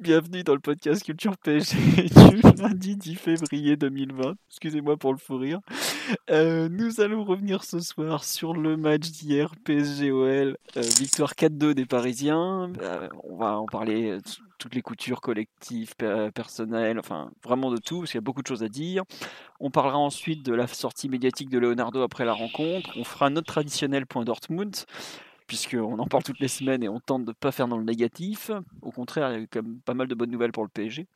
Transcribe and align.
Bienvenue 0.00 0.42
dans 0.44 0.54
le 0.54 0.60
podcast 0.60 1.04
Culture 1.04 1.36
PSG 1.36 1.76
du 2.30 2.40
lundi 2.62 2.96
10 2.96 3.16
février 3.16 3.76
2020. 3.76 4.34
Excusez-moi 4.48 4.96
pour 4.96 5.12
le 5.12 5.18
fou 5.18 5.36
rire. 5.36 5.60
Euh, 6.30 6.70
nous 6.70 7.02
allons 7.02 7.22
revenir 7.22 7.64
ce 7.64 7.80
soir 7.80 8.24
sur 8.24 8.54
le 8.54 8.78
match 8.78 9.10
d'hier 9.10 9.52
PSG-OL. 9.62 10.56
Euh, 10.76 10.80
victoire 10.98 11.32
4-2 11.34 11.74
des 11.74 11.84
Parisiens. 11.84 12.72
Euh, 12.80 13.08
on 13.24 13.36
va 13.36 13.58
en 13.58 13.66
parler 13.66 14.12
euh, 14.12 14.18
toutes 14.58 14.74
les 14.74 14.80
coutures 14.80 15.20
collectives, 15.20 15.94
pe- 15.96 16.30
personnelles, 16.30 16.98
enfin 16.98 17.30
vraiment 17.44 17.70
de 17.70 17.76
tout, 17.76 17.98
parce 17.98 18.12
qu'il 18.12 18.18
y 18.18 18.22
a 18.22 18.22
beaucoup 18.22 18.42
de 18.42 18.48
choses 18.48 18.62
à 18.62 18.68
dire. 18.68 19.02
On 19.60 19.70
parlera 19.70 19.98
ensuite 19.98 20.42
de 20.42 20.54
la 20.54 20.66
sortie 20.66 21.10
médiatique 21.10 21.50
de 21.50 21.58
Leonardo 21.58 22.00
après 22.00 22.24
la 22.24 22.32
rencontre. 22.32 22.88
On 22.96 23.04
fera 23.04 23.28
notre 23.28 23.48
traditionnel 23.52 24.06
point 24.06 24.24
Dortmund 24.24 24.74
puisqu'on 25.50 25.98
en 25.98 26.06
parle 26.06 26.22
toutes 26.22 26.38
les 26.38 26.46
semaines 26.46 26.84
et 26.84 26.88
on 26.88 27.00
tente 27.00 27.24
de 27.24 27.30
ne 27.30 27.34
pas 27.34 27.50
faire 27.50 27.66
dans 27.66 27.76
le 27.76 27.82
négatif. 27.82 28.52
Au 28.82 28.92
contraire, 28.92 29.30
il 29.30 29.32
y 29.32 29.36
a 29.36 29.40
eu 29.40 29.48
quand 29.52 29.64
même 29.64 29.80
pas 29.84 29.94
mal 29.94 30.06
de 30.06 30.14
bonnes 30.14 30.30
nouvelles 30.30 30.52
pour 30.52 30.62
le 30.62 30.68
PSG. 30.68 31.08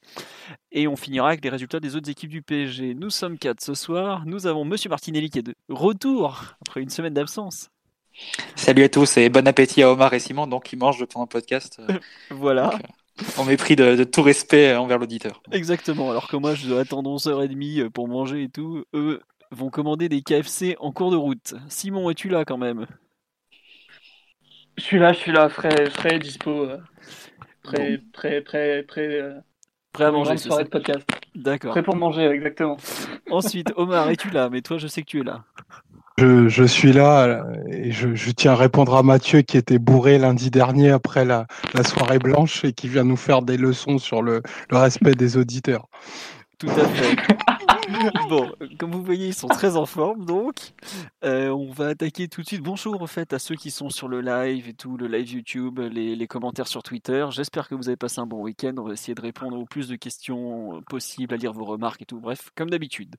Et 0.72 0.88
on 0.88 0.96
finira 0.96 1.28
avec 1.28 1.44
les 1.44 1.50
résultats 1.50 1.78
des 1.78 1.94
autres 1.94 2.10
équipes 2.10 2.30
du 2.30 2.42
PSG. 2.42 2.94
Nous 2.94 3.10
sommes 3.10 3.38
quatre 3.38 3.60
ce 3.60 3.74
soir. 3.74 4.24
Nous 4.26 4.48
avons 4.48 4.64
Monsieur 4.64 4.90
Martinelli 4.90 5.30
qui 5.30 5.38
est 5.38 5.42
de 5.42 5.54
retour 5.68 6.56
après 6.66 6.82
une 6.82 6.90
semaine 6.90 7.14
d'absence. 7.14 7.70
Salut 8.56 8.82
à 8.82 8.88
tous 8.88 9.16
et 9.18 9.28
bon 9.28 9.46
appétit 9.46 9.84
à 9.84 9.92
Omar 9.92 10.12
et 10.14 10.18
Simon, 10.18 10.48
donc 10.48 10.64
qui 10.64 10.76
mangent 10.76 11.04
pendant 11.06 11.26
le 11.26 11.28
podcast, 11.28 11.80
euh, 11.88 11.98
Voilà, 12.30 12.76
en 13.38 13.44
mépris 13.44 13.76
de, 13.76 13.94
de 13.94 14.02
tout 14.02 14.22
respect 14.22 14.74
envers 14.74 14.98
l'auditeur. 14.98 15.44
exactement. 15.52 16.10
Alors 16.10 16.26
que 16.26 16.36
moi, 16.36 16.56
je 16.56 16.66
dois 16.66 16.80
attendre 16.80 17.08
11h30 17.08 17.88
pour 17.90 18.08
manger 18.08 18.42
et 18.42 18.48
tout. 18.48 18.84
Eux 18.94 19.20
vont 19.52 19.70
commander 19.70 20.08
des 20.08 20.22
KFC 20.22 20.76
en 20.80 20.90
cours 20.90 21.12
de 21.12 21.16
route. 21.16 21.54
Simon, 21.68 22.10
es-tu 22.10 22.28
là 22.28 22.44
quand 22.44 22.58
même? 22.58 22.88
Je 24.76 24.82
suis 24.82 24.98
là, 24.98 25.12
je 25.12 25.18
suis 25.18 25.32
là, 25.32 25.48
frais, 25.48 25.88
frais, 25.90 26.18
dispo, 26.18 26.50
euh, 26.50 26.78
prêt, 27.62 28.00
prêt, 28.12 28.40
prêt, 28.40 28.82
prêt, 28.82 29.20
euh, 29.20 29.40
Prêt 29.94 30.06
à 30.06 30.10
manger, 30.10 30.36
ça 30.36 30.60
de 30.60 30.68
podcast. 30.68 31.06
D'accord. 31.36 31.70
Prêt 31.70 31.84
pour 31.84 31.94
manger, 31.94 32.26
exactement. 32.26 32.76
Ensuite, 33.30 33.72
Omar, 33.76 34.10
es-tu 34.10 34.28
là? 34.30 34.50
Mais 34.50 34.60
toi, 34.60 34.76
je 34.76 34.88
sais 34.88 35.02
que 35.02 35.06
tu 35.06 35.20
es 35.20 35.22
là. 35.22 35.44
Je, 36.18 36.48
je 36.48 36.64
suis 36.64 36.92
là 36.92 37.22
euh, 37.22 37.42
et 37.68 37.92
je, 37.92 38.12
je 38.14 38.30
tiens 38.32 38.52
à 38.52 38.56
répondre 38.56 38.94
à 38.96 39.04
Mathieu 39.04 39.42
qui 39.42 39.56
était 39.56 39.78
bourré 39.78 40.18
lundi 40.18 40.50
dernier 40.50 40.90
après 40.90 41.24
la, 41.24 41.46
la 41.74 41.84
soirée 41.84 42.18
blanche 42.18 42.64
et 42.64 42.72
qui 42.72 42.88
vient 42.88 43.04
nous 43.04 43.16
faire 43.16 43.42
des 43.42 43.56
leçons 43.56 43.98
sur 43.98 44.20
le, 44.20 44.42
le 44.70 44.76
respect 44.76 45.14
des 45.14 45.36
auditeurs. 45.36 45.86
Tout 46.58 46.70
à 46.70 46.88
fait. 46.88 47.16
bon, 48.28 48.52
comme 48.78 48.92
vous 48.92 49.02
voyez, 49.02 49.28
ils 49.28 49.34
sont 49.34 49.48
très 49.48 49.76
en 49.76 49.86
forme, 49.86 50.24
donc 50.24 50.54
Euh, 51.24 51.48
on 51.48 51.70
va 51.70 51.88
attaquer 51.88 52.28
tout 52.28 52.42
de 52.42 52.46
suite. 52.46 52.62
Bonjour 52.62 53.00
au 53.00 53.06
fait 53.06 53.32
à 53.32 53.38
ceux 53.38 53.54
qui 53.54 53.70
sont 53.70 53.88
sur 53.88 54.08
le 54.08 54.20
live 54.20 54.68
et 54.68 54.74
tout, 54.74 54.96
le 54.98 55.06
live 55.06 55.32
YouTube, 55.32 55.78
les, 55.78 56.26
commentaires 56.26 56.66
sur 56.66 56.82
Twitter. 56.82 57.26
J'espère 57.30 57.68
que 57.68 57.74
vous 57.74 57.88
avez 57.88 57.96
passé 57.96 58.20
un 58.20 58.26
bon 58.26 58.42
week-end. 58.42 58.74
On 58.76 58.82
va 58.82 58.92
essayer 58.92 59.14
de 59.14 59.20
répondre 59.22 59.58
au 59.58 59.64
plus 59.64 59.88
de 59.88 59.96
questions 59.96 60.82
possibles, 60.88 61.32
à 61.32 61.36
lire 61.38 61.52
vos 61.52 61.64
remarques 61.64 62.02
et 62.02 62.04
tout. 62.04 62.20
Bref, 62.20 62.50
comme 62.54 62.68
d'habitude. 62.68 63.16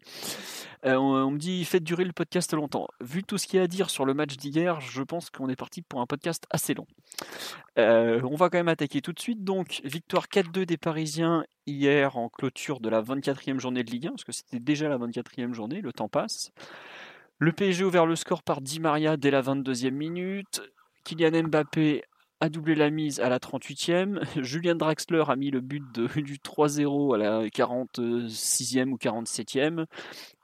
Euh, 0.85 0.95
on, 0.95 1.15
on 1.15 1.31
me 1.31 1.37
dit 1.39 1.65
faites 1.65 1.83
durer 1.83 2.03
le 2.03 2.13
podcast 2.13 2.53
longtemps. 2.53 2.87
Vu 3.01 3.23
tout 3.23 3.37
ce 3.39 3.47
qu'il 3.47 3.57
y 3.57 3.59
a 3.59 3.63
à 3.63 3.67
dire 3.67 3.89
sur 3.89 4.05
le 4.05 4.13
match 4.13 4.37
d'hier, 4.37 4.79
je 4.81 5.01
pense 5.01 5.31
qu'on 5.31 5.49
est 5.49 5.55
parti 5.55 5.81
pour 5.81 5.99
un 5.99 6.05
podcast 6.05 6.45
assez 6.51 6.75
long. 6.75 6.85
Euh, 7.77 8.21
on 8.23 8.35
va 8.35 8.49
quand 8.49 8.57
même 8.57 8.67
attaquer 8.67 9.01
tout 9.01 9.13
de 9.13 9.19
suite. 9.19 9.43
Donc, 9.43 9.81
victoire 9.83 10.27
4-2 10.27 10.65
des 10.65 10.77
Parisiens 10.77 11.43
hier 11.67 12.17
en 12.17 12.29
clôture 12.29 12.79
de 12.79 12.89
la 12.89 13.01
24e 13.01 13.59
journée 13.59 13.83
de 13.83 13.91
Ligue 13.91 14.07
1, 14.07 14.09
parce 14.11 14.23
que 14.23 14.31
c'était 14.31 14.59
déjà 14.59 14.89
la 14.89 14.97
24e 14.97 15.53
journée, 15.53 15.81
le 15.81 15.93
temps 15.93 16.09
passe. 16.09 16.51
Le 17.37 17.51
PSG 17.51 17.83
ouvert 17.83 18.05
le 18.05 18.15
score 18.15 18.43
par 18.43 18.61
Di 18.61 18.79
Maria 18.79 19.17
dès 19.17 19.31
la 19.31 19.41
22e 19.41 19.91
minute. 19.91 20.61
Kylian 21.03 21.43
Mbappé 21.43 22.03
a 22.41 22.49
doublé 22.49 22.75
la 22.75 22.89
mise 22.89 23.19
à 23.19 23.29
la 23.29 23.39
38e. 23.39 24.21
Julien 24.43 24.75
Draxler 24.75 25.23
a 25.27 25.35
mis 25.35 25.51
le 25.51 25.61
but 25.61 25.83
du 26.15 26.37
3-0 26.37 27.15
à 27.15 27.17
la 27.17 27.47
46e 27.47 28.89
ou 28.89 28.97
47e. 28.97 29.85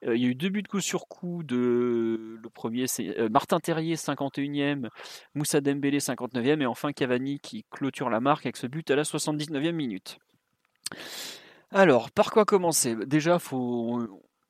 Euh, 0.05 0.15
il 0.15 0.21
y 0.21 0.25
a 0.25 0.29
eu 0.29 0.35
deux 0.35 0.49
buts 0.49 0.63
coup 0.63 0.81
sur 0.81 1.07
coup 1.07 1.43
de 1.43 2.39
le 2.41 2.49
premier 2.49 2.87
c'est 2.87 3.19
euh, 3.19 3.29
Martin 3.29 3.59
Terrier 3.59 3.95
51e, 3.95 4.87
Moussa 5.35 5.61
Dembélé 5.61 5.99
59e 5.99 6.61
et 6.61 6.65
enfin 6.65 6.91
Cavani 6.91 7.39
qui 7.39 7.65
clôture 7.69 8.09
la 8.09 8.19
marque 8.19 8.45
avec 8.45 8.57
ce 8.57 8.67
but 8.67 8.89
à 8.91 8.95
la 8.95 9.03
79e 9.03 9.71
minute. 9.71 10.19
Alors, 11.71 12.11
par 12.11 12.31
quoi 12.31 12.45
commencer? 12.45 12.95
Déjà, 13.05 13.39
faut 13.39 14.01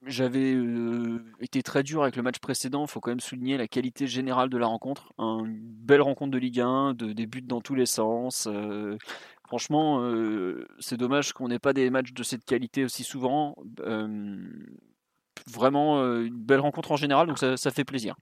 j'avais 0.08 0.54
euh, 0.56 1.24
été 1.42 1.62
très 1.62 1.84
dur 1.84 2.02
avec 2.02 2.16
le 2.16 2.24
match 2.24 2.40
précédent, 2.40 2.86
il 2.86 2.88
faut 2.90 3.00
quand 3.00 3.12
même 3.12 3.20
souligner 3.20 3.56
la 3.58 3.68
qualité 3.68 4.08
générale 4.08 4.50
de 4.50 4.58
la 4.58 4.66
rencontre. 4.66 5.14
Un- 5.20 5.46
une 5.46 5.60
belle 5.62 6.02
rencontre 6.02 6.32
de 6.32 6.40
Ligue 6.40 6.60
1, 6.60 6.96
de, 6.96 7.14
des 7.14 7.28
buts 7.28 7.44
dans 7.44 7.62
tous 7.62 7.76
les 7.76 7.86
sens. 7.86 8.48
euh, 8.48 8.98
franchement, 9.48 10.02
euh, 10.02 10.66
c'est 10.80 10.98
dommage 10.98 11.34
qu'on 11.34 11.50
n'ait 11.50 11.60
pas 11.60 11.74
des 11.74 11.90
matchs 11.92 12.14
de 12.14 12.24
cette 12.24 12.46
qualité 12.46 12.84
aussi 12.84 13.04
souvent. 13.04 13.56
Vraiment 15.48 16.00
une 16.22 16.36
belle 16.36 16.60
rencontre 16.60 16.92
en 16.92 16.98
général, 16.98 17.28
donc 17.28 17.38
ça 17.40 17.72
fait 17.72 17.84
plaisir. 17.84 18.16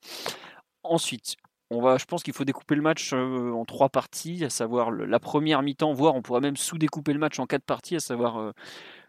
Ensuite, 0.83 1.35
on 1.69 1.81
va, 1.81 1.97
je 1.97 2.05
pense 2.05 2.23
qu'il 2.23 2.33
faut 2.33 2.45
découper 2.45 2.75
le 2.75 2.81
match 2.81 3.11
euh, 3.13 3.51
en 3.51 3.65
trois 3.65 3.89
parties, 3.89 4.43
à 4.43 4.49
savoir 4.49 4.91
la 4.91 5.19
première 5.19 5.61
mi-temps, 5.61 5.93
voire 5.93 6.15
on 6.15 6.21
pourrait 6.21 6.41
même 6.41 6.57
sous-découper 6.57 7.13
le 7.13 7.19
match 7.19 7.39
en 7.39 7.45
quatre 7.45 7.63
parties, 7.63 7.95
à 7.95 7.99
savoir 7.99 8.37
euh, 8.37 8.51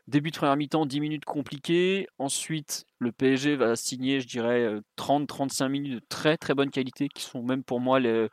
début 0.09 0.31
de 0.31 0.37
première 0.37 0.57
mi-temps, 0.57 0.87
10 0.87 1.01
minutes 1.01 1.25
compliquées. 1.25 2.07
Ensuite, 2.19 2.85
le 2.99 3.13
PSG 3.13 3.57
va 3.57 3.77
signer, 3.77 4.21
je 4.21 4.29
dirais, 4.29 4.61
euh, 4.61 4.81
30-35 4.99 5.69
minutes 5.69 5.95
de 5.95 6.03
très 6.09 6.37
très 6.37 6.55
bonne 6.55 6.71
qualité, 6.71 7.09
qui 7.09 7.23
sont 7.23 7.43
même 7.43 7.65
pour 7.65 7.81
moi 7.81 7.99
les, 7.99 8.29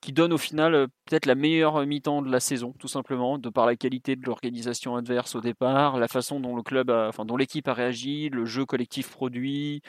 qui 0.00 0.12
donnent 0.12 0.34
au 0.34 0.38
final 0.38 0.74
euh, 0.74 0.86
peut-être 1.06 1.26
la 1.26 1.34
meilleure 1.34 1.84
mi-temps 1.86 2.22
de 2.22 2.30
la 2.30 2.40
saison, 2.40 2.74
tout 2.78 2.88
simplement, 2.88 3.38
de 3.38 3.48
par 3.48 3.66
la 3.66 3.74
qualité 3.74 4.14
de 4.14 4.24
l'organisation 4.24 4.94
adverse 4.96 5.34
au 5.34 5.40
départ, 5.40 5.98
la 5.98 6.08
façon 6.08 6.38
dont 6.38 6.54
le 6.54 6.62
club, 6.62 6.92
dont 7.24 7.36
l'équipe 7.36 7.66
a 7.66 7.74
réagi, 7.74 8.28
le 8.28 8.44
jeu 8.44 8.64
collectif 8.66 9.10
produit, 9.10 9.82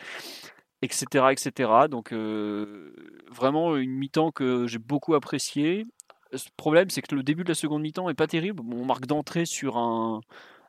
etc., 0.85 1.25
etc. 1.31 1.72
Donc 1.90 2.13
euh, 2.13 2.94
vraiment 3.29 3.75
une 3.75 3.91
mi-temps 3.91 4.31
que 4.31 4.68
j'ai 4.68 4.79
beaucoup 4.79 5.16
appréciée. 5.16 5.85
Le 6.31 6.40
problème, 6.57 6.90
c'est 6.90 7.01
que 7.01 7.16
le 7.16 7.23
début 7.23 7.44
de 7.44 7.50
la 7.50 7.56
seconde 7.56 7.81
mi-temps 7.81 8.09
est 8.09 8.16
pas 8.16 8.28
terrible. 8.28 8.62
Bon, 8.63 8.81
on 8.81 8.85
marque 8.85 9.06
d'entrée 9.06 9.46
sur 9.46 9.78
un, 9.78 10.22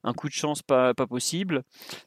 un 0.06 0.12
coup 0.12 0.28
de 0.28 0.33
chance 0.33 0.62
pas, 0.62 0.94
possible, 0.94 1.62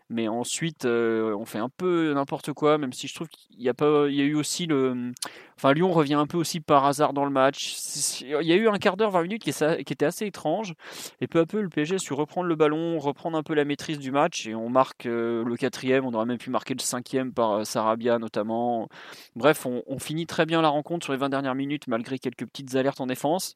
mais 0.09 0.27
ensuite 0.27 0.85
euh, 0.85 1.35
on 1.35 1.45
fait 1.45 1.59
un 1.59 1.69
peu 1.69 2.13
n'importe 2.13 2.53
quoi, 2.53 2.77
même 2.77 2.93
si 2.93 3.07
je 3.07 3.13
trouve 3.13 3.27
qu'il 3.27 3.61
y 3.61 3.67
a 3.67 3.73
pas, 3.73 4.07
il 4.07 4.15
y 4.15 4.21
a 4.21 4.23
eu 4.23 4.35
aussi 4.35 4.65
le, 4.65 5.11
enfin 5.57 5.73
Lyon 5.73 5.91
revient 5.91 6.15
un 6.15 6.25
peu 6.25 6.37
aussi 6.37 6.61
par 6.61 6.85
hasard 6.85 7.11
dans 7.11 7.25
le 7.25 7.31
match. 7.31 7.75
Il 8.21 8.47
y 8.47 8.53
a 8.53 8.55
eu 8.55 8.69
un 8.69 8.77
quart 8.77 8.95
d'heure, 8.95 9.11
20 9.11 9.23
minutes 9.23 9.43
qui, 9.43 9.51
qui 9.51 9.93
était 9.93 10.05
assez 10.05 10.25
étrange, 10.25 10.73
et 11.19 11.27
peu 11.27 11.39
à 11.39 11.45
peu 11.45 11.61
le 11.61 11.67
PSG 11.67 11.95
a 11.95 11.99
su 11.99 12.13
reprendre 12.13 12.47
le 12.47 12.55
ballon, 12.55 12.99
reprendre 12.99 13.37
un 13.37 13.43
peu 13.43 13.53
la 13.53 13.65
maîtrise 13.65 13.99
du 13.99 14.11
match, 14.11 14.47
et 14.47 14.55
on 14.55 14.69
marque 14.69 15.05
euh, 15.05 15.43
le 15.43 15.57
quatrième, 15.57 16.05
on 16.05 16.13
aurait 16.13 16.25
même 16.25 16.37
pu 16.37 16.49
marquer 16.49 16.75
le 16.75 16.81
cinquième 16.81 17.33
par 17.33 17.51
euh, 17.51 17.63
Sarabia 17.65 18.17
notamment. 18.17 18.87
Bref, 19.35 19.65
on, 19.65 19.99
finit 19.99 20.25
très 20.25 20.45
bien 20.45 20.61
la 20.61 20.69
rencontre 20.69 21.03
sur 21.03 21.11
les 21.11 21.19
20 21.19 21.27
dernières 21.29 21.55
minutes, 21.55 21.87
malgré 21.87 22.17
quelques 22.17 22.45
petites 22.45 22.75
alertes 22.75 23.01
en 23.01 23.07
défense. 23.07 23.55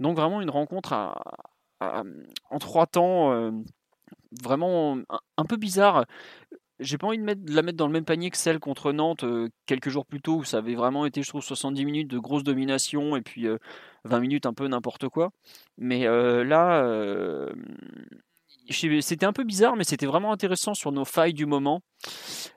Donc 0.00 0.16
vraiment 0.16 0.40
une 0.40 0.48
rencontre 0.48 0.94
en 1.80 2.58
trois 2.58 2.86
temps. 2.86 3.52
Vraiment 4.42 4.98
un, 5.36 5.44
peu 5.44 5.56
bizarre. 5.56 6.06
J'ai 6.80 6.98
pas 6.98 7.06
envie 7.06 7.18
de, 7.18 7.54
la 7.54 7.62
mettre 7.62 7.76
dans 7.76 7.86
le 7.86 7.92
même 7.92 8.04
panier 8.04 8.30
que 8.30 8.36
celle 8.36 8.58
contre 8.58 8.92
Nantes 8.92 9.24
euh, 9.24 9.48
quelques 9.66 9.88
jours 9.88 10.04
plus 10.06 10.20
tôt 10.20 10.38
où 10.38 10.44
ça 10.44 10.58
avait 10.58 10.74
vraiment 10.74 11.06
été, 11.06 11.22
je 11.22 11.28
trouve, 11.28 11.42
70 11.42 11.84
minutes 11.84 12.08
de 12.08 12.18
grosse 12.18 12.42
domination 12.42 13.16
et 13.16 13.22
puis 13.22 13.46
euh, 13.46 13.58
20 14.04 14.20
minutes 14.20 14.46
un 14.46 14.52
peu 14.54 14.66
n'importe 14.66 15.08
quoi. 15.08 15.30
Mais 15.78 16.06
euh, 16.06 16.44
là, 16.44 16.82
euh, 16.84 17.52
c'était 18.70 19.26
un 19.26 19.32
peu 19.32 19.44
bizarre, 19.44 19.76
mais 19.76 19.84
c'était 19.84 20.06
vraiment 20.06 20.32
intéressant 20.32 20.74
sur 20.74 20.92
nos 20.92 21.04
failles 21.04 21.34
du 21.34 21.46
moment. 21.46 21.82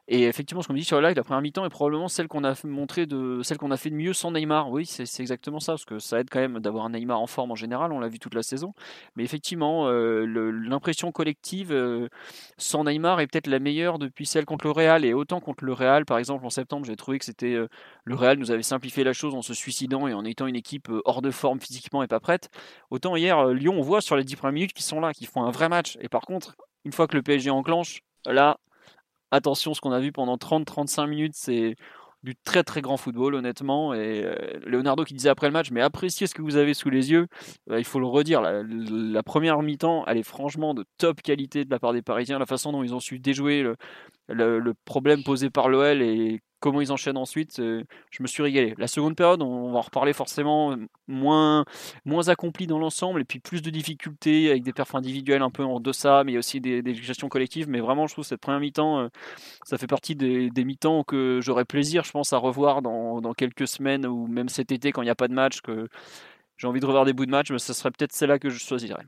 Et 0.07 0.25
effectivement, 0.25 0.61
ce 0.61 0.67
qu'on 0.67 0.73
me 0.73 0.77
dit 0.77 0.85
sur 0.85 1.01
le 1.01 1.07
live, 1.07 1.15
la 1.15 1.23
première 1.23 1.41
mi-temps 1.41 1.65
est 1.65 1.69
probablement 1.69 2.07
celle 2.07 2.27
qu'on 2.27 2.43
a 2.43 2.53
montré 2.63 3.07
de 3.07 3.41
celle 3.41 3.57
qu'on 3.57 3.71
a 3.71 3.77
fait 3.77 3.89
de 3.89 3.95
mieux 3.95 4.13
sans 4.13 4.31
Neymar. 4.31 4.69
Oui, 4.69 4.85
c'est 4.85 5.19
exactement 5.19 5.59
ça, 5.59 5.73
parce 5.73 5.85
que 5.85 5.97
ça 5.97 6.19
aide 6.19 6.29
quand 6.29 6.39
même 6.39 6.59
d'avoir 6.59 6.85
un 6.85 6.91
Neymar 6.91 7.19
en 7.19 7.25
forme 7.25 7.51
en 7.51 7.55
général. 7.55 7.91
On 7.91 7.99
l'a 7.99 8.07
vu 8.07 8.19
toute 8.19 8.35
la 8.35 8.43
saison. 8.43 8.73
Mais 9.15 9.23
effectivement, 9.23 9.87
euh, 9.87 10.25
l'impression 10.51 11.11
collective 11.11 11.71
euh, 11.71 12.07
sans 12.57 12.83
Neymar 12.83 13.19
est 13.19 13.27
peut-être 13.27 13.47
la 13.47 13.57
meilleure 13.57 13.97
depuis 13.97 14.27
celle 14.27 14.45
contre 14.45 14.65
le 14.65 14.71
Real. 14.71 15.05
Et 15.05 15.13
autant 15.13 15.39
contre 15.39 15.65
le 15.65 15.73
Real, 15.73 16.05
par 16.05 16.19
exemple, 16.19 16.45
en 16.45 16.51
septembre, 16.51 16.85
j'ai 16.85 16.95
trouvé 16.95 17.17
que 17.17 17.25
c'était 17.25 17.55
euh, 17.55 17.67
le 18.03 18.13
Real 18.13 18.37
nous 18.37 18.51
avait 18.51 18.63
simplifié 18.63 19.03
la 19.03 19.13
chose 19.13 19.33
en 19.33 19.41
se 19.41 19.55
suicidant 19.55 20.07
et 20.07 20.13
en 20.13 20.23
étant 20.23 20.45
une 20.45 20.55
équipe 20.55 20.87
hors 21.05 21.23
de 21.23 21.31
forme 21.31 21.59
physiquement 21.59 22.03
et 22.03 22.07
pas 22.07 22.19
prête. 22.19 22.49
Autant 22.91 23.15
hier, 23.15 23.47
Lyon, 23.47 23.73
on 23.75 23.81
voit 23.81 24.01
sur 24.01 24.15
les 24.15 24.23
10 24.23 24.35
premières 24.35 24.53
minutes 24.53 24.73
qu'ils 24.73 24.85
sont 24.85 24.99
là, 24.99 25.13
qu'ils 25.13 25.27
font 25.27 25.43
un 25.43 25.51
vrai 25.51 25.67
match. 25.67 25.97
Et 25.99 26.09
par 26.09 26.21
contre, 26.21 26.55
une 26.83 26.91
fois 26.91 27.07
que 27.07 27.15
le 27.15 27.23
PSG 27.23 27.49
enclenche, 27.49 28.01
là, 28.27 28.57
attention, 29.35 29.73
ce 29.73 29.81
qu'on 29.81 29.91
a 29.91 29.99
vu 29.99 30.11
pendant 30.11 30.37
30-35 30.37 31.07
minutes, 31.07 31.33
c'est 31.35 31.75
du 32.23 32.35
très 32.35 32.63
très 32.63 32.81
grand 32.81 32.97
football, 32.97 33.35
honnêtement. 33.35 33.93
Et 33.93 34.23
euh, 34.25 34.35
Leonardo 34.65 35.03
qui 35.03 35.13
disait 35.13 35.29
après 35.29 35.47
le 35.47 35.53
match, 35.53 35.71
mais 35.71 35.81
appréciez 35.81 36.27
ce 36.27 36.33
que 36.33 36.41
vous 36.41 36.55
avez 36.57 36.73
sous 36.73 36.89
les 36.89 37.11
yeux. 37.11 37.27
Euh, 37.69 37.79
il 37.79 37.85
faut 37.85 37.99
le 37.99 38.07
redire, 38.07 38.41
la, 38.41 39.23
première 39.23 39.61
mi-temps, 39.61 40.03
elle 40.07 40.17
est 40.17 40.23
franchement 40.23 40.73
de 40.73 40.85
top 40.97 41.21
qualité 41.21 41.65
de 41.65 41.69
la 41.69 41.79
part 41.79 41.93
des 41.93 42.01
Parisiens. 42.01 42.39
La 42.39 42.45
façon 42.45 42.71
dont 42.71 42.83
ils 42.83 42.95
ont 42.95 42.99
su 42.99 43.19
déjouer 43.19 43.63
le 44.27 44.73
problème 44.85 45.23
posé 45.23 45.49
par 45.49 45.69
l'OL 45.69 46.01
et 46.01 46.41
comment 46.65 46.81
ils 46.81 46.91
enchaînent 46.91 47.17
ensuite, 47.17 47.59
euh, 47.59 47.83
je 48.09 48.23
me 48.23 48.27
suis 48.27 48.41
régalé. 48.41 48.73
La 48.79 48.87
seconde 48.87 49.15
période, 49.15 49.43
on, 49.43 49.71
va 49.71 49.77
en 49.77 49.81
reparler 49.81 50.13
forcément, 50.13 50.71
euh, 50.71 50.77
moins, 51.07 51.63
moins 52.05 52.27
accompli 52.29 52.65
dans 52.65 52.79
l'ensemble 52.79 53.21
et 53.21 53.23
puis 53.23 53.37
plus 53.39 53.61
de 53.61 53.69
difficultés 53.69 54.49
avec 54.49 54.63
des 54.63 54.73
perfs 54.73 54.95
individuels 54.95 55.43
un 55.43 55.51
peu 55.51 55.63
en 55.63 55.79
deçà, 55.79 56.23
mais 56.23 56.39
aussi 56.39 56.61
des, 56.61 56.95
gestions 56.95 57.29
collectives. 57.29 57.69
Mais 57.69 57.81
vraiment, 57.81 58.07
je 58.07 58.13
trouve 58.13 58.25
cette 58.25 58.41
première 58.41 58.59
mi-temps, 58.59 58.99
euh, 58.99 59.09
ça 59.63 59.77
fait 59.77 59.85
partie 59.85 60.15
des, 60.15 60.49
des 60.49 60.65
mi-temps 60.65 61.03
que 61.03 61.39
j'aurais 61.39 61.65
plaisir, 61.65 62.03
je 62.03 62.09
pense, 62.09 62.33
à 62.33 62.37
revoir 62.37 62.81
dans, 62.81 63.21
dans 63.21 63.33
quelques 63.33 63.67
semaines 63.67 64.07
ou 64.07 64.25
même 64.25 64.49
cet 64.49 64.71
été 64.71 64.91
quand 64.91 65.03
il 65.03 65.05
n'y 65.05 65.11
a 65.11 65.15
pas 65.15 65.27
de 65.27 65.35
match, 65.35 65.61
que 65.61 65.87
j'ai 66.57 66.65
envie 66.65 66.79
de 66.79 66.85
revoir 66.87 67.05
des 67.05 67.13
bouts 67.13 67.27
de 67.27 67.31
match, 67.31 67.51
mais 67.51 67.59
ça 67.59 67.75
serait 67.75 67.91
peut-être 67.91 68.11
celle-là 68.11 68.39
que 68.39 68.49
je 68.49 68.57
choisirais. 68.57 69.05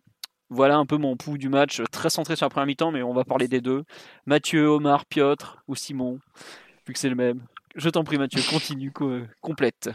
Voilà 0.51 0.77
un 0.77 0.85
peu 0.85 0.97
mon 0.97 1.17
pouls 1.17 1.39
du 1.39 1.49
match, 1.49 1.81
très 1.91 2.11
centré 2.11 2.35
sur 2.35 2.45
la 2.45 2.51
première 2.51 2.67
mi-temps, 2.67 2.91
mais 2.91 3.01
on 3.01 3.13
va 3.13 3.23
parler 3.23 3.47
des 3.47 3.61
deux. 3.61 3.83
Mathieu, 4.27 4.67
Omar, 4.67 5.07
Piotr 5.07 5.57
ou 5.67 5.75
Simon, 5.75 6.19
vu 6.87 6.93
que 6.93 6.99
c'est 6.99 7.09
le 7.09 7.15
même. 7.15 7.41
Je 7.75 7.89
t'en 7.89 8.03
prie 8.03 8.17
Mathieu, 8.17 8.41
continue, 8.49 8.91
co- 8.91 9.19
complète. 9.41 9.89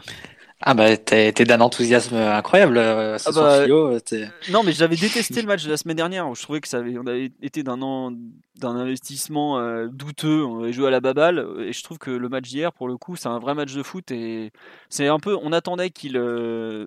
Ah 0.65 0.73
bah 0.75 0.95
t'es 0.95 1.33
d'un 1.33 1.59
enthousiasme 1.59 2.15
incroyable 2.15 2.77
euh, 2.77 3.17
ce 3.17 3.27
Ah 3.27 3.31
bah, 3.33 3.59
t'es- 3.99 4.29
Non, 4.49 4.63
mais 4.63 4.71
j'avais 4.71 4.95
détesté 4.95 5.41
le 5.41 5.47
match 5.47 5.65
de 5.65 5.69
la 5.69 5.75
semaine 5.75 5.97
dernière. 5.97 6.29
où 6.29 6.35
Je 6.35 6.41
trouvais 6.43 6.61
que 6.61 6.69
ça 6.69 6.77
avait, 6.77 6.97
on 6.97 7.05
avait 7.05 7.31
été 7.41 7.63
d'un 7.63 7.75
investissement 8.61 9.59
euh, 9.59 9.87
douteux. 9.91 10.45
On 10.45 10.63
avait 10.63 10.71
joué 10.71 10.87
à 10.87 10.91
la 10.91 11.01
baballe, 11.01 11.45
et 11.59 11.73
je 11.73 11.83
trouve 11.83 11.97
que 11.97 12.11
le 12.11 12.29
match 12.29 12.45
d'hier, 12.47 12.71
pour 12.71 12.87
le 12.87 12.95
coup, 12.97 13.17
c'est 13.17 13.27
un 13.27 13.39
vrai 13.39 13.55
match 13.55 13.73
de 13.73 13.83
foot 13.83 14.09
et 14.11 14.51
c'est 14.89 15.07
un 15.07 15.19
peu. 15.19 15.37
On 15.41 15.51
attendait 15.51 15.89
qu'il, 15.89 16.15
euh, 16.15 16.85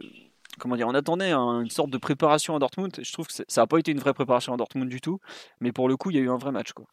comment 0.59 0.77
dire, 0.77 0.89
on 0.89 0.95
attendait 0.95 1.33
un- 1.33 1.61
une 1.61 1.71
sorte 1.71 1.91
de 1.91 1.99
préparation 1.99 2.57
à 2.57 2.59
Dortmund. 2.59 2.93
et 2.99 3.05
Je 3.05 3.13
trouve 3.13 3.27
que 3.27 3.35
ça 3.35 3.45
n'a 3.61 3.67
pas 3.67 3.79
été 3.79 3.93
une 3.93 3.99
vraie 4.01 4.15
préparation 4.15 4.55
à 4.55 4.57
Dortmund 4.57 4.89
du 4.89 5.03
tout, 5.03 5.21
mais 5.61 5.73
pour 5.73 5.89
le 5.91 5.99
coup, 5.99 6.11
il 6.11 6.17
y 6.17 6.19
a 6.19 6.23
eu 6.23 6.31
un 6.31 6.39
vrai 6.39 6.53
match, 6.53 6.73
quoi. 6.73 6.87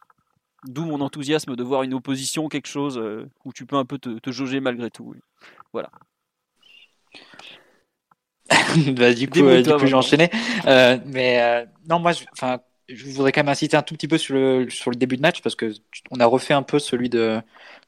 D'où 0.64 0.84
mon 0.84 1.00
enthousiasme 1.00 1.56
de 1.56 1.62
voir 1.62 1.82
une 1.82 1.94
opposition, 1.94 2.48
quelque 2.48 2.68
chose 2.68 2.98
euh, 2.98 3.28
où 3.44 3.52
tu 3.52 3.66
peux 3.66 3.76
un 3.76 3.84
peu 3.84 3.98
te, 3.98 4.18
te 4.18 4.30
jauger 4.30 4.60
malgré 4.60 4.90
tout. 4.90 5.04
oui. 5.14 5.18
Voilà. 5.72 5.90
bah, 8.96 9.14
du 9.14 9.28
coup, 9.28 9.40
euh, 9.40 9.62
du 9.62 9.70
coup, 9.70 9.92
enchaîner. 9.94 10.30
Euh, 10.66 10.98
mais 11.06 11.40
euh, 11.42 11.64
non, 11.88 11.98
moi, 11.98 12.12
je, 12.12 12.24
enfin, 12.32 12.60
je 12.88 13.06
voudrais 13.06 13.32
quand 13.32 13.40
même 13.42 13.48
insister 13.48 13.76
un 13.76 13.82
tout 13.82 13.94
petit 13.94 14.08
peu 14.08 14.18
sur 14.18 14.34
le 14.34 14.68
sur 14.70 14.90
le 14.90 14.96
début 14.96 15.16
de 15.16 15.22
match 15.22 15.40
parce 15.42 15.56
que 15.56 15.72
on 16.10 16.20
a 16.20 16.26
refait 16.26 16.54
un 16.54 16.62
peu 16.62 16.78
celui 16.78 17.08
de 17.08 17.40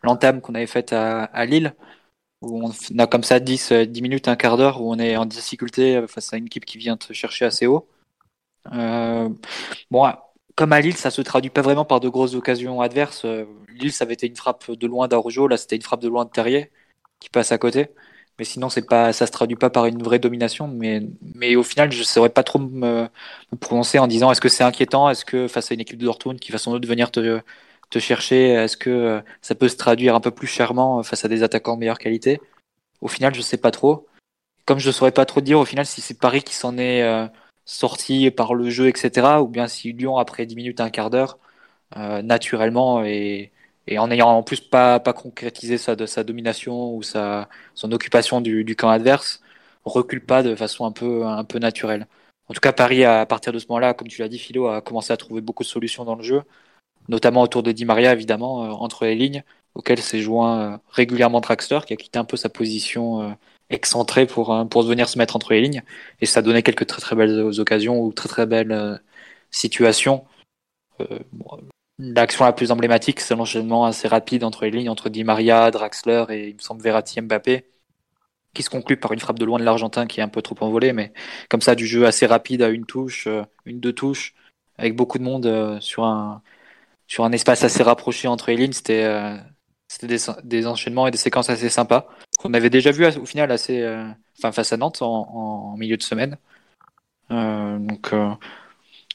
l'entame 0.02 0.40
qu'on 0.40 0.54
avait 0.54 0.66
faite 0.66 0.92
à, 0.92 1.24
à 1.24 1.44
Lille 1.44 1.74
où 2.42 2.68
on 2.68 2.98
a 2.98 3.06
comme 3.06 3.22
ça 3.22 3.40
10, 3.40 3.72
euh, 3.72 3.86
10 3.86 4.02
minutes, 4.02 4.28
un 4.28 4.36
quart 4.36 4.56
d'heure 4.56 4.80
où 4.82 4.92
on 4.92 4.98
est 4.98 5.16
en 5.16 5.26
difficulté 5.26 6.04
face 6.06 6.32
à 6.32 6.36
une 6.36 6.46
équipe 6.46 6.64
qui 6.66 6.78
vient 6.78 6.96
te 6.96 7.12
chercher 7.12 7.44
assez 7.44 7.66
haut. 7.66 7.88
Bon, 9.90 10.04
comme 10.56 10.72
à 10.72 10.80
Lille, 10.80 10.96
ça 10.96 11.10
se 11.10 11.22
traduit 11.22 11.50
pas 11.50 11.62
vraiment 11.62 11.84
par 11.84 12.00
de 12.00 12.08
grosses 12.08 12.34
occasions 12.34 12.80
adverses. 12.80 13.24
Euh, 13.24 13.44
Lille, 13.68 13.92
ça 13.92 14.04
avait 14.04 14.14
été 14.14 14.26
une 14.26 14.36
frappe 14.36 14.70
de 14.70 14.86
loin 14.86 15.08
d'Arujo, 15.08 15.48
là 15.48 15.56
c'était 15.56 15.76
une 15.76 15.82
frappe 15.82 16.00
de 16.00 16.08
loin 16.08 16.24
de 16.24 16.30
Terrier 16.30 16.72
qui 17.20 17.30
passe 17.30 17.52
à 17.52 17.58
côté. 17.58 17.88
Mais 18.38 18.44
sinon, 18.44 18.68
c'est 18.68 18.86
pas, 18.86 19.12
ça 19.12 19.26
se 19.26 19.32
traduit 19.32 19.56
pas 19.56 19.70
par 19.70 19.86
une 19.86 20.02
vraie 20.02 20.18
domination. 20.18 20.68
Mais, 20.68 21.02
mais 21.34 21.56
au 21.56 21.62
final, 21.62 21.92
je 21.92 22.02
saurais 22.02 22.28
pas 22.30 22.42
trop 22.42 22.58
me, 22.58 23.08
prononcer 23.60 23.98
en 23.98 24.06
disant 24.06 24.30
est-ce 24.30 24.40
que 24.40 24.48
c'est 24.48 24.64
inquiétant? 24.64 25.08
Est-ce 25.10 25.24
que 25.24 25.48
face 25.48 25.70
à 25.70 25.74
une 25.74 25.80
équipe 25.80 25.98
de 25.98 26.04
Dortmund 26.04 26.38
qui 26.40 26.52
va 26.52 26.58
sans 26.58 26.72
doute 26.72 26.86
venir 26.86 27.10
te, 27.10 27.40
te 27.90 27.98
chercher, 27.98 28.50
est-ce 28.50 28.76
que 28.76 28.90
euh, 28.90 29.20
ça 29.42 29.54
peut 29.54 29.68
se 29.68 29.76
traduire 29.76 30.14
un 30.14 30.20
peu 30.20 30.30
plus 30.30 30.46
chèrement 30.46 31.02
face 31.02 31.24
à 31.24 31.28
des 31.28 31.42
attaquants 31.42 31.74
de 31.74 31.80
meilleure 31.80 31.98
qualité? 31.98 32.40
Au 33.00 33.08
final, 33.08 33.34
je 33.34 33.42
sais 33.42 33.58
pas 33.58 33.70
trop. 33.70 34.06
Comme 34.66 34.78
je 34.80 34.90
saurais 34.90 35.12
pas 35.12 35.26
trop 35.26 35.40
dire 35.40 35.58
au 35.60 35.64
final 35.64 35.86
si 35.86 36.00
c'est 36.00 36.18
Paris 36.18 36.42
qui 36.42 36.54
s'en 36.54 36.78
est 36.78 37.02
euh, 37.02 37.26
sorti 37.66 38.30
par 38.30 38.54
le 38.54 38.70
jeu, 38.70 38.88
etc. 38.88 39.42
Ou 39.42 39.48
bien 39.48 39.68
si 39.68 39.92
Lyon, 39.92 40.18
après 40.18 40.46
10 40.46 40.56
minutes, 40.56 40.80
un 40.80 40.90
quart 40.90 41.10
d'heure, 41.10 41.38
euh, 41.96 42.22
naturellement 42.22 43.04
et, 43.04 43.52
et 43.86 43.98
en 43.98 44.10
ayant 44.10 44.28
en 44.30 44.42
plus 44.42 44.60
pas, 44.60 45.00
pas 45.00 45.12
concrétisé 45.12 45.78
sa, 45.78 46.06
sa 46.06 46.24
domination 46.24 46.94
ou 46.94 47.02
sa, 47.02 47.48
son 47.74 47.92
occupation 47.92 48.40
du, 48.40 48.64
du 48.64 48.76
camp 48.76 48.90
adverse, 48.90 49.42
recule 49.84 50.24
pas 50.24 50.42
de 50.42 50.54
façon 50.56 50.86
un 50.86 50.92
peu, 50.92 51.24
un 51.26 51.44
peu 51.44 51.58
naturelle. 51.58 52.06
En 52.48 52.54
tout 52.54 52.60
cas, 52.60 52.72
Paris, 52.72 53.04
à 53.04 53.26
partir 53.26 53.52
de 53.52 53.58
ce 53.58 53.66
moment-là, 53.68 53.94
comme 53.94 54.08
tu 54.08 54.20
l'as 54.22 54.28
dit, 54.28 54.38
Philo, 54.38 54.68
a 54.68 54.80
commencé 54.82 55.12
à 55.12 55.16
trouver 55.16 55.40
beaucoup 55.40 55.62
de 55.64 55.68
solutions 55.68 56.04
dans 56.04 56.14
le 56.14 56.22
jeu, 56.22 56.42
notamment 57.08 57.42
autour 57.42 57.62
de 57.62 57.72
Di 57.72 57.84
Maria, 57.84 58.12
évidemment, 58.12 58.64
euh, 58.64 58.70
entre 58.70 59.04
les 59.06 59.14
lignes, 59.14 59.44
auquel 59.74 60.00
s'est 60.00 60.20
joint 60.20 60.74
euh, 60.74 60.78
régulièrement 60.90 61.40
Draxler, 61.40 61.80
qui 61.86 61.92
a 61.94 61.96
quitté 61.96 62.18
un 62.18 62.24
peu 62.24 62.36
sa 62.36 62.48
position 62.48 63.36
excentrée 63.70 64.26
pour, 64.26 64.54
euh, 64.54 64.64
pour 64.64 64.82
venir 64.82 65.08
se 65.08 65.18
mettre 65.18 65.36
entre 65.36 65.52
les 65.52 65.60
lignes. 65.60 65.82
Et 66.20 66.26
ça 66.26 66.42
donnait 66.42 66.62
quelques 66.62 66.86
très 66.86 67.00
très 67.00 67.16
belles 67.16 67.60
occasions 67.60 68.00
ou 68.02 68.12
très 68.12 68.28
très 68.28 68.46
belles 68.46 68.72
euh, 68.72 68.96
situations. 69.50 70.26
Euh, 71.00 71.18
bon, 71.32 71.46
L'action 71.98 72.44
la 72.44 72.52
plus 72.52 72.72
emblématique, 72.72 73.20
c'est 73.20 73.34
l'enchaînement 73.34 73.86
assez 73.86 74.06
rapide 74.08 74.44
entre 74.44 74.64
les 74.66 74.70
lignes, 74.70 74.90
entre 74.90 75.08
Di 75.08 75.24
Maria, 75.24 75.70
Draxler 75.70 76.26
et 76.30 76.48
il 76.50 76.54
me 76.56 76.60
semble 76.60 76.82
Verratti 76.82 77.20
Mbappé, 77.22 77.70
qui 78.54 78.62
se 78.62 78.70
conclut 78.70 78.98
par 78.98 79.12
une 79.12 79.20
frappe 79.20 79.38
de 79.38 79.46
loin 79.46 79.58
de 79.58 79.64
l'Argentin 79.64 80.06
qui 80.06 80.20
est 80.20 80.22
un 80.22 80.28
peu 80.28 80.42
trop 80.42 80.56
envolée, 80.60 80.92
mais 80.92 81.12
comme 81.48 81.62
ça, 81.62 81.74
du 81.74 81.86
jeu 81.86 82.06
assez 82.06 82.26
rapide 82.26 82.62
à 82.62 82.68
une 82.68 82.86
touche, 82.86 83.26
euh, 83.28 83.44
une, 83.64 83.80
deux 83.80 83.94
touches, 83.94 84.34
avec 84.78 84.94
beaucoup 84.96 85.18
de 85.18 85.24
monde 85.24 85.80
sur, 85.80 86.04
un, 86.04 86.42
sur 87.08 87.24
un 87.24 87.32
espace 87.32 87.64
assez 87.64 87.82
rapproché 87.82 88.28
entre 88.28 88.50
les 88.50 88.56
lignes, 88.58 88.72
c'était 88.72 89.04
c'était 89.98 90.16
des, 90.44 90.66
enchaînements 90.66 91.06
et 91.06 91.10
des 91.10 91.18
séquences 91.18 91.50
assez 91.50 91.68
sympas, 91.68 92.08
qu'on 92.38 92.54
avait 92.54 92.70
déjà 92.70 92.90
vu 92.90 93.06
au 93.06 93.26
final 93.26 93.50
assez, 93.50 93.80
euh, 93.82 94.06
face 94.40 94.72
à 94.72 94.76
Nantes 94.76 95.02
en, 95.02 95.76
milieu 95.76 95.96
de 95.96 96.02
semaine. 96.02 96.36
Euh, 97.30 97.78
donc, 97.78 98.12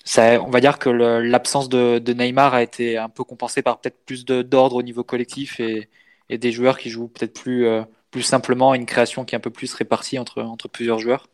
ça, 0.03 0.41
on 0.41 0.49
va 0.49 0.59
dire 0.61 0.79
que 0.79 0.89
l'absence 0.89 1.69
de, 1.69 1.99
Neymar 2.13 2.53
a 2.53 2.63
été 2.63 2.97
un 2.97 3.09
peu 3.09 3.23
compensée 3.23 3.61
par 3.61 3.79
peut-être 3.79 4.03
plus 4.05 4.25
d'ordre 4.25 4.75
au 4.77 4.83
niveau 4.83 5.03
collectif 5.03 5.59
et, 5.59 5.89
et, 6.29 6.37
des 6.37 6.51
joueurs 6.51 6.77
qui 6.79 6.89
jouent 6.89 7.07
peut-être 7.07 7.39
plus, 7.39 7.65
euh, 7.67 7.83
plus 8.09 8.23
simplement, 8.23 8.73
une 8.73 8.85
création 8.85 9.25
qui 9.25 9.35
est 9.35 9.37
un 9.37 9.41
peu 9.41 9.51
plus 9.51 9.73
répartie 9.73 10.17
entre, 10.19 10.41
entre 10.41 10.67
plusieurs 10.67 10.99
joueurs. 10.99 11.27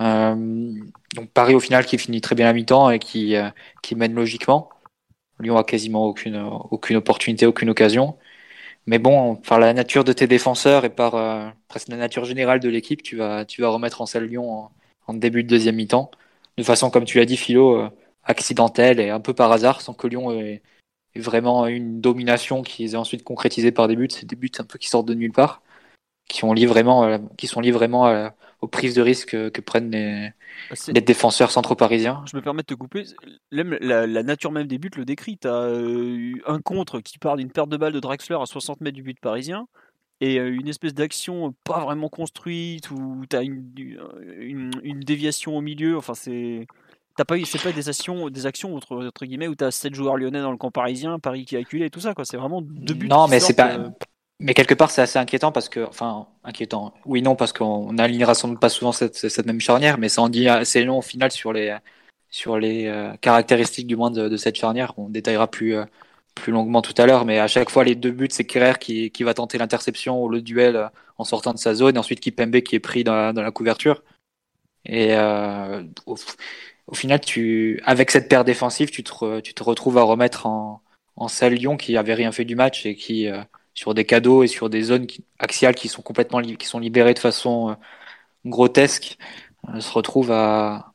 Euh, 0.00 0.72
donc 1.16 1.30
Paris 1.32 1.54
au 1.54 1.60
final 1.60 1.84
qui 1.84 1.98
finit 1.98 2.20
très 2.20 2.36
bien 2.36 2.46
la 2.46 2.52
mi-temps 2.52 2.90
et 2.90 3.00
qui, 3.00 3.34
euh, 3.36 3.50
qui 3.82 3.96
mène 3.96 4.14
logiquement. 4.14 4.70
Lyon 5.40 5.56
a 5.56 5.64
quasiment 5.64 6.04
aucune, 6.04 6.36
aucune 6.70 6.96
opportunité, 6.96 7.46
aucune 7.46 7.70
occasion. 7.70 8.18
Mais 8.86 8.98
bon, 8.98 9.36
par 9.36 9.58
la 9.60 9.72
nature 9.72 10.04
de 10.04 10.12
tes 10.12 10.26
défenseurs 10.26 10.84
et 10.84 10.90
par 10.90 11.14
euh, 11.14 11.48
presque 11.68 11.88
la 11.88 11.96
nature 11.96 12.24
générale 12.24 12.60
de 12.60 12.68
l'équipe, 12.68 13.02
tu 13.02 13.16
vas, 13.16 13.44
tu 13.44 13.62
vas 13.62 13.68
remettre 13.68 14.00
en 14.00 14.06
selle 14.06 14.24
Lyon 14.24 14.70
en, 15.06 15.14
début 15.14 15.42
de 15.42 15.48
deuxième 15.48 15.74
mi-temps 15.74 16.10
de 16.56 16.62
façon, 16.62 16.90
comme 16.90 17.04
tu 17.04 17.18
l'as 17.18 17.24
dit, 17.24 17.36
Philo, 17.36 17.76
euh, 17.76 17.90
accidentelle 18.24 19.00
et 19.00 19.10
un 19.10 19.20
peu 19.20 19.34
par 19.34 19.50
hasard, 19.52 19.80
sans 19.80 19.94
que 19.94 20.06
Lyon 20.06 20.32
ait, 20.32 20.62
vraiment 21.16 21.66
une 21.66 22.00
domination 22.00 22.62
qui 22.62 22.84
est 22.84 22.94
ensuite 22.94 23.24
concrétisée 23.24 23.72
par 23.72 23.88
des 23.88 23.96
buts. 23.96 24.08
C'est 24.10 24.26
des 24.26 24.36
buts 24.36 24.50
un 24.58 24.64
peu 24.64 24.78
qui 24.78 24.88
sortent 24.88 25.06
de 25.08 25.14
nulle 25.14 25.32
part, 25.32 25.62
qui, 26.28 26.44
ont 26.44 26.52
lié 26.52 26.66
vraiment, 26.66 27.18
qui 27.36 27.46
sont 27.48 27.60
liés 27.60 27.72
vraiment 27.72 28.08
euh, 28.08 28.28
aux 28.60 28.68
prises 28.68 28.94
de 28.94 29.02
risque 29.02 29.30
que, 29.30 29.48
que 29.48 29.60
prennent 29.60 29.90
les, 29.90 30.32
les, 30.88 31.00
défenseurs 31.00 31.50
centraux 31.50 31.76
parisiens. 31.76 32.22
Je 32.30 32.36
me 32.36 32.42
permets 32.42 32.62
de 32.62 32.66
te 32.66 32.74
couper. 32.74 33.04
La, 33.50 34.06
la 34.06 34.22
nature 34.22 34.52
même 34.52 34.66
des 34.66 34.78
buts 34.78 34.90
le 34.96 35.04
décrit. 35.04 35.38
Tu 35.38 35.48
as 35.48 35.70
eu 35.80 36.42
un 36.46 36.60
contre 36.60 37.00
qui 37.00 37.18
part 37.18 37.36
d'une 37.36 37.50
perte 37.50 37.70
de 37.70 37.76
balle 37.76 37.92
de 37.92 38.00
Draxler 38.00 38.36
à 38.40 38.46
60 38.46 38.80
mètres 38.80 38.96
du 38.96 39.02
but 39.02 39.18
parisien 39.18 39.66
et 40.20 40.36
une 40.36 40.68
espèce 40.68 40.92
d'action 40.92 41.54
pas 41.64 41.80
vraiment 41.80 42.08
construite 42.08 42.90
où 42.90 43.24
tu 43.28 43.36
as 43.36 43.42
une, 43.42 43.72
une, 44.38 44.70
une, 44.82 45.00
déviation 45.00 45.56
au 45.56 45.62
milieu. 45.62 45.96
Enfin, 45.96 46.14
c'est. 46.14 46.66
T'as 47.16 47.24
pas 47.24 47.38
eu, 47.38 47.44
c'est 47.44 47.62
pas 47.62 47.72
des 47.72 47.88
actions, 47.88 48.28
des 48.28 48.46
actions 48.46 48.76
entre, 48.76 49.06
entre 49.06 49.24
guillemets 49.24 49.48
où 49.48 49.54
tu 49.54 49.64
as 49.64 49.70
7 49.70 49.94
joueurs 49.94 50.16
lyonnais 50.16 50.40
dans 50.40 50.52
le 50.52 50.56
camp 50.56 50.70
parisien, 50.70 51.18
Paris 51.18 51.44
qui 51.44 51.56
a 51.56 51.60
acculé 51.60 51.86
et 51.86 51.90
tout 51.90 52.00
ça, 52.00 52.14
quoi. 52.14 52.24
C'est 52.24 52.36
vraiment 52.36 52.60
deux 52.62 52.94
buts. 52.94 53.08
Non, 53.08 53.28
mais 53.28 53.40
c'est 53.40 53.54
pas. 53.54 53.78
Euh... 53.78 53.88
Mais 54.40 54.54
quelque 54.54 54.74
part, 54.74 54.90
c'est 54.90 55.02
assez 55.02 55.18
inquiétant 55.18 55.52
parce 55.52 55.68
que, 55.68 55.80
enfin, 55.80 56.26
inquiétant. 56.44 56.94
Oui, 57.04 57.22
non, 57.22 57.36
parce 57.36 57.52
qu'on 57.52 57.92
n'alignera 57.92 58.34
sans 58.34 58.48
doute 58.48 58.60
pas 58.60 58.70
souvent 58.70 58.92
cette, 58.92 59.16
cette, 59.16 59.46
même 59.46 59.60
charnière, 59.60 59.98
mais 59.98 60.08
ça 60.08 60.22
en 60.22 60.28
dit 60.30 60.48
assez 60.48 60.82
long 60.82 60.98
au 60.98 61.02
final 61.02 61.30
sur 61.30 61.52
les, 61.52 61.76
sur 62.30 62.58
les 62.58 62.86
euh, 62.86 63.14
caractéristiques 63.20 63.86
du 63.86 63.96
moins 63.96 64.10
de, 64.10 64.28
de, 64.28 64.36
cette 64.38 64.56
charnière. 64.56 64.94
On 64.96 65.10
détaillera 65.10 65.48
plus, 65.50 65.76
euh, 65.76 65.84
plus 66.34 66.52
longuement 66.52 66.82
tout 66.82 66.94
à 66.96 67.06
l'heure, 67.06 67.24
mais 67.24 67.38
à 67.38 67.48
chaque 67.48 67.70
fois, 67.70 67.84
les 67.84 67.94
deux 67.94 68.10
buts, 68.12 68.28
c'est 68.30 68.44
Kerrer 68.44 68.78
qui, 68.80 69.10
qui 69.10 69.22
va 69.24 69.34
tenter 69.34 69.58
l'interception 69.58 70.22
ou 70.22 70.28
le 70.28 70.42
duel 70.42 70.76
euh, 70.76 70.88
en 71.18 71.24
sortant 71.24 71.52
de 71.52 71.58
sa 71.58 71.74
zone, 71.74 71.96
et 71.96 71.98
ensuite 71.98 72.20
Kipembe 72.20 72.60
qui 72.62 72.76
est 72.76 72.80
pris 72.80 73.04
dans 73.04 73.14
la, 73.14 73.32
dans 73.32 73.42
la 73.42 73.50
couverture. 73.50 74.02
Et 74.86 75.14
euh, 75.16 75.84
au, 76.06 76.94
final, 76.94 77.20
tu, 77.20 77.80
avec 77.84 78.10
cette 78.10 78.28
paire 78.28 78.44
défensive, 78.44 78.90
tu 78.90 79.04
te, 79.04 79.40
tu 79.40 79.54
te 79.54 79.62
retrouves 79.62 79.98
à 79.98 80.02
remettre 80.02 80.46
en, 80.46 80.82
en 81.16 81.28
salle 81.28 81.54
Lyon 81.54 81.76
qui 81.76 81.96
avait 81.96 82.14
rien 82.14 82.32
fait 82.32 82.44
du 82.44 82.56
match 82.56 82.86
et 82.86 82.96
qui, 82.96 83.28
euh, 83.28 83.42
sur 83.80 83.94
des 83.94 84.04
cadeaux 84.04 84.42
et 84.42 84.46
sur 84.46 84.68
des 84.68 84.82
zones 84.82 85.06
axiales 85.38 85.74
qui 85.74 85.88
sont 85.88 86.02
complètement 86.02 86.42
qui 86.42 86.66
sont 86.66 86.80
libérées 86.80 87.14
de 87.14 87.18
façon 87.18 87.70
euh, 87.70 87.74
grotesque, 88.44 89.16
euh, 89.70 89.80
se 89.80 89.90
retrouve 89.92 90.30
à, 90.32 90.92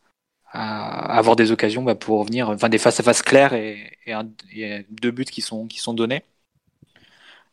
à 0.52 1.18
avoir 1.18 1.36
des 1.36 1.52
occasions 1.52 1.82
bah, 1.82 1.96
pour 1.96 2.20
revenir, 2.20 2.50
enfin 2.50 2.70
des 2.70 2.78
face 2.78 3.00
à 3.00 3.04
face 3.04 3.24
clairs 3.24 3.54
et, 3.56 3.98
et, 4.06 4.86
deux 4.92 5.10
buts 5.10 5.26
qui 5.26 5.42
sont 5.42 5.66
qui 5.66 5.80
sont 5.80 5.96
donnés. 5.96 6.24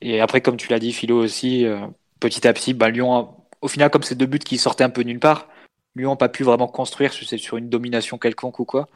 Et 0.03 0.21
après, 0.21 0.43
comme 0.43 0.59
tu 0.59 0.69
l'as 0.71 0.79
dit, 0.79 0.93
Philo 0.93 1.19
aussi, 1.25 1.65
euh, 1.65 1.87
petit 2.21 2.47
à 2.47 2.53
petit, 2.53 2.75
bah, 2.75 2.91
Lyon, 2.91 3.35
au 3.63 3.69
final, 3.69 3.89
comme 3.91 4.03
ces 4.03 4.17
deux 4.17 4.27
buts 4.27 4.39
qui 4.39 4.59
sortaient 4.59 4.85
un 4.85 4.91
peu 4.91 5.03
nulle 5.03 5.21
part, 5.21 5.49
Lyon 5.97 6.11
n'a 6.11 6.17
pas 6.17 6.29
pu 6.29 6.43
vraiment 6.45 6.69
construire 6.69 7.13
sur, 7.15 7.27
sur 7.27 7.57
une 7.57 7.71
domination 7.71 8.19
quelconque 8.19 8.59
ou 8.59 8.67
quoi. 8.67 8.89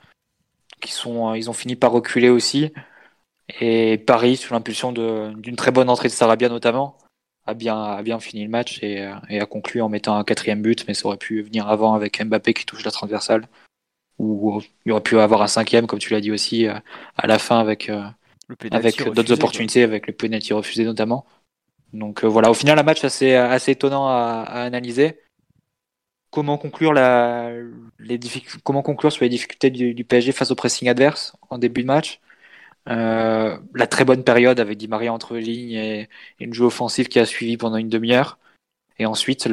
Qui 0.83 0.93
sont, 0.93 1.35
ils 1.35 1.49
ont 1.49 1.55
fini 1.55 1.77
par 1.77 1.93
reculer 1.93 2.29
aussi. 2.29 2.73
Et 3.61 3.99
Paris, 3.99 4.37
sous 4.37 4.53
l'impulsion 4.53 4.93
d'une 4.93 5.57
très 5.57 5.71
bonne 5.71 5.89
entrée 5.89 6.09
de 6.09 6.13
Sarabia 6.13 6.49
notamment, 6.49 6.99
a 7.47 7.55
bien, 7.55 7.81
a 7.81 8.03
bien 8.03 8.19
fini 8.19 8.43
le 8.43 8.51
match 8.51 8.83
et, 8.83 9.09
et, 9.29 9.41
a 9.41 9.47
conclu 9.47 9.81
en 9.81 9.89
mettant 9.89 10.17
un 10.17 10.25
quatrième 10.25 10.63
but, 10.63 10.85
mais 10.89 10.95
ça 10.95 11.07
aurait 11.07 11.17
pu 11.17 11.43
venir 11.43 11.69
avant 11.69 11.95
avec 11.95 12.21
Mbappé 12.21 12.55
qui 12.55 12.67
touche 12.67 12.85
la 12.85 12.91
transversale 12.91 13.47
ou 14.19 14.63
il 14.85 14.93
aurait 14.93 15.03
pu 15.03 15.19
avoir 15.19 15.43
un 15.43 15.47
cinquième, 15.47 15.87
comme 15.87 15.99
tu 15.99 16.13
l'as 16.13 16.21
dit 16.21 16.31
aussi, 16.31 16.67
euh, 16.67 16.75
à 17.17 17.27
la 17.27 17.39
fin 17.39 17.59
avec, 17.59 17.91
euh, 17.91 18.03
avec 18.71 19.03
d'autres 19.03 19.33
opportunités, 19.33 19.81
quoi. 19.81 19.89
avec 19.89 20.07
le 20.07 20.13
penalty 20.13 20.53
refusé 20.53 20.85
notamment. 20.85 21.27
Donc 21.93 22.25
euh, 22.25 22.27
voilà, 22.29 22.51
au 22.51 22.55
final, 22.55 22.79
un 22.79 22.83
match 22.83 23.05
assez, 23.05 23.35
assez 23.35 23.73
étonnant 23.73 24.09
à, 24.09 24.45
à 24.47 24.63
analyser. 24.63 25.21
Comment 26.31 26.59
conclure, 26.59 26.93
la, 26.93 27.53
les 27.99 28.19
comment 28.63 28.83
conclure 28.83 29.13
sur 29.13 29.25
les 29.25 29.31
difficultés 29.31 29.71
du, 29.71 29.95
du, 29.95 30.05
PSG 30.05 30.33
face 30.33 30.51
au 30.51 30.55
pressing 30.55 30.89
adverse 30.89 31.35
en 31.51 31.59
début 31.59 31.83
de 31.83 31.87
match? 31.87 32.21
Euh, 32.89 33.59
La 33.75 33.87
très 33.87 34.05
bonne 34.05 34.25
période 34.25 34.61
avec 34.61 34.79
Di 34.79 34.89
Maria 34.89 35.13
entre 35.13 35.37
lignes 35.37 35.73
et, 35.73 36.09
une 36.41 36.55
jeu 36.55 36.65
offensive 36.65 37.09
qui 37.09 37.19
a 37.19 37.27
suivi 37.27 37.57
pendant 37.57 37.77
une 37.77 37.89
demi-heure. 37.89 38.39
Et 38.99 39.07
ensuite, 39.07 39.49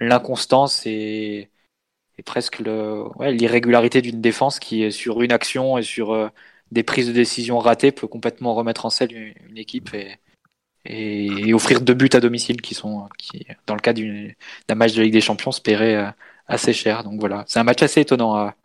l'inconstance 0.00 0.86
et, 0.86 1.50
et 2.18 2.22
presque 2.22 2.58
l'irrégularité 2.60 3.98
ouais, 3.98 4.02
d'une 4.02 4.20
défense 4.20 4.58
qui, 4.58 4.90
sur 4.92 5.22
une 5.22 5.32
action 5.32 5.78
et 5.78 5.82
sur 5.82 6.12
euh, 6.12 6.28
des 6.72 6.82
prises 6.82 7.08
de 7.08 7.12
décision 7.12 7.58
ratées, 7.58 7.92
peut 7.92 8.06
complètement 8.06 8.54
remettre 8.54 8.86
en 8.86 8.90
selle 8.90 9.12
une, 9.12 9.58
équipe 9.58 9.94
et, 9.94 10.18
et, 10.84 11.26
et, 11.26 11.54
offrir 11.54 11.80
deux 11.80 11.94
buts 11.94 12.10
à 12.12 12.20
domicile 12.20 12.60
qui 12.62 12.74
sont, 12.74 13.08
qui, 13.18 13.46
dans 13.66 13.74
le 13.74 13.80
cas 13.80 13.92
d'un 13.92 14.74
match 14.74 14.94
de 14.94 15.02
Ligue 15.02 15.12
des 15.12 15.20
Champions, 15.20 15.52
se 15.52 15.60
paieraient 15.60 15.96
euh, 15.96 16.10
assez 16.46 16.72
cher. 16.72 17.04
Donc 17.04 17.20
voilà, 17.20 17.44
c'est 17.48 17.58
un 17.58 17.64
match 17.64 17.82
assez 17.82 18.00
étonnant 18.00 18.34
à, 18.34 18.56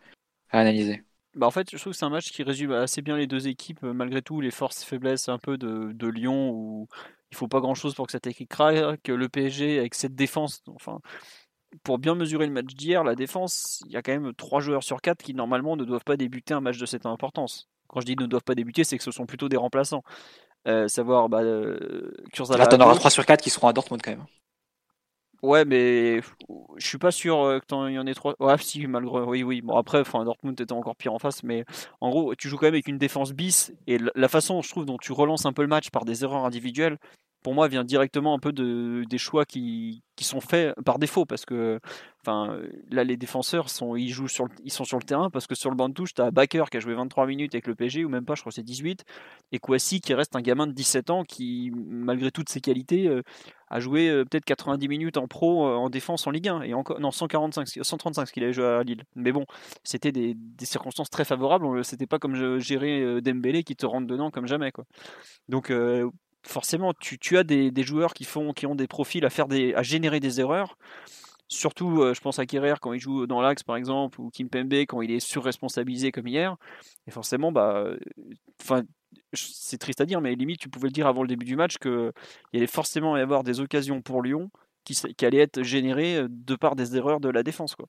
à 0.50 0.60
analyser. 0.60 1.02
Bah 1.34 1.46
en 1.46 1.50
fait, 1.50 1.70
je 1.70 1.78
trouve 1.78 1.92
que 1.92 1.98
c'est 1.98 2.04
un 2.04 2.10
match 2.10 2.30
qui 2.30 2.42
résume 2.42 2.72
assez 2.72 3.00
bien 3.00 3.16
les 3.16 3.26
deux 3.26 3.48
équipes, 3.48 3.82
malgré 3.82 4.20
tout, 4.20 4.40
les 4.40 4.50
forces 4.50 4.82
et 4.82 4.86
faiblesses 4.86 5.28
un 5.28 5.38
peu 5.38 5.56
de, 5.56 5.92
de 5.92 6.06
Lyon, 6.06 6.50
où 6.50 6.88
il 7.30 7.36
faut 7.36 7.48
pas 7.48 7.60
grand 7.60 7.74
chose 7.74 7.94
pour 7.94 8.06
que 8.06 8.12
cette 8.12 8.26
équipe 8.26 8.50
craque, 8.50 9.02
que 9.02 9.12
le 9.12 9.28
PSG 9.28 9.78
avec 9.78 9.94
cette 9.94 10.14
défense, 10.14 10.62
enfin, 10.74 11.00
pour 11.82 11.98
bien 11.98 12.14
mesurer 12.14 12.46
le 12.46 12.52
match 12.52 12.74
d'hier, 12.74 13.02
la 13.02 13.14
défense, 13.14 13.82
il 13.86 13.92
y 13.92 13.96
a 13.96 14.02
quand 14.02 14.12
même 14.12 14.34
3 14.34 14.60
joueurs 14.60 14.82
sur 14.82 15.00
4 15.00 15.22
qui 15.22 15.34
normalement 15.34 15.76
ne 15.76 15.84
doivent 15.84 16.04
pas 16.04 16.18
débuter 16.18 16.52
un 16.52 16.60
match 16.60 16.78
de 16.78 16.86
cette 16.86 17.06
importance. 17.06 17.68
Quand 17.88 18.00
je 18.00 18.06
dis 18.06 18.16
ne 18.16 18.26
doivent 18.26 18.44
pas 18.44 18.54
débuter, 18.54 18.84
c'est 18.84 18.98
que 18.98 19.04
ce 19.04 19.10
sont 19.10 19.26
plutôt 19.26 19.48
des 19.48 19.56
remplaçants. 19.56 20.02
Euh, 20.68 20.86
savoir, 20.88 21.28
bah, 21.28 21.42
euh. 21.42 22.12
Là, 22.50 22.66
t'en 22.66 22.80
auras 22.80 22.94
3 22.94 23.10
sur 23.10 23.26
4 23.26 23.40
qui 23.40 23.50
seront 23.50 23.68
à 23.68 23.72
Dortmund 23.72 24.02
quand 24.02 24.12
même. 24.12 24.26
Ouais, 25.42 25.64
mais 25.64 26.20
je 26.76 26.86
suis 26.86 26.98
pas 26.98 27.10
sûr 27.10 27.40
euh, 27.40 27.58
qu'il 27.58 27.76
y 27.92 27.98
en 27.98 28.06
ait 28.06 28.14
3. 28.14 28.36
Ouais, 28.38 28.56
si, 28.58 28.86
malgré. 28.86 29.22
Oui, 29.22 29.42
oui. 29.42 29.60
Bon, 29.60 29.76
après, 29.76 29.98
enfin, 30.00 30.24
Dortmund 30.24 30.60
était 30.60 30.72
encore 30.72 30.94
pire 30.94 31.12
en 31.12 31.18
face, 31.18 31.42
mais 31.42 31.64
en 32.00 32.10
gros, 32.10 32.34
tu 32.36 32.48
joues 32.48 32.56
quand 32.56 32.66
même 32.66 32.74
avec 32.74 32.86
une 32.86 32.98
défense 32.98 33.32
bis, 33.32 33.72
et 33.88 33.98
la 34.14 34.28
façon, 34.28 34.62
je 34.62 34.68
trouve, 34.70 34.84
dont 34.86 34.98
tu 34.98 35.10
relances 35.10 35.44
un 35.44 35.52
peu 35.52 35.62
le 35.62 35.68
match 35.68 35.90
par 35.90 36.04
des 36.04 36.22
erreurs 36.22 36.44
individuelles, 36.44 36.96
pour 37.42 37.54
moi, 37.54 37.68
vient 37.68 37.84
directement 37.84 38.34
un 38.34 38.38
peu 38.38 38.52
de, 38.52 39.04
des 39.08 39.18
choix 39.18 39.44
qui, 39.44 40.02
qui 40.16 40.24
sont 40.24 40.40
faits 40.40 40.74
par 40.84 40.98
défaut 40.98 41.24
parce 41.24 41.44
que 41.44 41.80
enfin 42.20 42.60
là 42.90 43.02
les 43.02 43.16
défenseurs 43.16 43.70
sont 43.70 43.96
ils 43.96 44.10
jouent 44.10 44.28
sur 44.28 44.44
le, 44.44 44.50
ils 44.62 44.70
sont 44.72 44.84
sur 44.84 44.98
le 44.98 45.02
terrain 45.02 45.30
parce 45.30 45.46
que 45.46 45.54
sur 45.54 45.70
le 45.70 45.76
banc 45.76 45.88
de 45.88 45.94
touche 45.94 46.12
tu 46.14 46.20
as 46.20 46.30
Baker 46.30 46.64
qui 46.70 46.76
a 46.76 46.80
joué 46.80 46.94
23 46.94 47.26
minutes 47.26 47.54
avec 47.54 47.66
le 47.66 47.74
PSG 47.74 48.04
ou 48.04 48.08
même 48.08 48.24
pas 48.24 48.34
je 48.34 48.42
crois 48.42 48.52
c'est 48.52 48.62
18 48.62 49.04
et 49.52 49.58
Kouassi 49.58 50.00
qui 50.00 50.12
reste 50.12 50.36
un 50.36 50.42
gamin 50.42 50.66
de 50.66 50.72
17 50.72 51.10
ans 51.10 51.24
qui 51.24 51.72
malgré 51.74 52.30
toutes 52.30 52.50
ses 52.50 52.60
qualités 52.60 53.08
euh, 53.08 53.22
a 53.70 53.80
joué 53.80 54.10
euh, 54.10 54.24
peut-être 54.24 54.44
90 54.44 54.86
minutes 54.86 55.16
en 55.16 55.26
pro 55.26 55.66
euh, 55.66 55.74
en 55.74 55.88
défense 55.88 56.26
en 56.26 56.30
Ligue 56.30 56.48
1 56.48 56.62
et 56.62 56.74
encore 56.74 57.00
non 57.00 57.10
145 57.10 57.66
135 57.82 58.26
ce 58.26 58.32
qu'il 58.32 58.44
avait 58.44 58.52
joué 58.52 58.66
à 58.66 58.82
Lille. 58.82 59.04
Mais 59.16 59.32
bon 59.32 59.46
c'était 59.82 60.12
des, 60.12 60.34
des, 60.36 60.66
circonstances 60.66 61.10
très 61.10 61.24
favorables 61.24 61.84
c'était 61.84 62.06
pas 62.06 62.18
comme 62.18 62.58
gérer 62.58 63.20
Dembélé 63.22 63.64
qui 63.64 63.76
te 63.76 63.86
rentre 63.86 64.06
dedans 64.06 64.30
comme 64.30 64.46
jamais 64.46 64.72
quoi. 64.72 64.84
Donc 65.48 65.72
forcément, 66.42 66.92
tu, 66.94 67.36
as 67.36 67.44
des, 67.44 67.82
joueurs 67.82 68.14
qui, 68.14 68.24
font, 68.24 68.52
qui 68.52 68.66
ont 68.66 68.74
des 68.74 68.86
profils 68.86 69.24
à, 69.24 69.30
faire 69.30 69.46
à 69.50 69.82
générer 69.82 70.20
des 70.20 70.40
erreurs. 70.40 70.76
Surtout, 71.48 72.00
euh, 72.00 72.14
je 72.14 72.20
pense 72.20 72.38
à 72.38 72.46
Kerrer 72.46 72.74
quand 72.80 72.94
il 72.94 73.00
joue 73.00 73.26
dans 73.26 73.42
l'axe, 73.42 73.62
par 73.62 73.76
exemple, 73.76 74.20
ou 74.20 74.30
Kim 74.30 74.48
Pembe 74.48 74.72
quand 74.88 75.02
il 75.02 75.10
est 75.10 75.20
surresponsabilisé 75.20 76.10
comme 76.10 76.26
hier. 76.26 76.56
Et 77.06 77.10
forcément, 77.10 77.52
bah, 77.52 77.88
c'est 79.34 79.78
triste 79.78 80.00
à 80.00 80.06
dire, 80.06 80.20
mais 80.20 80.34
limite, 80.34 80.60
tu 80.60 80.70
pouvais 80.70 80.88
le 80.88 80.92
dire 80.92 81.06
avant 81.06 81.22
le 81.22 81.28
début 81.28 81.44
du 81.44 81.56
match 81.56 81.76
qu'il 81.76 82.12
allait 82.54 82.66
forcément 82.66 83.16
y 83.16 83.20
avoir 83.20 83.44
des 83.44 83.60
occasions 83.60 84.00
pour 84.00 84.22
Lyon 84.22 84.50
qui, 84.84 85.24
allaient 85.24 85.38
être 85.38 85.62
générées 85.62 86.24
de 86.28 86.56
par 86.56 86.74
des 86.74 86.96
erreurs 86.96 87.20
de 87.20 87.28
la 87.28 87.42
défense. 87.42 87.74
Quoi. 87.74 87.86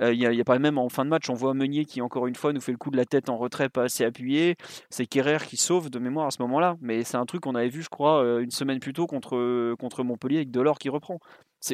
Il 0.00 0.18
n'y 0.18 0.40
a, 0.40 0.44
pas 0.44 0.58
même 0.58 0.78
en 0.78 0.88
fin 0.88 1.04
de 1.04 1.10
match, 1.10 1.28
on 1.28 1.34
voit 1.34 1.52
Meunier 1.52 1.84
qui 1.84 2.00
encore 2.00 2.26
une 2.26 2.34
fois 2.34 2.52
nous 2.52 2.60
fait 2.60 2.72
le 2.72 2.78
coup 2.78 2.90
de 2.90 2.96
la 2.96 3.04
tête 3.04 3.28
en 3.28 3.36
retrait 3.36 3.68
pas 3.68 3.84
assez 3.84 4.04
appuyé. 4.04 4.56
C'est 4.88 5.06
Kerrer 5.06 5.44
qui 5.46 5.56
sauve 5.56 5.90
de 5.90 5.98
mémoire 5.98 6.26
à 6.26 6.30
ce 6.30 6.40
moment-là. 6.42 6.76
Mais 6.80 7.04
c'est 7.04 7.16
un 7.16 7.26
truc 7.26 7.42
qu'on 7.42 7.54
avait 7.54 7.68
vu, 7.68 7.82
je 7.82 7.88
crois, 7.90 8.22
une 8.40 8.50
semaine 8.50 8.80
plus 8.80 8.92
tôt 8.92 9.06
contre, 9.06 9.74
contre 9.74 10.02
Montpellier 10.02 10.38
avec 10.38 10.50
Delors 10.50 10.78
qui 10.78 10.88
reprend. 10.88 11.18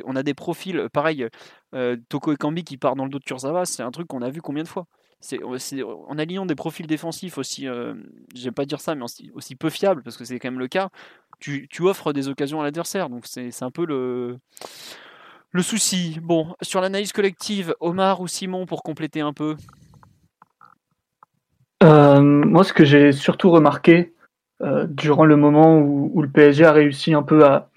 On 0.04 0.16
a 0.16 0.23
des 0.23 0.35
profils, 0.35 0.88
pareil, 0.92 1.28
euh, 1.75 1.97
Toko 2.09 2.33
et 2.33 2.37
Kambi 2.37 2.64
qui 2.64 2.76
part 2.76 2.97
dans 2.97 3.04
le 3.04 3.11
dos 3.11 3.18
de 3.18 3.25
Kurzawa, 3.25 3.64
c'est 3.64 3.83
un 3.83 3.90
truc 3.90 4.09
qu'on 4.09 4.23
a 4.23 4.30
vu 4.30 4.42
combien 4.42 4.62
de 4.62 4.68
fois? 4.68 4.87
C'est, 5.21 5.40
en 5.83 6.18
alignant 6.18 6.47
des 6.47 6.54
profils 6.54 6.87
défensifs 6.87 7.38
aussi, 7.38 7.66
euh, 7.66 7.95
j'aime 8.35 8.52
pas 8.52 8.66
dire 8.66 8.80
ça, 8.80 8.95
mais 8.95 9.04
aussi, 9.35 9.56
peu 9.56 9.71
fiables, 9.71 10.02
parce 10.02 10.16
que 10.16 10.25
c'est 10.25 10.38
quand 10.38 10.50
même 10.50 10.61
le 10.61 10.68
cas, 10.68 10.90
tu, 11.40 11.68
tu 11.68 11.83
offres 11.83 12.12
des 12.12 12.28
occasions 12.28 12.61
à 12.61 12.64
l'adversaire. 12.64 13.09
Donc 13.09 13.26
c'est 13.26 13.62
un 13.62 13.71
peu 13.71 13.87
le 13.87 14.38
le 15.56 15.62
souci. 15.62 16.20
Bon, 16.22 16.54
sur 16.60 16.80
l'analyse 16.80 17.12
collective, 17.12 17.75
Omar 17.80 18.20
ou 18.20 18.28
Simon 18.28 18.66
pour 18.66 18.82
compléter 18.82 19.22
un 19.22 19.32
peu 19.32 19.56
euh, 21.82 22.20
Moi, 22.20 22.62
ce 22.62 22.72
que 22.72 22.84
j'ai 22.84 23.10
surtout 23.10 23.50
remarqué 23.50 24.12
euh, 24.62 24.86
durant 24.88 25.25
le 25.25 25.36
moment 25.36 25.78
où, 25.78 26.22
le 26.22 26.28
PSG 26.28 26.64
a 26.64 26.72
réussi 26.72 27.14
un 27.14 27.22
peu 27.22 27.44
à, 27.44 27.70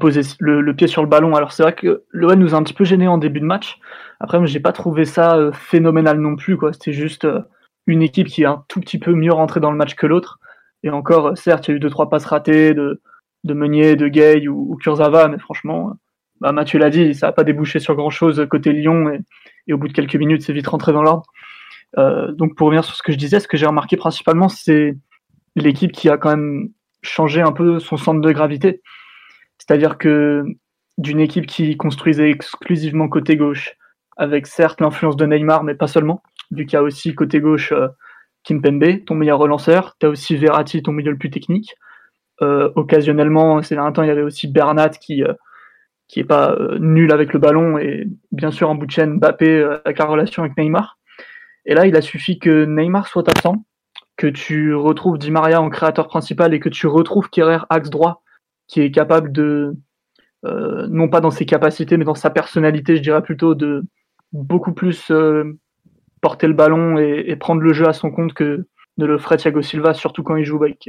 poser 0.00 0.22
le, 0.40 0.74
pied 0.74 0.86
sur 0.86 1.02
le 1.02 1.08
ballon. 1.08 1.34
Alors 1.34 1.52
c'est 1.52 1.62
vrai 1.62 1.74
que 1.74 2.04
l'OM 2.10 2.38
nous 2.38 2.54
a 2.54 2.58
un 2.58 2.62
petit 2.62 2.74
peu 2.74 2.84
gêné 2.84 3.06
en 3.06 3.18
début 3.18 3.40
de 3.40 3.44
match. 3.44 3.78
Après, 4.20 4.44
j'ai 4.46 4.60
pas 4.60 4.72
trouvé 4.72 5.04
ça 5.04 5.36
euh, 5.36 5.52
phénoménal 5.52 6.18
non 6.18 6.34
plus. 6.34 6.56
Quoi. 6.56 6.72
C'était 6.72 6.92
juste 6.92 7.26
une 7.86 8.02
équipe 8.02 8.28
qui 8.28 8.42
est 8.42 8.46
un 8.46 8.64
tout 8.68 8.80
petit 8.80 8.98
peu 8.98 9.12
mieux 9.12 9.32
rentrée 9.32 9.60
dans 9.60 9.70
le 9.70 9.76
match 9.76 9.94
que 9.94 10.06
l'autre. 10.06 10.40
Et 10.82 10.90
encore, 10.90 11.36
certes, 11.36 11.68
il 11.68 11.72
y 11.72 11.74
a 11.74 11.76
eu 11.76 11.80
deux 11.80 11.90
trois 11.90 12.08
passes 12.08 12.24
ratées 12.24 12.72
de, 12.72 13.00
Meunier, 13.44 13.96
de 13.96 14.08
Gay 14.08 14.48
ou, 14.48 14.72
ou 14.72 14.78
mais 15.28 15.38
franchement, 15.38 15.94
bah, 16.40 16.52
Mathieu 16.52 16.78
l'a 16.78 16.90
dit, 16.90 17.14
ça 17.14 17.28
n'a 17.28 17.32
pas 17.32 17.44
débouché 17.44 17.78
sur 17.78 17.94
grand-chose 17.94 18.46
côté 18.50 18.72
Lyon, 18.72 19.10
et, 19.66 19.72
au 19.72 19.78
bout 19.78 19.88
de 19.88 19.92
quelques 19.92 20.16
minutes, 20.16 20.42
c'est 20.42 20.52
vite 20.52 20.66
rentré 20.66 20.92
dans 20.92 21.02
l'ordre. 21.02 21.24
Euh, 21.96 22.32
donc 22.32 22.54
pour 22.54 22.66
revenir 22.66 22.84
sur 22.84 22.94
ce 22.94 23.02
que 23.02 23.12
je 23.12 23.18
disais, 23.18 23.40
ce 23.40 23.48
que 23.48 23.56
j'ai 23.56 23.66
remarqué 23.66 23.96
principalement, 23.96 24.48
c'est 24.48 24.96
l'équipe 25.56 25.92
qui 25.92 26.08
a 26.08 26.16
quand 26.16 26.30
même 26.30 26.68
changé 27.02 27.40
un 27.40 27.52
peu 27.52 27.78
son 27.78 27.96
centre 27.96 28.20
de 28.20 28.32
gravité. 28.32 28.82
C'est-à-dire 29.58 29.98
que 29.98 30.44
d'une 30.98 31.20
équipe 31.20 31.46
qui 31.46 31.76
construisait 31.76 32.30
exclusivement 32.30 33.08
côté 33.08 33.36
gauche, 33.36 33.74
avec 34.16 34.46
certes 34.46 34.80
l'influence 34.80 35.16
de 35.16 35.26
Neymar, 35.26 35.62
mais 35.62 35.74
pas 35.74 35.86
seulement, 35.86 36.22
vu 36.50 36.66
qu'il 36.66 36.74
y 36.74 36.76
a 36.76 36.82
aussi 36.82 37.14
côté 37.14 37.40
gauche 37.40 37.72
euh, 37.72 37.88
Kimpembe, 38.44 39.04
ton 39.06 39.14
meilleur 39.14 39.38
relanceur, 39.38 39.96
tu 39.98 40.06
as 40.06 40.08
aussi 40.08 40.36
Verratti, 40.36 40.82
ton 40.82 40.92
milieu 40.92 41.12
le 41.12 41.18
plus 41.18 41.30
technique. 41.30 41.74
Euh, 42.42 42.70
occasionnellement, 42.76 43.62
c'est 43.62 43.76
un 43.76 43.92
temps, 43.92 44.02
il 44.02 44.08
y 44.08 44.12
avait 44.12 44.22
aussi 44.22 44.48
Bernat 44.48 44.90
qui, 44.90 45.22
euh, 45.22 45.32
qui 46.08 46.20
est 46.20 46.24
pas 46.24 46.52
euh, 46.52 46.78
nul 46.78 47.12
avec 47.12 47.32
le 47.32 47.38
ballon 47.38 47.78
et 47.78 48.08
bien 48.32 48.50
sûr 48.50 48.70
en 48.70 48.74
bout 48.74 48.86
de 48.86 48.90
chaîne 48.90 49.18
Mbappé 49.18 49.48
euh, 49.48 49.78
avec 49.84 49.98
la 49.98 50.06
relation 50.06 50.42
avec 50.42 50.56
Neymar. 50.56 50.98
Et 51.66 51.74
là, 51.74 51.86
il 51.86 51.96
a 51.96 52.00
suffi 52.00 52.38
que 52.38 52.64
Neymar 52.64 53.06
soit 53.06 53.28
absent, 53.28 53.64
que 54.16 54.26
tu 54.26 54.74
retrouves 54.74 55.18
Di 55.18 55.30
Maria 55.30 55.60
en 55.60 55.68
créateur 55.68 56.08
principal 56.08 56.54
et 56.54 56.60
que 56.60 56.70
tu 56.70 56.86
retrouves 56.86 57.28
Kerrer 57.28 57.58
axe 57.68 57.90
droit, 57.90 58.22
qui 58.66 58.80
est 58.80 58.90
capable 58.90 59.32
de, 59.32 59.76
euh, 60.46 60.86
non 60.88 61.08
pas 61.08 61.20
dans 61.20 61.30
ses 61.30 61.44
capacités, 61.44 61.98
mais 61.98 62.06
dans 62.06 62.14
sa 62.14 62.30
personnalité, 62.30 62.96
je 62.96 63.02
dirais 63.02 63.22
plutôt 63.22 63.54
de 63.54 63.84
beaucoup 64.32 64.72
plus 64.72 65.10
euh, 65.10 65.58
porter 66.22 66.46
le 66.46 66.54
ballon 66.54 66.98
et, 66.98 67.24
et, 67.26 67.36
prendre 67.36 67.60
le 67.60 67.72
jeu 67.74 67.86
à 67.86 67.92
son 67.92 68.10
compte 68.10 68.32
que 68.32 68.66
ne 68.96 69.06
le 69.06 69.18
ferait 69.18 69.36
Thiago 69.36 69.60
Silva, 69.60 69.92
surtout 69.92 70.22
quand 70.22 70.36
il 70.36 70.44
joue 70.44 70.62
avec, 70.62 70.88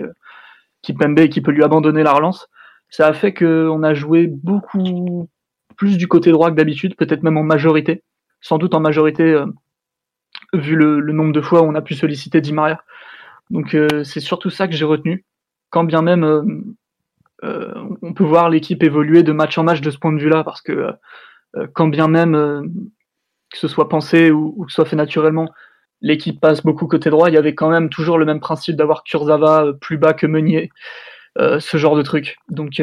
Kipembe 0.82 1.28
qui 1.28 1.42
peut 1.42 1.52
lui 1.52 1.64
abandonner 1.64 2.04
la 2.04 2.14
relance, 2.14 2.50
ça 2.90 3.08
a 3.08 3.14
fait 3.14 3.34
qu'on 3.34 3.84
a 3.84 3.94
joué 3.94 4.28
beaucoup 4.28 5.30
plus 5.78 5.98
du 5.98 6.08
côté 6.08 6.32
droit 6.32 6.50
que 6.50 6.56
d'habitude, 6.56 6.96
peut-être 6.96 7.24
même 7.24 7.38
en 7.38 7.44
majorité, 7.44 8.04
sans 8.42 8.58
doute 8.58 8.74
en 8.74 8.80
majorité 8.80 9.24
euh, 9.24 9.46
vu 10.54 10.76
le, 10.76 11.02
nombre 11.14 11.32
de 11.32 11.42
fois 11.42 11.62
où 11.62 11.66
on 11.66 11.76
a 11.76 11.82
pu 11.82 11.96
solliciter 11.96 12.42
Di 12.42 12.52
Maria. 12.52 12.82
Donc 13.50 13.74
euh, 13.74 14.04
c'est 14.04 14.20
surtout 14.20 14.50
ça 14.50 14.68
que 14.68 14.74
j'ai 14.74 14.86
retenu. 14.86 15.26
Quand 15.70 15.84
bien 15.84 16.02
même 16.02 16.24
euh, 17.44 17.74
on 18.02 18.14
peut 18.14 18.24
voir 18.24 18.50
l'équipe 18.50 18.84
évoluer 18.84 19.24
de 19.24 19.32
match 19.32 19.58
en 19.58 19.64
match 19.64 19.82
de 19.82 19.92
ce 19.92 19.98
point 19.98 20.12
de 20.12 20.20
vue-là, 20.20 20.44
parce 20.44 20.62
que 20.62 20.92
quand 21.74 21.88
bien 21.88 22.08
même 22.08 22.34
que 23.52 23.58
ce 23.58 23.68
soit 23.68 23.90
pensé 23.90 24.30
ou, 24.30 24.66
que 24.66 24.72
ce 24.72 24.76
soit 24.76 24.86
fait 24.86 24.96
naturellement, 24.96 25.50
l'équipe 26.02 26.40
passe 26.40 26.62
beaucoup 26.62 26.88
côté 26.88 27.10
droit, 27.10 27.30
il 27.30 27.36
y 27.36 27.38
avait 27.38 27.56
quand 27.56 27.70
même 27.70 27.90
toujours 27.90 28.18
le 28.18 28.26
même 28.26 28.40
principe 28.40 28.76
d'avoir 28.76 29.04
Kurzawa 29.04 29.74
plus 29.80 29.98
bas 29.98 30.14
que 30.14 30.28
Meunier, 30.28 30.70
ce 31.38 31.78
genre 31.78 31.96
de 31.96 32.02
truc. 32.02 32.38
Donc 32.50 32.82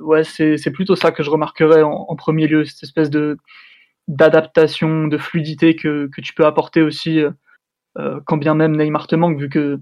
ouais, 0.00 0.24
c'est 0.24 0.72
plutôt 0.72 0.96
ça 0.96 1.12
que 1.12 1.22
je 1.22 1.30
remarquerais 1.30 1.82
en 1.82 2.14
premier 2.16 2.46
lieu, 2.46 2.64
cette 2.64 2.82
espèce 2.82 3.10
d'adaptation, 4.08 5.06
de 5.06 5.18
fluidité 5.18 5.76
que, 5.76 6.08
que, 6.08 6.20
tu 6.20 6.34
peux 6.34 6.46
apporter 6.46 6.82
aussi, 6.82 7.20
euh, 7.20 7.30
euh, 7.98 8.20
quand 8.26 8.36
bien 8.36 8.54
même 8.54 8.76
Neymar 8.76 9.06
te 9.06 9.16
manque, 9.16 9.38
vu 9.38 9.48
que 9.48 9.80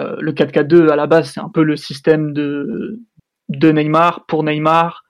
euh, 0.00 0.16
le 0.20 0.32
4-4-2 0.32 0.90
à 0.90 0.96
la 0.96 1.06
base 1.06 1.30
c'est 1.32 1.40
un 1.40 1.48
peu 1.48 1.62
le 1.62 1.76
système 1.76 2.32
de, 2.32 3.00
de 3.48 3.72
Neymar 3.72 4.26
pour 4.26 4.42
Neymar, 4.42 5.04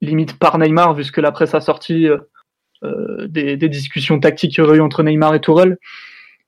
limite 0.00 0.38
par 0.38 0.58
Neymar, 0.58 0.94
vu 0.94 1.04
que 1.10 1.20
la 1.20 1.32
presse 1.32 1.54
a 1.54 1.60
sorti 1.60 2.08
des, 2.82 3.56
discussions 3.56 4.18
tactiques 4.18 4.52
qu'il 4.52 4.64
y 4.64 4.66
aurait 4.66 4.78
eu 4.78 4.80
entre 4.80 5.02
Neymar 5.02 5.34
et 5.34 5.40
Tourelle. 5.40 5.76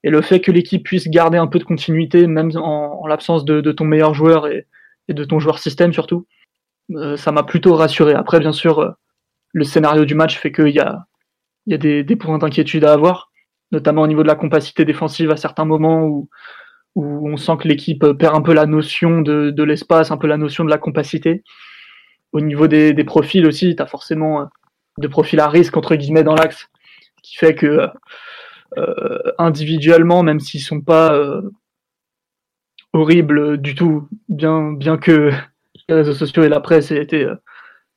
Et 0.05 0.11
le 0.11 0.21
fait 0.21 0.41
que 0.41 0.51
l'équipe 0.51 0.85
puisse 0.85 1.09
garder 1.09 1.39
un 1.39 1.47
peu 1.47 1.59
de 1.59 1.65
continuité, 1.65 2.27
même 2.27 2.51
en, 2.57 3.07
l'absence 3.07 3.45
de, 3.45 3.61
de, 3.61 3.73
ton 3.73 3.85
meilleur 3.85 4.15
joueur 4.15 4.49
et, 4.49 4.67
et, 5.09 5.15
de 5.15 5.25
ton 5.25 5.39
joueur 5.39 5.59
système 5.59 5.93
surtout, 5.93 6.27
ça 7.17 7.33
m'a 7.33 7.45
plutôt 7.45 7.75
rassuré. 7.75 8.13
Après, 8.13 8.41
bien 8.41 8.53
sûr, 8.53 8.97
le 9.53 9.65
scénario 9.65 10.05
du 10.05 10.15
match 10.15 10.39
fait 10.39 10.53
qu'il 10.53 10.69
y 10.69 10.81
a, 10.81 11.07
y 11.67 11.75
a 11.75 11.79
des, 11.79 12.03
des 12.03 12.17
points 12.17 12.39
d'inquiétude 12.39 12.85
à 12.85 12.93
avoir, 12.93 13.31
notamment 13.71 14.03
au 14.03 14.07
niveau 14.07 14.23
de 14.23 14.29
la 14.29 14.35
compacité 14.35 14.85
défensive 14.85 15.31
à 15.31 15.37
certains 15.37 15.65
moments 15.65 16.05
où, 16.05 16.29
où 16.95 17.29
on 17.29 17.37
sent 17.37 17.57
que 17.61 17.69
l'équipe 17.69 18.05
perd 18.19 18.35
un 18.35 18.43
peu 18.43 18.53
la 18.53 18.67
notion 18.67 19.21
de, 19.21 19.51
de 19.51 19.63
l'espace, 19.63 20.11
un 20.11 20.17
peu 20.17 20.27
la 20.27 20.37
notion 20.37 20.65
de 20.65 20.71
la 20.71 20.79
compacité. 20.79 21.43
Au 22.33 22.41
niveau 22.41 22.67
des, 22.67 22.93
des 22.93 23.05
profils 23.05 23.47
aussi, 23.47 23.75
tu 23.77 23.83
as 23.83 23.87
forcément 23.87 24.43
euh, 24.43 24.45
de 24.99 25.09
profils 25.09 25.41
à 25.41 25.49
risque, 25.49 25.77
entre 25.77 25.97
guillemets, 25.97 26.25
dans 26.25 26.35
l'axe, 26.35 26.69
qui 27.23 27.37
fait 27.37 27.55
que 27.55 27.67
euh, 27.67 27.89
individuellement, 29.39 30.23
même 30.23 30.41
s'ils 30.41 30.61
sont 30.61 30.81
pas 30.81 31.15
euh, 31.15 31.43
horribles 32.93 33.59
du 33.59 33.75
tout, 33.75 34.09
bien, 34.29 34.73
bien 34.73 34.97
que 34.97 35.31
les 35.89 35.95
réseaux 35.95 36.15
sociaux 36.15 36.45
et 36.45 36.49
la 36.49 36.61
presse 36.61 36.91
aient 36.91 37.03
été 37.03 37.25
euh, 37.25 37.35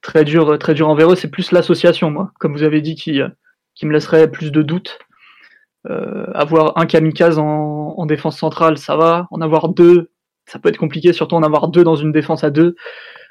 très 0.02 0.24
dur, 0.24 0.58
très 0.60 0.74
dur 0.74 0.90
envers 0.90 1.12
eux. 1.12 1.16
C'est 1.16 1.32
plus 1.32 1.52
l'association, 1.52 2.12
moi, 2.12 2.32
comme 2.40 2.54
vous 2.54 2.64
avez 2.64 2.82
dit, 2.82 2.96
qui, 2.96 3.20
qui 3.76 3.86
me 3.86 3.94
laisserait 3.94 4.30
plus 4.30 4.52
de 4.52 4.62
doutes. 4.62 5.00
Euh, 5.88 6.26
avoir 6.34 6.78
un 6.80 6.88
kamikaze 6.88 7.38
en, 7.38 8.06
défense 8.08 8.38
centrale, 8.38 8.78
ça 8.78 8.96
va. 8.96 9.28
En 9.32 9.42
avoir 9.42 9.70
deux, 9.70 10.10
ça 10.46 10.60
peut 10.60 10.70
être 10.70 10.78
compliqué, 10.78 11.14
surtout 11.14 11.36
en 11.36 11.44
avoir 11.44 11.68
deux 11.70 11.84
dans 11.84 11.96
une 11.96 12.12
défense 12.12 12.44
à 12.44 12.50
deux, 12.50 12.76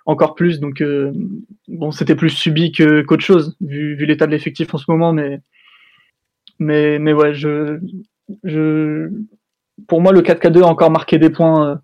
encore 0.06 0.34
plus. 0.34 0.60
Donc, 0.60 0.80
euh, 0.80 1.12
bon, 1.68 1.90
c'était 1.90 2.16
plus 2.16 2.30
subi 2.30 2.72
que, 2.72 3.02
qu'autre 3.02 3.24
chose, 3.24 3.56
vu, 3.60 3.96
vu 3.96 4.06
l'état 4.06 4.26
de 4.26 4.32
l'effectif 4.32 4.72
en 4.74 4.78
ce 4.78 4.84
moment. 4.88 5.12
Mais, 5.12 5.40
mais, 6.64 6.99
mais 6.99 7.12
ouais, 7.12 7.35
je, 7.35 7.78
je, 8.42 9.11
pour 9.87 10.00
moi, 10.00 10.12
le 10.12 10.23
4K2 10.23 10.62
a 10.62 10.66
encore 10.66 10.90
marqué 10.90 11.18
des 11.18 11.30
points 11.30 11.80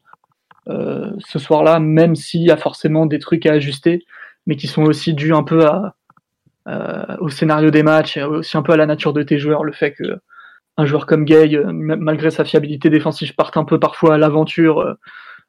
euh, 0.69 1.11
ce 1.19 1.39
soir-là, 1.39 1.79
même 1.81 2.17
s'il 2.17 2.43
y 2.43 2.51
a 2.51 2.57
forcément 2.57 3.07
des 3.07 3.19
trucs 3.19 3.47
à 3.47 3.53
ajuster 3.53 4.05
mais 4.47 4.57
qui 4.57 4.67
sont 4.67 4.83
aussi 4.83 5.15
dus 5.15 5.35
un 5.35 5.43
peu 5.43 5.67
à, 5.67 5.95
au 7.21 7.29
scénario 7.29 7.71
des 7.71 7.83
matchs 7.83 8.17
et 8.17 8.23
aussi 8.23 8.57
un 8.57 8.63
peu 8.63 8.73
à 8.73 8.77
la 8.77 8.87
nature 8.87 9.13
de 9.13 9.23
tes 9.23 9.39
joueurs. 9.39 9.65
Le 9.65 9.73
fait 9.73 9.93
que 9.93 10.21
un 10.77 10.87
joueur 10.87 11.07
comme 11.07 11.25
Gay, 11.25 11.55
euh, 11.55 11.73
malgré 11.73 12.31
sa 12.31 12.45
fiabilité 12.45 12.91
défensive, 12.91 13.35
parte 13.35 13.57
un 13.57 13.65
peu 13.65 13.79
parfois 13.79 14.15
à 14.15 14.19
l'aventure, 14.19 14.81
euh, 14.81 14.95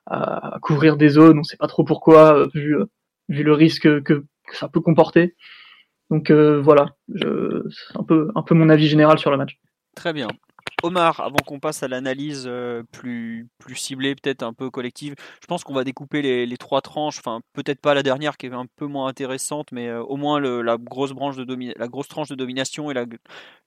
à 0.07 0.57
couvrir 0.61 0.97
des 0.97 1.09
zones, 1.09 1.37
on 1.37 1.41
ne 1.41 1.45
sait 1.45 1.57
pas 1.57 1.67
trop 1.67 1.83
pourquoi, 1.83 2.35
euh, 2.37 2.47
vu, 2.53 2.75
vu 3.29 3.43
le 3.43 3.53
risque 3.53 4.03
que, 4.03 4.25
ça 4.53 4.67
peut 4.67 4.81
comporter. 4.81 5.35
Donc 6.11 6.29
voilà, 6.29 6.85
c'est 7.09 7.97
un 7.97 8.03
peu, 8.03 8.53
mon 8.53 8.69
avis 8.69 8.87
général 8.87 9.17
sur 9.17 9.31
le 9.31 9.37
match. 9.37 9.59
Très 9.95 10.13
bien. 10.13 10.27
Omar, 10.83 11.19
avant 11.19 11.37
qu'on 11.45 11.59
passe 11.59 11.83
à 11.83 11.87
l'analyse 11.87 12.45
euh, 12.47 12.83
plus, 12.91 13.47
plus 13.59 13.75
ciblée, 13.75 14.15
peut-être 14.15 14.41
un 14.43 14.53
peu 14.53 14.69
collective, 14.69 15.15
je 15.41 15.47
pense 15.47 15.63
qu'on 15.63 15.73
va 15.73 15.83
découper 15.83 16.21
les, 16.21 16.57
trois 16.57 16.81
tranches, 16.81 17.19
enfin 17.19 17.41
peut-être 17.53 17.79
pas 17.79 17.93
la 17.93 18.03
dernière 18.03 18.37
qui 18.37 18.47
est 18.47 18.53
un 18.53 18.65
peu 18.77 18.87
moins 18.87 19.07
intéressante, 19.07 19.71
mais 19.71 19.87
euh, 19.87 20.01
au 20.01 20.17
moins 20.17 20.39
la, 20.39 20.77
grosse 20.77 21.13
tranche 21.13 21.37
de 21.37 21.43
domination 22.35 22.91
et 22.91 22.95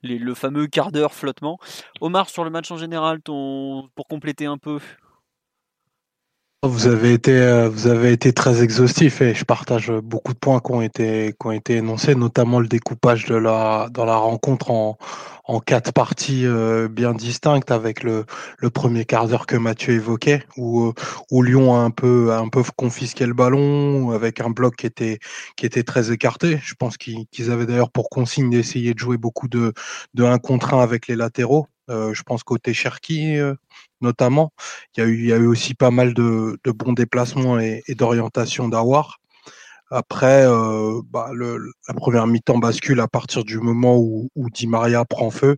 le 0.03 0.33
fameux 0.33 0.67
quart 0.67 0.91
d'heure 0.91 1.13
flottement. 1.13 1.57
Omar, 2.01 2.29
sur 2.29 2.43
le 2.43 2.49
match 2.49 2.71
en 2.71 2.77
général, 2.77 3.21
pour 3.21 4.07
compléter 4.09 4.45
un 4.45 4.57
peu 4.57 4.79
vous 6.67 6.87
avez 6.87 7.13
été, 7.13 7.31
euh, 7.31 7.69
vous 7.69 7.87
avez 7.87 8.11
été 8.11 8.33
très 8.33 8.63
exhaustif 8.63 9.21
et 9.21 9.33
je 9.33 9.45
partage 9.45 9.91
beaucoup 9.91 10.33
de 10.33 10.37
points 10.37 10.59
qui 10.59 10.71
ont 10.71 10.81
été, 10.81 11.33
qui 11.39 11.47
ont 11.47 11.51
été 11.51 11.75
énoncés, 11.75 12.15
notamment 12.15 12.59
le 12.59 12.67
découpage 12.67 13.25
de 13.25 13.35
la, 13.35 13.87
dans 13.91 14.05
la 14.05 14.15
rencontre 14.15 14.71
en, 14.71 14.97
en 15.45 15.59
quatre 15.59 15.93
parties 15.93 16.45
euh, 16.45 16.87
bien 16.87 17.13
distinctes 17.13 17.71
avec 17.71 18.03
le, 18.03 18.25
le 18.57 18.69
premier 18.69 19.05
quart 19.05 19.27
d'heure 19.27 19.45
que 19.45 19.55
Mathieu 19.55 19.93
évoquait, 19.93 20.43
où, 20.57 20.87
euh, 20.87 20.93
où 21.31 21.43
Lyon 21.43 21.75
a 21.75 21.79
un 21.79 21.91
peu, 21.91 22.33
un 22.33 22.49
peu 22.49 22.63
confisqué 22.75 23.25
le 23.25 23.33
ballon 23.33 24.11
avec 24.11 24.41
un 24.41 24.49
bloc 24.49 24.75
qui 24.75 24.87
était, 24.87 25.19
qui 25.55 25.65
était 25.65 25.83
très 25.83 26.11
écarté. 26.11 26.59
Je 26.63 26.73
pense 26.75 26.97
qu'ils 26.97 27.51
avaient 27.51 27.65
d'ailleurs 27.65 27.91
pour 27.91 28.09
consigne 28.09 28.49
d'essayer 28.49 28.93
de 28.93 28.99
jouer 28.99 29.17
beaucoup 29.17 29.47
de, 29.47 29.73
de 30.13 30.23
1 30.23 30.39
contre 30.39 30.73
1 30.73 30.81
avec 30.81 31.07
les 31.07 31.15
latéraux. 31.15 31.67
Euh, 31.91 32.13
je 32.15 32.23
pense 32.23 32.43
côté 32.43 32.73
Cherki 32.73 33.37
notamment. 34.05 34.53
Il 34.95 35.25
y, 35.25 35.33
a 35.33 35.37
eu, 35.37 35.47
aussi 35.47 35.73
pas 35.73 35.91
mal 35.91 36.13
de, 36.13 36.57
bons 36.65 36.93
déplacements 36.93 37.59
et, 37.59 37.83
et 37.87 37.95
d'orientation 37.95 38.69
d'Awar. 38.69 39.19
Après, 39.91 40.45
euh, 40.45 41.01
bah, 41.11 41.29
la 41.33 41.93
première 41.93 42.27
mi-temps 42.27 42.57
bascule 42.57 42.99
à 42.99 43.07
partir 43.07 43.43
du 43.43 43.59
moment 43.59 43.97
où, 43.97 44.29
où 44.35 44.49
Di 44.49 44.67
Maria 44.67 45.05
prend 45.05 45.29
feu, 45.29 45.57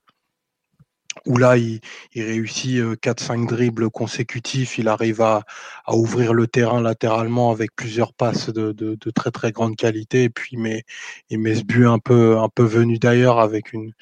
où 1.28 1.38
là, 1.38 1.58
il, 1.58 1.82
réussit 2.16 2.80
4-5 2.80 3.44
euh, 3.44 3.48
dribbles 3.48 3.90
consécutifs, 3.90 4.78
il 4.78 4.88
arrive 4.88 5.22
à, 5.22 5.44
ouvrir 5.90 6.34
le 6.34 6.48
terrain 6.48 6.82
latéralement 6.82 7.52
avec 7.52 7.76
plusieurs 7.76 8.14
passes 8.14 8.50
de, 8.50 8.98
très 9.12 9.32
très 9.32 9.52
grande 9.52 9.76
qualité, 9.76 10.24
et 10.24 10.30
puis 10.30 10.52
il 10.54 10.60
met, 10.60 10.84
il 11.30 11.58
ce 11.58 11.64
but 11.64 11.86
un 11.86 12.00
peu, 12.00 12.38
un 12.38 12.50
peu 12.50 12.64
venu 12.64 12.98
d'ailleurs 12.98 13.40
avec 13.40 13.74
une, 13.74 13.94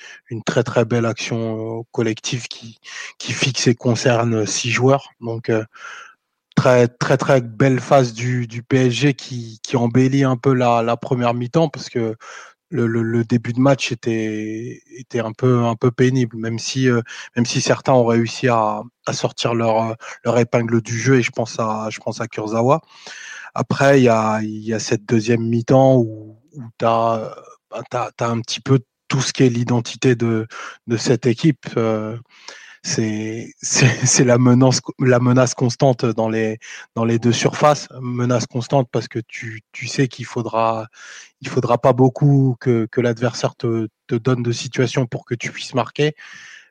très 0.45 0.63
très 0.63 0.85
belle 0.85 1.05
action 1.05 1.79
euh, 1.79 1.83
collective 1.91 2.47
qui, 2.47 2.79
fixe 3.19 3.67
et 3.67 3.75
concerne 3.75 4.45
six 4.45 4.69
joueurs. 4.69 5.09
Donc, 5.19 5.49
euh, 5.49 5.63
très 6.55 6.87
très 6.87 7.17
très 7.17 7.41
belle 7.41 7.79
phase 7.81 8.13
du, 8.13 8.47
du 8.47 8.63
PSG 8.63 9.13
qui, 9.13 9.59
qui 9.61 9.75
embellit 9.75 10.23
un 10.23 10.37
peu 10.37 10.53
la, 10.53 10.81
la 10.83 10.95
première 10.97 11.33
mi-temps 11.33 11.69
parce 11.69 11.89
que 11.89 12.15
le, 12.83 13.23
début 13.23 13.53
de 13.53 13.59
match 13.59 13.91
était 13.91 14.81
était 14.97 15.19
un 15.19 15.31
peu 15.31 15.63
un 15.63 15.75
peu 15.75 15.91
pénible 15.91 16.37
même 16.37 16.59
si 16.59 16.89
euh, 16.89 17.01
même 17.35 17.45
si 17.45 17.61
certains 17.61 17.93
ont 17.93 18.05
réussi 18.05 18.47
à, 18.47 18.81
à 19.05 19.13
sortir 19.13 19.53
leur 19.53 19.95
leur 20.23 20.37
épingle 20.37 20.81
du 20.81 20.97
jeu 20.97 21.17
et 21.17 21.21
je 21.23 21.31
pense 21.31 21.59
à 21.59 21.89
je 21.89 21.99
pense 21.99 22.21
à 22.21 22.27
Kurzawa. 22.27 22.81
Après 23.53 23.99
il 23.99 24.03
y 24.03 24.09
a 24.09 24.41
y 24.43 24.73
a 24.73 24.79
cette 24.79 25.05
deuxième 25.05 25.41
mi-temps 25.47 25.97
où, 25.97 26.39
où 26.53 26.61
tu 26.79 26.85
as, 26.85 27.35
bah, 27.71 27.83
as, 28.19 28.25
un 28.25 28.41
petit 28.41 28.61
peu 28.61 28.79
tout 29.07 29.21
ce 29.21 29.33
qui 29.33 29.43
est 29.43 29.49
l'identité 29.49 30.15
de 30.15 30.47
de 30.87 30.97
cette 30.97 31.25
équipe 31.25 31.65
euh, 31.77 32.17
c'est 32.85 34.23
la 34.23 34.37
menace 34.37 34.79
la 34.99 35.19
menace 35.19 35.55
constante 35.55 36.05
dans 36.05 36.29
les 36.29 36.59
dans 36.95 37.03
les 37.03 37.17
deux 37.17 37.31
surfaces. 37.31 37.87
Menace 37.99 38.45
constante 38.45 38.87
parce 38.91 39.07
que 39.07 39.19
tu 39.27 39.61
tu 39.71 39.87
sais 39.87 40.07
qu'il 40.07 40.25
faudra 40.25 40.87
il 41.41 41.49
faudra 41.49 41.79
pas 41.79 41.93
beaucoup 41.93 42.55
que 42.59 42.87
que 42.91 43.01
l'adversaire 43.01 43.55
te 43.55 43.87
te 44.07 44.15
donne 44.15 44.43
de 44.43 44.51
situations 44.51 45.07
pour 45.07 45.25
que 45.25 45.33
tu 45.33 45.51
puisses 45.51 45.73
marquer. 45.73 46.13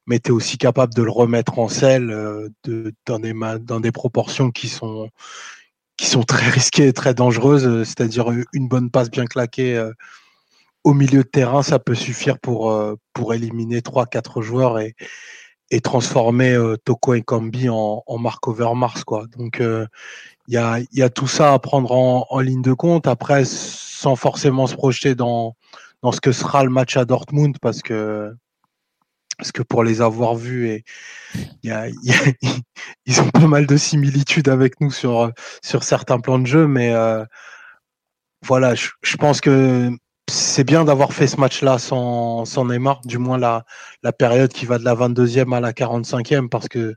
Mais 0.07 0.21
tu 0.21 0.29
es 0.29 0.33
aussi 0.33 0.59
capable 0.59 0.95
de 0.95 1.03
le 1.03 1.11
remettre 1.11 1.59
en 1.59 1.69
selle 1.69 2.11
euh, 2.11 2.49
de, 2.65 2.95
dans 3.07 3.19
des 3.19 3.35
dans 3.61 3.81
des 3.81 3.93
proportions 3.93 4.51
qui 4.53 4.69
sont 4.69 5.11
qui 5.97 6.07
sont 6.07 6.23
très 6.23 6.49
risquées 6.49 6.89
et 6.89 6.93
très 6.93 7.15
dangereuses. 7.15 7.85
C'est-à-dire 7.85 8.27
une 8.53 8.69
bonne 8.69 8.91
passe 8.91 9.11
bien 9.11 9.27
claquée 9.27 9.77
euh, 9.77 9.93
au 10.85 10.95
milieu 10.95 11.25
de 11.25 11.29
terrain 11.29 11.63
ça 11.63 11.79
peut 11.81 11.95
suffire 11.97 12.39
pour 12.39 12.71
euh, 12.71 12.95
pour 13.15 13.35
éliminer 13.35 13.83
trois 13.83 14.07
quatre 14.07 14.43
joueurs 14.43 14.79
et 15.75 15.81
transformer 15.81 16.53
euh, 16.53 16.77
Toko 16.77 17.15
et 17.15 17.23
Kambi 17.23 17.69
en, 17.69 18.03
en 18.07 18.19
Mark 18.19 18.47
Overmars 18.47 19.05
quoi. 19.05 19.27
Donc 19.37 19.61
il 19.61 20.55
y, 20.55 20.57
a, 20.57 20.79
y 20.93 21.03
a 21.03 21.11
tout 21.11 21.27
ça 21.27 21.53
à 21.53 21.59
prendre 21.59 21.93
en, 21.93 22.41
ligne 22.41 22.63
de 22.63 22.73
compte. 22.73 23.07
Après, 23.07 23.45
sans 23.45 24.17
forcément 24.17 24.67
se 24.67 24.75
projeter 24.75 25.15
dans 25.15 25.57
dans 26.03 26.13
ce 26.13 26.21
que 26.21 26.33
sera 26.33 26.65
le 26.65 26.71
match 26.71 26.99
à 26.99 27.07
Dortmund, 27.07 27.57
parce 27.61 27.81
que 27.81 28.35
parce 29.39 29.53
que 29.53 29.63
pour 29.63 29.83
les 29.83 30.01
avoir 30.01 30.37
vus, 30.37 30.69
et, 30.69 30.85
ils 33.07 33.21
ont 33.21 33.31
pas 33.31 33.47
mal 33.47 33.67
de 33.67 33.77
similitudes 33.77 34.49
avec 34.49 34.81
nous 34.81 34.91
sur, 34.91 35.33
sur 35.63 35.83
certains 35.83 36.21
plans 36.21 36.39
de 36.39 36.47
jeu, 36.47 36.67
mais 36.69 36.95
euh, 36.95 37.25
voilà, 38.43 38.75
je, 38.75 39.17
pense 39.17 39.41
que 39.41 39.91
c'est 40.29 40.65
bien 40.65 40.85
d'avoir 40.85 41.13
fait 41.13 41.27
ce 41.27 41.39
match-là 41.39 41.79
sans, 41.79 42.45
Neymar, 42.65 43.01
du 43.05 43.19
moins 43.19 43.39
la, 43.39 43.65
période 44.13 44.53
qui 44.53 44.67
va 44.67 44.79
de 44.79 44.85
la 44.85 44.95
22e 44.95 45.55
à 45.55 45.61
la 45.61 45.73
45e, 45.73 46.49
parce 46.49 46.69
que 46.69 46.95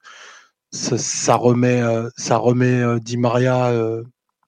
ça, 0.72 1.36
remet, 1.36 1.82
euh, 1.82 2.10
ça 2.18 2.38
remet 2.38 2.82
euh, 2.82 3.00
Di 3.00 3.18
Maria 3.18 3.68
euh, 3.68 4.04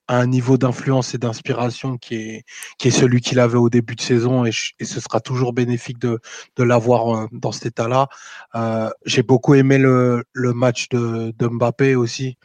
à 0.07 0.17
un 0.17 0.27
niveau 0.27 0.57
d'influence 0.57 1.13
et 1.13 1.17
d'inspiration 1.17 1.97
qui 1.97 2.15
est, 2.15 2.43
qui 2.77 2.87
est 2.89 2.91
celui 2.91 3.21
qu'il 3.21 3.39
avait 3.39 3.57
au 3.57 3.69
début 3.69 3.95
de 3.95 4.01
saison 4.01 4.45
et, 4.45 4.51
ce 4.51 4.99
sera 4.99 5.19
toujours 5.19 5.53
bénéfique 5.53 5.99
de, 5.99 6.19
l'avoir 6.57 7.27
dans 7.31 7.51
cet 7.51 7.67
état-là. 7.67 8.07
Euh, 8.55 8.89
J'ai 9.05 9.23
beaucoup 9.23 9.53
aimé 9.55 9.77
le, 9.77 10.23
match 10.35 10.89
de 10.89 11.33
Mbappé 11.39 11.95
aussi 11.95 12.37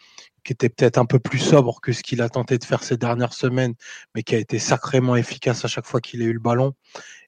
qui 0.45 0.53
était 0.53 0.69
peut-être 0.69 0.99
un 0.99 1.07
peu 1.07 1.19
plus 1.19 1.39
sobre 1.39 1.81
que 1.81 1.93
ce 1.93 2.03
qu'il 2.03 2.23
a 2.23 2.29
tenté 2.29 2.59
de 2.59 2.65
faire 2.65 2.83
ces 2.83 2.97
dernières 2.97 3.33
semaines, 3.33 3.75
mais 4.15 4.23
qui 4.23 4.35
a 4.35 4.39
été 4.39 4.59
sacrément 4.59 5.17
efficace 5.17 5.65
à 5.65 5.69
chaque 5.69 5.87
fois 5.87 6.01
qu'il 6.01 6.23
a 6.23 6.27
eu 6.27 6.33
le 6.33 6.39
ballon, 6.39 6.75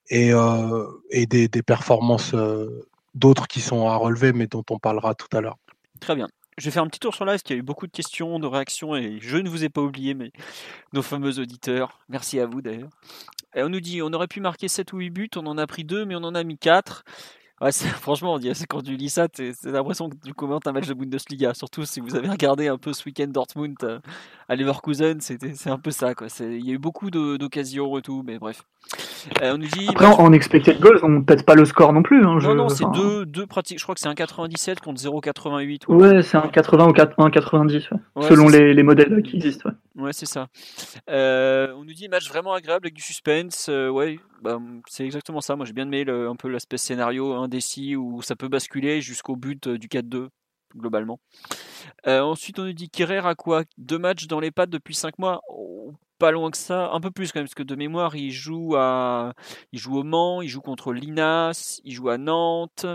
et, 0.09 0.31
euh, 0.33 0.85
et 1.09 1.25
des, 1.25 1.49
performances 1.63 2.33
euh, 2.33 2.87
d'autres 3.15 3.47
qui 3.47 3.59
sont 3.61 3.87
à 3.87 3.95
relever, 3.95 4.31
mais 4.31 4.47
dont 4.47 4.63
on 4.69 4.79
parlera 4.79 5.15
tout 5.15 5.35
à 5.35 5.41
l'heure. 5.41 5.57
Très 5.99 6.15
bien. 6.15 6.27
Je 6.57 6.65
vais 6.65 6.71
faire 6.71 6.83
un 6.83 6.87
petit 6.87 6.99
tour 6.99 7.13
sur 7.13 7.25
live, 7.25 7.33
parce 7.33 7.43
qu'il 7.43 7.55
y 7.55 7.59
a 7.59 7.59
eu 7.59 7.63
beaucoup 7.63 7.85
de 7.85 7.91
questions, 7.91 8.39
de 8.39 8.47
réactions, 8.47 8.95
et 8.95 9.19
je 9.21 9.37
ne 9.37 9.49
vous 9.49 9.63
ai 9.63 9.69
pas 9.69 9.81
oublié, 9.81 10.13
mais 10.13 10.31
nos 10.93 11.01
fameux 11.01 11.39
auditeurs, 11.39 11.99
merci 12.09 12.39
à 12.39 12.45
vous 12.45 12.61
d'ailleurs. 12.61 12.89
On 13.55 13.69
nous 13.69 13.79
dit, 13.79 14.01
on 14.01 14.13
aurait 14.13 14.27
pu 14.27 14.39
marquer 14.39 14.67
7 14.67 14.93
ou 14.93 14.97
8 14.97 15.09
buts, 15.09 15.29
on 15.35 15.47
en 15.47 15.57
a 15.57 15.65
pris 15.65 15.83
2, 15.83 16.05
mais 16.05 16.15
on 16.15 16.23
en 16.23 16.35
a 16.35 16.43
mis 16.43 16.57
4. 16.57 17.03
Ouais, 17.59 17.71
franchement, 18.01 18.35
on 18.35 18.39
dit, 18.39 18.51
quand 18.69 18.81
tu 18.83 18.95
lis 18.95 19.09
ça, 19.09 19.27
c'est 19.33 19.53
l'impression 19.65 20.09
que 20.09 20.15
tu 20.23 20.33
commentes 20.33 20.67
un 20.67 20.73
match 20.73 20.87
de 20.87 20.93
Bundesliga. 20.93 21.53
Surtout 21.53 21.85
si 21.85 21.99
vous 21.99 22.15
avez 22.15 22.29
regardé 22.29 22.67
un 22.67 22.77
peu 22.77 22.93
ce 22.93 23.03
week-end 23.05 23.27
Dortmund 23.27 23.75
euh, 23.83 23.99
à 24.47 24.55
Leverkusen, 24.55 25.19
c'est 25.19 25.67
un 25.67 25.79
peu 25.79 25.91
ça. 25.91 26.13
Quoi. 26.13 26.27
Il 26.39 26.65
y 26.65 26.71
a 26.71 26.73
eu 26.73 26.77
beaucoup 26.77 27.09
d'occasions 27.09 27.97
et 27.97 28.01
tout, 28.01 28.23
mais 28.25 28.37
bref. 28.37 28.63
Euh, 29.41 29.55
on 29.55 29.57
nous 29.57 29.67
dit, 29.67 29.87
Après, 29.89 30.05
en 30.05 30.31
expected 30.31 30.79
goals, 30.79 30.99
on 31.03 31.21
peut-être 31.23 31.45
pas 31.45 31.55
le 31.55 31.65
score 31.65 31.91
non 31.93 32.03
plus. 32.03 32.23
Hein, 32.23 32.35
non, 32.35 32.39
je... 32.39 32.51
non, 32.51 32.69
c'est 32.69 32.85
deux, 32.93 33.25
deux 33.25 33.45
pratiques. 33.45 33.79
Je 33.79 33.83
crois 33.83 33.95
que 33.95 34.01
c'est 34.01 34.07
un 34.07 34.15
97 34.15 34.79
contre 34.79 35.01
0,88. 35.01 35.87
Ouais, 35.87 35.97
ouais 35.97 36.21
c'est 36.21 36.37
un 36.37 36.47
80 36.47 36.87
ou 36.87 36.93
90, 36.93 37.91
ouais. 37.91 37.97
Ouais, 38.15 38.27
selon 38.27 38.47
les, 38.47 38.73
les, 38.73 38.83
modèles 38.83 39.21
qui 39.23 39.37
existent. 39.37 39.69
Ouais, 39.97 40.13
c'est 40.13 40.25
ça. 40.27 40.47
Euh, 41.09 41.73
on 41.75 41.83
nous 41.83 41.93
dit 41.93 42.07
match 42.07 42.29
vraiment 42.29 42.53
agréable 42.53 42.85
avec 42.85 42.93
du 42.93 43.01
suspense. 43.01 43.67
Euh, 43.69 43.89
ouais, 43.89 44.19
bah, 44.41 44.59
c'est 44.87 45.05
exactement 45.05 45.41
ça. 45.41 45.55
Moi, 45.55 45.65
j'ai 45.65 45.73
bien 45.73 45.91
aimé 45.91 46.05
un 46.09 46.35
peu 46.35 46.47
l'aspect 46.47 46.77
scénario 46.77 47.33
indécis 47.33 47.95
où 47.95 48.21
ça 48.21 48.35
peut 48.35 48.47
basculer 48.47 49.01
jusqu'au 49.01 49.35
but 49.35 49.67
du 49.67 49.87
4-2 49.87 50.29
globalement. 50.75 51.19
Euh, 52.07 52.21
ensuite, 52.21 52.59
on 52.59 52.65
nous 52.65 52.73
dit 52.73 52.89
Kerrer 52.89 53.25
a 53.25 53.35
quoi? 53.35 53.63
Deux 53.77 53.99
matchs 53.99 54.27
dans 54.27 54.39
les 54.39 54.51
pattes 54.51 54.69
depuis 54.69 54.95
5 54.95 55.19
mois? 55.19 55.41
Oh, 55.49 55.93
Pas 56.19 56.31
loin 56.31 56.51
que 56.51 56.57
ça, 56.57 56.89
un 56.91 56.99
peu 56.99 57.11
plus 57.11 57.31
quand 57.31 57.39
même, 57.39 57.45
parce 57.45 57.55
que 57.55 57.63
de 57.63 57.75
mémoire, 57.75 58.15
il 58.15 58.31
joue, 58.31 58.75
à... 58.75 59.33
il 59.71 59.79
joue 59.79 59.97
au 59.97 60.03
Mans, 60.03 60.41
il 60.41 60.49
joue 60.49 60.61
contre 60.61 60.93
l'Inas, 60.93 61.79
il 61.83 61.93
joue 61.93 62.09
à 62.09 62.17
Nantes, 62.17 62.85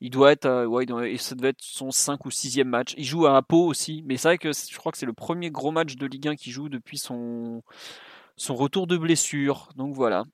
il 0.00 0.10
doit 0.10 0.32
être, 0.32 0.46
euh, 0.46 0.66
ouais, 0.66 0.86
et 1.08 1.18
ça 1.18 1.34
devait 1.34 1.50
être 1.50 1.62
son 1.62 1.90
5 1.90 2.24
ou 2.26 2.30
6e 2.30 2.64
match. 2.64 2.94
Il 2.96 3.04
joue 3.04 3.26
à 3.26 3.40
Pau 3.42 3.66
aussi, 3.66 4.02
mais 4.06 4.16
c'est 4.16 4.28
vrai 4.28 4.38
que 4.38 4.52
je 4.52 4.76
crois 4.76 4.92
que 4.92 4.98
c'est 4.98 5.06
le 5.06 5.12
premier 5.12 5.50
gros 5.50 5.70
match 5.70 5.96
de 5.96 6.06
Ligue 6.06 6.28
1 6.28 6.36
qu'il 6.36 6.52
joue 6.52 6.68
depuis 6.68 6.98
son, 6.98 7.62
son 8.36 8.54
retour 8.54 8.86
de 8.86 8.96
blessure. 8.96 9.68
Donc 9.76 9.94
voilà. 9.94 10.24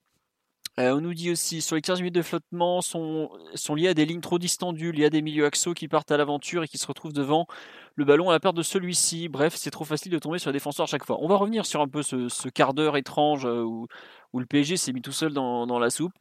Euh, 0.80 0.94
on 0.94 1.00
nous 1.02 1.12
dit 1.12 1.30
aussi 1.30 1.60
sur 1.60 1.76
les 1.76 1.82
15 1.82 1.98
minutes 2.00 2.14
de 2.14 2.22
flottement 2.22 2.80
sont, 2.80 3.30
sont 3.54 3.74
liés 3.74 3.88
à 3.88 3.94
des 3.94 4.06
lignes 4.06 4.20
trop 4.20 4.38
distendues, 4.38 4.92
liés 4.92 5.04
à 5.06 5.10
des 5.10 5.20
milieux 5.20 5.44
axaux 5.44 5.74
qui 5.74 5.88
partent 5.88 6.10
à 6.10 6.16
l'aventure 6.16 6.62
et 6.62 6.68
qui 6.68 6.78
se 6.78 6.86
retrouvent 6.86 7.12
devant 7.12 7.46
le 7.96 8.04
ballon 8.06 8.30
à 8.30 8.32
la 8.32 8.40
perte 8.40 8.56
de 8.56 8.62
celui-ci. 8.62 9.28
Bref, 9.28 9.54
c'est 9.56 9.70
trop 9.70 9.84
facile 9.84 10.10
de 10.10 10.18
tomber 10.18 10.38
sur 10.38 10.48
le 10.48 10.54
défenseur 10.54 10.84
à 10.84 10.86
chaque 10.86 11.04
fois. 11.04 11.18
On 11.20 11.28
va 11.28 11.36
revenir 11.36 11.66
sur 11.66 11.82
un 11.82 11.88
peu 11.88 12.02
ce, 12.02 12.48
quart 12.48 12.72
d'heure 12.72 12.96
étrange 12.96 13.44
euh, 13.44 13.62
où, 13.62 13.88
le 14.38 14.46
PSG 14.46 14.78
s'est 14.78 14.92
mis 14.92 15.02
tout 15.02 15.12
seul 15.12 15.34
dans, 15.34 15.78
la 15.78 15.90
soupe. 15.90 16.12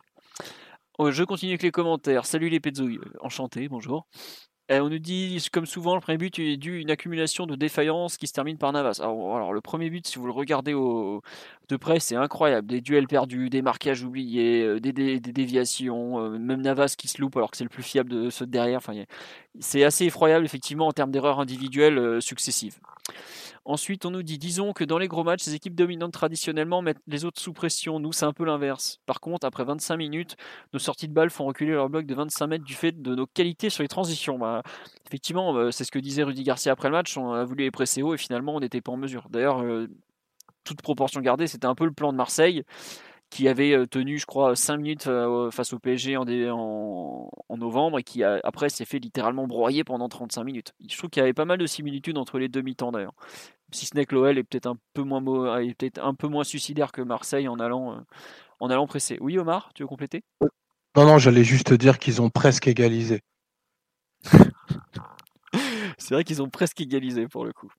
Euh, 0.99 1.11
je 1.11 1.23
continue 1.23 1.51
avec 1.51 1.63
les 1.63 1.71
commentaires. 1.71 2.25
Salut 2.25 2.49
les 2.49 2.59
pezzouilles, 2.59 2.99
enchanté, 3.21 3.69
bonjour. 3.69 4.07
On 4.71 4.89
nous 4.89 4.99
dit, 4.99 5.43
comme 5.51 5.65
souvent, 5.65 5.95
le 5.95 6.01
premier 6.01 6.19
but 6.19 6.37
est 6.37 6.57
dû 6.57 6.75
à 6.75 6.79
une 6.79 6.91
accumulation 6.91 7.47
de 7.47 7.55
défaillances 7.55 8.17
qui 8.17 8.27
se 8.27 8.33
termine 8.33 8.59
par 8.59 8.71
Navas. 8.71 8.99
Alors, 8.99 9.35
alors 9.35 9.51
le 9.51 9.61
premier 9.61 9.89
but, 9.89 10.05
si 10.05 10.19
vous 10.19 10.27
le 10.27 10.31
regardez 10.31 10.75
au, 10.75 11.23
de 11.69 11.77
près, 11.77 11.99
c'est 11.99 12.15
incroyable. 12.15 12.67
Des 12.67 12.81
duels 12.81 13.07
perdus, 13.07 13.49
des 13.49 13.61
marquages 13.61 14.03
oubliés, 14.03 14.63
euh, 14.63 14.79
des, 14.79 15.19
déviations, 15.19 16.19
euh, 16.19 16.37
même 16.37 16.61
Navas 16.61 16.95
qui 16.97 17.07
se 17.07 17.21
loupe 17.21 17.37
alors 17.37 17.51
que 17.51 17.57
c'est 17.57 17.63
le 17.63 17.69
plus 17.69 17.83
fiable 17.83 18.09
de 18.09 18.29
ceux 18.29 18.45
de 18.45 18.51
derrière. 18.51 18.77
Enfin, 18.77 18.93
c'est 19.59 19.83
assez 19.83 20.05
effroyable, 20.05 20.45
effectivement, 20.45 20.87
en 20.87 20.91
termes 20.91 21.11
d'erreurs 21.11 21.39
individuelles 21.39 22.21
successives. 22.21 22.79
Ensuite, 23.65 24.05
on 24.05 24.11
nous 24.11 24.23
dit, 24.23 24.37
disons 24.37 24.73
que 24.73 24.83
dans 24.83 24.97
les 24.97 25.07
gros 25.07 25.23
matchs, 25.23 25.43
ces 25.43 25.53
équipes 25.53 25.75
dominantes 25.75 26.13
traditionnellement 26.13 26.81
mettent 26.81 27.01
les 27.07 27.25
autres 27.25 27.39
sous 27.39 27.53
pression. 27.53 27.99
Nous, 27.99 28.11
c'est 28.13 28.25
un 28.25 28.33
peu 28.33 28.45
l'inverse. 28.45 28.99
Par 29.05 29.19
contre, 29.19 29.45
après 29.45 29.63
25 29.63 29.97
minutes, 29.97 30.37
nos 30.73 30.79
sorties 30.79 31.07
de 31.07 31.13
balles 31.13 31.29
font 31.29 31.45
reculer 31.45 31.73
leur 31.73 31.89
bloc 31.89 32.05
de 32.05 32.15
25 32.15 32.47
mètres 32.47 32.65
du 32.65 32.73
fait 32.73 32.99
de 32.99 33.13
nos 33.13 33.27
qualités 33.27 33.69
sur 33.69 33.83
les 33.83 33.87
transitions. 33.87 34.39
Bah, 34.39 34.63
effectivement, 35.05 35.55
euh, 35.55 35.71
c'est 35.71 35.83
ce 35.83 35.91
que 35.91 35.99
disait 35.99 36.23
Rudy 36.23 36.43
Garcia 36.43 36.71
après 36.71 36.87
le 36.89 36.93
match. 36.93 37.15
On 37.17 37.31
a 37.31 37.43
voulu 37.43 37.63
les 37.63 37.71
presser 37.71 38.01
haut 38.01 38.13
et 38.13 38.17
finalement, 38.17 38.55
on 38.55 38.59
n'était 38.59 38.81
pas 38.81 38.91
en 38.91 38.97
mesure. 38.97 39.27
D'ailleurs, 39.29 39.61
euh, 39.61 39.87
toute 40.63 40.81
proportion 40.81 41.21
gardée, 41.21 41.47
c'était 41.47 41.65
un 41.65 41.75
peu 41.75 41.85
le 41.85 41.91
plan 41.91 42.11
de 42.11 42.17
Marseille 42.17 42.63
qui 43.29 43.47
avait 43.47 43.73
euh, 43.73 43.85
tenu, 43.85 44.17
je 44.17 44.25
crois, 44.25 44.55
5 44.55 44.77
minutes 44.77 45.09
face 45.51 45.73
au 45.73 45.79
PSG 45.79 46.17
en, 46.17 46.25
en, 46.27 47.29
en 47.47 47.57
novembre 47.57 47.99
et 47.99 48.03
qui 48.03 48.23
a, 48.23 48.39
après 48.43 48.69
s'est 48.69 48.85
fait 48.85 48.99
littéralement 48.99 49.47
broyer 49.47 49.83
pendant 49.83 50.09
35 50.09 50.43
minutes. 50.43 50.73
Je 50.87 50.97
trouve 50.97 51.09
qu'il 51.09 51.21
y 51.21 51.23
avait 51.23 51.33
pas 51.33 51.45
mal 51.45 51.57
de 51.57 51.65
similitudes 51.65 52.17
entre 52.17 52.39
les 52.39 52.47
deux 52.47 52.61
mi-temps 52.61 52.91
d'ailleurs. 52.91 53.13
Si 53.71 53.85
ce 53.85 53.95
n'est 53.95 54.05
que 54.05 54.15
l'OL 54.15 54.37
est 54.37 54.43
peut-être 54.43 54.67
un 54.67 54.77
peu 54.93 55.03
moins 55.03 55.21
peut-être 55.21 56.03
un 56.03 56.15
peu 56.15 56.27
moins 56.27 56.43
suicidaire 56.43 56.91
que 56.91 57.01
Marseille 57.01 57.47
en 57.47 57.59
allant 57.59 57.93
euh, 57.93 57.99
en 58.59 58.69
allant 58.69 58.87
presser. 58.87 59.17
Oui 59.21 59.37
Omar, 59.37 59.71
tu 59.75 59.83
veux 59.83 59.87
compléter? 59.87 60.23
Non 60.95 61.05
non, 61.05 61.17
j'allais 61.17 61.43
juste 61.43 61.73
dire 61.73 61.99
qu'ils 61.99 62.21
ont 62.21 62.29
presque 62.29 62.67
égalisé. 62.67 63.21
C'est 65.99 66.15
vrai 66.15 66.23
qu'ils 66.23 66.41
ont 66.41 66.49
presque 66.49 66.81
égalisé 66.81 67.27
pour 67.27 67.45
le 67.45 67.53
coup. 67.53 67.71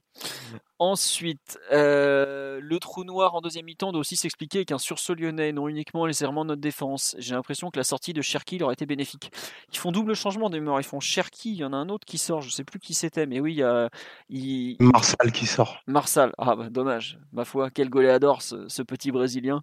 Ensuite, 0.79 1.59
euh, 1.73 2.59
le 2.63 2.79
trou 2.79 3.05
noir 3.05 3.35
en 3.35 3.43
deuxième 3.43 3.67
mi-temps 3.67 3.93
doit 3.93 4.01
aussi 4.01 4.17
s'expliquer 4.17 4.59
avec 4.59 4.73
un 4.73 4.79
sursaut 4.79 5.15
lyonnais, 5.15 5.53
non 5.53 5.69
uniquement 5.69 6.07
les 6.07 6.23
errements 6.23 6.45
de 6.45 6.51
notre 6.51 6.63
défense. 6.63 7.15
J'ai 7.19 7.35
l'impression 7.35 7.71
que 7.71 7.79
la 7.79 7.85
sortie 7.85 8.15
de 8.15 8.23
Cherki 8.23 8.63
aurait 8.63 8.73
été 8.73 8.87
bénéfique. 8.87 9.31
Ils 9.73 9.79
font 9.79 9.93
double 9.93 10.15
changement 10.15 10.49
des 10.49 10.59
mémoires. 10.59 10.81
Ils 10.81 10.85
font 10.85 11.01
Cherki, 11.01 11.51
il 11.53 11.57
y 11.57 11.65
en 11.65 11.75
a 11.75 11.77
un 11.77 11.91
autre 11.91 12.07
qui 12.07 12.17
sort, 12.17 12.41
je 12.41 12.49
sais 12.49 12.65
plus 12.65 12.79
qui 12.79 12.95
c'était, 12.95 13.27
mais 13.27 13.41
oui, 13.41 13.53
il 13.53 13.59
y 13.59 13.63
a. 13.63 13.91
Il... 14.31 14.77
Marsal 14.81 15.33
qui 15.33 15.47
sort. 15.47 15.83
Marsal, 15.87 16.33
ah 16.39 16.57
bah, 16.57 16.71
dommage. 16.71 17.19
Ma 17.33 17.45
foi, 17.45 17.71
quel 17.71 17.91
goléador 17.91 18.41
ce, 18.41 18.67
ce 18.69 18.83
petit 18.83 19.13
Brésilien. 19.13 19.63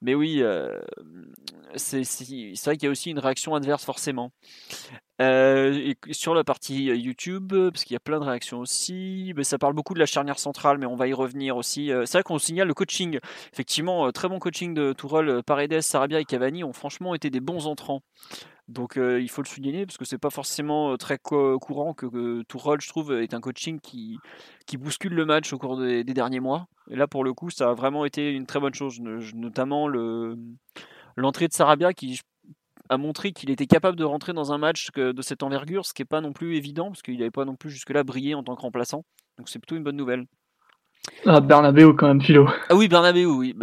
Mais 0.00 0.14
oui, 0.14 0.42
euh, 0.42 0.80
c'est 1.76 2.02
vrai 2.64 2.76
qu'il 2.76 2.84
y 2.84 2.88
a 2.88 2.90
aussi 2.90 3.10
une 3.10 3.18
réaction 3.18 3.54
adverse 3.54 3.84
forcément. 3.84 4.32
Euh, 5.20 5.92
sur 6.10 6.34
la 6.34 6.42
partie 6.42 6.90
euh, 6.90 6.96
YouTube, 6.96 7.52
parce 7.70 7.84
qu'il 7.84 7.94
y 7.94 7.96
a 7.96 8.00
plein 8.00 8.18
de 8.18 8.24
réactions 8.24 8.58
aussi, 8.58 9.32
mais 9.36 9.44
ça 9.44 9.58
parle 9.58 9.72
beaucoup 9.72 9.94
de 9.94 10.00
la 10.00 10.06
charnière 10.06 10.40
centrale, 10.40 10.78
mais 10.78 10.86
on 10.86 10.96
va 10.96 11.06
y 11.06 11.12
revenir 11.12 11.56
aussi. 11.56 11.92
Euh, 11.92 12.04
c'est 12.04 12.18
vrai 12.18 12.22
qu'on 12.24 12.38
signale 12.38 12.66
le 12.66 12.74
coaching. 12.74 13.20
Effectivement, 13.52 14.10
très 14.10 14.28
bon 14.28 14.40
coaching 14.40 14.74
de 14.74 14.92
Tourelle, 14.92 15.42
Paredes, 15.44 15.80
Sarabia 15.82 16.18
et 16.18 16.24
Cavani 16.24 16.64
ont 16.64 16.72
franchement 16.72 17.14
été 17.14 17.30
des 17.30 17.40
bons 17.40 17.68
entrants. 17.68 18.02
Donc 18.66 18.96
il 18.96 19.28
faut 19.28 19.42
le 19.42 19.46
souligner 19.46 19.84
parce 19.84 19.98
que 19.98 20.06
c'est 20.06 20.16
pas 20.16 20.30
forcément 20.30 20.96
très 20.96 21.18
courant 21.18 21.92
que, 21.92 22.42
Tourelle, 22.44 22.80
je 22.80 22.88
trouve, 22.88 23.12
est 23.12 23.34
un 23.34 23.40
coaching 23.40 23.78
qui, 23.78 24.18
qui 24.66 24.78
bouscule 24.78 25.12
le 25.12 25.26
match 25.26 25.52
au 25.52 25.58
cours 25.58 25.78
des, 25.78 26.02
des, 26.02 26.14
derniers 26.14 26.40
mois. 26.40 26.66
Et 26.90 26.96
là, 26.96 27.06
pour 27.06 27.24
le 27.24 27.34
coup, 27.34 27.50
ça 27.50 27.68
a 27.70 27.74
vraiment 27.74 28.06
été 28.06 28.30
une 28.32 28.46
très 28.46 28.60
bonne 28.60 28.72
chose, 28.72 29.00
notamment 29.34 29.86
le 29.86 30.38
l'entrée 31.16 31.48
de 31.48 31.52
Sarabia 31.52 31.92
qui 31.92 32.20
a 32.88 32.96
montré 32.96 33.32
qu'il 33.32 33.50
était 33.50 33.66
capable 33.66 33.96
de 33.96 34.04
rentrer 34.04 34.32
dans 34.32 34.52
un 34.52 34.58
match 34.58 34.90
de 34.92 35.22
cette 35.22 35.42
envergure, 35.42 35.86
ce 35.86 35.94
qui 35.94 36.02
n'est 36.02 36.06
pas 36.06 36.20
non 36.20 36.32
plus 36.32 36.56
évident, 36.56 36.88
parce 36.88 37.02
qu'il 37.02 37.18
n'avait 37.18 37.30
pas 37.30 37.44
non 37.44 37.56
plus 37.56 37.70
jusque-là 37.70 38.04
brillé 38.04 38.34
en 38.34 38.42
tant 38.42 38.54
que 38.54 38.62
remplaçant. 38.62 39.04
Donc 39.38 39.48
c'est 39.48 39.58
plutôt 39.58 39.76
une 39.76 39.84
bonne 39.84 39.96
nouvelle. 39.96 40.26
Ah, 41.26 41.40
Bernabeu 41.40 41.92
quand 41.92 42.08
même, 42.08 42.20
Philo. 42.20 42.48
Ah 42.68 42.74
oui, 42.74 42.88
Bernabeu, 42.88 43.26
oui. 43.26 43.54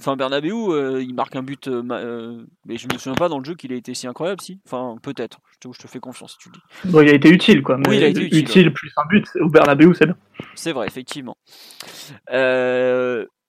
enfin, 0.00 0.16
Bernabeu, 0.16 0.52
euh, 0.52 1.02
il 1.02 1.14
marque 1.14 1.36
un 1.36 1.42
but, 1.42 1.68
euh, 1.68 1.82
euh, 1.90 2.42
mais 2.66 2.76
je 2.76 2.86
me 2.92 2.98
souviens 2.98 3.14
pas 3.14 3.28
dans 3.28 3.38
le 3.38 3.44
jeu 3.44 3.54
qu'il 3.54 3.72
a 3.72 3.76
été 3.76 3.94
si 3.94 4.06
incroyable, 4.06 4.40
si. 4.40 4.60
Enfin, 4.66 4.96
peut-être. 5.02 5.38
Je 5.52 5.68
te, 5.68 5.74
je 5.74 5.78
te 5.82 5.86
fais 5.86 6.00
confiance 6.00 6.32
si 6.32 6.38
tu 6.38 6.48
dis. 6.50 6.90
Bon, 6.90 7.00
il 7.00 7.08
a 7.08 7.14
été 7.14 7.28
utile, 7.28 7.62
quoi. 7.62 7.76
oui, 7.88 7.96
il 7.96 8.04
a 8.04 8.08
été 8.08 8.22
utile. 8.22 8.40
utile 8.40 8.72
plus 8.72 8.92
un 8.96 9.06
but 9.06 9.26
au 9.40 9.48
Bernabeu, 9.48 9.92
c'est 9.94 10.06
bien. 10.06 10.16
C'est 10.54 10.72
vrai, 10.72 10.86
effectivement. 10.86 11.36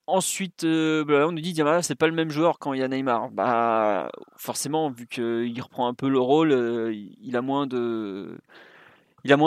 Ensuite, 0.08 0.63
euh, 0.63 1.04
bah, 1.04 1.28
on 1.28 1.34
nous 1.34 1.41
dit 1.41 1.54
c'est 1.82 1.96
pas 1.96 2.08
le 2.08 2.13
même 2.13 2.30
joueur 2.30 2.60
quand 2.60 2.72
il 2.72 2.80
y 2.80 2.84
a 2.84 2.88
Neymar. 2.88 3.30
Bah, 3.32 4.10
forcément, 4.38 4.89
vu 4.89 5.06
qu'il 5.06 5.62
reprend 5.62 5.88
un 5.88 5.93
peu 5.93 6.08
le 6.08 6.20
rôle, 6.20 6.54
euh, 6.54 6.93
il 7.22 7.36
a 7.36 7.41
moins 7.41 7.67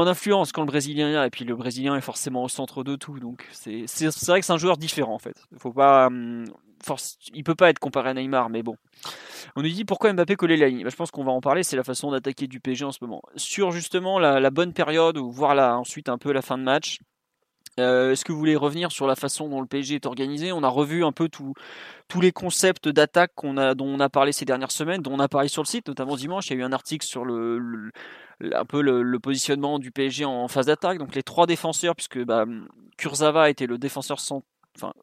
d'influence 0.05 0.53
quand 0.53 0.61
le 0.61 0.67
Brésilien 0.67 1.09
est 1.09 1.15
là. 1.15 1.27
Et 1.27 1.31
puis 1.31 1.47
le 1.47 1.57
Brésilien 1.57 1.97
est 1.97 2.03
forcément 2.03 2.45
au 2.45 2.49
centre 2.49 2.85
de 2.85 2.95
tout. 2.95 3.19
Donc 3.19 3.49
c'est, 3.53 3.87
vrai 4.27 4.41
que 4.41 4.47
c'est 4.47 4.53
un 4.53 4.59
joueur 4.59 4.77
différent 4.77 5.15
en 5.15 5.19
fait. 5.19 5.43
Faut 5.57 5.73
pas, 5.73 6.09
hum, 6.09 6.45
il 7.33 7.43
peut 7.43 7.55
pas 7.55 7.71
être 7.71 7.79
comparé 7.79 8.11
à 8.11 8.15
Neymar, 8.15 8.51
mais 8.51 8.63
bon. 8.63 8.77
On 9.57 9.63
nous 9.63 9.69
dit 9.69 9.87
pourquoi 9.87 10.13
Mbappé 10.13 10.37
collait 10.37 10.59
la 10.59 10.69
ligne? 10.69 10.85
Bah, 10.85 10.91
je 10.91 10.97
pense 10.97 11.11
qu'on 11.11 11.25
va 11.25 11.33
en 11.33 11.41
parler. 11.41 11.63
C'est 11.63 11.77
la 11.77 11.85
façon 11.85 12.11
d'attaquer 12.11 12.47
du 12.47 12.61
PSG 12.61 12.85
en 12.85 12.93
ce 12.93 12.99
moment. 13.01 13.23
Sur 13.37 13.71
justement 13.73 14.19
la, 14.19 14.51
bonne 14.51 14.75
période 14.75 15.17
ou 15.17 15.31
voir 15.31 15.57
ensuite 15.79 16.11
un 16.11 16.19
peu 16.19 16.33
la 16.33 16.43
fin 16.43 16.59
de 16.59 16.65
match. 16.65 16.99
Euh, 17.79 18.13
est-ce 18.13 18.25
que 18.25 18.33
vous 18.33 18.39
voulez 18.39 18.57
revenir 18.57 18.91
sur 18.91 19.07
la 19.07 19.15
façon 19.15 19.49
dont 19.49 19.61
le 19.61 19.67
PSG 19.67 19.95
est 19.97 20.07
organisé? 20.07 20.53
On 20.53 20.63
a 20.63 20.69
revu 20.69 21.05
un 21.05 21.13
peu 21.13 21.29
tous 21.29 22.21
les 22.21 22.33
concepts 22.33 22.89
d'attaque 22.89 23.33
dont 23.43 23.87
on 23.87 24.01
a 24.01 24.09
parlé 24.09 24.33
ces 24.33 24.45
dernières 24.45 24.73
semaines, 24.73 25.03
dont 25.03 25.13
on 25.13 25.21
a 25.21 25.29
parlé 25.29 25.49
sur 25.49 25.63
le 25.63 25.67
site, 25.67 25.89
notamment 25.89 26.17
dimanche. 26.17 26.49
Il 26.49 26.55
y 26.55 26.57
a 26.57 26.61
eu 26.61 26.65
un 26.65 26.73
article 26.73 27.07
sur 27.07 27.25
le, 27.25 27.91
un 28.41 28.65
peu 28.65 28.83
le, 28.83 29.19
positionnement 29.19 29.79
du 29.79 29.93
PSG 29.93 30.25
en, 30.25 30.49
phase 30.49 30.67
d'attaque. 30.67 30.99
Donc 30.99 31.15
les 31.15 31.23
trois 31.23 31.47
défenseurs, 31.47 31.95
puisque 31.95 32.19
bah, 32.25 32.45
Kurzawa 32.97 33.51
était 33.51 33.67
le 33.67 33.79
défenseur 33.79 34.19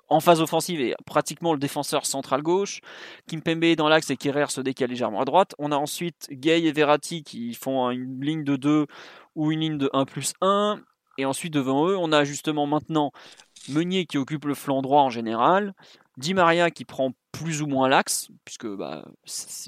en 0.07 0.19
phase 0.19 0.41
offensive 0.41 0.79
et 0.81 0.95
pratiquement 1.05 1.53
le 1.53 1.59
défenseur 1.59 2.05
central 2.05 2.41
gauche. 2.41 2.81
Kimpembe 3.27 3.63
est 3.63 3.75
dans 3.75 3.89
l'axe 3.89 4.09
et 4.09 4.17
Kerrer 4.17 4.49
se 4.49 4.61
décale 4.61 4.89
légèrement 4.89 5.21
à 5.21 5.25
droite. 5.25 5.55
On 5.59 5.71
a 5.71 5.75
ensuite 5.75 6.27
Gay 6.31 6.63
et 6.63 6.71
Verratti 6.71 7.23
qui 7.23 7.53
font 7.53 7.89
une 7.91 8.21
ligne 8.21 8.43
de 8.43 8.55
2 8.55 8.87
ou 9.35 9.51
une 9.51 9.59
ligne 9.59 9.77
de 9.77 9.89
1 9.93 10.05
plus 10.05 10.33
1. 10.41 10.79
Et 11.17 11.25
ensuite, 11.25 11.53
devant 11.53 11.87
eux, 11.87 11.97
on 11.97 12.11
a 12.11 12.23
justement 12.23 12.65
maintenant 12.67 13.11
Meunier 13.69 14.05
qui 14.05 14.17
occupe 14.17 14.45
le 14.45 14.53
flanc 14.53 14.81
droit 14.81 15.01
en 15.01 15.09
général, 15.09 15.73
Di 16.17 16.33
Maria 16.33 16.71
qui 16.71 16.85
prend 16.85 17.11
plus 17.31 17.61
ou 17.61 17.67
moins 17.67 17.89
l'axe, 17.89 18.29
puisque 18.43 18.67
bah, 18.67 19.05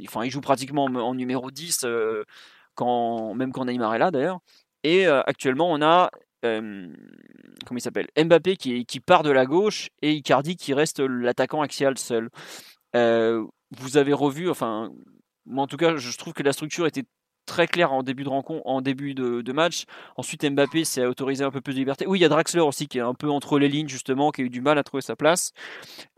enfin, 0.08 0.26
il 0.26 0.32
joue 0.32 0.42
pratiquement 0.42 0.86
en 0.86 1.14
numéro 1.14 1.52
10, 1.52 1.82
euh, 1.84 2.24
quand, 2.76 3.36
même 3.36 3.52
quand 3.52 3.66
Neymar 3.66 3.96
est 3.96 4.00
là 4.00 4.12
d'ailleurs. 4.12 4.40
Et 4.84 5.08
euh, 5.08 5.22
actuellement, 5.28 5.72
on 5.72 5.82
a 5.82 6.10
euh, 6.46 6.88
comment 7.66 7.78
il 7.78 7.82
s'appelle 7.82 8.08
Mbappé 8.18 8.56
qui, 8.56 8.86
qui, 8.86 9.00
part 9.00 9.24
de 9.24 9.30
la 9.30 9.46
gauche 9.46 9.90
et 10.02 10.14
Icardi 10.14 10.56
qui 10.56 10.74
reste 10.74 11.02
l'attaquant 11.02 11.62
axial 11.62 11.98
seul. 11.98 12.30
vous 12.94 13.98
avez 13.98 14.14
revu, 14.14 14.50
enfin, 14.50 14.92
moi 15.46 15.66
en 15.66 15.68
tout 15.68 15.78
cas, 15.78 15.98
je 15.98 16.18
trouve 16.18 16.34
que 16.34 16.44
la 16.44 16.54
structure 16.54 16.88
était 16.88 17.06
très 17.50 17.68
clair 17.68 17.92
en 17.92 18.04
début 18.04 18.24
de 18.24 18.30
rencontre, 18.30 18.66
en 18.66 18.82
début 18.82 19.14
de, 19.14 19.52
match. 19.52 19.86
Ensuite, 20.16 20.46
Mbappé 20.46 20.86
s'est 20.86 21.06
autorisé 21.06 21.44
un 21.44 21.52
peu 21.52 21.60
plus 21.60 21.74
de 21.74 21.80
liberté. 21.80 22.06
Oui, 22.08 22.20
il 22.20 22.22
y 22.22 22.26
a 22.26 22.30
Draxler 22.30 22.62
aussi 22.62 22.88
qui 22.88 23.00
est 23.00 23.02
un 23.02 23.16
peu 23.16 23.30
entre 23.30 23.60
les 23.60 23.68
lignes 23.68 23.90
justement, 23.90 24.32
qui 24.32 24.42
a 24.42 24.44
eu 24.46 24.50
du 24.50 24.62
mal 24.62 24.78
à 24.78 24.84
trouver 24.84 25.02
sa 25.02 25.16
place. 25.16 25.52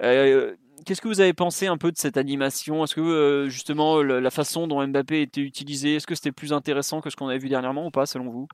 Euh, 0.03 0.53
qu'est-ce 0.85 1.01
que 1.01 1.07
vous 1.07 1.21
avez 1.21 1.33
pensé 1.33 1.67
un 1.67 1.77
peu 1.77 1.91
de 1.91 1.97
cette 1.97 2.17
animation? 2.17 2.83
Est-ce 2.83 2.95
que 2.95 3.01
euh, 3.01 3.49
justement 3.49 4.03
la 4.03 4.31
façon 4.31 4.67
dont 4.67 4.85
Mbappé 4.85 5.21
était 5.21 5.41
utilisé, 5.41 5.95
est-ce 5.95 6.05
que 6.05 6.15
c'était 6.15 6.33
plus 6.33 6.53
intéressant 6.53 7.01
que 7.01 7.09
ce 7.09 7.15
qu'on 7.15 7.29
avait 7.29 7.39
vu 7.39 7.49
dernièrement 7.49 7.87
ou 7.87 7.91
pas 7.91 8.05
selon 8.05 8.29
vous? 8.29 8.47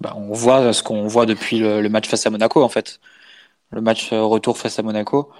Bah, 0.00 0.12
On 0.16 0.32
voit 0.32 0.72
ce 0.72 0.82
qu'on 0.82 1.06
voit 1.06 1.26
depuis 1.26 1.58
le, 1.60 1.88
match 1.88 2.08
face 2.08 2.26
à 2.26 2.30
Monaco 2.30 2.62
en 2.62 2.68
fait. 2.68 3.00
Le 3.70 3.80
match 3.80 4.12
euh, 4.12 4.22
retour 4.22 4.58
face 4.58 4.78
à 4.78 4.82
Monaco 4.82 5.30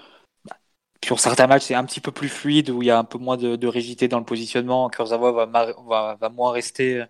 sur 1.03 1.19
certains 1.19 1.47
matchs, 1.47 1.63
c'est 1.63 1.75
un 1.75 1.85
petit 1.85 2.01
peu 2.01 2.11
plus 2.11 2.29
fluide, 2.29 2.69
où 2.69 2.81
il 2.81 2.87
y 2.87 2.91
a 2.91 2.97
un 2.99 3.03
peu 3.03 3.17
moins 3.17 3.37
de, 3.37 3.67
rigidité 3.67 4.07
dans 4.07 4.19
le 4.19 4.25
positionnement. 4.25 4.89
Kurzawa 4.89 5.45
va, 5.45 6.15
va, 6.15 6.29
moins 6.29 6.51
rester 6.51 7.01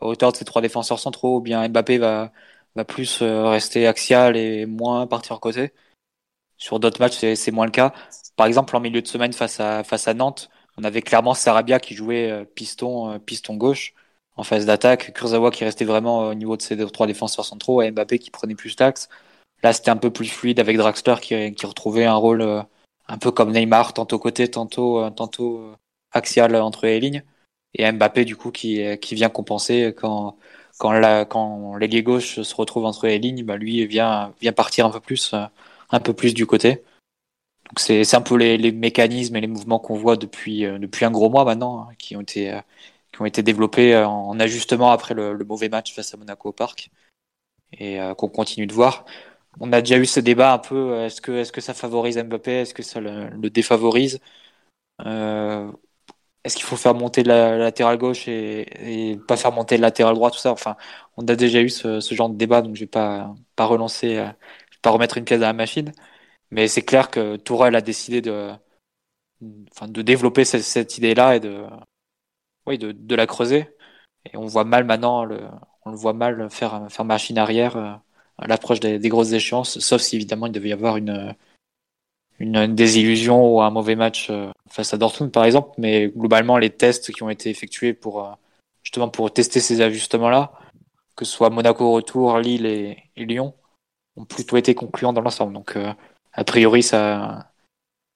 à 0.00 0.06
hauteur 0.06 0.32
de 0.32 0.36
ses 0.36 0.44
trois 0.44 0.62
défenseurs 0.62 0.98
centraux, 0.98 1.36
ou 1.38 1.40
bien 1.40 1.68
Mbappé 1.68 1.98
va, 1.98 2.32
va 2.76 2.84
plus 2.84 3.22
euh, 3.22 3.48
rester 3.48 3.86
axial 3.86 4.36
et 4.36 4.66
moins 4.66 5.06
partir 5.06 5.40
côté. 5.40 5.72
Sur 6.58 6.80
d'autres 6.80 7.00
matchs, 7.00 7.18
c'est 7.34 7.50
moins 7.52 7.66
le 7.66 7.70
cas. 7.72 7.92
Par 8.36 8.46
exemple, 8.46 8.76
en 8.76 8.80
milieu 8.80 9.02
de 9.02 9.06
semaine 9.06 9.32
face 9.32 9.60
à, 9.60 9.84
face 9.84 10.08
à 10.08 10.14
Nantes, 10.14 10.50
on 10.78 10.84
avait 10.84 11.02
clairement 11.02 11.34
Sarabia 11.34 11.80
qui 11.80 11.94
jouait 11.94 12.30
euh, 12.30 12.44
piston, 12.44 13.12
euh, 13.12 13.18
piston 13.18 13.56
gauche 13.56 13.94
en 14.36 14.42
phase 14.44 14.66
d'attaque, 14.66 15.12
Kurzawa 15.14 15.50
qui 15.50 15.64
restait 15.64 15.86
vraiment 15.86 16.28
au 16.28 16.34
niveau 16.34 16.56
de 16.56 16.62
ses 16.62 16.76
trois 16.90 17.06
défenseurs 17.06 17.46
centraux, 17.46 17.82
et 17.82 17.90
Mbappé 17.90 18.18
qui 18.18 18.30
prenait 18.30 18.54
plus 18.54 18.76
l'axe. 18.78 19.08
Là, 19.62 19.72
c'était 19.72 19.90
un 19.90 19.96
peu 19.96 20.10
plus 20.10 20.28
fluide 20.28 20.60
avec 20.60 20.76
Draxler 20.76 21.16
qui, 21.22 21.54
qui 21.54 21.66
retrouvait 21.66 22.04
un 22.04 22.14
rôle 22.16 22.66
un 23.08 23.18
peu 23.18 23.30
comme 23.30 23.52
Neymar, 23.52 23.94
tantôt 23.94 24.18
côté, 24.18 24.50
tantôt, 24.50 25.00
euh, 25.00 25.10
tantôt 25.10 25.60
euh, 25.60 25.76
axial 26.12 26.54
entre 26.56 26.86
les 26.86 27.00
lignes. 27.00 27.22
Et 27.74 27.90
Mbappé, 27.90 28.24
du 28.24 28.36
coup, 28.36 28.50
qui, 28.50 28.80
qui 29.00 29.14
vient 29.14 29.28
compenser 29.28 29.94
quand, 29.96 30.38
quand, 30.78 30.92
la, 30.92 31.24
quand 31.24 31.76
l'ailier 31.76 32.02
gauche 32.02 32.40
se 32.42 32.54
retrouve 32.54 32.86
entre 32.86 33.06
les 33.06 33.18
lignes, 33.18 33.44
bah 33.44 33.56
lui 33.56 33.86
vient, 33.86 34.34
vient 34.40 34.52
partir 34.52 34.86
un 34.86 34.90
peu 34.90 35.00
plus, 35.00 35.34
euh, 35.34 35.44
un 35.90 36.00
peu 36.00 36.14
plus 36.14 36.34
du 36.34 36.46
côté. 36.46 36.84
Donc 37.68 37.80
c'est, 37.80 38.04
c'est 38.04 38.16
un 38.16 38.22
peu 38.22 38.36
les, 38.36 38.58
les, 38.58 38.72
mécanismes 38.72 39.36
et 39.36 39.40
les 39.40 39.46
mouvements 39.48 39.78
qu'on 39.80 39.96
voit 39.96 40.16
depuis, 40.16 40.62
depuis 40.62 41.04
un 41.04 41.10
gros 41.10 41.30
mois 41.30 41.44
maintenant, 41.44 41.82
hein, 41.82 41.94
qui 41.98 42.16
ont 42.16 42.20
été, 42.22 42.58
qui 43.12 43.22
ont 43.22 43.26
été 43.26 43.42
développés 43.42 43.96
en 43.96 44.38
ajustement 44.40 44.90
après 44.92 45.14
le, 45.14 45.34
le 45.34 45.44
mauvais 45.44 45.68
match 45.68 45.94
face 45.94 46.14
à 46.14 46.16
Monaco 46.16 46.50
au 46.50 46.52
Parc 46.52 46.90
et 47.72 47.98
qu'on 48.16 48.28
continue 48.28 48.66
de 48.66 48.72
voir 48.72 49.04
on 49.60 49.72
a 49.72 49.80
déjà 49.80 49.98
eu 49.98 50.06
ce 50.06 50.20
débat 50.20 50.52
un 50.54 50.58
peu. 50.58 50.92
Euh, 50.92 51.06
est-ce 51.06 51.20
que, 51.20 51.32
est-ce 51.32 51.52
que 51.52 51.60
ça 51.60 51.74
favorise 51.74 52.18
Mbappé 52.18 52.52
Est-ce 52.62 52.74
que 52.74 52.82
ça 52.82 53.00
le, 53.00 53.50
défavorise 53.50 54.20
euh, 55.06 55.72
Est-ce 56.44 56.56
qu'il 56.56 56.64
faut 56.64 56.76
faire 56.76 56.94
monter 56.94 57.24
la, 57.24 57.56
latéral 57.58 57.98
gauche 57.98 58.28
et, 58.28 59.18
pas 59.28 59.36
faire 59.36 59.52
monter 59.52 59.76
le 59.76 59.82
latéral 59.82 60.14
droit 60.14 60.30
Tout 60.30 60.38
ça? 60.38 60.52
Enfin, 60.52 60.76
on 61.16 61.26
a 61.28 61.36
déjà 61.36 61.60
eu 61.62 61.70
ce, 61.70 62.00
genre 62.00 62.30
de 62.30 62.36
débat, 62.36 62.62
donc 62.62 62.76
je 62.76 62.80
vais 62.80 62.86
pas 62.86 63.34
pas 63.56 63.66
relancer, 63.66 64.18
euh, 64.18 64.28
pas 64.82 64.90
remettre 64.90 65.18
une 65.18 65.24
pièce 65.24 65.40
à 65.42 65.46
la 65.46 65.52
machine. 65.52 65.92
Mais 66.50 66.68
c'est 66.68 66.82
clair 66.82 67.10
que 67.10 67.36
Tourelle 67.36 67.76
a 67.76 67.80
décidé 67.82 68.20
de, 68.22 68.52
enfin, 69.72 69.88
de 69.88 70.02
développer 70.02 70.44
cette, 70.44 70.98
idée-là 70.98 71.36
et 71.36 71.40
de, 71.40 71.64
oui, 72.66 72.78
de, 72.78 73.14
la 73.14 73.26
creuser. 73.26 73.68
Et 74.26 74.36
on 74.36 74.46
voit 74.46 74.64
mal 74.64 74.84
maintenant, 74.84 75.22
on 75.84 75.90
le 75.90 75.96
voit 75.96 76.12
mal 76.14 76.50
faire 76.50 76.86
faire 76.90 77.04
machine 77.04 77.38
arrière 77.38 78.02
à 78.38 78.46
l'approche 78.46 78.80
des, 78.80 78.98
grosses 79.08 79.32
échéances, 79.32 79.78
sauf 79.78 80.00
si 80.00 80.16
évidemment 80.16 80.46
il 80.46 80.52
devait 80.52 80.68
y 80.68 80.72
avoir 80.72 80.96
une, 80.96 81.34
une, 82.38 82.74
désillusion 82.74 83.54
ou 83.54 83.62
un 83.62 83.70
mauvais 83.70 83.96
match 83.96 84.28
euh, 84.30 84.50
face 84.68 84.92
à 84.92 84.98
Dortmund 84.98 85.32
par 85.32 85.44
exemple, 85.44 85.70
mais 85.78 86.08
globalement 86.08 86.58
les 86.58 86.70
tests 86.70 87.12
qui 87.12 87.22
ont 87.22 87.30
été 87.30 87.48
effectués 87.50 87.94
pour 87.94 88.24
euh, 88.24 88.32
justement 88.82 89.08
pour 89.08 89.32
tester 89.32 89.60
ces 89.60 89.80
ajustements-là, 89.80 90.52
que 91.16 91.24
ce 91.24 91.32
soit 91.32 91.50
Monaco 91.50 91.92
retour, 91.92 92.38
Lille 92.38 92.66
et, 92.66 93.02
Lyon, 93.16 93.54
ont 94.16 94.26
plutôt 94.26 94.56
été 94.56 94.74
concluants 94.74 95.14
dans 95.14 95.22
l'ensemble. 95.22 95.54
Donc 95.54 95.76
euh, 95.76 95.92
a 96.32 96.44
priori 96.44 96.82
ça, 96.82 97.50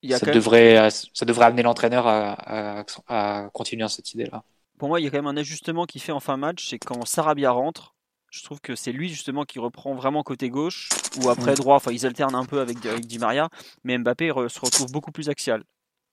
ça 0.08 0.26
devrait, 0.30 0.90
ça 0.90 1.24
devrait 1.24 1.46
amener 1.46 1.62
l'entraîneur 1.62 2.06
à, 2.06 2.84
à, 3.08 3.48
continuer 3.54 3.82
dans 3.82 3.88
cette 3.88 4.12
idée-là. 4.12 4.42
Pour 4.78 4.88
moi, 4.88 5.00
il 5.00 5.04
y 5.04 5.06
a 5.06 5.10
quand 5.10 5.18
même 5.18 5.26
un 5.26 5.36
ajustement 5.36 5.84
qui 5.84 5.98
fait 5.98 6.12
en 6.12 6.20
fin 6.20 6.36
match, 6.36 6.68
c'est 6.68 6.78
quand 6.78 7.04
Sarabia 7.06 7.50
rentre, 7.50 7.94
je 8.30 8.42
trouve 8.44 8.60
que 8.60 8.74
c'est 8.76 8.92
lui 8.92 9.08
justement 9.08 9.44
qui 9.44 9.58
reprend 9.58 9.94
vraiment 9.94 10.22
côté 10.22 10.50
gauche 10.50 10.88
ou 11.20 11.28
après 11.28 11.54
droit. 11.54 11.76
Enfin, 11.76 11.92
ils 11.92 12.06
alternent 12.06 12.34
un 12.34 12.44
peu 12.44 12.60
avec, 12.60 12.78
Di 12.78 13.18
Maria, 13.18 13.48
mais 13.84 13.98
Mbappé 13.98 14.28
se 14.48 14.60
retrouve 14.60 14.90
beaucoup 14.90 15.12
plus 15.12 15.28
axial. 15.28 15.64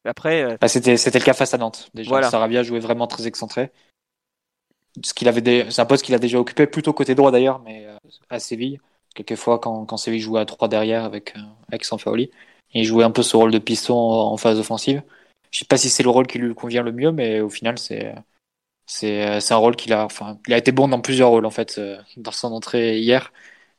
Après, 0.05 0.43
euh, 0.43 0.57
bah, 0.59 0.67
c'était 0.67 0.97
c'était 0.97 1.19
le 1.19 1.25
cas 1.25 1.33
face 1.33 1.53
à 1.53 1.57
Nantes. 1.57 1.89
Déjà, 1.93 2.09
voilà. 2.09 2.29
Sarabia 2.29 2.63
jouait 2.63 2.79
vraiment 2.79 3.07
très 3.07 3.27
excentré. 3.27 3.71
Ce 5.03 5.13
qu'il 5.13 5.27
avait, 5.27 5.69
c'est 5.69 5.81
un 5.81 5.85
poste 5.85 6.03
qu'il 6.03 6.15
a 6.15 6.19
déjà 6.19 6.39
occupé 6.39 6.65
plutôt 6.65 6.93
côté 6.93 7.13
droit 7.13 7.31
d'ailleurs, 7.31 7.59
mais 7.59 7.85
euh, 7.85 7.97
à 8.29 8.39
Séville. 8.39 8.79
Quelquefois, 9.13 9.59
quand, 9.59 9.85
quand 9.85 9.97
Séville 9.97 10.21
jouait 10.21 10.39
à 10.39 10.45
3 10.45 10.67
derrière 10.67 11.03
avec 11.03 11.35
euh, 11.35 11.41
avec 11.67 11.85
Sanfaoli, 11.85 12.31
il 12.73 12.83
jouait 12.83 13.03
un 13.03 13.11
peu 13.11 13.23
ce 13.23 13.35
rôle 13.37 13.51
de 13.51 13.59
piston 13.59 13.95
en, 13.95 14.37
phase 14.37 14.59
offensive. 14.59 15.03
Je 15.51 15.59
sais 15.59 15.65
pas 15.65 15.77
si 15.77 15.89
c'est 15.89 16.03
le 16.03 16.09
rôle 16.09 16.27
qui 16.27 16.39
lui 16.39 16.53
convient 16.53 16.83
le 16.83 16.91
mieux, 16.91 17.11
mais 17.11 17.41
au 17.41 17.49
final, 17.49 17.77
c'est 17.77 18.13
c'est 18.87 19.51
un 19.51 19.57
rôle 19.57 19.75
qu'il 19.75 19.93
a, 19.93 20.05
enfin, 20.05 20.39
il 20.47 20.53
a 20.53 20.57
été 20.57 20.71
bon 20.71 20.87
dans 20.87 21.01
plusieurs 21.01 21.29
rôles 21.29 21.45
en 21.45 21.51
fait 21.51 21.77
euh, 21.77 21.97
dans 22.17 22.31
son 22.31 22.53
entrée 22.53 22.99
hier. 22.99 23.33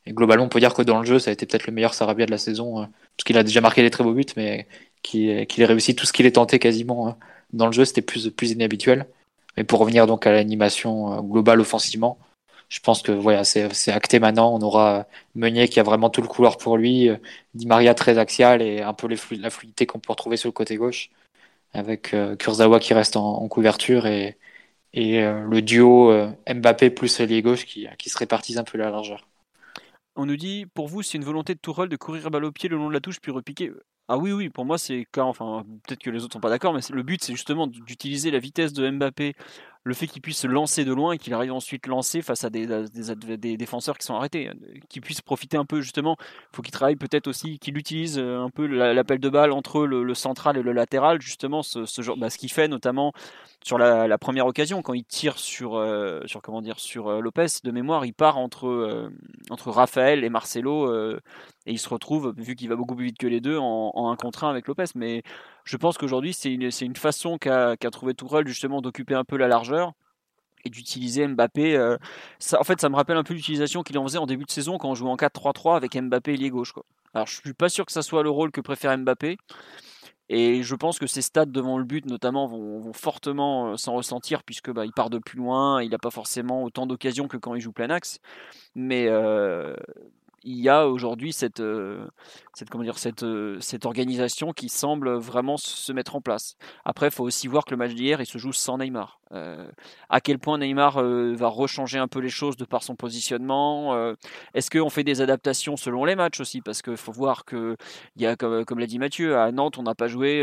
Et 0.07 0.13
globalement, 0.13 0.45
on 0.45 0.49
peut 0.49 0.61
dire 0.61 0.75
que 0.75 0.83
dans 0.83 1.01
le 1.01 1.07
jeu, 1.07 1.19
ça 1.19 1.31
a 1.31 1.33
été 1.33 1.47
peut-être 1.47 1.67
le 1.67 1.73
meilleur 1.73 1.95
Sarabia 1.95 2.27
de 2.27 2.31
la 2.31 2.39
saison, 2.39 2.81
euh, 2.83 2.87
parce 3.17 3.25
qu'il 3.25 3.39
a 3.39 3.43
déjà 3.43 3.61
marqué 3.61 3.83
des 3.83 3.91
très 3.91 4.05
beaux 4.05 4.13
buts, 4.13 4.25
mais 4.37 4.69
qu'il 5.03 5.31
ait 5.31 5.65
réussi 5.67 5.95
tout 5.97 6.07
ce 6.07 6.13
qu'il 6.13 6.27
est 6.27 6.33
tenté 6.33 6.59
quasiment 6.59 7.17
dans 7.53 7.67
le 7.67 7.73
jeu, 7.73 7.85
c'était 7.85 8.03
plus 8.03 8.31
plus 8.31 8.53
inhabituel. 8.53 9.07
Mais 9.57 9.65
pour 9.65 9.81
revenir 9.81 10.07
donc 10.07 10.27
à 10.27 10.33
l'animation 10.33 11.23
globale 11.23 11.61
offensivement, 11.61 12.19
je 12.69 12.81
pense 12.81 13.03
que 13.03 13.13
voilà, 13.13 13.45
c'est 13.45 13.93
acté 13.93 14.21
maintenant. 14.21 14.55
On 14.55 14.61
aura 14.63 15.07
Meunier 15.35 15.69
qui 15.69 15.81
a 15.81 15.83
vraiment 15.83 16.11
tout 16.11 16.23
le 16.23 16.29
couloir 16.29 16.59
pour 16.59 16.77
lui, 16.79 17.11
Di 17.55 17.67
Maria 17.67 17.95
très 17.95 18.19
axial 18.19 18.63
et 18.63 18.83
un 18.83 18.95
peu 18.95 19.09
la 19.09 19.51
fluidité 19.51 19.87
qu'on 19.87 19.99
peut 20.01 20.13
retrouver 20.13 20.37
sur 20.37 20.49
le 20.49 20.53
côté 20.53 20.77
gauche, 20.77 21.11
avec 21.75 22.15
Kurzawa 22.39 22.81
qui 22.81 22.95
reste 22.95 23.17
en, 23.17 23.43
en 23.43 23.49
couverture 23.49 24.07
et, 24.07 24.37
et 24.93 25.23
euh, 25.23 25.47
le 25.49 25.63
duo 25.63 26.11
euh, 26.11 26.31
Mbappé 26.53 26.91
plus 26.91 27.21
ailier 27.21 27.43
gauche 27.43 27.65
qui, 27.65 27.87
qui 27.99 28.09
se 28.09 28.19
répartissent 28.19 28.57
un 28.57 28.65
peu 28.65 28.79
la 28.79 28.91
largeur. 28.91 29.29
On 30.17 30.27
nous 30.27 30.37
dit, 30.37 30.67
pour 30.75 30.89
vous, 30.89 31.03
c'est 31.03 31.17
une 31.17 31.25
volonté 31.25 31.55
de 31.55 31.61
Tourelle 31.61 31.89
de 31.89 31.97
courir 31.97 32.31
balle 32.31 32.45
au 32.45 32.53
pied 32.53 32.69
le 32.69 32.77
long 32.77 32.89
de 32.89 32.95
la 32.95 33.01
touche 33.01 33.21
puis 33.21 33.31
repiquer. 33.31 33.71
Ah 34.09 34.17
oui, 34.17 34.33
oui, 34.33 34.49
pour 34.49 34.65
moi, 34.65 34.79
c'est 34.79 35.07
quand, 35.13 35.29
enfin, 35.29 35.65
peut-être 35.87 36.03
que 36.03 36.11
les 36.11 36.25
autres 36.25 36.33
sont 36.33 36.41
pas 36.41 36.49
d'accord, 36.49 36.73
mais 36.73 36.81
le 36.91 37.03
but, 37.03 37.23
c'est 37.23 37.35
justement 37.35 37.67
d'utiliser 37.67 38.31
la 38.31 38.39
vitesse 38.39 38.73
de 38.73 38.91
Mbappé 38.91 39.35
le 39.85 39.95
fait 39.95 40.07
qu'il 40.07 40.23
puisse 40.23 40.39
se 40.39 40.47
lancer 40.47 40.85
de 40.85 40.93
loin 40.93 41.13
et 41.13 41.19
qu'il 41.19 41.33
arrive 41.35 41.53
ensuite 41.53 41.87
lancer 41.87 42.23
face 42.23 42.45
à 42.45 42.51
des, 42.51 42.67
défenseurs 43.57 43.99
qui 43.99 44.07
sont 44.07 44.15
arrêtés, 44.15 44.51
qu'il 44.89 45.03
puisse 45.03 45.21
profiter 45.21 45.57
un 45.57 45.65
peu 45.65 45.81
justement, 45.81 46.17
il 46.21 46.57
faut 46.57 46.63
qu'il 46.63 46.73
travaille 46.73 46.97
peut-être 46.97 47.27
aussi, 47.29 47.59
qu'il 47.59 47.77
utilise 47.79 48.19
un 48.19 48.51
peu 48.51 48.67
l'appel 48.67 49.19
de 49.19 49.29
balle 49.29 49.53
entre 49.53 49.87
le, 49.87 50.15
central 50.15 50.57
et 50.57 50.63
le 50.63 50.73
latéral, 50.73 51.21
justement 51.21 51.63
ce, 51.63 51.85
genre, 52.03 52.17
bah, 52.17 52.31
ce 52.31 52.39
qu'il 52.39 52.51
fait 52.51 52.69
notamment 52.69 53.13
sur 53.65 53.79
la, 53.79 54.19
première 54.19 54.47
occasion 54.47 54.83
quand 54.83 54.95
il 54.95 55.05
tire 55.05 55.39
sur, 55.39 55.83
sur 56.27 56.43
comment 56.43 56.61
dire 56.61 56.81
sur 56.81 57.23
Lopez 57.23 57.47
de 57.65 57.71
mémoire, 57.71 58.05
il 58.05 58.15
part 58.15 58.37
entre 58.39 59.11
entre 59.51 59.71
Raphaël 59.71 60.25
et 60.25 60.29
Marcelo 60.29 60.93
et 61.69 61.73
il 61.73 61.79
se 61.79 61.89
retrouve 61.89 62.35
vu 62.37 62.57
qu'il 62.57 62.69
va 62.69 62.77
beaucoup 62.77 62.97
plus 62.97 63.07
vite 63.07 63.19
que 63.19 63.27
les 63.27 63.41
deux 63.41 63.59
en, 63.59 63.93
en 63.95 64.11
un 64.11 64.17
contre 64.17 64.45
un 64.45 64.51
avec 64.51 64.67
Lopez, 64.67 64.87
mais 64.95 65.23
je 65.69 65.77
pense 65.77 65.99
qu'aujourd'hui, 65.99 66.33
c'est 66.33 66.51
une, 66.51 66.71
une, 66.81 66.97
façon 66.97 67.37
qu'a 67.37 67.77
qu 67.77 67.91
trouvé 67.91 68.15
Tourelle 68.15 68.49
justement 68.49 68.81
d'occuper 68.81 69.15
un 69.15 69.25
peu 69.25 69.37
la 69.37 69.49
largeur 69.49 69.93
et 70.65 70.71
d'utiliser 70.71 71.29
Mbappé. 71.29 71.77
Euh, 71.77 71.99
en 72.59 72.65
fait, 72.65 72.81
ça 72.81 72.89
me 72.89 72.97
rappelle 72.97 73.19
un 73.19 73.23
peu 73.23 73.35
l'utilisation 73.35 73.83
qu'il 73.83 73.99
en 73.99 74.05
faisait 74.05 74.17
en 74.17 74.25
début 74.25 74.47
de 74.47 74.51
saison 74.51 74.79
quand 74.79 74.89
on 74.89 74.95
jouait 74.95 75.11
en 75.11 75.17
4-3-3 75.17 75.77
avec 75.77 75.95
Mbappé 75.95 76.39
lié 76.39 76.49
gauche. 76.49 76.73
Alors, 77.13 77.27
je 77.27 77.35
suis 77.35 77.53
pas 77.53 77.69
sûr 77.69 77.85
que 77.85 77.93
ça 77.93 78.01
soit 78.01 78.23
le 78.23 78.31
rôle 78.31 78.51
que 78.51 78.63
préfère 78.63 78.97
Mbappé. 78.97 79.37
Et 80.31 80.63
je 80.63 80.75
pense 80.75 80.99
que 80.99 81.07
ses 81.07 81.23
stats 81.23 81.45
devant 81.45 81.77
le 81.77 81.85
but, 81.85 82.07
notamment, 82.07 82.47
vont, 82.47 82.93
fortement 82.95 83.73
euh, 83.73 83.77
s'en 83.77 83.95
ressentir, 83.95 84.45
puisque 84.45 84.71
bah, 84.71 84.87
il 84.87 84.93
part 84.93 85.11
de 85.11 85.19
plus 85.19 85.37
loin, 85.37 85.83
il 85.83 85.91
n'a 85.91 85.99
pas 85.99 86.11
forcément 86.11 86.65
autant 86.65 86.87
d'occasions 86.87 87.29
que 87.29 87.37
quand 87.37 87.55
il 87.55 87.61
joue 87.61 87.73
plein 87.73 87.91
axe. 87.91 88.21
Mais, 88.75 89.07
euh, 89.09 89.75
il 90.45 90.61
y 90.61 90.69
a 90.69 90.89
aujourd'hui 90.89 91.33
cette, 91.33 91.61
euh, 91.61 92.07
euh, 93.23 93.57
cette 93.61 93.87
organisation 93.87 94.53
qui 94.53 94.69
semble 94.69 95.15
vraiment 95.15 95.57
se 95.57 95.93
mettre 95.93 96.17
en 96.17 96.21
place. 96.21 96.57
Après, 96.85 97.09
il 97.09 97.13
faut 97.13 97.25
aussi 97.25 97.49
voir 97.49 97.65
que 97.65 97.71
le 97.73 97.77
match 97.77 97.95
d'hier, 97.95 98.21
il 98.21 98.27
se 98.27 98.39
joue 98.39 98.53
sans 98.53 98.79
Neymar. 98.79 99.21
Euh, 99.33 99.69
à 100.09 100.23
quel 100.23 100.39
point 100.39 100.57
Neymar 100.57 101.03
va 101.03 101.49
rechanger 101.49 101.99
un 101.99 102.09
peu 102.09 102.19
les 102.21 102.31
choses 102.31 102.57
de 102.57 102.65
par 102.65 102.83
son 102.83 102.97
positionnement 102.97 104.15
Est-ce 104.55 104.71
qu'on 104.71 104.89
fait 104.89 105.05
des 105.05 105.21
adaptations 105.21 105.77
selon 105.77 106.05
les 106.05 106.17
matchs 106.17 106.41
aussi? 106.41 106.63
Parce 106.63 106.81
qu'il 106.81 106.97
faut 106.97 107.13
voir 107.13 107.45
que, 107.45 107.77
y 108.17 108.27
a, 108.27 108.37
comme, 108.37 108.79
l'a 108.79 108.87
dit 108.87 108.99
Mathieu, 108.99 109.37
à 109.37 109.53
Nantes, 109.53 109.79
on 109.79 109.83
n'a 109.83 109.95
pas 109.95 110.09
joué 110.09 110.41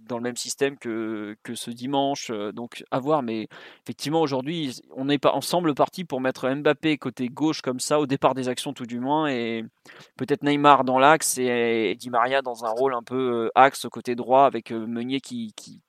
dans 0.00 0.16
le 0.16 0.22
même 0.22 0.36
système 0.36 0.76
que, 0.78 1.36
ce 1.54 1.70
dimanche. 1.70 2.32
donc, 2.54 2.84
à 2.90 2.98
voir. 2.98 3.22
Mais 3.22 3.48
effectivement, 3.84 4.20
aujourd'hui, 4.20 4.80
on, 4.96 5.08
est 5.08 5.18
pas, 5.18 5.32
on 5.34 5.40
semble 5.40 5.74
parti 5.74 6.04
pour 6.04 6.20
mettre 6.20 6.48
Mbappé 6.48 6.98
côté 6.98 7.28
gauche 7.28 7.62
comme 7.62 7.80
ça, 7.80 8.00
au 8.00 8.06
départ 8.06 8.34
des 8.34 8.48
actions 8.48 8.72
tout 8.72 8.86
du 8.86 8.98
moins 8.98 9.17
et 9.26 9.64
peut-être 10.16 10.42
Neymar 10.42 10.84
dans 10.84 10.98
l'axe 10.98 11.38
et, 11.38 11.94
Di 11.98 12.10
Maria 12.10 12.42
dans 12.42 12.64
un 12.64 12.70
rôle 12.70 12.94
un 12.94 13.02
peu 13.02 13.46
euh, 13.46 13.50
axe 13.54 13.86
côté 13.90 14.14
droit 14.14 14.44
avec 14.44 14.70
euh, 14.70 14.86
Meunier 14.86 15.20
qui, 15.20 15.52
qui, 15.56 15.80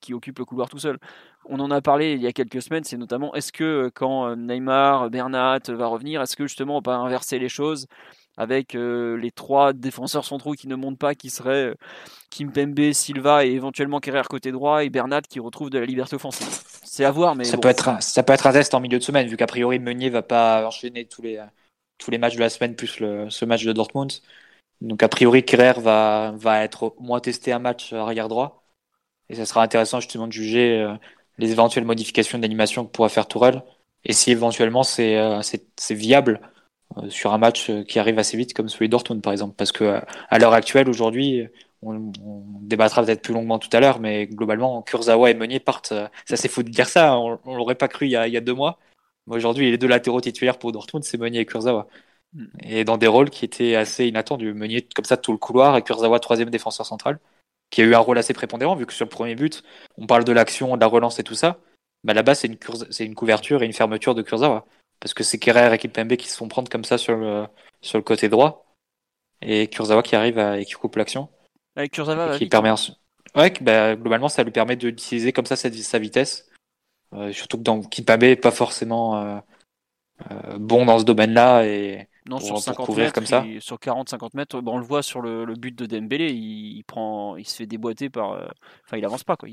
qui, 0.00 0.14
occupe 0.14 0.38
le 0.38 0.44
couloir 0.44 0.68
tout 0.68 0.78
seul. 0.78 0.98
On 1.46 1.58
en 1.60 1.70
a 1.70 1.80
parlé 1.80 2.12
il 2.12 2.22
y 2.22 2.26
a 2.26 2.32
quelques 2.32 2.62
semaines, 2.62 2.84
c'est 2.84 2.96
notamment 2.96 3.34
est-ce 3.34 3.52
que 3.52 3.64
euh, 3.64 3.90
quand 3.92 4.36
Neymar, 4.36 5.10
Bernat 5.10 5.60
va 5.68 5.86
revenir, 5.86 6.22
est-ce 6.22 6.36
que 6.36 6.46
justement 6.46 6.78
on 6.78 6.80
va 6.80 6.96
inverser 6.96 7.38
les 7.38 7.48
choses 7.48 7.86
avec 8.38 8.72
les 8.72 9.30
trois 9.30 9.74
défenseurs 9.74 10.24
centraux 10.24 10.52
qui 10.52 10.66
ne 10.66 10.74
montent 10.74 10.98
pas, 10.98 11.14
qui 11.14 11.28
seraient 11.28 11.74
Kimpembe, 12.30 12.92
Silva 12.92 13.44
et 13.44 13.50
éventuellement 13.50 14.00
Kerrer 14.00 14.22
côté 14.22 14.52
droit 14.52 14.84
et 14.84 14.88
Bernat 14.88 15.20
qui 15.20 15.38
retrouve 15.38 15.68
de 15.68 15.78
la 15.78 15.84
liberté 15.84 16.16
offensive? 16.16 16.48
C'est 16.82 17.04
à 17.04 17.10
voir, 17.10 17.34
mais 17.34 17.44
ça 17.44 17.58
peut 17.58 17.68
être 17.68 18.02
ça 18.02 18.22
peut 18.22 18.32
être 18.32 18.46
un 18.46 18.52
test 18.52 18.72
en 18.72 18.80
milieu 18.80 18.98
de 18.98 19.04
semaine 19.04 19.26
vu 19.26 19.36
qu'a 19.36 19.46
priori 19.46 19.78
Meunier 19.78 20.08
va 20.08 20.22
pas 20.22 20.66
enchaîner 20.66 21.04
tous 21.04 21.20
les 21.20 21.38
tous 22.02 22.10
les 22.10 22.18
matchs 22.18 22.34
de 22.34 22.40
la 22.40 22.50
semaine 22.50 22.74
plus 22.76 23.00
le, 23.00 23.30
ce 23.30 23.44
match 23.44 23.64
de 23.64 23.72
Dortmund. 23.72 24.12
Donc 24.80 25.02
a 25.02 25.08
priori, 25.08 25.44
Kerrer 25.44 25.80
va, 25.80 26.32
va 26.36 26.64
être 26.64 26.84
au 26.84 26.96
moins 27.00 27.20
testé 27.20 27.52
un 27.52 27.58
match 27.60 27.92
arrière 27.92 28.28
droit. 28.28 28.64
Et 29.28 29.34
ça 29.34 29.46
sera 29.46 29.62
intéressant 29.62 30.00
justement 30.00 30.26
de 30.26 30.32
juger 30.32 30.80
euh, 30.80 30.94
les 31.38 31.52
éventuelles 31.52 31.84
modifications 31.84 32.38
d'animation 32.38 32.84
que 32.84 32.90
pourra 32.90 33.08
faire 33.08 33.26
Tourelle. 33.28 33.62
Et 34.04 34.12
si 34.12 34.30
éventuellement 34.32 34.82
c'est 34.82 35.16
euh, 35.16 35.40
viable 35.90 36.40
euh, 36.98 37.08
sur 37.08 37.32
un 37.32 37.38
match 37.38 37.70
qui 37.88 37.98
arrive 37.98 38.18
assez 38.18 38.36
vite 38.36 38.54
comme 38.54 38.68
celui 38.68 38.88
de 38.88 38.90
Dortmund 38.90 39.22
par 39.22 39.32
exemple. 39.32 39.54
Parce 39.56 39.72
que 39.72 40.00
à 40.28 40.38
l'heure 40.38 40.52
actuelle, 40.54 40.88
aujourd'hui, 40.88 41.48
on, 41.82 42.12
débattra 42.62 43.04
peut-être 43.04 43.22
plus 43.22 43.34
longuement 43.34 43.58
tout 43.58 43.70
à 43.72 43.80
l'heure, 43.80 44.00
mais 44.00 44.26
globalement, 44.26 44.82
Kurzawa 44.82 45.30
et 45.30 45.34
Meunier 45.34 45.60
partent. 45.60 45.94
Ça 46.26 46.36
c'est 46.36 46.48
fou 46.48 46.62
de 46.62 46.70
dire 46.70 46.88
ça, 46.88 47.18
on, 47.18 47.38
on 47.44 47.56
l'aurait 47.56 47.74
pas 47.74 47.88
cru 47.88 48.06
il 48.06 48.10
y, 48.10 48.16
a, 48.16 48.26
il 48.28 48.34
y 48.34 48.36
a 48.36 48.40
deux 48.40 48.54
mois. 48.54 48.78
Aujourd'hui, 49.26 49.70
les 49.70 49.78
deux 49.78 49.86
latéraux 49.86 50.20
titulaires 50.20 50.58
pour 50.58 50.72
Dortmund, 50.72 51.04
c'est 51.04 51.18
Meunier 51.18 51.40
et 51.40 51.46
Kurzawa. 51.46 51.86
Mm. 52.32 52.46
Et 52.62 52.84
dans 52.84 52.96
des 52.96 53.06
rôles 53.06 53.30
qui 53.30 53.44
étaient 53.44 53.76
assez 53.76 54.06
inattendus. 54.06 54.52
Meunier, 54.54 54.86
comme 54.94 55.04
ça, 55.04 55.16
tout 55.16 55.32
le 55.32 55.38
couloir, 55.38 55.76
et 55.76 55.82
Kurzawa, 55.82 56.18
troisième 56.20 56.50
défenseur 56.50 56.86
central, 56.86 57.18
qui 57.70 57.82
a 57.82 57.84
eu 57.84 57.94
un 57.94 57.98
rôle 57.98 58.18
assez 58.18 58.34
prépondérant, 58.34 58.74
vu 58.74 58.86
que 58.86 58.92
sur 58.92 59.04
le 59.04 59.10
premier 59.10 59.34
but, 59.34 59.62
on 59.96 60.06
parle 60.06 60.24
de 60.24 60.32
l'action, 60.32 60.76
de 60.76 60.80
la 60.80 60.86
relance 60.86 61.18
et 61.18 61.24
tout 61.24 61.34
ça. 61.34 61.58
Mais 62.04 62.14
là-bas, 62.14 62.34
c'est 62.34 62.48
une, 62.48 62.58
une 63.00 63.14
couverture 63.14 63.62
et 63.62 63.66
une 63.66 63.72
fermeture 63.72 64.14
de 64.14 64.22
Kurzawa. 64.22 64.66
Parce 64.98 65.14
que 65.14 65.24
c'est 65.24 65.38
Kerrer 65.38 65.74
et 65.74 65.78
Kimpembe 65.78 66.16
qui 66.16 66.28
se 66.28 66.36
font 66.36 66.48
prendre 66.48 66.70
comme 66.70 66.84
ça 66.84 66.98
sur 66.98 67.16
le, 67.16 67.46
sur 67.80 67.98
le 67.98 68.04
côté 68.04 68.28
droit. 68.28 68.66
Et 69.40 69.68
Kurzawa 69.68 70.02
qui 70.02 70.16
arrive 70.16 70.38
à, 70.38 70.58
et 70.58 70.64
qui 70.64 70.74
coupe 70.74 70.96
l'action. 70.96 71.28
Avec 71.76 71.92
Kurzawa, 71.92 72.38
qui 72.38 72.46
permet 72.46 72.72
Ouais, 73.34 73.52
bah, 73.60 73.96
globalement, 73.96 74.28
ça 74.28 74.42
lui 74.44 74.50
permet 74.50 74.76
d'utiliser 74.76 75.32
comme 75.32 75.46
ça 75.46 75.56
sa 75.56 75.98
vitesse 75.98 76.51
euh, 77.14 77.32
surtout 77.32 77.58
que 77.58 77.62
dans 77.62 77.82
Kimpembe 77.82 78.22
n'est 78.22 78.36
pas 78.36 78.50
forcément 78.50 79.16
euh, 79.16 79.38
euh, 80.30 80.58
bon 80.58 80.86
dans 80.86 80.98
ce 80.98 81.04
domaine-là 81.04 81.66
et 81.66 82.08
non, 82.26 82.38
sur 82.38 82.58
50 82.58 82.96
mètres, 82.96 83.12
comme 83.12 83.26
ça. 83.26 83.44
sur 83.58 83.78
40-50 83.78 84.30
mètres, 84.34 84.60
bon, 84.60 84.74
on 84.74 84.78
le 84.78 84.84
voit 84.84 85.02
sur 85.02 85.20
le, 85.20 85.44
le 85.44 85.54
but 85.54 85.76
de 85.76 85.86
Dembélé, 85.86 86.32
il, 86.32 86.84
prend, 86.84 87.36
il 87.36 87.46
se 87.46 87.56
fait 87.56 87.66
déboîter 87.66 88.10
par, 88.10 88.48
enfin, 88.84 88.96
il 88.96 89.04
avance 89.04 89.24
pas 89.24 89.36
quoi. 89.36 89.48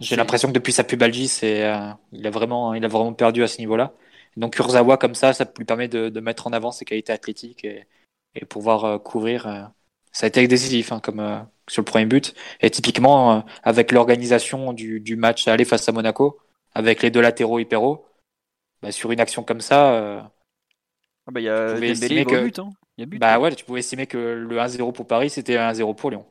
J'ai 0.00 0.16
l'impression 0.16 0.48
que 0.48 0.54
depuis 0.54 0.72
sa 0.72 0.84
pubalgie, 0.84 1.28
c'est, 1.28 1.70
il 2.12 2.26
a 2.26 2.30
vraiment, 2.30 2.72
il 2.72 2.82
a 2.82 2.88
vraiment 2.88 3.12
perdu 3.12 3.42
à 3.42 3.46
ce 3.46 3.58
niveau-là. 3.58 3.92
Donc 4.38 4.54
Kurzawa 4.56 4.96
comme 4.96 5.14
ça, 5.14 5.34
ça 5.34 5.46
lui 5.58 5.66
permet 5.66 5.88
de, 5.88 6.08
de, 6.08 6.20
mettre 6.20 6.46
en 6.46 6.52
avant 6.54 6.70
ses 6.72 6.86
qualités 6.86 7.12
athlétiques 7.12 7.66
et, 7.66 7.86
et 8.34 8.46
pouvoir 8.46 9.02
couvrir. 9.02 9.70
ça 10.10 10.24
a 10.24 10.28
été 10.28 10.48
décisif, 10.48 10.92
hein, 10.92 11.00
comme 11.00 11.46
sur 11.68 11.82
le 11.82 11.84
premier 11.84 12.06
but. 12.06 12.34
Et 12.62 12.70
typiquement, 12.70 13.44
avec 13.62 13.92
l'organisation 13.92 14.72
du, 14.72 15.00
du 15.00 15.16
match 15.16 15.46
à 15.46 15.52
aller 15.52 15.66
face 15.66 15.86
à 15.90 15.92
Monaco, 15.92 16.40
avec 16.78 17.02
les 17.02 17.10
deux 17.10 17.20
latéraux 17.20 17.58
hyper 17.58 17.82
hauts, 17.82 18.06
bah, 18.82 18.92
sur 18.92 19.10
une 19.10 19.18
action 19.18 19.42
comme 19.42 19.60
ça, 19.60 19.94
euh, 19.94 20.20
ah 21.26 21.30
bah, 21.32 21.40
y 21.40 21.48
a 21.48 21.74
Dembélé, 21.74 22.24
que... 22.24 22.44
but, 22.44 22.58
hein. 22.60 22.70
y 22.96 23.02
a 23.02 23.06
but, 23.06 23.18
bah 23.18 23.40
ouais, 23.40 23.52
tu 23.54 23.64
pouvais 23.64 23.80
estimer 23.80 24.06
que 24.06 24.16
le 24.16 24.56
1-0 24.58 24.92
pour 24.92 25.06
Paris, 25.08 25.28
c'était 25.28 25.56
un 25.56 25.72
1-0 25.72 25.96
pour 25.96 26.10
Lyon. 26.10 26.24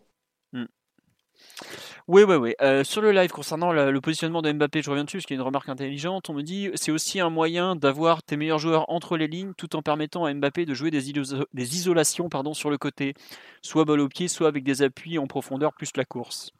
Oui, 2.08 2.24
oui, 2.24 2.36
oui. 2.36 2.56
Euh, 2.62 2.86
sur 2.86 3.02
le 3.02 3.12
live 3.12 3.32
concernant 3.32 3.74
le 3.74 4.00
positionnement 4.00 4.42
de 4.42 4.50
Mbappé, 4.54 4.82
je 4.82 4.90
reviens 4.90 5.04
dessus 5.04 5.18
parce 5.18 5.26
qu'il 5.26 5.36
y 5.36 5.38
a 5.38 5.42
une 5.42 5.46
remarque 5.46 5.68
intelligente. 5.68 6.30
On 6.30 6.34
me 6.34 6.42
dit 6.42 6.70
c'est 6.76 6.92
aussi 6.92 7.20
un 7.20 7.30
moyen 7.30 7.76
d'avoir 7.76 8.24
tes 8.24 8.38
meilleurs 8.38 8.60
joueurs 8.60 8.90
entre 8.90 9.18
les 9.18 9.28
lignes 9.28 9.52
tout 9.58 9.76
en 9.76 9.82
permettant 9.82 10.24
à 10.24 10.34
Mbappé 10.34 10.66
de 10.66 10.74
jouer 10.74 10.90
des, 10.90 11.02
des 11.02 11.76
isolations 11.76 12.30
pardon, 12.30 12.54
sur 12.54 12.70
le 12.70 12.78
côté, 12.78 13.14
soit 13.62 13.84
balle 13.84 14.00
au 14.00 14.08
pied, 14.08 14.30
soit 14.30 14.48
avec 14.48 14.64
des 14.64 14.84
appuis 14.84 15.20
en 15.20 15.28
profondeur 15.28 15.74
plus 15.74 15.90
la 15.98 16.06
course. 16.06 16.54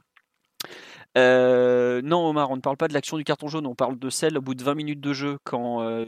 Euh, 1.18 2.02
non, 2.04 2.28
Omar, 2.28 2.52
on 2.52 2.56
ne 2.56 2.62
parle 2.62 2.78
pas 2.78 2.88
de 2.88 2.94
l'action 2.94 3.18
du 3.18 3.24
carton 3.24 3.48
jaune, 3.48 3.66
on 3.66 3.76
parle 3.76 3.98
de 3.98 4.10
celle 4.10 4.38
au 4.38 4.42
bout 4.42 4.56
de 4.56 4.64
20 4.64 4.76
minutes 4.76 5.02
de 5.02 5.14
jeu 5.14 5.40
quand 5.44 5.82
euh, 5.82 6.06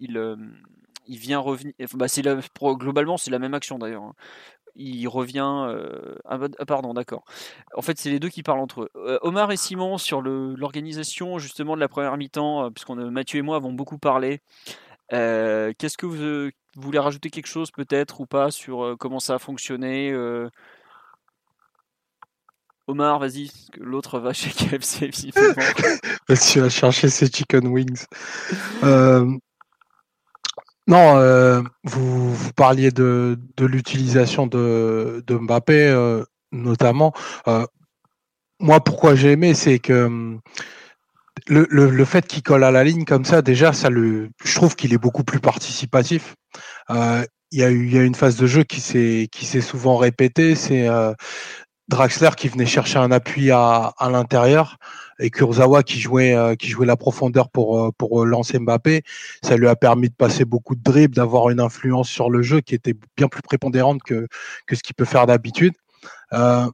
il, 0.00 0.16
euh, 0.16 0.36
il 1.06 1.18
vient 1.18 1.38
revenir. 1.38 1.74
Bah, 1.94 2.08
c'est 2.08 2.22
globalement, 2.22 3.18
c'est 3.18 3.30
la 3.30 3.38
même 3.38 3.54
action 3.54 3.78
d'ailleurs. 3.78 4.02
Hein. 4.02 4.14
Il 4.76 5.08
revient. 5.08 5.74
Ah, 6.26 6.38
bah, 6.38 6.48
ah, 6.58 6.66
pardon, 6.66 6.94
d'accord. 6.94 7.24
En 7.74 7.82
fait, 7.82 7.98
c'est 7.98 8.10
les 8.10 8.18
deux 8.18 8.28
qui 8.28 8.42
parlent 8.42 8.60
entre 8.60 8.82
eux. 8.82 9.18
Omar 9.22 9.50
et 9.50 9.56
Simon 9.56 9.96
sur 9.96 10.20
l'organisation 10.20 11.38
justement 11.38 11.76
de 11.76 11.80
la 11.80 11.88
première 11.88 12.16
mi-temps, 12.18 12.70
puisqu'on 12.72 12.96
Mathieu 13.10 13.38
et 13.38 13.42
moi 13.42 13.56
avons 13.56 13.72
beaucoup 13.72 13.98
parlé. 13.98 14.40
Qu'est-ce 15.10 15.96
que 15.96 16.04
vous, 16.04 16.50
vous, 16.74 16.82
voulez 16.82 16.98
rajouter 16.98 17.30
quelque 17.30 17.46
chose 17.46 17.70
peut-être 17.70 18.20
ou 18.20 18.26
pas 18.26 18.50
sur 18.50 18.96
comment 18.98 19.18
ça 19.18 19.36
a 19.36 19.38
fonctionné 19.38 20.12
Omar, 22.88 23.18
vas-y, 23.18 23.50
l'autre 23.78 24.20
va 24.20 24.32
chez 24.32 24.50
KFC 24.50 25.10
Vas-y, 26.28 26.58
va 26.60 26.68
chercher 26.68 27.08
ses 27.08 27.26
chicken 27.26 27.66
wings. 27.66 28.04
Euh, 28.84 29.26
non, 30.86 31.16
euh, 31.18 31.62
vous, 31.82 32.52
parliez 32.52 32.92
de, 32.92 33.36
l'utilisation 33.58 34.46
de, 34.46 35.24
Mbappé, 35.28 35.88
euh, 35.88 36.22
notamment. 36.52 37.12
moi, 38.60 38.80
pourquoi 38.80 39.16
j'ai 39.16 39.32
aimé, 39.32 39.54
c'est 39.54 39.80
que 39.80 40.38
le, 41.48 41.66
le, 41.68 42.04
fait 42.04 42.24
qu'il 42.28 42.44
colle 42.44 42.62
à 42.62 42.70
la 42.70 42.84
ligne 42.84 43.04
comme 43.04 43.24
ça, 43.24 43.42
déjà, 43.42 43.72
ça 43.72 43.90
le, 43.90 44.30
je 44.44 44.54
trouve 44.54 44.76
qu'il 44.76 44.94
est 44.94 44.98
beaucoup 44.98 45.24
plus 45.24 45.40
participatif. 45.40 46.36
il 46.88 47.26
y 47.52 47.64
a 47.64 48.02
une 48.02 48.14
phase 48.14 48.36
de 48.36 48.46
jeu 48.46 48.62
qui 48.62 48.80
s'est 48.80 49.28
qui 49.32 49.44
s'est 49.44 49.60
souvent 49.60 49.96
répétée 49.96 50.54
c'est 50.54 50.88
Draxler 51.88 52.30
qui 52.36 52.48
venait 52.48 52.66
chercher 52.66 52.98
un 52.98 53.12
appui 53.12 53.50
à, 53.50 53.94
à 53.98 54.10
l'intérieur 54.10 54.78
et 55.18 55.30
Kurzawa 55.30 55.82
qui 55.82 56.00
jouait 56.00 56.34
euh, 56.34 56.56
qui 56.56 56.68
jouait 56.68 56.86
la 56.86 56.96
profondeur 56.96 57.48
pour 57.48 57.78
euh, 57.78 57.90
pour 57.96 58.22
euh, 58.22 58.26
lancer 58.26 58.58
Mbappé, 58.58 59.02
ça 59.42 59.56
lui 59.56 59.68
a 59.68 59.76
permis 59.76 60.08
de 60.08 60.14
passer 60.14 60.44
beaucoup 60.44 60.74
de 60.74 60.82
dribbles, 60.82 61.14
d'avoir 61.14 61.48
une 61.50 61.60
influence 61.60 62.08
sur 62.08 62.28
le 62.28 62.42
jeu 62.42 62.60
qui 62.60 62.74
était 62.74 62.94
bien 63.16 63.28
plus 63.28 63.42
prépondérante 63.42 64.02
que 64.02 64.26
que 64.66 64.74
ce 64.74 64.82
qu'il 64.82 64.94
peut 64.94 65.04
faire 65.04 65.26
d'habitude. 65.26 65.74
Euh, 66.32 66.66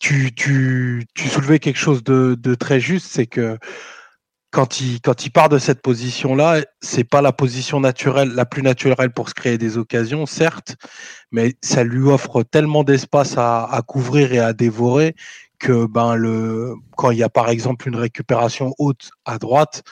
tu, 0.00 0.34
tu, 0.34 1.06
tu 1.14 1.28
soulevais 1.28 1.58
quelque 1.58 1.78
chose 1.78 2.04
de, 2.04 2.36
de 2.38 2.54
très 2.54 2.78
juste, 2.80 3.06
c'est 3.10 3.26
que 3.26 3.58
quand 4.52 4.80
il, 4.80 5.00
quand 5.00 5.24
il 5.24 5.30
part 5.30 5.48
de 5.48 5.58
cette 5.58 5.80
position-là, 5.80 6.60
c'est 6.82 7.04
pas 7.04 7.22
la 7.22 7.32
position 7.32 7.80
naturelle, 7.80 8.32
la 8.34 8.44
plus 8.44 8.62
naturelle 8.62 9.10
pour 9.10 9.30
se 9.30 9.34
créer 9.34 9.56
des 9.56 9.78
occasions, 9.78 10.26
certes, 10.26 10.76
mais 11.32 11.54
ça 11.62 11.82
lui 11.84 12.02
offre 12.02 12.42
tellement 12.42 12.84
d'espace 12.84 13.34
à, 13.38 13.82
couvrir 13.86 14.32
et 14.34 14.38
à 14.38 14.52
dévorer 14.52 15.16
que 15.58 15.86
ben 15.86 16.16
le, 16.16 16.74
quand 16.96 17.10
il 17.10 17.18
y 17.18 17.22
a 17.22 17.30
par 17.30 17.48
exemple 17.48 17.88
une 17.88 17.96
récupération 17.96 18.74
haute 18.78 19.10
à 19.24 19.38
droite, 19.38 19.84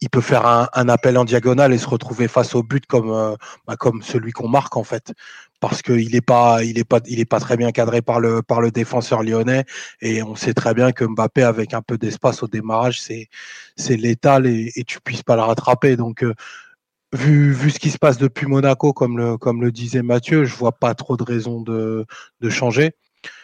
il 0.00 0.08
peut 0.10 0.20
faire 0.20 0.46
un, 0.46 0.88
appel 0.88 1.18
en 1.18 1.24
diagonale 1.24 1.72
et 1.72 1.78
se 1.78 1.88
retrouver 1.88 2.28
face 2.28 2.54
au 2.54 2.62
but 2.62 2.86
comme, 2.86 3.10
euh, 3.10 3.34
bah, 3.66 3.74
comme 3.76 4.02
celui 4.02 4.30
qu'on 4.30 4.46
marque 4.46 4.76
en 4.76 4.84
fait, 4.84 5.12
parce 5.60 5.82
qu'il 5.82 6.12
n'est 6.12 6.20
pas, 6.20 6.62
il 6.64 6.78
est 6.78 6.84
pas, 6.84 7.00
il 7.06 7.20
est 7.20 7.24
pas 7.24 7.40
très 7.40 7.56
bien 7.56 7.72
cadré 7.72 8.02
par 8.02 8.20
le, 8.20 8.42
par 8.42 8.60
le 8.60 8.70
défenseur 8.70 9.22
lyonnais 9.22 9.64
et 10.00 10.22
on 10.22 10.36
sait 10.36 10.54
très 10.54 10.74
bien 10.74 10.92
que 10.92 11.04
Mbappé 11.04 11.42
avec 11.42 11.74
un 11.74 11.82
peu 11.82 11.98
d'espace 11.98 12.42
au 12.42 12.48
démarrage, 12.48 13.00
c'est, 13.00 13.28
c'est 13.76 13.96
létal 13.96 14.46
et, 14.46 14.72
tu 14.86 15.00
puisses 15.00 15.22
pas 15.22 15.36
le 15.36 15.42
rattraper. 15.42 15.96
Donc 15.96 16.22
euh, 16.22 16.34
vu, 17.12 17.52
vu 17.52 17.70
ce 17.70 17.78
qui 17.78 17.90
se 17.90 17.98
passe 17.98 18.18
depuis 18.18 18.46
Monaco, 18.46 18.92
comme 18.92 19.18
le, 19.18 19.36
comme 19.36 19.62
le 19.62 19.72
disait 19.72 20.02
Mathieu, 20.02 20.44
je 20.44 20.54
vois 20.54 20.72
pas 20.72 20.94
trop 20.94 21.16
de 21.16 21.24
raison 21.24 21.60
de, 21.60 22.06
de 22.40 22.50
changer. 22.50 22.92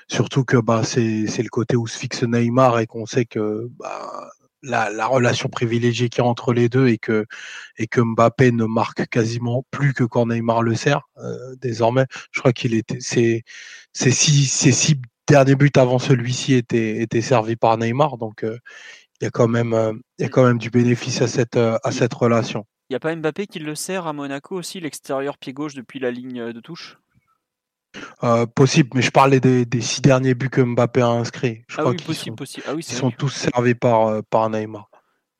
Surtout 0.08 0.44
que 0.44 0.56
bah, 0.56 0.82
c'est, 0.84 1.26
c'est 1.26 1.42
le 1.42 1.48
côté 1.48 1.76
où 1.76 1.86
se 1.86 1.98
fixe 1.98 2.22
Neymar 2.22 2.78
et 2.78 2.86
qu'on 2.86 3.06
sait 3.06 3.24
que 3.24 3.68
bah, 3.78 4.30
la, 4.64 4.90
la, 4.90 5.06
relation 5.06 5.48
privilégiée 5.48 6.08
qu'il 6.08 6.22
y 6.22 6.26
a 6.26 6.28
entre 6.28 6.52
les 6.52 6.68
deux 6.68 6.88
et 6.88 6.98
que, 6.98 7.26
et 7.76 7.86
que 7.86 8.00
Mbappé 8.00 8.52
ne 8.52 8.64
marque 8.64 9.06
quasiment 9.08 9.64
plus 9.70 9.94
que 9.94 10.04
quand 10.04 10.26
Neymar 10.26 10.62
le 10.62 10.74
sert 10.74 11.02
euh, 11.18 11.54
désormais. 11.60 12.06
Je 12.32 12.40
crois 12.40 12.52
qu'il 12.52 12.74
était 12.74 13.00
ses, 13.00 13.44
ses, 13.92 14.10
six, 14.10 14.46
six 14.46 15.00
derniers 15.28 15.56
buts 15.56 15.70
avant 15.76 15.98
celui-ci 15.98 16.54
étaient, 16.54 17.00
étaient 17.00 17.20
servis 17.20 17.56
par 17.56 17.78
Neymar. 17.78 18.18
Donc 18.18 18.44
euh, 18.44 18.58
il 19.20 19.24
y 19.24 19.26
a 19.26 19.30
quand 19.30 19.48
même 19.48 19.74
euh, 19.74 19.92
il 20.18 20.22
y 20.22 20.26
a 20.26 20.28
quand 20.28 20.44
même 20.44 20.58
du 20.58 20.70
bénéfice 20.70 21.20
à 21.22 21.28
cette, 21.28 21.56
à 21.56 21.90
cette 21.90 22.14
relation. 22.14 22.66
Il 22.90 22.92
n'y 22.92 22.96
a 22.96 23.00
pas 23.00 23.14
Mbappé 23.14 23.46
qui 23.46 23.58
le 23.58 23.74
sert 23.74 24.06
à 24.06 24.12
Monaco 24.12 24.56
aussi, 24.56 24.80
l'extérieur 24.80 25.38
pied 25.38 25.52
gauche 25.52 25.74
depuis 25.74 25.98
la 25.98 26.10
ligne 26.10 26.52
de 26.52 26.60
touche? 26.60 26.98
Euh, 28.22 28.46
possible, 28.46 28.90
mais 28.94 29.02
je 29.02 29.10
parlais 29.10 29.40
des, 29.40 29.64
des, 29.64 29.80
six 29.80 30.00
derniers 30.00 30.34
buts 30.34 30.50
que 30.50 30.60
Mbappé 30.60 31.02
a 31.02 31.08
inscrits. 31.08 31.62
Je 31.68 31.76
ah 31.78 31.82
crois 31.82 31.90
oui, 31.92 31.96
possible, 32.04 32.32
sont, 32.32 32.36
possible. 32.36 32.66
Ah 32.68 32.74
oui, 32.74 32.84
ils 32.88 32.94
sont 32.94 33.10
tous 33.10 33.28
servis 33.28 33.74
par, 33.74 34.08
euh, 34.08 34.22
par 34.28 34.48
Neymar. 34.50 34.88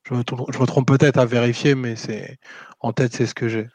Je 0.07 0.13
me, 0.13 0.23
trompe, 0.23 0.51
je 0.53 0.59
me 0.59 0.65
trompe 0.65 0.87
peut-être 0.87 1.17
à 1.17 1.25
vérifier, 1.25 1.75
mais 1.75 1.95
c'est 1.95 2.37
en 2.79 2.93
tête, 2.93 3.13
c'est 3.13 3.25
ce 3.25 3.33
que 3.33 3.47
j'ai. 3.47 3.67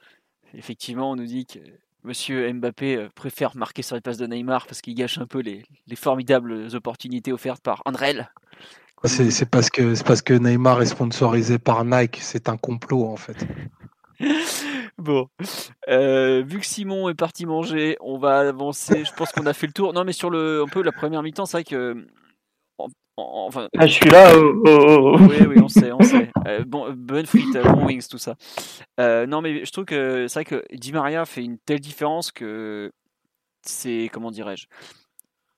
Effectivement, 0.54 1.10
on 1.10 1.16
nous 1.16 1.26
dit 1.26 1.46
que 1.46 1.58
Monsieur 2.04 2.52
Mbappé 2.52 2.96
euh, 2.96 3.08
préfère 3.14 3.56
marquer 3.56 3.82
sur 3.82 3.96
les 3.96 4.00
passes 4.00 4.18
de 4.18 4.26
Neymar 4.26 4.66
parce 4.66 4.80
qu'il 4.80 4.94
gâche 4.94 5.18
un 5.18 5.26
peu 5.26 5.40
les, 5.40 5.64
les 5.86 5.96
formidables 5.96 6.68
opportunités 6.74 7.32
offertes 7.32 7.62
par 7.62 7.82
Andrel. 7.84 8.30
C'est 9.04 9.48
parce 9.48 9.70
que 9.70 9.94
c'est 9.94 10.06
parce 10.06 10.20
que 10.20 10.34
Neymar 10.34 10.82
est 10.82 10.86
sponsorisé 10.86 11.58
par 11.58 11.84
Nike. 11.84 12.18
C'est 12.20 12.50
un 12.50 12.58
complot 12.58 13.06
en 13.06 13.16
fait. 13.16 13.46
Bon, 14.98 15.28
euh, 15.88 16.42
vu 16.46 16.60
que 16.60 16.66
Simon 16.66 17.08
est 17.08 17.14
parti 17.14 17.46
manger, 17.46 17.96
on 18.00 18.18
va 18.18 18.40
avancer. 18.40 19.04
Je 19.04 19.12
pense 19.14 19.32
qu'on 19.32 19.46
a 19.46 19.54
fait 19.54 19.66
le 19.66 19.72
tour. 19.72 19.92
Non, 19.94 20.04
mais 20.04 20.12
sur 20.12 20.28
le 20.28 20.62
un 20.62 20.68
peu 20.68 20.82
la 20.82 20.92
première 20.92 21.22
mi-temps, 21.22 21.46
c'est 21.46 21.58
vrai 21.58 21.64
que. 21.64 22.06
Enfin, 23.16 23.68
ah, 23.78 23.86
je 23.86 23.92
suis 23.92 24.10
là. 24.10 24.32
Oh, 24.34 24.62
oh, 24.66 25.12
oh. 25.14 25.16
Oui, 25.20 25.36
oui, 25.46 25.56
on 25.62 25.68
sait, 25.68 25.92
on 25.92 26.00
sait. 26.00 26.30
Euh, 26.46 26.64
bon, 26.66 26.92
bonne 26.96 27.26
frite, 27.26 27.52
bon 27.62 27.86
wings, 27.86 28.06
tout 28.08 28.18
ça. 28.18 28.36
Euh, 28.98 29.26
non, 29.26 29.42
mais 29.42 29.64
je 29.64 29.70
trouve 29.72 29.84
que 29.84 30.26
c'est 30.26 30.40
vrai 30.40 30.44
que 30.44 30.64
Di 30.74 30.92
Maria 30.92 31.26
fait 31.26 31.44
une 31.44 31.58
telle 31.58 31.80
différence 31.80 32.32
que 32.32 32.90
c'est 33.62 34.10
comment 34.12 34.30
dirais-je 34.30 34.66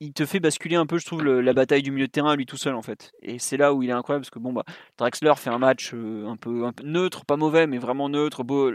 il 0.03 0.13
te 0.13 0.27
fait 0.27 0.41
basculer 0.41 0.75
un 0.75 0.85
peu, 0.85 0.99
je 0.99 1.07
trouve, 1.07 1.23
la 1.23 1.53
bataille 1.53 1.83
du 1.83 1.93
milieu 1.93 2.09
de 2.09 2.13
terrain 2.13 2.35
lui 2.35 2.45
tout 2.45 2.57
seul 2.57 2.75
en 2.75 2.83
fait. 2.83 3.13
Et 3.23 3.39
c'est 3.39 3.57
là 3.57 3.73
où 3.73 3.83
il 3.83 3.91
est 3.91 3.93
incroyable 3.93 4.23
parce 4.23 4.31
que 4.31 4.41
bon 4.41 4.53
bah 4.53 4.65
Draxler 4.99 5.35
fait 5.37 5.51
un 5.51 5.59
match 5.59 5.93
euh, 5.95 6.27
un, 6.27 6.37
peu, 6.37 6.65
un, 6.65 6.73
peu, 6.73 6.85
neutre, 6.85 7.25
pas 7.25 7.37
mauvais, 7.37 7.69
mais 7.69 7.79
vraiment 7.79 8.09
neutre. 8.09 8.43
Beau, 8.43 8.73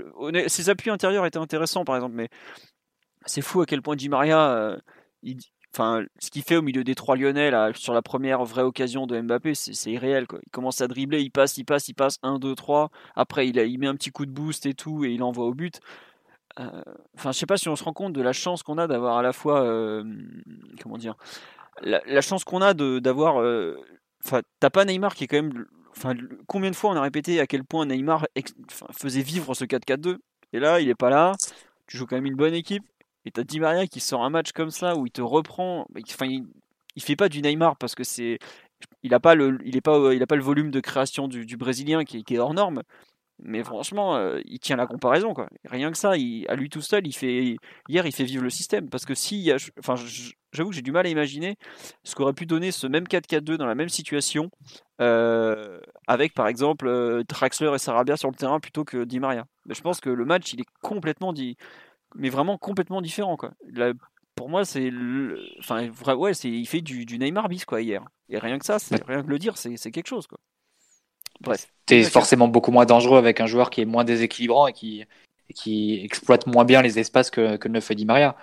ses 0.48 0.70
appuis 0.70 0.90
intérieurs 0.90 1.26
étaient 1.26 1.38
intéressants 1.38 1.84
par 1.84 1.96
exemple, 1.96 2.16
mais 2.16 2.30
c'est 3.26 3.42
fou 3.42 3.62
à 3.62 3.66
quel 3.66 3.82
point 3.82 3.98
Di 3.98 4.08
Maria, 4.08 4.52
euh, 4.52 4.78
il, 5.22 5.38
enfin 5.74 6.06
ce 6.20 6.32
qu'il 6.32 6.44
fait 6.44 6.56
au 6.56 6.62
milieu 6.62 6.86
des 6.86 6.96
trois 6.96 7.18
Lyonnais 7.18 7.52
là, 7.52 7.72
sur 7.76 7.94
la 7.94 8.02
première 8.02 8.46
vraie 8.46 8.64
occasion 8.64 9.06
de 9.06 9.20
Mbappé, 9.20 9.54
c'est 9.54 9.92
irréel 9.92 10.28
quoi. 10.28 10.40
Il 10.46 10.50
commence 10.52 10.80
à 10.80 10.88
dribbler, 10.88 11.22
il 11.22 11.32
passe, 11.32 11.58
il 11.58 11.66
passe, 11.66 11.90
il 11.90 11.94
passe 11.94 12.20
1, 12.24 12.40
2, 12.40 12.56
3. 12.56 12.90
Après 13.18 13.50
il, 13.50 13.60
a, 13.60 13.66
il 13.66 13.80
met 13.80 13.88
un 13.88 13.96
petit 13.96 14.12
coup 14.12 14.26
de 14.26 14.32
boost 14.32 14.66
et 14.66 14.74
tout 14.74 15.04
et 15.04 15.10
il 15.10 15.22
envoie 15.24 15.46
au 15.46 15.54
but. 15.54 15.82
Euh, 16.60 16.82
enfin, 17.16 17.32
je 17.32 17.38
sais 17.38 17.46
pas 17.46 17.58
si 17.58 17.70
on 17.70 17.76
se 17.76 17.84
rend 17.84 17.94
compte 17.94 18.14
de 18.14 18.22
la 18.22 18.34
chance 18.34 18.64
qu'on 18.64 18.78
a 18.78 18.88
d'avoir 18.88 19.18
à 19.18 19.22
la 19.22 19.34
fois, 19.34 19.62
euh, 19.62 20.04
comment 20.82 20.98
dire, 20.98 21.16
la, 21.82 22.22
chance 22.22 22.44
qu'on 22.44 22.62
a 22.62 22.74
d'avoir. 22.74 23.42
Euh, 23.42 23.78
enfin, 24.26 24.42
t'as 24.60 24.70
pas 24.70 24.86
Neymar 24.86 25.16
qui 25.16 25.26
est 25.26 25.28
quand 25.28 25.42
même. 25.42 25.66
Enfin, 25.96 26.14
combien 26.48 26.70
de 26.70 26.76
fois 26.76 26.92
on 26.92 26.96
a 26.96 27.02
répété 27.02 27.40
à 27.40 27.48
quel 27.48 27.64
point 27.64 27.86
Neymar 27.86 28.28
faisait 28.92 29.22
vivre 29.22 29.56
ce 29.56 29.66
4-4-2 29.66 30.18
Et 30.54 30.60
là, 30.60 30.80
il 30.80 30.90
est 30.90 30.96
pas 30.96 31.10
là. 31.10 31.34
Tu 31.88 31.98
joues 31.98 32.06
quand 32.06 32.16
même 32.16 32.26
une 32.26 32.36
bonne 32.36 32.54
équipe. 32.54 32.84
Et 33.26 33.32
t'as 33.32 33.44
Di 33.44 33.60
Maria 33.60 33.88
qui 33.88 34.00
sort 34.00 34.24
un 34.24 34.30
match 34.30 34.52
comme 34.52 34.70
ça 34.70 34.96
où 34.96 35.06
il 35.06 35.12
te 35.12 35.22
reprend. 35.22 35.88
Enfin, 36.12 36.28
il, 36.28 36.46
il 36.96 37.04
fait 37.04 37.16
pas 37.16 37.30
du 37.30 37.42
Neymar 37.42 37.78
parce 37.78 37.96
que 37.96 38.04
c'est 38.04 38.40
il 39.04 39.14
a 39.14 39.20
pas 39.20 39.36
le 39.36 39.58
pas 39.82 40.26
pas 40.28 40.36
le 40.36 40.42
volume 40.42 40.72
de 40.72 40.80
création 40.80 41.28
du, 41.28 41.46
du 41.46 41.58
brésilien 41.58 42.04
qui, 42.04 42.24
qui, 42.24 42.36
est 42.36 42.40
hors 42.40 42.54
norme 42.54 42.84
mais 43.40 43.64
franchement, 43.64 44.16
euh, 44.16 44.40
il 44.46 44.60
tient 44.60 44.76
la 44.76 44.88
comparaison. 44.88 45.34
Quoi. 45.34 45.48
Rien 45.66 45.92
que 45.92 45.98
ça, 45.98 46.18
il, 46.18 46.46
à 46.50 46.56
lui 46.56 46.70
tout 46.70 46.82
seul, 46.82 47.06
il 47.06 47.14
fait, 47.14 47.58
hier, 47.88 48.06
il 48.06 48.12
fait 48.12 48.24
vivre 48.24 48.44
le 48.44 48.50
système. 48.50 48.90
Parce 48.90 49.06
que 49.06 49.14
si, 49.14 49.52
enfin, 49.80 49.96
j'avoue 50.52 50.70
que 50.70 50.76
j'ai 50.76 50.82
du 50.82 50.92
mal 50.92 51.06
à 51.06 51.10
imaginer 51.10 51.58
ce 52.04 52.16
qu'aurait 52.16 52.34
pu 52.34 52.46
donner 52.46 52.72
ce 52.72 52.88
même 52.88 53.04
4-4-2 53.04 53.58
dans 53.58 53.68
la 53.68 53.76
même 53.76 53.90
situation, 53.90 54.50
euh, 55.02 55.80
avec 56.08 56.34
par 56.34 56.48
exemple 56.48 56.88
euh, 56.88 57.24
Traxler 57.24 57.72
et 57.76 57.78
Sarabia 57.78 58.18
sur 58.18 58.30
le 58.30 58.36
terrain 58.36 58.60
plutôt 58.60 58.84
que 58.84 59.04
Di 59.04 59.20
Maria. 59.20 59.46
Mais 59.66 59.76
je 59.76 59.82
pense 59.82 60.00
que 60.00 60.10
le 60.10 60.26
match, 60.26 60.54
il 60.54 60.62
est 60.62 60.68
complètement 60.82 61.32
dit, 61.32 61.58
mais 62.16 62.30
vraiment 62.30 62.58
complètement 62.58 63.02
différent. 63.02 63.38
Quoi. 63.38 63.52
Pour 64.36 64.50
moi, 64.50 64.66
c'est, 64.66 64.92
enfin, 65.60 65.90
ouais, 66.16 66.32
il 66.32 66.68
fait 66.68 66.82
du, 66.82 67.06
du 67.06 67.18
Neymar 67.20 67.50
bis 67.50 67.66
quoi 67.66 67.82
hier. 67.82 68.04
Et 68.30 68.40
rien 68.40 68.58
que 68.58 68.66
ça, 68.66 68.78
rien 69.08 69.24
que 69.24 69.30
le 69.30 69.40
dire, 69.40 69.58
c'est 69.58 69.92
quelque 69.92 70.08
chose 70.08 70.28
quoi. 70.28 70.40
Bref. 71.42 71.68
T'es 71.86 72.04
forcément 72.04 72.48
beaucoup 72.48 72.72
moins 72.72 72.86
dangereux 72.86 73.18
avec 73.18 73.40
un 73.40 73.48
joueur 73.48 73.70
qui 73.70 73.82
est 73.82 73.86
moins 73.86 74.04
déséquilibrant 74.04 74.68
et 74.68 74.74
qui, 74.74 75.06
qui 75.56 76.02
exploite 76.04 76.46
moins 76.48 76.66
bien 76.66 76.82
les 76.82 77.00
espaces 77.00 77.30
que, 77.30 77.56
que 77.56 77.68
ne 77.68 77.80
fait 77.80 77.96
Di 77.96 78.06
Maria. 78.06 78.36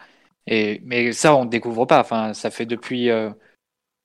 Et, 0.47 0.80
mais 0.84 1.12
ça, 1.12 1.34
on 1.34 1.45
ne 1.45 1.51
découvre 1.51 1.84
pas. 1.86 2.01
Enfin, 2.01 2.34
ça 2.34 2.51
fait 2.51 2.66
depuis. 2.66 3.11
Euh, 3.11 3.30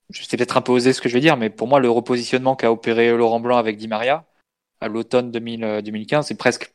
je 0.10 0.24
sais 0.24 0.38
peut-être 0.38 0.58
un 0.58 0.62
peu 0.62 0.72
osé 0.72 0.94
ce 0.94 1.02
que 1.02 1.10
je 1.10 1.14
vais 1.14 1.20
dire, 1.20 1.38
mais 1.38 1.50
pour 1.50 1.68
moi, 1.68 1.80
le 1.80 1.90
repositionnement 1.90 2.56
qu'a 2.56 2.72
opéré 2.72 3.16
Laurent 3.16 3.40
Blanc 3.40 3.58
avec 3.58 3.78
Di 3.78 3.88
Maria 3.88 4.26
à 4.82 4.88
l'automne 4.88 5.32
2015, 5.32 6.28
c'est 6.28 6.38
presque 6.38 6.74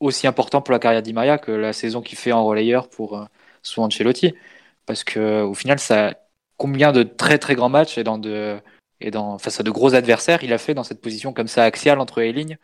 aussi 0.00 0.26
important 0.26 0.62
pour 0.62 0.72
la 0.72 0.78
carrière 0.78 1.02
Di 1.02 1.12
Maria 1.12 1.38
que 1.38 1.52
la 1.52 1.72
saison 1.72 2.02
qu'il 2.02 2.18
fait 2.18 2.32
en 2.32 2.44
relayeur 2.44 2.88
pour 2.88 3.18
euh, 3.18 3.24
sous 3.62 3.82
Ancelotti. 3.82 4.34
Parce 4.86 5.04
que 5.04 5.42
au 5.42 5.54
final, 5.54 5.78
ça 5.78 6.14
combien 6.56 6.92
de 6.92 7.02
très 7.02 7.38
très 7.38 7.54
grands 7.54 7.68
matchs 7.68 7.98
et 7.98 8.04
dans 8.04 8.18
de 8.18 8.60
et 9.02 9.10
dans, 9.10 9.38
face 9.38 9.60
à 9.60 9.62
de 9.62 9.70
gros 9.70 9.94
adversaires, 9.94 10.42
il 10.44 10.52
a 10.52 10.58
fait 10.58 10.74
dans 10.74 10.84
cette 10.84 11.00
position 11.00 11.32
comme 11.32 11.48
ça 11.48 11.64
axiale 11.64 11.98
entre 11.98 12.20
les 12.20 12.32
lignes 12.32 12.58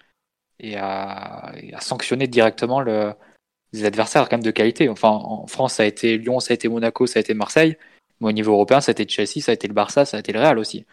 et 0.60 0.76
à, 0.76 1.52
sanctionner 1.80 2.26
directement 2.26 2.80
le, 2.80 3.12
les 3.72 3.84
adversaires 3.84 4.28
quand 4.28 4.36
même 4.36 4.44
de 4.44 4.50
qualité. 4.50 4.88
Enfin, 4.88 5.08
en 5.10 5.46
France, 5.46 5.74
ça 5.74 5.82
a 5.82 5.86
été 5.86 6.16
Lyon, 6.18 6.40
ça 6.40 6.52
a 6.52 6.54
été 6.54 6.68
Monaco, 6.68 7.06
ça 7.06 7.18
a 7.18 7.20
été 7.20 7.34
Marseille. 7.34 7.76
Mais 8.20 8.28
au 8.28 8.32
niveau 8.32 8.52
européen, 8.52 8.80
ça 8.80 8.90
a 8.90 8.92
été 8.92 9.08
Chelsea, 9.08 9.40
ça 9.40 9.52
a 9.52 9.54
été 9.54 9.68
le 9.68 9.74
Barça, 9.74 10.04
ça 10.04 10.16
a 10.16 10.20
été 10.20 10.32
le 10.32 10.40
Real 10.40 10.58
aussi. 10.58 10.86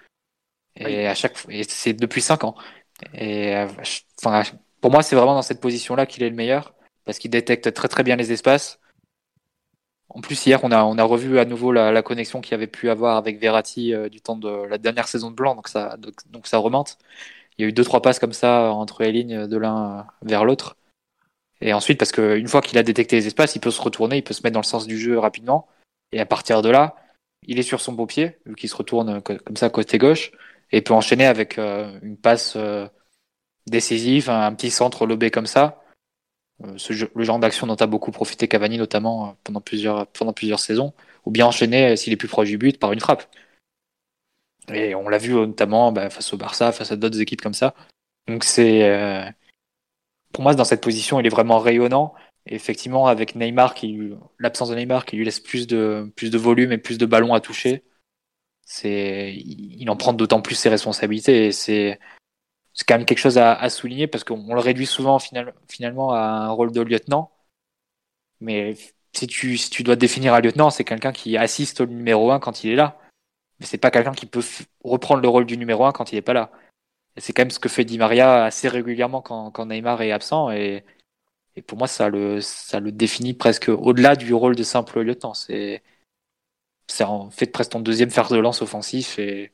Et 0.78 1.08
à 1.08 1.16
chaque 1.16 1.38
et 1.50 1.64
c'est 1.64 1.94
depuis 1.94 2.22
5 2.22 2.44
ans. 2.44 2.56
Et 3.14 3.56
enfin, 4.20 4.44
pour 4.82 4.92
moi, 4.92 5.04
c'est 5.04 5.16
vraiment 5.16 5.36
dans 5.36 5.42
cette 5.42 5.62
position-là 5.62 6.06
qu'il 6.06 6.24
est 6.24 6.30
le 6.30 6.36
meilleur 6.36 6.76
parce 7.06 7.20
qu'il 7.20 7.32
détecte 7.32 7.74
très 7.74 7.88
très 7.88 8.04
bien 8.04 8.16
les 8.16 8.32
espaces. 8.32 8.80
En 10.10 10.22
plus, 10.22 10.46
hier, 10.46 10.64
on 10.64 10.72
a, 10.72 11.04
revu 11.04 11.40
à 11.40 11.46
nouveau 11.46 11.72
la, 11.72 12.02
connexion 12.04 12.42
qu'il 12.42 12.54
avait 12.54 12.68
pu 12.68 12.90
avoir 12.90 13.18
avec 13.18 13.40
Verratti 13.40 13.94
euh, 13.94 14.10
du 14.10 14.22
temps 14.22 14.38
de 14.38 14.50
la 14.68 14.78
dernière 14.78 15.08
saison 15.08 15.32
de 15.32 15.36
Blanc, 15.36 15.56
donc 15.56 15.68
ça, 15.68 15.98
donc, 15.98 16.48
ça 16.48 16.58
remonte. 16.58 16.98
Il 17.58 17.64
y 17.64 17.66
a 17.66 17.70
eu 17.70 17.74
deux 17.74 17.84
trois 17.84 18.02
passes 18.02 18.20
comme 18.20 18.34
ça 18.34 18.72
entre 18.72 19.04
les 19.04 19.12
lignes 19.12 19.48
de 19.48 19.58
l'un 19.58 20.08
vers 20.22 20.46
l'autre. 20.46 20.78
Et 21.62 21.74
ensuite, 21.74 21.98
parce 21.98 22.12
qu'une 22.12 22.48
fois 22.48 22.62
qu'il 22.62 22.78
a 22.78 22.84
détecté 22.84 23.16
les 23.16 23.28
espaces, 23.28 23.56
il 23.56 23.60
peut 23.60 23.72
se 23.72 23.82
retourner, 23.82 24.18
il 24.18 24.24
peut 24.24 24.34
se 24.34 24.42
mettre 24.44 24.54
dans 24.54 24.60
le 24.60 24.66
sens 24.66 24.88
du 24.88 24.98
jeu 24.98 25.18
rapidement. 25.18 25.68
Et 26.12 26.20
à 26.20 26.26
partir 26.26 26.62
de 26.62 26.70
là, 26.70 26.96
il 27.44 27.60
est 27.60 27.64
sur 27.64 27.82
son 27.82 27.94
beau 27.94 28.06
pied, 28.06 28.38
vu 28.46 28.56
qu'il 28.56 28.70
se 28.70 28.76
retourne 28.76 29.22
comme 29.22 29.56
ça 29.56 29.70
côté 29.70 29.98
gauche, 29.98 30.32
et 30.72 30.82
peut 30.82 30.94
enchaîner 30.94 31.26
avec 31.26 31.58
euh, 31.58 31.98
une 32.02 32.18
passe 32.18 32.56
euh, 32.56 32.88
décisive, 33.68 34.30
un 34.30 34.54
petit 34.54 34.72
centre 34.72 35.06
lobé 35.06 35.32
comme 35.32 35.46
ça, 35.46 35.82
euh, 36.64 36.78
ce 36.78 36.94
le 37.14 37.24
genre 37.24 37.40
d'action 37.40 37.68
dont 37.68 37.76
a 37.76 37.86
beaucoup 37.88 38.12
profité 38.12 38.48
Cavani 38.48 38.78
notamment 38.78 39.30
euh, 39.30 39.32
pendant 39.44 39.62
plusieurs, 39.62 40.08
pendant 40.08 40.34
plusieurs 40.34 40.60
saisons, 40.60 40.94
ou 41.26 41.32
bien 41.32 41.46
enchaîner 41.46 41.92
euh, 41.92 41.96
s'il 41.96 42.14
est 42.14 42.18
plus 42.18 42.28
proche 42.28 42.50
du 42.50 42.58
but 42.58 42.80
par 42.80 42.94
une 42.94 43.00
frappe. 43.00 43.26
Et 44.70 44.96
on 44.96 45.10
l'a 45.10 45.18
vu 45.18 45.34
notamment 45.34 45.92
bah, 45.92 46.10
face 46.10 46.34
au 46.34 46.38
Barça, 46.38 46.72
face 46.72 46.92
à 46.92 46.96
d'autres 46.96 47.22
équipes 47.22 47.42
comme 47.42 47.54
ça. 47.54 47.76
Donc 48.28 48.44
c'est 48.44 49.34
pour 50.32 50.44
moi 50.44 50.56
dans 50.56 50.64
cette 50.66 50.82
position 50.82 51.20
il 51.20 51.26
est 51.26 51.30
vraiment 51.30 51.60
rayonnant. 51.60 52.16
Et 52.48 52.56
effectivement 52.56 53.08
avec 53.08 53.36
Neymar 53.36 53.76
qui 53.76 54.14
l'absence 54.40 54.70
de 54.70 54.76
Neymar 54.76 55.06
qui 55.06 55.18
lui 55.18 55.26
laisse 55.26 55.40
plus 55.40 55.68
de 55.68 56.12
plus 56.16 56.32
de 56.32 56.38
volume 56.38 56.72
et 56.72 56.78
plus 56.78 56.98
de 56.98 57.06
ballons 57.06 57.34
à 57.34 57.42
toucher, 57.42 57.84
c'est 58.66 59.36
il 59.36 59.90
en 59.90 59.98
prend 59.98 60.14
d'autant 60.14 60.42
plus 60.42 60.56
ses 60.56 60.70
responsabilités 60.70 61.48
et 61.48 61.52
c'est 61.52 62.00
c'est 62.76 62.86
quand 62.86 62.98
même 62.98 63.06
quelque 63.06 63.20
chose 63.20 63.38
à, 63.38 63.70
souligner 63.70 64.08
parce 64.08 64.24
qu'on 64.26 64.54
le 64.54 64.60
réduit 64.60 64.86
souvent 64.86 65.18
finalement 65.20 66.12
à 66.12 66.20
un 66.20 66.50
rôle 66.52 66.72
de 66.74 66.82
lieutenant. 66.82 67.32
Mais 68.42 68.76
si 69.14 69.28
tu, 69.28 69.58
si 69.58 69.70
tu 69.70 69.84
dois 69.84 69.96
définir 69.96 70.34
un 70.34 70.42
lieutenant, 70.42 70.70
c'est 70.70 70.84
quelqu'un 70.84 71.14
qui 71.14 71.38
assiste 71.38 71.82
au 71.82 71.86
numéro 71.86 72.32
1 72.32 72.40
quand 72.40 72.64
il 72.64 72.72
est 72.72 72.76
là. 72.76 73.00
Mais 73.60 73.66
c'est 73.66 73.78
pas 73.78 73.92
quelqu'un 73.92 74.14
qui 74.14 74.26
peut 74.26 74.44
reprendre 74.84 75.22
le 75.22 75.30
rôle 75.30 75.46
du 75.46 75.58
numéro 75.58 75.86
1 75.86 75.94
quand 75.94 76.12
il 76.12 76.18
est 76.18 76.22
pas 76.22 76.34
là. 76.34 76.52
Et 77.16 77.22
c'est 77.22 77.34
quand 77.34 77.44
même 77.44 77.52
ce 77.52 77.60
que 77.60 77.70
fait 77.70 77.86
Di 77.86 77.98
Maria 77.98 78.46
assez 78.46 78.68
régulièrement 78.70 79.22
quand, 79.22 79.52
quand 79.52 79.68
Neymar 79.68 80.02
est 80.02 80.12
absent. 80.12 80.52
Et, 80.52 80.84
et, 81.56 81.62
pour 81.62 81.78
moi, 81.78 81.88
ça 81.88 82.10
le, 82.10 82.42
ça 82.42 82.80
le 82.82 82.92
définit 82.92 83.34
presque 83.34 83.70
au-delà 83.70 84.16
du 84.18 84.34
rôle 84.34 84.56
de 84.56 84.64
simple 84.64 85.02
lieutenant. 85.02 85.34
C'est, 85.34 85.84
c'est 86.88 87.06
en 87.06 87.30
fait 87.32 87.48
presque 87.48 87.72
ton 87.72 87.80
deuxième 87.82 88.12
fer 88.12 88.30
de 88.30 88.38
lance 88.38 88.62
offensif 88.62 89.20
et 89.20 89.54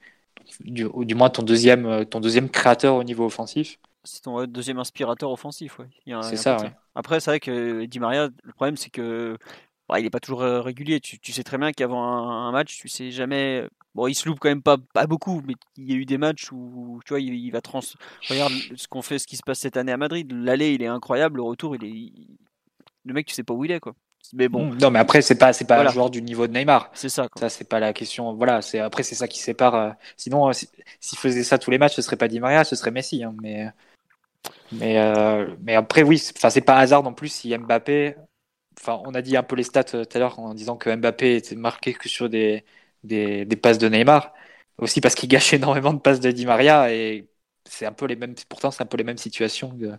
du, 0.64 0.86
ou 0.86 1.05
du 1.05 1.16
moins 1.16 1.30
ton 1.30 1.43
deuxième, 1.43 2.05
ton 2.05 2.20
deuxième 2.20 2.49
créateur 2.49 2.95
au 2.95 3.03
niveau 3.03 3.26
offensif. 3.26 3.80
C'est 4.03 4.24
ton 4.24 4.45
deuxième 4.45 4.80
inspirateur 4.80 5.32
offensif, 5.32 5.80
ouais. 5.80 5.88
C'est 6.24 6.38
ça, 6.38 6.57
ouais. 6.57 6.72
Après, 6.95 7.20
c'est 7.20 7.32
vrai 7.32 7.39
que 7.39 7.86
Di 7.86 7.99
Maria, 7.99 8.30
le 8.43 8.53
problème, 8.53 8.78
c'est 8.78 8.89
que 8.89 9.38
bah, 9.91 9.99
il 9.99 10.03
n'est 10.03 10.09
pas 10.09 10.22
toujours 10.22 10.41
euh, 10.41 10.62
régulier. 10.62 11.01
Tu, 11.01 11.20
tu 11.20 11.34
sais 11.34 11.43
très 11.43 11.57
bien 11.57 11.74
qu'avant 11.74 12.01
un, 12.01 12.51
match, 12.53 12.78
tu 12.78 12.88
sais 12.88 13.12
jamais. 13.12 13.68
Bon, 13.93 14.07
il 14.07 14.16
se 14.16 14.28
loupe 14.28 14.39
quand 14.39 14.47
même 14.47 14.62
pas, 14.64 14.78
pas 14.93 15.05
beaucoup, 15.05 15.41
mais 15.45 15.53
il 15.76 15.91
y 15.91 15.93
a 15.93 15.97
eu 15.97 16.05
des 16.05 16.18
matchs 16.18 16.49
où 16.53 17.01
tu 17.05 17.09
vois, 17.09 17.20
il, 17.20 17.51
va 17.51 17.59
trans. 17.59 17.82
Regarde 18.30 18.53
ce 18.78 18.88
qu'on 18.88 19.01
fait, 19.01 19.20
ce 19.20 19.28
qui 19.28 19.36
se 19.36 19.43
passe 19.45 19.59
cette 19.59 19.76
année 19.76 19.91
à 19.91 19.97
Madrid. 19.97 20.32
L'aller, 20.32 20.74
il 20.74 20.82
est 20.82 20.88
incroyable. 20.88 21.38
Le 21.38 21.43
retour, 21.43 21.76
il 21.76 21.84
est. 21.84 22.14
Le 23.03 23.14
mec, 23.14 23.28
tu 23.28 23.34
sais 23.34 23.43
pas 23.43 23.53
où 23.53 23.66
il 23.66 23.72
est, 23.72 23.82
quoi. 23.82 23.93
Mais 24.34 24.48
bon. 24.48 24.74
Non, 24.76 24.92
mais 24.92 25.00
après, 25.00 25.22
c'est 25.22 25.36
pas, 25.36 25.54
c'est 25.54 25.66
pas 25.66 25.82
un 25.82 25.90
joueur 25.90 26.10
du 26.10 26.22
niveau 26.22 26.48
de 26.48 26.54
Neymar. 26.54 26.90
C'est 26.94 27.10
ça. 27.10 27.28
Ça, 27.38 27.50
c'est 27.50 27.68
pas 27.68 27.80
la 27.80 27.94
question. 27.94 28.34
Voilà, 28.34 28.62
c'est 28.62 28.80
après, 28.80 29.04
c'est 29.04 29.16
ça 29.16 29.28
qui 29.28 29.40
sépare. 29.40 29.76
Euh, 29.76 29.92
sinon, 30.18 30.50
euh, 30.50 30.54
s'il 30.54 31.18
faisait 31.18 31.44
ça 31.44 31.58
tous 31.58 31.72
les 31.72 31.78
matchs, 31.78 31.96
ce 31.96 32.02
serait 32.02 32.16
pas 32.16 32.28
Di 32.28 32.40
Maria, 32.40 32.64
ce 32.64 32.76
serait 32.76 32.92
Messi. 32.92 33.24
Hein, 33.24 33.36
mais, 33.42 33.68
mais, 34.72 35.00
euh, 35.00 35.56
mais 35.62 35.76
après, 35.76 36.04
oui, 36.04 36.22
enfin, 36.38 36.50
c'est 36.50 36.62
pas 36.62 36.78
hasard 36.78 37.04
non 37.04 37.14
plus 37.14 37.30
si 37.30 37.58
Mbappé. 37.58 38.16
Enfin, 38.80 39.02
on 39.06 39.14
a 39.14 39.22
dit 39.22 39.38
un 39.38 39.44
peu 39.44 39.56
les 39.56 39.64
stats 39.64 39.84
tout 39.84 40.08
à 40.14 40.20
l'heure 40.20 40.40
en 40.40 40.54
disant 40.54 40.78
que 40.78 40.96
Mbappé 40.96 41.36
était 41.36 41.56
marqué 41.56 41.94
que 41.94 42.10
sur 42.10 42.30
des, 42.30 42.66
des, 43.04 43.46
des 43.46 43.56
passes 43.58 43.78
de 43.78 43.90
Neymar. 43.90 44.34
Aussi 44.78 45.02
parce 45.02 45.16
qu'il 45.16 45.30
gâche 45.30 45.54
énormément 45.56 45.94
de 45.94 46.00
passes 46.00 46.20
de 46.22 46.32
Di 46.32 46.46
Maria 46.46 46.94
et 46.94 47.28
c'est 47.70 47.86
un 47.86 47.94
peu 47.94 48.06
les 48.06 48.16
mêmes. 48.16 48.36
Pourtant, 48.50 48.72
c'est 48.72 48.84
un 48.84 48.86
peu 48.86 48.98
les 48.98 49.04
mêmes 49.04 49.18
situations 49.18 49.78
que, 49.78 49.98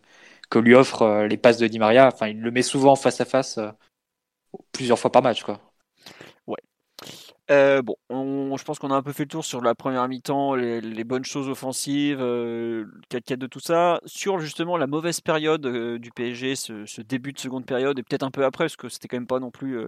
que 0.50 0.58
lui 0.58 0.74
offrent 0.74 1.26
les 1.28 1.36
passes 1.36 1.58
de 1.58 1.66
Di 1.68 1.78
Maria. 1.78 2.08
Enfin, 2.12 2.28
il 2.28 2.40
le 2.40 2.50
met 2.50 2.62
souvent 2.62 2.96
face 2.96 3.20
à 3.20 3.24
face 3.24 3.58
plusieurs 4.72 4.98
fois 4.98 5.12
par 5.12 5.22
match, 5.22 5.42
quoi. 5.42 5.60
Ouais. 6.46 6.58
Euh, 7.50 7.82
bon, 7.82 7.96
je 8.56 8.64
pense 8.64 8.78
qu'on 8.78 8.90
a 8.90 8.94
un 8.94 9.02
peu 9.02 9.12
fait 9.12 9.24
le 9.24 9.28
tour 9.28 9.44
sur 9.44 9.60
la 9.60 9.74
première 9.74 10.06
mi-temps, 10.08 10.54
les, 10.54 11.04
bonnes 11.04 11.24
choses 11.24 11.48
offensives, 11.48 12.20
euh, 12.20 12.84
le 12.84 13.20
4 13.20 13.34
de 13.38 13.46
tout 13.46 13.60
ça. 13.60 14.00
Sur 14.06 14.38
justement 14.38 14.76
la 14.76 14.86
mauvaise 14.86 15.20
période 15.20 15.66
euh, 15.66 15.98
du 15.98 16.10
PSG, 16.12 16.56
ce, 16.56 17.00
début 17.02 17.32
de 17.32 17.38
seconde 17.38 17.66
période, 17.66 17.98
et 17.98 18.02
peut-être 18.02 18.22
un 18.22 18.30
peu 18.30 18.44
après, 18.44 18.64
parce 18.64 18.76
que 18.76 18.88
c'était 18.88 19.08
quand 19.08 19.16
même 19.16 19.26
pas 19.26 19.40
non 19.40 19.50
plus 19.50 19.78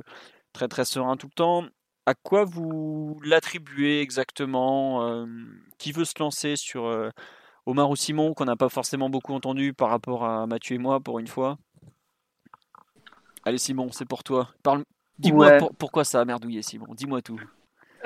très 0.53 0.69
très 0.69 0.85
serein 0.85 1.17
tout 1.17 1.29
le 1.29 1.35
temps. 1.35 1.65
À 2.07 2.15
quoi 2.15 2.45
vous 2.45 3.19
l'attribuez 3.25 4.01
exactement 4.01 5.27
Qui 5.79 5.93
veut 5.93 6.05
se 6.05 6.15
lancer 6.19 6.57
sur 6.57 6.85
Omar 7.67 7.89
ou 7.89 7.97
Simon, 7.97 8.35
qu'on 8.35 8.45
n'a 8.45 8.57
pas 8.57 8.69
forcément 8.69 9.09
beaucoup 9.09 9.33
entendu 9.33 9.73
par 9.73 9.89
rapport 9.89 10.25
à 10.25 10.47
Mathieu 10.47 10.75
et 10.77 10.79
moi 10.79 11.01
pour 11.01 11.19
une 11.19 11.29
fois? 11.29 11.57
Allez 13.47 13.59
Simon, 13.59 13.89
c'est 13.93 14.09
pour 14.09 14.25
toi. 14.25 14.49
Parle... 14.63 14.83
Dis-moi 15.19 15.59
pourquoi 15.79 16.05
ça 16.05 16.21
a 16.21 16.25
merdouillé 16.25 16.63
Simon, 16.63 16.87
dis-moi 16.95 17.23
tout. 17.23 17.41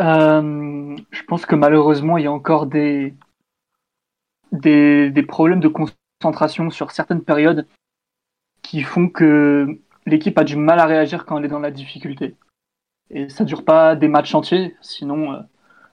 Euh, 0.01 0.97
je 1.11 1.23
pense 1.25 1.47
que 1.47 1.55
malheureusement 1.55 2.19
il 2.19 2.25
y 2.25 2.27
a 2.27 2.33
encore 2.33 2.67
des... 2.67 3.15
des, 4.53 5.25
problèmes 5.27 5.61
de 5.61 5.69
concentration 5.69 6.71
sur 6.71 6.91
certaines 6.91 7.23
périodes 7.23 7.67
qui 8.63 8.83
font 8.83 9.09
que 9.09 9.81
l'équipe 10.07 10.37
a 10.39 10.45
du 10.45 10.57
mal 10.57 10.81
à 10.81 10.87
réagir 10.87 11.25
quand 11.25 11.39
elle 11.39 11.47
est 11.47 11.49
dans 11.49 11.61
la 11.61 11.71
difficulté. 11.71 12.37
Et 13.11 13.29
ça 13.29 13.45
dure 13.45 13.65
pas 13.65 13.97
des 13.97 14.09
matchs 14.09 14.35
entiers, 14.35 14.77
sinon, 14.83 15.33
euh, 15.33 15.41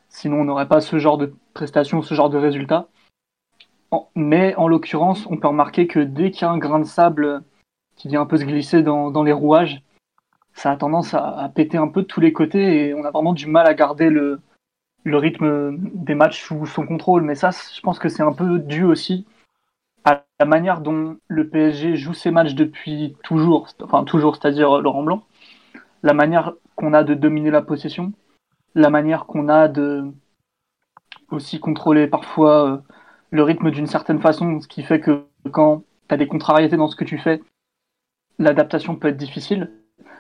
sinon 0.10 0.42
on 0.42 0.46
n'aurait 0.46 0.68
pas 0.68 0.82
ce 0.82 1.00
genre 1.00 1.18
de 1.18 1.34
prestations, 1.54 2.02
ce 2.02 2.14
genre 2.14 2.30
de 2.30 2.38
résultats. 2.38 2.90
Mais 4.16 4.54
en 4.56 4.68
l'occurrence, 4.68 5.26
on 5.30 5.38
peut 5.38 5.48
remarquer 5.48 5.88
que 5.88 6.00
dès 6.00 6.32
qu'il 6.32 6.42
y 6.42 6.46
a 6.46 6.52
un 6.52 6.58
grain 6.58 6.80
de 6.80 6.86
sable 6.86 7.44
qui 7.96 8.08
vient 8.08 8.22
un 8.22 8.26
peu 8.26 8.38
se 8.38 8.46
glisser 8.46 8.84
dans, 8.84 9.24
les 9.24 9.32
rouages. 9.32 9.82
Ça 10.54 10.72
a 10.72 10.78
tendance 10.78 11.14
à, 11.14 11.52
péter 11.54 11.78
un 11.78 11.88
peu 11.88 12.02
de 12.02 12.08
tous 12.08 12.22
les 12.22 12.34
côtés 12.34 12.88
et 12.88 12.94
on 12.94 13.04
a 13.04 13.12
vraiment 13.12 13.34
du 13.34 13.48
mal 13.48 13.68
à 13.68 13.74
garder 13.74 14.10
le, 14.10 14.40
le 15.04 15.18
rythme 15.18 15.78
des 15.78 16.16
matchs 16.16 16.44
sous 16.44 16.66
son 16.66 16.86
contrôle. 16.86 17.24
Mais 17.24 17.36
ça, 17.36 17.52
je 17.52 17.82
pense 17.82 18.00
que 18.00 18.10
c'est 18.10 18.24
un 18.24 18.34
peu 18.34 18.60
dû 18.60 18.84
aussi 18.84 19.26
à 20.06 20.24
la 20.40 20.46
manière 20.46 20.82
dont 20.82 21.18
le 21.28 21.50
PSG 21.50 21.96
joue 21.96 22.14
ses 22.14 22.32
matchs 22.32 22.54
depuis 22.54 23.18
toujours, 23.24 23.68
enfin 23.82 24.04
toujours, 24.04 24.36
c'est-à-dire 24.36 24.80
Laurent 24.80 25.04
Blanc, 25.04 25.24
la 26.04 26.14
manière 26.14 26.54
qu'on 26.76 26.94
a 26.94 27.04
de 27.04 27.16
dominer 27.16 27.50
la 27.50 27.64
possession, 27.64 28.14
la 28.76 28.92
manière 28.92 29.26
qu'on 29.26 29.50
a 29.50 29.68
de 29.68 30.06
aussi 31.32 31.60
contrôler 31.60 32.08
parfois 32.08 32.70
euh, 32.70 32.78
le 33.32 33.44
rythme 33.44 33.72
d'une 33.72 33.88
certaine 33.88 34.22
façon, 34.22 34.62
ce 34.62 34.68
qui 34.68 34.84
fait 34.84 35.00
que 35.00 35.26
quand 35.52 35.84
tu 36.08 36.14
as 36.14 36.18
des 36.18 36.28
contrariétés 36.28 36.78
dans 36.78 36.88
ce 36.88 36.96
que 36.96 37.04
tu 37.04 37.18
fais, 37.18 37.42
l'adaptation 38.40 38.96
peut 38.96 39.10
être 39.10 39.18
difficile 39.18 39.72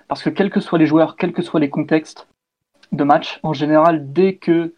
parce 0.08 0.24
que 0.24 0.30
quels 0.30 0.50
que 0.50 0.60
soient 0.60 0.80
les 0.80 0.86
joueurs, 0.86 1.16
quels 1.16 1.34
que 1.34 1.42
soient 1.42 1.60
les 1.60 1.70
contextes 1.70 2.28
de 2.92 3.04
match, 3.04 3.40
en 3.44 3.54
général, 3.54 4.14
dès 4.14 4.36
que 4.36 4.74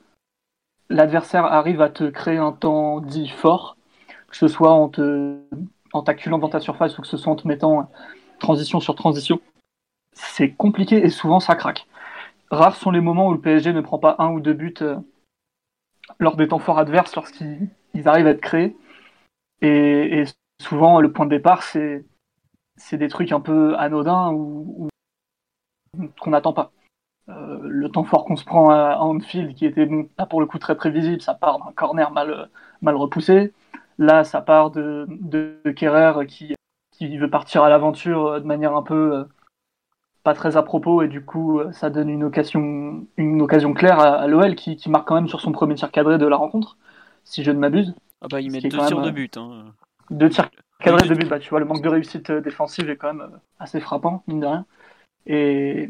l'adversaire 0.89 1.45
arrive 1.45 1.81
à 1.81 1.89
te 1.89 2.05
créer 2.05 2.37
un 2.37 2.53
temps 2.53 3.01
dit 3.01 3.27
fort, 3.27 3.77
que 4.29 4.37
ce 4.37 4.47
soit 4.47 4.71
en 4.71 4.89
te 4.89 5.37
en 5.93 6.01
t'acculant 6.03 6.37
dans 6.37 6.49
ta 6.49 6.59
surface 6.59 6.97
ou 6.97 7.01
que 7.01 7.07
ce 7.07 7.17
soit 7.17 7.31
en 7.31 7.35
te 7.35 7.47
mettant 7.47 7.89
transition 8.39 8.79
sur 8.79 8.95
transition, 8.95 9.39
c'est 10.13 10.51
compliqué 10.51 10.97
et 10.97 11.09
souvent 11.09 11.39
ça 11.39 11.55
craque. 11.55 11.87
Rares 12.51 12.75
sont 12.75 12.91
les 12.91 13.01
moments 13.01 13.27
où 13.29 13.33
le 13.33 13.41
PSG 13.41 13.73
ne 13.73 13.81
prend 13.81 13.99
pas 13.99 14.15
un 14.19 14.29
ou 14.31 14.39
deux 14.39 14.53
buts 14.53 14.73
euh, 14.81 14.97
lors 16.19 16.35
des 16.35 16.47
temps 16.47 16.59
forts 16.59 16.79
adverses 16.79 17.15
lorsqu'ils 17.15 17.69
arrivent 18.05 18.27
à 18.27 18.31
être 18.31 18.41
créés. 18.41 18.75
et 19.61 20.23
souvent 20.61 21.01
le 21.01 21.11
point 21.11 21.25
de 21.25 21.31
départ 21.31 21.63
c'est 21.63 22.05
c'est 22.77 22.97
des 22.97 23.07
trucs 23.09 23.31
un 23.31 23.41
peu 23.41 23.75
anodins 23.77 24.31
ou, 24.33 24.87
qu'on 26.19 26.29
n'attend 26.29 26.53
pas. 26.53 26.71
Euh, 27.29 27.59
le 27.63 27.89
temps 27.89 28.05
fort 28.05 28.23
qu'on 28.23 28.37
se 28.37 28.45
prend 28.45 28.69
à, 28.69 28.97
Anfield, 28.99 29.53
qui 29.55 29.65
était 29.65 29.85
bon, 29.85 30.07
là 30.17 30.25
pour 30.25 30.39
le 30.39 30.47
coup 30.47 30.59
très 30.59 30.77
prévisible, 30.77 31.21
ça 31.21 31.33
part 31.33 31.59
d'un 31.59 31.71
corner 31.73 32.11
mal, 32.11 32.49
mal 32.81 32.95
repoussé. 32.95 33.53
Là, 33.97 34.23
ça 34.23 34.41
part 34.41 34.71
de, 34.71 35.05
de, 35.09 35.59
Kerrer 35.75 36.25
qui, 36.27 36.53
qui 36.91 37.17
veut 37.17 37.29
partir 37.29 37.63
à 37.63 37.69
l'aventure 37.69 38.39
de 38.39 38.45
manière 38.45 38.75
un 38.75 38.83
peu 38.83 39.15
euh, 39.15 39.23
pas 40.23 40.33
très 40.33 40.55
à 40.55 40.63
propos, 40.63 41.01
et 41.01 41.07
du 41.07 41.23
coup, 41.23 41.61
ça 41.71 41.89
donne 41.89 42.09
une 42.09 42.23
occasion, 42.23 43.07
une 43.17 43.41
occasion 43.41 43.73
claire 43.73 43.99
à, 43.99 44.27
l'OL 44.27 44.55
qui, 44.55 44.75
qui, 44.75 44.89
marque 44.89 45.07
quand 45.07 45.15
même 45.15 45.27
sur 45.27 45.41
son 45.41 45.51
premier 45.51 45.75
tir 45.75 45.91
cadré 45.91 46.17
de 46.17 46.27
la 46.27 46.35
rencontre, 46.35 46.77
si 47.23 47.43
je 47.43 47.51
ne 47.51 47.59
m'abuse. 47.59 47.95
Ah 48.21 48.27
bah, 48.29 48.41
il 48.41 48.51
met 48.51 48.59
deux 48.59 48.69
tirs 48.69 49.01
de 49.01 49.11
but. 49.11 49.37
Hein. 49.37 49.73
Deux 50.09 50.29
tirs 50.29 50.49
Cadré 50.79 51.07
de 51.07 51.15
but, 51.15 51.27
bah, 51.27 51.39
tu 51.39 51.49
vois, 51.49 51.59
le 51.59 51.65
manque 51.65 51.81
de 51.81 51.89
réussite 51.89 52.29
euh, 52.29 52.41
défensive 52.41 52.89
est 52.89 52.97
quand 52.97 53.13
même 53.13 53.21
euh, 53.21 53.37
assez 53.59 53.79
frappant, 53.79 54.23
mine 54.27 54.41
de 54.41 54.45
rien. 54.45 54.65
Et, 55.25 55.89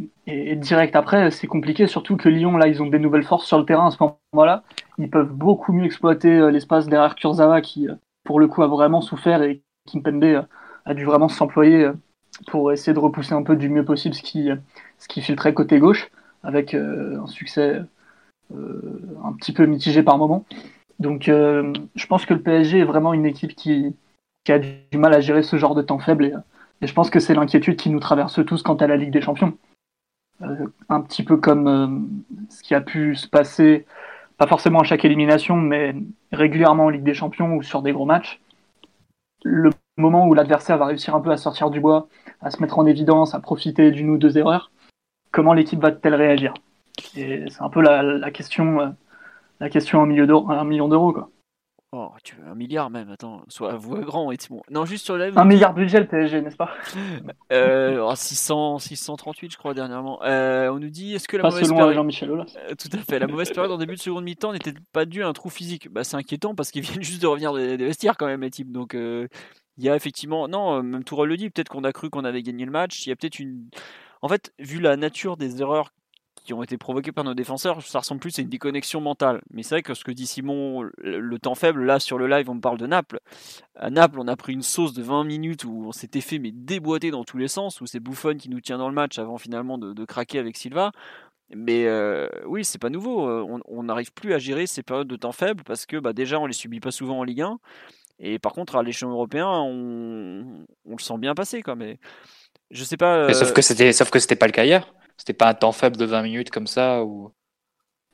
direct 0.56 0.96
après, 0.96 1.30
c'est 1.30 1.46
compliqué, 1.46 1.86
surtout 1.86 2.18
que 2.18 2.30
Lyon, 2.30 2.58
là, 2.58 2.68
ils 2.68 2.82
ont 2.82 2.88
des 2.88 2.98
nouvelles 2.98 3.24
forces 3.24 3.46
sur 3.46 3.60
le 3.60 3.66
terrain 3.66 3.88
à 3.88 3.92
ce 3.92 3.98
moment-là. 4.02 4.64
Ils 4.98 5.10
peuvent 5.10 5.32
beaucoup 5.32 5.74
mieux 5.74 5.86
exploiter 5.86 6.34
euh, 6.38 6.50
l'espace 6.50 6.88
derrière 6.88 7.16
Kurzawa, 7.16 7.62
qui, 7.62 7.88
pour 8.24 8.40
le 8.40 8.48
coup, 8.48 8.64
a 8.64 8.68
vraiment 8.68 9.02
souffert 9.02 9.44
et 9.44 9.62
Kimpembe 9.86 10.48
a 10.86 10.94
dû 10.94 11.04
vraiment 11.06 11.28
s'employer 11.28 11.90
pour 12.48 12.72
essayer 12.72 12.94
de 12.94 13.00
repousser 13.00 13.34
un 13.34 13.44
peu 13.44 13.56
du 13.56 13.70
mieux 13.70 13.86
possible 13.86 14.16
ce 14.16 14.22
qui, 14.22 14.50
ce 14.98 15.08
qui 15.08 15.22
filtrait 15.22 15.54
côté 15.54 15.80
gauche, 15.80 16.10
avec 16.44 16.74
un 16.74 17.28
succès 17.28 17.82
un 18.54 19.34
petit 19.34 19.54
peu 19.54 19.66
mitigé 19.66 20.02
par 20.04 20.18
moment. 20.18 20.46
Donc, 21.00 21.24
je 21.26 22.08
pense 22.08 22.26
que 22.26 22.34
le 22.34 22.42
PSG 22.42 22.80
est 22.80 22.84
vraiment 22.86 23.14
une 23.14 23.26
équipe 23.26 23.56
qui, 23.56 23.96
qui 24.48 24.54
a 24.54 24.60
du 24.60 24.98
mal 24.98 25.14
à 25.14 25.20
gérer 25.20 25.44
ce 25.44 25.58
genre 25.58 25.76
de 25.76 25.82
temps 25.82 26.00
faible. 26.00 26.42
Et, 26.82 26.88
je 26.88 26.94
pense 26.94 27.10
que 27.10 27.20
c'est 27.20 27.34
l'inquiétude 27.34 27.76
qui 27.76 27.90
nous 27.90 28.00
traverse 28.00 28.40
tous 28.46 28.64
quant 28.64 28.76
à 28.76 28.88
la 28.88 28.96
Ligue 28.96 29.12
des 29.12 29.20
Champions. 29.20 29.58
Euh, 30.42 30.68
un 30.88 31.02
petit 31.02 31.24
peu 31.24 31.36
comme 31.36 31.68
euh, 31.68 32.48
ce 32.50 32.64
qui 32.64 32.74
a 32.74 32.80
pu 32.80 33.14
se 33.16 33.28
passer, 33.28 33.86
pas 34.38 34.48
forcément 34.48 34.80
à 34.80 34.84
chaque 34.86 35.04
élimination, 35.04 35.58
mais 35.58 35.94
régulièrement 36.32 36.86
en 36.86 36.90
Ligue 36.90 37.04
des 37.04 37.14
Champions 37.14 37.56
ou 37.56 37.62
sur 37.62 37.82
des 37.82 37.92
gros 37.92 38.06
matchs. 38.06 38.40
Le 39.44 39.72
moment 39.98 40.26
où 40.26 40.34
l'adversaire 40.34 40.78
va 40.78 40.86
réussir 40.86 41.14
un 41.14 41.20
peu 41.20 41.32
à 41.32 41.38
sortir 41.38 41.70
du 41.70 41.82
bois, 41.82 42.08
à 42.40 42.50
se 42.50 42.62
mettre 42.62 42.80
en 42.80 42.86
évidence, 42.86 43.36
à 43.36 43.42
profiter 43.42 43.92
d'une 43.92 44.12
ou 44.12 44.18
deux 44.18 44.38
erreurs, 44.38 44.72
comment 45.32 45.52
l'équipe 45.52 45.82
va-t-elle 45.82 46.16
réagir? 46.16 46.54
C'est 46.98 47.44
un 47.60 47.70
peu 47.70 47.82
la, 47.82 48.32
question, 48.32 48.80
euh, 48.80 48.88
la 49.60 49.70
question 49.70 50.00
à 50.00 50.04
un 50.04 50.64
million 50.64 50.88
d'euros. 50.88 51.12
Quoi. 51.12 51.30
Oh, 51.94 52.12
tu 52.22 52.36
veux 52.36 52.46
un 52.46 52.56
milliard 52.56 52.90
même, 52.90 53.10
attends, 53.10 53.44
soit 53.48 53.76
voix 53.78 54.02
grand 54.02 54.32
et 54.32 54.38
bon. 54.50 54.62
Non, 54.70 54.84
juste 54.84 55.06
sur 55.06 55.16
le 55.16 55.26
live. 55.26 55.38
Un 55.38 55.46
milliard 55.46 55.74
budget 55.74 56.02
le 56.02 56.08
PSG, 56.08 56.42
n'est-ce 56.42 56.58
pas? 56.58 56.74
Euh, 57.54 58.14
600, 58.14 58.80
638, 58.80 59.54
je 59.54 59.58
crois, 59.58 59.74
dernièrement. 59.74 60.22
Euh, 60.24 60.70
on 60.70 60.80
nous 60.80 60.90
dit 60.90 61.16
est-ce 61.16 61.30
que 61.30 61.38
la 61.38 61.44
Pas 61.44 61.50
mauvaise 61.50 61.64
selon 61.64 61.78
période. 61.78 61.96
Jean-Michel. 61.96 62.30
Euh, 62.30 62.76
tout 62.78 62.90
à 62.92 62.98
fait. 62.98 63.20
La 63.20 63.28
mauvaise 63.28 63.52
période 63.52 63.72
en 63.72 63.78
début 63.78 63.96
de 63.96 64.02
seconde 64.02 64.26
mi-temps 64.26 64.52
n'était 64.52 64.74
pas 64.92 65.06
due 65.06 65.24
à 65.24 65.28
un 65.30 65.34
trou 65.34 65.50
physique. 65.50 65.90
Bah, 65.90 66.04
c'est 66.04 66.18
inquiétant 66.18 66.56
parce 66.56 66.72
qu'ils 66.72 66.82
viennent 66.84 67.04
juste 67.04 67.22
de 67.22 67.28
revenir 67.28 67.54
des, 67.54 67.78
des 67.78 67.86
vestiaires 67.86 68.18
quand 68.18 68.28
même, 68.28 68.42
les 68.42 68.50
types. 68.50 68.72
Donc, 68.74 68.94
euh, 68.94 69.30
il 69.78 69.86
y 69.86 69.90
a 69.90 69.96
effectivement. 69.96 70.50
Non, 70.50 70.84
même 70.84 71.06
Tourelle 71.06 71.30
le 71.30 71.38
dit, 71.38 71.50
peut-être 71.50 71.70
qu'on 71.70 71.86
a 71.86 71.94
cru 71.94 72.10
qu'on 72.10 72.26
avait 72.26 72.44
gagné 72.44 72.66
le 72.66 72.72
match. 72.72 73.06
Il 73.06 73.10
y 73.10 73.12
a 73.14 73.16
peut-être 73.16 73.40
une. 73.40 73.70
En 74.22 74.28
fait, 74.28 74.52
vu 74.60 74.82
la 74.82 74.98
nature 74.98 75.38
des 75.38 75.62
erreurs 75.62 75.92
qui 76.48 76.54
ont 76.54 76.64
été 76.64 76.78
provoquées 76.78 77.12
par 77.12 77.26
nos 77.26 77.34
défenseurs, 77.34 77.82
ça 77.82 78.00
ressemble 78.00 78.22
plus 78.22 78.40
à 78.40 78.42
une 78.42 78.48
déconnexion 78.48 79.02
mentale. 79.02 79.42
Mais 79.52 79.64
c'est 79.64 79.76
vrai 79.76 79.84
que 79.84 79.94
ce 79.94 80.06
que 80.06 80.12
dit 80.12 80.26
Simon, 80.26 80.90
le, 80.98 81.40
temps 81.40 81.56
faible, 81.56 81.84
là 81.84 82.00
sur 82.00 82.18
le 82.18 82.26
live, 82.26 82.50
on 82.50 82.56
me 82.56 82.62
parle 82.62 82.78
de 82.78 82.88
Naples. 82.88 83.20
À 83.76 83.90
Naples, 83.90 84.18
on 84.18 84.30
a 84.30 84.36
pris 84.38 84.54
une 84.54 84.62
sauce 84.62 84.94
de 84.94 85.04
20 85.04 85.26
minutes 85.26 85.66
où 85.66 85.84
on 85.86 85.92
s'était 85.92 86.22
fait 86.22 86.40
mais 86.40 86.52
déboîter 86.54 87.12
dans 87.12 87.26
tous 87.26 87.38
les 87.38 87.50
sens, 87.50 87.82
où 87.82 87.86
c'est 87.86 88.00
Buffon 88.00 88.38
qui 88.38 88.50
nous 88.50 88.62
tient 88.62 88.78
dans 88.78 88.88
le 88.88 88.96
match 88.96 89.20
avant 89.20 89.38
finalement 89.38 89.78
de, 89.78 89.92
de 89.92 90.06
craquer 90.06 90.40
avec 90.40 90.56
Silva. 90.56 90.94
Mais 91.54 91.86
euh, 91.86 92.30
oui, 92.46 92.64
c'est 92.64 92.80
pas 92.80 92.90
nouveau. 92.90 93.28
Euh, 93.28 93.60
On 93.68 93.84
n'arrive 93.84 94.14
plus 94.14 94.34
à 94.34 94.40
gérer 94.40 94.68
ces 94.68 94.84
périodes 94.84 95.08
de 95.08 95.18
temps 95.18 95.34
faible 95.34 95.64
parce 95.66 95.86
que 95.86 95.98
bah, 95.98 96.14
déjà, 96.14 96.40
on 96.40 96.46
les 96.46 96.54
subit 96.54 96.80
pas 96.80 96.92
souvent 96.92 97.20
en 97.20 97.24
Ligue 97.24 97.42
1. 97.42 97.60
Et 98.20 98.40
par 98.40 98.54
contre, 98.54 98.78
à 98.78 98.84
l'échelon 98.84 99.12
européen, 99.12 99.50
on, 99.50 100.66
on 100.86 100.92
le 100.92 101.02
sent 101.02 101.18
bien 101.18 101.36
passer. 101.36 101.62
Quoi. 101.62 101.76
Mais 101.76 102.00
je 102.72 102.86
sais 102.86 102.98
pas. 102.98 103.34
Sauf 103.34 103.50
euh, 103.50 103.54
que 103.54 103.62
c'était, 103.62 103.92
sauf 103.92 104.10
que 104.10 104.20
c'était 104.20 104.38
pas 104.38 104.48
le 104.48 104.54
cas 104.54 104.64
hier. 104.64 104.94
C'était 105.18 105.34
pas 105.34 105.50
un 105.50 105.54
temps 105.54 105.72
faible 105.72 105.98
de 105.98 106.06
20 106.06 106.22
minutes 106.24 106.50
comme 106.52 106.68
ça 106.68 107.04
ou 107.04 107.32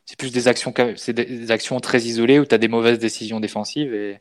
c'est 0.05 0.17
plus 0.17 0.31
des 0.31 0.47
actions, 0.47 0.73
c'est 0.95 1.13
des, 1.13 1.51
actions 1.51 1.79
très 1.79 2.01
isolées 2.01 2.39
où 2.39 2.45
tu 2.45 2.55
as 2.55 2.57
des 2.57 2.67
mauvaises 2.67 2.99
décisions 2.99 3.39
défensives 3.39 3.93
et, 3.93 4.19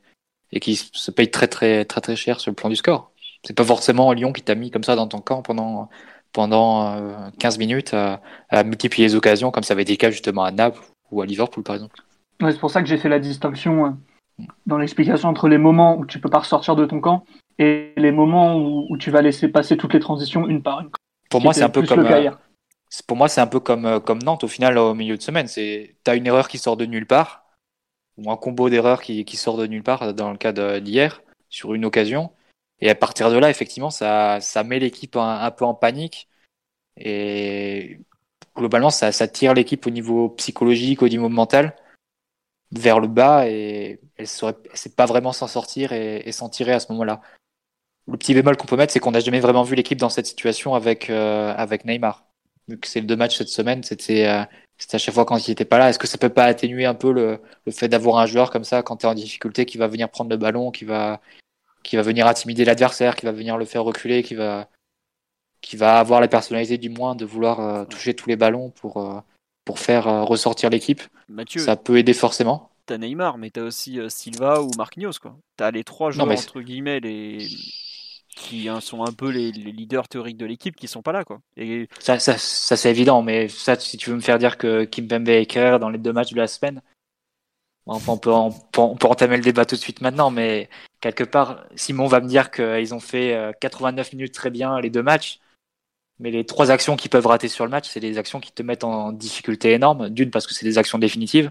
et 0.53 0.61
qui 0.61 0.77
se 0.77 1.11
payent 1.11 1.31
très 1.31 1.49
très 1.49 1.85
très 1.85 2.01
très 2.01 2.17
cher 2.17 2.41
sur 2.41 2.51
le 2.51 2.55
plan 2.55 2.69
du 2.69 2.77
score. 2.77 3.13
C'est 3.45 3.57
pas 3.57 3.65
forcément 3.65 4.13
Lyon 4.13 4.33
qui 4.33 4.43
t'a 4.43 4.55
mis 4.55 4.71
comme 4.71 4.85
ça 4.85 4.95
dans 4.95 5.09
ton 5.09 5.21
camp 5.21 5.43
pendant 5.43 5.89
pendant 6.33 6.95
euh, 6.95 7.29
15 7.41 7.59
minutes 7.59 7.95
à, 7.95 8.21
à 8.49 8.65
multiplier 8.65 9.09
les 9.09 9.15
occasions 9.15 9.51
comme 9.51 9.65
ça 9.65 9.75
avait 9.75 9.83
été 9.83 9.93
le 9.93 9.99
cas 9.99 10.11
justement 10.11 10.45
à 10.45 10.51
Naples 10.51 10.81
ou 11.11 11.21
à 11.21 11.27
Liverpool 11.27 11.65
par 11.65 11.75
exemple. 11.75 11.97
Ouais, 12.41 12.53
c'est 12.53 12.59
pour 12.59 12.71
ça 12.71 12.83
que 12.83 12.89
j'ai 12.89 12.97
fait 12.97 13.09
la 13.09 13.19
distinction 13.19 13.87
euh, 13.87 14.45
dans 14.67 14.79
l'explication 14.79 15.29
entre 15.29 15.49
les 15.49 15.59
moments 15.59 15.99
où 15.99 16.07
tu 16.07 16.21
peux 16.21 16.31
pas 16.31 16.41
ressortir 16.41 16.77
de 16.77 16.87
ton 16.87 17.01
camp 17.01 17.25
et 17.59 17.93
les 17.97 18.13
moments 18.13 18.57
où, 18.57 18.87
où 18.89 18.97
tu 18.97 19.11
vas 19.11 19.21
laisser 19.21 19.49
passer 19.49 19.77
toutes 19.77 19.95
les 19.95 20.01
transitions 20.01 20.49
une 20.49 20.63
par 20.63 20.81
une. 20.81 20.91
Pour 21.29 21.43
moi 21.43 21.53
c'est 21.53 21.63
un 21.63 21.69
peu 21.69 21.83
comme 21.83 22.07
euh, 22.07 22.31
Pour 23.07 23.17
moi, 23.17 23.29
c'est 23.29 23.41
un 23.41 23.47
peu 23.47 23.61
comme, 23.61 23.87
euh, 23.87 24.01
comme 24.01 24.23
Nantes 24.23 24.45
au 24.45 24.49
final 24.49 24.77
au 24.79 24.95
milieu 24.95 25.17
de 25.17 25.23
semaine. 25.23 25.49
C'est 25.49 25.97
t'as 26.05 26.17
une 26.17 26.27
erreur 26.27 26.49
qui 26.49 26.59
sort 26.59 26.77
de 26.77 26.85
nulle 26.85 27.07
part, 27.07 27.47
ou 28.19 28.31
un 28.31 28.37
combo 28.37 28.71
d'erreurs 28.71 29.03
qui, 29.03 29.25
qui 29.25 29.37
sort 29.37 29.57
de 29.57 29.67
nulle 29.67 29.83
part 29.83 30.15
dans 30.15 30.31
le 30.33 30.39
cas 30.39 30.53
d'hier 30.81 31.23
sur 31.49 31.75
une 31.75 31.85
occasion. 31.85 32.33
Et 32.81 32.91
à 32.91 32.95
partir 32.95 33.31
de 33.31 33.39
là, 33.39 33.51
effectivement, 33.51 33.91
ça, 33.91 34.41
ça 34.41 34.65
met 34.65 34.79
l'équipe 34.79 35.17
un, 35.17 35.51
peu 35.53 35.65
en 35.65 35.75
panique. 35.75 36.29
Et 36.97 38.01
globalement, 38.57 38.91
ça, 38.91 39.13
ça 39.13 39.29
tire 39.29 39.55
l'équipe 39.55 39.87
au 39.87 39.91
niveau 39.91 40.31
psychologique, 40.31 41.03
au 41.03 41.09
niveau 41.09 41.29
mental, 41.29 41.77
vers 42.73 43.01
le 43.01 43.09
bas. 43.09 43.49
Et 43.49 44.01
elle 44.17 44.27
ne 44.27 44.53
sait 44.75 44.91
pas 44.97 45.07
vraiment 45.07 45.33
s'en 45.33 45.47
sortir 45.49 45.93
et, 45.93 46.33
s'en 46.33 46.49
tirer 46.49 46.73
à 46.73 46.81
ce 46.81 46.93
moment-là. 46.93 47.23
Le 48.09 48.19
petit 48.19 48.35
bémol 48.35 48.57
qu'on 48.57 48.67
peut 48.67 48.77
mettre, 48.77 48.93
c'est 48.93 49.01
qu'on 49.01 49.13
n'a 49.13 49.21
jamais 49.21 49.41
vraiment 49.41 49.63
vu 49.63 49.77
l'équipe 49.77 49.99
dans 49.99 50.11
cette 50.11 50.27
situation 50.27 50.75
avec, 50.75 51.09
euh, 51.09 51.55
avec 51.57 51.85
Neymar 51.85 52.25
que 52.69 52.89
c'est 52.89 53.01
le 53.01 53.07
deux 53.07 53.17
matchs 53.17 53.39
cette 53.39 53.49
semaine, 53.49 53.83
c'était 53.83 54.27
euh, 54.27 54.43
à 54.93 54.99
chaque 54.99 55.15
fois 55.15 55.25
quand 55.25 55.37
il 55.47 55.51
n'était 55.51 55.65
pas 55.65 55.79
là. 55.79 55.89
Est-ce 55.91 55.99
que 55.99 56.07
ça 56.07 56.19
peut 56.19 56.29
pas 56.29 56.45
atténuer 56.45 56.85
un 56.87 56.95
peu 56.95 57.13
le, 57.13 57.41
le 57.67 57.73
fait 57.73 57.89
d'avoir 57.89 58.19
un 58.19 58.27
joueur 58.27 58.51
comme 58.51 58.65
ça 58.65 58.83
quand 58.83 58.97
tu 58.99 59.07
es 59.07 59.09
en 59.09 59.15
difficulté 59.15 59.65
qui 59.67 59.79
va 59.79 59.87
venir 59.89 60.09
prendre 60.11 60.31
le 60.31 60.37
ballon, 60.37 60.71
qui 60.71 60.85
va 60.85 61.21
qui 61.83 61.97
va 61.97 62.03
venir 62.03 62.27
intimider 62.27 62.65
l'adversaire, 62.65 63.17
qui 63.17 63.27
va 63.27 63.33
venir 63.33 63.57
le 63.59 63.65
faire 63.65 63.85
reculer, 63.85 64.23
qui 64.23 64.35
va 64.35 64.69
qui 65.61 65.77
va 65.77 65.99
avoir 65.99 66.21
la 66.21 66.29
personnalité 66.29 66.79
du 66.79 66.89
moins 66.91 67.15
de 67.15 67.25
vouloir 67.25 67.61
euh, 67.61 67.85
toucher 67.85 68.15
tous 68.15 68.29
les 68.29 68.37
ballons 68.37 68.71
pour 68.71 68.97
euh, 68.97 69.21
pour 69.65 69.79
faire 69.79 70.07
ressortir 70.27 70.71
l'équipe? 70.71 71.03
Mathieu, 71.29 71.61
Ça 71.61 71.77
peut 71.77 71.97
aider 71.97 72.15
forcément. 72.15 72.71
t'as 72.87 72.99
Neymar, 72.99 73.39
mais 73.39 73.51
t'as 73.51 73.63
aussi 73.63 74.01
Silva 74.09 74.61
ou 74.61 74.71
Marquinhos. 74.77 75.13
quoi. 75.23 75.37
T'as 75.57 75.71
les 75.71 75.85
trois 75.85 76.11
joueurs, 76.11 76.29
entre 76.29 76.61
guillemets, 76.61 76.99
les... 76.99 77.47
qui 78.35 78.69
hein, 78.69 78.81
sont 78.81 79.05
un 79.05 79.13
peu 79.13 79.31
les, 79.31 79.53
les 79.53 79.73
leaders 79.73 80.09
théoriques 80.09 80.37
de 80.37 80.47
l'équipe 80.47 80.77
qui 80.77 80.89
sont 80.89 81.03
pas 81.03 81.13
là. 81.13 81.25
quoi. 81.25 81.41
Et 81.57 81.89
Ça, 81.99 82.19
ça, 82.19 82.39
ça 82.39 82.77
c'est 82.77 82.91
évident, 82.91 83.23
mais 83.23 83.49
ça, 83.49 83.79
si 83.79 83.97
tu 83.97 84.11
veux 84.11 84.17
me 84.17 84.21
faire 84.21 84.39
dire 84.39 84.59
que 84.59 84.85
Kimpembe 84.85 85.29
est 85.29 85.47
Kerrer 85.47 85.79
dans 85.79 85.91
les 85.91 85.99
deux 85.99 86.13
matchs 86.13 86.33
de 86.33 86.39
la 86.39 86.47
semaine, 86.47 86.81
on, 87.87 88.17
peut, 88.17 88.31
on, 88.31 88.51
peut, 88.53 89.07
entamer 89.09 89.37
le 89.37 89.43
débat 89.43 89.65
tout 89.65 89.75
de 89.75 89.81
suite 89.81 90.01
maintenant, 90.01 90.31
mais 90.31 90.69
quelque 91.01 91.25
part, 91.25 91.65
Simon 91.75 92.07
va 92.07 92.21
me 92.21 92.29
dire 92.29 92.51
qu'ils 92.51 92.95
ont 92.95 93.01
fait 93.01 93.35
euh, 93.35 93.53
89 93.61 94.13
minutes 94.13 94.35
très 94.35 94.51
bien 94.51 94.81
les 94.81 94.91
deux 94.91 95.03
matchs, 95.03 95.41
mais 96.21 96.31
les 96.31 96.47
trois 96.47 96.71
actions 96.71 96.97
qui 96.97 97.09
peuvent 97.09 97.27
rater 97.27 97.49
sur 97.49 97.65
le 97.65 97.71
match, 97.71 97.89
c'est 97.89 98.01
des 98.01 98.19
actions 98.19 98.41
qui 98.41 98.53
te 98.53 98.63
mettent 98.63 98.85
en 98.85 99.13
difficulté 99.13 99.73
énorme. 99.73 100.11
D'une, 100.11 100.31
parce 100.31 100.47
que 100.47 100.55
c'est 100.55 100.65
des 100.65 100.79
actions 100.79 100.99
définitives, 100.99 101.51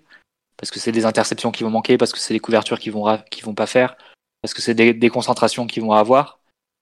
parce 0.57 0.71
que 0.71 0.79
c'est 0.79 0.93
des 0.93 1.05
interceptions 1.05 1.51
qui 1.51 1.63
vont 1.63 1.69
manquer, 1.69 1.97
parce 1.97 2.13
que 2.13 2.19
c'est 2.19 2.33
des 2.33 2.39
couvertures 2.39 2.79
qui 2.79 2.89
vont, 2.89 3.17
qui 3.29 3.41
vont 3.41 3.55
pas 3.55 3.67
faire, 3.67 3.97
parce 4.41 4.53
que 4.53 4.61
c'est 4.61 4.73
des, 4.73 4.93
des 4.93 5.09
concentrations 5.09 5.67
qu'ils 5.67 5.83
vont 5.83 5.91
avoir 5.91 6.40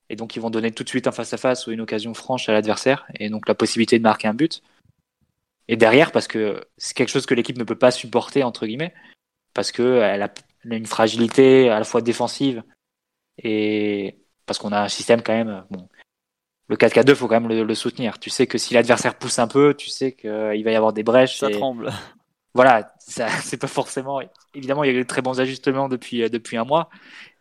et 0.09 0.15
donc 0.15 0.35
ils 0.35 0.39
vont 0.39 0.49
donner 0.49 0.71
tout 0.71 0.83
de 0.83 0.89
suite 0.89 1.07
un 1.07 1.11
face-à-face 1.11 1.67
ou 1.67 1.71
une 1.71 1.81
occasion 1.81 2.13
franche 2.13 2.49
à 2.49 2.53
l'adversaire, 2.53 3.05
et 3.15 3.29
donc 3.29 3.47
la 3.47 3.55
possibilité 3.55 3.97
de 3.97 4.03
marquer 4.03 4.27
un 4.27 4.33
but. 4.33 4.61
Et 5.67 5.77
derrière, 5.77 6.11
parce 6.11 6.27
que 6.27 6.65
c'est 6.77 6.95
quelque 6.95 7.09
chose 7.09 7.25
que 7.25 7.35
l'équipe 7.35 7.57
ne 7.57 7.63
peut 7.63 7.77
pas 7.77 7.91
supporter, 7.91 8.43
entre 8.43 8.65
guillemets, 8.65 8.93
parce 9.53 9.71
qu'elle 9.71 10.21
a, 10.21 10.33
une 10.65 10.87
fragilité 10.87 11.69
à 11.69 11.77
la 11.79 11.85
fois 11.85 12.01
défensive, 12.01 12.63
et 13.37 14.17
parce 14.45 14.59
qu'on 14.59 14.71
a 14.71 14.81
un 14.81 14.89
système 14.89 15.21
quand 15.21 15.33
même... 15.33 15.63
Bon, 15.69 15.87
le 16.69 16.75
4K2, 16.75 17.15
faut 17.15 17.27
quand 17.27 17.41
même 17.41 17.49
le, 17.49 17.63
le 17.63 17.75
soutenir. 17.75 18.19
Tu 18.19 18.29
sais 18.29 18.45
que 18.47 18.57
si 18.57 18.75
l'adversaire 18.75 19.15
pousse 19.15 19.39
un 19.39 19.47
peu, 19.47 19.73
tu 19.73 19.89
sais 19.89 20.13
qu'il 20.13 20.29
va 20.29 20.55
y 20.55 20.75
avoir 20.75 20.93
des 20.93 21.03
brèches. 21.03 21.39
ça 21.39 21.49
et- 21.49 21.53
tremble. 21.53 21.91
voilà, 22.53 22.93
ça, 22.99 23.27
c'est 23.43 23.57
pas 23.57 23.67
forcément. 23.67 24.21
Évidemment, 24.53 24.83
il 24.83 24.91
y 24.91 24.95
a 24.95 24.99
eu 24.99 25.01
de 25.01 25.07
très 25.07 25.23
bons 25.23 25.39
ajustements 25.39 25.89
depuis, 25.89 26.23
euh, 26.23 26.29
depuis 26.29 26.57
un 26.57 26.65
mois, 26.65 26.89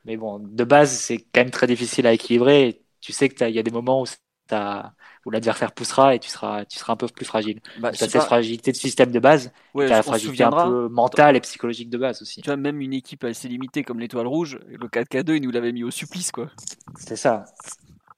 mais 0.05 0.17
bon, 0.17 0.39
de 0.39 0.65
base, 0.65 0.91
c'est 0.93 1.19
quand 1.19 1.41
même 1.43 1.51
très 1.51 1.67
difficile 1.67 2.07
à 2.07 2.13
équilibrer. 2.13 2.83
Tu 3.01 3.13
sais 3.13 3.29
qu'il 3.29 3.51
y 3.51 3.59
a 3.59 3.63
des 3.63 3.71
moments 3.71 4.03
où, 4.03 4.07
t'as- 4.47 4.93
où 5.27 5.31
l'adversaire 5.31 5.73
poussera 5.73 6.15
et 6.15 6.19
tu 6.19 6.29
seras, 6.29 6.65
tu 6.65 6.79
seras 6.79 6.95
un 6.95 6.97
peu 6.97 7.07
plus 7.09 7.25
fragile. 7.27 7.61
Bah, 7.77 7.91
Tu 7.91 8.03
as 8.05 8.07
cette 8.07 8.13
pas, 8.13 8.27
fragilité 8.27 8.73
de 8.73 8.77
système 8.77 9.11
de 9.11 9.19
base, 9.19 9.53
ouais, 9.75 9.87
tu 9.87 9.93
as 9.93 9.97
la 9.97 10.03
fragilité 10.03 10.45
un 10.45 10.51
peu 10.53 10.89
mentale 10.89 11.37
et 11.37 11.41
psychologique 11.41 11.91
de 11.91 11.99
base 11.99 12.23
aussi. 12.23 12.41
Tu 12.41 12.47
vois, 12.47 12.57
même 12.57 12.81
une 12.81 12.93
équipe 12.95 13.25
assez 13.25 13.49
limitée 13.49 13.85
comme 13.85 14.01
l'Étoile 14.01 14.27
Rouge, 14.27 14.59
le 14.67 14.89
4K2, 14.89 15.37
il 15.37 15.43
nous 15.43 15.51
l'avait 15.51 15.73
mis 15.73 15.85
au 15.85 15.91
supplice. 15.91 16.33
quoi. 16.33 16.51
C'est 16.97 17.17
ça. 17.17 17.45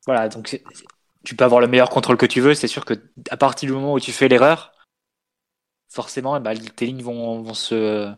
Voilà, 0.07 0.29
donc 0.29 0.61
tu 1.25 1.37
peux 1.37 1.45
avoir 1.45 1.61
le 1.61 1.67
meilleur 1.69 1.91
contrôle 1.91 2.17
que 2.17 2.27
tu 2.27 2.41
veux. 2.41 2.55
C'est 2.55 2.69
sûr 2.69 2.85
que 2.85 2.95
à 3.31 3.37
partir 3.37 3.69
du 3.69 3.73
moment 3.75 3.95
où 3.95 4.01
tu 4.01 4.13
fais 4.13 4.29
l'erreur, 4.29 4.73
forcément, 5.89 6.37
eh 6.37 6.41
ben, 6.41 6.59
tes 6.59 6.87
lignes 6.87 7.03
vont, 7.03 7.43
vont 7.43 7.55
se, 7.55 8.11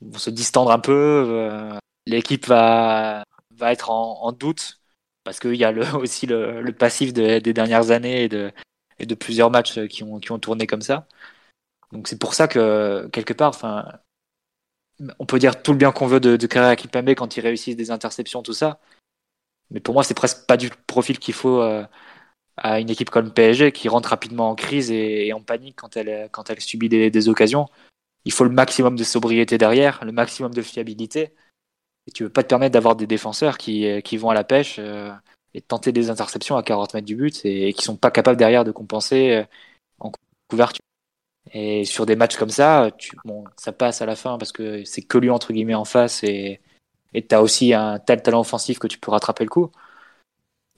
vont 0.00 0.18
se 0.18 0.30
distendre 0.30 0.70
un 0.72 0.78
peu. 0.80 0.92
euh, 0.94 1.78
L'équipe 2.06 2.46
va, 2.46 3.24
va 3.56 3.72
être 3.72 3.90
en, 3.90 4.32
doute 4.32 4.80
parce 5.24 5.38
qu'il 5.38 5.54
y 5.54 5.64
a 5.64 5.72
aussi 5.96 6.26
le, 6.26 6.70
passif 6.72 7.12
de- 7.12 7.38
des 7.38 7.52
dernières 7.52 7.90
années 7.90 8.24
et 8.24 8.28
de, 8.28 9.14
plusieurs 9.14 9.50
matchs 9.50 9.86
qui 9.86 10.02
ont, 10.02 10.20
tourné 10.20 10.66
comme 10.66 10.82
ça. 10.82 11.06
Donc 11.92 12.08
c'est 12.08 12.18
pour 12.18 12.34
ça 12.34 12.48
que 12.48 13.08
quelque 13.12 13.32
part, 13.32 13.54
on 15.18 15.26
peut 15.26 15.38
dire 15.38 15.62
tout 15.62 15.72
le 15.72 15.78
bien 15.78 15.92
qu'on 15.92 16.06
veut 16.06 16.20
de, 16.20 16.36
de 16.36 16.46
Carrera 16.46 16.76
Kimpembe 16.76 17.10
quand 17.10 17.36
il 17.36 17.40
réussit 17.40 17.76
des 17.76 17.90
interceptions, 17.90 18.42
tout 18.42 18.52
ça. 18.52 18.80
Mais 19.70 19.80
pour 19.80 19.94
moi, 19.94 20.04
c'est 20.04 20.14
presque 20.14 20.46
pas 20.46 20.56
du 20.56 20.70
profil 20.86 21.18
qu'il 21.18 21.34
faut 21.34 21.60
euh, 21.62 21.84
à 22.56 22.80
une 22.80 22.90
équipe 22.90 23.10
comme 23.10 23.32
PSG 23.32 23.72
qui 23.72 23.88
rentre 23.88 24.10
rapidement 24.10 24.50
en 24.50 24.54
crise 24.54 24.90
et, 24.90 25.32
en 25.32 25.42
panique 25.42 25.76
quand 25.76 25.96
elle, 25.96 26.60
subit 26.60 26.88
des 26.88 27.28
occasions. 27.28 27.68
Il 28.24 28.32
faut 28.32 28.44
le 28.44 28.50
maximum 28.50 28.96
de 28.96 29.04
sobriété 29.04 29.58
derrière, 29.58 30.04
le 30.04 30.12
maximum 30.12 30.52
de 30.52 30.62
fiabilité. 30.62 31.34
Et 32.10 32.12
tu 32.12 32.24
veux 32.24 32.28
pas 32.28 32.42
te 32.42 32.48
permettre 32.48 32.72
d'avoir 32.72 32.96
des 32.96 33.06
défenseurs 33.06 33.56
qui, 33.56 33.86
euh, 33.86 34.00
qui 34.00 34.16
vont 34.16 34.30
à 34.30 34.34
la 34.34 34.42
pêche 34.42 34.76
euh, 34.80 35.12
et 35.54 35.60
tenter 35.60 35.92
des 35.92 36.10
interceptions 36.10 36.56
à 36.56 36.62
40 36.64 36.94
mètres 36.94 37.06
du 37.06 37.14
but 37.14 37.44
et, 37.44 37.68
et 37.68 37.72
qui 37.72 37.84
sont 37.84 37.96
pas 37.96 38.10
capables 38.10 38.36
derrière 38.36 38.64
de 38.64 38.72
compenser 38.72 39.30
euh, 39.30 39.44
en 40.00 40.10
couverture. 40.48 40.80
Et 41.52 41.84
sur 41.84 42.06
des 42.06 42.16
matchs 42.16 42.36
comme 42.36 42.50
ça, 42.50 42.90
ça 43.56 43.72
passe 43.72 44.02
à 44.02 44.06
la 44.06 44.16
fin 44.16 44.38
parce 44.38 44.50
que 44.50 44.84
c'est 44.84 45.02
que 45.02 45.18
lui 45.18 45.30
entre 45.30 45.52
guillemets 45.52 45.74
en 45.74 45.84
face 45.84 46.24
et 46.24 46.60
et 47.14 47.26
tu 47.26 47.34
as 47.34 47.42
aussi 47.42 47.74
un 47.74 47.98
tel 48.00 48.22
talent 48.22 48.40
offensif 48.40 48.78
que 48.78 48.86
tu 48.86 48.98
peux 48.98 49.10
rattraper 49.10 49.44
le 49.44 49.50
coup. 49.50 49.70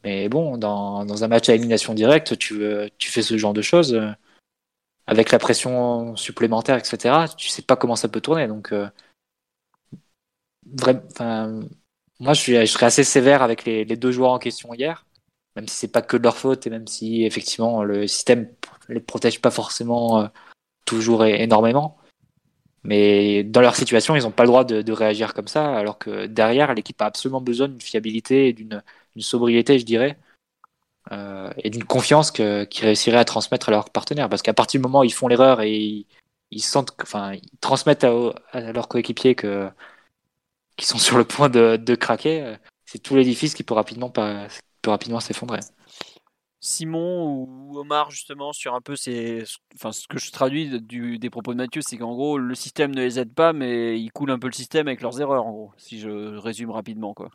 Mais 0.05 0.29
bon, 0.29 0.59
dans, 0.59 1.05
dans 1.05 1.25
un 1.25 1.29
match 1.29 1.49
à 1.49 1.55
élimination 1.55 1.95
directe, 1.95 2.39
tu, 2.39 2.63
tu 2.99 3.11
fais 3.11 3.23
ce 3.23 3.37
genre 3.37 3.53
de 3.53 3.61
choses 3.61 4.01
avec 5.07 5.31
la 5.31 5.39
pression 5.39 6.17
supplémentaire, 6.17 6.79
etc. 6.79 7.27
Tu 7.37 7.49
sais 7.49 7.61
pas 7.61 7.77
comment 7.77 7.97
ça 7.97 8.09
peut 8.09 8.23
tourner. 8.23 8.49
Donc, 8.49 8.73
moi, 12.21 12.35
je, 12.35 12.65
serais 12.67 12.87
assez 12.87 13.05
sévère 13.05 13.43
avec 13.43 13.65
les, 13.65 13.85
deux 13.85 14.13
joueurs 14.13 14.33
en 14.33 14.39
question 14.39 14.73
hier, 14.75 15.07
même 15.57 15.69
si 15.69 15.77
c'est 15.77 15.93
pas 15.93 16.03
que 16.03 16.17
de 16.17 16.23
leur 16.23 16.37
faute 16.37 16.67
et 16.67 16.71
même 16.71 16.87
si 16.87 17.25
effectivement 17.25 17.83
le 17.85 18.07
système 18.07 18.49
les 18.89 19.01
protège 19.01 19.41
pas 19.41 19.51
forcément 19.51 20.21
euh, 20.21 20.29
toujours 20.85 21.25
énormément. 21.25 21.99
Mais 22.85 23.45
dans 23.45 23.61
leur 23.61 23.77
situation, 23.77 24.17
ils 24.17 24.23
n'ont 24.23 24.33
pas 24.33 24.43
le 24.43 24.49
droit 24.49 24.65
de, 24.65 24.93
réagir 24.93 25.35
comme 25.35 25.49
ça, 25.49 25.77
alors 25.77 25.99
que 25.99 26.27
derrière, 26.27 26.75
l'équipe 26.75 27.01
a 27.01 27.07
absolument 27.07 27.41
besoin 27.41 27.69
d'une 27.69 27.81
fiabilité 27.81 28.49
et 28.49 28.53
d'une 28.53 28.83
sobriété, 29.19 29.79
je 29.79 29.85
dirais, 29.85 30.19
euh, 31.13 31.51
et 31.59 31.71
d'une 31.71 31.85
confiance 31.85 32.31
qu'ils 32.31 32.67
réussiraient 32.81 33.19
à 33.19 33.25
transmettre 33.25 33.69
à 33.69 33.73
leurs 33.73 33.91
partenaires. 33.91 34.29
Parce 34.29 34.43
qu'à 34.43 34.55
partir 34.55 34.81
du 34.81 34.83
moment 34.83 35.01
où 35.01 35.05
ils 35.05 35.13
font 35.13 35.29
l'erreur 35.29 35.61
et 35.61 36.07
ils 36.51 36.65
transmettent 37.61 38.05
à, 38.05 38.73
leurs 38.73 38.89
coéquipiers 38.89 39.35
que 39.35 39.69
qui 40.77 40.87
sont 40.87 40.99
sur 40.99 41.19
le 41.19 41.25
point 41.25 41.49
de, 41.49 41.77
de 41.77 41.95
craquer, 41.95 42.43
euh, 42.43 42.57
c'est 42.85 42.99
tout 42.99 43.15
l'édifice 43.17 43.55
qui 43.55 43.63
peut 43.63 43.75
rapidement, 43.75 44.11
peut 44.11 44.91
rapidement 44.91 45.21
s'effondrer. 45.21 45.61
Simon 46.61 47.45
ou 47.49 47.77
Omar 47.77 48.11
justement 48.13 48.53
sur 48.53 48.75
un 48.75 48.81
peu 48.81 48.95
ces, 48.95 49.43
enfin 49.75 49.91
ce 49.91 50.07
que 50.07 50.19
je 50.19 50.31
traduis 50.31 50.81
du, 50.81 51.19
des 51.19 51.29
propos 51.29 51.53
de 51.53 51.59
Mathieu, 51.59 51.83
c'est 51.83 51.99
qu'en 51.99 52.13
gros 52.13 52.39
le 52.39 52.55
système 52.55 52.95
ne 52.95 53.01
les 53.01 53.19
aide 53.19 53.35
pas, 53.35 53.53
mais 53.53 54.01
ils 54.01 54.13
coulent 54.13 54.31
un 54.31 54.39
peu 54.39 54.47
le 54.47 54.53
système 54.53 54.87
avec 54.87 55.01
leurs 55.01 55.21
erreurs 55.21 55.45
en 55.45 55.51
gros, 55.51 55.73
si 55.77 55.99
je 55.99 56.37
résume 56.37 56.71
rapidement 56.71 57.15
quoi. 57.15 57.31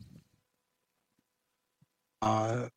Euh, 2.23 2.69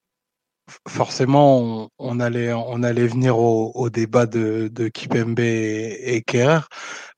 forcément, 0.88 1.88
on, 1.98 2.20
allait, 2.20 2.52
on 2.52 2.82
allait 2.82 3.06
venir 3.06 3.38
au, 3.38 3.90
débat 3.90 4.26
de, 4.26 4.88
Kipembe 4.88 5.40
et, 5.40 6.16
et 6.16 6.22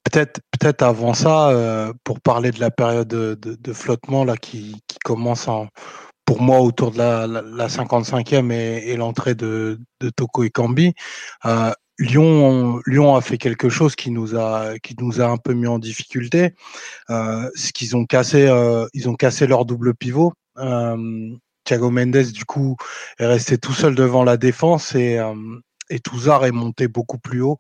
Peut-être, 0.05 0.41
peut-être 0.51 0.83
avant 0.83 1.15
ça, 1.15 1.51
euh, 1.51 1.93
pour 2.05 2.21
parler 2.21 2.51
de 2.51 2.61
la 2.61 2.71
période 2.71 3.09
de, 3.09 3.73
flottement 3.73 4.25
là 4.25 4.37
qui, 4.37 4.83
commence 5.05 5.49
en, 5.49 5.69
pour 6.25 6.43
moi 6.43 6.61
autour 6.61 6.91
de 6.91 6.99
la, 6.99 7.27
la, 7.27 7.69
55e 7.69 8.53
et, 8.53 8.97
l'entrée 8.97 9.35
de, 9.35 9.81
de, 10.01 10.11
Toko 10.11 10.45
et 10.45 10.51
Kambi. 10.51 10.93
Euh, 11.45 11.73
Lyon, 11.99 12.81
Lyon 12.87 13.15
a 13.15 13.21
fait 13.21 13.39
quelque 13.39 13.69
chose 13.69 13.95
qui 13.95 14.11
nous 14.11 14.37
a, 14.37 14.79
qui 14.83 14.97
nous 14.99 15.21
a 15.21 15.27
un 15.27 15.37
peu 15.37 15.53
mis 15.53 15.67
en 15.67 15.79
difficulté. 15.79 16.55
Euh, 17.11 17.49
ce 17.55 17.73
qu'ils 17.73 17.97
ont 17.97 18.07
euh, 18.13 18.87
ils 18.95 19.09
ont 19.09 19.15
cassé 19.15 19.47
leur 19.47 19.65
double 19.65 19.95
pivot. 19.95 20.33
Euh, 21.63 21.65
Thiago 21.65 21.91
Mendes, 21.91 22.33
du 22.33 22.45
coup, 22.45 22.77
est 23.19 23.27
resté 23.27 23.59
tout 23.59 23.73
seul 23.73 23.95
devant 23.95 24.25
la 24.25 24.37
défense 24.37 24.95
et, 24.95 25.19
euh, 25.19 25.35
et 25.91 26.01
Touzard 26.01 26.45
est 26.45 26.53
monté 26.53 26.89
beaucoup 26.89 27.19
plus 27.19 27.43
haut, 27.43 27.59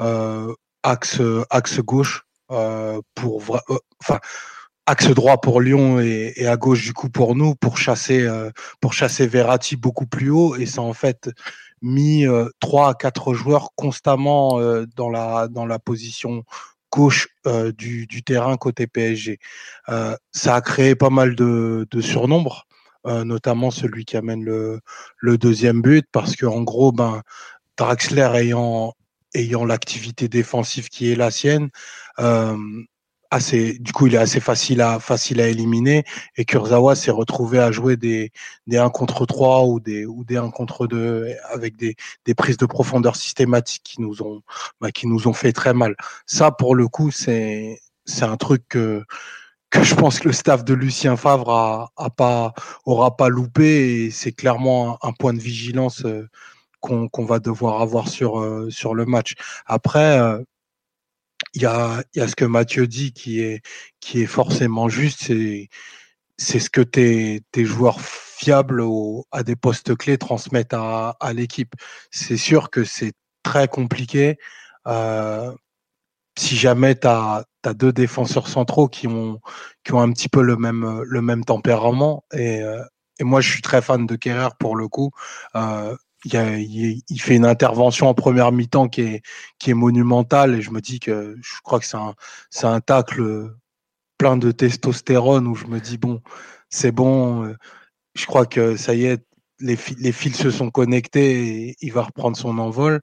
euh, 0.00 0.52
axe, 0.82 1.20
axe 1.50 1.80
gauche, 1.80 2.24
pour, 3.14 3.60
enfin, 4.02 4.20
axe 4.86 5.08
droit 5.10 5.40
pour 5.40 5.60
Lyon 5.60 6.00
et, 6.00 6.46
à 6.46 6.56
gauche 6.56 6.82
du 6.82 6.92
coup 6.92 7.08
pour 7.08 7.34
nous 7.34 7.54
pour 7.54 7.78
chasser 7.78 8.22
euh, 8.22 8.50
pour 8.80 8.92
chasser 8.92 9.26
Verratti 9.26 9.76
beaucoup 9.76 10.06
plus 10.06 10.30
haut 10.30 10.56
et 10.56 10.66
ça 10.66 10.82
en 10.82 10.92
fait 10.92 11.30
mis 11.80 12.26
euh, 12.26 12.48
trois 12.60 12.90
à 12.90 12.94
quatre 12.94 13.32
joueurs 13.34 13.70
constamment 13.76 14.60
euh, 14.60 14.86
dans 14.96 15.08
la 15.08 15.48
dans 15.48 15.66
la 15.66 15.78
position 15.78 16.44
gauche 16.90 17.28
du, 17.78 18.06
du, 18.06 18.22
terrain 18.22 18.58
côté 18.58 18.86
PSG. 18.86 19.38
ça 19.86 20.54
a 20.54 20.60
créé 20.60 20.94
pas 20.94 21.08
mal 21.08 21.34
de, 21.34 21.86
de 21.90 22.00
surnombre, 22.02 22.66
notamment 23.04 23.70
celui 23.70 24.04
qui 24.04 24.16
amène 24.16 24.44
le, 24.44 24.80
le 25.18 25.38
deuxième 25.38 25.82
but 25.82 26.06
parce 26.12 26.36
que 26.36 26.46
en 26.46 26.62
gros 26.62 26.92
ben 26.92 27.22
Draxler 27.76 28.30
ayant 28.34 28.94
ayant 29.34 29.64
l'activité 29.64 30.28
défensive 30.28 30.88
qui 30.88 31.10
est 31.10 31.14
la 31.16 31.30
sienne, 31.30 31.70
euh, 32.18 32.56
assez, 33.30 33.78
du 33.78 33.92
coup, 33.92 34.06
il 34.06 34.14
est 34.14 34.18
assez 34.18 34.40
facile 34.40 34.82
à, 34.82 35.00
facile 35.00 35.40
à 35.40 35.48
éliminer. 35.48 36.04
Et 36.36 36.44
Kurzawa 36.44 36.94
s'est 36.94 37.10
retrouvé 37.10 37.58
à 37.58 37.72
jouer 37.72 37.96
des, 37.96 38.30
des 38.66 38.76
1 38.76 38.90
contre 38.90 39.24
3 39.26 39.64
ou 39.64 39.80
des, 39.80 40.04
ou 40.04 40.24
des 40.24 40.36
1 40.36 40.50
contre 40.50 40.86
2 40.86 41.34
avec 41.50 41.76
des, 41.76 41.96
des 42.26 42.34
prises 42.34 42.58
de 42.58 42.66
profondeur 42.66 43.16
systématiques 43.16 43.82
qui 43.82 44.02
nous 44.02 44.22
ont, 44.22 44.42
bah, 44.80 44.92
qui 44.92 45.06
nous 45.06 45.28
ont 45.28 45.32
fait 45.32 45.52
très 45.52 45.72
mal. 45.72 45.96
Ça, 46.26 46.50
pour 46.50 46.74
le 46.74 46.88
coup, 46.88 47.10
c'est, 47.10 47.80
c'est 48.04 48.24
un 48.24 48.36
truc 48.36 48.64
que, 48.68 49.02
que 49.72 49.82
je 49.82 49.94
pense 49.94 50.20
que 50.20 50.28
le 50.28 50.34
staff 50.34 50.64
de 50.64 50.74
Lucien 50.74 51.16
Favre 51.16 51.50
a, 51.50 51.92
a 51.96 52.10
pas, 52.10 52.52
aura 52.84 53.16
pas 53.16 53.30
loupé 53.30 54.04
et 54.04 54.10
c'est 54.10 54.32
clairement 54.32 54.98
un, 55.02 55.12
point 55.12 55.32
de 55.32 55.40
vigilance 55.40 56.04
euh, 56.04 56.28
qu'on 56.80 57.24
va 57.24 57.38
devoir 57.38 57.80
avoir 57.80 58.08
sur, 58.08 58.38
euh, 58.38 58.68
sur 58.70 58.94
le 58.94 59.06
match. 59.06 59.34
Après, 59.66 60.20
euh, 60.20 60.42
il 61.54 61.62
y 61.62 61.66
a, 61.66 62.04
y 62.14 62.20
a 62.20 62.28
ce 62.28 62.36
que 62.36 62.44
Mathieu 62.44 62.86
dit 62.86 63.12
qui 63.14 63.40
est, 63.40 63.62
qui 64.00 64.20
est 64.22 64.26
forcément 64.26 64.88
juste, 64.90 65.32
c'est 66.36 66.60
ce 66.60 66.70
que 66.70 66.82
tes, 66.82 67.40
tes 67.50 67.64
joueurs 67.64 68.00
fiables 68.00 68.82
au, 68.82 69.26
à 69.32 69.42
des 69.42 69.56
postes 69.56 69.96
clés 69.96 70.18
transmettent 70.18 70.74
à, 70.74 71.16
à 71.18 71.32
l'équipe. 71.32 71.74
C'est 72.10 72.36
sûr 72.36 72.68
que 72.68 72.84
c'est 72.84 73.14
très 73.42 73.68
compliqué. 73.68 74.38
Euh, 74.86 75.52
si 76.42 76.56
jamais 76.56 76.98
tu 76.98 77.06
as, 77.06 77.44
deux 77.74 77.92
défenseurs 77.92 78.48
centraux 78.48 78.88
qui 78.88 79.06
ont, 79.06 79.40
qui 79.84 79.92
ont 79.92 80.00
un 80.00 80.10
petit 80.12 80.28
peu 80.28 80.42
le 80.42 80.56
même, 80.56 81.02
le 81.04 81.22
même 81.22 81.44
tempérament, 81.44 82.24
et, 82.32 82.60
euh, 82.62 82.82
et 83.20 83.24
moi 83.24 83.40
je 83.40 83.50
suis 83.50 83.62
très 83.62 83.80
fan 83.80 84.06
de 84.06 84.16
Kerrer 84.16 84.48
pour 84.58 84.74
le 84.74 84.88
coup, 84.88 85.12
euh, 85.54 85.96
il, 86.24 87.20
fait 87.20 87.36
une 87.36 87.46
intervention 87.46 88.08
en 88.08 88.14
première 88.14 88.52
mi-temps 88.52 88.88
qui 88.88 89.02
est, 89.02 89.22
qui 89.58 89.70
est 89.70 89.74
monumentale 89.74 90.54
et 90.56 90.62
je 90.62 90.70
me 90.70 90.80
dis 90.80 91.00
que 91.00 91.36
je 91.40 91.52
crois 91.62 91.78
que 91.80 91.86
c'est 91.86 91.96
un, 91.96 92.14
un 92.64 92.80
tacle 92.80 93.54
plein 94.18 94.36
de 94.36 94.52
testostérone 94.52 95.46
où 95.46 95.54
je 95.54 95.66
me 95.66 95.80
dis 95.80 95.98
bon, 95.98 96.20
c'est 96.70 96.92
bon, 96.92 97.44
euh, 97.44 97.54
je 98.14 98.26
crois 98.26 98.46
que 98.46 98.76
ça 98.76 98.94
y 98.94 99.06
est, 99.06 99.24
les, 99.60 99.78
les 99.98 100.12
fils 100.12 100.36
se 100.36 100.50
sont 100.50 100.70
connectés 100.70 101.76
il 101.80 101.92
va 101.92 102.02
reprendre 102.02 102.36
son 102.36 102.58
envol. 102.58 103.00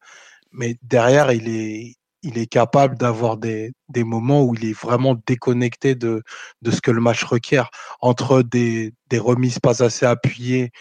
Mais 0.51 0.77
derrière, 0.81 1.31
il 1.31 1.47
est, 1.49 1.95
il 2.24 2.38
est 2.38 2.47
capable 2.47 2.97
d'avoir 2.97 3.38
des, 3.38 3.72
des 3.89 4.03
moments 4.03 4.43
où 4.43 4.55
il 4.55 4.65
est 4.65 4.80
vraiment 4.80 5.15
déconnecté 5.26 5.95
de, 5.95 6.24
de 6.61 6.72
ce 6.72 6.82
que 6.82 6.91
le 6.91 7.01
match 7.01 7.24
requiert 7.24 7.70
entre 8.01 8.41
des, 8.41 8.93
des 9.09 9.20
remises 9.20 9.59
pas 9.59 9.84
assez 9.84 10.05
appuyées, 10.05 10.72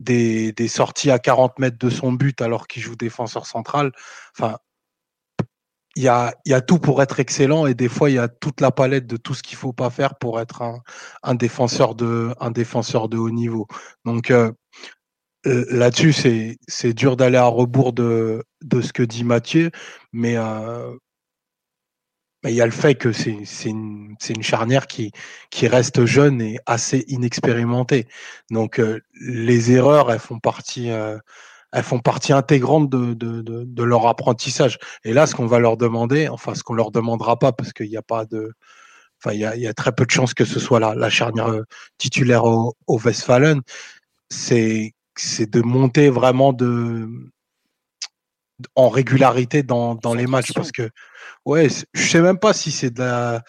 des, 0.00 0.52
des, 0.52 0.68
sorties 0.68 1.10
à 1.10 1.18
40 1.18 1.58
mètres 1.58 1.78
de 1.78 1.90
son 1.90 2.12
but 2.12 2.40
alors 2.40 2.66
qu'il 2.68 2.82
joue 2.82 2.96
défenseur 2.96 3.46
central. 3.46 3.92
Enfin, 4.36 4.58
il 5.96 6.02
y 6.02 6.08
a, 6.08 6.34
y 6.46 6.52
a 6.54 6.60
tout 6.60 6.78
pour 6.78 7.02
être 7.02 7.18
excellent 7.18 7.66
et 7.66 7.74
des 7.74 7.88
fois 7.88 8.08
il 8.08 8.14
y 8.14 8.18
a 8.18 8.28
toute 8.28 8.60
la 8.60 8.70
palette 8.70 9.08
de 9.08 9.16
tout 9.16 9.34
ce 9.34 9.42
qu'il 9.42 9.56
faut 9.56 9.72
pas 9.72 9.90
faire 9.90 10.14
pour 10.16 10.40
être 10.40 10.62
un, 10.62 10.80
un, 11.24 11.34
défenseur 11.34 11.96
de 11.96 12.32
un 12.38 12.52
défenseur 12.52 13.08
de 13.08 13.18
haut 13.18 13.30
niveau. 13.30 13.66
Donc 14.04 14.30
euh, 14.30 14.52
euh 15.46 15.64
là-dessus 15.70 16.12
c'est 16.12 16.58
c'est 16.68 16.92
dur 16.92 17.16
d'aller 17.16 17.36
à 17.38 17.46
rebours 17.46 17.92
de 17.92 18.44
de 18.62 18.80
ce 18.80 18.92
que 18.92 19.02
dit 19.02 19.24
Mathieu, 19.24 19.70
mais 20.12 20.36
il 22.44 22.54
y 22.54 22.60
a 22.60 22.66
le 22.66 22.72
fait 22.72 22.94
que 22.94 23.12
c'est 23.12 23.30
une, 23.64 24.16
charnière 24.40 24.86
qui, 24.86 25.12
reste 25.62 26.04
jeune 26.04 26.40
et 26.40 26.58
assez 26.66 27.04
inexpérimentée. 27.08 28.06
Donc 28.50 28.80
les 29.20 29.72
erreurs, 29.72 30.12
elles 30.12 30.20
font 30.20 30.38
partie, 30.38 30.90
intégrante 32.32 32.90
de, 32.90 33.82
leur 33.82 34.06
apprentissage. 34.06 34.78
Et 35.04 35.12
là, 35.12 35.26
ce 35.26 35.34
qu'on 35.34 35.46
va 35.46 35.58
leur 35.58 35.76
demander, 35.76 36.28
enfin 36.28 36.54
ce 36.54 36.62
qu'on 36.62 36.74
leur 36.74 36.90
demandera 36.92 37.38
pas, 37.38 37.52
parce 37.52 37.72
qu'il 37.72 37.88
n'y 37.88 37.96
a 37.96 38.02
pas 38.02 38.24
de, 38.24 38.52
enfin 39.22 39.34
il 39.34 39.40
y 39.40 39.66
a, 39.66 39.74
très 39.74 39.92
peu 39.92 40.04
de 40.06 40.10
chances 40.10 40.34
que 40.34 40.44
ce 40.44 40.60
soit 40.60 40.80
la, 40.80 41.10
charnière 41.10 41.62
titulaire 41.98 42.44
au, 42.44 42.74
au 42.86 43.00
c'est 45.20 45.50
de 45.50 45.60
monter 45.62 46.10
vraiment 46.10 46.52
de 46.52 47.08
en 48.74 48.88
régularité 48.88 49.62
dans, 49.62 49.94
dans 49.94 50.14
les 50.14 50.26
matchs 50.26 50.52
parce 50.52 50.72
que 50.72 50.90
ouais 51.44 51.68
je 51.94 52.02
sais 52.08 52.20
même 52.20 52.38
pas 52.38 52.52
si 52.52 52.70
c'est 52.72 52.90
de 52.90 53.00
la 53.00 53.42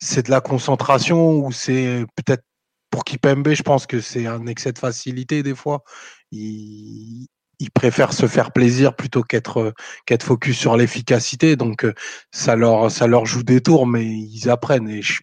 c'est 0.00 0.26
de 0.26 0.30
la 0.30 0.40
concentration 0.40 1.38
ou 1.38 1.52
c'est 1.52 2.04
peut-être 2.16 2.44
pour 2.90 3.04
Kipembe 3.04 3.52
je 3.52 3.62
pense 3.62 3.86
que 3.86 4.00
c'est 4.00 4.26
un 4.26 4.46
excès 4.46 4.72
de 4.72 4.78
facilité 4.78 5.42
des 5.42 5.54
fois. 5.54 5.84
Il, 6.32 7.26
il 7.58 7.70
préfère 7.70 8.12
se 8.12 8.26
faire 8.26 8.52
plaisir 8.52 8.94
plutôt 8.94 9.22
qu'être 9.22 9.72
qu'être 10.06 10.22
focus 10.22 10.58
sur 10.58 10.76
l'efficacité. 10.76 11.56
Donc 11.56 11.86
ça 12.32 12.56
leur 12.56 12.90
ça 12.90 13.06
leur 13.06 13.26
joue 13.26 13.42
des 13.42 13.60
tours 13.60 13.86
mais 13.86 14.04
ils 14.06 14.50
apprennent. 14.50 14.88
Et 14.88 15.02
je, 15.02 15.20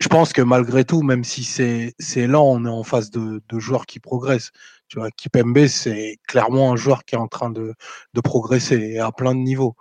je 0.00 0.08
pense 0.08 0.32
que 0.32 0.42
malgré 0.42 0.84
tout, 0.84 1.02
même 1.02 1.24
si 1.24 1.44
c'est 1.44 1.94
c'est 1.98 2.26
lent, 2.26 2.44
on 2.44 2.64
est 2.64 2.68
en 2.68 2.82
face 2.82 3.10
de, 3.10 3.42
de 3.48 3.58
joueurs 3.58 3.86
qui 3.86 4.00
progressent. 4.00 4.50
Tu 4.92 4.98
vois, 4.98 5.10
Kipembe, 5.10 5.68
c'est 5.68 6.18
clairement 6.28 6.70
un 6.70 6.76
joueur 6.76 7.06
qui 7.06 7.14
est 7.14 7.18
en 7.18 7.26
train 7.26 7.48
de, 7.48 7.74
progresser 8.22 8.98
à 8.98 9.10
plein 9.10 9.34
de 9.34 9.40
niveaux. 9.40 9.74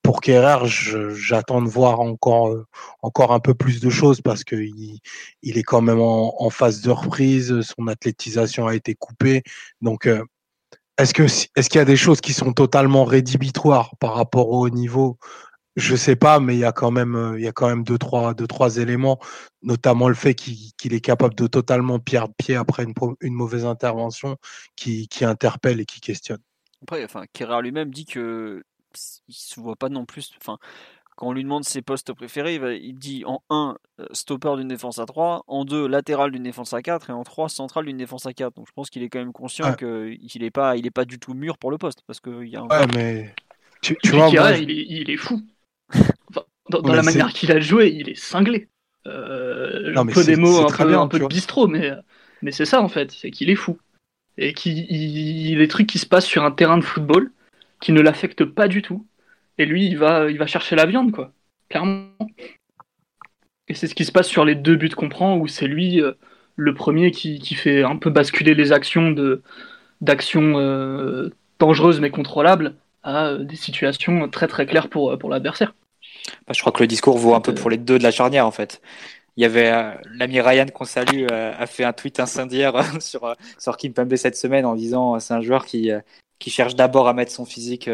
Pour 0.00 0.20
Kerrer, 0.20 0.68
j'attends 0.68 1.60
de 1.60 1.68
voir 1.68 1.98
encore 1.98 2.56
encore 3.02 3.32
un 3.32 3.40
peu 3.40 3.54
plus 3.54 3.80
de 3.80 3.90
choses 3.90 4.20
parce 4.20 4.44
que 4.44 4.54
il, 4.54 5.00
il 5.42 5.58
est 5.58 5.64
quand 5.64 5.80
même 5.80 5.98
en, 5.98 6.50
phase 6.50 6.82
de 6.82 6.92
reprise. 6.92 7.62
Son 7.62 7.88
athlétisation 7.88 8.68
a 8.68 8.76
été 8.76 8.94
coupée, 8.94 9.42
donc 9.80 10.06
euh, 10.06 10.22
est-ce 10.98 11.12
qu'il 11.12 11.78
y 11.78 11.82
a 11.82 11.84
des 11.84 11.96
choses 11.96 12.20
qui 12.20 12.32
sont 12.32 12.52
totalement 12.52 13.04
rédhibitoires 13.04 13.96
par 13.98 14.14
rapport 14.14 14.50
au 14.50 14.70
niveau 14.70 15.18
je 15.76 15.96
sais 15.96 16.16
pas, 16.16 16.40
mais 16.40 16.54
il 16.54 16.60
y 16.60 16.64
a 16.64 16.72
quand 16.72 16.90
même, 16.90 17.16
euh, 17.16 17.38
il 17.38 17.44
y 17.44 17.48
a 17.48 17.52
quand 17.52 17.68
même 17.68 17.82
deux 17.82 17.98
trois, 17.98 18.34
deux 18.34 18.46
trois 18.46 18.76
éléments, 18.76 19.18
notamment 19.62 20.08
le 20.08 20.14
fait 20.14 20.34
qu'il 20.34 20.94
est 20.94 21.00
capable 21.00 21.34
de 21.34 21.46
totalement 21.46 21.98
perdre 21.98 22.34
pied 22.36 22.56
après 22.56 22.84
une, 22.84 22.94
une 23.20 23.34
mauvaise 23.34 23.64
intervention, 23.64 24.36
qui, 24.76 25.08
qui 25.08 25.24
interpelle 25.24 25.80
et 25.80 25.86
qui 25.86 26.00
questionne. 26.00 26.40
Après, 26.82 27.04
enfin, 27.04 27.24
Kerrer 27.32 27.62
lui-même 27.62 27.90
dit 27.90 28.04
que 28.04 28.62
il 29.28 29.34
se 29.34 29.60
voit 29.60 29.76
pas 29.76 29.88
non 29.88 30.04
plus. 30.04 30.30
Enfin, 30.40 30.58
quand 31.16 31.28
on 31.28 31.32
lui 31.32 31.44
demande 31.44 31.64
ses 31.64 31.82
postes 31.82 32.12
préférés, 32.12 32.56
il, 32.56 32.98
dit 32.98 33.24
en 33.24 33.42
1, 33.48 33.76
euh, 34.00 34.06
stopper 34.12 34.56
d'une 34.56 34.68
défense 34.68 34.98
à 34.98 35.06
3, 35.06 35.44
en 35.46 35.64
2, 35.64 35.86
latéral 35.86 36.32
d'une 36.32 36.42
défense 36.42 36.72
à 36.72 36.82
4, 36.82 37.10
et 37.10 37.12
en 37.12 37.22
3, 37.22 37.48
central 37.48 37.84
d'une 37.84 37.96
défense 37.96 38.26
à 38.26 38.32
4. 38.32 38.54
Donc 38.54 38.66
je 38.66 38.72
pense 38.72 38.90
qu'il 38.90 39.02
est 39.02 39.08
quand 39.08 39.20
même 39.20 39.32
conscient 39.32 39.74
qu'il 39.74 40.42
n'est 40.42 40.50
pas, 40.50 40.76
il 40.76 40.86
est 40.86 40.90
pas 40.90 41.04
du 41.04 41.18
tout 41.18 41.34
mûr 41.34 41.56
pour 41.58 41.70
le 41.70 41.78
poste. 41.78 42.02
Parce 42.06 42.20
que 42.20 42.44
y 42.44 42.56
a 42.56 42.64
Ouais, 42.64 42.86
mais. 42.94 43.34
Tu, 43.80 43.96
vois, 44.12 44.28
il, 44.56 45.10
est, 45.10 45.16
fou. 45.18 45.42
Dans, 46.70 46.92
la 46.92 47.02
manière 47.02 47.32
qu'il 47.32 47.52
a 47.52 47.60
joué, 47.60 47.88
il 47.88 48.08
est 48.08 48.18
cinglé. 48.18 48.68
Euh, 49.06 49.94
un 49.96 50.06
peu 50.06 50.24
des 50.24 50.36
mots, 50.36 50.60
un 50.60 50.74
peu, 50.74 50.96
un 50.96 51.08
peu 51.08 51.18
de 51.18 51.26
bistrot, 51.26 51.68
mais, 51.68 51.90
mais 52.40 52.52
c'est 52.52 52.64
ça 52.64 52.80
en 52.80 52.88
fait, 52.88 53.12
c'est 53.12 53.30
qu'il 53.30 53.50
est 53.50 53.54
fou. 53.54 53.78
Et 54.38 54.52
qu'il 54.54 54.78
y 54.78 55.54
a 55.54 55.58
des 55.58 55.68
trucs 55.68 55.86
qui 55.86 55.98
se 55.98 56.06
passent 56.06 56.26
sur 56.26 56.42
un 56.42 56.50
terrain 56.50 56.78
de 56.78 56.84
football 56.84 57.30
qui 57.80 57.92
ne 57.92 58.00
l'affectent 58.00 58.44
pas 58.44 58.66
du 58.66 58.82
tout 58.82 59.06
et 59.58 59.66
lui, 59.66 59.86
il 59.86 59.98
va, 59.98 60.30
il 60.30 60.38
va 60.38 60.46
chercher 60.46 60.76
la 60.76 60.86
viande, 60.86 61.12
quoi. 61.12 61.32
Clairement. 61.68 62.08
Et 63.68 63.74
c'est 63.74 63.86
ce 63.86 63.94
qui 63.94 64.04
se 64.04 64.12
passe 64.12 64.28
sur 64.28 64.44
les 64.44 64.54
deux 64.54 64.76
buts 64.76 64.90
qu'on 64.90 65.08
prend, 65.08 65.36
où 65.36 65.46
c'est 65.46 65.66
lui 65.66 66.00
euh, 66.00 66.12
le 66.56 66.74
premier 66.74 67.10
qui, 67.10 67.38
qui, 67.38 67.54
fait 67.54 67.82
un 67.82 67.96
peu 67.96 68.10
basculer 68.10 68.54
les 68.54 68.72
actions 68.72 69.10
de 69.10 69.42
d'actions 70.00 70.58
euh, 70.58 71.30
dangereuses 71.58 72.00
mais 72.00 72.10
contrôlables 72.10 72.76
à 73.04 73.26
euh, 73.26 73.38
des 73.44 73.56
situations 73.56 74.28
très 74.28 74.48
très 74.48 74.66
claires 74.66 74.88
pour, 74.88 75.16
pour 75.18 75.30
l'adversaire. 75.30 75.74
Bah, 76.46 76.52
je 76.54 76.60
crois 76.60 76.72
que 76.72 76.82
le 76.82 76.88
discours 76.88 77.16
vaut 77.16 77.34
un 77.34 77.40
peu 77.40 77.54
pour 77.54 77.70
les 77.70 77.76
deux 77.76 77.98
de 77.98 78.02
la 78.02 78.10
charnière 78.10 78.46
en 78.46 78.50
fait. 78.50 78.82
Il 79.36 79.42
y 79.42 79.46
avait 79.46 79.72
l'ami 80.14 80.40
Ryan 80.40 80.66
qu'on 80.66 80.84
salue 80.84 81.26
a 81.30 81.66
fait 81.66 81.82
un 81.82 81.92
tweet 81.92 82.20
incendiaire 82.20 82.74
sur 83.02 83.34
sur 83.58 83.76
Kimpembe 83.76 84.14
cette 84.14 84.36
semaine 84.36 84.64
en 84.64 84.74
disant 84.76 85.18
c'est 85.18 85.34
un 85.34 85.40
joueur 85.40 85.66
qui 85.66 85.90
qui 86.38 86.50
cherche 86.50 86.76
d'abord 86.76 87.08
à 87.08 87.14
mettre 87.14 87.32
son 87.32 87.44
physique 87.44 87.88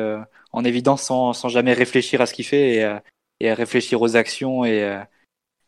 en 0.52 0.64
évidence 0.64 1.02
sans, 1.02 1.32
sans 1.32 1.48
jamais 1.48 1.72
réfléchir 1.72 2.20
à 2.20 2.26
ce 2.26 2.34
qu'il 2.34 2.44
fait 2.44 2.74
et, 2.74 2.84
euh, 2.84 2.98
et, 3.40 3.50
à 3.50 3.54
réfléchir 3.54 4.00
aux 4.02 4.16
actions 4.16 4.64
et 4.64 4.82
euh, 4.82 5.00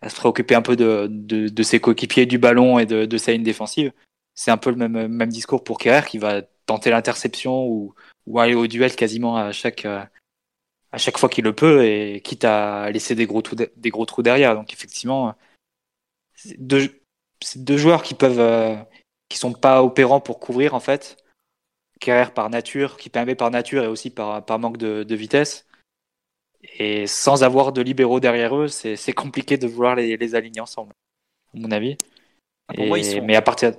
à 0.00 0.08
se 0.08 0.16
préoccuper 0.16 0.54
un 0.54 0.62
peu 0.62 0.76
de, 0.76 1.06
de, 1.10 1.48
de 1.48 1.62
ses 1.62 1.80
coéquipiers, 1.80 2.26
du 2.26 2.38
ballon 2.38 2.78
et 2.78 2.86
de, 2.86 3.04
de 3.04 3.18
sa 3.18 3.32
ligne 3.32 3.42
défensive. 3.42 3.92
C'est 4.34 4.50
un 4.50 4.56
peu 4.56 4.70
le 4.70 4.76
même, 4.76 5.08
même 5.08 5.28
discours 5.28 5.62
pour 5.62 5.78
Kerrer 5.78 6.06
qui 6.06 6.18
va 6.18 6.42
tenter 6.66 6.90
l'interception 6.90 7.66
ou, 7.66 7.94
ou 8.26 8.38
aller 8.40 8.54
au 8.54 8.66
duel 8.66 8.94
quasiment 8.94 9.36
à 9.36 9.52
chaque, 9.52 9.84
euh, 9.84 10.04
à 10.92 10.98
chaque 10.98 11.18
fois 11.18 11.28
qu'il 11.28 11.44
le 11.44 11.54
peut 11.54 11.84
et 11.84 12.20
quitte 12.22 12.44
à 12.44 12.90
laisser 12.90 13.14
des 13.14 13.26
gros, 13.26 13.42
trous 13.42 13.56
des 13.56 13.90
gros 13.90 14.06
trous 14.06 14.22
derrière. 14.22 14.54
Donc 14.54 14.72
effectivement, 14.72 15.34
c'est 16.34 16.60
deux, 16.60 17.02
deux 17.56 17.76
joueurs 17.76 18.02
qui 18.02 18.14
peuvent, 18.14 18.84
qui 19.28 19.38
sont 19.38 19.52
pas 19.52 19.82
opérants 19.82 20.20
pour 20.20 20.40
couvrir 20.40 20.74
en 20.74 20.80
fait, 20.80 21.16
Kerrer 22.02 22.32
par 22.34 22.50
nature, 22.50 22.96
qui 22.96 23.10
permet 23.10 23.36
par 23.36 23.52
nature 23.52 23.84
et 23.84 23.86
aussi 23.86 24.10
par, 24.10 24.44
par 24.44 24.58
manque 24.58 24.76
de, 24.76 25.04
de, 25.04 25.14
vitesse. 25.14 25.66
Et 26.76 27.06
sans 27.06 27.44
avoir 27.44 27.72
de 27.72 27.80
libéraux 27.80 28.18
derrière 28.18 28.56
eux, 28.56 28.66
c'est 28.66 29.12
compliqué 29.12 29.56
de 29.56 29.68
vouloir 29.68 29.94
les, 29.94 30.16
les, 30.16 30.34
aligner 30.34 30.60
ensemble, 30.60 30.92
à 31.54 31.60
mon 31.60 31.70
avis. 31.70 31.96
Ah, 32.66 32.72
mais 33.22 33.36
à 33.36 33.42
partir. 33.42 33.72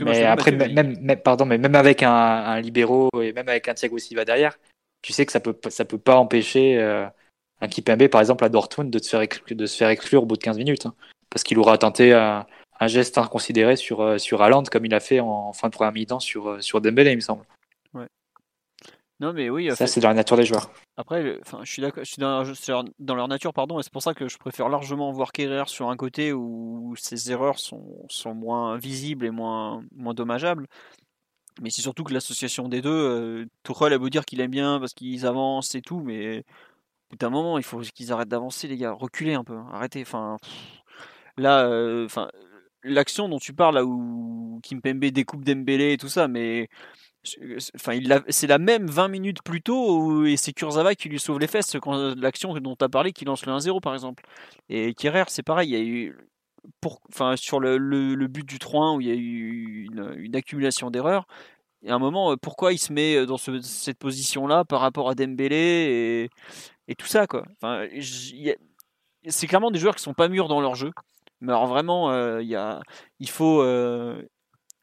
Mais 0.00 0.24
après, 0.24 0.52
même, 0.52 0.96
pardon, 1.22 1.44
mais 1.44 1.58
même 1.58 1.74
avec 1.74 2.02
un, 2.02 2.10
un 2.12 2.60
libéraux 2.60 3.10
et 3.20 3.32
même 3.32 3.48
avec 3.48 3.68
un 3.68 3.74
Thiago 3.74 3.98
Silva 3.98 4.24
derrière, 4.24 4.58
tu 5.02 5.12
sais 5.12 5.26
que 5.26 5.32
ça 5.32 5.40
peut, 5.40 5.56
ça 5.68 5.84
peut 5.84 5.98
pas 5.98 6.16
empêcher 6.16 6.78
euh, 6.78 7.06
un 7.60 7.68
Kipembe, 7.68 8.08
par 8.08 8.20
exemple, 8.20 8.44
à 8.44 8.48
Dortmund, 8.48 8.90
de, 8.90 8.98
se 8.98 9.08
faire 9.08 9.20
exclure, 9.20 9.56
de 9.56 9.66
se 9.66 9.76
faire 9.76 9.88
exclure 9.88 10.22
au 10.22 10.26
bout 10.26 10.36
de 10.36 10.42
15 10.42 10.58
minutes. 10.58 10.86
Hein. 10.86 10.94
parce 11.30 11.44
qu'il 11.44 11.58
aura 11.58 11.78
tenté 11.78 12.12
un, 12.12 12.46
un, 12.80 12.86
geste 12.86 13.18
inconsidéré 13.18 13.76
sur, 13.76 14.00
euh, 14.00 14.18
sur 14.18 14.42
Haaland, 14.42 14.64
comme 14.64 14.84
il 14.86 14.94
a 14.94 15.00
fait 15.00 15.20
en, 15.20 15.52
fin 15.52 15.68
de 15.68 15.72
première 15.72 15.92
mi-temps 15.92 16.20
sur, 16.20 16.48
euh, 16.48 16.60
sur 16.60 16.80
Dembélé, 16.80 17.12
il 17.12 17.16
me 17.16 17.20
semble. 17.20 17.44
Non, 19.20 19.32
mais 19.32 19.50
oui. 19.50 19.68
Ça, 19.74 19.86
c'est 19.88 20.00
dans 20.00 20.08
la 20.08 20.14
nature 20.14 20.36
des 20.36 20.44
joueurs. 20.44 20.70
Après, 20.96 21.38
enfin, 21.40 21.60
je 21.64 21.72
suis 21.72 21.82
d'accord, 21.82 22.04
je 22.04 22.10
suis 22.10 22.20
dans, 22.20 22.84
dans, 23.00 23.14
leur 23.16 23.26
nature, 23.26 23.52
pardon, 23.52 23.80
et 23.80 23.82
c'est 23.82 23.92
pour 23.92 24.02
ça 24.02 24.14
que 24.14 24.28
je 24.28 24.38
préfère 24.38 24.68
largement 24.68 25.10
voir 25.10 25.32
Kerrer 25.32 25.64
sur 25.66 25.90
un 25.90 25.96
côté 25.96 26.32
où 26.32 26.94
ses 26.96 27.32
erreurs 27.32 27.58
sont, 27.58 28.06
sont 28.08 28.34
moins 28.34 28.78
visibles 28.78 29.26
et 29.26 29.30
moins, 29.30 29.82
moins 29.94 30.14
dommageables. 30.14 30.66
Mais 31.60 31.70
c'est 31.70 31.82
surtout 31.82 32.04
que 32.04 32.14
l'association 32.14 32.68
des 32.68 32.80
deux, 32.80 32.90
euh, 32.90 33.46
Tuchel 33.64 33.92
a 33.92 33.98
beau 33.98 34.08
dire 34.08 34.24
qu'il 34.24 34.40
aime 34.40 34.50
bien 34.52 34.78
parce 34.78 34.94
qu'ils 34.94 35.26
avancent 35.26 35.74
et 35.74 35.82
tout, 35.82 36.00
mais 36.00 36.38
au 36.38 36.42
bout 37.10 37.16
d'un 37.16 37.30
moment, 37.30 37.58
il 37.58 37.64
faut 37.64 37.80
qu'ils 37.80 38.12
arrêtent 38.12 38.28
d'avancer, 38.28 38.68
les 38.68 38.76
gars. 38.76 38.92
Reculez 38.92 39.34
un 39.34 39.44
peu, 39.44 39.56
arrêtez. 39.72 40.02
Enfin, 40.02 40.36
là, 41.36 41.66
euh, 41.66 42.06
l'action 42.84 43.28
dont 43.28 43.38
tu 43.38 43.52
parles, 43.54 43.74
là 43.76 43.84
où 43.84 44.60
Kimpembe 44.62 45.06
découpe 45.06 45.44
Dembélé 45.44 45.94
et 45.94 45.96
tout 45.98 46.08
ça, 46.08 46.28
mais 46.28 46.68
Enfin, 47.74 47.98
c'est 48.28 48.46
la 48.46 48.58
même 48.58 48.86
20 48.86 49.08
minutes 49.08 49.42
plus 49.42 49.60
tôt 49.60 50.24
et 50.24 50.36
c'est 50.36 50.52
Kurzawa 50.52 50.94
qui 50.94 51.08
lui 51.08 51.18
sauve 51.18 51.38
les 51.38 51.46
fesses 51.46 51.76
quand 51.82 52.14
l'action 52.14 52.54
dont 52.54 52.76
tu 52.76 52.84
as 52.84 52.88
parlé 52.88 53.12
qui 53.12 53.24
lance 53.24 53.44
le 53.44 53.52
1-0 53.52 53.80
par 53.80 53.94
exemple. 53.94 54.24
Et 54.68 54.94
Kerrer, 54.94 55.24
c'est 55.28 55.42
pareil, 55.42 55.70
il 55.70 55.72
y 55.72 55.76
a 55.76 55.84
eu 55.84 56.16
enfin, 57.12 57.36
sur 57.36 57.60
le, 57.60 58.26
but 58.28 58.46
du 58.46 58.58
3-1 58.58 58.96
où 58.96 59.00
il 59.00 59.08
y 59.08 59.10
a 59.10 59.14
eu 59.14 59.88
une, 59.90 60.36
accumulation 60.36 60.90
d'erreurs. 60.90 61.26
Et 61.82 61.90
à 61.90 61.94
un 61.94 61.98
moment, 61.98 62.36
pourquoi 62.36 62.72
il 62.72 62.78
se 62.78 62.92
met 62.92 63.26
dans 63.26 63.36
ce, 63.36 63.60
cette 63.60 63.98
position-là 63.98 64.64
par 64.64 64.80
rapport 64.80 65.10
à 65.10 65.14
Dembélé 65.14 66.30
et, 66.88 66.94
tout 66.94 67.06
ça 67.06 67.26
quoi. 67.26 67.44
Enfin, 67.60 67.86
c'est 69.26 69.46
clairement 69.46 69.70
des 69.70 69.78
joueurs 69.78 69.94
qui 69.94 70.02
sont 70.02 70.14
pas 70.14 70.28
mûrs 70.28 70.48
dans 70.48 70.60
leur 70.60 70.74
jeu. 70.74 70.92
Mais 71.40 71.52
alors 71.52 71.66
vraiment, 71.66 72.10
euh, 72.10 72.42
il, 73.20 73.28
faut, 73.28 73.62
euh, 73.62 74.22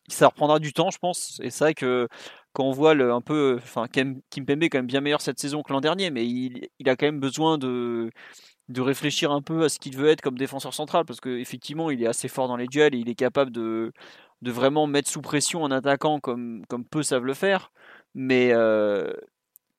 ça 0.08 0.28
reprendra 0.28 0.60
du 0.60 0.74
temps, 0.74 0.92
je 0.92 0.98
pense. 1.00 1.40
Et 1.44 1.50
c'est 1.50 1.64
vrai 1.64 1.74
que 1.74 2.08
quand 2.54 2.64
on 2.66 2.72
voit 2.72 2.94
un 2.94 3.22
peu, 3.22 3.60
enfin, 3.62 3.88
Kimpembe 3.88 4.64
est 4.64 4.70
quand 4.70 4.78
même 4.80 4.88
bien 4.88 5.02
meilleur 5.02 5.22
cette 5.22 5.40
saison 5.40 5.62
que 5.64 5.74
l'an 5.74 5.82
dernier, 5.82 6.10
mais 6.10 6.26
il, 6.26 6.70
a 6.86 6.96
quand 6.96 7.06
même 7.06 7.20
besoin 7.20 7.58
de, 7.58 8.12
de 8.70 8.82
réfléchir 8.82 9.32
un 9.32 9.42
peu 9.42 9.64
à 9.66 9.70
ce 9.70 9.80
qu'il 9.80 9.98
veut 9.98 10.10
être 10.10 10.22
comme 10.22 10.38
défenseur 10.38 10.74
central, 10.74 11.06
parce 11.06 11.20
qu'effectivement, 11.22 11.92
il 11.92 12.04
est 12.04 12.08
assez 12.08 12.28
fort 12.28 12.48
dans 12.48 12.58
les 12.58 12.68
duels 12.68 12.96
et 12.96 13.00
il 13.00 13.10
est 13.10 13.16
capable 13.16 13.52
de, 13.52 13.92
de 14.42 14.52
vraiment 14.52 14.88
mettre 14.88 15.10
sous 15.10 15.22
pression 15.22 15.66
un 15.66 15.72
attaquant 15.72 16.20
comme, 16.20 16.64
comme 16.70 16.86
peu 16.86 17.04
savent 17.04 17.26
le 17.26 17.34
faire. 17.34 17.72
Mais 18.16 18.52
euh, 18.54 19.14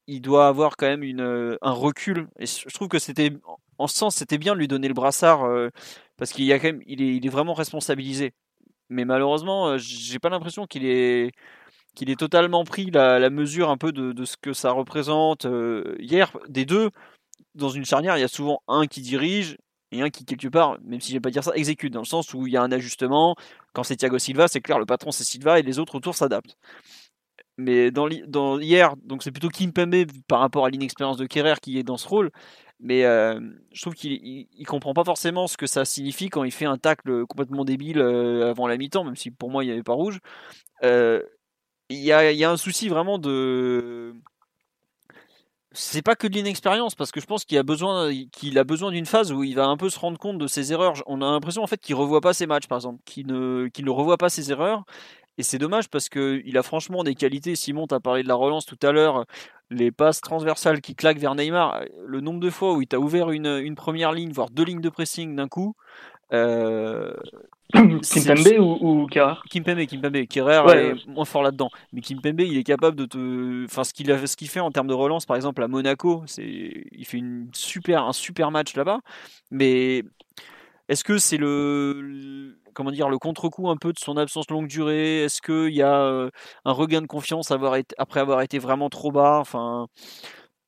il 0.07 0.21
doit 0.21 0.49
avoir 0.49 0.77
quand 0.77 0.87
même 0.87 1.03
une, 1.03 1.57
un 1.63 1.73
recul. 1.73 2.29
Et 2.39 2.47
je 2.47 2.75
trouve 2.75 2.89
que 2.89 2.99
c'était, 2.99 3.33
en 3.79 3.87
ce 3.87 3.97
sens, 3.97 4.17
c'était 4.17 4.39
bien 4.39 4.55
de 4.55 4.59
lui 4.61 4.69
donner 4.69 4.89
le 4.89 4.95
brassard, 4.95 5.45
euh, 5.45 5.71
parce 6.17 6.33
qu'il 6.33 6.51
a 6.53 6.59
quand 6.59 6.69
même, 6.69 6.83
il 6.87 7.03
est, 7.03 7.17
il 7.17 7.27
est 7.27 7.31
vraiment 7.31 7.55
responsabilisé 7.55 8.35
mais 8.89 9.05
malheureusement, 9.05 9.77
j'ai 9.79 10.19
pas 10.19 10.29
l'impression 10.29 10.67
qu'il 10.67 10.87
est 10.87 11.33
qu'il 11.95 12.11
ait 12.11 12.17
totalement 12.17 12.65
pris 12.65 12.91
la, 12.91 13.31
mesure 13.31 13.71
un 13.71 13.79
peu 13.79 13.91
de, 13.93 14.25
ce 14.25 14.37
que 14.37 14.53
ça 14.53 14.71
représente. 14.73 15.47
hier, 15.99 16.37
des 16.49 16.67
deux, 16.67 16.91
dans 17.55 17.71
une 17.71 17.85
charnière, 17.85 18.17
il 18.19 18.21
y 18.21 18.25
a 18.25 18.29
souvent 18.29 18.63
un 18.69 18.87
qui 18.87 19.01
dirige 19.01 19.57
et 19.93 20.03
un 20.03 20.11
qui, 20.11 20.25
quelque 20.25 20.49
part, 20.49 20.79
même 20.85 21.01
si 21.01 21.11
je 21.11 21.17
vais 21.17 21.21
pas 21.21 21.31
dire 21.31 21.45
ça, 21.45 21.53
exécute, 21.55 21.93
dans 21.93 22.01
le 22.01 22.07
sens 22.07 22.35
où 22.35 22.47
il 22.47 22.53
y 22.53 22.57
a 22.57 22.63
un 22.63 22.73
ajustement. 22.73 23.37
Quand 23.73 23.83
c'est 23.83 23.97
Thiago 23.97 24.19
Silva, 24.19 24.49
c'est 24.49 24.61
clair, 24.61 24.79
le 24.79 24.87
patron 24.87 25.11
c'est 25.11 25.25
Silva 25.25 25.59
et 25.59 25.63
les 25.63 25.79
autres 25.79 25.97
autour 25.97 26.15
s'adaptent. 26.15 26.57
Mais 27.59 27.91
dans, 27.91 28.09
hier, 28.61 28.97
donc 29.05 29.23
c'est 29.23 29.31
plutôt 29.31 29.49
Kim 29.49 29.73
Pembe 29.73 30.05
par 30.29 30.41
rapport 30.41 30.67
à 30.67 30.71
l'inexpérience 30.71 31.17
de 31.17 31.27
Kerrer 31.27 31.55
qui 31.63 31.79
est 31.79 31.83
dans 31.83 31.97
ce 31.97 32.07
rôle. 32.07 32.31
Mais 32.81 33.05
euh, 33.05 33.41
je 33.73 33.81
trouve 33.81 33.95
qu'il 33.95 34.13
il, 34.13 34.67
comprend 34.67 34.93
pas 34.93 35.05
forcément 35.05 35.47
ce 35.47 35.57
que 35.57 35.67
ça 35.67 35.85
signifie 35.85 36.29
quand 36.29 36.45
il 36.45 36.53
fait 36.53 36.67
un 36.67 36.77
tacle 36.77 37.25
complètement 37.27 37.65
débile 37.65 37.99
euh, 37.99 38.51
avant 38.51 38.67
la 38.67 38.77
mi-temps, 38.77 39.05
même 39.05 39.17
si 39.17 39.31
pour 39.31 39.51
moi 39.51 39.65
il 39.65 39.69
n'y 39.69 39.73
avait 39.73 39.83
pas 39.83 39.95
rouge. 39.95 40.21
Euh, 40.85 41.23
il 41.89 41.99
y, 41.99 42.13
a, 42.13 42.51
un 42.51 42.57
souci 42.57 42.89
vraiment 42.89 43.19
de. 43.19 44.15
C'est 45.73 46.03
pas 46.03 46.17
que 46.17 46.27
de 46.27 46.35
l'inexpérience, 46.35 46.95
parce 46.95 47.13
que 47.13 47.21
je 47.21 47.27
pense 47.27 47.45
qu'il 47.45 47.59
a 47.59 47.63
besoin, 47.63 48.11
qu'il 48.33 48.61
besoin 48.65 48.91
d'une 48.91 49.07
phase 49.07 49.33
où 49.33 49.45
il 49.45 49.55
va 49.55 49.67
un 49.67 49.77
peu 49.77 49.89
se 49.89 49.99
rendre 49.99 50.19
compte 50.19 50.39
de 50.39 50.47
ses 50.47 50.73
erreurs. 50.73 50.95
On 51.07 51.23
a 51.23 51.31
l'impression 51.31 51.63
en 51.63 51.67
fait 51.67 51.81
qu'il 51.81 51.95
revoit 51.95 52.21
pas 52.21 52.35
ses 52.35 52.47
matchs, 52.47 52.67
par 52.67 52.79
exemple, 52.79 53.01
qu'il 53.05 53.27
ne 53.27 53.91
revoit 53.91 54.17
pas 54.19 54.31
ses 54.31 54.51
erreurs. 54.51 54.85
Et 55.39 55.43
c'est 55.43 55.59
dommage 55.59 55.89
parce 55.89 56.09
qu'il 56.09 56.57
a 56.57 56.63
franchement 56.63 57.05
des 57.05 57.15
qualités. 57.15 57.57
Simon, 57.57 57.87
tu 57.87 57.95
as 57.95 58.01
parlé 58.01 58.23
de 58.23 58.29
la 58.29 58.35
relance 58.35 58.67
tout 58.67 58.79
à 58.83 58.93
l'heure 58.93 59.27
les 59.71 59.91
passes 59.91 60.21
transversales 60.21 60.81
qui 60.81 60.95
claquent 60.95 61.19
vers 61.19 61.35
Neymar, 61.35 61.81
le 62.07 62.21
nombre 62.21 62.41
de 62.41 62.51
fois 62.51 62.75
où 62.75 62.83
il 62.83 62.87
t'a 62.87 63.01
ouvert 63.01 63.31
une, 63.31 63.47
une, 63.47 63.75
première 63.75 64.13
ligne, 64.13 64.31
voire 64.31 64.51
deux 64.51 64.65
lignes 64.65 64.81
de 64.81 64.89
pressing 64.89 65.35
d'un 65.35 65.49
coup. 65.49 65.75
Euh, 66.33 67.15
Kimpembe 67.73 68.61
ou, 68.61 68.79
ou 68.81 69.07
Kerrer 69.07 69.35
Kimpembe, 69.51 69.85
Kimpembe. 69.87 70.27
Kerrer 70.27 70.63
est 70.77 71.07
moins 71.09 71.25
fort 71.25 71.43
là-dedans. 71.43 71.69
Mais 71.93 72.01
Kimpembe, 72.01 72.41
il 72.41 72.57
est 72.57 72.65
capable 72.65 72.97
de 72.97 73.07
te. 73.07 73.65
Enfin, 73.65 73.83
ce 73.83 73.93
qu'il 74.37 74.49
fait 74.49 74.61
en 74.61 74.71
termes 74.71 74.87
de 74.87 74.95
relance, 74.95 75.27
par 75.27 75.37
exemple, 75.37 75.63
à 75.63 75.69
Monaco, 75.69 76.25
il 76.39 77.05
fait 77.05 77.19
une 77.19 77.49
super, 77.53 78.05
un 78.05 78.13
super 78.13 78.51
match 78.51 78.77
là-bas. 78.77 79.01
Mais 79.51 80.05
est-ce 80.89 81.03
que 81.03 81.19
c'est 81.19 81.39
le 81.39 82.57
comment 82.77 82.93
dire, 82.93 83.09
le 83.09 83.19
contre-coup 83.19 83.71
un 83.71 83.77
peu 83.77 83.93
de 83.93 83.99
son 83.99 84.17
absence 84.17 84.51
longue 84.51 84.69
durée? 84.69 85.25
Est-ce 85.25 85.43
qu'il 85.43 85.75
y 85.75 85.83
a 85.83 86.03
euh, 86.03 86.31
un 86.65 86.73
regain 86.73 87.01
de 87.01 87.07
confiance 87.07 87.51
après 87.51 88.21
avoir 88.21 88.43
été 88.43 88.59
vraiment 88.59 88.91
trop 88.91 89.11
bas? 89.11 89.39
Enfin, 89.41 89.89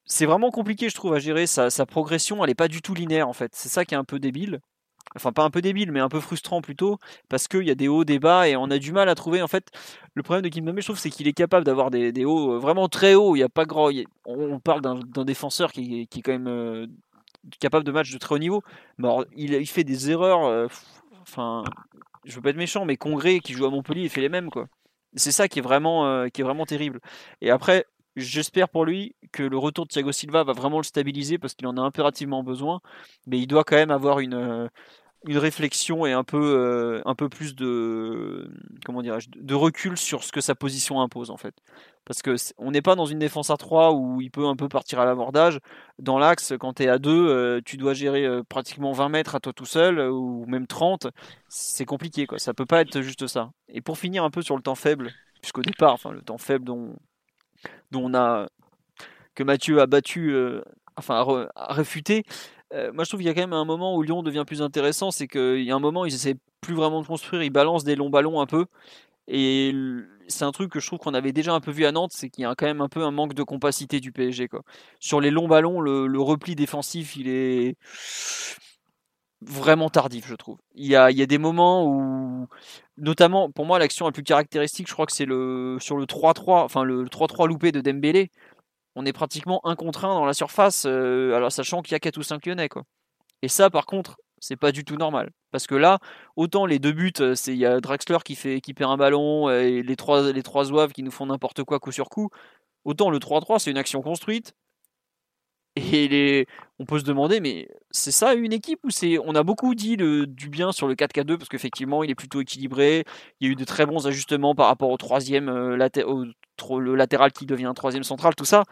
c'est 0.06 0.26
vraiment 0.26 0.50
compliqué, 0.50 0.88
je 0.88 0.94
trouve, 0.94 1.14
à 1.14 1.18
gérer. 1.20 1.46
Sa, 1.46 1.70
progression, 1.86 2.42
elle 2.42 2.50
n'est 2.50 2.54
pas 2.54 2.68
du 2.68 2.82
tout 2.82 2.94
linéaire, 2.94 3.28
en 3.28 3.34
fait. 3.34 3.52
C'est 3.54 3.68
ça 3.68 3.84
qui 3.84 3.94
est 3.94 3.98
un 3.98 4.04
peu 4.04 4.18
débile. 4.18 4.60
Enfin, 5.16 5.32
pas 5.32 5.44
un 5.44 5.50
peu 5.50 5.62
débile, 5.62 5.92
mais 5.92 6.00
un 6.00 6.08
peu 6.08 6.20
frustrant 6.20 6.60
plutôt, 6.60 6.98
parce 7.28 7.48
qu'il 7.48 7.62
y 7.62 7.70
a 7.70 7.74
des 7.74 7.88
hauts, 7.88 8.04
des 8.04 8.18
bas, 8.18 8.48
et 8.48 8.56
on 8.56 8.70
a 8.70 8.78
du 8.78 8.92
mal 8.92 9.08
à 9.08 9.14
trouver. 9.14 9.42
En 9.42 9.48
fait, 9.48 9.68
le 10.14 10.22
problème 10.22 10.42
de 10.42 10.48
Kim 10.48 10.66
je 10.78 10.84
trouve, 10.84 10.98
c'est 10.98 11.10
qu'il 11.10 11.28
est 11.28 11.32
capable 11.32 11.64
d'avoir 11.64 11.90
des, 11.90 12.24
hauts 12.24 12.54
euh, 12.54 12.58
vraiment 12.58 12.88
très 12.88 13.14
hauts. 13.14 13.36
Il 13.36 13.40
y 13.40 13.42
a 13.42 13.48
pas 13.48 13.64
grand. 13.64 13.90
on 14.26 14.60
parle 14.60 14.82
d'un 14.82 15.24
défenseur 15.24 15.72
qui, 15.72 16.02
est 16.02 16.22
quand 16.22 16.32
même. 16.32 16.48
Euh, 16.48 16.86
capable 17.60 17.84
de 17.84 17.92
matchs 17.92 18.12
de 18.12 18.18
très 18.18 18.34
haut 18.34 18.38
niveau. 18.38 18.62
Mais 18.98 19.08
il, 19.36 19.66
fait 19.66 19.84
des 19.84 20.10
erreurs. 20.10 20.68
Enfin, 21.28 21.64
je 22.24 22.34
veux 22.34 22.42
pas 22.42 22.50
être 22.50 22.56
méchant, 22.56 22.84
mais 22.84 22.96
Congrès 22.96 23.40
qui 23.40 23.52
joue 23.52 23.66
à 23.66 23.70
Montpellier, 23.70 24.02
il 24.02 24.10
fait 24.10 24.20
les 24.20 24.28
mêmes 24.28 24.50
quoi. 24.50 24.66
C'est 25.14 25.32
ça 25.32 25.48
qui 25.48 25.58
est 25.58 25.62
vraiment, 25.62 26.28
qui 26.30 26.40
est 26.40 26.44
vraiment 26.44 26.66
terrible. 26.66 27.00
Et 27.40 27.50
après, 27.50 27.86
J'espère 28.18 28.68
pour 28.68 28.84
lui 28.84 29.14
que 29.30 29.44
le 29.44 29.56
retour 29.56 29.86
de 29.86 29.92
Thiago 29.92 30.10
Silva 30.10 30.42
va 30.42 30.52
vraiment 30.52 30.78
le 30.78 30.82
stabiliser 30.82 31.38
parce 31.38 31.54
qu'il 31.54 31.68
en 31.68 31.76
a 31.76 31.80
impérativement 31.80 32.42
besoin, 32.42 32.80
mais 33.28 33.38
il 33.38 33.46
doit 33.46 33.62
quand 33.62 33.76
même 33.76 33.92
avoir 33.92 34.18
une, 34.18 34.34
euh, 34.34 34.68
une 35.26 35.38
réflexion 35.38 36.06
et 36.06 36.12
un 36.12 36.24
peu, 36.24 36.40
euh, 36.40 37.02
un 37.04 37.14
peu 37.14 37.28
plus 37.28 37.54
de, 37.54 38.50
comment 38.84 39.02
de 39.02 39.54
recul 39.54 39.96
sur 39.96 40.22
ce 40.22 40.32
que 40.32 40.40
sa 40.40 40.54
position 40.54 41.00
impose 41.00 41.30
en 41.30 41.36
fait. 41.36 41.54
Parce 42.04 42.22
que 42.22 42.36
on 42.56 42.70
n'est 42.70 42.82
pas 42.82 42.94
dans 42.94 43.06
une 43.06 43.18
défense 43.18 43.50
à 43.50 43.56
3 43.56 43.92
où 43.92 44.20
il 44.20 44.30
peut 44.30 44.46
un 44.46 44.56
peu 44.56 44.68
partir 44.68 45.00
à 45.00 45.04
l'abordage. 45.04 45.58
Dans 45.98 46.18
l'axe, 46.18 46.54
quand 46.58 46.74
tu 46.74 46.84
es 46.84 46.88
à 46.88 46.98
2, 46.98 47.10
euh, 47.10 47.60
tu 47.64 47.76
dois 47.76 47.94
gérer 47.94 48.26
pratiquement 48.48 48.92
20 48.92 49.08
mètres 49.08 49.34
à 49.34 49.40
toi 49.40 49.52
tout 49.52 49.66
seul 49.66 50.00
ou 50.00 50.46
même 50.46 50.66
30. 50.66 51.08
C'est 51.48 51.84
compliqué 51.84 52.26
quoi. 52.26 52.38
Ça 52.38 52.54
peut 52.54 52.66
pas 52.66 52.80
être 52.80 53.00
juste 53.00 53.26
ça. 53.26 53.50
Et 53.68 53.80
pour 53.80 53.98
finir 53.98 54.24
un 54.24 54.30
peu 54.30 54.42
sur 54.42 54.56
le 54.56 54.62
temps 54.62 54.74
faible, 54.74 55.10
puisqu'au 55.42 55.62
départ, 55.62 55.92
enfin 55.92 56.12
le 56.12 56.22
temps 56.22 56.38
faible 56.38 56.64
dont 56.64 56.96
dont 57.90 58.04
on 58.04 58.14
a 58.14 58.46
que 59.38 59.44
Mathieu 59.44 59.80
a 59.80 59.86
battu, 59.86 60.32
euh, 60.32 60.62
enfin 60.96 61.24
a, 61.54 61.72
réfuté. 61.72 62.24
Euh, 62.74 62.92
moi, 62.92 63.04
je 63.04 63.10
trouve 63.10 63.20
qu'il 63.20 63.26
y 63.26 63.30
a 63.30 63.34
quand 63.34 63.40
même 63.40 63.52
un 63.52 63.64
moment 63.64 63.96
où 63.96 64.02
Lyon 64.02 64.22
devient 64.22 64.44
plus 64.46 64.62
intéressant, 64.62 65.10
c'est 65.10 65.26
qu'il 65.26 65.62
y 65.62 65.70
a 65.70 65.74
un 65.74 65.80
moment 65.80 66.04
ils 66.04 66.14
essaient 66.14 66.36
plus 66.60 66.74
vraiment 66.74 67.00
de 67.02 67.06
construire, 67.06 67.42
ils 67.42 67.50
balancent 67.50 67.84
des 67.84 67.96
longs 67.96 68.10
ballons 68.10 68.40
un 68.40 68.46
peu. 68.46 68.66
Et 69.28 69.74
c'est 70.28 70.44
un 70.44 70.52
truc 70.52 70.72
que 70.72 70.80
je 70.80 70.86
trouve 70.86 70.98
qu'on 70.98 71.14
avait 71.14 71.32
déjà 71.32 71.52
un 71.54 71.60
peu 71.60 71.70
vu 71.70 71.84
à 71.84 71.92
Nantes, 71.92 72.12
c'est 72.14 72.30
qu'il 72.30 72.42
y 72.42 72.46
a 72.46 72.54
quand 72.54 72.66
même 72.66 72.80
un 72.80 72.88
peu 72.88 73.04
un 73.04 73.10
manque 73.10 73.34
de 73.34 73.42
compacité 73.42 74.00
du 74.00 74.12
PSG. 74.12 74.48
Sur 75.00 75.20
les 75.20 75.30
longs 75.30 75.48
ballons, 75.48 75.80
le, 75.80 76.20
repli 76.20 76.54
défensif, 76.54 77.16
il 77.16 77.28
est 77.28 77.76
vraiment 79.42 79.88
tardif, 79.90 80.26
je 80.26 80.34
trouve. 80.34 80.58
Il 80.74 80.86
y 80.86 80.96
a, 80.96 81.10
y 81.10 81.22
a 81.22 81.26
des 81.26 81.38
moments 81.38 81.86
où 81.86 82.48
notamment 82.96 83.50
pour 83.50 83.66
moi 83.66 83.78
l'action 83.78 84.06
la 84.06 84.12
plus 84.12 84.22
caractéristique, 84.24 84.88
je 84.88 84.92
crois 84.92 85.06
que 85.06 85.12
c'est 85.12 85.26
le 85.26 85.78
sur 85.80 85.96
le 85.96 86.06
3-3, 86.06 86.64
enfin 86.64 86.82
le 86.84 87.04
3-3 87.04 87.46
loupé 87.46 87.72
de 87.72 87.80
Dembélé. 87.80 88.30
On 89.00 89.06
est 89.06 89.12
pratiquement 89.12 89.60
un 89.62 89.76
contre 89.76 90.00
dans 90.00 90.24
la 90.26 90.34
surface, 90.34 90.84
euh, 90.84 91.32
alors 91.36 91.52
sachant 91.52 91.82
qu'il 91.82 91.92
y 91.92 91.94
a 91.94 92.00
4 92.00 92.18
ou 92.18 92.24
5 92.24 92.44
Lyonnais. 92.44 92.68
Et 93.42 93.48
ça 93.48 93.70
par 93.70 93.86
contre, 93.86 94.16
c'est 94.40 94.56
pas 94.56 94.72
du 94.72 94.84
tout 94.84 94.96
normal 94.96 95.30
parce 95.52 95.68
que 95.68 95.76
là, 95.76 96.00
autant 96.34 96.66
les 96.66 96.80
deux 96.80 96.90
buts, 96.90 97.12
euh, 97.20 97.36
c'est 97.36 97.52
il 97.52 97.58
y 97.58 97.64
a 97.64 97.78
Draxler 97.78 98.18
qui 98.24 98.34
fait 98.34 98.60
qui 98.60 98.74
perd 98.74 98.90
un 98.90 98.96
ballon 98.96 99.48
euh, 99.48 99.60
et 99.60 99.84
les 99.84 99.94
trois 99.94 100.32
les 100.32 100.42
qui 100.92 101.04
nous 101.04 101.12
font 101.12 101.26
n'importe 101.26 101.62
quoi 101.62 101.78
coup 101.78 101.92
sur 101.92 102.08
coup. 102.08 102.30
Autant 102.84 103.10
le 103.10 103.20
3-3, 103.20 103.60
c'est 103.60 103.70
une 103.70 103.78
action 103.78 104.02
construite, 104.02 104.54
et 105.78 106.46
on 106.78 106.84
peut 106.84 106.98
se 106.98 107.04
demander, 107.04 107.40
mais 107.40 107.68
c'est 107.90 108.12
ça 108.12 108.34
une 108.34 108.52
équipe 108.52 108.80
ou 108.84 108.90
c'est 108.90 109.18
On 109.18 109.34
a 109.34 109.42
beaucoup 109.42 109.74
dit 109.74 109.96
le... 109.96 110.26
du 110.26 110.48
bien 110.48 110.72
sur 110.72 110.86
le 110.86 110.94
4K2 110.94 111.36
parce 111.36 111.48
qu'effectivement 111.48 112.04
il 112.04 112.10
est 112.10 112.14
plutôt 112.14 112.40
équilibré. 112.40 113.04
Il 113.40 113.46
y 113.46 113.50
a 113.50 113.52
eu 113.52 113.56
de 113.56 113.64
très 113.64 113.86
bons 113.86 114.06
ajustements 114.06 114.54
par 114.54 114.66
rapport 114.68 114.90
au 114.90 114.96
troisième 114.96 115.48
euh, 115.48 115.76
le 115.76 116.94
latéral 116.94 117.32
qui 117.32 117.46
devient 117.46 117.66
un 117.66 117.74
troisième 117.74 118.04
central, 118.04 118.34
tout 118.34 118.44
ça. 118.44 118.64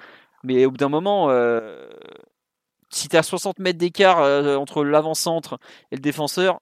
Mais 0.45 0.67
au 0.67 0.71
bout 0.71 0.77
d'un 0.77 0.89
moment, 0.89 1.31
euh, 1.31 1.89
si 2.91 3.09
tu 3.09 3.17
as 3.17 3.23
60 3.23 3.59
mètres 3.59 3.79
d'écart 3.79 4.21
euh, 4.21 4.57
entre 4.57 4.85
l'avant-centre 4.85 5.59
et 5.91 5.97
le 5.97 6.01
défenseur, 6.01 6.61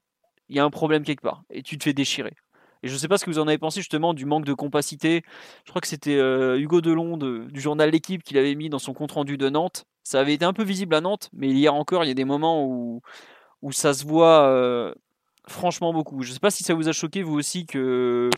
il 0.48 0.56
y 0.56 0.60
a 0.60 0.64
un 0.64 0.70
problème 0.70 1.04
quelque 1.04 1.22
part 1.22 1.42
et 1.50 1.62
tu 1.62 1.78
te 1.78 1.84
fais 1.84 1.92
déchirer. 1.92 2.34
Et 2.84 2.88
je 2.88 2.92
ne 2.92 2.98
sais 2.98 3.08
pas 3.08 3.18
ce 3.18 3.24
que 3.24 3.30
vous 3.30 3.38
en 3.40 3.48
avez 3.48 3.58
pensé 3.58 3.80
justement 3.80 4.14
du 4.14 4.26
manque 4.26 4.44
de 4.44 4.54
compacité. 4.54 5.22
Je 5.64 5.70
crois 5.70 5.80
que 5.80 5.88
c'était 5.88 6.20
Hugo 6.58 6.80
Delon 6.80 7.16
du 7.16 7.60
journal 7.60 7.90
L'équipe 7.90 8.22
qui 8.22 8.34
l'avait 8.34 8.54
mis 8.54 8.68
dans 8.68 8.78
son 8.78 8.92
compte 8.92 9.12
rendu 9.12 9.36
de 9.36 9.48
Nantes 9.48 9.86
ça 10.04 10.20
avait 10.20 10.34
été 10.34 10.44
un 10.44 10.52
peu 10.52 10.62
visible 10.62 10.94
à 10.94 11.00
Nantes, 11.00 11.30
mais 11.32 11.48
hier 11.48 11.74
encore, 11.74 12.04
il 12.04 12.08
y 12.08 12.10
a 12.10 12.14
des 12.14 12.26
moments 12.26 12.64
où, 12.64 13.02
ça 13.72 13.94
se 13.94 14.04
voit 14.04 14.46
euh, 14.46 14.94
franchement 15.48 15.92
beaucoup. 15.94 16.22
Je 16.22 16.28
ne 16.28 16.34
sais 16.34 16.40
pas 16.40 16.50
si 16.50 16.62
ça 16.62 16.74
vous 16.74 16.88
a 16.88 16.92
choqué, 16.92 17.22
vous 17.22 17.34
aussi, 17.34 17.66
que. 17.66 18.30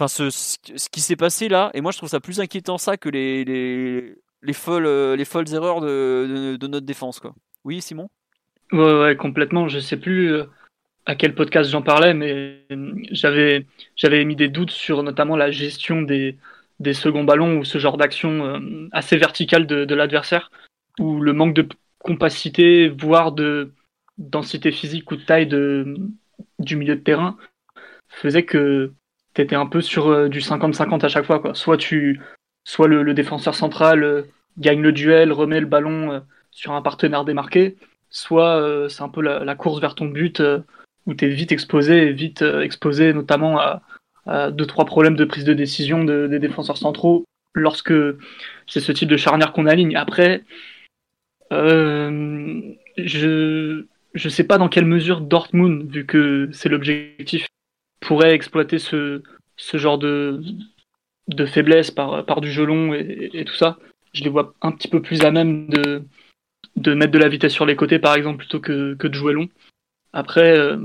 Ce, 0.00 0.88
qui 0.92 1.00
s'est 1.00 1.16
passé 1.16 1.48
là, 1.48 1.72
et 1.74 1.80
moi 1.80 1.90
je 1.90 1.96
trouve 1.96 2.08
ça 2.08 2.20
plus 2.20 2.38
inquiétant 2.38 2.78
ça 2.78 2.96
que 2.96 3.08
les, 3.08 3.44
les, 3.44 4.14
les 4.42 4.52
folles, 4.52 4.86
euh, 4.86 5.16
les 5.16 5.24
folles 5.24 5.52
erreurs 5.52 5.80
de, 5.80 6.56
notre 6.68 6.86
défense. 6.86 7.20
Oui, 7.64 7.80
Simon? 7.80 8.08
Ouais, 8.70 9.16
complètement. 9.16 9.66
Je 9.66 9.80
sais 9.80 9.96
plus 9.96 10.32
euh, 10.32 10.44
à 11.08 11.14
quel 11.14 11.34
podcast 11.34 11.70
j'en 11.70 11.80
parlais, 11.80 12.12
mais 12.12 12.66
j'avais, 13.10 13.66
j'avais 13.96 14.24
mis 14.26 14.36
des 14.36 14.48
doutes 14.48 14.70
sur 14.70 15.02
notamment 15.02 15.36
la 15.36 15.50
gestion 15.50 16.02
des, 16.02 16.36
des 16.80 16.92
seconds 16.92 17.24
ballons 17.24 17.56
ou 17.56 17.64
ce 17.64 17.78
genre 17.78 17.96
d'action 17.96 18.44
euh, 18.44 18.88
assez 18.92 19.16
verticale 19.16 19.66
de, 19.66 19.94
l'adversaire, 19.94 20.50
où 20.98 21.20
le 21.20 21.32
manque 21.32 21.54
de 21.54 21.66
compacité, 21.98 22.90
voire 22.90 23.32
de 23.32 23.72
densité 24.18 24.70
physique 24.70 25.10
ou 25.10 25.16
de 25.16 25.24
taille 25.24 25.46
de, 25.46 25.96
du 26.58 26.76
milieu 26.76 26.96
de 26.96 27.00
terrain, 27.00 27.38
faisait 28.10 28.44
que 28.44 28.92
tu 29.32 29.40
étais 29.40 29.56
un 29.56 29.66
peu 29.66 29.80
sur 29.80 30.08
euh, 30.08 30.28
du 30.28 30.40
50-50 30.40 31.06
à 31.06 31.08
chaque 31.08 31.24
fois. 31.24 31.40
Quoi. 31.40 31.54
Soit, 31.54 31.78
tu, 31.78 32.20
soit 32.64 32.86
le, 32.86 33.14
défenseur 33.14 33.54
central 33.54 34.04
euh, 34.04 34.22
gagne 34.58 34.82
le 34.82 34.92
duel, 34.92 35.32
remet 35.32 35.60
le 35.60 35.66
ballon 35.66 36.22
sur 36.50 36.72
un 36.72 36.82
partenaire 36.82 37.24
démarqué, 37.24 37.76
soit 38.10 38.88
c'est 38.88 39.02
un 39.02 39.08
peu 39.08 39.22
la, 39.22 39.54
course 39.54 39.80
vers 39.80 39.94
ton 39.94 40.06
but 40.06 40.42
où 41.08 41.14
tu 41.14 41.24
es 41.24 41.28
vite 41.28 41.50
exposé, 41.50 42.12
vite 42.12 42.42
exposé 42.42 43.12
notamment 43.12 43.58
à, 43.58 43.82
deux 44.50 44.66
trois 44.66 44.84
problèmes 44.84 45.16
de 45.16 45.24
prise 45.24 45.44
de 45.44 45.54
décision 45.54 46.04
des 46.04 46.38
défenseurs 46.38 46.76
centraux 46.76 47.24
lorsque 47.54 47.94
c'est 48.66 48.80
ce 48.80 48.92
type 48.92 49.08
de 49.08 49.16
charnière 49.16 49.52
qu'on 49.52 49.64
aligne. 49.64 49.96
Après, 49.96 50.44
euh, 51.50 52.60
je 52.98 53.86
je 54.14 54.28
sais 54.28 54.44
pas 54.44 54.58
dans 54.58 54.68
quelle 54.68 54.84
mesure 54.84 55.20
Dortmund, 55.20 55.90
vu 55.90 56.04
que 56.04 56.48
c'est 56.52 56.68
l'objectif, 56.68 57.46
pourrait 58.00 58.32
exploiter 58.32 58.78
ce, 58.78 59.22
ce 59.56 59.76
genre 59.76 59.98
de, 59.98 60.40
de 61.28 61.46
faiblesse 61.46 61.90
par, 61.90 62.24
par 62.24 62.40
du 62.40 62.50
jeu 62.50 62.64
long 62.64 62.94
et, 62.94 63.44
tout 63.46 63.54
ça. 63.54 63.78
Je 64.12 64.24
les 64.24 64.30
vois 64.30 64.54
un 64.62 64.72
petit 64.72 64.88
peu 64.88 65.02
plus 65.02 65.22
à 65.22 65.30
même 65.30 65.68
de, 65.68 66.02
de 66.76 66.94
mettre 66.94 67.12
de 67.12 67.18
la 67.18 67.28
vitesse 67.28 67.52
sur 67.52 67.66
les 67.66 67.76
côtés, 67.76 67.98
par 67.98 68.14
exemple, 68.14 68.38
plutôt 68.38 68.60
que, 68.60 68.94
que 68.94 69.06
de 69.06 69.14
jouer 69.14 69.34
long. 69.34 69.48
Après, 70.12 70.58
euh, 70.58 70.78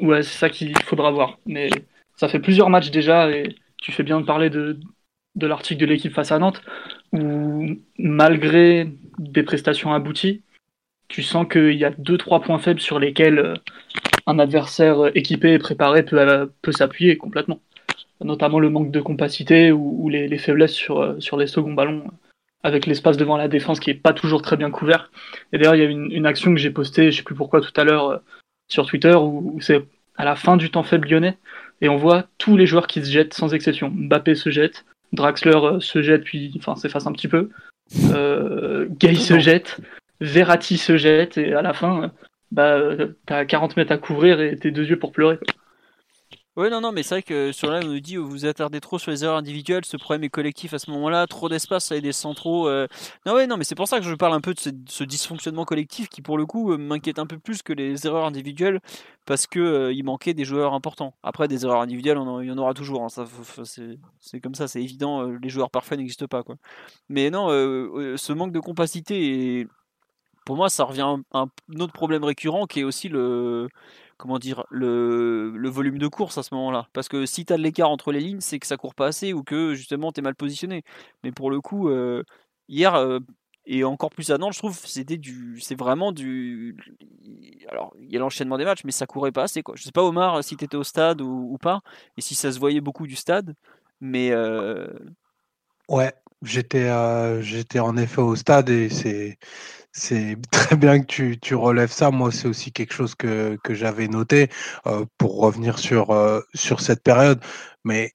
ouais, 0.00 0.22
c'est 0.22 0.38
ça 0.38 0.50
qu'il 0.50 0.76
faudra 0.84 1.10
voir. 1.10 1.38
Mais 1.46 1.68
ça 2.16 2.28
fait 2.28 2.38
plusieurs 2.38 2.70
matchs 2.70 2.90
déjà, 2.90 3.30
et 3.30 3.54
tu 3.82 3.92
fais 3.92 4.02
bien 4.02 4.20
de 4.20 4.26
parler 4.26 4.50
de, 4.50 4.78
de 5.34 5.46
l'article 5.46 5.80
de 5.80 5.86
l'équipe 5.86 6.12
face 6.12 6.32
à 6.32 6.38
Nantes, 6.38 6.62
où 7.12 7.76
malgré 7.98 8.88
des 9.18 9.42
prestations 9.42 9.92
abouties, 9.92 10.42
tu 11.08 11.22
sens 11.22 11.46
qu'il 11.50 11.74
y 11.74 11.84
a 11.84 11.90
deux 11.90 12.16
trois 12.16 12.40
points 12.40 12.58
faibles 12.58 12.80
sur 12.80 12.98
lesquels 12.98 13.38
euh, 13.38 13.54
un 14.26 14.38
adversaire 14.38 15.14
équipé 15.14 15.52
et 15.52 15.58
préparé 15.58 16.02
peut, 16.02 16.18
euh, 16.18 16.46
peut 16.62 16.72
s'appuyer 16.72 17.16
complètement. 17.16 17.60
Notamment 18.22 18.58
le 18.58 18.70
manque 18.70 18.90
de 18.90 19.00
compacité 19.00 19.70
ou, 19.70 20.08
les, 20.08 20.28
les, 20.28 20.38
faiblesses 20.38 20.72
sur, 20.72 21.16
sur 21.18 21.36
les 21.36 21.46
seconds 21.46 21.74
ballons, 21.74 22.04
avec 22.62 22.86
l'espace 22.86 23.18
devant 23.18 23.36
la 23.36 23.48
défense 23.48 23.80
qui 23.80 23.90
est 23.90 23.94
pas 23.94 24.14
toujours 24.14 24.40
très 24.40 24.56
bien 24.56 24.70
couvert. 24.70 25.10
Et 25.52 25.58
d'ailleurs, 25.58 25.74
il 25.74 25.82
y 25.82 25.86
a 25.86 25.90
une, 25.90 26.10
une 26.10 26.24
action 26.24 26.54
que 26.54 26.60
j'ai 26.60 26.70
postée, 26.70 27.10
je 27.10 27.18
sais 27.18 27.22
plus 27.22 27.34
pourquoi 27.34 27.60
tout 27.60 27.72
à 27.76 27.84
l'heure, 27.84 28.22
sur 28.74 28.86
Twitter, 28.86 29.14
où 29.14 29.58
c'est 29.60 29.82
à 30.16 30.24
la 30.24 30.36
fin 30.36 30.56
du 30.56 30.70
temps 30.70 30.82
faible 30.82 31.08
lyonnais, 31.08 31.38
et 31.80 31.88
on 31.88 31.96
voit 31.96 32.24
tous 32.38 32.56
les 32.56 32.66
joueurs 32.66 32.86
qui 32.86 33.04
se 33.04 33.10
jettent 33.10 33.34
sans 33.34 33.54
exception. 33.54 33.90
Mbappé 33.90 34.34
se 34.34 34.50
jette, 34.50 34.84
Draxler 35.12 35.54
euh, 35.54 35.80
se 35.80 36.02
jette 36.02 36.24
puis 36.24 36.52
enfin 36.56 36.76
s'efface 36.76 37.06
un 37.06 37.12
petit 37.12 37.28
peu, 37.28 37.50
euh, 38.10 38.86
Gay 38.90 39.14
se 39.14 39.38
jette, 39.38 39.80
Verratti 40.20 40.76
se 40.76 40.96
jette 40.96 41.38
et 41.38 41.54
à 41.54 41.62
la 41.62 41.72
fin, 41.72 42.12
bah 42.50 42.74
euh, 42.74 43.14
t'as 43.26 43.44
40 43.44 43.76
mètres 43.76 43.92
à 43.92 43.98
couvrir 43.98 44.40
et 44.40 44.56
tes 44.56 44.70
deux 44.70 44.86
yeux 44.88 44.98
pour 44.98 45.12
pleurer. 45.12 45.38
Ouais, 46.56 46.70
non, 46.70 46.80
non, 46.80 46.92
mais 46.92 47.02
c'est 47.02 47.16
vrai 47.16 47.22
que 47.24 47.50
sur 47.50 47.68
là, 47.68 47.80
on 47.82 47.88
nous 47.88 47.98
dit, 47.98 48.14
vous 48.16 48.28
vous 48.28 48.46
attardez 48.46 48.80
trop 48.80 48.96
sur 49.00 49.10
les 49.10 49.24
erreurs 49.24 49.38
individuelles, 49.38 49.84
ce 49.84 49.96
problème 49.96 50.22
est 50.22 50.28
collectif 50.28 50.72
à 50.72 50.78
ce 50.78 50.88
moment-là, 50.92 51.26
trop 51.26 51.48
d'espace 51.48 51.90
avec 51.90 52.04
des 52.04 52.12
centraux. 52.12 52.68
Euh... 52.68 52.86
Non, 53.26 53.34
ouais, 53.34 53.48
non, 53.48 53.56
mais 53.56 53.64
c'est 53.64 53.74
pour 53.74 53.88
ça 53.88 53.98
que 53.98 54.04
je 54.04 54.14
parle 54.14 54.34
un 54.34 54.40
peu 54.40 54.54
de 54.54 54.60
ce, 54.60 55.02
dysfonctionnement 55.02 55.64
collectif 55.64 56.08
qui, 56.08 56.22
pour 56.22 56.38
le 56.38 56.46
coup, 56.46 56.70
euh, 56.72 56.76
m'inquiète 56.78 57.18
un 57.18 57.26
peu 57.26 57.40
plus 57.40 57.62
que 57.62 57.72
les 57.72 58.06
erreurs 58.06 58.24
individuelles 58.24 58.80
parce 59.26 59.48
que 59.48 59.58
euh, 59.58 60.02
manquait 60.04 60.32
des 60.32 60.44
joueurs 60.44 60.74
importants. 60.74 61.14
Après, 61.24 61.48
des 61.48 61.64
erreurs 61.64 61.80
individuelles, 61.80 62.18
on 62.18 62.40
il 62.40 62.46
y 62.48 62.52
en 62.52 62.58
aura 62.58 62.72
toujours. 62.72 63.02
Hein, 63.02 63.08
ça, 63.08 63.24
c'est 64.20 64.40
comme 64.40 64.54
ça, 64.54 64.68
c'est 64.68 64.80
évident. 64.80 65.24
Les 65.24 65.48
joueurs 65.48 65.70
parfaits 65.70 65.98
n'existent 65.98 66.28
pas. 66.28 66.44
Mais 67.08 67.30
non, 67.30 67.48
ce 67.48 68.32
manque 68.32 68.52
de 68.52 68.60
compacité, 68.60 69.66
pour 70.44 70.56
moi, 70.56 70.68
ça 70.68 70.84
revient 70.84 71.16
à 71.32 71.38
un 71.38 71.80
autre 71.80 71.92
problème 71.92 72.22
récurrent 72.22 72.66
qui 72.66 72.80
est 72.80 72.84
aussi 72.84 73.08
le 73.08 73.68
comment 74.24 74.38
dire, 74.38 74.64
le, 74.70 75.68
volume 75.68 75.98
de 75.98 76.08
course 76.08 76.38
à 76.38 76.42
ce 76.42 76.54
moment-là. 76.54 76.88
Parce 76.94 77.08
que 77.10 77.26
si 77.26 77.44
tu 77.44 77.52
as 77.52 77.58
de 77.58 77.62
l'écart 77.62 77.90
entre 77.90 78.10
les 78.10 78.20
lignes, 78.20 78.40
c'est 78.40 78.58
que 78.58 78.66
ça 78.66 78.78
court 78.78 78.94
pas 78.94 79.08
assez 79.08 79.34
ou 79.34 79.42
que 79.42 79.74
justement 79.74 80.12
tu 80.12 80.20
es 80.20 80.22
mal 80.22 80.34
positionné. 80.34 80.82
Mais 81.22 81.30
pour 81.30 81.50
le 81.50 81.60
coup, 81.60 81.90
euh, 81.90 82.22
hier, 82.66 82.94
euh, 82.94 83.18
et 83.66 83.84
encore 83.84 84.08
plus 84.08 84.30
à 84.30 84.38
Nantes, 84.38 84.54
je 84.54 84.60
trouve, 84.60 84.80
c'était 84.82 85.18
du, 85.18 85.60
c'est 85.60 85.78
vraiment 85.78 86.10
du. 86.10 86.74
Alors, 87.68 87.94
il 88.00 88.10
y 88.10 88.16
a 88.16 88.18
l'enchaînement 88.18 88.56
des 88.56 88.64
matchs, 88.64 88.84
mais 88.84 88.92
ça 88.92 89.04
courait 89.04 89.30
pas 89.30 89.42
assez. 89.42 89.62
Quoi. 89.62 89.74
Je 89.76 89.82
sais 89.82 89.92
pas, 89.92 90.02
Omar, 90.02 90.42
si 90.42 90.56
tu 90.56 90.64
étais 90.64 90.78
au 90.78 90.84
stade 90.84 91.20
ou, 91.20 91.58
pas, 91.60 91.82
et 92.16 92.22
si 92.22 92.34
ça 92.34 92.50
se 92.50 92.58
voyait 92.58 92.80
beaucoup 92.80 93.06
du 93.06 93.16
stade, 93.16 93.54
mais. 94.00 94.30
Euh, 94.30 94.88
ouais, 95.90 96.14
j'étais, 96.40 96.88
j'étais 97.42 97.80
en 97.80 97.98
effet 97.98 98.22
au 98.22 98.36
stade 98.36 98.70
et 98.70 98.88
c'est 98.88 99.38
c'est 99.94 100.36
très 100.50 100.76
bien 100.76 101.00
que 101.00 101.06
tu, 101.06 101.38
tu 101.40 101.54
relèves 101.54 101.92
ça. 101.92 102.10
Moi, 102.10 102.30
c'est 102.32 102.48
aussi 102.48 102.72
quelque 102.72 102.92
chose 102.92 103.14
que, 103.14 103.56
que 103.64 103.74
j'avais 103.74 104.08
noté 104.08 104.50
euh, 104.86 105.06
pour 105.18 105.38
revenir 105.40 105.78
sur, 105.78 106.10
euh, 106.10 106.40
sur 106.54 106.80
cette 106.80 107.02
période. 107.02 107.40
Mais 107.84 108.12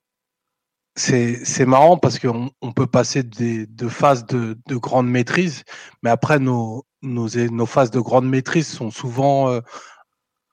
c'est 0.95 1.65
marrant 1.65 1.97
parce 1.97 2.19
qu'on 2.19 2.51
on 2.61 2.73
peut 2.73 2.87
passer 2.87 3.23
des, 3.23 3.65
de 3.67 3.87
phases 3.87 4.25
de, 4.25 4.57
de 4.67 4.75
grande 4.75 5.07
maîtrise, 5.09 5.63
mais 6.03 6.09
après, 6.09 6.39
nos, 6.39 6.85
nos, 7.01 7.29
nos 7.29 7.65
phases 7.65 7.89
de 7.91 8.01
grande 8.01 8.27
maîtrise 8.27 8.67
sont 8.67 8.91
souvent 8.91 9.49
euh, 9.49 9.61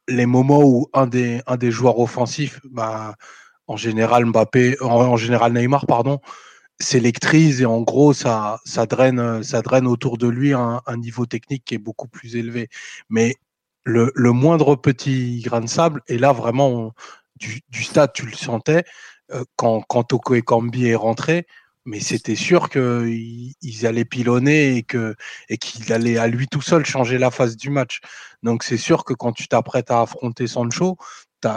les 0.06 0.26
moments 0.26 0.62
où 0.62 0.88
un 0.92 1.08
des, 1.08 1.42
un 1.48 1.56
des 1.56 1.72
joueurs 1.72 1.98
offensifs, 1.98 2.60
bah, 2.70 3.16
en 3.66 3.76
général 3.76 4.26
Mbappé, 4.26 4.76
en 4.80 5.16
général 5.16 5.52
Neymar, 5.52 5.86
pardon, 5.86 6.20
s'électrise 6.80 7.62
et 7.62 7.66
en 7.66 7.80
gros 7.82 8.12
ça 8.12 8.60
ça 8.64 8.86
draine 8.86 9.42
ça 9.42 9.62
draine 9.62 9.86
autour 9.86 10.18
de 10.18 10.28
lui 10.28 10.52
un, 10.52 10.82
un 10.86 10.96
niveau 10.96 11.26
technique 11.26 11.64
qui 11.64 11.74
est 11.74 11.78
beaucoup 11.78 12.08
plus 12.08 12.36
élevé. 12.36 12.68
Mais 13.08 13.36
le, 13.84 14.12
le, 14.14 14.32
moindre 14.32 14.76
petit 14.76 15.40
grain 15.42 15.60
de 15.62 15.68
sable 15.68 16.02
et 16.08 16.18
là 16.18 16.32
vraiment 16.32 16.92
du, 17.36 17.62
du, 17.70 17.84
stade 17.84 18.12
tu 18.14 18.26
le 18.26 18.34
sentais 18.34 18.84
euh, 19.32 19.44
quand 19.56 19.82
quand 19.88 20.04
Toko 20.04 20.34
et 20.34 20.42
Kambi 20.42 20.86
est 20.88 20.96
rentré 20.96 21.46
mais 21.86 22.00
c'était 22.00 22.34
sûr 22.34 22.68
qu'ils 22.68 23.54
ils 23.62 23.86
allaient 23.86 24.04
pilonner 24.04 24.76
et 24.76 24.82
que 24.82 25.14
et 25.48 25.56
qu'il 25.56 25.92
allait 25.92 26.18
à 26.18 26.26
lui 26.26 26.48
tout 26.48 26.60
seul 26.60 26.84
changer 26.84 27.16
la 27.16 27.30
phase 27.30 27.56
du 27.56 27.70
match. 27.70 28.00
Donc 28.42 28.64
c'est 28.64 28.76
sûr 28.76 29.04
que 29.04 29.14
quand 29.14 29.32
tu 29.32 29.48
t'apprêtes 29.48 29.90
à 29.90 30.02
affronter 30.02 30.46
Sancho 30.48 30.98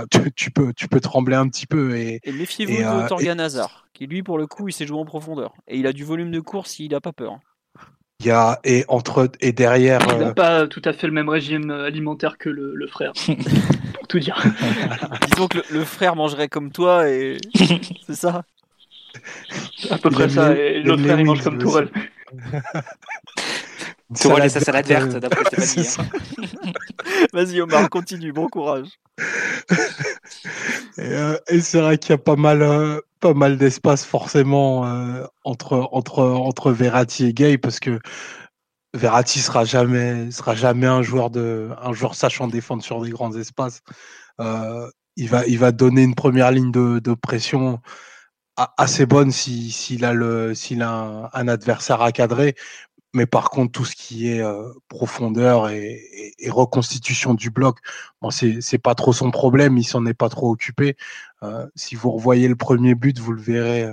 tu, 0.09 0.31
tu, 0.33 0.51
peux, 0.51 0.73
tu 0.73 0.87
peux 0.87 0.99
trembler 0.99 1.35
un 1.35 1.47
petit 1.47 1.67
peu. 1.67 1.95
Et, 1.95 2.19
et 2.23 2.31
méfiez-vous 2.31 2.77
de 2.77 2.83
euh, 2.83 3.07
Torgan 3.07 3.39
Hazard, 3.39 3.87
qui 3.93 4.07
lui, 4.07 4.23
pour 4.23 4.37
le 4.37 4.47
coup, 4.47 4.67
il 4.67 4.73
s'est 4.73 4.85
joué 4.85 4.97
en 4.97 5.05
profondeur. 5.05 5.53
Et 5.67 5.77
il 5.77 5.87
a 5.87 5.93
du 5.93 6.03
volume 6.03 6.31
de 6.31 6.39
course, 6.39 6.79
il 6.79 6.91
n'a 6.91 7.01
pas 7.01 7.13
peur. 7.13 7.39
Il 8.19 8.27
y 8.27 8.31
a, 8.31 8.59
et, 8.65 8.83
entre, 8.89 9.31
et 9.39 9.53
derrière. 9.53 10.01
Il 10.09 10.17
n'a 10.17 10.27
euh, 10.27 10.33
pas 10.33 10.67
tout 10.67 10.81
à 10.83 10.91
fait 10.91 11.07
le 11.07 11.13
même 11.13 11.29
régime 11.29 11.71
alimentaire 11.71 12.37
que 12.37 12.49
le, 12.49 12.75
le 12.75 12.87
frère, 12.87 13.13
pour 13.93 14.07
tout 14.07 14.19
dire. 14.19 14.37
Disons 15.31 15.47
que 15.47 15.57
le, 15.57 15.63
le, 15.71 15.85
frère 15.85 16.15
mangerait 16.15 16.49
comme 16.49 16.71
toi, 16.71 17.09
et 17.09 17.37
c'est 18.05 18.15
ça 18.15 18.43
À 19.89 19.97
peu 19.97 20.09
près 20.09 20.27
ça, 20.27 20.53
et 20.53 20.81
l'autre 20.81 21.03
frère, 21.03 21.19
il 21.19 21.25
mange 21.25 21.43
comme 21.43 21.57
Tourelle. 21.57 21.89
Tourelle 24.15 24.45
et 24.45 24.49
sa 24.49 24.59
salade 24.59 24.87
verte, 24.87 25.17
d'après 25.17 25.43
Stéphanie. 25.61 25.87
Vas-y 27.33 27.61
Omar, 27.61 27.89
continue, 27.89 28.31
bon 28.31 28.47
courage. 28.47 28.87
et, 30.97 31.01
euh, 31.01 31.37
et 31.47 31.59
c'est 31.61 31.79
vrai 31.79 31.97
qu'il 31.97 32.11
y 32.11 32.13
a 32.13 32.17
pas 32.17 32.35
mal, 32.35 32.61
euh, 32.61 32.99
pas 33.19 33.33
mal 33.33 33.57
d'espace 33.57 34.05
forcément 34.05 34.85
euh, 34.87 35.23
entre, 35.43 35.89
entre, 35.91 36.23
entre 36.23 36.71
Verratti 36.71 37.25
et 37.25 37.33
Gay 37.33 37.57
parce 37.57 37.79
que 37.79 37.99
Verratti 38.95 39.39
sera 39.39 39.65
jamais, 39.65 40.31
sera 40.31 40.55
jamais 40.55 40.87
un 40.87 41.03
joueur 41.03 41.29
de, 41.29 41.69
un 41.79 41.93
joueur 41.93 42.15
sachant 42.15 42.47
défendre 42.47 42.83
sur 42.83 43.01
des 43.01 43.11
grands 43.11 43.35
espaces. 43.35 43.81
Euh, 44.39 44.89
il 45.15 45.29
va, 45.29 45.45
il 45.45 45.59
va 45.59 45.71
donner 45.71 46.01
une 46.01 46.15
première 46.15 46.51
ligne 46.51 46.71
de, 46.71 46.99
de 46.99 47.13
pression 47.13 47.79
assez 48.77 49.05
bonne 49.05 49.31
s'il 49.31 49.71
si, 49.71 50.03
a 50.03 50.13
le, 50.13 50.53
s'il 50.53 50.81
a 50.81 50.91
un, 50.91 51.29
un, 51.33 51.47
adversaire 51.47 52.01
à 52.01 52.11
cadrer, 52.11 52.55
mais 53.13 53.25
par 53.25 53.49
contre, 53.49 53.71
tout 53.71 53.85
ce 53.85 53.95
qui 53.95 54.29
est 54.29 54.41
euh, 54.41 54.71
profondeur 54.87 55.69
et, 55.69 56.33
et, 56.39 56.49
reconstitution 56.49 57.33
du 57.33 57.49
bloc, 57.49 57.79
bon, 58.21 58.29
c'est 58.31 58.77
pas 58.77 58.95
trop 58.95 59.13
son 59.13 59.31
problème. 59.31 59.77
Il 59.77 59.83
s'en 59.83 60.05
est 60.05 60.13
pas 60.13 60.29
trop 60.29 60.51
occupé. 60.51 60.95
Euh, 61.43 61.67
si 61.75 61.95
vous 61.95 62.11
revoyez 62.11 62.47
le 62.47 62.55
premier 62.55 62.95
but, 62.95 63.19
vous 63.19 63.33
le 63.33 63.41
verrez, 63.41 63.87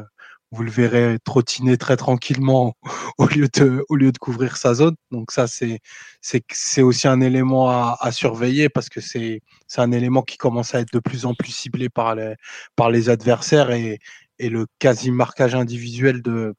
vous 0.52 0.62
le 0.62 0.70
verrez 0.70 1.18
trottiner 1.24 1.76
très 1.76 1.96
tranquillement 1.96 2.76
au 3.18 3.26
lieu 3.26 3.48
de 3.48 3.84
au 3.88 3.96
lieu 3.96 4.12
de 4.12 4.18
couvrir 4.18 4.56
sa 4.56 4.74
zone. 4.74 4.96
Donc 5.10 5.32
ça, 5.32 5.46
c'est 5.46 5.80
c'est 6.20 6.82
aussi 6.82 7.08
un 7.08 7.20
élément 7.20 7.68
à, 7.70 7.96
à 8.00 8.12
surveiller 8.12 8.68
parce 8.68 8.88
que 8.88 9.00
c'est 9.00 9.42
c'est 9.66 9.80
un 9.80 9.92
élément 9.92 10.22
qui 10.22 10.36
commence 10.38 10.74
à 10.74 10.80
être 10.80 10.92
de 10.92 10.98
plus 11.00 11.26
en 11.26 11.34
plus 11.34 11.52
ciblé 11.52 11.88
par 11.88 12.14
les 12.14 12.34
par 12.76 12.90
les 12.90 13.08
adversaires 13.10 13.70
et 13.70 13.98
et 14.38 14.48
le 14.50 14.66
quasi 14.78 15.10
marquage 15.10 15.54
individuel 15.54 16.22
de 16.22 16.54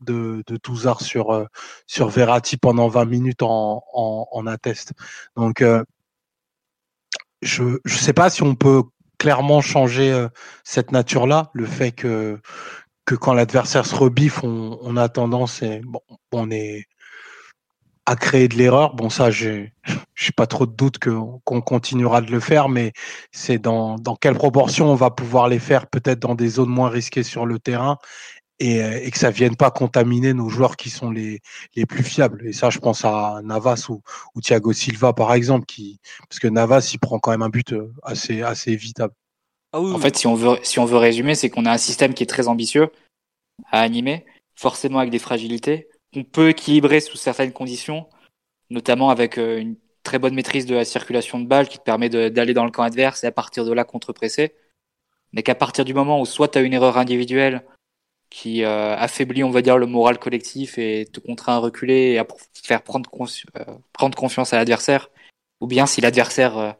de, 0.00 0.42
de 0.46 0.56
Touzard 0.56 1.00
sur, 1.00 1.30
euh, 1.30 1.46
sur 1.86 2.08
Verratti 2.08 2.56
pendant 2.56 2.88
20 2.88 3.04
minutes 3.04 3.42
en, 3.42 3.84
en, 3.92 4.46
atteste. 4.46 4.92
Donc, 5.36 5.62
euh, 5.62 5.84
je 7.42 7.62
ne 7.62 7.78
sais 7.90 8.12
pas 8.12 8.30
si 8.30 8.42
on 8.42 8.54
peut 8.54 8.82
clairement 9.18 9.60
changer 9.60 10.12
euh, 10.12 10.28
cette 10.64 10.92
nature-là, 10.92 11.50
le 11.52 11.66
fait 11.66 11.92
que, 11.92 12.40
que 13.04 13.14
quand 13.14 13.34
l'adversaire 13.34 13.86
se 13.86 13.94
rebiffe, 13.94 14.42
on, 14.44 14.96
a 14.96 15.08
tendance, 15.08 15.62
et, 15.62 15.80
bon, 15.84 16.00
on 16.32 16.50
est 16.50 16.86
à 18.06 18.16
créer 18.16 18.48
de 18.48 18.54
l'erreur. 18.54 18.94
Bon, 18.94 19.10
ça, 19.10 19.30
j'ai, 19.30 19.74
j'ai 20.14 20.32
pas 20.32 20.46
trop 20.46 20.66
de 20.66 20.72
doute 20.72 20.98
qu'on 20.98 21.60
continuera 21.60 22.22
de 22.22 22.30
le 22.30 22.40
faire, 22.40 22.68
mais 22.68 22.92
c'est 23.32 23.58
dans, 23.58 23.96
dans 23.96 24.16
quelle 24.16 24.34
proportion 24.34 24.90
on 24.90 24.94
va 24.94 25.10
pouvoir 25.10 25.48
les 25.48 25.58
faire, 25.58 25.86
peut-être 25.88 26.20
dans 26.20 26.34
des 26.34 26.48
zones 26.48 26.70
moins 26.70 26.88
risquées 26.88 27.22
sur 27.22 27.44
le 27.44 27.58
terrain 27.58 27.98
et, 28.60 28.82
euh, 28.82 29.00
et, 29.02 29.10
que 29.10 29.18
ça 29.18 29.30
vienne 29.30 29.56
pas 29.56 29.70
contaminer 29.70 30.34
nos 30.34 30.48
joueurs 30.48 30.76
qui 30.76 30.90
sont 30.90 31.10
les, 31.10 31.40
les 31.76 31.86
plus 31.86 32.02
fiables. 32.02 32.46
Et 32.46 32.52
ça, 32.52 32.70
je 32.70 32.78
pense 32.78 33.04
à 33.04 33.40
Navas 33.44 33.86
ou, 33.88 34.02
ou 34.34 34.40
Thiago 34.40 34.72
Silva, 34.72 35.12
par 35.12 35.32
exemple, 35.34 35.66
qui, 35.66 36.00
parce 36.28 36.38
que 36.40 36.48
Navas, 36.48 36.90
il 36.92 36.98
prend 36.98 37.18
quand 37.18 37.30
même 37.30 37.42
un 37.42 37.48
but 37.48 37.72
euh, 37.72 37.92
assez, 38.02 38.42
assez 38.42 38.72
évitable. 38.72 39.14
Ah 39.72 39.80
oui, 39.80 39.92
en 39.92 39.98
fait, 39.98 40.16
si 40.16 40.26
on 40.26 40.34
veut, 40.34 40.58
si 40.62 40.78
on 40.78 40.86
veut 40.86 40.96
résumer, 40.96 41.34
c'est 41.34 41.50
qu'on 41.50 41.66
a 41.66 41.72
un 41.72 41.78
système 41.78 42.14
qui 42.14 42.22
est 42.22 42.26
très 42.26 42.48
ambitieux 42.48 42.90
à 43.70 43.80
animer, 43.80 44.24
forcément 44.54 44.98
avec 44.98 45.10
des 45.10 45.18
fragilités, 45.18 45.88
qu'on 46.12 46.24
peut 46.24 46.50
équilibrer 46.50 47.00
sous 47.00 47.18
certaines 47.18 47.52
conditions, 47.52 48.08
notamment 48.70 49.10
avec 49.10 49.38
euh, 49.38 49.58
une 49.58 49.76
très 50.02 50.18
bonne 50.18 50.34
maîtrise 50.34 50.64
de 50.64 50.74
la 50.74 50.86
circulation 50.86 51.38
de 51.38 51.46
balles 51.46 51.68
qui 51.68 51.78
te 51.78 51.82
permet 51.82 52.08
d'aller 52.08 52.54
dans 52.54 52.64
le 52.64 52.70
camp 52.70 52.82
adverse 52.82 53.24
et 53.24 53.26
à 53.26 53.32
partir 53.32 53.64
de 53.66 53.72
là 53.72 53.84
contre-presser. 53.84 54.54
Mais 55.32 55.42
qu'à 55.42 55.54
partir 55.54 55.84
du 55.84 55.92
moment 55.92 56.20
où 56.20 56.24
soit 56.24 56.48
tu 56.48 56.58
as 56.58 56.62
une 56.62 56.72
erreur 56.72 56.96
individuelle, 56.96 57.62
qui 58.30 58.64
euh, 58.64 58.96
affaiblit, 58.96 59.42
on 59.44 59.50
va 59.50 59.62
dire, 59.62 59.78
le 59.78 59.86
moral 59.86 60.18
collectif 60.18 60.78
et 60.78 61.06
te 61.06 61.20
contraint 61.20 61.54
à 61.56 61.58
reculer 61.58 62.12
et 62.12 62.18
à 62.18 62.26
faire 62.62 62.82
prendre, 62.82 63.10
euh, 63.56 63.64
prendre 63.92 64.16
confiance 64.16 64.52
à 64.52 64.58
l'adversaire. 64.58 65.10
Ou 65.60 65.66
bien 65.66 65.86
si 65.86 66.00
l'adversaire 66.00 66.58
euh, 66.58 66.72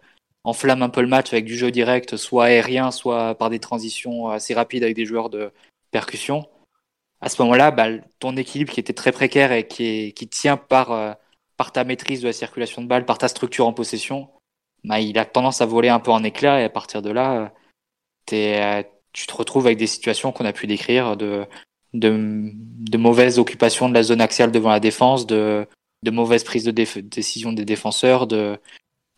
enflamme 0.44 0.82
un 0.82 0.88
peu 0.88 1.00
le 1.00 1.08
match 1.08 1.32
avec 1.32 1.44
du 1.44 1.56
jeu 1.56 1.70
direct, 1.70 2.16
soit 2.16 2.46
aérien, 2.46 2.90
soit 2.90 3.34
par 3.36 3.50
des 3.50 3.58
transitions 3.60 4.28
assez 4.28 4.54
rapides 4.54 4.82
avec 4.82 4.96
des 4.96 5.06
joueurs 5.06 5.30
de 5.30 5.52
percussion. 5.90 6.46
À 7.20 7.28
ce 7.28 7.42
moment-là, 7.42 7.70
bah, 7.70 7.88
ton 8.20 8.36
équilibre 8.36 8.72
qui 8.72 8.80
était 8.80 8.92
très 8.92 9.12
précaire 9.12 9.52
et 9.52 9.66
qui, 9.66 10.12
qui 10.14 10.28
tient 10.28 10.56
par, 10.56 10.92
euh, 10.92 11.12
par 11.56 11.72
ta 11.72 11.84
maîtrise 11.84 12.20
de 12.22 12.26
la 12.28 12.32
circulation 12.32 12.82
de 12.82 12.86
balles, 12.86 13.06
par 13.06 13.18
ta 13.18 13.28
structure 13.28 13.66
en 13.66 13.72
possession, 13.72 14.28
bah, 14.84 15.00
il 15.00 15.18
a 15.18 15.24
tendance 15.24 15.60
à 15.60 15.66
voler 15.66 15.88
un 15.88 16.00
peu 16.00 16.12
en 16.12 16.22
éclat 16.22 16.60
et 16.60 16.64
à 16.64 16.70
partir 16.70 17.02
de 17.02 17.10
là, 17.10 17.52
t'es 18.26 18.86
tu 19.18 19.26
te 19.26 19.34
retrouves 19.34 19.66
avec 19.66 19.78
des 19.78 19.88
situations 19.88 20.30
qu'on 20.30 20.44
a 20.44 20.52
pu 20.52 20.68
décrire 20.68 21.16
de, 21.16 21.44
de, 21.92 22.52
de 22.54 22.98
mauvaise 22.98 23.40
occupation 23.40 23.88
de 23.88 23.94
la 23.94 24.04
zone 24.04 24.20
axiale 24.20 24.52
devant 24.52 24.70
la 24.70 24.78
défense, 24.78 25.26
de, 25.26 25.66
de 26.04 26.10
mauvaise 26.12 26.44
prise 26.44 26.62
de 26.62 26.70
décision 26.70 27.52
des 27.52 27.64
défenseurs, 27.64 28.28
de, 28.28 28.60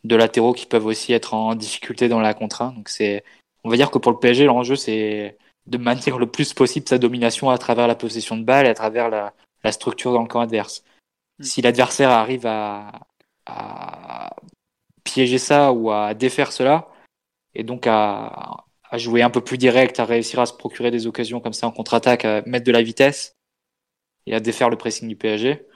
de 0.05 0.17
latéraux 0.17 0.55
qui 0.55 0.65
peuvent 0.65 0.87
aussi 0.87 1.13
être 1.13 1.35
en 1.35 1.55
difficulté 1.55 2.09
dans 2.09 2.21
la 2.21 2.33
contre 2.33 2.73
Donc 2.75 2.89
c'est, 2.89 3.25
on 3.63 3.69
va 3.69 3.77
dire 3.77 3.91
que 3.91 3.99
pour 3.99 4.11
le 4.11 4.19
PSG, 4.19 4.47
l'enjeu 4.47 4.75
c'est 4.75 5.37
de 5.67 5.77
maintenir 5.77 6.19
le 6.19 6.27
plus 6.27 6.55
possible 6.55 6.89
sa 6.89 6.97
domination 6.97 7.51
à 7.51 7.59
travers 7.59 7.87
la 7.87 7.95
possession 7.95 8.39
de 8.39 8.45
balle 8.45 8.65
et 8.67 8.71
à 8.71 8.75
travers 8.75 9.11
la, 9.11 9.35
la 9.65 9.73
structure 9.73 10.15
dans 10.15 10.23
le 10.23 10.29
camp 10.29 10.41
adverse. 10.41 10.83
Mm. 11.41 11.45
Si 11.45 11.61
l'adversaire 11.61 12.11
arrive 12.11 12.47
à, 12.47 13.07
à 13.45 14.35
piéger 15.05 15.37
ça 15.37 15.73
ou 15.73 15.91
à 15.91 16.15
défaire 16.15 16.53
cela, 16.53 16.89
et 17.55 17.65
donc 17.65 17.87
à, 17.87 18.65
à 18.91 18.99
jouer 18.99 19.23
un 19.23 19.31
peu 19.31 19.41
plus 19.41 19.59
direct, 19.59 20.01
à 20.01 20.05
réussir 20.05 20.41
à 20.41 20.47
se 20.47 20.53
procurer 20.53 20.91
des 20.91 21.07
occasions 21.07 21.41
comme 21.41 21.53
ça 21.53 21.67
en 21.67 21.71
contre-attaque, 21.71 22.25
à 22.25 22.43
mettre 22.43 22.67
de 22.67 22.73
la 22.73 22.83
vitesse 22.83 23.37
et 24.27 24.35
à 24.35 24.41
défaire 24.41 24.69
le 24.69 24.77
pressing 24.77 25.09
du 25.09 25.17
PSG. 25.17 25.67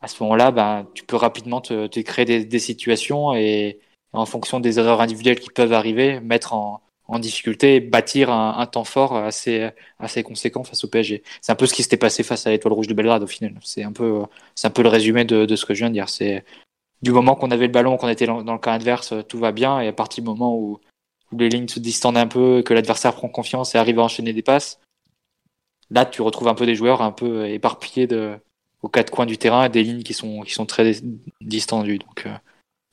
À 0.00 0.08
ce 0.08 0.22
moment-là, 0.22 0.50
ben, 0.50 0.86
tu 0.94 1.04
peux 1.04 1.16
rapidement 1.16 1.60
te, 1.60 1.86
te 1.86 2.00
créer 2.00 2.24
des, 2.24 2.44
des, 2.44 2.58
situations 2.58 3.34
et 3.34 3.80
en 4.12 4.26
fonction 4.26 4.60
des 4.60 4.78
erreurs 4.78 5.00
individuelles 5.00 5.40
qui 5.40 5.50
peuvent 5.50 5.72
arriver, 5.72 6.20
mettre 6.20 6.54
en, 6.54 6.82
en 7.08 7.18
difficulté 7.18 7.76
et 7.76 7.80
bâtir 7.80 8.30
un, 8.30 8.58
un, 8.58 8.66
temps 8.66 8.84
fort 8.84 9.16
assez, 9.16 9.70
assez 9.98 10.22
conséquent 10.22 10.64
face 10.64 10.84
au 10.84 10.88
PSG. 10.88 11.22
C'est 11.40 11.52
un 11.52 11.56
peu 11.56 11.66
ce 11.66 11.74
qui 11.74 11.82
s'était 11.82 11.96
passé 11.96 12.22
face 12.22 12.46
à 12.46 12.50
l'Étoile 12.50 12.74
Rouge 12.74 12.86
de 12.86 12.94
Belgrade 12.94 13.22
au 13.22 13.26
final. 13.26 13.54
C'est 13.62 13.82
un 13.82 13.92
peu, 13.92 14.22
c'est 14.54 14.68
un 14.68 14.70
peu 14.70 14.82
le 14.82 14.88
résumé 14.88 15.24
de, 15.24 15.44
de 15.44 15.56
ce 15.56 15.66
que 15.66 15.74
je 15.74 15.80
viens 15.80 15.88
de 15.88 15.94
dire. 15.94 16.08
C'est 16.08 16.44
du 17.02 17.12
moment 17.12 17.34
qu'on 17.34 17.50
avait 17.50 17.66
le 17.66 17.72
ballon, 17.72 17.96
qu'on 17.96 18.08
était 18.08 18.26
dans, 18.26 18.40
le 18.42 18.58
camp 18.58 18.72
adverse, 18.72 19.14
tout 19.28 19.38
va 19.38 19.52
bien 19.52 19.80
et 19.80 19.88
à 19.88 19.92
partir 19.92 20.22
du 20.22 20.30
moment 20.30 20.56
où 20.56 20.80
où 21.32 21.38
les 21.38 21.48
lignes 21.48 21.68
se 21.68 21.78
distendent 21.78 22.16
un 22.16 22.26
peu, 22.26 22.62
que 22.62 22.74
l'adversaire 22.74 23.14
prend 23.14 23.28
confiance 23.28 23.74
et 23.74 23.78
arrive 23.78 23.98
à 23.98 24.02
enchaîner 24.02 24.32
des 24.32 24.42
passes. 24.42 24.80
Là, 25.90 26.04
tu 26.04 26.22
retrouves 26.22 26.48
un 26.48 26.54
peu 26.54 26.66
des 26.66 26.74
joueurs 26.74 27.02
un 27.02 27.12
peu 27.12 27.48
éparpillés 27.48 28.06
de, 28.06 28.38
aux 28.82 28.88
quatre 28.88 29.10
coins 29.10 29.26
du 29.26 29.38
terrain 29.38 29.64
et 29.64 29.68
des 29.68 29.82
lignes 29.82 30.02
qui 30.02 30.14
sont, 30.14 30.42
qui 30.42 30.52
sont 30.52 30.66
très 30.66 30.92
distendues. 31.40 31.98
Donc, 31.98 32.26
euh, 32.26 32.34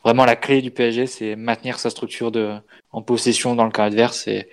vraiment, 0.04 0.26
la 0.26 0.36
clé 0.36 0.62
du 0.62 0.72
PSG, 0.72 1.08
c'est 1.08 1.36
maintenir 1.36 1.80
sa 1.80 1.90
structure 1.90 2.32
de, 2.32 2.58
en 2.92 3.02
possession 3.02 3.56
dans 3.56 3.66
le 3.66 3.72
camp 3.72 3.84
adverse 3.84 4.28
et, 4.28 4.50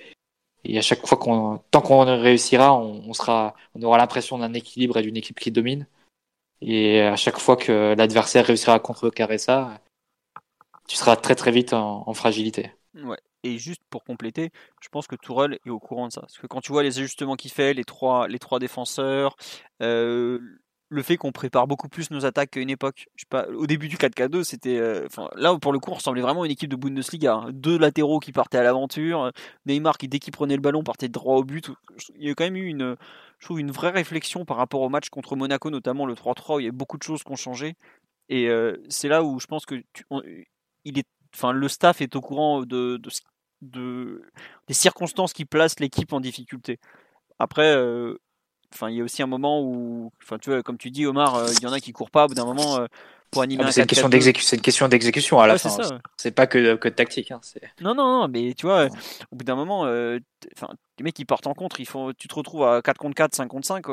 et 0.65 0.79
à 0.79 0.83
chaque 0.83 1.07
fois 1.07 1.19
qu'on, 1.19 1.61
tant 1.71 1.81
qu'on 1.81 2.05
réussira, 2.05 2.75
on, 2.75 3.03
on, 3.07 3.13
sera, 3.13 3.55
on 3.75 3.83
aura 3.83 3.99
l'impression 3.99 4.39
d'un 4.39 4.55
équilibre 4.55 4.99
et 4.99 5.03
d'une 5.03 5.17
équipe 5.17 5.41
qui 5.41 5.51
domine. 5.51 5.87
Et 6.61 7.01
à 7.03 7.17
chaque 7.17 7.39
fois 7.39 7.57
que 7.57 7.95
l'adversaire 7.97 8.47
réussira 8.47 8.75
à 8.75 8.79
contrecarrer 8.79 9.39
ça, 9.39 9.81
tu 10.89 10.97
seras 10.97 11.17
très 11.17 11.35
très 11.35 11.51
vite 11.51 11.73
en, 11.73 12.13
fragilité. 12.15 12.73
Ouais. 12.95 13.19
Et 13.43 13.59
juste 13.59 13.83
pour 13.91 14.05
compléter, 14.05 14.51
je 14.81 14.89
pense 14.89 15.07
que 15.07 15.17
Tourelle 15.17 15.59
est 15.67 15.71
au 15.71 15.79
courant 15.79 16.09
de 16.09 16.13
ça. 16.13 16.23
Parce 16.23 16.39
que 16.39 16.47
quand 16.47 16.61
tu 16.61 16.73
vois 16.73 16.83
les 16.83 16.99
ajustements 16.99 17.37
qu'il 17.37 17.51
fait, 17.51 17.75
les 17.75 17.85
trois, 17.85 18.29
les 18.29 18.39
trois 18.39 18.59
défenseurs, 18.59 19.37
euh, 19.83 20.39
le 20.89 21.03
fait 21.03 21.17
qu'on 21.17 21.33
prépare 21.33 21.67
beaucoup 21.67 21.89
plus 21.89 22.11
nos 22.11 22.25
attaques 22.25 22.51
qu'à 22.51 22.61
une 22.61 22.71
époque. 22.71 23.07
Je 23.17 23.23
sais 23.23 23.29
pas, 23.29 23.49
au 23.49 23.67
début 23.67 23.89
du 23.89 23.97
4K2, 23.97 24.45
c'était. 24.45 24.79
Euh, 24.79 25.09
là, 25.35 25.59
pour 25.59 25.73
le 25.73 25.79
coup, 25.79 25.91
on 25.91 25.95
ressemblait 25.95 26.23
vraiment 26.23 26.43
à 26.43 26.47
une 26.47 26.53
équipe 26.53 26.71
de 26.71 26.77
Bundesliga. 26.77 27.35
Hein. 27.35 27.51
Deux 27.53 27.79
latéraux 27.79 28.21
qui 28.21 28.33
partaient 28.33 28.59
à 28.59 28.63
l'aventure, 28.63 29.33
Neymar 29.67 29.99
qui, 29.99 30.09
dès 30.09 30.21
qu'il 30.21 30.33
prenait 30.33 30.55
le 30.55 30.63
ballon, 30.63 30.85
partait 30.85 31.09
droit 31.09 31.37
au 31.37 31.45
but. 31.45 31.71
Il 32.17 32.29
y 32.29 32.31
a 32.31 32.35
quand 32.35 32.45
même 32.45 32.57
eu 32.57 32.67
une, 32.67 32.97
je 33.39 33.47
trouve, 33.47 33.61
une 33.61 33.73
vraie 33.73 33.91
réflexion 33.91 34.45
par 34.45 34.57
rapport 34.57 34.81
au 34.83 34.89
match 34.89 35.09
contre 35.09 35.37
Monaco, 35.37 35.69
notamment 35.71 36.07
le 36.07 36.15
3-3, 36.15 36.57
où 36.57 36.61
il 36.61 36.67
y 36.67 36.69
a 36.69 36.73
beaucoup 36.73 36.97
de 36.97 37.03
choses 37.03 37.23
qui 37.25 37.33
ont 37.33 37.37
changé. 37.37 37.75
Et 38.29 38.49
euh, 38.49 38.77
c'est 38.89 39.09
là 39.09 39.23
où 39.23 39.39
je 39.39 39.47
pense 39.47 39.67
que 39.67 39.83
il 40.85 40.99
est, 40.99 41.07
enfin, 41.35 41.53
le 41.53 41.69
staff 41.69 42.01
est 42.01 42.17
au 42.17 42.21
courant 42.21 42.63
de, 42.63 43.01
de, 43.63 44.23
des 44.69 44.75
circonstances 44.75 45.33
qui 45.33 45.45
placent 45.45 45.81
l'équipe 45.81 46.13
en 46.13 46.21
difficulté. 46.21 46.79
Après, 47.39 47.75
euh, 47.75 48.17
enfin, 48.73 48.91
il 48.91 48.97
y 48.97 49.01
a 49.01 49.05
aussi 49.05 49.23
un 49.23 49.27
moment 49.27 49.63
où, 49.63 50.13
enfin, 50.23 50.39
tu 50.39 50.51
vois, 50.51 50.63
comme 50.63 50.79
tu 50.79 50.91
dis, 50.91 51.07
Omar, 51.07 51.35
euh, 51.35 51.53
il 51.53 51.63
y 51.63 51.67
en 51.67 51.73
a 51.73 51.81
qui 51.81 51.93
courent 51.93 52.11
pas 52.11 52.25
au 52.25 52.29
bout 52.29 52.35
d'un 52.35 52.45
moment 52.45 52.79
euh, 52.79 52.87
pour 53.31 53.43
animer. 53.43 53.65
Ah, 53.67 53.73
c'est 53.73 53.81
une, 53.81 53.87
question 53.87 54.09
d'exécution. 54.09 54.57
une 54.57 54.63
question 54.63 54.89
d'exécution 54.89 55.41
à 55.41 55.47
la 55.47 55.59
fin. 55.59 55.77
C'est 56.17 56.31
pas 56.31 56.47
que, 56.47 56.77
que 56.77 56.89
de 56.89 56.95
tactique. 56.95 57.33
Hein, 57.33 57.41
non, 57.81 57.95
non, 57.95 58.21
non, 58.21 58.29
mais 58.29 58.55
tu 58.55 58.67
vois, 58.67 58.87
au 59.31 59.37
bout 59.37 59.45
d'un 59.45 59.57
moment, 59.57 59.81
enfin, 59.81 60.69
les 60.99 61.05
mecs 61.05 61.15
qui 61.15 61.25
partent 61.25 61.47
en 61.47 61.55
contre, 61.55 61.81
ils 61.81 61.87
font, 61.87 62.13
tu 62.17 62.29
te 62.29 62.35
retrouves 62.35 62.65
à 62.65 62.83
4 62.83 62.99
contre 62.99 63.15
4, 63.15 63.35
5 63.35 63.49
contre 63.49 63.67
5. 63.67 63.85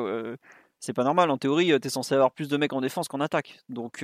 c'est 0.79 0.93
pas 0.93 1.03
normal. 1.03 1.31
En 1.31 1.37
théorie, 1.37 1.73
tu 1.81 1.87
es 1.87 1.89
censé 1.89 2.13
avoir 2.13 2.31
plus 2.31 2.47
de 2.47 2.57
mecs 2.57 2.73
en 2.73 2.81
défense 2.81 3.07
qu'en 3.07 3.21
attaque. 3.21 3.59
Donc, 3.69 4.03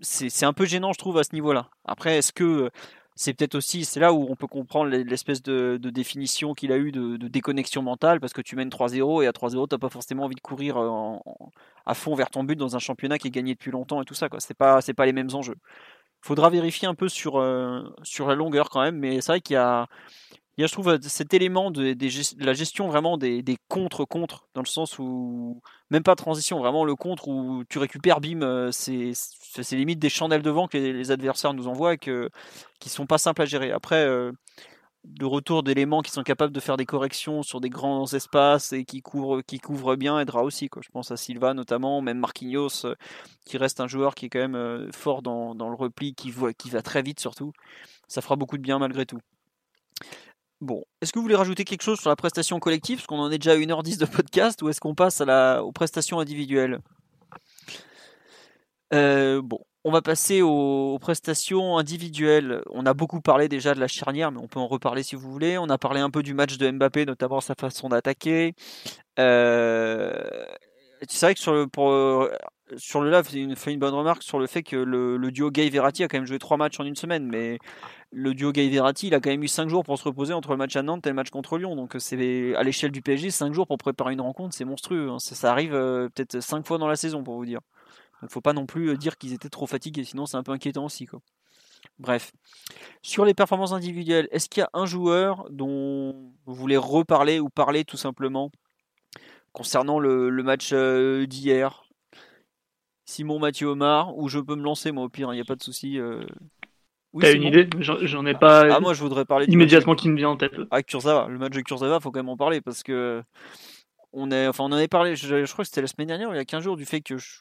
c'est 0.00 0.44
un 0.44 0.52
peu 0.52 0.64
gênant, 0.64 0.92
je 0.92 0.98
trouve, 0.98 1.18
à 1.18 1.24
ce 1.24 1.34
niveau-là. 1.34 1.70
Après, 1.84 2.18
est-ce 2.18 2.32
que 2.32 2.70
c'est 3.16 3.32
peut-être 3.32 3.54
aussi, 3.54 3.84
c'est 3.84 4.00
là 4.00 4.12
où 4.12 4.26
on 4.28 4.34
peut 4.34 4.48
comprendre 4.48 4.90
l'espèce 4.90 5.42
de, 5.42 5.78
définition 5.78 6.52
qu'il 6.54 6.72
a 6.72 6.78
eu 6.78 6.90
de, 6.90 7.16
déconnexion 7.28 7.82
mentale, 7.82 8.20
parce 8.20 8.32
que 8.32 8.42
tu 8.42 8.56
mènes 8.56 8.70
3-0 8.70 9.22
et 9.22 9.26
à 9.26 9.32
3-0, 9.32 9.68
tu 9.68 9.74
n'as 9.74 9.78
pas 9.78 9.88
forcément 9.88 10.24
envie 10.24 10.34
de 10.34 10.40
courir 10.40 10.76
à 11.86 11.94
fond 11.94 12.14
vers 12.14 12.30
ton 12.30 12.44
but 12.44 12.56
dans 12.56 12.74
un 12.76 12.80
championnat 12.80 13.18
qui 13.18 13.28
est 13.28 13.30
gagné 13.30 13.54
depuis 13.54 13.70
longtemps 13.70 14.02
et 14.02 14.04
tout 14.04 14.14
ça. 14.14 14.28
Ce 14.38 14.48
n'est 14.48 14.54
pas, 14.56 14.80
pas 14.80 15.06
les 15.06 15.12
mêmes 15.12 15.30
enjeux. 15.32 15.56
Faudra 16.22 16.48
vérifier 16.50 16.88
un 16.88 16.94
peu 16.94 17.08
sur, 17.08 17.36
euh, 17.38 17.82
sur 18.02 18.26
la 18.26 18.34
longueur 18.34 18.70
quand 18.70 18.80
même, 18.82 18.96
mais 18.96 19.20
c'est 19.20 19.32
vrai 19.32 19.40
qu'il 19.42 19.54
y 19.54 19.56
a, 19.58 19.86
il 20.56 20.60
y 20.60 20.64
a, 20.64 20.68
je 20.68 20.72
trouve, 20.72 20.98
cet 21.02 21.34
élément 21.34 21.72
de, 21.72 21.96
la 22.38 22.52
gestion 22.52 22.86
vraiment 22.86 23.18
des, 23.18 23.42
des 23.42 23.56
contre-contre, 23.68 24.46
dans 24.54 24.62
le 24.62 24.68
sens 24.68 25.00
où, 25.00 25.60
même 25.90 26.04
pas 26.04 26.14
transition, 26.14 26.58
vraiment 26.58 26.84
le 26.84 26.94
contre 26.94 27.26
où 27.26 27.64
tu 27.68 27.78
récupères, 27.78 28.20
bim, 28.20 28.42
euh, 28.42 28.70
c'est 28.70 29.12
limite 29.72 29.98
des 29.98 30.08
chandelles 30.08 30.42
de 30.42 30.50
vent 30.50 30.68
que 30.68 30.78
les, 30.78 31.10
adversaires 31.10 31.54
nous 31.54 31.66
envoient 31.66 31.94
et 31.94 31.98
que, 31.98 32.30
qui 32.78 32.88
sont 32.88 33.06
pas 33.06 33.18
simples 33.18 33.42
à 33.42 33.46
gérer. 33.46 33.72
Après, 33.72 34.04
euh, 34.04 34.30
de 35.02 35.24
retour 35.26 35.64
d'éléments 35.64 36.02
qui 36.02 36.12
sont 36.12 36.22
capables 36.22 36.52
de 36.52 36.60
faire 36.60 36.76
des 36.76 36.86
corrections 36.86 37.42
sur 37.42 37.60
des 37.60 37.68
grands 37.68 38.06
espaces 38.12 38.72
et 38.72 38.84
qui 38.84 39.02
couvrent, 39.02 39.42
qui 39.42 39.58
couvrent 39.58 39.96
bien 39.96 40.20
aidera 40.20 40.44
aussi. 40.44 40.68
Quoi. 40.68 40.82
Je 40.84 40.90
pense 40.90 41.10
à 41.10 41.16
Silva 41.16 41.52
notamment, 41.52 42.00
même 42.00 42.18
Marquinhos, 42.18 42.86
euh, 42.86 42.94
qui 43.44 43.58
reste 43.58 43.80
un 43.80 43.88
joueur 43.88 44.14
qui 44.14 44.26
est 44.26 44.30
quand 44.30 44.48
même 44.48 44.92
fort 44.92 45.20
dans, 45.22 45.56
dans 45.56 45.68
le 45.68 45.74
repli, 45.74 46.14
qui, 46.14 46.30
voit, 46.30 46.54
qui 46.54 46.70
va 46.70 46.80
très 46.80 47.02
vite 47.02 47.18
surtout. 47.18 47.52
Ça 48.06 48.22
fera 48.22 48.36
beaucoup 48.36 48.56
de 48.56 48.62
bien 48.62 48.78
malgré 48.78 49.04
tout. 49.04 49.18
Bon, 50.64 50.82
est-ce 51.02 51.12
que 51.12 51.18
vous 51.18 51.22
voulez 51.24 51.36
rajouter 51.36 51.64
quelque 51.64 51.82
chose 51.82 52.00
sur 52.00 52.08
la 52.08 52.16
prestation 52.16 52.58
collective 52.58 52.96
Parce 52.96 53.06
qu'on 53.06 53.18
en 53.18 53.30
est 53.30 53.36
déjà 53.36 53.52
à 53.52 53.56
1h10 53.56 53.98
de 53.98 54.06
podcast, 54.06 54.62
ou 54.62 54.70
est-ce 54.70 54.80
qu'on 54.80 54.94
passe 54.94 55.20
aux 55.20 55.72
prestations 55.72 56.20
individuelles? 56.20 56.78
Euh, 58.94 59.42
Bon, 59.42 59.60
on 59.84 59.90
va 59.90 60.00
passer 60.00 60.40
aux, 60.40 60.98
prestations 61.02 61.76
individuelles. 61.76 62.62
On 62.70 62.86
a 62.86 62.94
beaucoup 62.94 63.20
parlé 63.20 63.46
déjà 63.50 63.74
de 63.74 63.80
la 63.80 63.88
charnière, 63.88 64.32
mais 64.32 64.40
on 64.40 64.48
peut 64.48 64.58
en 64.58 64.66
reparler 64.66 65.02
si 65.02 65.16
vous 65.16 65.30
voulez. 65.30 65.58
On 65.58 65.68
a 65.68 65.76
parlé 65.76 66.00
un 66.00 66.08
peu 66.08 66.22
du 66.22 66.32
match 66.32 66.56
de 66.56 66.70
Mbappé, 66.70 67.04
notamment 67.04 67.42
sa 67.42 67.54
façon 67.54 67.90
d'attaquer. 67.90 68.54
Euh, 69.18 70.46
c'est 71.06 71.26
vrai 71.26 71.34
que 71.34 71.40
sur 71.40 71.52
le, 71.52 71.66
sur 72.76 73.02
le 73.02 73.10
live, 73.10 73.26
il 73.32 73.56
fait 73.56 73.72
une 73.72 73.78
bonne 73.78 73.94
remarque 73.94 74.22
sur 74.22 74.38
le 74.38 74.46
fait 74.46 74.62
que 74.62 74.76
le, 74.76 75.30
duo 75.30 75.50
Gay-Verratti 75.50 76.04
a 76.04 76.08
quand 76.08 76.16
même 76.16 76.26
joué 76.26 76.38
trois 76.38 76.56
matchs 76.56 76.80
en 76.80 76.84
une 76.84 76.96
semaine, 76.96 77.26
mais 77.26 77.58
le 78.10 78.34
duo 78.34 78.52
Gay-Verratti, 78.52 79.08
il 79.08 79.14
a 79.14 79.20
quand 79.20 79.30
même 79.30 79.42
eu 79.42 79.48
5 79.48 79.68
jours 79.68 79.84
pour 79.84 79.98
se 79.98 80.04
reposer 80.04 80.32
entre 80.32 80.50
le 80.50 80.56
match 80.56 80.74
à 80.76 80.82
Nantes 80.82 81.06
et 81.06 81.10
le 81.10 81.14
match 81.14 81.30
contre 81.30 81.58
Lyon. 81.58 81.76
Donc 81.76 81.94
c'est 81.98 82.54
à 82.54 82.62
l'échelle 82.62 82.90
du 82.90 83.02
PSG, 83.02 83.30
5 83.30 83.52
jours 83.52 83.66
pour 83.66 83.76
préparer 83.78 84.14
une 84.14 84.20
rencontre, 84.20 84.54
c'est 84.54 84.64
monstrueux. 84.64 85.10
Hein. 85.10 85.18
Ça, 85.18 85.50
arrive 85.50 85.74
euh, 85.74 86.08
peut-être 86.08 86.40
5 86.40 86.66
fois 86.66 86.78
dans 86.78 86.88
la 86.88 86.96
saison 86.96 87.22
pour 87.22 87.36
vous 87.36 87.46
dire. 87.46 87.60
Donc 88.22 88.30
faut 88.30 88.40
pas 88.40 88.52
non 88.54 88.66
plus 88.66 88.90
euh, 88.90 88.96
dire 88.96 89.18
qu'ils 89.18 89.34
étaient 89.34 89.50
trop 89.50 89.66
fatigués, 89.66 90.04
sinon 90.04 90.24
c'est 90.26 90.36
un 90.36 90.42
peu 90.42 90.52
inquiétant 90.52 90.86
aussi. 90.86 91.06
Bref. 91.98 92.32
Sur 93.02 93.24
les 93.24 93.34
performances 93.34 93.72
individuelles, 93.72 94.28
est-ce 94.30 94.48
qu'il 94.48 94.60
y 94.60 94.64
a 94.64 94.70
un 94.72 94.86
joueur 94.86 95.46
dont 95.50 96.32
vous 96.46 96.54
voulez 96.54 96.76
reparler 96.76 97.40
ou 97.40 97.50
parler 97.50 97.84
tout 97.84 97.98
simplement 97.98 98.50
concernant 99.52 99.98
le, 99.98 100.30
match 100.42 100.70
euh, 100.72 101.26
d'hier? 101.26 101.83
Simon 103.06 103.38
Mathieu 103.38 103.68
Omar, 103.68 104.16
ou 104.16 104.28
je 104.28 104.38
peux 104.38 104.56
me 104.56 104.62
lancer 104.62 104.92
moi 104.92 105.04
au 105.04 105.08
pire, 105.08 105.28
il 105.28 105.30
hein, 105.32 105.34
n'y 105.34 105.40
a 105.40 105.44
pas 105.44 105.56
de 105.56 105.62
souci. 105.62 105.98
T'as 107.20 107.32
une 107.32 107.44
idée 107.44 107.68
J'en 107.80 108.26
ai 108.26 108.34
pas. 108.34 108.74
Ah, 108.74 108.80
moi, 108.80 108.94
je 108.94 109.00
voudrais 109.00 109.24
parler 109.24 109.46
immédiatement 109.46 109.94
qui 109.94 110.08
me 110.08 110.16
vient 110.16 110.30
en 110.30 110.36
tête. 110.36 110.54
Ah, 110.70 110.82
Kurzawa, 110.82 111.28
le 111.28 111.38
match 111.38 111.52
de 111.52 111.60
Kurzawa, 111.60 112.00
faut 112.00 112.10
quand 112.10 112.20
même 112.20 112.28
en 112.28 112.36
parler 112.36 112.60
parce 112.60 112.82
que 112.82 113.22
on 114.14 114.30
est, 114.30 114.46
enfin, 114.46 114.64
on 114.64 114.68
en 114.68 114.72
avait 114.72 114.88
parlé. 114.88 115.16
Je, 115.16 115.52
crois 115.52 115.64
que 115.64 115.68
c'était 115.68 115.80
la 115.80 115.88
semaine 115.88 116.06
dernière, 116.06 116.32
il 116.32 116.36
y 116.36 116.40
a 116.40 116.44
15 116.44 116.62
jours, 116.62 116.76
du 116.76 116.84
fait 116.84 117.00
que 117.00 117.18
je, 117.18 117.40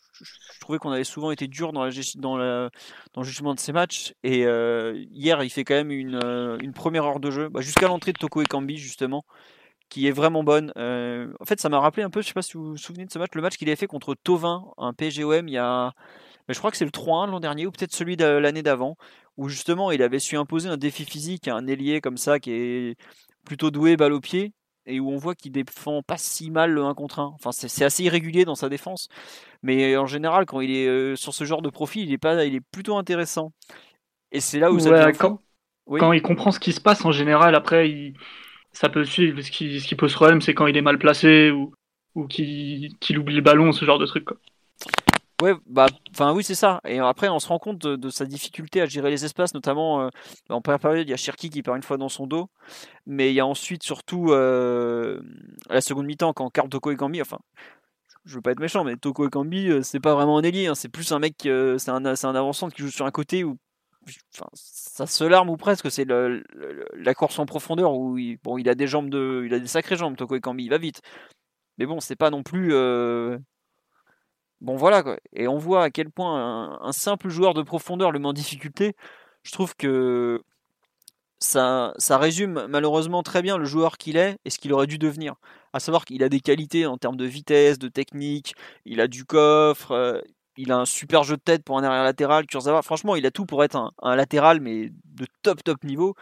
trouvais 0.60 0.80
qu'on 0.80 0.92
avait 0.92 1.04
souvent 1.04 1.32
été 1.32 1.48
dur 1.48 1.72
dans 1.72 1.84
la 1.86 1.92
dans 2.16 2.36
la, 2.36 2.70
dans 3.14 3.22
le 3.22 3.28
jugement 3.28 3.54
de 3.54 3.60
ces 3.60 3.72
matchs. 3.72 4.14
Et 4.24 4.46
euh, 4.46 4.94
hier, 5.12 5.44
il 5.44 5.50
fait 5.50 5.64
quand 5.64 5.76
même 5.76 5.92
une, 5.92 6.20
euh, 6.24 6.58
une 6.60 6.74
première 6.74 7.06
heure 7.06 7.20
de 7.20 7.32
jeu, 7.32 7.50
bah, 7.50 7.62
jusqu'à 7.62 7.88
l'entrée 7.88 8.12
de 8.12 8.18
Toko 8.18 8.42
Ekambi 8.42 8.78
justement, 8.78 9.24
qui 9.94 10.08
est 10.08 10.12
vraiment 10.12 10.44
bonne. 10.44 10.74
Euh, 10.76 11.32
en 11.40 11.46
fait, 11.46 11.60
ça 11.60 11.70
m'a 11.70 11.80
rappelé 11.80 12.02
un 12.02 12.10
peu, 12.10 12.24
je 12.24 12.28
sais 12.28 12.34
pas 12.34 12.42
si 12.42 12.54
vous 12.54 12.72
vous 12.72 12.78
souvenez 12.78 13.06
de 13.06 13.12
ce 13.12 13.20
match, 13.20 13.30
le 13.36 13.44
match 13.44 13.58
qu'il 13.58 13.70
avait 13.70 13.76
fait 13.76 13.86
contre 13.86 14.16
Tovin, 14.16 14.66
un 14.80 14.92
PGOM, 14.92 15.48
il 15.48 15.54
y 15.54 15.58
a 15.60 15.94
mais 16.48 16.56
je 16.56 16.60
crois 16.60 16.72
que 16.72 16.78
c'est 16.78 16.84
le 16.84 16.92
3-1 16.92 17.30
l'an 17.30 17.40
dernier 17.40 17.68
ou 17.68 17.72
peut-être 17.72 17.94
celui 17.94 18.18
de 18.18 18.26
l'année 18.26 18.64
d'avant, 18.64 18.98
où 19.38 19.50
justement 19.50 19.92
il 19.92 20.02
avait 20.02 20.18
su 20.18 20.36
imposer 20.36 20.68
un 20.68 20.78
défi 20.78 21.06
physique 21.06 21.48
à 21.48 21.56
un 21.56 21.68
ailier 21.68 22.02
comme 22.02 22.18
ça 22.18 22.40
qui 22.40 22.52
est 22.52 22.96
plutôt 23.46 23.70
doué 23.70 23.96
balle 23.96 24.14
au 24.14 24.20
pied 24.20 24.52
et 24.88 25.00
où 25.00 25.12
on 25.12 25.18
voit 25.18 25.36
qu'il 25.36 25.52
défend 25.52 26.02
pas 26.02 26.18
si 26.18 26.50
mal 26.50 26.72
le 26.72 26.84
1 26.84 26.96
contre 26.96 27.20
1. 27.20 27.32
Enfin, 27.36 27.52
c'est 27.52 27.86
assez 27.86 28.04
irrégulier 28.04 28.46
dans 28.46 28.56
sa 28.56 28.70
défense, 28.70 29.10
mais 29.62 29.96
en 29.96 30.08
général, 30.08 30.48
quand 30.48 30.60
il 30.60 30.72
est 30.72 30.88
euh, 30.88 31.16
sur 31.16 31.36
ce 31.36 31.44
genre 31.44 31.62
de 31.62 31.70
profil, 31.70 32.08
il 32.10 32.14
est, 32.14 32.18
pas, 32.18 32.44
il 32.46 32.56
est 32.56 32.66
plutôt 32.72 32.98
intéressant. 32.98 33.54
Et 34.32 34.40
c'est 34.40 34.58
là 34.58 34.72
où 34.72 34.80
ça 34.80 35.12
quand, 35.12 35.40
quand, 35.88 36.14
il 36.14 36.24
comprend 36.24 36.50
ce 36.50 36.60
qui 36.60 36.74
se 36.74 36.82
passe 36.82 37.06
en 37.06 37.12
général, 37.12 37.54
après, 37.54 37.92
il, 37.92 38.16
ça 38.74 38.90
peut 38.90 39.06
suivre. 39.06 39.42
Ce 39.42 39.52
qui, 39.52 39.80
ce 39.80 39.88
qui 39.88 39.96
pose 39.96 40.14
problème, 40.14 40.42
c'est 40.42 40.54
quand 40.54 40.68
il 40.68 40.76
est 40.76 40.82
mal 40.82 40.98
placé 40.98 41.52
ou, 41.52 41.74
ou 42.16 42.28
qu'il 42.28 43.18
oublie 43.18 43.36
le 43.36 43.42
ballon, 43.42 43.72
ce 43.72 43.86
genre 43.86 44.00
de 44.00 44.06
truc. 44.06 44.28
Ouais, 45.42 45.56
bah, 45.66 45.88
enfin 46.12 46.34
oui, 46.34 46.44
c'est 46.44 46.56
ça. 46.56 46.80
Et 46.86 47.00
après, 47.00 47.28
on 47.28 47.40
se 47.40 47.48
rend 47.48 47.60
compte 47.60 47.80
de, 47.80 48.10
sa 48.10 48.26
difficulté 48.26 48.82
à 48.82 48.86
gérer 48.86 49.10
les 49.10 49.26
espaces, 49.26 49.54
notamment 49.54 50.04
euh, 50.04 50.10
en 50.50 50.62
première 50.62 50.80
période, 50.80 51.06
il 51.06 51.10
y 51.10 51.14
a 51.14 51.18
Cherki 51.18 51.50
qui 51.50 51.62
perd 51.62 51.76
une 51.76 51.84
fois 51.84 51.98
dans 51.98 52.08
son 52.08 52.28
dos, 52.28 52.50
mais 53.06 53.32
il 53.32 53.36
y 53.36 53.42
a 53.42 53.46
ensuite 53.46 53.84
surtout 53.84 54.32
euh, 54.32 55.22
la 55.70 55.82
seconde 55.82 56.06
mi-temps 56.06 56.32
quand 56.34 56.50
Karl 56.50 56.70
Toko 56.70 56.92
et 56.92 56.96
Kambi, 56.96 57.22
enfin, 57.22 57.40
je 58.26 58.36
veux 58.36 58.42
pas 58.42 58.52
être 58.52 58.60
méchant, 58.62 58.86
mais 58.86 58.96
Toko 58.96 59.28
et 59.28 59.30
Kambi, 59.30 59.70
euh, 59.70 59.82
c'est 59.82 60.00
pas 60.00 60.14
vraiment 60.16 60.38
un 60.38 60.44
ailier, 60.44 60.68
hein. 60.68 60.76
c'est 60.76 60.90
plus 60.90 61.12
un 61.12 61.20
mec, 61.20 61.36
c'est 61.42 61.90
un, 61.90 62.06
un 62.06 62.36
avançant 62.36 62.70
qui 62.70 62.82
joue 62.82 62.92
sur 62.92 63.06
un 63.06 63.12
côté 63.12 63.44
où 63.44 63.58
Enfin, 64.36 64.48
sa 64.54 65.06
seule 65.08 65.34
arme 65.34 65.50
ou 65.50 65.58
presque, 65.58 65.90
c'est 65.92 66.06
la 66.06 67.14
course 67.14 67.40
en 67.40 67.46
profondeur 67.46 67.94
où 67.96 68.18
il, 68.18 68.38
bon, 68.44 68.58
il 68.58 68.70
a 68.70 68.76
des 68.76 68.88
jambes 68.88 69.10
de, 69.10 69.44
il 69.46 69.54
a 69.54 69.60
des 69.60 69.68
sacrées 69.68 69.96
jambes, 69.96 70.18
Toko 70.18 70.40
Kambi, 70.40 70.66
il 70.66 70.70
va 70.70 70.78
vite. 70.78 71.02
Mais 71.78 71.86
bon, 71.86 72.00
c'est 72.00 72.16
pas 72.16 72.30
non 72.30 72.44
plus, 72.44 72.74
Bon 74.64 74.78
voilà 74.78 75.04
quoi. 75.04 75.18
Et 75.34 75.48
on 75.48 75.58
voit 75.58 75.84
à 75.84 75.90
quel 75.92 76.10
point 76.10 76.80
un, 76.82 76.92
simple 76.94 77.30
joueur 77.30 77.54
de 77.54 77.62
profondeur 77.64 78.12
le 78.12 78.20
met 78.20 78.28
en 78.28 78.34
difficulté. 78.34 78.96
Je 79.44 79.52
trouve 79.52 79.76
que 79.76 80.42
ça, 81.40 81.94
ça 81.98 82.18
résume 82.18 82.68
malheureusement 82.70 83.24
très 83.24 83.42
bien 83.42 83.58
le 83.58 83.66
joueur 83.66 83.98
qu'il 83.98 84.16
est 84.18 84.38
et 84.46 84.50
ce 84.50 84.60
qu'il 84.60 84.72
aurait 84.74 84.88
dû 84.88 84.98
devenir. 84.98 85.36
À 85.74 85.80
savoir 85.82 86.06
qu'il 86.06 86.24
a 86.24 86.30
des 86.30 86.40
qualités 86.40 86.86
en 86.86 86.98
termes 86.98 87.18
de 87.18 87.26
vitesse, 87.26 87.78
de 87.78 87.90
technique, 87.90 88.56
il 88.86 89.02
a 89.02 89.08
du 89.08 89.26
coffre, 89.26 89.92
euh, 89.92 90.22
il 90.58 90.72
a 90.72 90.78
un 90.78 90.86
super 90.86 91.24
jeu 91.24 91.38
de 91.38 91.42
tête 91.42 91.64
pour 91.64 91.78
un 91.78 91.84
arrière 91.84 92.04
latéral. 92.04 92.46
franchement, 92.84 93.16
il 93.16 93.26
a 93.26 93.32
tout 93.32 93.46
pour 93.46 93.64
être 93.64 93.92
un, 94.02 94.16
latéral, 94.16 94.62
mais 94.62 94.90
de 95.06 95.26
top 95.42 95.64
top 95.64 95.84
niveau. 95.84 96.16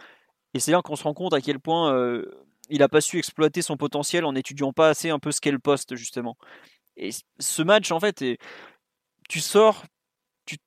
Et 0.54 0.60
c'est 0.60 0.72
là 0.72 0.82
qu'on 0.82 0.96
se 0.96 1.04
rend 1.04 1.14
compte 1.14 1.34
à 1.34 1.40
quel 1.40 1.58
point 1.58 1.94
euh, 1.94 2.24
il 2.68 2.80
n'a 2.80 2.88
pas 2.88 3.00
su 3.00 3.18
exploiter 3.18 3.62
son 3.62 3.76
potentiel 3.76 4.24
en 4.24 4.32
n'étudiant 4.32 4.72
pas 4.72 4.90
assez 4.90 5.10
un 5.10 5.18
peu 5.18 5.32
ce 5.32 5.40
qu'est 5.40 5.50
le 5.50 5.58
poste 5.58 5.94
justement. 5.96 6.36
Et 6.96 7.10
ce 7.38 7.62
match, 7.62 7.90
en 7.90 8.00
fait, 8.00 8.24
tu 9.28 9.40
sors, 9.40 9.84
tu 10.46 10.58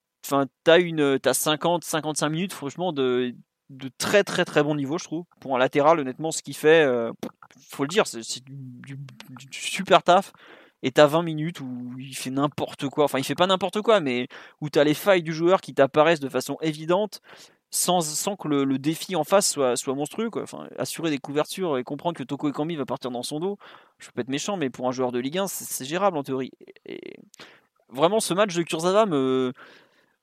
as, 0.67 0.77
une, 0.79 1.19
as 1.23 1.33
50, 1.33 1.83
55 1.83 2.29
minutes, 2.29 2.53
franchement, 2.53 2.93
de, 2.93 3.35
de 3.69 3.89
très 3.97 4.23
très 4.23 4.45
très 4.45 4.63
bon 4.63 4.75
niveau, 4.75 4.97
je 4.97 5.05
trouve. 5.05 5.25
Pour 5.39 5.55
un 5.55 5.59
latéral, 5.59 5.99
honnêtement, 5.99 6.31
ce 6.31 6.41
qu'il 6.41 6.55
fait, 6.55 6.83
euh, 6.83 7.11
faut 7.69 7.83
le 7.83 7.89
dire, 7.89 8.07
c'est 8.07 8.43
du, 8.43 8.97
super 9.51 10.03
taf. 10.03 10.33
Et 10.85 10.91
t'as 10.91 11.07
20 11.07 11.23
minutes 11.23 11.61
où 11.61 11.95
il 11.97 12.15
fait 12.15 12.29
n'importe 12.29 12.89
quoi. 12.89 13.05
Enfin, 13.05 13.17
il 13.17 13.23
fait 13.23 13.33
pas 13.33 13.47
n'importe 13.47 13.81
quoi, 13.81 14.01
mais 14.01 14.27
où 14.61 14.69
t'as 14.69 14.83
les 14.83 14.93
failles 14.93 15.23
du 15.23 15.33
joueur 15.33 15.59
qui 15.59 15.73
t'apparaissent 15.73 16.19
de 16.19 16.29
façon 16.29 16.57
évidente 16.61 17.21
sans, 17.71 18.01
sans 18.01 18.35
que 18.35 18.47
le, 18.47 18.77
défi 18.77 19.15
en 19.15 19.23
face 19.23 19.49
soit, 19.49 19.77
soit 19.77 19.95
monstrueux. 19.95 20.29
Enfin, 20.35 20.67
assurer 20.77 21.09
des 21.09 21.17
couvertures 21.17 21.79
et 21.79 21.83
comprendre 21.83 22.15
que 22.15 22.23
Toko 22.23 22.49
Ekambi 22.49 22.75
va 22.75 22.85
partir 22.85 23.09
dans 23.09 23.23
son 23.23 23.39
dos, 23.39 23.57
je 23.97 24.11
peux 24.11 24.21
être 24.21 24.29
méchant, 24.29 24.57
mais 24.57 24.69
pour 24.69 24.87
un 24.87 24.91
joueur 24.91 25.11
de 25.11 25.17
Ligue 25.17 25.39
1, 25.39 25.47
c'est 25.47 25.85
gérable 25.85 26.17
en 26.17 26.23
théorie. 26.23 26.51
Et 26.85 27.15
vraiment, 27.89 28.19
ce 28.19 28.35
match 28.35 28.53
de 28.53 28.61
Kurzawa 28.61 29.07
me, 29.07 29.53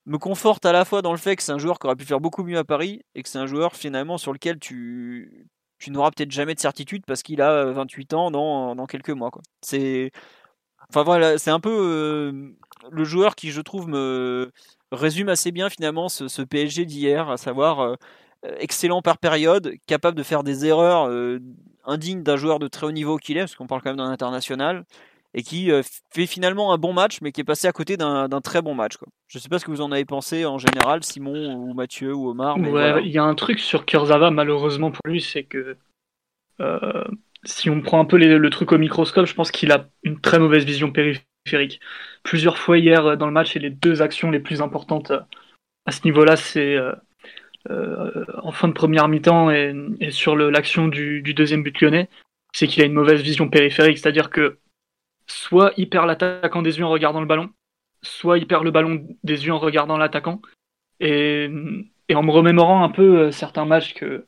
me 0.07 0.19
conforte 0.19 0.65
à 0.65 0.71
la 0.71 0.85
fois 0.85 1.03
dans 1.03 1.13
le 1.13 1.19
fait 1.19 1.35
que 1.35 1.43
c'est 1.43 1.51
un 1.51 1.59
joueur 1.59 1.81
qui 1.81 1.89
aurait 1.89 1.97
pu 1.97 2.05
faire 2.05 2.21
beaucoup 2.21 2.45
mieux 2.45 2.59
à 2.59 2.65
Paris 2.65 3.03
et 3.17 3.25
que 3.25 3.29
c'est 3.29 3.39
un 3.39 3.47
joueur 3.47 3.75
finalement 3.75 4.17
sur 4.17 4.33
lequel 4.33 4.61
tu, 4.61 5.49
tu 5.81 5.91
n'auras 5.91 6.13
peut-être 6.13 6.31
jamais 6.31 6.55
de 6.55 6.61
certitude 6.61 7.03
parce 7.05 7.25
qu'il 7.25 7.43
a 7.43 7.65
28 7.65 8.15
ans 8.15 8.31
dans, 8.31 8.77
dans 8.77 8.87
quelques 8.87 9.11
mois. 9.11 9.33
C'est 9.61 10.13
enfin 10.93 11.05
voilà, 11.05 11.39
c'est 11.39 11.51
un 11.51 11.61
peu 11.61 11.71
euh, 11.73 12.51
le 12.91 13.05
joueur 13.05 13.35
qui 13.35 13.51
je 13.51 13.61
trouve 13.63 13.89
me 13.89 14.53
résume 14.93 15.29
assez 15.29 15.53
bien 15.53 15.71
finalement 15.71 16.09
ce, 16.09 16.43
PSG 16.43 16.85
d'hier, 16.85 17.31
à 17.31 17.37
savoir 17.37 17.81
euh, 17.81 17.97
excellent 18.59 19.03
par 19.03 19.19
période, 19.19 19.73
capable 19.87 20.17
de 20.17 20.23
faire 20.23 20.43
des 20.43 20.67
erreurs 20.67 21.09
euh, 21.09 21.39
indignes 21.85 22.23
d'un 22.23 22.37
joueur 22.37 22.59
de 22.59 22.69
très 22.69 22.87
haut 22.87 22.93
niveau 22.93 23.17
qu'il 23.17 23.37
est, 23.37 23.41
parce 23.41 23.55
qu'on 23.55 23.67
parle 23.67 23.83
quand 23.83 23.91
même 23.91 23.97
d'un 23.97 24.11
international, 24.11 24.85
et 25.35 25.43
qui 25.43 25.71
euh, 25.71 25.83
fait 26.11 26.27
finalement 26.27 26.73
un 26.73 26.79
bon 26.79 26.93
match, 26.93 27.21
mais 27.23 27.33
qui 27.33 27.41
est 27.41 27.45
passé 27.45 27.67
à 27.67 27.73
côté 27.73 27.97
d'un 27.97 28.29
très 28.43 28.61
bon 28.61 28.75
match. 28.75 28.97
Quoi. 28.97 29.09
Je 29.29 29.39
ne 29.39 29.43
sais 29.43 29.49
pas 29.49 29.59
ce 29.59 29.65
que 29.65 29.71
vous 29.71 29.81
en 29.81 29.93
avez 29.93 30.05
pensé 30.05 30.45
en 30.45 30.59
général, 30.59 31.03
Simon 31.03 31.55
ou 31.55 31.73
Mathieu 31.73 32.15
ou 32.15 32.29
Omar. 32.29 32.59
il 32.59 33.11
y 33.11 33.19
a 33.19 33.25
un 33.25 33.35
truc 33.35 33.59
sur 33.59 33.87
Kurzawa, 33.87 34.31
malheureusement 34.31 34.91
pour 34.91 35.03
lui, 35.07 35.21
c'est 35.21 35.45
que 35.45 35.77
si 37.45 37.71
on 37.71 37.81
prend 37.81 38.01
un 38.01 38.05
peu 38.05 38.17
le 38.19 38.51
truc 38.51 38.73
au 38.73 38.79
microscope, 38.79 39.27
je 39.27 39.35
pense 39.35 39.51
qu'il 39.51 39.73
a 39.73 39.89
une 40.03 40.21
très 40.21 40.39
mauvaise 40.39 40.65
vision 40.65 40.93
périphérique 40.93 41.27
Plusieurs 42.23 42.59
fois 42.59 42.79
hier 42.79 43.05
euh, 43.07 43.17
dans 43.17 43.27
le 43.27 43.33
match, 43.33 43.57
et 43.57 43.59
les 43.59 43.71
deux 43.71 44.03
actions 44.03 44.31
les 44.31 44.41
plus 44.41 44.63
importantes 44.63 45.11
euh, 45.11 45.21
à 45.87 45.93
ce 45.93 46.05
niveau-là, 46.05 46.37
c'est 46.37 46.77
euh, 46.77 48.25
en 48.43 48.53
fin 48.53 48.69
de 48.69 48.73
première 48.73 49.09
mi-temps 49.09 49.51
et, 49.51 49.75
sur 50.11 50.37
l'action 50.37 50.87
du, 50.87 51.23
deuxième 51.35 51.65
but 51.65 51.81
lyonnais, 51.81 52.09
c'est 52.53 52.69
qu'il 52.69 52.83
a 52.83 52.87
une 52.87 52.93
mauvaise 52.93 53.21
vision 53.21 53.49
périphérique, 53.49 53.99
c'est-à-dire 53.99 54.31
que 54.31 54.59
soit 55.27 55.73
il 55.77 55.89
perd 55.89 56.07
l'attaquant 56.07 56.63
des 56.63 56.79
yeux 56.79 56.85
en 56.85 56.91
regardant 56.91 57.21
le 57.21 57.27
ballon, 57.27 57.51
soit 58.03 58.39
il 58.39 58.47
perd 58.47 58.63
le 58.63 58.71
ballon 58.71 59.05
des 59.25 59.47
yeux 59.47 59.53
en 59.53 59.59
regardant 59.59 59.97
l'attaquant. 59.97 60.41
Et, 61.01 61.51
en 62.15 62.23
me 62.23 62.31
remémorant 62.31 62.85
un 62.85 62.91
peu 62.91 63.33
certains 63.33 63.65
matchs 63.65 63.95
que 63.95 64.27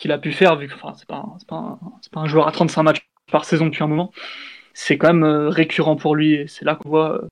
qu'il 0.00 0.12
a 0.12 0.18
pu 0.18 0.32
faire, 0.32 0.56
vu 0.56 0.66
que 0.66 0.74
enfin, 0.74 0.94
c'est 0.96 1.06
pas, 1.06 1.26
pas, 1.46 1.78
un 2.14 2.26
joueur 2.26 2.48
à 2.48 2.52
35 2.52 2.82
matchs 2.82 3.06
par 3.30 3.44
saison 3.44 3.66
depuis 3.66 3.84
un 3.84 3.86
moment, 3.86 4.12
c'est 4.72 4.96
quand 4.96 5.08
même 5.08 5.24
euh, 5.24 5.50
récurrent 5.50 5.96
pour 5.96 6.16
lui 6.16 6.32
et 6.32 6.46
c'est 6.48 6.64
là 6.64 6.74
qu'on 6.74 6.88
voit 6.88 7.16
euh, 7.16 7.28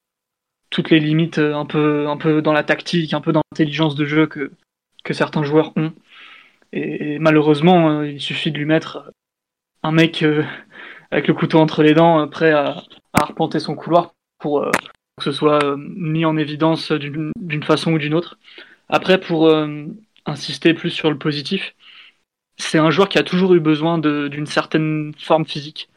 toutes 0.70 0.90
les 0.90 1.00
limites 1.00 1.38
euh, 1.38 1.54
un 1.54 1.64
peu, 1.64 2.08
un 2.08 2.18
peu 2.18 2.42
dans 2.42 2.52
la 2.52 2.62
tactique, 2.62 3.14
un 3.14 3.22
peu 3.22 3.32
dans 3.32 3.40
l'intelligence 3.50 3.94
de 3.94 4.04
jeu 4.04 4.26
que, 4.26 4.52
que 5.02 5.14
certains 5.14 5.42
joueurs 5.42 5.72
ont. 5.76 5.92
Et, 6.72 7.18
malheureusement, 7.18 8.02
il 8.02 8.20
suffit 8.20 8.52
de 8.52 8.58
lui 8.58 8.66
mettre 8.66 9.10
un 9.82 9.92
mec 9.92 10.22
avec 11.10 11.26
le 11.26 11.34
couteau 11.34 11.58
entre 11.58 11.82
les 11.82 11.94
dents, 11.94 12.28
prêt 12.28 12.52
à, 12.52 12.82
arpenter 13.14 13.58
son 13.58 13.74
couloir 13.74 14.12
pour 14.38 14.70
que 15.16 15.24
ce 15.24 15.32
soit 15.32 15.76
mis 15.78 16.24
en 16.26 16.36
évidence 16.36 16.92
d'une 16.92 17.62
façon 17.64 17.94
ou 17.94 17.98
d'une 17.98 18.14
autre. 18.14 18.38
Après, 18.90 19.18
pour 19.18 19.50
insister 20.26 20.74
plus 20.74 20.90
sur 20.90 21.10
le 21.10 21.18
positif, 21.18 21.74
c'est 22.58 22.78
un 22.78 22.90
joueur 22.90 23.08
qui 23.08 23.18
a 23.18 23.22
toujours 23.22 23.54
eu 23.54 23.60
besoin 23.60 23.98
d'une 23.98 24.46
certaine 24.46 25.12
forme 25.18 25.46
physique 25.46 25.88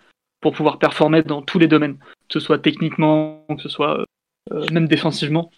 pour 0.42 0.54
pouvoir 0.54 0.80
performer 0.80 1.22
dans 1.22 1.42
tous 1.42 1.60
les 1.60 1.68
domaines, 1.68 1.98
que 1.98 2.34
ce 2.34 2.40
soit 2.40 2.60
techniquement, 2.60 3.46
que 3.50 3.62
ce 3.62 3.70
soit 3.70 4.06
euh, 4.52 4.66
même 4.72 4.88
défensivement. 4.88 5.52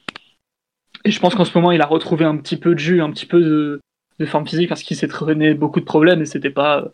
Et 1.06 1.12
je 1.12 1.20
pense 1.20 1.36
qu'en 1.36 1.46
ce 1.46 1.58
moment, 1.58 1.72
il 1.72 1.82
a 1.82 1.86
retrouvé 1.86 2.26
un 2.26 2.38
petit 2.38 2.58
peu 2.58 2.74
de 2.74 2.80
jus, 2.80 3.02
un 3.02 3.12
petit 3.12 3.26
peu 3.26 3.42
de, 3.42 3.80
forme 4.26 4.48
physique, 4.48 4.70
parce 4.70 4.84
qu'il 4.84 4.96
s'est 4.96 5.10
traîné 5.10 5.54
beaucoup 5.54 5.82
de 5.82 5.86
problèmes 5.86 6.22
et 6.22 6.26
c'était 6.26 6.50
pas 6.50 6.86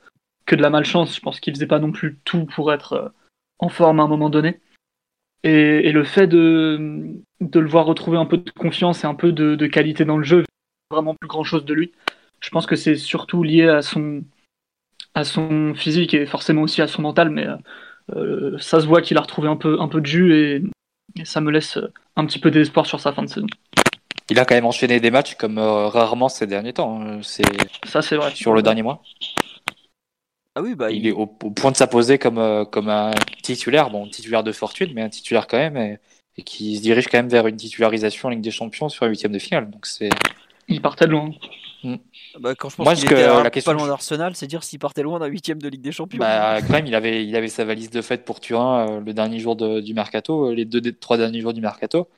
que 0.48 0.56
de 0.56 0.64
la 0.64 0.72
malchance. 0.72 1.16
Je 1.16 1.22
pense 1.22 1.40
qu'il 1.40 1.54
faisait 1.54 1.68
pas 1.68 1.78
non 1.78 1.92
plus 1.92 2.18
tout 2.26 2.46
pour 2.46 2.74
être 2.74 2.94
euh, 2.94 3.10
en 3.60 3.70
forme 3.70 4.00
à 4.00 4.04
un 4.04 4.08
moment 4.08 4.30
donné. 4.30 4.60
Et, 5.44 5.92
le 5.92 6.04
fait 6.04 6.28
de, 6.28 7.14
de, 7.40 7.60
le 7.60 7.70
voir 7.70 7.86
retrouver 7.86 8.18
un 8.18 8.26
peu 8.26 8.38
de 8.38 8.50
confiance 8.50 9.04
et 9.04 9.08
un 9.08 9.16
peu 9.16 9.32
de, 9.32 9.56
de 9.56 9.68
qualité 9.68 10.04
dans 10.04 10.18
le 10.18 10.24
jeu, 10.24 10.44
vraiment 10.92 11.16
plus 11.16 11.30
grand 11.30 11.44
chose 11.44 11.64
de 11.64 11.74
lui. 11.74 11.94
Je 12.40 12.50
pense 12.50 12.66
que 12.66 12.76
c'est 12.76 12.96
surtout 12.96 13.44
lié 13.44 13.68
à 13.68 13.82
son, 13.82 14.24
à 15.14 15.24
son 15.24 15.74
physique 15.76 16.14
et 16.14 16.26
forcément 16.26 16.62
aussi 16.62 16.82
à 16.82 16.88
son 16.88 17.02
mental, 17.02 17.30
mais 17.30 17.48
euh, 18.16 18.58
ça 18.60 18.80
se 18.80 18.88
voit 18.88 19.02
qu'il 19.02 19.18
a 19.18 19.22
retrouvé 19.22 19.48
un 19.48 19.56
peu, 19.56 19.80
un 19.80 19.88
peu 19.88 20.02
de 20.02 20.06
jus 20.06 20.34
et, 20.36 20.64
ça 21.24 21.42
me 21.42 21.52
laisse 21.52 21.80
un 22.16 22.26
petit 22.26 22.40
peu 22.40 22.52
d'espoir 22.52 22.86
sur 22.86 23.00
sa 23.00 23.12
fin 23.12 23.24
de 23.24 23.28
saison. 23.28 23.48
Il 24.30 24.40
a 24.40 24.46
quand 24.46 24.54
même 24.54 24.66
enchaîné 24.66 25.00
des 25.00 25.10
matchs 25.10 25.36
comme 25.36 25.58
euh, 25.58 25.88
rarement 25.88 26.30
ces 26.30 26.46
derniers 26.46 26.74
temps. 26.74 27.02
Hein. 27.02 27.20
C'est 27.24 27.44
ça, 27.84 28.02
c'est 28.02 28.16
vrai. 28.16 28.32
Sur 28.36 28.54
le 28.54 28.62
dernier 28.62 28.84
mois. 28.84 29.02
Ah 30.56 30.62
oui, 30.62 30.76
bah 30.76 30.92
il, 30.92 31.08
est 31.08 31.12
au, 31.12 31.26
point 31.26 31.72
de 31.72 31.78
s'imposer 31.78 32.18
comme 32.20 32.38
euh, 32.38 32.66
comme 32.66 32.90
un 32.90 33.12
titulaire, 33.42 33.90
bon 33.90 34.08
titulaire 34.08 34.44
de 34.44 34.52
fortune, 34.52 34.92
mais 34.94 35.02
un 35.02 35.10
titulaire 35.10 35.48
quand 35.48 35.58
même, 35.58 35.78
et, 35.78 36.44
qui 36.44 36.78
se 36.78 36.82
dirige 36.82 37.08
quand 37.08 37.18
même 37.18 37.30
vers 37.30 37.48
une 37.48 37.58
titularisation 37.58 38.28
en 38.28 38.32
Ligue 38.32 38.42
des 38.42 38.52
Champions 38.52 38.88
sur 38.88 39.06
un 39.06 39.10
huitième 39.10 39.32
de 39.32 39.40
finale. 39.40 39.70
Donc 39.70 39.86
c'est. 39.86 40.10
Il 40.68 40.82
partait 40.82 41.06
de 41.06 41.12
loin. 41.12 41.32
Mm. 41.84 41.96
Bah, 42.40 42.56
quand 42.56 42.70
je 42.70 42.76
pense 42.76 43.00
qu'il 43.00 43.12
était 43.12 43.28
la 43.28 43.50
question, 43.50 43.72
pas 43.72 43.78
loin 43.78 43.88
d'Arsenal, 43.88 44.36
c'est 44.36 44.48
dire 44.48 44.64
s'il 44.64 44.80
partait 44.80 45.04
loin 45.04 45.20
d'un 45.20 45.28
huitième 45.28 45.62
de 45.62 45.70
Ligue 45.70 45.82
des 45.82 45.92
Champions. 45.92 46.20
Bah, 46.20 46.62
quand 46.62 46.74
même, 46.74 46.88
il 46.88 46.96
avait, 46.96 47.26
il 47.26 47.36
avait 47.36 47.48
sa 47.48 47.66
valise 47.66 47.90
de 47.90 48.02
fête 48.02 48.26
pour 48.26 48.40
Turin 48.40 48.90
euh, 48.90 49.00
le 49.00 49.14
dernier 49.14 49.40
jour 49.40 49.56
du 49.56 49.94
mercato, 49.94 50.50
euh, 50.50 50.54
les 50.54 50.66
deux, 50.66 50.82
trois 50.94 51.18
derniers 51.18 51.42
jours 51.42 51.54
du 51.54 51.62
mercato. 51.62 52.10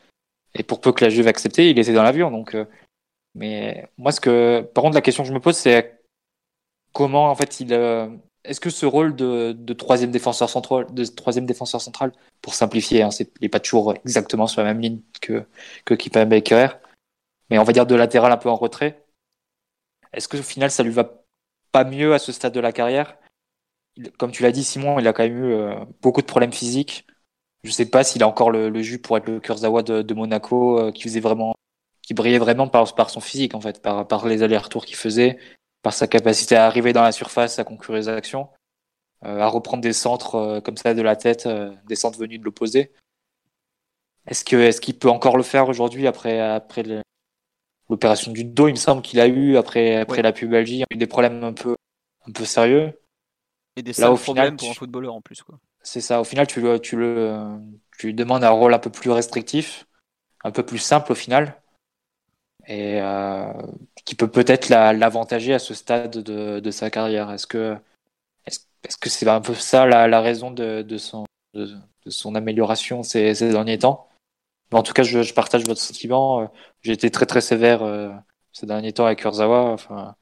Et 0.55 0.63
pour 0.63 0.81
peu 0.81 0.91
que 0.91 1.03
la 1.03 1.09
Juve 1.09 1.27
accepté, 1.27 1.69
il 1.69 1.79
était 1.79 1.93
dans 1.93 2.03
l'avion. 2.03 2.31
Donc, 2.31 2.55
euh, 2.55 2.65
mais 3.35 3.87
moi, 3.97 4.11
ce 4.11 4.19
que, 4.19 4.61
par 4.73 4.83
contre, 4.83 4.95
la 4.95 5.01
question 5.01 5.23
que 5.23 5.29
je 5.29 5.33
me 5.33 5.39
pose, 5.39 5.55
c'est 5.55 6.01
comment, 6.93 7.29
en 7.29 7.35
fait, 7.35 7.59
il, 7.61 7.71
est-ce 8.43 8.59
que 8.59 8.69
ce 8.69 8.85
rôle 8.85 9.15
de, 9.15 9.53
de, 9.53 9.73
troisième 9.73 10.11
défenseur 10.11 10.49
central, 10.49 10.87
de 10.91 11.05
troisième 11.05 11.45
défenseur 11.45 11.79
central, 11.79 12.11
pour 12.41 12.55
simplifier, 12.55 13.03
hein, 13.03 13.11
c'est, 13.11 13.31
il 13.39 13.43
n'est 13.43 13.49
pas 13.49 13.59
toujours 13.59 13.93
exactement 13.93 14.47
sur 14.47 14.61
la 14.61 14.73
même 14.73 14.81
ligne 14.81 14.99
que 15.21 15.45
que 15.85 15.93
Kipa 15.93 16.25
Baker, 16.25 16.67
mais 17.49 17.59
on 17.59 17.63
va 17.63 17.71
dire 17.71 17.85
de 17.85 17.95
latéral 17.95 18.31
un 18.31 18.37
peu 18.37 18.49
en 18.49 18.55
retrait 18.55 19.00
est-ce 20.13 20.27
que 20.27 20.37
au 20.37 20.43
final, 20.43 20.71
ça 20.71 20.83
lui 20.83 20.91
va 20.91 21.23
pas 21.71 21.83
mieux 21.83 22.13
à 22.13 22.19
ce 22.19 22.31
stade 22.31 22.53
de 22.53 22.59
la 22.59 22.71
carrière? 22.71 23.17
Comme 24.17 24.31
tu 24.31 24.43
l'as 24.43 24.51
dit, 24.51 24.63
Simon, 24.63 24.99
il 24.99 25.07
a 25.07 25.13
quand 25.13 25.23
même 25.23 25.37
eu 25.37 25.53
euh, 25.53 25.75
beaucoup 26.01 26.21
de 26.21 26.25
problèmes 26.25 26.53
physiques. 26.53 27.07
Je 27.63 27.71
sais 27.71 27.85
pas 27.89 28.03
s'il 28.03 28.23
a 28.23 28.27
encore 28.27 28.51
le, 28.51 28.81
jus 28.81 28.99
pour 28.99 29.17
être 29.17 29.27
le 29.27 29.39
Kurzawa 29.39 29.83
de, 29.83 30.13
Monaco, 30.13 30.79
euh, 30.79 30.91
qui 30.91 31.03
faisait 31.03 31.19
vraiment, 31.19 31.53
qui 32.01 32.13
brillait 32.13 32.39
vraiment 32.39 32.67
par, 32.67 33.09
son 33.09 33.19
physique 33.19 33.53
en 33.53 33.61
fait, 33.61 33.81
par, 33.81 34.07
par 34.07 34.27
les 34.27 34.43
allers-retours 34.43 34.85
qu'il 34.85 34.95
faisait, 34.95 35.37
par 35.83 35.93
sa 35.93 36.07
capacité 36.07 36.55
à 36.55 36.65
arriver 36.65 36.93
dans 36.93 37.03
la 37.03 37.11
surface, 37.11 37.59
à 37.59 37.63
conclure 37.63 37.95
les 37.95 38.09
actions, 38.09 38.49
euh, 39.25 39.39
à 39.39 39.47
reprendre 39.47 39.83
des 39.83 39.93
centres 39.93 40.59
comme 40.61 40.77
ça 40.77 40.93
de 40.93 41.01
la 41.01 41.15
tête, 41.15 41.47
des 41.87 41.95
centres 41.95 42.17
venus 42.17 42.39
de 42.39 42.45
l'opposé. 42.45 42.91
Est-ce 44.27 44.43
que 44.43 44.55
est-ce 44.55 44.81
qu'il 44.81 44.97
peut 44.97 45.09
encore 45.09 45.37
le 45.37 45.43
faire 45.43 45.67
aujourd'hui 45.69 46.07
après 46.07 46.39
après 46.39 46.83
le, 46.83 47.01
l'opération 47.91 48.31
du 48.31 48.43
dos, 48.43 48.67
il 48.67 48.71
me 48.71 48.77
semble 48.77 49.03
qu'il 49.03 49.19
a 49.19 49.27
eu 49.27 49.57
après, 49.57 49.97
après 49.97 50.21
la 50.23 50.31
pubalgie, 50.31 50.77
il 50.77 50.83
a 50.83 50.85
eu 50.91 50.97
des 50.97 51.07
problèmes 51.07 51.43
un 51.43 51.53
peu, 51.53 51.75
un 52.27 52.31
peu 52.31 52.45
sérieux. 52.45 52.99
Et 53.75 53.83
des 53.83 53.93
Là, 53.99 54.11
au 54.11 54.17
problèmes 54.17 54.57
pour 54.57 54.69
un 54.69 54.73
footballeur 54.73 55.13
en 55.13 55.21
plus. 55.21 55.43
C'est 55.83 56.01
ça, 56.01 56.19
au 56.19 56.23
final, 56.23 56.47
tu, 56.47 56.61
le, 56.61 56.79
tu, 56.79 56.95
le, 56.95 57.57
tu 57.97 58.07
lui 58.07 58.13
demandes 58.13 58.43
un 58.43 58.49
rôle 58.49 58.73
un 58.73 58.79
peu 58.79 58.89
plus 58.89 59.11
restrictif, 59.11 59.85
un 60.43 60.51
peu 60.51 60.63
plus 60.63 60.77
simple 60.79 61.11
au 61.11 61.15
final, 61.15 61.61
et 62.67 63.01
euh, 63.01 63.51
qui 64.05 64.15
peut 64.15 64.29
peut-être 64.29 64.69
l'avantager 64.69 65.53
à 65.53 65.59
ce 65.59 65.73
stade 65.73 66.11
de, 66.17 66.59
de 66.59 66.71
sa 66.71 66.89
carrière. 66.89 67.31
Est-ce 67.31 67.47
que 67.47 67.77
est-ce 68.47 68.97
que 68.97 69.09
c'est 69.09 69.27
un 69.27 69.41
peu 69.41 69.53
ça 69.53 69.85
la, 69.85 70.07
la 70.07 70.21
raison 70.21 70.51
de, 70.51 70.81
de, 70.81 70.97
son, 70.97 71.25
de, 71.53 71.69
son 72.07 72.35
amélioration 72.35 73.03
ces, 73.03 73.35
ces 73.35 73.49
derniers 73.51 73.79
temps? 73.79 74.07
En 74.77 74.83
tout 74.83 74.93
cas, 74.93 75.03
je, 75.03 75.33
partage 75.33 75.65
votre 75.65 75.81
sentiment. 75.81 76.41
Euh, 76.41 76.45
j'ai 76.81 76.93
été 76.93 77.11
très 77.11 77.25
très 77.25 77.41
sévère 77.41 77.83
euh, 77.83 78.09
ces 78.53 78.65
derniers 78.65 78.93
temps 78.93 79.05
avec 79.05 79.19
Kurzawa. 79.19 79.71
Enfin, 79.71 80.15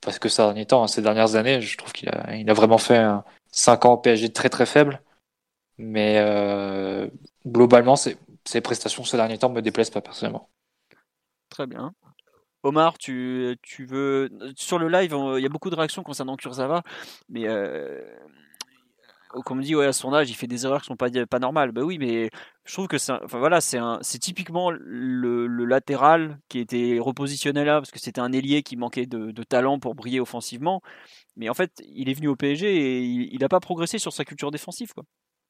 parce 0.00 0.18
que 0.18 0.28
ces 0.28 0.42
derniers 0.42 0.66
temps, 0.66 0.82
hein, 0.82 0.88
ces 0.88 1.02
dernières 1.02 1.34
années, 1.34 1.60
je 1.60 1.76
trouve 1.76 1.92
qu'il 1.92 2.08
a, 2.08 2.34
il 2.36 2.48
a 2.48 2.54
vraiment 2.54 2.78
fait 2.78 3.02
5 3.52 3.84
ans 3.86 3.92
au 3.94 3.98
PSG 3.98 4.32
très 4.32 4.48
très 4.48 4.66
faible. 4.66 5.02
Mais 5.76 6.18
euh, 6.18 7.08
globalement, 7.46 7.96
ses, 7.96 8.16
ses 8.44 8.60
prestations 8.60 9.04
ces 9.04 9.16
derniers 9.16 9.38
temps 9.38 9.50
me 9.50 9.60
déplaisent 9.60 9.90
pas 9.90 10.00
personnellement. 10.00 10.48
Très 11.48 11.66
bien. 11.66 11.92
Omar, 12.62 12.96
tu, 12.96 13.58
tu 13.62 13.84
veux. 13.84 14.30
Sur 14.56 14.78
le 14.78 14.88
live, 14.88 15.14
il 15.36 15.42
y 15.42 15.46
a 15.46 15.50
beaucoup 15.50 15.68
de 15.68 15.74
réactions 15.74 16.02
concernant 16.02 16.36
Kurzawa, 16.36 16.82
mais 17.28 17.46
comme 19.44 19.58
on 19.58 19.60
dit, 19.60 19.74
ouais, 19.74 19.86
à 19.86 19.92
son 19.92 20.12
âge, 20.14 20.30
il 20.30 20.34
fait 20.34 20.46
des 20.46 20.64
erreurs 20.64 20.80
qui 20.82 20.86
sont 20.86 20.96
pas, 20.96 21.08
pas 21.26 21.38
normales. 21.38 21.72
Bah 21.72 21.82
oui, 21.82 21.98
mais 21.98 22.30
je 22.64 22.72
trouve 22.72 22.86
que 22.88 22.98
c'est, 22.98 23.12
enfin 23.12 23.38
voilà, 23.38 23.60
c'est 23.60 23.78
c'est 24.02 24.18
typiquement 24.18 24.70
le, 24.70 25.46
latéral 25.64 26.38
qui 26.48 26.58
était 26.60 26.98
repositionné 27.00 27.64
là 27.64 27.80
parce 27.80 27.90
que 27.90 27.98
c'était 27.98 28.20
un 28.20 28.32
ailier 28.32 28.62
qui 28.62 28.76
manquait 28.76 29.06
de, 29.06 29.32
talent 29.44 29.78
pour 29.78 29.94
briller 29.94 30.20
offensivement. 30.20 30.82
Mais 31.36 31.48
en 31.48 31.54
fait, 31.54 31.82
il 31.86 32.08
est 32.08 32.14
venu 32.14 32.28
au 32.28 32.36
PSG 32.36 32.76
et 32.76 33.00
il 33.02 33.38
n'a 33.40 33.48
pas 33.48 33.60
progressé 33.60 33.98
sur 33.98 34.12
sa 34.12 34.24
culture 34.24 34.50
défensive. 34.50 34.92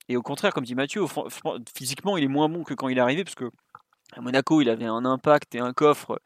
Et 0.09 0.17
au 0.17 0.23
contraire, 0.23 0.53
comme 0.53 0.65
dit 0.65 0.75
Mathieu, 0.75 1.05
physiquement, 1.77 2.17
il 2.17 2.25
est 2.25 2.29
moins 2.29 2.49
bon 2.49 2.63
que 2.65 2.75
quand 2.75 2.89
il 2.89 2.99
est 2.99 3.01
arrivé, 3.01 3.25
parce 3.25 3.35
que 3.35 3.51
à 4.13 4.21
Monaco, 4.21 4.61
il 4.61 4.69
avait 4.69 4.85
un 4.85 5.05
impact 5.05 5.55
et 5.55 5.61
un 5.61 5.73
coffre 5.73 6.21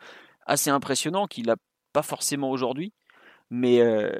assez 0.46 0.70
impressionnant 0.70 1.26
qu'il 1.26 1.46
n'a 1.46 1.56
pas 1.92 2.02
forcément 2.02 2.50
aujourd'hui. 2.50 2.92
Mais 3.50 3.80
euh, 3.80 4.10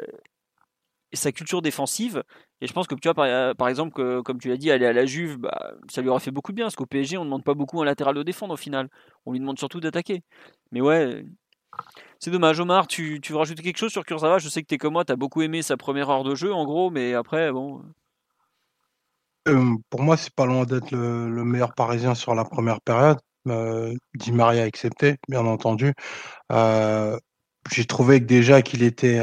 sa 1.12 1.32
culture 1.32 1.62
défensive, 1.62 2.23
et 2.60 2.66
je 2.66 2.72
pense 2.72 2.86
que 2.86 2.94
tu 2.97 3.09
vois, 3.09 3.14
par, 3.14 3.55
par 3.55 3.68
exemple, 3.68 3.93
que, 3.93 4.20
comme 4.20 4.39
tu 4.39 4.48
l'as 4.48 4.56
dit, 4.56 4.70
aller 4.70 4.86
à 4.86 4.93
la 4.93 5.06
Juve, 5.06 5.36
bah, 5.39 5.74
ça 5.89 6.02
lui 6.02 6.09
aura 6.09 6.18
fait 6.18 6.32
beaucoup 6.32 6.52
de 6.52 6.56
bien, 6.56 6.64
parce 6.64 6.76
qu'au 6.76 6.86
PSG, 6.86 7.16
on 7.16 7.20
ne 7.20 7.26
demande 7.26 7.44
pas 7.44 7.55
beaucoup 7.55 7.80
un 7.80 7.85
latéral 7.85 8.14
de 8.16 8.22
défendre 8.22 8.55
au 8.55 8.56
final. 8.56 8.89
On 9.26 9.32
lui 9.32 9.39
demande 9.39 9.59
surtout 9.59 9.80
d'attaquer. 9.80 10.24
Mais 10.72 10.80
ouais, 10.80 11.24
c'est 12.18 12.30
dommage. 12.30 12.59
Omar, 12.59 12.89
tu, 12.89 13.20
veux 13.28 13.36
rajouter 13.36 13.62
quelque 13.62 13.78
chose 13.78 13.93
sur 13.93 14.05
Kurzawa? 14.05 14.39
Je 14.39 14.48
sais 14.48 14.62
que 14.62 14.66
tu 14.66 14.74
es 14.74 14.78
comme 14.78 14.94
moi, 14.94 15.05
tu 15.05 15.12
as 15.12 15.16
beaucoup 15.16 15.43
aimé 15.43 15.62
sa 15.62 15.76
première 15.76 16.10
heure 16.10 16.24
de 16.24 16.35
jeu, 16.35 16.52
en 16.52 16.64
gros, 16.64 16.90
mais 16.90 17.14
après, 17.14 17.52
bon. 17.52 17.82
Euh, 19.47 19.76
pour 19.89 20.02
moi, 20.02 20.16
c'est 20.16 20.35
pas 20.35 20.47
loin 20.47 20.64
d'être 20.64 20.90
le, 20.90 21.44
meilleur 21.44 21.74
parisien 21.74 22.14
sur 22.14 22.35
la 22.35 22.44
première 22.44 22.80
période. 22.80 23.18
Euh, 23.47 23.94
Di 24.14 24.32
Maria 24.32 24.64
accepté, 24.64 25.16
bien 25.28 25.47
entendu. 25.47 25.94
Euh, 26.52 27.18
j'ai 27.70 27.85
trouvé 27.85 28.20
que 28.20 28.26
déjà 28.26 28.62
qu'il 28.62 28.82
était 28.82 29.20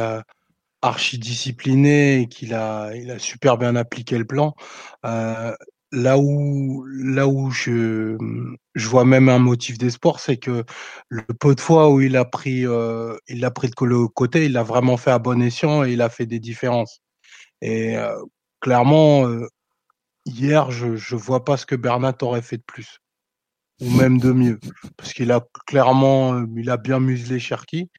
euh, 0.86 0.90
archi 0.90 1.18
discipliné 1.20 2.22
et 2.22 2.28
qu'il 2.28 2.54
a, 2.54 2.96
il 2.96 3.12
a 3.12 3.20
super 3.20 3.58
bien 3.58 3.76
appliqué 3.76 4.18
le 4.18 4.26
plan. 4.26 4.56
là 5.92 6.18
où, 6.18 6.86
là 6.88 7.28
où 7.28 7.52
je, 7.52 8.18
je 8.76 8.88
vois 8.90 9.06
même 9.06 9.30
un 9.30 9.40
motif 9.40 9.78
d'espoir, 9.78 10.20
c'est 10.20 10.38
que 10.38 10.66
le 11.10 11.24
peu 11.40 11.56
de 11.56 11.62
fois 11.62 11.90
où 11.90 12.02
il 12.02 12.18
a 12.18 12.26
pris, 12.26 12.66
il 13.28 13.46
a 13.46 13.52
pris 13.52 13.72
le 13.82 14.08
côté, 14.08 14.46
il 14.46 14.58
a 14.58 14.64
vraiment 14.64 14.98
fait 14.98 15.12
à 15.12 15.20
bon 15.20 15.42
escient 15.42 15.84
et 15.86 15.94
il 15.94 16.02
a 16.02 16.10
fait 16.10 16.26
des 16.26 16.40
différences. 16.40 17.00
Et 17.62 17.96
clairement, 18.60 19.30
hier, 20.26 20.72
je 20.72 20.88
ne 20.88 21.20
vois 21.20 21.46
pas 21.46 21.58
ce 21.58 21.66
que 21.66 21.76
Bernat 21.76 22.18
aurait 22.22 22.42
fait 22.42 22.58
de 22.58 22.64
plus 22.64 23.00
ou 23.82 23.90
même 23.90 24.20
de 24.20 24.32
mieux. 24.32 24.60
Parce 24.98 25.14
qu'il 25.14 25.32
a 25.32 25.46
clairement, 25.68 26.44
il 26.56 26.70
a 26.70 26.78
bien 26.78 27.00
muselé 27.00 27.40
Cherki, 27.40 27.90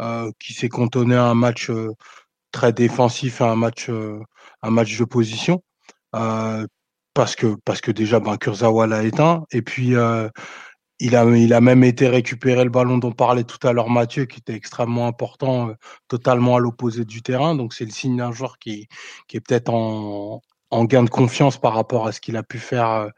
euh, 0.00 0.30
qui 0.38 0.54
s'est 0.54 0.68
cantonné 0.68 1.14
à 1.14 1.26
un 1.26 1.34
match 1.34 1.70
euh, 1.70 1.90
très 2.52 2.72
défensif, 2.72 3.40
à 3.40 3.50
un 3.50 3.56
match, 3.56 3.88
euh, 3.88 4.18
un 4.62 4.70
match 4.70 4.98
de 4.98 5.04
position. 5.04 5.62
parce 7.14 7.36
que 7.36 7.56
parce 7.64 7.80
que 7.80 7.90
déjà 7.90 8.20
ben, 8.20 8.36
Kurzawa 8.36 8.86
l'a 8.86 9.02
éteint 9.04 9.44
et 9.52 9.62
puis 9.62 9.94
il 11.00 11.16
a, 11.16 11.24
il 11.24 11.54
a 11.54 11.60
même 11.60 11.84
été 11.84 12.08
récupérer 12.08 12.64
le 12.64 12.70
ballon 12.70 12.98
dont 12.98 13.12
parlait 13.12 13.44
tout 13.44 13.66
à 13.66 13.72
l'heure 13.72 13.90
Mathieu, 13.90 14.26
qui 14.26 14.38
était 14.40 14.54
extrêmement 14.54 15.06
important, 15.06 15.72
totalement 16.08 16.56
à 16.56 16.60
l'opposé 16.60 17.04
du 17.04 17.22
terrain. 17.22 17.54
Donc 17.54 17.74
c'est 17.74 17.86
le 17.86 17.90
signe 17.90 18.16
d'un 18.18 18.32
joueur 18.32 18.58
qui, 18.58 18.86
qui 19.26 19.36
est 19.38 19.40
peut-être 19.40 19.70
en, 19.72 20.42
en 20.70 20.84
gain 20.84 21.02
de 21.02 21.10
confiance 21.10 21.58
par 21.58 21.74
rapport 21.74 22.06
à 22.06 22.12
ce 22.12 22.20
qu'il 22.20 22.36
a 22.36 22.42
pu 22.42 22.58
faire 22.58 23.10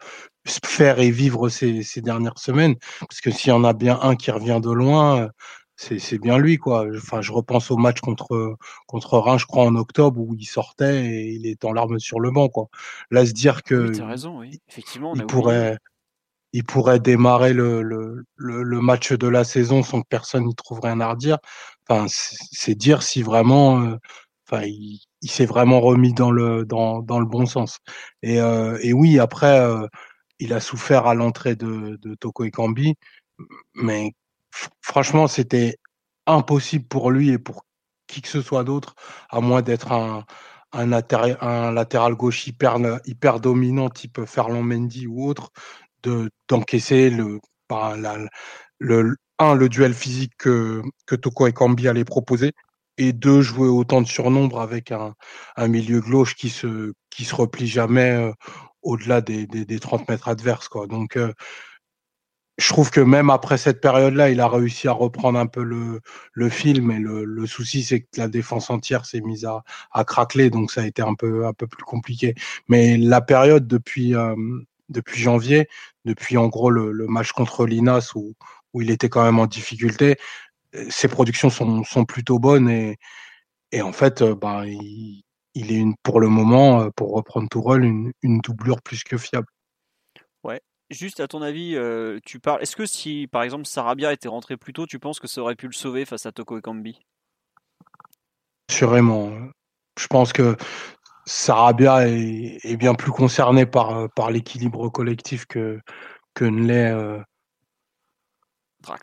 faire 0.46 0.98
et 0.98 1.10
vivre 1.10 1.48
ces, 1.48 1.82
ces 1.82 2.00
dernières 2.00 2.38
semaines. 2.38 2.76
Parce 3.00 3.20
que 3.20 3.30
s'il 3.30 3.50
y 3.50 3.52
en 3.52 3.64
a 3.64 3.72
bien 3.72 3.98
un 4.02 4.16
qui 4.16 4.30
revient 4.30 4.60
de 4.62 4.70
loin, 4.70 5.28
c'est 5.77 6.19
bien 6.19 6.39
lui, 6.39 6.59
quoi. 6.59 6.86
Enfin, 6.97 7.23
je 7.23 7.32
repense 7.32 7.70
au 7.70 7.77
match 7.77 8.01
contre, 8.01 8.57
contre 8.86 9.19
Reims, 9.19 9.40
je 9.40 9.47
crois, 9.47 9.65
en 9.65 9.74
octobre, 9.74 10.20
où 10.20 10.35
il 10.39 10.44
sortait 10.44 11.07
et 11.07 11.32
il 11.32 11.47
est 11.47 11.65
en 11.65 11.73
larmes 11.73 11.99
sur 11.99 12.20
le 12.20 12.31
banc, 12.31 12.49
quoi. 12.49 12.69
Là, 13.11 13.27
se 13.27 13.32
dire 13.32 13.62
que. 13.62 13.90
Oui, 13.90 14.01
raison, 14.01 14.39
oui. 14.40 14.61
Effectivement, 14.69 15.15
il 15.15 15.27
pourrait, 15.27 15.78
il 16.53 16.65
pourrait 16.65 17.01
démarrer 17.01 17.53
le, 17.53 17.82
le, 17.82 18.24
le, 18.36 18.81
match 18.81 19.12
de 19.12 19.27
la 19.27 19.44
saison 19.44 19.82
sans 19.82 20.03
que 20.03 20.09
personne 20.09 20.44
n'y 20.44 20.55
trouverait 20.55 20.90
un 20.90 21.01
à 21.01 21.09
redire. 21.11 21.39
Enfin, 21.89 22.07
c'est 22.09 22.74
dire 22.74 23.03
si 23.03 23.23
vraiment, 23.23 23.82
euh, 23.82 23.97
enfin, 24.47 24.65
il, 24.65 25.01
il 25.23 25.31
s'est 25.31 25.47
vraiment 25.47 25.81
remis 25.81 26.12
dans 26.12 26.31
le, 26.31 26.65
dans, 26.65 27.01
dans 27.01 27.20
le 27.20 27.27
bon 27.27 27.47
sens. 27.47 27.78
Et, 28.23 28.40
euh, 28.40 28.78
et 28.82 28.93
oui, 28.93 29.19
après, 29.19 29.61
euh, 29.61 29.86
il 30.39 30.53
a 30.53 30.61
souffert 30.61 31.07
à 31.07 31.15
l'entrée 31.15 31.57
de, 31.57 31.99
de 32.03 32.15
Toko 32.15 32.44
Ekambi, 32.44 32.94
mais 33.74 34.12
franchement, 34.81 35.27
c'était 35.29 35.79
impossible 36.27 36.87
pour 36.87 37.11
lui 37.11 37.31
et 37.31 37.39
pour 37.39 37.65
qui 38.07 38.23
que 38.23 38.29
ce 38.29 38.43
soit 38.43 38.65
d'autre, 38.65 38.95
à 39.31 39.41
moins 39.41 39.62
d'être 39.62 39.93
un, 39.93 40.24
un, 40.73 40.87
latéral 41.73 42.15
gauche 42.15 42.47
hyper, 42.47 43.41
dominant, 43.41 43.91
type 43.91 44.24
Ferland 44.27 44.62
Mendy 44.62 45.07
ou 45.07 45.27
autre, 45.27 45.51
de, 46.03 46.31
d'encaisser 46.49 47.11
le, 47.11 47.41
le, 48.79 49.16
un, 49.39 49.55
le 49.55 49.69
duel 49.69 49.95
physique 49.95 50.33
que, 50.39 50.83
que 51.07 51.15
Toko 51.15 51.47
Ekambi 51.47 51.89
allait 51.89 52.05
proposer, 52.05 52.53
et 52.99 53.12
deux, 53.12 53.41
jouer 53.41 53.69
autant 53.69 54.03
de 54.03 54.07
surnombre 54.07 54.61
avec 54.61 54.93
un, 54.93 55.15
un 55.57 55.69
milieu 55.69 56.01
gauche 56.01 56.35
qui 56.35 56.51
se, 56.51 56.93
qui 57.11 57.24
se 57.24 57.35
replie 57.35 57.66
jamais 57.66 58.11
euh, 58.11 58.33
au-delà 58.83 59.20
des, 59.20 59.47
des, 59.47 59.81
30 59.81 60.09
mètres 60.09 60.29
adverses. 60.29 60.69
Quoi. 60.69 60.87
Donc, 60.87 61.16
euh, 61.16 61.33
je 62.59 62.69
trouve 62.69 62.91
que 62.91 63.01
même 63.01 63.31
après 63.31 63.57
cette 63.59 63.81
période-là, 63.81 64.31
il 64.31 64.41
a 64.41 64.49
réussi 64.49 64.87
à 64.87 64.93
reprendre 64.93 65.39
un 65.39 65.47
peu 65.47 65.62
le, 65.62 66.01
le 66.33 66.49
film. 66.49 66.91
Et 66.91 66.99
le, 66.99 67.24
le 67.24 67.47
souci, 67.47 67.83
c'est 67.83 68.01
que 68.01 68.09
la 68.19 68.29
défense 68.29 68.70
entière 68.70 69.07
s'est 69.07 69.23
mise 69.23 69.45
à, 69.45 69.65
à 69.93 70.05
craqueler. 70.05 70.51
Donc, 70.51 70.70
ça 70.70 70.83
a 70.83 70.87
été 70.87 71.03
un 71.03 71.15
peu, 71.15 71.47
un 71.47 71.55
peu 71.55 71.66
plus 71.66 71.85
compliqué. 71.85 72.35
Mais 72.69 72.99
la 72.99 73.20
période 73.23 73.66
depuis, 73.66 74.15
euh, 74.15 74.35
depuis 74.91 75.20
janvier, 75.20 75.69
depuis 76.05 76.37
en 76.37 76.49
gros 76.49 76.70
le, 76.70 76.93
le 76.93 77.07
match 77.07 77.33
contre 77.33 77.66
l'INAS 77.66 78.12
où, 78.15 78.35
où 78.74 78.83
il 78.83 78.91
était 78.91 79.09
quand 79.09 79.24
même 79.24 79.39
en 79.39 79.47
difficulté, 79.47 80.16
ses 80.89 81.09
productions 81.09 81.51
sont, 81.51 81.85
sont 81.85 82.05
plutôt 82.05 82.39
bonnes. 82.39 82.69
Et, 82.69 82.99
et 83.73 83.83
en 83.83 83.93
fait, 83.93 84.23
bah, 84.23 84.66
il, 84.66 85.23
il 85.55 85.73
est 85.73 85.77
une, 85.77 85.95
pour 86.03 86.20
le 86.20 86.29
moment, 86.29 86.83
euh, 86.83 86.91
pour 86.97 87.12
reprendre 87.12 87.49
tout 87.51 87.61
rôle, 87.62 87.85
une, 87.85 88.12
une 88.23 88.39
doublure 88.39 88.81
plus 88.83 89.05
que 89.05 89.19
fiable. 89.19 89.47
Juste 90.93 91.20
à 91.20 91.27
ton 91.27 91.40
avis, 91.40 91.74
euh, 91.74 92.19
tu 92.23 92.39
parles. 92.39 92.62
Est-ce 92.62 92.77
que 92.77 92.85
si 92.85 93.27
par 93.27 93.43
exemple 93.43 93.64
Sarabia 93.64 94.12
était 94.12 94.28
rentré 94.28 94.59
plus 94.59 94.74
tôt, 94.74 94.86
tu 94.86 94.98
penses 94.98 95.20
que 95.20 95.27
ça 95.27 95.40
aurait 95.40 95.56
pu 95.56 95.66
le 95.66 95.73
sauver 95.73 96.05
face 96.05 96.27
à 96.27 96.32
Toko 96.32 96.59
Ekambi? 96.59 97.01
Sûrement. 98.70 99.32
Je 99.98 100.06
pense 100.06 100.35
que 100.35 100.56
Sarabia 101.24 102.09
est, 102.09 102.59
est, 102.62 102.77
bien 102.77 102.94
plus 102.94 103.10
concerné 103.10 103.64
par, 103.64 103.97
euh, 103.97 104.09
par 104.09 104.31
l'équilibre 104.31 104.90
collectif 104.90 105.47
que, 105.47 105.81
que 106.35 106.44
ne 106.44 106.66
l'est 106.66 106.94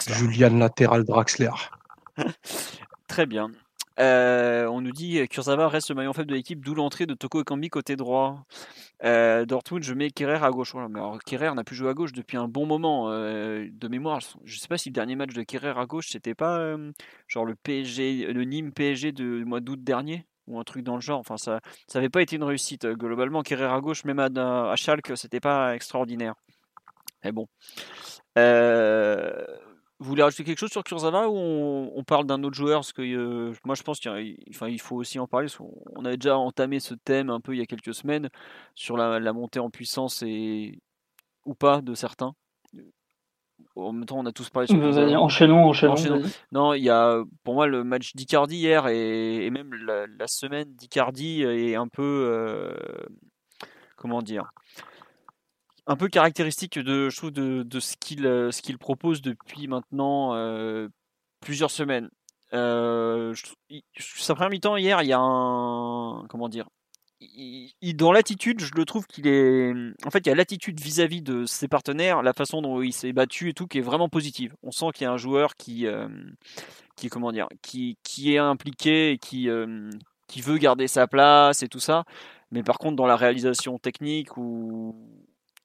Julian 0.07 0.57
Latéral 0.57 1.03
Draxler. 1.05 1.51
Très 3.07 3.25
bien. 3.25 3.51
Euh, 3.99 4.65
on 4.67 4.79
nous 4.81 4.91
dit 4.91 5.27
Kurzawa 5.27 5.67
reste 5.67 5.89
le 5.89 5.95
maillon 5.95 6.13
faible 6.13 6.29
de 6.29 6.35
l'équipe, 6.35 6.63
d'où 6.63 6.73
l'entrée 6.73 7.05
de 7.05 7.13
Toko 7.13 7.41
Ekambi 7.41 7.69
côté 7.69 7.95
droit. 7.97 8.45
Euh, 9.03 9.45
Dortmund, 9.45 9.83
je 9.83 9.93
mets 9.93 10.09
Kerrer 10.09 10.43
à 10.43 10.49
gauche. 10.51 10.73
Mais 10.73 10.99
alors, 10.99 11.19
Kerrer 11.19 11.53
n'a 11.53 11.63
plus 11.63 11.75
joué 11.75 11.89
à 11.89 11.93
gauche 11.93 12.13
depuis 12.13 12.37
un 12.37 12.47
bon 12.47 12.65
moment 12.65 13.11
euh, 13.11 13.67
de 13.71 13.87
mémoire. 13.89 14.19
Je 14.45 14.55
ne 14.55 14.59
sais 14.59 14.67
pas 14.67 14.77
si 14.77 14.89
le 14.89 14.93
dernier 14.93 15.15
match 15.15 15.33
de 15.33 15.43
Kerrer 15.43 15.73
à 15.77 15.85
gauche, 15.85 16.09
c'était 16.09 16.35
pas 16.35 16.75
genre 17.27 17.45
le 17.45 17.55
PSG, 17.55 18.31
le 18.31 18.43
Nîmes 18.43 18.71
PSG 18.71 19.11
du 19.11 19.43
mois 19.45 19.59
d'août 19.59 19.83
dernier 19.83 20.25
ou 20.47 20.59
un 20.59 20.63
truc 20.63 20.83
dans 20.83 20.95
le 20.95 21.01
genre. 21.01 21.19
Enfin, 21.19 21.37
ça, 21.37 21.59
ça 21.87 21.99
avait 21.99 22.09
pas 22.09 22.21
été 22.21 22.37
une 22.37 22.43
réussite 22.43 22.87
globalement. 22.87 23.41
Kerrer 23.43 23.65
à 23.65 23.79
gauche, 23.81 24.05
même 24.05 24.19
à, 24.19 24.71
à 24.71 24.75
Schalke, 24.77 25.11
c'était 25.15 25.41
pas 25.41 25.75
extraordinaire. 25.75 26.35
Mais 27.23 27.33
bon. 27.33 27.47
Vous 29.99 30.07
voulez 30.07 30.23
rajouter 30.23 30.45
quelque 30.45 30.59
chose 30.59 30.71
sur 30.71 30.83
Kurzawa 30.83 31.27
ou 31.27 31.35
on, 31.35 32.03
parle 32.03 32.25
d'un 32.25 32.41
autre 32.43 32.55
joueur? 32.55 32.79
Parce 32.79 32.93
que 32.93 33.01
euh, 33.01 33.53
moi 33.65 33.75
je 33.75 33.83
pense 33.83 33.99
qu'il 33.99 34.37
enfin, 34.49 34.69
il 34.69 34.79
faut 34.79 34.95
aussi 34.95 35.19
en 35.19 35.27
parler. 35.27 35.47
on 35.95 36.05
avait 36.05 36.15
déjà 36.15 36.37
entamé 36.37 36.79
ce 36.79 36.93
thème 36.93 37.29
un 37.29 37.41
peu 37.41 37.53
il 37.53 37.59
y 37.59 37.61
a 37.61 37.65
quelques 37.65 37.93
semaines 37.93 38.29
sur 38.75 38.95
la, 38.95 39.33
montée 39.33 39.59
en 39.59 39.69
puissance 39.69 40.23
et 40.25 40.79
ou 41.45 41.53
pas 41.53 41.81
de 41.81 41.93
certains. 41.95 42.33
En 43.75 43.93
même 43.93 44.05
temps, 44.05 44.19
on 44.19 44.25
a 44.25 44.31
tous 44.31 44.49
parlé 44.49 44.67
sur 44.67 44.77
Enchaînons, 44.77 45.69
enchaînons. 45.69 46.21
Non, 46.51 46.73
il 46.73 46.83
y 46.83 46.89
a 46.89 47.21
pour 47.43 47.53
moi 47.53 47.67
le 47.67 47.83
match 47.83 48.15
d'Icardi 48.15 48.57
hier 48.57 48.87
et, 48.87 49.49
même 49.49 49.73
la, 49.73 50.27
semaine 50.27 50.73
d'Icardi 50.75 51.43
est 51.43 51.75
un 51.75 51.87
peu. 51.87 52.29
Euh, 52.31 52.73
comment 53.97 54.21
dire? 54.21 54.51
Un 55.89 55.95
peu 55.95 56.07
caractéristique 56.07 56.77
de, 56.77 57.09
je 57.09 57.17
trouve, 57.17 57.31
de, 57.31 57.63
de 57.63 57.79
ce 57.79 57.97
qu'il 57.99 58.27
euh, 58.27 58.51
ce 58.51 58.61
qu'il 58.61 58.77
propose 58.77 59.21
depuis 59.21 59.67
maintenant 59.67 60.35
euh, 60.35 60.87
plusieurs 61.41 61.71
semaines. 61.71 62.09
Euh, 62.53 63.33
sa 63.97 64.35
première 64.35 64.51
mi-temps 64.51 64.77
hier, 64.77 65.01
il 65.01 65.07
y 65.07 65.13
a 65.13 65.19
un 65.19 66.25
comment 66.29 66.47
dire, 66.47 66.69
il, 67.19 67.73
dans 67.95 68.11
l'attitude, 68.11 68.61
je 68.61 68.73
le 68.75 68.85
trouve 68.85 69.07
qu'il 69.07 69.27
est, 69.27 69.73
en 70.05 70.11
fait, 70.11 70.19
il 70.19 70.27
y 70.27 70.31
a 70.31 70.35
l'attitude 70.35 70.79
vis-à-vis 70.79 71.23
de 71.23 71.45
ses 71.45 71.67
partenaires, 71.67 72.21
la 72.21 72.33
façon 72.33 72.61
dont 72.61 72.81
il 72.81 72.93
s'est 72.93 73.11
battu 73.11 73.49
et 73.49 73.53
tout, 73.53 73.65
qui 73.65 73.79
est 73.79 73.81
vraiment 73.81 74.09
positive. 74.09 74.55
On 74.61 74.71
sent 74.71 74.87
qu'il 74.93 75.05
y 75.05 75.07
a 75.07 75.11
un 75.11 75.17
joueur 75.17 75.55
qui, 75.55 75.87
euh, 75.87 76.07
qui 76.95 77.09
comment 77.09 77.31
dire, 77.31 77.47
qui, 77.63 77.97
qui 78.03 78.35
est 78.35 78.37
impliqué 78.37 79.17
qui, 79.19 79.49
qui 80.27 80.41
veut 80.41 80.57
garder 80.59 80.87
sa 80.87 81.07
place 81.07 81.63
et 81.63 81.67
tout 81.67 81.79
ça. 81.79 82.03
Mais 82.51 82.63
par 82.63 82.77
contre, 82.77 82.95
dans 82.95 83.05
la 83.05 83.15
réalisation 83.15 83.77
technique 83.77 84.37
ou 84.37 84.95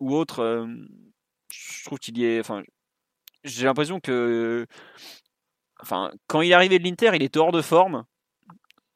ou 0.01 0.15
autre, 0.15 0.67
je 1.51 1.85
trouve 1.85 1.99
qu'il 1.99 2.19
y 2.19 2.25
est. 2.25 2.41
Enfin, 2.41 2.63
j'ai 3.45 3.65
l'impression 3.67 4.01
que. 4.01 4.67
Enfin, 5.81 6.11
quand 6.27 6.41
il 6.41 6.51
est 6.51 6.55
arrivé 6.55 6.79
de 6.79 6.85
l'Inter, 6.85 7.11
il 7.15 7.23
était 7.23 7.39
hors 7.39 7.53
de 7.53 7.63
forme. 7.63 8.05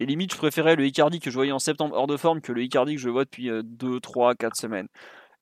Et 0.00 0.06
limite, 0.06 0.32
je 0.32 0.38
préférais 0.38 0.76
le 0.76 0.86
Icardi 0.86 1.20
que 1.20 1.30
je 1.30 1.34
voyais 1.34 1.52
en 1.52 1.58
septembre 1.58 1.96
hors 1.96 2.06
de 2.06 2.16
forme 2.16 2.40
que 2.40 2.52
le 2.52 2.62
Icardi 2.62 2.94
que 2.94 3.00
je 3.00 3.10
vois 3.10 3.24
depuis 3.24 3.50
2, 3.64 4.00
3, 4.00 4.34
4 4.36 4.56
semaines. 4.56 4.88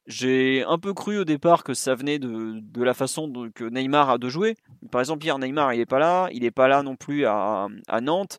J'ai 0.07 0.65
un 0.65 0.79
peu 0.79 0.95
cru 0.95 1.19
au 1.19 1.25
départ 1.25 1.65
que 1.65 1.75
ça 1.75 1.95
venait 1.95 2.19
de, 2.19 2.61
de 2.61 2.83
la 2.83 2.95
façon 2.95 3.51
que 3.55 3.65
Neymar 3.65 4.09
a 4.09 4.19
de 4.19 4.29
jouer. 4.29 4.55
Par 4.91 5.01
exemple, 5.01 5.25
hier, 5.25 5.39
Neymar, 5.39 5.75
il 5.75 5.79
n'est 5.79 5.87
pas 5.87 5.99
là. 5.99 6.29
Il 6.33 6.43
n'est 6.43 6.51
pas 6.51 6.69
là 6.69 6.83
non 6.83 6.97
plus 6.97 7.27
à, 7.27 7.67
à 7.89 8.01
Nantes. 8.01 8.39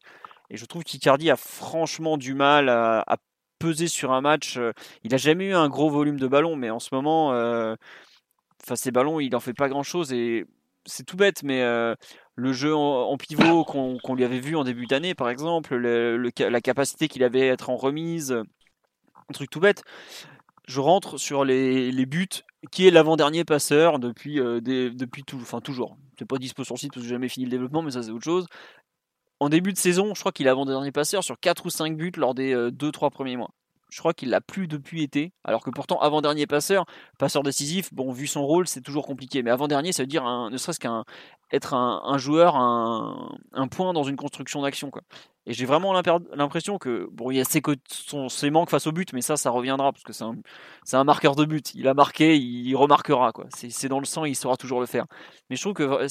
Et 0.49 0.57
je 0.57 0.65
trouve 0.65 0.84
qu'Icardi 0.84 1.30
a 1.30 1.35
franchement 1.35 2.18
du 2.18 2.34
mal 2.34 2.69
à, 2.69 3.18
peser 3.60 3.88
sur 3.88 4.12
un 4.12 4.22
match. 4.22 4.60
Il 5.04 5.12
n'a 5.12 5.18
jamais 5.18 5.46
eu 5.48 5.54
un 5.54 5.70
gros 5.70 5.90
volume 5.90 6.20
de 6.20 6.28
ballon, 6.28 6.56
mais 6.56 6.70
en 6.70 6.80
ce 6.80 6.94
moment, 6.94 7.34
euh, 7.34 7.76
enfin, 8.64 8.76
ces 8.76 8.92
ballons, 8.92 9.20
il 9.20 9.32
n'en 9.32 9.40
fait 9.40 9.54
pas 9.54 9.70
grand-chose. 9.70 10.14
Et 10.14 10.46
c'est 10.86 11.06
tout 11.06 11.18
bête, 11.18 11.44
mais 11.44 11.62
euh, 11.64 11.96
le 12.36 12.54
jeu 12.54 12.76
en, 12.76 13.18
pivot 13.18 13.64
qu'on 13.66 14.16
lui 14.16 14.24
avait 14.24 14.40
vu 14.40 14.56
en 14.56 14.64
début 14.64 14.86
d'année, 14.86 15.16
par 15.16 15.30
exemple, 15.30 15.76
le, 15.76 16.18
la 16.40 16.62
capacité 16.62 17.08
qu'il 17.08 17.24
avait 17.24 17.50
à 17.50 17.54
être 17.54 17.70
en 17.70 17.78
remise, 17.78 18.32
un 18.32 19.34
truc 19.34 19.50
tout 19.50 19.60
bête 19.60 19.84
je 20.68 20.82
rentre 20.82 21.18
sur 21.18 21.46
les, 21.46 22.06
buts, 22.06 22.28
qui 22.72 22.88
est 22.88 22.92
l'avant-dernier 22.92 23.46
passeur 23.46 24.00
depuis, 24.00 24.40
euh, 24.40 24.60
depuis 24.62 25.24
tout, 25.24 25.38
enfin 25.42 25.62
toujours. 25.62 25.98
C'est 26.20 26.28
pas 26.28 26.38
dispo 26.38 26.64
sur 26.64 26.78
site 26.78 26.92
parce 26.94 27.04
que 27.04 27.08
j'ai 27.08 27.16
jamais 27.16 27.30
fini 27.30 27.46
le 27.46 27.52
développement, 27.52 27.82
mais 27.82 27.92
ça 27.92 28.04
c'est 28.04 28.12
autre 28.12 28.24
chose. 28.24 28.46
En 29.39 29.49
début 29.49 29.72
de 29.72 29.77
saison, 29.77 30.15
je 30.15 30.19
crois 30.19 30.31
qu'il 30.31 30.47
est 30.47 30.49
avant-dernier 30.49 30.91
passeur 30.91 31.23
sur 31.23 31.39
4 31.39 31.65
ou 31.65 31.69
5 31.69 31.95
buts 31.95 32.11
lors 32.18 32.34
des 32.34 32.55
2-3 32.55 33.05
euh, 33.05 33.09
premiers 33.09 33.38
mois. 33.38 33.51
Je 33.89 33.99
crois 33.99 34.14
qu'il 34.14 34.30
l'a 34.30 34.41
plus 34.41 34.68
depuis 34.68 35.01
été, 35.01 35.31
alors 35.45 35.64
que 35.64 35.69
pourtant 35.69 35.99
avant-dernier 36.01 36.45
passeur, 36.45 36.85
passeur 37.18 37.43
décisif, 37.43 37.93
bon 37.93 38.11
vu 38.11 38.27
son 38.27 38.45
rôle 38.45 38.68
c'est 38.68 38.81
toujours 38.81 39.05
compliqué, 39.05 39.43
mais 39.43 39.51
avant-dernier 39.51 39.93
ça 39.93 40.03
veut 40.03 40.07
dire 40.07 40.26
ne 40.26 40.57
serait-ce 40.57 40.80
qu'un 40.80 41.05
être 41.52 41.74
un, 41.74 42.18
joueur, 42.18 42.56
un, 42.56 43.68
point 43.69 43.94
dans 43.94 44.03
une 44.03 44.18
construction 44.18 44.61
d'action. 44.61 44.91
Et 45.45 45.53
j'ai 45.53 45.65
vraiment 45.65 45.94
l'impression 45.94 46.78
que, 46.78 47.07
bon, 47.11 47.32
il 47.32 47.38
y 47.38 47.40
a 47.40 47.45
ses, 47.45 47.61
ses, 48.28 48.49
manques 48.49 48.69
face 48.69 48.86
au 48.88 48.91
but, 48.91 49.14
mais 49.14 49.22
ça, 49.22 49.38
ça 49.38 49.49
reviendra, 49.49 49.94
parce 49.94 50.03
que 50.03 50.11
c'est 50.11 50.26
un, 50.26 50.36
un, 50.91 51.03
marqueur 51.06 51.36
de 51.36 51.45
but. 51.45 51.74
Il 51.74 51.88
a 51.88 51.94
marqué, 51.94 52.38
il 52.38 52.76
remarquera, 52.76 53.32
quoi. 53.32 53.45
C'est 53.52 53.88
dans 53.88 53.99
le 53.99 54.06
sang, 54.06 54.26
il 54.26 54.36
saura 54.36 54.57
toujours 54.57 54.82
le 54.82 54.86
faire. 54.88 55.06
Mais 55.49 55.56
je 55.56 55.61
trouve 55.61 55.74
que 55.74 56.07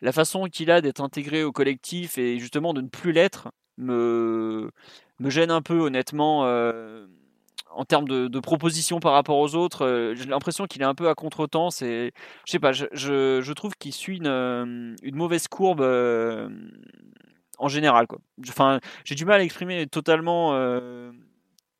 la 0.00 0.12
façon 0.12 0.44
qu'il 0.44 0.70
a 0.70 0.80
d'être 0.80 1.00
intégré 1.00 1.42
au 1.42 1.52
collectif 1.52 2.16
et 2.16 2.38
justement 2.38 2.74
de 2.74 2.80
ne 2.80 2.88
plus 2.88 3.12
l'être 3.12 3.48
me, 3.76 4.70
me 5.18 5.30
gêne 5.30 5.50
un 5.50 5.62
peu, 5.62 5.80
honnêtement. 5.80 6.44
Euh, 6.44 7.06
en 7.74 7.84
termes 7.84 8.08
de, 8.08 8.28
de, 8.28 8.40
propositions 8.40 9.00
par 9.00 9.12
rapport 9.12 9.38
aux 9.38 9.54
autres, 9.54 9.84
euh, 9.84 10.14
j'ai 10.14 10.26
l'impression 10.26 10.66
qu'il 10.66 10.82
est 10.82 10.86
un 10.86 10.94
peu 10.94 11.08
à 11.08 11.14
contre-temps. 11.14 11.70
C'est, 11.70 12.12
je 12.46 12.52
sais 12.52 12.58
pas, 12.58 12.72
je, 12.72 12.86
je, 12.92 13.40
je 13.42 13.52
trouve 13.52 13.72
qu'il 13.78 13.92
suit 13.92 14.18
une, 14.18 14.96
une, 15.02 15.16
mauvaise 15.16 15.48
courbe 15.48 15.80
euh, 15.80 16.48
en 17.58 17.68
général. 17.68 18.06
Quoi. 18.06 18.18
Enfin, 18.48 18.80
j'ai 19.04 19.14
du 19.14 19.24
mal 19.24 19.40
à 19.40 19.44
exprimer 19.44 19.86
totalement 19.86 20.54
euh, 20.54 21.10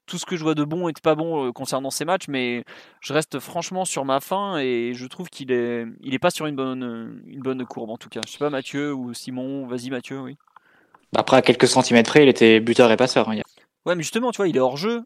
tout 0.06 0.18
ce 0.18 0.26
que 0.26 0.36
je 0.36 0.42
vois 0.42 0.54
de 0.54 0.64
bon 0.64 0.88
et 0.88 0.92
de 0.92 1.00
pas 1.00 1.14
bon 1.14 1.48
euh, 1.48 1.52
concernant 1.52 1.90
ces 1.90 2.04
matchs, 2.04 2.28
mais 2.28 2.64
je 3.00 3.12
reste 3.12 3.38
franchement 3.38 3.84
sur 3.84 4.04
ma 4.04 4.20
fin 4.20 4.58
et 4.58 4.92
je 4.94 5.06
trouve 5.06 5.28
qu'il 5.28 5.52
est, 5.52 5.86
il 6.00 6.14
est 6.14 6.18
pas 6.18 6.30
sur 6.30 6.46
une 6.46 6.56
bonne, 6.56 7.22
une 7.26 7.40
bonne 7.40 7.64
courbe 7.64 7.90
en 7.90 7.96
tout 7.96 8.08
cas. 8.08 8.20
Je 8.26 8.32
sais 8.32 8.38
pas 8.38 8.50
Mathieu 8.50 8.92
ou 8.92 9.14
Simon, 9.14 9.66
vas-y 9.66 9.90
Mathieu, 9.90 10.20
oui. 10.20 10.36
Après, 11.14 11.36
à 11.36 11.42
quelques 11.42 11.68
centimètres 11.68 12.10
près, 12.10 12.22
il 12.22 12.28
était 12.28 12.60
buteur 12.60 12.90
et 12.90 12.96
passeur. 12.96 13.28
Hein, 13.28 13.40
ouais, 13.84 13.94
mais 13.94 14.02
justement, 14.02 14.30
tu 14.30 14.38
vois, 14.38 14.48
il 14.48 14.56
est 14.56 14.60
hors 14.60 14.78
jeu 14.78 15.02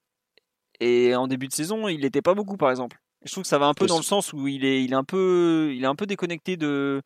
et 0.80 1.14
en 1.14 1.26
début 1.26 1.48
de 1.48 1.52
saison, 1.52 1.88
il 1.88 2.00
n'était 2.00 2.22
pas 2.22 2.34
beaucoup, 2.34 2.56
par 2.56 2.70
exemple. 2.70 2.98
Je 3.24 3.32
trouve 3.32 3.42
que 3.42 3.48
ça 3.48 3.58
va 3.58 3.66
un 3.66 3.74
peu 3.74 3.86
dans 3.86 3.96
le 3.96 4.02
sens 4.02 4.32
où 4.32 4.46
il 4.46 4.64
est, 4.64 4.84
il 4.84 4.92
est 4.92 4.96
un 4.96 5.04
peu, 5.04 5.72
il 5.74 5.82
est 5.82 5.86
un 5.86 5.96
peu 5.96 6.06
déconnecté 6.06 6.56
de, 6.56 7.02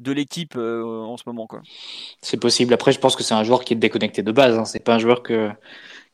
de 0.00 0.12
l'équipe 0.12 0.54
euh, 0.56 0.82
en 0.82 1.16
ce 1.16 1.22
moment. 1.26 1.46
Quoi. 1.46 1.62
C'est 2.22 2.38
possible. 2.38 2.74
Après, 2.74 2.92
je 2.92 2.98
pense 2.98 3.14
que 3.14 3.22
c'est 3.22 3.34
un 3.34 3.44
joueur 3.44 3.64
qui 3.64 3.74
est 3.74 3.76
déconnecté 3.76 4.22
de 4.22 4.32
base. 4.32 4.58
Hein. 4.58 4.64
C'est 4.64 4.80
pas 4.80 4.94
un 4.94 4.98
joueur 4.98 5.22
que, 5.22 5.50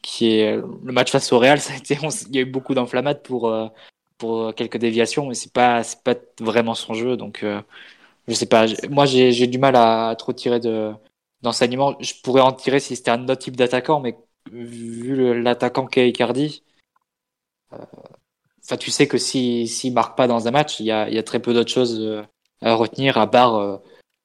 qui 0.03 0.39
est. 0.39 0.57
Le 0.57 0.93
match 0.93 1.11
face 1.11 1.33
au 1.33 1.39
Real, 1.39 1.61
ça 1.61 1.73
a 1.73 1.77
été... 1.77 1.97
il 2.29 2.35
y 2.37 2.39
a 2.39 2.43
eu 2.43 2.47
beaucoup 2.47 2.75
d'enflammades 2.75 3.23
pour, 3.23 3.49
euh, 3.49 3.69
pour 4.19 4.55
quelques 4.55 4.79
déviations, 4.79 5.27
mais 5.27 5.35
c'est 5.35 5.53
pas, 5.53 5.83
c'est 5.83 6.03
pas 6.03 6.17
vraiment 6.41 6.75
son 6.75 6.95
jeu. 6.95 7.17
Donc, 7.17 7.43
euh, 7.43 7.63
je 8.29 8.35
sais 8.35 8.47
pas. 8.47 8.67
Moi, 8.91 9.07
j'ai, 9.07 9.33
j'ai 9.33 9.47
du 9.47 9.59
mal 9.59 9.77
à 9.77 10.15
trop 10.19 10.33
tirer 10.33 10.61
de, 10.61 10.93
d'enseignement. 11.43 11.97
Je 12.01 12.15
pourrais 12.23 12.43
en 12.43 12.53
tirer 12.53 12.81
si 12.81 12.97
c'était 12.97 13.11
un 13.13 13.25
autre 13.25 13.39
type 13.39 13.57
d'attaquant, 13.57 14.01
mais 14.01 14.17
vu 14.53 15.41
l'attaquant 15.43 15.87
qu'est 15.87 16.09
Icardi, 16.09 16.63
enfin, 18.65 18.77
tu 18.77 18.91
sais 18.91 19.07
que 19.07 19.19
s'il 19.19 19.69
si, 19.69 19.91
marque 19.91 20.17
pas 20.17 20.27
dans 20.27 20.49
un 20.49 20.51
match, 20.51 20.81
il 20.81 20.87
y 20.87 20.93
a, 20.93 21.09
il 21.09 21.15
y 21.15 21.19
a 21.19 21.23
très 21.23 21.41
peu 21.41 21.55
d'autres 21.55 21.73
choses 21.73 22.25
à 22.63 22.75
retenir 22.75 23.19
à 23.19 23.31
part 23.31 23.57
euh, 23.57 23.79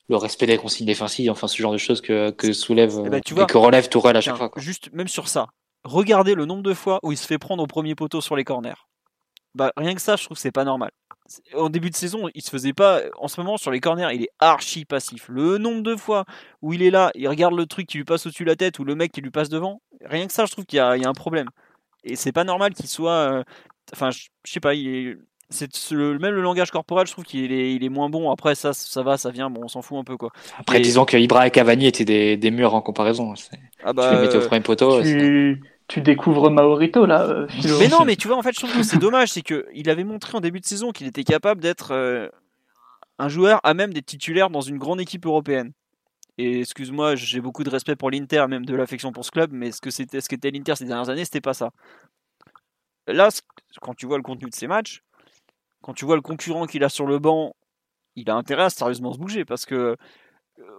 le 0.09 0.15
respect 0.17 0.45
des 0.45 0.57
consignes 0.57 0.85
défensives, 0.85 1.29
enfin 1.29 1.47
ce 1.47 1.61
genre 1.61 1.71
de 1.71 1.77
choses 1.77 2.01
que, 2.01 2.31
que 2.31 2.53
soulève 2.53 3.01
eh 3.05 3.09
ben, 3.09 3.21
tu 3.21 3.33
vois, 3.33 3.43
et 3.43 3.47
que 3.47 3.57
relève 3.57 3.89
Tourelle 3.89 4.17
à 4.17 4.21
chaque 4.21 4.37
fois. 4.37 4.51
Juste 4.57 4.91
même 4.93 5.07
sur 5.07 5.27
ça, 5.27 5.47
regardez 5.83 6.35
le 6.35 6.45
nombre 6.45 6.63
de 6.63 6.73
fois 6.73 6.99
où 7.03 7.11
il 7.11 7.17
se 7.17 7.27
fait 7.27 7.37
prendre 7.37 7.63
au 7.63 7.67
premier 7.67 7.95
poteau 7.95 8.21
sur 8.21 8.35
les 8.35 8.43
corners. 8.43 8.87
Bah 9.53 9.73
rien 9.75 9.93
que 9.95 10.01
ça, 10.01 10.15
je 10.15 10.23
trouve 10.23 10.35
que 10.35 10.41
c'est 10.41 10.51
pas 10.51 10.63
normal. 10.63 10.91
En 11.55 11.69
début 11.69 11.89
de 11.89 11.95
saison, 11.95 12.29
il 12.33 12.41
se 12.41 12.49
faisait 12.49 12.73
pas. 12.73 13.01
En 13.17 13.27
ce 13.27 13.39
moment, 13.39 13.57
sur 13.57 13.69
les 13.69 13.81
corners, 13.81 14.09
il 14.13 14.23
est 14.23 14.29
archi 14.39 14.85
passif. 14.85 15.27
Le 15.29 15.57
nombre 15.57 15.81
de 15.81 15.95
fois 15.95 16.25
où 16.61 16.73
il 16.73 16.81
est 16.81 16.89
là, 16.89 17.11
il 17.15 17.27
regarde 17.27 17.53
le 17.53 17.65
truc 17.65 17.87
qui 17.87 17.97
lui 17.97 18.05
passe 18.05 18.25
au-dessus 18.25 18.43
de 18.43 18.49
la 18.49 18.55
tête 18.55 18.79
ou 18.79 18.85
le 18.85 18.95
mec 18.95 19.11
qui 19.11 19.21
lui 19.21 19.29
passe 19.29 19.49
devant, 19.49 19.81
rien 20.05 20.25
que 20.25 20.33
ça, 20.33 20.45
je 20.45 20.53
trouve 20.53 20.65
qu'il 20.65 20.77
y, 20.77 20.79
y, 20.79 21.05
a 21.05 21.09
un 21.09 21.13
problème. 21.13 21.49
Et 22.03 22.15
c'est 22.15 22.31
pas 22.31 22.43
normal 22.43 22.73
qu'il 22.73 22.87
soit. 22.87 23.11
Euh, 23.11 23.43
enfin, 23.93 24.09
je 24.11 24.29
sais 24.45 24.59
pas, 24.59 24.73
il 24.73 24.87
est 24.87 25.17
c'est 25.51 25.91
le, 25.91 26.17
même 26.17 26.33
le 26.33 26.41
langage 26.41 26.71
corporel, 26.71 27.05
je 27.05 27.11
trouve 27.11 27.25
qu'il 27.25 27.51
est, 27.51 27.75
il 27.75 27.83
est 27.83 27.89
moins 27.89 28.09
bon. 28.09 28.31
Après, 28.31 28.55
ça, 28.55 28.73
ça 28.73 29.03
va, 29.03 29.17
ça 29.17 29.31
vient, 29.31 29.49
bon, 29.49 29.61
on 29.65 29.67
s'en 29.67 29.81
fout 29.81 29.97
un 29.97 30.03
peu, 30.03 30.17
quoi. 30.17 30.31
Après, 30.57 30.79
disons 30.79 31.05
que 31.05 31.17
Ibra 31.17 31.47
et 31.47 31.51
Cavani 31.51 31.87
étaient 31.87 32.05
des, 32.05 32.37
des 32.37 32.51
murs 32.51 32.73
en 32.73 32.81
comparaison. 32.81 33.33
Ah 33.83 33.93
bah, 33.93 34.09
tu 34.09 34.15
les 34.15 34.21
mettais 34.21 34.37
au 34.37 34.47
premier 34.47 34.61
poteau. 34.61 35.01
Tu, 35.01 35.61
tu 35.87 36.01
découvres 36.01 36.49
Maorito, 36.49 37.05
là, 37.05 37.23
euh, 37.23 37.47
Mais 37.79 37.89
non, 37.89 38.05
mais 38.05 38.15
tu 38.15 38.27
vois, 38.27 38.37
en 38.37 38.41
fait, 38.41 38.53
je 38.53 38.59
trouve 38.59 38.75
que 38.75 38.83
c'est 38.83 38.97
dommage, 38.99 39.29
c'est 39.29 39.41
qu'il 39.41 39.89
avait 39.89 40.03
montré 40.03 40.37
en 40.37 40.41
début 40.41 40.59
de 40.59 40.65
saison 40.65 40.91
qu'il 40.91 41.07
était 41.07 41.23
capable 41.23 41.61
d'être 41.61 41.91
euh, 41.91 42.29
un 43.19 43.29
joueur 43.29 43.59
à 43.63 43.73
même 43.73 43.93
des 43.93 44.01
titulaires 44.01 44.49
dans 44.49 44.61
une 44.61 44.77
grande 44.77 45.01
équipe 45.01 45.25
européenne. 45.25 45.73
Et 46.41 46.61
excuse-moi, 46.61 47.15
j'ai 47.15 47.39
beaucoup 47.39 47.63
de 47.63 47.69
respect 47.69 47.95
pour 47.95 48.09
l'Inter, 48.09 48.47
même 48.49 48.65
de 48.65 48.73
l'affection 48.73 49.11
pour 49.11 49.23
ce 49.23 49.29
club, 49.29 49.51
mais 49.53 49.71
ce 49.71 49.79
que 49.79 49.91
c'était, 49.91 50.21
ce 50.21 50.27
qu'était 50.27 50.49
l'Inter 50.49 50.73
ces 50.75 50.85
dernières 50.85 51.09
années, 51.09 51.23
c'était 51.23 51.39
pas 51.39 51.53
ça. 51.53 51.69
Là, 53.05 53.29
quand 53.79 53.93
tu 53.93 54.07
vois 54.07 54.17
le 54.17 54.23
contenu 54.23 54.49
de 54.49 54.55
ces 54.55 54.65
matchs, 54.65 55.03
quand 55.83 55.93
tu 55.93 56.03
vois 56.03 56.15
le 56.15 56.23
concurrent 56.23 56.65
qu'il 56.65 56.83
a 56.83 56.89
sur 56.89 57.05
le 57.05 57.19
banc, 57.19 57.53
il 58.15 58.27
a 58.31 58.35
intérêt 58.35 58.63
à 58.63 58.69
sérieusement 58.71 59.13
se 59.13 59.19
bouger 59.19 59.45
parce 59.45 59.67
que 59.67 59.75
euh, 59.75 59.95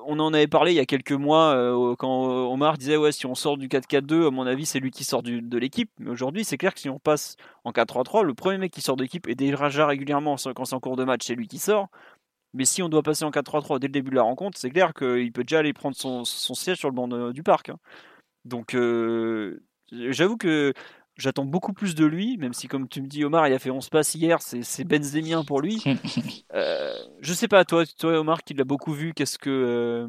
on 0.06 0.18
en 0.18 0.34
avait 0.34 0.48
parlé 0.48 0.72
il 0.72 0.76
y 0.76 0.80
a 0.80 0.84
quelques 0.84 1.12
mois 1.12 1.54
euh, 1.54 1.94
quand 1.96 2.26
Omar 2.52 2.76
disait 2.76 2.96
ouais 2.96 3.10
si 3.10 3.24
on 3.24 3.34
sort 3.34 3.56
du 3.56 3.68
4-4-2 3.68 4.26
à 4.26 4.30
mon 4.30 4.46
avis 4.46 4.66
c'est 4.66 4.80
lui 4.80 4.90
qui 4.90 5.02
sort 5.02 5.22
de 5.22 5.58
l'équipe 5.58 5.90
mais 5.98 6.10
aujourd'hui 6.10 6.44
c'est 6.44 6.58
clair 6.58 6.74
que 6.74 6.80
si 6.80 6.90
on 6.90 6.98
passe 6.98 7.36
en 7.64 7.70
4-3-3 7.70 8.22
le 8.22 8.34
premier 8.34 8.58
mec 8.58 8.70
qui 8.70 8.82
sort 8.82 8.96
de 8.96 9.02
l'équipe 9.02 9.26
et 9.28 9.34
déjà 9.34 9.86
régulièrement 9.86 10.36
quand 10.54 10.66
c'est 10.66 10.74
en 10.74 10.80
cours 10.80 10.96
de 10.96 11.04
match 11.04 11.22
c'est 11.24 11.34
lui 11.34 11.48
qui 11.48 11.58
sort 11.58 11.88
mais 12.54 12.64
si 12.64 12.82
on 12.82 12.88
doit 12.88 13.02
passer 13.02 13.24
en 13.24 13.30
4-3-3 13.30 13.78
dès 13.78 13.86
le 13.86 13.92
début 13.92 14.10
de 14.10 14.16
la 14.16 14.22
rencontre 14.22 14.58
c'est 14.58 14.70
clair 14.70 14.94
qu'il 14.94 15.32
peut 15.32 15.44
déjà 15.44 15.60
aller 15.60 15.72
prendre 15.72 15.96
son, 15.96 16.24
siège 16.24 16.78
sur 16.78 16.88
le 16.88 16.94
banc 16.94 17.08
du 17.30 17.42
parc 17.42 17.70
hein. 17.70 17.76
donc 18.44 18.74
euh, 18.74 19.62
j'avoue 19.90 20.36
que 20.36 20.72
J'attends 21.16 21.44
beaucoup 21.44 21.74
plus 21.74 21.94
de 21.94 22.06
lui, 22.06 22.38
même 22.38 22.54
si, 22.54 22.68
comme 22.68 22.88
tu 22.88 23.02
me 23.02 23.06
dis, 23.06 23.22
Omar, 23.22 23.46
il 23.46 23.52
a 23.52 23.58
fait 23.58 23.70
11 23.70 23.90
passes 23.90 24.14
hier, 24.14 24.38
c'est 24.40 24.84
benzémien 24.84 25.44
pour 25.44 25.60
lui. 25.60 25.82
euh, 26.54 26.94
je 27.20 27.34
sais 27.34 27.48
pas, 27.48 27.66
toi, 27.66 27.84
toi 27.98 28.18
Omar, 28.18 28.42
qui 28.42 28.54
l'a 28.54 28.64
beaucoup 28.64 28.92
vu, 28.92 29.12
qu'est-ce 29.12 29.38
que 29.38 29.50
euh, 29.50 30.08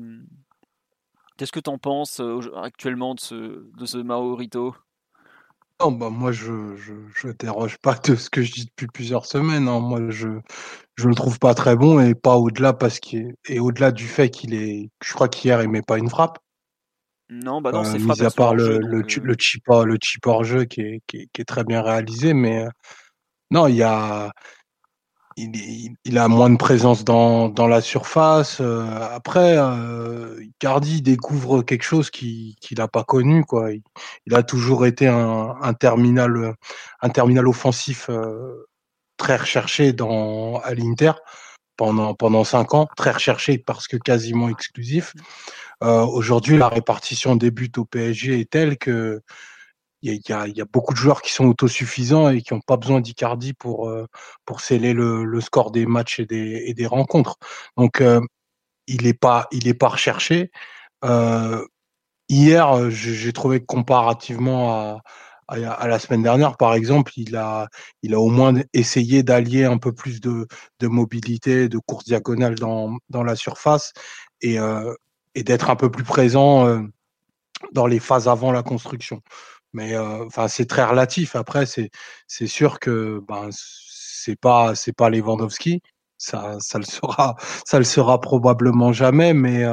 qu'est-ce 1.38 1.52
que 1.52 1.60
t'en 1.60 1.78
penses 1.78 2.22
euh, 2.22 2.40
actuellement 2.56 3.16
de 3.16 3.20
ce, 3.20 3.70
de 3.78 3.86
ce 3.86 3.98
Maorito? 3.98 4.76
Non, 5.84 5.92
bah 5.92 6.10
moi, 6.10 6.32
je, 6.32 6.76
je, 6.78 6.94
je 7.16 7.28
déroge 7.30 7.78
pas 7.78 7.96
de 7.96 8.16
ce 8.16 8.30
que 8.30 8.42
je 8.42 8.52
dis 8.54 8.66
depuis 8.66 8.88
plusieurs 8.88 9.26
semaines. 9.26 9.68
Hein. 9.68 9.80
Moi, 9.80 10.00
je 10.10 10.40
je 10.96 11.08
le 11.08 11.16
trouve 11.16 11.40
pas 11.40 11.54
très 11.54 11.76
bon 11.76 12.00
et 12.00 12.14
pas 12.16 12.36
au-delà 12.36 12.74
parce 12.74 13.00
qu'il 13.00 13.34
et 13.48 13.60
au-delà 13.60 13.92
du 13.92 14.06
fait 14.06 14.30
qu'il 14.30 14.54
est, 14.54 14.90
je 15.04 15.14
crois 15.14 15.28
qu'hier 15.28 15.62
il 15.62 15.70
met 15.70 15.82
pas 15.82 15.98
une 15.98 16.10
frappe. 16.10 16.40
Non, 17.30 17.62
bah 17.62 17.72
non, 17.72 17.80
euh, 17.80 17.84
c'est 17.84 18.00
mis 18.00 18.22
à 18.22 18.30
part 18.30 18.54
le, 18.54 18.78
le, 18.78 18.98
euh 18.98 19.02
le, 19.02 19.08
chip, 19.08 19.26
le 19.26 19.98
chip 20.00 20.28
hors 20.28 20.44
jeu 20.44 20.66
qui 20.66 20.82
est, 20.82 21.02
qui, 21.08 21.18
est, 21.18 21.28
qui 21.34 21.42
est, 21.42 21.46
très 21.46 21.64
bien 21.64 21.82
réalisé, 21.82 22.34
mais 22.34 22.66
euh, 22.66 22.70
non, 23.52 23.68
il 23.68 23.76
y 23.76 23.84
a. 23.84 24.32
Il, 25.38 25.96
il, 26.06 26.18
a 26.18 26.28
moins 26.28 26.50
de 26.50 26.58
présence 26.58 27.04
dans, 27.04 27.50
dans 27.50 27.68
la 27.68 27.82
surface. 27.82 28.62
après, 28.62 29.56
euh, 29.58 30.40
Cardi 30.60 31.02
découvre 31.02 31.64
quelque 31.64 31.84
chose 31.84 32.10
qu'il 32.12 32.56
n'a 32.78 32.88
pas 32.88 33.04
connu. 33.04 33.44
Quoi. 33.44 33.72
Il, 34.26 34.36
a 34.36 34.44
toujours 34.44 34.86
été 34.86 35.08
un, 35.08 35.56
un, 35.62 35.74
terminal, 35.74 36.56
un 37.02 37.10
terminal 37.10 37.48
offensif 37.48 38.10
très 39.18 39.38
recherché 39.38 39.94
dans, 39.94 40.60
à 40.60 40.74
l'Inter 40.74 41.14
pendant, 41.78 42.14
pendant 42.14 42.44
cinq 42.44 42.74
ans, 42.74 42.88
très 42.96 43.12
recherché 43.12 43.58
parce 43.58 43.88
que 43.88 43.98
quasiment 43.98 44.50
exclusif. 44.50 45.14
Euh, 45.84 46.06
aujourd'hui, 46.06 46.58
la 46.58 46.70
répartition 46.70 47.36
des 47.36 47.52
buts 47.52 47.72
au 47.78 47.86
PSG 47.86 48.40
est 48.40 48.50
telle 48.50 48.78
que 48.78 49.22
il 50.04 50.22
y, 50.28 50.62
a, 50.62 50.66
beaucoup 50.66 50.94
de 50.94 51.00
joueurs 51.00 51.22
qui 51.22 51.32
sont 51.32 51.46
autosuffisants 51.46 52.30
et 52.30 52.42
qui 52.42 52.54
n'ont 52.54 52.62
pas 52.62 52.78
besoin 52.78 53.02
d'Icardi 53.02 53.54
pour 53.54 53.90
euh, 53.90 54.06
pour 54.46 54.62
sceller 54.62 54.94
le, 54.94 55.42
score 55.42 55.72
des 55.72 55.86
matchs 55.86 56.20
et 56.20 56.26
des, 56.74 56.88
rencontres. 56.88 57.38
Donc 57.78 58.02
euh, 58.02 58.22
il 58.88 59.04
n'est 59.04 59.14
pas 59.14 59.50
pas 59.80 59.88
recherché. 59.88 60.52
hier, 62.30 62.90
j'ai 62.90 63.34
trouvé 63.34 63.60
que 63.62 63.66
comparativement 63.66 64.74
à, 64.74 65.02
à, 65.48 65.88
la 65.88 66.00
semaine 66.00 66.24
dernière, 66.24 66.58
par 66.58 66.74
exemple, 66.74 67.12
il 67.18 67.36
a, 67.36 67.68
il 68.02 68.14
a 68.14 68.20
au 68.20 68.30
moins 68.30 68.54
essayé 68.74 69.24
d'allier 69.24 69.66
un 69.66 69.78
peu 69.78 69.94
plus 69.94 70.22
de, 70.22 70.48
de 70.80 70.88
mobilité, 70.88 71.70
de 71.70 71.78
course 71.80 72.06
diagonale 72.06 72.56
dans, 72.56 72.98
dans 73.10 73.24
la 73.24 73.36
surface 73.36 73.94
et, 74.42 74.60
euh, 74.60 74.94
et 75.36 75.44
d'être 75.44 75.70
un 75.70 75.76
peu 75.76 75.92
plus 75.92 76.04
présent 76.04 76.68
euh, 76.68 76.82
dans 77.72 77.88
les 77.88 78.00
phases 78.00 78.28
avant 78.28 78.52
la 78.52 78.64
construction. 78.64 79.22
Mais 79.74 79.98
enfin, 79.98 80.48
c'est 80.48 80.66
très 80.66 80.84
relatif. 80.86 81.36
Après, 81.36 81.66
c'est 81.66 81.90
c'est 82.28 82.48
sûr 82.48 82.80
que 82.80 83.22
ben 83.28 83.50
c'est 83.52 84.40
pas 84.40 84.76
c'est 84.76 84.94
pas 84.94 85.10
Lewandowski, 85.10 85.82
ça 86.18 86.58
ça 86.60 86.80
le 86.80 86.86
sera 86.86 87.36
ça 87.66 87.80
le 87.80 87.86
sera 87.86 88.22
probablement 88.22 88.94
jamais. 88.94 89.34
Mais 89.34 89.66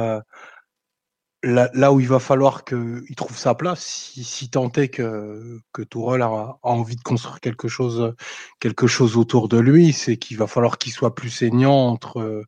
là, 1.43 1.91
où 1.93 1.99
il 1.99 2.07
va 2.07 2.19
falloir 2.19 2.63
qu'il 2.63 3.15
trouve 3.15 3.37
sa 3.37 3.55
place, 3.55 3.83
si, 3.83 4.23
si 4.23 4.49
tant 4.49 4.71
est 4.73 4.89
que, 4.89 5.59
que 5.73 5.81
Tourelle 5.81 6.21
a, 6.21 6.57
envie 6.61 6.95
de 6.95 7.01
construire 7.01 7.39
quelque 7.39 7.67
chose, 7.67 8.13
quelque 8.59 8.87
chose 8.87 9.17
autour 9.17 9.47
de 9.49 9.57
lui, 9.57 9.93
c'est 9.93 10.17
qu'il 10.17 10.37
va 10.37 10.47
falloir 10.47 10.77
qu'il 10.77 10.91
soit 10.91 11.15
plus 11.15 11.29
saignant 11.29 11.87
entre, 11.87 12.45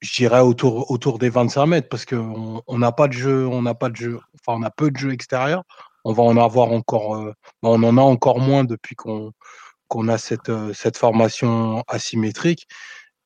je 0.00 0.14
dirais, 0.14 0.40
autour, 0.40 0.90
autour 0.90 1.18
des 1.18 1.30
25 1.30 1.66
mètres, 1.66 1.88
parce 1.88 2.04
qu'on 2.04 2.62
n'a 2.78 2.92
pas 2.92 3.08
de 3.08 3.14
jeu, 3.14 3.46
on 3.46 3.62
n'a 3.62 3.74
pas 3.74 3.88
de 3.88 3.96
jeu, 3.96 4.20
enfin, 4.34 4.58
on 4.60 4.62
a 4.62 4.70
peu 4.70 4.90
de 4.90 4.96
jeu 4.96 5.12
extérieur. 5.12 5.64
On 6.06 6.12
va 6.12 6.22
en 6.22 6.36
avoir 6.36 6.72
encore, 6.72 7.16
euh, 7.16 7.32
on 7.62 7.82
en 7.82 7.98
a 7.98 8.02
encore 8.02 8.40
moins 8.40 8.64
depuis 8.64 8.94
qu'on 8.96 10.08
a 10.08 10.18
cette, 10.18 10.48
euh, 10.50 10.72
cette 10.72 10.96
formation 10.96 11.82
asymétrique 11.88 12.66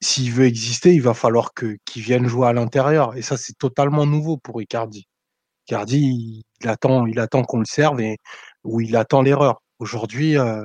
s'il 0.01 0.32
veut 0.32 0.47
exister, 0.47 0.94
il 0.94 1.02
va 1.02 1.15
falloir 1.15 1.52
que 1.55 1.77
qu'il 1.85 2.02
vienne 2.02 2.27
jouer 2.27 2.48
à 2.48 2.52
l'intérieur. 2.52 3.16
Et 3.16 3.23
ça, 3.23 3.36
c'est 3.36 3.57
totalement 3.59 4.07
nouveau 4.07 4.39
pour 4.39 4.62
Icardi. 4.62 5.07
Icardi, 5.66 6.43
il, 6.62 6.69
attend, 6.69 7.07
il 7.07 7.19
attend 7.20 7.44
qu'on 7.44 7.59
le 7.61 7.66
serve 7.66 8.01
et 8.01 8.19
ou 8.65 8.81
il 8.81 8.97
attend 8.97 9.23
l'erreur. 9.23 9.62
Aujourd'hui, 9.78 10.39
euh, 10.39 10.65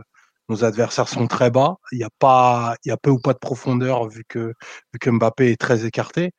nos 0.50 0.64
adversaires 0.66 1.10
sont 1.10 1.28
très 1.28 1.52
bas. 1.52 1.78
Il 1.92 2.00
y 2.00 2.04
a 2.04 2.10
pas, 2.20 2.76
il 2.86 2.90
y 2.90 2.92
a 2.92 2.98
peu 2.98 3.12
ou 3.12 3.20
pas 3.20 3.34
de 3.34 3.40
profondeur 3.40 4.08
vu 4.10 4.24
que 4.28 4.54
vu 4.94 5.00
que 5.00 5.10
Mbappé 5.10 5.52
est 5.52 5.62
très 5.62 5.86
écarté. 5.86 6.32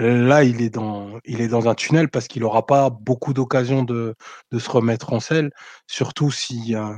Là, 0.00 0.44
il 0.44 0.62
est 0.62 0.70
dans, 0.70 1.20
il 1.26 1.42
un 1.54 1.74
tunnel 1.74 2.08
parce 2.08 2.26
qu'il 2.26 2.40
n'aura 2.40 2.64
pas 2.64 2.88
beaucoup 2.88 3.34
d'occasions 3.34 3.82
de, 3.82 4.14
se 4.58 4.70
remettre 4.70 5.12
en 5.12 5.20
selle, 5.20 5.50
surtout 5.86 6.30
si, 6.30 6.74
euh, 6.74 6.96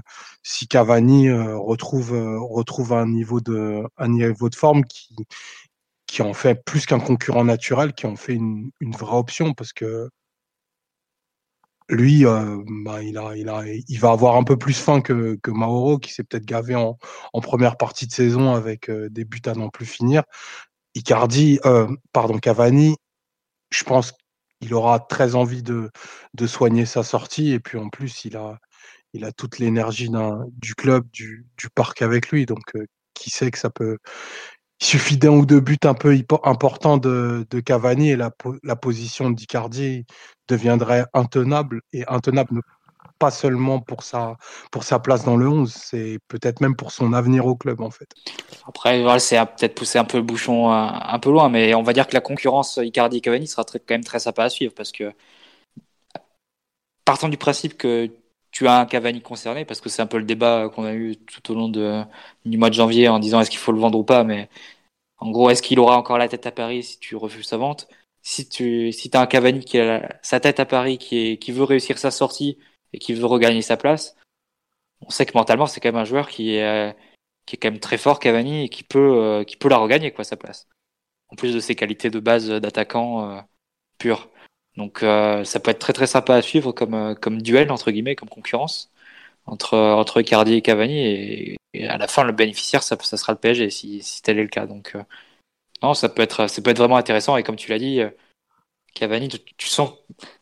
Cavani 0.70 1.28
euh, 1.28 1.56
retrouve, 1.58 2.14
euh, 2.14 2.38
retrouve 2.38 2.92
un, 2.92 3.06
niveau 3.06 3.40
de, 3.40 3.82
un 3.96 4.08
niveau 4.08 4.48
forme 4.54 4.84
qui, 4.84 6.22
en 6.22 6.32
fait 6.32 6.64
plus 6.64 6.86
qu'un 6.86 7.00
concurrent 7.00 7.44
naturel, 7.44 7.92
qui 7.92 8.06
en 8.06 8.14
fait 8.14 8.34
une, 8.34 8.70
vraie 8.80 9.16
option 9.16 9.52
parce 9.52 9.72
que 9.72 10.08
lui, 11.88 12.24
bah, 12.84 13.02
il, 13.02 13.98
va 13.98 14.10
avoir 14.10 14.36
un 14.36 14.44
peu 14.44 14.56
plus 14.56 14.78
faim 14.78 15.00
que, 15.00 15.36
que 15.42 15.50
Mauro, 15.50 15.98
qui 15.98 16.12
s'est 16.12 16.22
peut-être 16.22 16.44
gavé 16.46 16.76
en, 16.76 16.96
en, 17.32 17.40
première 17.40 17.76
partie 17.76 18.06
de 18.06 18.12
saison 18.12 18.54
avec 18.54 18.90
des 18.90 19.24
buts 19.24 19.42
à 19.46 19.54
n'en 19.54 19.70
plus 19.70 19.86
finir. 19.86 20.22
Icardi, 20.94 21.58
euh, 21.64 21.88
pardon, 22.12 22.38
Cavani, 22.38 22.96
je 23.70 23.84
pense 23.84 24.12
qu'il 24.60 24.74
aura 24.74 25.00
très 25.00 25.34
envie 25.34 25.62
de, 25.62 25.90
de 26.34 26.46
soigner 26.46 26.86
sa 26.86 27.02
sortie 27.02 27.52
et 27.52 27.60
puis 27.60 27.78
en 27.78 27.88
plus 27.88 28.24
il 28.24 28.36
a, 28.36 28.58
il 29.12 29.24
a 29.24 29.32
toute 29.32 29.58
l'énergie 29.58 30.10
du 30.52 30.74
club, 30.74 31.08
du, 31.12 31.46
du, 31.56 31.68
parc 31.70 32.02
avec 32.02 32.30
lui. 32.30 32.46
Donc 32.46 32.76
euh, 32.76 32.86
qui 33.14 33.30
sait 33.30 33.50
que 33.50 33.58
ça 33.58 33.70
peut. 33.70 33.98
Il 34.80 34.86
suffit 34.86 35.16
d'un 35.16 35.30
ou 35.30 35.46
deux 35.46 35.60
buts 35.60 35.78
un 35.84 35.94
peu 35.94 36.16
importants 36.44 36.98
de, 36.98 37.46
de 37.50 37.60
Cavani 37.60 38.10
et 38.10 38.16
la, 38.16 38.32
la 38.64 38.76
position 38.76 39.30
d'Icardi 39.30 40.04
deviendrait 40.48 41.06
intenable 41.14 41.82
et 41.92 42.04
intenable 42.08 42.62
pas 43.22 43.30
seulement 43.30 43.78
pour 43.78 44.02
sa, 44.02 44.36
pour 44.72 44.82
sa 44.82 44.98
place 44.98 45.24
dans 45.24 45.36
le 45.36 45.46
11, 45.46 45.72
c'est 45.72 46.18
peut-être 46.26 46.60
même 46.60 46.74
pour 46.74 46.90
son 46.90 47.12
avenir 47.12 47.46
au 47.46 47.54
club 47.54 47.80
en 47.80 47.90
fait. 47.90 48.08
Après, 48.66 49.00
c'est 49.20 49.38
peut-être 49.38 49.76
pousser 49.76 50.00
un 50.00 50.04
peu 50.04 50.16
le 50.16 50.24
bouchon 50.24 50.72
un, 50.72 51.00
un, 51.06 51.18
peu 51.20 51.30
loin, 51.30 51.48
mais 51.48 51.72
on 51.74 51.84
va 51.84 51.92
dire 51.92 52.08
que 52.08 52.14
la 52.14 52.20
concurrence 52.20 52.80
Icardi-Cavani 52.82 53.46
sera 53.46 53.62
très, 53.62 53.78
quand 53.78 53.94
même 53.94 54.02
très 54.02 54.18
sympa 54.18 54.42
à 54.42 54.48
suivre 54.48 54.74
parce 54.74 54.90
que 54.90 55.12
partant 57.04 57.28
du 57.28 57.36
principe 57.36 57.78
que 57.78 58.10
tu 58.50 58.66
as 58.66 58.80
un 58.80 58.86
Cavani 58.86 59.22
concerné, 59.22 59.64
parce 59.64 59.80
que 59.80 59.88
c'est 59.88 60.02
un 60.02 60.06
peu 60.06 60.18
le 60.18 60.24
débat 60.24 60.68
qu'on 60.74 60.84
a 60.84 60.94
eu 60.94 61.16
tout 61.16 61.52
au 61.52 61.54
long 61.54 61.68
du 61.68 62.58
mois 62.58 62.70
de 62.70 62.74
janvier 62.74 63.08
en 63.08 63.20
disant 63.20 63.40
est-ce 63.40 63.50
qu'il 63.50 63.60
faut 63.60 63.72
le 63.72 63.78
vendre 63.78 63.98
ou 64.00 64.04
pas, 64.04 64.24
mais 64.24 64.48
en 65.18 65.30
gros, 65.30 65.50
est-ce 65.50 65.62
qu'il 65.62 65.78
aura 65.78 65.96
encore 65.96 66.18
la 66.18 66.28
tête 66.28 66.46
à 66.46 66.52
Paris 66.52 66.82
si 66.82 66.98
tu 66.98 67.14
refuses 67.16 67.46
sa 67.46 67.56
vente? 67.56 67.88
Si 68.22 68.48
tu 68.48 68.92
si 68.92 69.10
as 69.14 69.20
un 69.20 69.26
Cavani 69.26 69.60
qui 69.64 69.78
a 69.78 70.18
sa 70.22 70.40
tête 70.40 70.60
à 70.60 70.66
Paris, 70.66 70.98
qui, 70.98 71.38
qui 71.38 71.52
veut 71.52 71.64
réussir 71.64 71.98
sa 71.98 72.10
sortie, 72.10 72.58
et 72.92 72.98
qui 72.98 73.14
veut 73.14 73.26
regagner 73.26 73.62
sa 73.62 73.76
place, 73.76 74.16
on 75.06 75.10
sait 75.10 75.26
que 75.26 75.36
mentalement, 75.36 75.66
c'est 75.66 75.80
quand 75.80 75.90
même 75.90 76.00
un 76.00 76.04
joueur 76.04 76.28
qui 76.28 76.56
est, 76.56 76.64
euh, 76.64 76.92
qui 77.46 77.56
est 77.56 77.58
quand 77.58 77.70
même 77.70 77.80
très 77.80 77.98
fort, 77.98 78.20
Cavani, 78.20 78.64
et 78.64 78.68
qui 78.68 78.84
peut, 78.84 78.98
euh, 79.22 79.44
qui 79.44 79.56
peut 79.56 79.68
la 79.68 79.78
regagner, 79.78 80.12
quoi, 80.12 80.24
sa 80.24 80.36
place. 80.36 80.68
En 81.28 81.36
plus 81.36 81.54
de 81.54 81.60
ses 81.60 81.74
qualités 81.74 82.10
de 82.10 82.20
base 82.20 82.48
d'attaquant 82.48 83.30
euh, 83.30 83.40
pur. 83.98 84.30
Donc, 84.76 85.00
ça 85.00 85.60
peut 85.60 85.70
être 85.70 85.78
très 85.80 85.92
très 85.92 86.06
sympa 86.06 86.34
à 86.34 86.42
suivre 86.42 86.72
comme, 86.72 87.14
comme 87.20 87.42
duel, 87.42 87.70
entre 87.70 87.90
guillemets, 87.90 88.16
comme 88.16 88.30
concurrence 88.30 88.90
entre, 89.46 89.76
entre 89.76 90.20
Icardi 90.20 90.54
et 90.54 90.62
Cavani. 90.62 90.98
Et, 91.74 91.88
à 91.88 91.98
la 91.98 92.08
fin, 92.08 92.24
le 92.24 92.32
bénéficiaire, 92.32 92.82
ça, 92.82 92.96
ça 93.00 93.16
sera 93.18 93.32
le 93.32 93.38
PSG, 93.38 93.70
si, 93.70 94.02
si 94.02 94.22
tel 94.22 94.38
est 94.38 94.42
le 94.42 94.48
cas. 94.48 94.66
Donc, 94.66 94.96
non, 95.82 95.94
ça 95.94 96.08
peut, 96.08 96.22
être, 96.22 96.48
ça 96.48 96.62
peut 96.62 96.70
être 96.70 96.78
vraiment 96.78 96.96
intéressant. 96.96 97.36
Et 97.36 97.42
comme 97.42 97.56
tu 97.56 97.70
l'as 97.70 97.78
dit, 97.78 98.00
Cavani, 98.94 99.28
tu, 99.28 99.68
sens. 99.68 99.90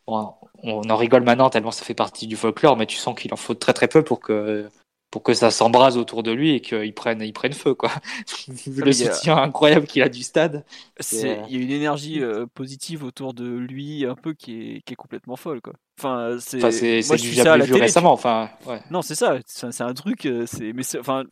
Bon, 0.07 0.35
on 0.63 0.89
en 0.89 0.97
rigole 0.97 1.23
maintenant 1.23 1.51
tellement 1.51 1.71
ça 1.71 1.85
fait 1.85 1.95
partie 1.95 2.27
du 2.27 2.37
folklore, 2.37 2.77
mais 2.77 2.87
tu 2.87 2.97
sens 2.97 3.19
qu'il 3.19 3.33
en 3.33 3.37
faut 3.37 3.55
très 3.55 3.73
très 3.73 3.89
peu 3.89 4.03
pour 4.03 4.21
que 4.21 4.69
pour 5.11 5.25
que 5.25 5.35
ça 5.35 5.51
s'embrase 5.51 5.97
autour 5.97 6.23
de 6.23 6.31
lui 6.31 6.55
et 6.55 6.61
qu'il 6.61 6.95
prenne, 6.95 7.21
il 7.21 7.33
prenne 7.33 7.53
feu, 7.53 7.75
quoi. 7.75 7.91
le 8.67 8.93
soutien 8.93 9.37
incroyable 9.37 9.87
qu'il 9.87 10.03
a 10.03 10.09
du 10.09 10.23
stade. 10.23 10.65
Il 11.13 11.19
y 11.19 11.57
a 11.57 11.61
une 11.61 11.71
énergie 11.71 12.23
euh, 12.23 12.47
positive 12.47 13.03
autour 13.03 13.35
de 13.35 13.45
lui, 13.45 14.07
un 14.07 14.15
peu 14.15 14.35
qui 14.35 14.77
est, 14.77 14.83
qui 14.83 14.93
est 14.93 14.97
complètement 14.97 15.37
folle, 15.37 15.61
quoi. 15.61 15.73
Enfin, 15.99 16.37
c'est 16.39 16.65
enfin, 16.65 17.17
du 17.17 17.31
déjà 17.31 17.59
vu 17.59 17.75
récemment. 17.75 18.13
Enfin, 18.13 18.51
ouais. 18.67 18.81
Non, 18.91 19.03
c'est 19.03 19.17
ça. 19.17 19.39
C'est 19.47 19.83
un 19.83 19.95
truc. 19.95 20.27
Euh, 20.27 20.45
c'est 20.47 20.73
mais 20.73 20.85
enfin, 20.99 21.25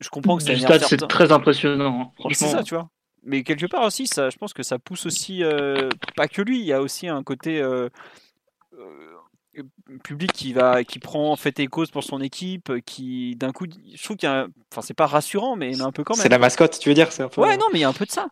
je 0.00 0.08
comprends 0.10 0.36
que 0.36 0.44
du 0.44 0.58
stade, 0.58 0.82
c'est 0.84 1.08
très 1.08 1.32
impressionnant. 1.32 2.02
Hein, 2.02 2.10
franchement, 2.18 2.46
c'est 2.46 2.56
ça, 2.56 2.62
tu 2.62 2.74
vois. 2.74 2.90
Mais 3.24 3.42
quelque 3.42 3.66
part 3.66 3.84
aussi, 3.84 4.06
ça, 4.06 4.30
je 4.30 4.36
pense 4.36 4.52
que 4.52 4.62
ça 4.62 4.78
pousse 4.78 5.06
aussi, 5.06 5.44
euh, 5.44 5.88
pas 6.16 6.28
que 6.28 6.42
lui. 6.42 6.60
Il 6.60 6.66
y 6.66 6.72
a 6.72 6.82
aussi 6.82 7.08
un 7.08 7.22
côté 7.22 7.60
euh, 7.60 7.88
public 10.02 10.32
qui 10.32 10.52
va 10.52 10.84
qui 10.84 10.98
prend 10.98 11.30
en 11.30 11.36
fait 11.36 11.60
et 11.60 11.66
cause 11.66 11.90
pour 11.90 12.04
son 12.04 12.20
équipe 12.20 12.72
qui 12.86 13.36
d'un 13.36 13.52
coup 13.52 13.66
je 13.66 14.02
trouve 14.02 14.16
qu'il 14.16 14.28
y 14.28 14.32
a 14.32 14.46
enfin 14.72 14.80
c'est 14.80 14.94
pas 14.94 15.06
rassurant 15.06 15.56
mais 15.56 15.72
il 15.72 15.78
y 15.78 15.82
a 15.82 15.84
un 15.84 15.92
peu 15.92 16.04
quand 16.04 16.16
même 16.16 16.22
c'est 16.22 16.30
la 16.30 16.38
mascotte 16.38 16.78
tu 16.78 16.88
veux 16.88 16.94
dire 16.94 17.12
c'est 17.12 17.22
un 17.22 17.28
peu... 17.28 17.42
ouais 17.42 17.56
non 17.58 17.66
mais 17.72 17.80
il 17.80 17.82
y 17.82 17.84
a 17.84 17.88
un 17.88 17.92
peu 17.92 18.06
de 18.06 18.10
ça 18.10 18.28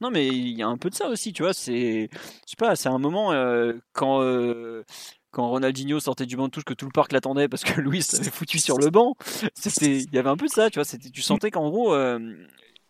non 0.00 0.10
mais 0.10 0.28
il 0.28 0.56
y 0.56 0.62
a 0.62 0.68
un 0.68 0.76
peu 0.76 0.88
de 0.88 0.94
ça 0.94 1.08
aussi 1.08 1.32
tu 1.32 1.42
vois 1.42 1.52
c'est 1.52 2.08
je 2.12 2.50
sais 2.50 2.56
pas 2.56 2.76
c'est 2.76 2.88
un 2.88 2.98
moment 2.98 3.32
euh, 3.32 3.72
quand 3.92 4.22
euh, 4.22 4.84
quand 5.32 5.48
Ronaldinho 5.48 5.98
sortait 5.98 6.26
du 6.26 6.36
banc 6.36 6.46
de 6.46 6.50
touche 6.50 6.64
que 6.64 6.74
tout 6.74 6.86
le 6.86 6.92
parc 6.92 7.12
l'attendait 7.12 7.48
parce 7.48 7.64
que 7.64 7.80
Louis 7.80 8.02
s'avait 8.02 8.30
foutu 8.30 8.60
sur 8.60 8.78
le 8.78 8.90
banc 8.90 9.16
c'était 9.54 9.96
il 9.96 10.14
y 10.14 10.18
avait 10.18 10.30
un 10.30 10.36
peu 10.36 10.46
de 10.46 10.52
ça 10.52 10.70
tu 10.70 10.78
vois 10.78 10.84
c'était 10.84 11.10
tu 11.10 11.22
sentais 11.22 11.50
qu'en 11.50 11.68
gros 11.68 11.96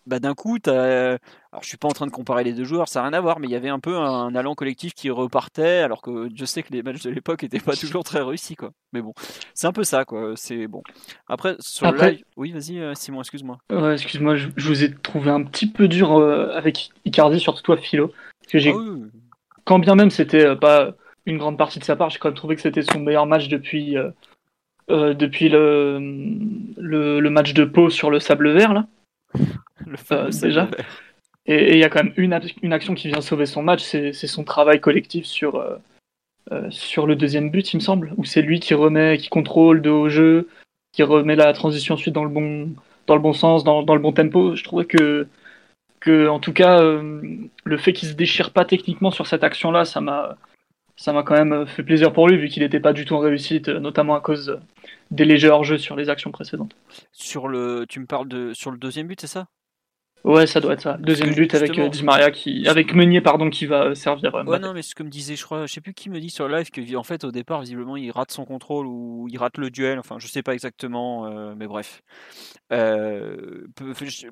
bah, 0.07 0.19
d'un 0.19 0.35
coup, 0.35 0.59
as... 0.67 0.71
alors 0.71 1.63
je 1.63 1.69
suis 1.69 1.77
pas 1.77 1.89
en 1.89 1.93
train 1.93 2.07
de 2.07 2.11
comparer 2.11 2.43
les 2.45 2.53
deux 2.53 2.65
joueurs, 2.65 2.89
ça 2.89 3.01
n'a 3.01 3.09
rien 3.09 3.19
à 3.19 3.21
voir, 3.21 3.39
mais 3.39 3.49
il 3.49 3.51
y 3.51 3.57
avait 3.57 3.69
un 3.69 3.79
peu 3.81 3.97
un 3.97 4.35
allant 4.35 4.55
collectif 4.55 4.95
qui 4.95 5.11
repartait, 5.11 5.79
alors 5.79 6.03
que 6.03 6.29
je 6.35 6.45
sais 6.45 6.63
que 6.63 6.73
les 6.73 6.83
matchs 6.83 7.03
de 7.03 7.11
l'époque 7.11 7.43
n'étaient 7.43 7.61
pas 7.61 7.77
toujours 7.77 8.05
très 8.05 8.21
réussis, 8.21 8.57
quoi. 8.57 8.73
Mais 8.93 9.03
bon, 9.03 9.13
c'est 9.55 9.67
un 9.67 9.73
peu 9.73 9.85
ça, 9.85 10.05
quoi. 10.05 10.33
C'est 10.37 10.67
bon. 10.67 10.83
Après, 11.29 11.57
sur 11.61 11.87
Après... 11.87 12.07
le 12.07 12.13
live, 12.13 12.25
oui, 12.37 12.53
vas-y, 12.53 12.79
euh, 12.79 12.95
Simon, 12.95 13.21
excuse-moi. 13.21 13.59
Ouais, 13.71 13.93
excuse-moi, 13.93 14.37
je, 14.37 14.49
vous 14.57 14.85
ai 14.85 14.93
trouvé 14.95 15.31
un 15.31 15.43
petit 15.43 15.71
peu 15.71 15.87
dur 15.87 16.17
euh, 16.17 16.51
avec 16.55 16.91
Icardi, 17.05 17.39
surtout 17.39 17.63
toi, 17.63 17.77
Philo, 17.77 18.13
que 18.49 18.59
j'ai, 18.59 18.71
ah 18.71 18.77
oui. 18.77 19.03
quand 19.65 19.79
bien 19.79 19.95
même 19.95 20.11
c'était 20.11 20.45
euh, 20.45 20.57
pas 20.57 20.95
une 21.27 21.39
grande 21.39 21.59
partie 21.59 21.79
de 21.79 21.85
sa 21.85 21.95
part, 21.95 22.11
j'ai 22.11 22.19
quand 22.19 22.29
même 22.29 22.37
trouvé 22.37 22.57
que 22.57 22.63
c'était 22.63 22.83
son 22.83 23.01
meilleur 23.01 23.27
match 23.27 23.49
depuis. 23.49 23.97
depuis 24.89 25.49
le, 25.49 26.01
le, 26.77 27.21
le 27.21 27.31
match 27.31 27.55
de 27.55 27.65
Pau 27.65 27.91
sur 27.91 28.11
le 28.11 28.19
sable 28.19 28.51
vert 28.51 28.73
là. 28.73 28.87
Euh, 30.13 30.31
déjà. 30.31 30.69
Et 31.47 31.73
il 31.73 31.79
y 31.79 31.85
a 31.85 31.89
quand 31.89 32.05
même 32.05 32.13
une, 32.17 32.39
une, 32.63 32.73
action 32.73 32.95
qui 32.95 33.09
vient 33.09 33.21
sauver 33.21 33.47
son 33.47 33.63
match, 33.63 33.83
c'est 33.83 34.13
son 34.13 34.45
travail 34.45 34.81
collectif 34.81 35.25
sur, 35.25 35.57
euh, 35.57 35.77
euh, 36.53 36.71
sur 36.71 37.07
le 37.07 37.17
deuxième 37.17 37.51
but, 37.51 37.73
il 37.73 37.77
me 37.77 37.81
semble, 37.81 38.13
où 38.17 38.25
c'est 38.25 38.43
lui 38.43 38.61
qui 38.61 38.75
remet, 38.75 39.17
qui 39.17 39.29
contrôle 39.29 39.83
de 39.83 39.91
haut 39.91 40.09
jeu, 40.09 40.49
qui 40.93 41.03
remet 41.03 41.37
la 41.37 41.53
transition 41.53 41.95
ensuite 41.95 42.15
dans 42.15 42.25
le 42.25 42.31
bon, 42.31 42.71
dans 43.07 43.15
le 43.15 43.23
bon 43.23 43.33
sens, 43.33 43.65
dans, 43.65 43.83
dans 43.83 43.95
le 43.95 44.01
bon 44.01 44.13
tempo. 44.13 44.55
Je 44.55 44.63
trouvais 44.63 44.85
que, 44.85 45.27
que 45.99 46.29
en 46.29 46.39
tout 46.41 46.53
cas, 46.53 46.83
le 46.83 47.79
fait 47.79 47.93
qu'il 47.93 48.09
se 48.09 48.15
déchire 48.15 48.53
pas 48.53 48.65
techniquement 48.65 49.11
sur 49.11 49.27
cette 49.27 49.45
action-là, 49.45 49.85
ça 49.85 50.01
m'a 50.01 50.37
ça 50.97 51.15
m'a 51.15 51.23
quand 51.23 51.35
même 51.35 51.67
fait 51.67 51.83
plaisir 51.83 52.13
pour 52.13 52.29
lui, 52.29 52.37
vu 52.37 52.49
qu'il 52.49 52.63
n'était 52.63 52.79
pas 52.79 52.93
du 52.93 53.07
tout 53.07 53.15
en 53.15 53.21
réussite, 53.21 53.71
notamment 53.71 54.15
à 54.15 54.21
cause 54.21 54.61
des 55.11 55.25
légers 55.25 55.49
hors-jeu 55.49 55.79
sur 55.79 55.97
les 55.97 56.11
actions 56.11 56.31
précédentes. 56.31 56.77
Sur 57.11 57.49
le, 57.49 57.87
tu 57.89 58.01
me 58.01 58.07
parles 58.07 58.29
de 58.29 58.53
sur 58.53 58.71
le 58.71 58.77
deuxième 58.77 59.07
but, 59.07 59.19
c'est 59.19 59.27
ça? 59.27 59.47
Ouais, 60.25 60.47
ça 60.47 60.61
doit 60.61 60.75
être 60.75 60.83
ça. 60.83 60.99
Deuxième 60.99 61.35
but 61.35 61.55
avec 61.55 61.73
Di 61.91 62.03
Maria 62.05 62.31
qui, 62.31 62.69
avec 62.69 62.95
Meunier 62.95 63.21
pardon, 63.21 63.49
qui 63.49 63.67
va 63.67 63.85
euh, 63.87 63.95
servir. 63.95 64.35
euh, 64.35 64.45
Ouais, 64.45 64.59
non, 64.59 64.75
mais 64.75 64.83
c'est 64.83 64.95
comme 64.95 65.09
disait, 65.09 65.35
je 65.37 65.45
crois, 65.45 65.67
je 65.67 65.73
sais 65.73 65.81
plus 65.81 65.95
qui 65.95 66.11
me 66.11 66.21
dit 66.21 66.31
sur 66.31 66.47
le 66.47 66.57
live 66.57 66.71
que 66.71 66.97
en 66.97 67.03
fait 67.03 67.25
au 67.25 67.31
départ 67.31 67.61
visiblement 67.61 67.97
il 67.97 68.11
rate 68.11 68.31
son 68.31 68.45
contrôle 68.45 68.87
ou 68.87 69.27
il 69.31 69.39
rate 69.39 69.57
le 69.57 69.71
duel. 69.71 69.99
Enfin, 69.99 70.19
je 70.19 70.27
sais 70.27 70.43
pas 70.43 70.53
exactement, 70.53 71.27
euh, 71.27 71.55
mais 71.57 71.67
bref. 71.67 72.03
Euh, 72.73 73.67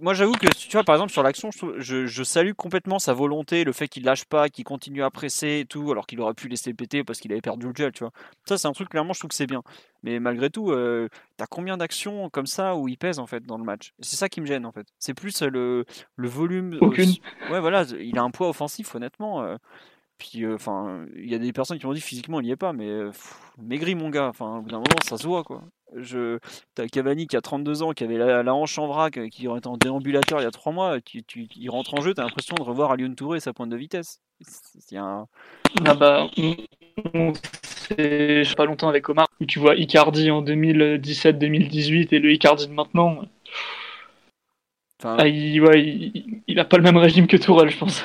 moi, 0.01 0.15
j'avoue 0.15 0.32
que 0.32 0.47
tu 0.56 0.70
vois, 0.73 0.85
par 0.85 0.94
exemple 0.94 1.12
sur 1.12 1.23
l'action, 1.23 1.51
je, 1.51 1.59
trouve- 1.59 1.74
je, 1.78 2.06
je 2.06 2.23
salue 2.23 2.52
complètement 2.52 2.98
sa 2.98 3.12
volonté, 3.12 3.65
le 3.65 3.73
fait 3.73 3.89
qu'il 3.89 4.05
lâche 4.05 4.24
pas, 4.24 4.48
qu'il 4.48 4.65
continue 4.65 5.02
à 5.02 5.10
presser 5.10 5.60
et 5.60 5.65
tout, 5.65 5.90
alors 5.90 6.06
qu'il 6.06 6.20
aurait 6.20 6.35
pu 6.35 6.48
laisser 6.48 6.73
péter 6.74 7.02
parce 7.05 7.19
qu'il 7.19 7.32
avait 7.32 7.40
perdu 7.40 7.66
le 7.66 7.73
duel, 7.73 7.93
tu 7.93 8.01
vois. 8.05 8.12
Ça, 8.47 8.59
c'est 8.59 8.69
un 8.69 8.73
truc 8.73 8.90
clairement, 8.90 9.12
je 9.12 9.20
trouve 9.20 9.31
que 9.31 9.35
c'est 9.35 9.47
bien. 9.47 9.62
Mais 10.02 10.20
malgré 10.20 10.51
tout, 10.51 10.70
euh, 10.70 11.09
t'as 11.39 11.47
combien 11.47 11.78
d'actions 11.78 12.28
comme 12.28 12.47
ça 12.47 12.77
où 12.77 12.86
il 12.89 12.98
pèse 12.98 13.19
en 13.19 13.27
fait 13.27 13.47
dans 13.47 13.56
le 13.56 13.65
match? 13.65 13.94
C'est 14.01 14.16
ça 14.16 14.28
qui 14.28 14.43
me 14.43 14.47
gêne 14.47 14.66
en 14.66 14.73
fait. 14.73 14.86
C'est 14.98 15.15
plus 15.15 15.40
euh, 15.40 15.48
le, 15.48 15.85
le 16.16 16.28
volume. 16.28 16.74
euh, 16.74 16.81
Aucune. 16.82 17.15
Ouais, 17.51 17.60
voilà, 17.60 17.85
il 17.98 18.19
a 18.19 18.23
un 18.23 18.31
poids 18.31 18.51
offensif, 18.51 18.94
honnêtement. 18.94 19.43
euh, 19.43 19.56
puis, 20.19 20.44
euh, 20.44 20.56
enfin, 20.56 21.06
il 21.15 21.31
y 21.31 21.35
a 21.36 21.39
des 21.39 21.52
personnes 21.52 21.78
qui 21.78 21.86
m'ont 21.86 21.93
dit 21.93 22.01
physiquement, 22.01 22.40
il 22.40 22.44
n'y 22.47 22.51
est 22.51 22.56
pas, 22.56 22.73
mais 22.73 23.05
pff, 23.05 23.40
maigri, 23.56 23.94
mon 23.94 24.10
gars. 24.10 24.27
Enfin, 24.27 24.56
au 24.59 24.62
bout 24.62 24.69
d'un 24.70 24.78
moment, 24.78 24.89
ça 25.05 25.16
se 25.16 25.24
voit, 25.27 25.44
quoi. 25.44 25.62
Je... 25.94 26.39
T'as 26.74 26.89
Cavani 26.89 27.28
qui 27.28 27.36
a 27.36 27.40
32 27.40 27.82
ans, 27.85 27.93
qui 27.93 28.02
avait 28.02 28.19
la, 28.19 28.43
la 28.43 28.52
hanche 28.55 28.77
en 28.81 28.89
vrac, 28.89 29.19
qui 29.31 29.47
aurait 29.47 29.60
été 29.60 29.69
en 29.69 29.77
déambulateur 29.77 30.40
il 30.40 30.43
y 30.43 30.47
a 30.47 30.51
3 30.51 30.73
mois. 30.73 31.01
Tu, 31.01 31.23
tu- 31.23 31.47
il 31.55 31.70
rentre 31.70 31.94
en 31.94 32.01
jeu, 32.01 32.15
t'as 32.15 32.24
l'impression 32.24 32.56
de 32.56 32.62
revoir 32.62 32.90
Alioune 32.90 33.15
Touré 33.15 33.39
sa 33.39 33.52
pointe 33.52 33.70
de 33.70 33.77
vitesse. 33.77 34.20
C'est 34.40 34.97
un... 34.97 35.28
Ah 35.86 35.94
bah, 35.94 36.27
on- 37.15 37.32
sais 38.44 38.55
pas 38.56 38.65
longtemps 38.66 38.89
avec 38.89 39.09
Omar, 39.09 39.28
où 39.40 39.44
tu 39.47 39.59
vois 39.59 39.74
Icardi 39.77 40.31
en 40.31 40.43
2017-2018 40.43 42.09
et 42.15 42.19
le 42.19 42.32
Icardi 42.32 42.69
de 42.69 42.73
maintenant. 42.73 43.23
Enfin, 45.01 45.16
Ah, 45.19 45.28
il, 45.28 45.60
ouais, 45.62 45.82
il, 45.85 46.43
il 46.47 46.59
a 46.60 46.65
pas 46.65 46.77
le 46.77 46.82
même 46.82 46.97
régime 46.97 47.27
que 47.27 47.36
Tourelle, 47.36 47.70
je 47.70 47.78
pense. 47.78 48.05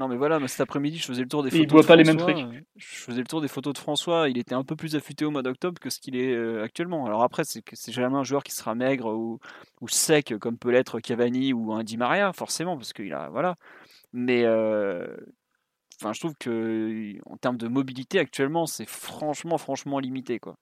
Non 0.00 0.08
mais 0.08 0.16
voilà, 0.16 0.44
cet 0.48 0.60
après-midi 0.60 0.98
je 0.98 1.06
faisais 1.06 1.22
le 1.22 1.28
tour 1.28 1.44
des 1.44 1.50
il 1.52 1.68
photos. 1.68 1.70
boit 1.70 1.82
de 1.82 1.86
pas 1.86 1.94
les 1.96 2.02
mêmes 2.04 2.16
trucs. 2.16 2.36
euh, 2.36 2.60
Je 2.76 2.84
faisais 2.84 3.20
le 3.20 3.26
tour 3.28 3.40
des 3.40 3.46
photos 3.46 3.72
de 3.74 3.78
François, 3.78 4.28
il 4.28 4.38
était 4.38 4.54
un 4.56 4.64
peu 4.64 4.74
plus 4.74 4.96
affûté 4.96 5.24
au 5.24 5.30
mois 5.30 5.42
d'octobre 5.42 5.78
que 5.80 5.88
ce 5.88 6.00
qu'il 6.00 6.16
est 6.16 6.34
euh, 6.34 6.64
actuellement. 6.64 7.06
Alors 7.06 7.22
après, 7.22 7.44
c'est 7.44 7.62
que 7.62 7.76
c'est 7.76 7.92
jamais 7.92 8.16
un 8.16 8.24
joueur 8.24 8.42
qui 8.42 8.50
sera 8.52 8.74
maigre 8.74 9.14
ou, 9.14 9.38
ou 9.80 9.88
sec 9.88 10.34
comme 10.40 10.58
peut 10.58 10.70
l'être 10.72 10.98
Cavani 10.98 11.52
ou 11.52 11.72
un 11.72 11.84
Di 11.84 11.96
Maria, 11.96 12.32
forcément, 12.32 12.76
parce 12.76 12.92
qu'il 12.92 13.12
a 13.14 13.28
voilà. 13.28 13.54
Mais 14.12 14.42
euh, 14.44 15.06
enfin, 16.00 16.12
je 16.12 16.20
trouve 16.20 16.34
que 16.38 17.14
en 17.26 17.36
termes 17.36 17.56
de 17.56 17.68
mobilité 17.68 18.18
actuellement, 18.18 18.66
c'est 18.66 18.88
franchement, 18.88 19.58
franchement 19.58 19.98
limité 19.98 20.38
quoi. 20.38 20.56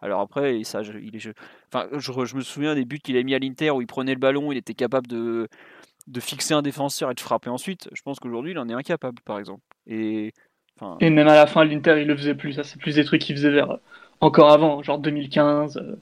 Alors 0.00 0.20
après, 0.20 0.62
ça, 0.64 0.82
je, 0.82 0.92
il 0.92 1.16
est, 1.16 1.18
je, 1.18 1.30
enfin, 1.72 1.88
je, 1.92 2.36
me 2.36 2.42
souviens 2.42 2.74
des 2.74 2.84
buts 2.84 3.00
qu'il 3.00 3.16
a 3.16 3.22
mis 3.22 3.34
à 3.34 3.38
l'Inter 3.38 3.70
où 3.70 3.80
il 3.80 3.86
prenait 3.86 4.14
le 4.14 4.20
ballon, 4.20 4.52
il 4.52 4.58
était 4.58 4.74
capable 4.74 5.06
de, 5.06 5.48
de 6.06 6.20
fixer 6.20 6.54
un 6.54 6.62
défenseur 6.62 7.10
et 7.10 7.14
de 7.14 7.20
frapper 7.20 7.50
ensuite. 7.50 7.88
Je 7.92 8.02
pense 8.02 8.18
qu'aujourd'hui, 8.20 8.52
il 8.52 8.58
en 8.58 8.68
est 8.68 8.74
incapable, 8.74 9.20
par 9.24 9.38
exemple. 9.38 9.62
Et 9.86 10.32
enfin, 10.78 10.96
Et 11.00 11.10
même 11.10 11.28
à 11.28 11.34
la 11.34 11.46
fin, 11.46 11.64
l'Inter, 11.64 12.00
il 12.00 12.06
le 12.06 12.16
faisait 12.16 12.34
plus. 12.34 12.54
Ça, 12.54 12.64
c'est 12.64 12.78
plus 12.78 12.96
des 12.96 13.04
trucs 13.04 13.22
qu'il 13.22 13.36
faisait 13.36 13.50
vers 13.50 13.78
encore 14.20 14.50
avant, 14.50 14.82
genre 14.82 14.98
2015, 14.98 15.76
euh, 15.76 15.96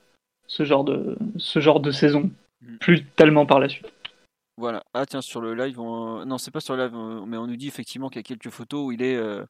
ce 0.47 0.65
genre 0.65 0.85
de, 0.85 1.17
ce 1.37 1.61
genre 1.61 1.81
de 1.81 1.91
saison. 1.91 2.31
Mm. 2.63 2.77
Plus 2.79 3.05
tellement 3.17 3.47
par 3.47 3.59
la 3.59 3.69
suite. 3.69 3.93
Voilà. 4.57 4.83
Ah 4.95 5.07
tiens, 5.07 5.23
sur 5.23 5.41
le 5.41 5.55
live, 5.55 5.81
on- 5.81 6.25
non, 6.25 6.39
c'est 6.39 6.51
pas 6.51 6.61
sur 6.61 6.77
le 6.77 6.85
live, 6.85 6.93
mais 7.27 7.37
on 7.37 7.47
nous 7.47 7.57
dit 7.57 7.69
effectivement 7.69 8.09
qu'il 8.09 8.19
y 8.19 8.21
a 8.21 8.23
quelques 8.25 8.51
photos 8.51 8.87
où 8.87 8.93
il 8.93 9.03
est, 9.03 9.17
euh, 9.17 9.45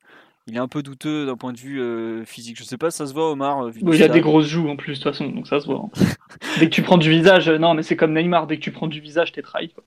il 0.47 0.55
est 0.57 0.59
un 0.61 0.69
peu 0.69 0.83
douteux 0.83 1.27
d'un 1.27 1.37
point 1.37 1.53
de 1.53 1.59
vue 1.59 1.81
euh, 1.81 2.25
physique. 2.25 2.57
Je 2.59 2.65
sais 2.65 2.79
pas, 2.79 2.91
ça 2.91 3.07
se 3.07 3.13
voit, 3.13 3.31
Omar. 3.31 3.67
euh, 3.67 3.71
vu 3.71 3.83
du 3.83 3.95
il 3.95 4.03
a 4.03 4.09
des 4.09 4.21
grosses 4.21 4.47
joues 4.47 4.69
en 4.69 4.77
plus, 4.77 4.99
de 4.99 5.03
toute 5.03 5.13
façon, 5.13 5.29
donc 5.31 5.47
ça 5.49 5.61
se 5.61 5.67
voit. 5.67 5.85
hein. 5.85 5.91
dès 6.59 6.67
que 6.69 6.75
tu 6.75 6.83
prends 6.83 6.99
du 6.99 7.11
visage, 7.11 7.49
euh, 7.49 7.59
non, 7.59 7.75
mais 7.75 7.83
c'est 7.83 7.97
comme 7.97 8.13
Neymar, 8.15 8.47
dès 8.47 8.57
que 8.57 8.63
tu 8.63 8.73
prends 8.73 8.87
du 8.89 9.01
visage, 9.01 9.33
t'es 9.33 9.43
trahi. 9.43 9.73
quoi. 9.73 9.85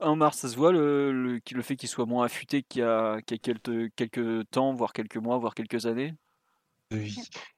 Omar, 0.00 0.32
ça 0.34 0.48
se 0.48 0.56
voit 0.56 0.72
le, 0.72 1.12
le, 1.12 1.40
le 1.52 1.62
fait 1.62 1.76
qu'il 1.76 1.88
soit 1.88 2.06
moins 2.06 2.24
affûté 2.24 2.62
qu'il 2.62 2.80
y 2.80 2.84
a, 2.84 3.20
qu'il 3.22 3.36
y 3.36 3.40
a 3.40 3.42
quelques, 3.42 3.94
quelques 3.96 4.50
temps, 4.50 4.72
voire 4.74 4.92
quelques 4.92 5.16
mois, 5.18 5.36
voire 5.38 5.54
quelques 5.54 5.84
années? 5.86 6.14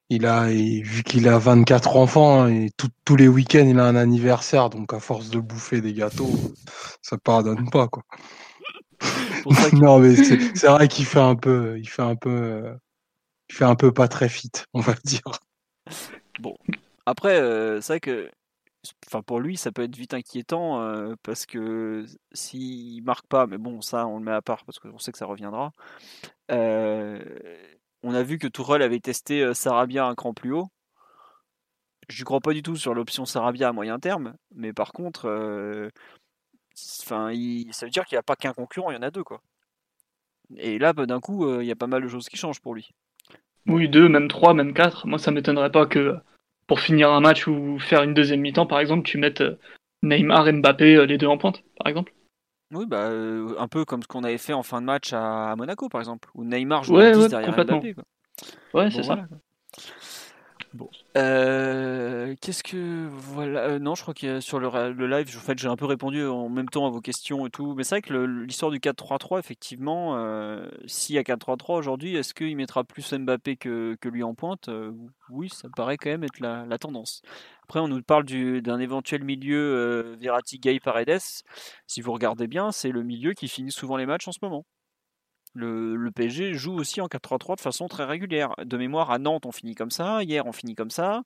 Il- 0.09 0.25
a, 0.27 0.47
vu 0.47 1.03
qu'il 1.03 1.27
a 1.27 1.39
24 1.39 1.95
enfants, 1.95 2.41
hein, 2.41 2.49
et 2.51 2.69
tout- 2.77 2.89
tous 3.03 3.15
les 3.15 3.27
week-ends, 3.27 3.65
il 3.67 3.79
a 3.79 3.85
un 3.85 3.95
anniversaire, 3.95 4.69
donc 4.69 4.93
à 4.93 4.99
force 4.99 5.29
de 5.29 5.39
bouffer 5.39 5.81
des 5.81 5.93
gâteaux, 5.93 6.29
ça 7.01 7.17
pardonne 7.17 7.69
pas, 7.71 7.87
quoi. 7.87 8.03
Pour 9.41 9.55
ça 9.55 9.69
que- 9.71 9.75
non, 9.75 9.99
mais 9.99 10.15
c'est 10.55 10.67
vrai 10.67 10.87
qu'il 10.87 11.05
fait 11.05 11.19
un 11.19 11.35
peu, 11.35 11.79
il 11.79 11.89
fait 11.89 12.03
un 12.03 12.15
peu, 12.15 12.29
euh, 12.29 12.75
il 13.49 13.55
fait 13.55 13.65
un 13.65 13.75
peu 13.75 13.91
pas 13.91 14.07
très 14.07 14.29
fit, 14.29 14.51
on 14.73 14.81
va 14.81 14.93
dire. 15.03 15.21
Après, 17.05 17.39
euh, 17.39 17.81
c'est 17.81 17.93
vrai 17.93 17.99
que 17.99 18.29
enfin, 19.07 19.21
pour 19.21 19.39
lui, 19.39 19.57
ça 19.57 19.71
peut 19.71 19.83
être 19.83 19.95
vite 19.95 20.13
inquiétant 20.13 20.81
euh, 20.81 21.15
parce 21.23 21.45
que 21.45 22.05
s'il 22.33 23.03
marque 23.03 23.27
pas, 23.27 23.47
mais 23.47 23.57
bon, 23.57 23.81
ça, 23.81 24.07
on 24.07 24.19
le 24.19 24.23
met 24.25 24.31
à 24.31 24.41
part 24.41 24.63
parce 24.65 24.79
qu'on 24.79 24.99
sait 24.99 25.11
que 25.11 25.17
ça 25.17 25.25
reviendra. 25.25 25.71
Euh, 26.51 27.19
on 28.03 28.13
a 28.13 28.23
vu 28.23 28.37
que 28.37 28.47
Tourelle 28.47 28.81
avait 28.81 28.99
testé 28.99 29.41
euh, 29.41 29.53
Sarabia 29.53 30.05
un 30.05 30.15
cran 30.15 30.33
plus 30.33 30.51
haut. 30.53 30.67
Je 32.09 32.21
ne 32.21 32.25
crois 32.25 32.41
pas 32.41 32.53
du 32.53 32.61
tout 32.61 32.75
sur 32.75 32.93
l'option 32.93 33.25
Sarabia 33.25 33.69
à 33.69 33.73
moyen 33.73 33.97
terme, 33.97 34.35
mais 34.53 34.73
par 34.73 34.91
contre, 34.91 35.29
euh, 35.29 35.89
ça 36.75 37.29
veut 37.29 37.89
dire 37.89 38.05
qu'il 38.05 38.15
n'y 38.15 38.19
a 38.19 38.23
pas 38.23 38.35
qu'un 38.35 38.53
concurrent, 38.53 38.91
il 38.91 38.95
y 38.95 38.97
en 38.97 39.03
a 39.03 39.11
deux, 39.11 39.23
quoi. 39.23 39.41
Et 40.57 40.77
là, 40.77 40.91
bah, 40.91 41.05
d'un 41.05 41.21
coup, 41.21 41.45
euh, 41.47 41.63
il 41.63 41.67
y 41.67 41.71
a 41.71 41.77
pas 41.77 41.87
mal 41.87 42.03
de 42.03 42.07
choses 42.09 42.27
qui 42.27 42.35
changent 42.35 42.59
pour 42.59 42.75
lui. 42.75 42.91
Oui, 43.67 43.87
deux, 43.87 44.09
même 44.09 44.27
trois, 44.27 44.53
même 44.53 44.73
quatre. 44.73 45.07
Moi, 45.07 45.17
ça 45.17 45.31
m'étonnerait 45.31 45.71
pas 45.71 45.85
que 45.85 46.17
pour 46.67 46.81
finir 46.81 47.11
un 47.11 47.21
match 47.21 47.47
ou 47.47 47.79
faire 47.79 48.03
une 48.03 48.13
deuxième 48.13 48.41
mi-temps, 48.41 48.67
par 48.67 48.79
exemple, 48.79 49.07
tu 49.07 49.17
mettes 49.17 49.43
Neymar 50.01 50.49
et 50.49 50.51
Mbappé 50.51 51.05
les 51.05 51.17
deux 51.17 51.27
en 51.27 51.37
pointe, 51.37 51.63
par 51.77 51.87
exemple. 51.87 52.13
Oui, 52.73 52.85
bah, 52.87 52.97
euh, 53.09 53.55
un 53.59 53.67
peu 53.67 53.85
comme 53.85 54.01
ce 54.03 54.07
qu'on 54.07 54.23
avait 54.23 54.37
fait 54.37 54.53
en 54.53 54.63
fin 54.63 54.81
de 54.81 54.85
match 54.85 55.13
à, 55.13 55.51
à 55.51 55.55
Monaco, 55.55 55.89
par 55.89 56.01
exemple, 56.01 56.29
où 56.35 56.43
Neymar 56.43 56.83
joue 56.83 56.95
Ouais, 56.95 57.07
à 57.07 57.11
10 57.11 57.19
ouais, 57.21 57.29
derrière 57.29 57.49
complètement. 57.49 57.77
Mbappé. 57.77 57.93
Quoi. 57.93 58.03
Ouais, 58.73 58.89
Bon, 58.89 58.91
c'est 58.91 59.03
ça. 59.03 59.13
voilà, 59.13 59.27
quoi. 59.27 59.37
Bon. 60.73 60.89
Euh, 61.17 62.33
Qu'est-ce 62.41 62.63
que. 62.63 63.07
Voilà. 63.07 63.59
euh, 63.61 63.79
non, 63.79 63.93
je 63.93 64.01
crois 64.01 64.15
que 64.15 64.39
sur 64.39 64.59
le, 64.59 65.07
live, 65.07 65.37
en 65.37 65.39
fait, 65.39 65.59
j'ai 65.59 65.67
un 65.67 65.75
peu 65.75 65.85
répondu 65.85 66.25
en 66.25 66.49
même 66.49 66.67
temps 66.67 66.87
à 66.87 66.89
vos 66.89 66.99
questions 66.99 67.45
et 67.45 67.51
tout. 67.51 67.75
Mais 67.75 67.83
c'est 67.83 67.95
vrai 67.95 68.01
que 68.01 68.13
l'histoire 68.13 68.71
du 68.71 68.79
4-3-3, 68.79 69.37
effectivement, 69.37 70.17
euh, 70.17 70.67
s'il 70.87 71.15
y 71.15 71.19
a 71.19 71.23
4-3-3 71.23 71.77
aujourd'hui, 71.77 72.15
est-ce 72.15 72.33
qu'il 72.33 72.55
mettra 72.57 72.83
plus 72.83 73.13
Mbappé 73.13 73.55
que, 73.55 73.95
que 74.01 74.09
lui 74.09 74.23
en 74.23 74.33
pointe 74.33 74.67
Oui, 75.29 75.49
ça 75.49 75.69
paraît 75.75 75.97
quand 75.97 76.09
même 76.09 76.23
être 76.23 76.39
la, 76.39 76.65
tendance. 76.79 77.21
Après, 77.63 77.79
on 77.79 77.87
nous 77.87 78.01
parle 78.01 78.25
du- 78.25 78.63
d'un 78.63 78.79
éventuel 78.79 79.23
milieu 79.23 80.17
Verratti, 80.19 80.57
Gay, 80.57 80.79
Paredes. 80.79 81.19
Si 81.85 82.01
vous 82.01 82.11
regardez 82.11 82.47
bien, 82.47 82.71
c'est 82.71 82.91
le 82.91 83.03
milieu 83.03 83.33
qui 83.33 83.47
finit 83.47 83.71
souvent 83.71 83.95
les 83.95 84.07
matchs 84.07 84.27
en 84.27 84.31
ce 84.31 84.39
moment. 84.41 84.65
Le, 85.53 85.95
le 85.95 86.11
PSG 86.11 86.53
joue 86.53 86.73
aussi 86.75 86.99
en 87.01 87.07
4-3-3 87.07 87.55
de 87.57 87.61
façon 87.61 87.87
très 87.87 88.05
régulière. 88.05 88.55
De 88.65 88.77
mémoire, 88.77 89.11
à 89.11 89.19
Nantes, 89.19 89.45
on 89.45 89.51
finit 89.51 89.75
comme 89.75 89.91
ça. 89.91 90.23
Hier, 90.23 90.45
on 90.47 90.51
finit 90.51 90.75
comme 90.75 90.89
ça. 90.89 91.23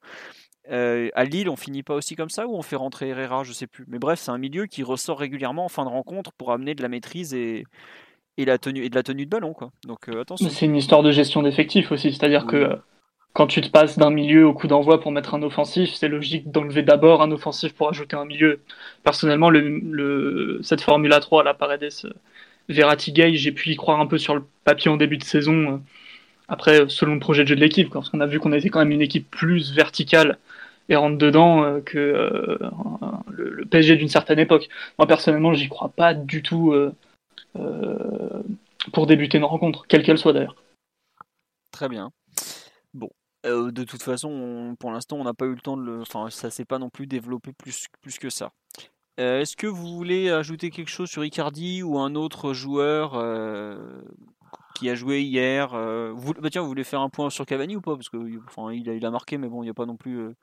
Euh, 0.69 1.09
à 1.13 1.23
Lille, 1.23 1.49
on 1.49 1.55
finit 1.55 1.83
pas 1.83 1.93
aussi 1.95 2.15
comme 2.15 2.29
ça 2.29 2.45
ou 2.45 2.55
on 2.57 2.61
fait 2.61 2.75
rentrer 2.75 3.07
Herrera, 3.09 3.43
je 3.45 3.53
sais 3.53 3.67
plus. 3.67 3.85
Mais 3.87 3.99
bref, 3.99 4.19
c'est 4.19 4.31
un 4.31 4.37
milieu 4.37 4.65
qui 4.65 4.83
ressort 4.83 5.17
régulièrement 5.19 5.63
en 5.65 5.69
fin 5.69 5.85
de 5.85 5.89
rencontre 5.89 6.33
pour 6.33 6.51
amener 6.51 6.75
de 6.75 6.81
la 6.81 6.89
maîtrise 6.89 7.33
et, 7.33 7.63
et, 8.37 8.43
la 8.43 8.57
tenue, 8.57 8.83
et 8.83 8.89
de 8.89 8.95
la 8.95 9.03
tenue 9.03 9.25
de 9.25 9.29
ballon. 9.29 9.53
Quoi. 9.53 9.71
Donc 9.85 10.09
euh, 10.09 10.21
attention. 10.21 10.49
C'est 10.49 10.65
une 10.65 10.75
histoire 10.75 11.03
de 11.03 11.11
gestion 11.11 11.41
d'effectifs 11.41 11.91
aussi, 11.93 12.11
c'est-à-dire 12.11 12.43
Oui. 12.47 12.51
que 12.51 12.57
euh, 12.57 12.75
quand 13.31 13.47
tu 13.47 13.61
te 13.61 13.69
passes 13.69 13.97
d'un 13.97 14.09
milieu 14.09 14.45
au 14.45 14.53
coup 14.53 14.67
d'envoi 14.67 14.99
pour 14.99 15.11
mettre 15.13 15.35
un 15.35 15.43
offensif, 15.43 15.93
c'est 15.93 16.09
logique 16.09 16.51
d'enlever 16.51 16.81
d'abord 16.83 17.21
un 17.21 17.31
offensif 17.31 17.73
pour 17.73 17.87
ajouter 17.87 18.17
un 18.17 18.25
milieu. 18.25 18.59
Personnellement, 19.03 19.49
le, 19.49 19.61
le- 19.61 20.59
cette 20.63 20.81
Formule 20.81 21.15
3, 21.17 21.43
la 21.45 21.53
Paredes 21.53 21.87
Verratti 22.69 23.11
Gay, 23.11 23.35
j'ai 23.35 23.51
pu 23.51 23.69
y 23.69 23.75
croire 23.75 23.99
un 23.99 24.07
peu 24.07 24.17
sur 24.17 24.35
le 24.35 24.43
papier 24.63 24.91
en 24.91 24.97
début 24.97 25.17
de 25.17 25.23
saison. 25.23 25.73
euh, 25.73 25.77
Après, 26.47 26.81
euh, 26.81 26.87
selon 26.87 27.13
le 27.13 27.19
projet 27.19 27.43
de 27.43 27.49
jeu 27.49 27.55
de 27.55 27.61
l'équipe, 27.61 27.89
parce 27.91 28.09
qu'on 28.09 28.19
a 28.19 28.25
vu 28.25 28.39
qu'on 28.39 28.53
était 28.53 28.69
quand 28.69 28.79
même 28.79 28.91
une 28.91 29.01
équipe 29.01 29.29
plus 29.29 29.73
verticale 29.73 30.37
et 30.89 30.95
rentre 30.95 31.17
dedans 31.17 31.63
euh, 31.63 31.81
que 31.81 32.57
le, 33.29 33.65
PSG 33.65 33.97
d'une 33.97 34.07
certaine 34.07 34.39
époque. 34.39 34.69
Moi, 34.97 35.07
personnellement, 35.07 35.53
j'y 35.53 35.67
crois 35.67 35.89
pas 35.89 36.13
du 36.13 36.41
tout 36.41 36.73
pour 38.93 39.07
débuter 39.07 39.37
une 39.37 39.43
rencontre, 39.43 39.85
quelle 39.87 40.03
qu'elle 40.03 40.17
soit 40.17 40.31
d'ailleurs. 40.31 40.55
Très 41.71 41.89
bien. 41.89 42.11
Bon. 42.93 43.09
De 43.43 43.83
toute 43.83 44.01
façon, 44.01 44.29
on- 44.29 44.75
pour 44.75 44.91
l'instant, 44.91 45.17
on 45.17 45.25
n'a 45.25 45.33
pas 45.33 45.45
eu 45.45 45.53
le 45.53 45.59
temps 45.59 45.75
de 45.75 45.83
le. 45.83 46.01
Enfin, 46.01 46.29
ça 46.29 46.49
s'est 46.49 46.65
pas 46.65 46.79
non 46.79 46.89
plus 46.89 47.07
développé 47.07 47.51
plus, 47.51 47.87
plus 48.01 48.17
que 48.17 48.29
ça. 48.29 48.51
Euh, 49.19 49.41
Est-ce 49.41 49.55
que 49.55 49.67
vous 49.67 49.95
voulez 49.95 50.29
ajouter 50.29 50.69
quelque 50.69 50.89
chose 50.89 51.09
sur 51.09 51.25
Icardi 51.25 51.81
ou 51.81 51.97
un 51.99 52.15
autre 52.15 52.53
joueur 52.53 53.13
euh, 53.15 54.01
qui 54.75 54.89
a 54.89 54.95
joué 54.95 55.21
hier 55.21 55.73
euh, 55.73 56.11
vous, 56.15 56.33
bah 56.33 56.49
Tiens, 56.51 56.61
vous 56.61 56.67
voulez 56.67 56.83
faire 56.83 57.01
un 57.01 57.09
point 57.09 57.29
sur 57.29 57.45
Cavani 57.45 57.75
ou 57.75 57.81
pas? 57.81 57.95
Parce 57.95 58.09
que 58.09 58.17
enfin, 58.47 58.71
il, 58.71 58.89
a, 58.89 58.93
il 58.93 59.05
a 59.05 59.11
marqué, 59.11 59.37
mais 59.37 59.47
bon, 59.47 59.63
il 59.63 59.65
n'y 59.65 59.71
a 59.71 59.73
pas 59.73 59.87
non 59.87 59.97
plus. 59.97 60.35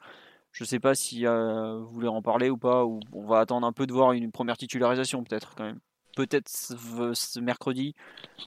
je 0.52 0.64
sais 0.64 0.80
pas 0.80 0.94
si 0.94 1.24
vous 1.24 1.88
voulez 1.90 2.08
en 2.08 2.22
parler 2.22 2.50
ou 2.50 2.58
pas. 2.58 2.84
Ou 2.84 3.00
on 3.12 3.26
va 3.26 3.40
attendre 3.40 3.66
un 3.66 3.72
peu 3.72 3.86
de 3.86 3.92
voir 3.92 4.12
une 4.12 4.32
première 4.32 4.56
titularisation, 4.56 5.22
peut-être 5.22 5.54
quand 5.56 5.64
même. 5.64 5.80
Peut-être 6.16 6.50
mercredi. 7.40 7.94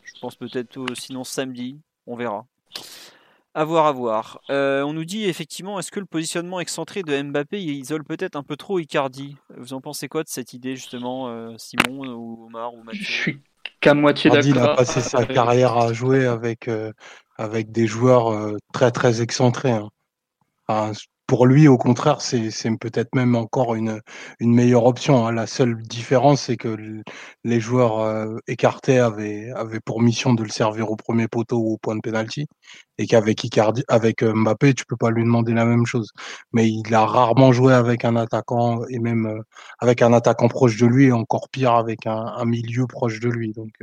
Je 0.04 0.20
pense 0.20 0.36
peut-être 0.36 0.86
sinon 0.96 1.24
samedi. 1.24 1.80
On 2.06 2.16
verra. 2.16 2.46
À 3.58 3.64
voir, 3.64 3.88
à 3.88 3.92
voir. 3.92 4.40
Euh, 4.52 4.84
on 4.84 4.94
nous 4.94 5.04
dit 5.04 5.26
effectivement, 5.26 5.80
est-ce 5.80 5.90
que 5.90 6.00
le 6.00 6.06
positionnement 6.06 6.60
excentré 6.60 7.02
de 7.02 7.20
Mbappé 7.20 7.60
il 7.60 7.72
isole 7.72 8.04
peut-être 8.04 8.36
un 8.36 8.44
peu 8.44 8.56
trop 8.56 8.78
Icardi? 8.78 9.36
Vous 9.58 9.74
en 9.74 9.82
pensez 9.82 10.08
quoi 10.08 10.22
de 10.22 10.30
cette 10.30 10.54
idée 10.54 10.76
justement, 10.76 11.30
euh, 11.30 11.56
Simon 11.58 12.06
ou 12.06 12.46
Omar 12.46 12.76
ou 12.76 12.84
Mathieu? 12.84 13.02
Je 13.02 13.12
suis 13.12 13.42
qu'à 13.80 13.96
moitié 13.96 14.30
d'accord. 14.30 14.48
Il 14.48 14.60
a 14.60 14.76
passé 14.76 15.02
sa 15.02 15.26
carrière 15.26 15.76
à 15.76 15.92
jouer 15.92 16.28
avec, 16.28 16.68
euh, 16.68 16.94
avec 17.36 17.72
des 17.72 17.88
joueurs 17.88 18.56
très 18.74 18.92
très 18.92 19.24
excentrés. 19.24 19.72
Hein. 19.72 19.90
Enfin, 20.68 20.92
pour 21.28 21.46
lui, 21.46 21.68
au 21.68 21.78
contraire, 21.78 22.22
c'est 22.22 22.50
peut-être 22.80 23.14
même 23.14 23.36
encore 23.36 23.76
une, 23.76 24.02
une 24.40 24.54
meilleure 24.56 24.86
option. 24.86 25.28
Hein. 25.28 25.34
La 25.34 25.46
seule 25.46 25.76
différence, 25.84 26.44
c'est 26.44 26.56
que 26.56 27.04
les 27.44 27.60
joueurs 27.60 28.00
euh, 28.00 28.38
écartés 28.48 28.98
avaient, 28.98 29.52
avaient 29.52 29.82
pour 29.82 30.02
mission 30.02 30.34
de 30.34 30.44
le 30.44 30.50
servir 30.50 30.90
au 30.90 30.96
premier 30.96 31.28
poteau 31.28 31.58
ou 31.58 31.74
au 31.74 31.78
point 31.78 31.96
de 31.96 32.02
pénalty, 32.02 32.48
et 32.98 33.08
qu'avec 33.08 33.44
Icardi, 33.44 33.84
avec 33.90 34.24
euh, 34.24 34.34
Mbappé, 34.34 34.74
tu 34.74 34.86
peux 34.86 34.96
pas 34.96 35.12
lui 35.12 35.24
demander 35.24 35.54
la 35.54 35.66
même 35.66 35.86
chose. 35.86 36.10
Mais 36.54 36.70
il 36.70 36.94
a 36.96 37.06
rarement 37.06 37.52
joué 37.52 37.74
avec 37.74 38.06
un 38.06 38.16
attaquant 38.16 38.86
et 38.88 39.00
même 39.00 39.26
euh, 39.26 39.42
avec 39.80 40.02
un 40.02 40.14
attaquant 40.14 40.48
proche 40.48 40.78
de 40.78 40.88
lui, 40.88 41.06
et 41.08 41.12
encore 41.12 41.50
pire 41.50 41.74
avec 41.74 42.08
un, 42.08 42.16
un 42.38 42.46
milieu 42.46 42.88
proche 42.88 43.20
de 43.20 43.30
lui. 43.30 43.52
Donc, 43.52 43.74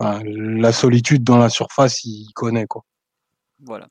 la 0.00 0.72
solitude 0.72 1.24
dans 1.24 1.38
la 1.38 1.48
surface, 1.48 2.04
il 2.04 2.28
connaît 2.34 2.66
quoi. 2.66 2.82
Voilà. 3.64 3.88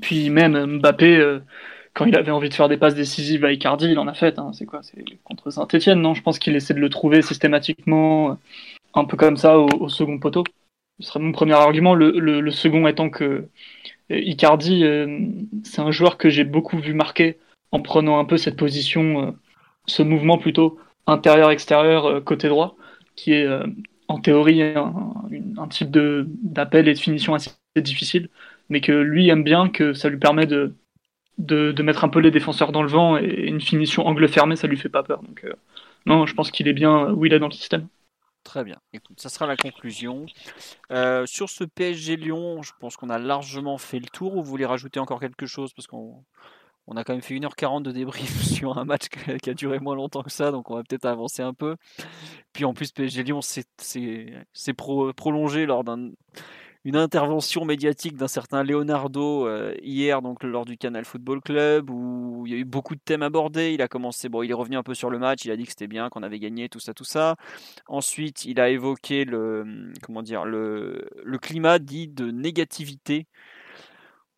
Puis 0.00 0.30
même 0.30 0.78
Mbappé, 0.78 1.16
euh, 1.16 1.40
quand 1.94 2.04
il 2.06 2.16
avait 2.16 2.30
envie 2.30 2.48
de 2.48 2.54
faire 2.54 2.68
des 2.68 2.76
passes 2.76 2.94
décisives 2.94 3.44
à 3.44 3.52
Icardi, 3.52 3.86
il 3.86 3.98
en 3.98 4.08
a 4.08 4.14
fait. 4.14 4.38
Hein. 4.38 4.52
C'est 4.52 4.66
quoi? 4.66 4.82
C'est 4.82 5.04
contre 5.24 5.50
Saint-Etienne, 5.50 6.00
non? 6.00 6.14
Je 6.14 6.22
pense 6.22 6.38
qu'il 6.38 6.56
essaie 6.56 6.74
de 6.74 6.80
le 6.80 6.88
trouver 6.88 7.22
systématiquement, 7.22 8.32
euh, 8.32 8.34
un 8.94 9.04
peu 9.04 9.16
comme 9.16 9.36
ça, 9.36 9.58
au, 9.58 9.88
second 9.88 10.18
poteau. 10.18 10.44
Ce 11.00 11.08
serait 11.08 11.20
mon 11.20 11.32
premier 11.32 11.54
argument. 11.54 11.94
Le, 11.94 12.50
second 12.50 12.86
étant 12.86 13.10
que 13.10 13.24
euh, 13.24 13.48
Icardi, 14.10 14.84
c'est 15.64 15.80
un 15.80 15.90
joueur 15.90 16.18
que 16.18 16.28
j'ai 16.28 16.44
beaucoup 16.44 16.78
vu 16.78 16.94
marquer 16.94 17.38
en 17.70 17.80
prenant 17.80 18.18
un 18.18 18.24
peu 18.24 18.36
cette 18.36 18.56
position, 18.56 19.34
ce 19.86 20.02
mouvement 20.02 20.36
plutôt 20.36 20.78
intérieur-extérieur 21.06 22.22
côté 22.22 22.48
droit, 22.48 22.76
qui 23.16 23.32
est 23.32 23.48
en 24.08 24.18
théorie 24.20 24.62
un, 24.62 25.14
un 25.56 25.68
type 25.68 25.90
d'appel 25.90 26.88
et 26.88 26.94
de 26.94 26.98
finition 26.98 27.34
assez 27.34 27.52
difficile 27.76 28.28
mais 28.68 28.80
que 28.80 28.92
lui 28.92 29.28
aime 29.28 29.44
bien, 29.44 29.68
que 29.68 29.92
ça 29.92 30.08
lui 30.08 30.18
permet 30.18 30.46
de, 30.46 30.74
de, 31.38 31.82
mettre 31.82 32.04
un 32.04 32.08
peu 32.08 32.20
les 32.20 32.30
défenseurs 32.30 32.72
dans 32.72 32.82
le 32.82 32.88
vent 32.88 33.16
et 33.16 33.46
une 33.46 33.60
finition 33.60 34.06
angle 34.06 34.28
fermé, 34.28 34.56
ça 34.56 34.66
lui 34.66 34.76
fait 34.76 34.88
pas 34.88 35.02
peur. 35.02 35.22
Donc, 35.22 35.44
euh, 35.44 35.52
non, 36.06 36.26
je 36.26 36.34
pense 36.34 36.50
qu'il 36.50 36.68
est 36.68 36.72
bien 36.72 37.10
où 37.10 37.24
il 37.26 37.32
est 37.32 37.38
dans 37.38 37.48
le 37.48 37.52
système. 37.52 37.88
Très 38.44 38.64
bien. 38.64 38.78
Écoute, 38.92 39.20
ça 39.20 39.28
sera 39.28 39.46
la 39.46 39.56
conclusion. 39.56 40.26
Euh, 40.90 41.26
sur 41.26 41.48
ce 41.48 41.62
PSG 41.62 42.16
Lyon, 42.16 42.62
je 42.62 42.72
pense 42.80 42.96
qu'on 42.96 43.08
a 43.08 43.18
largement 43.18 43.78
fait 43.78 44.00
le 44.00 44.06
tour. 44.06 44.34
Ou 44.36 44.42
vous 44.42 44.50
voulez 44.50 44.66
rajouter 44.66 44.98
encore 44.98 45.20
quelque 45.20 45.46
chose? 45.46 45.72
Parce 45.72 45.86
qu'on 45.86 46.24
on 46.88 46.96
a 46.96 47.04
quand 47.04 47.12
même 47.12 47.22
fait 47.22 47.34
1h40 47.34 47.82
de 47.82 47.92
débrief 47.92 48.42
sur 48.42 48.78
un 48.78 48.84
match 48.84 49.08
qui 49.42 49.50
a 49.50 49.54
duré 49.54 49.78
moins 49.78 49.94
longtemps 49.94 50.22
que 50.22 50.32
ça, 50.32 50.50
donc 50.50 50.70
on 50.70 50.74
va 50.74 50.82
peut-être 50.82 51.04
avancer 51.04 51.42
un 51.42 51.54
peu. 51.54 51.76
Puis 52.52 52.64
en 52.64 52.74
plus, 52.74 52.90
PSG 52.90 53.22
Lyon 53.22 53.40
s'est 53.42 54.72
prolongé 54.74 55.66
lors 55.66 55.84
d'un 55.84 56.10
une 56.84 56.96
intervention 56.96 57.64
médiatique 57.64 58.16
d'un 58.16 58.28
certain 58.28 58.64
Leonardo 58.64 59.46
euh, 59.46 59.74
hier 59.82 60.20
donc 60.20 60.42
lors 60.42 60.64
du 60.64 60.76
Canal 60.76 61.04
Football 61.04 61.40
Club 61.40 61.90
où 61.90 62.44
il 62.46 62.52
y 62.52 62.56
a 62.56 62.58
eu 62.58 62.64
beaucoup 62.64 62.94
de 62.94 63.00
thèmes 63.04 63.22
abordés. 63.22 63.72
Il 63.72 63.82
a 63.82 63.88
commencé, 63.88 64.28
bon, 64.28 64.42
il 64.42 64.50
est 64.50 64.54
revenu 64.54 64.76
un 64.76 64.82
peu 64.82 64.94
sur 64.94 65.10
le 65.10 65.18
match. 65.18 65.44
Il 65.44 65.50
a 65.50 65.56
dit 65.56 65.64
que 65.64 65.70
c'était 65.70 65.86
bien, 65.86 66.08
qu'on 66.08 66.22
avait 66.22 66.40
gagné, 66.40 66.68
tout 66.68 66.80
ça, 66.80 66.92
tout 66.92 67.04
ça. 67.04 67.36
Ensuite, 67.86 68.44
il 68.44 68.60
a 68.60 68.68
évoqué 68.68 69.24
le, 69.24 69.92
comment 70.02 70.22
dire, 70.22 70.44
le, 70.44 71.08
le 71.22 71.38
climat 71.38 71.78
dit 71.78 72.08
de 72.08 72.30
négativité 72.30 73.26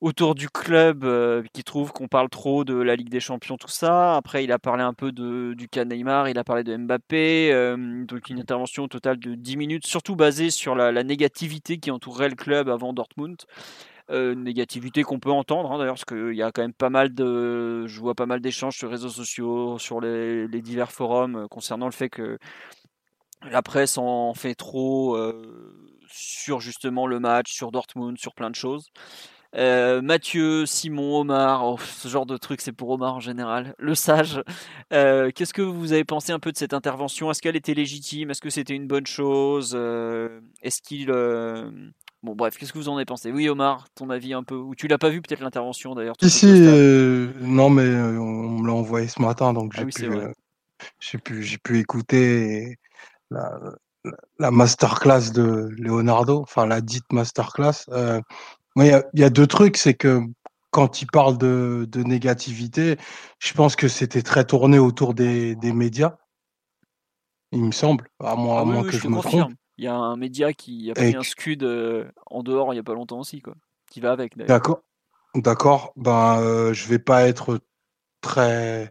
autour 0.05 0.35
du 0.35 0.51
club 0.51 1.05
euh, 1.05 1.43
qui 1.55 1.65
trouve 1.65 1.91
qu'on 1.91 2.09
parle 2.09 2.29
trop 2.29 2.63
de 2.65 2.75
la 2.75 2.95
Ligue 2.95 3.09
des 3.09 3.21
Champions, 3.21 3.57
tout 3.57 3.69
ça. 3.69 4.17
Après, 4.17 4.45
il 4.45 4.53
a 4.53 4.59
parlé 4.59 4.83
un 4.83 4.93
peu 4.93 5.13
de, 5.13 5.55
du 5.55 5.67
cas 5.67 5.87
Neymar, 5.87 6.29
il 6.29 6.39
a 6.39 6.45
parlé 6.45 6.63
de 6.63 6.77
Mbappé. 6.77 7.51
Euh, 7.51 8.05
donc, 8.05 8.29
une 8.29 8.39
intervention 8.39 8.85
au 8.85 8.89
total 8.89 9.19
de 9.19 9.35
10 9.35 9.57
minutes, 9.57 9.87
surtout 9.87 10.15
basée 10.15 10.51
sur 10.51 10.75
la, 10.75 10.93
négativité 11.03 11.79
qui 11.79 11.91
entourait 11.91 12.29
le 12.29 12.35
club 12.35 12.69
avant 12.69 12.93
Dortmund. 12.93 13.39
Euh, 14.11 14.35
négativité 14.35 15.03
qu'on 15.03 15.19
peut 15.19 15.31
entendre 15.31 15.73
hein, 15.73 15.79
d'ailleurs 15.79 15.95
parce 15.95 16.05
qu'il 16.05 16.35
y 16.35 16.43
a 16.43 16.53
quand 16.53 16.61
même 16.61 16.75
pas 16.75 16.91
mal 16.91 17.15
de 17.15 17.87
je 17.87 18.01
vois 18.01 18.15
pas 18.15 18.27
mal 18.27 18.41
d'échanges 18.41 18.77
sur 18.77 18.89
les 18.89 18.93
réseaux 18.97 19.09
sociaux 19.09 19.79
sur 19.79 19.99
les, 19.99 20.47
les 20.47 20.61
divers 20.61 20.93
forums 20.93 21.49
concernant 21.49 21.87
le 21.87 21.93
fait 21.93 22.11
que 22.11 22.37
la 23.51 23.63
presse 23.63 23.97
en 23.97 24.35
fait 24.35 24.55
trop 24.55 25.17
sur 26.07 26.61
justement 26.61 27.07
le 27.07 27.19
match 27.19 27.55
sur 27.55 27.73
Dortmund 27.73 28.19
sur 28.19 28.35
plein 28.35 28.51
de 28.51 28.55
choses 28.55 28.91
euh, 29.57 30.03
Mathieu, 30.03 30.67
Simon, 30.67 31.21
Omar, 31.21 31.67
oh, 31.67 31.79
ce 31.79 32.09
genre 32.09 32.27
de 32.27 32.37
truc, 32.37 32.61
c'est 32.61 32.73
pour 32.73 32.91
Omar 32.91 33.15
en 33.15 33.21
général. 33.21 33.75
Le 33.79 33.95
sage. 33.95 34.43
Euh, 34.93 35.31
qu'est-ce 35.35 35.55
que 35.55 35.63
vous 35.63 35.93
avez 35.93 36.05
pensé 36.05 36.33
un 36.33 36.41
peu 36.41 36.51
de 36.51 36.57
cette 36.57 36.75
intervention? 36.75 37.31
Est-ce 37.31 37.41
qu'elle 37.41 37.57
était 37.57 37.75
légitime? 37.75 38.31
Est-ce 38.31 38.41
que 38.41 38.51
c'était 38.51 38.75
une 38.75 38.87
bonne 38.87 39.07
chose? 39.07 39.75
Euh, 39.77 40.41
Est-ce 40.63 40.83
qu'il 40.83 41.13
Bon, 42.23 42.35
bref, 42.35 42.57
qu'est-ce 42.57 42.73
que 42.73 42.79
vous 42.79 42.89
en 42.89 42.97
avez 42.97 43.05
pensé? 43.05 43.31
Oui, 43.31 43.49
Omar, 43.51 43.87
ton 43.95 44.09
avis 44.09 44.33
un 44.33 44.43
peu 44.43 44.55
Ou 44.55 44.75
tu 44.75 44.89
l'as 44.89 44.97
pas 44.97 45.11
vu 45.11 45.21
peut-être 45.21 45.43
l'intervention 45.43 45.95
d'ailleurs 45.95 46.15
Ici, 46.23 46.47
non, 47.41 47.69
mais 47.69 47.87
on 47.87 48.61
me 48.61 48.67
l'a 48.67 48.73
envoyé 48.73 49.09
ce 49.09 49.21
matin, 49.21 49.53
donc 49.53 49.75
ah 49.77 49.83
j'ai 51.01 51.19
pu, 51.19 51.43
j'ai 51.43 51.59
pu, 51.59 51.79
écouter 51.79 52.79
la, 53.31 53.59
la, 54.39 54.51
masterclass 54.51 55.33
de 55.33 55.69
Leonardo, 55.77 56.41
enfin 56.41 56.67
la 56.67 56.81
dite 56.81 57.13
masterclass. 57.13 57.85
Il 58.77 59.03
y, 59.15 59.25
a 59.25 59.31
deux 59.31 59.47
trucs, 59.47 59.77
c'est 59.77 59.95
que 59.95 60.21
quand 60.71 61.01
il 61.01 61.07
parle 61.07 61.39
de, 61.39 61.89
négativité, 61.95 62.97
je 63.39 63.55
pense 63.55 63.77
que 63.77 63.87
c'était 63.87 64.23
très 64.23 64.45
tourné 64.45 64.79
autour 64.79 65.15
des, 65.15 65.57
médias, 65.63 66.17
il 67.53 67.63
me 67.63 67.73
semble, 67.73 68.09
à 68.19 68.35
moins, 68.35 68.63
ah 68.63 68.65
moins 68.65 68.83
que 68.83 68.91
je, 68.91 69.07
me 69.07 69.21
trompe. 69.21 69.53
Il 69.77 69.85
y 69.85 69.89
a 69.89 69.95
un 69.95 70.17
média 70.17 70.53
qui 70.53 70.91
a 70.91 70.95
pris 70.95 71.15
un 71.15 71.23
scud 71.23 71.63
euh, 71.63 72.11
en 72.27 72.43
dehors 72.43 72.73
il 72.73 72.77
n'y 72.77 72.81
a 72.81 72.85
pas 72.85 72.95
longtemps 72.95 73.21
aussi, 73.21 73.41
quoi, 73.41 73.55
qui 73.91 74.01
va 74.01 74.13
avec. 74.13 74.37
D'accord. 74.37 74.83
D'accord. 75.35 75.93
Ben, 75.97 76.41
euh, 76.41 76.73
je 76.73 76.89
vais 76.89 76.99
pas 76.99 77.27
être 77.27 77.61
très. 78.21 78.91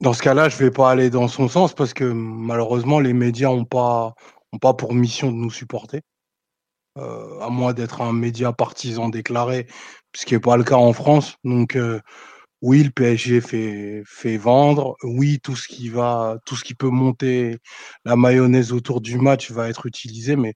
Dans 0.00 0.12
ce 0.12 0.22
cas-là, 0.22 0.48
je 0.48 0.56
vais 0.56 0.70
pas 0.70 0.90
aller 0.90 1.10
dans 1.10 1.28
son 1.28 1.48
sens 1.48 1.74
parce 1.74 1.94
que 1.94 2.04
malheureusement, 2.04 3.00
les 3.00 3.12
médias 3.12 3.48
n'ont 3.48 3.64
pas, 3.64 4.14
ont 4.52 4.58
pas 4.58 4.74
pour 4.74 4.94
mission 4.94 5.30
de 5.30 5.36
nous 5.36 5.50
supporter. 5.50 6.02
Euh, 6.98 7.40
à 7.40 7.48
moins 7.48 7.72
d'être 7.72 8.02
un 8.02 8.12
média 8.12 8.52
partisan 8.52 9.08
déclaré, 9.08 9.66
ce 10.14 10.26
qui 10.26 10.34
n'est 10.34 10.40
pas 10.40 10.58
le 10.58 10.64
cas 10.64 10.76
en 10.76 10.92
France. 10.92 11.36
Donc 11.42 11.74
euh, 11.76 12.00
oui, 12.62 12.84
le 12.84 12.90
PSG 12.90 13.40
fait, 13.40 14.02
fait 14.06 14.36
vendre. 14.36 14.96
Oui, 15.02 15.40
tout 15.42 15.56
ce 15.56 15.68
qui 15.68 15.88
va, 15.88 16.38
tout 16.46 16.56
ce 16.56 16.64
qui 16.64 16.74
peut 16.74 16.90
monter 16.90 17.58
la 18.04 18.16
mayonnaise 18.16 18.72
autour 18.72 19.00
du 19.00 19.18
match 19.18 19.50
va 19.50 19.68
être 19.70 19.86
utilisé, 19.86 20.36
mais, 20.36 20.54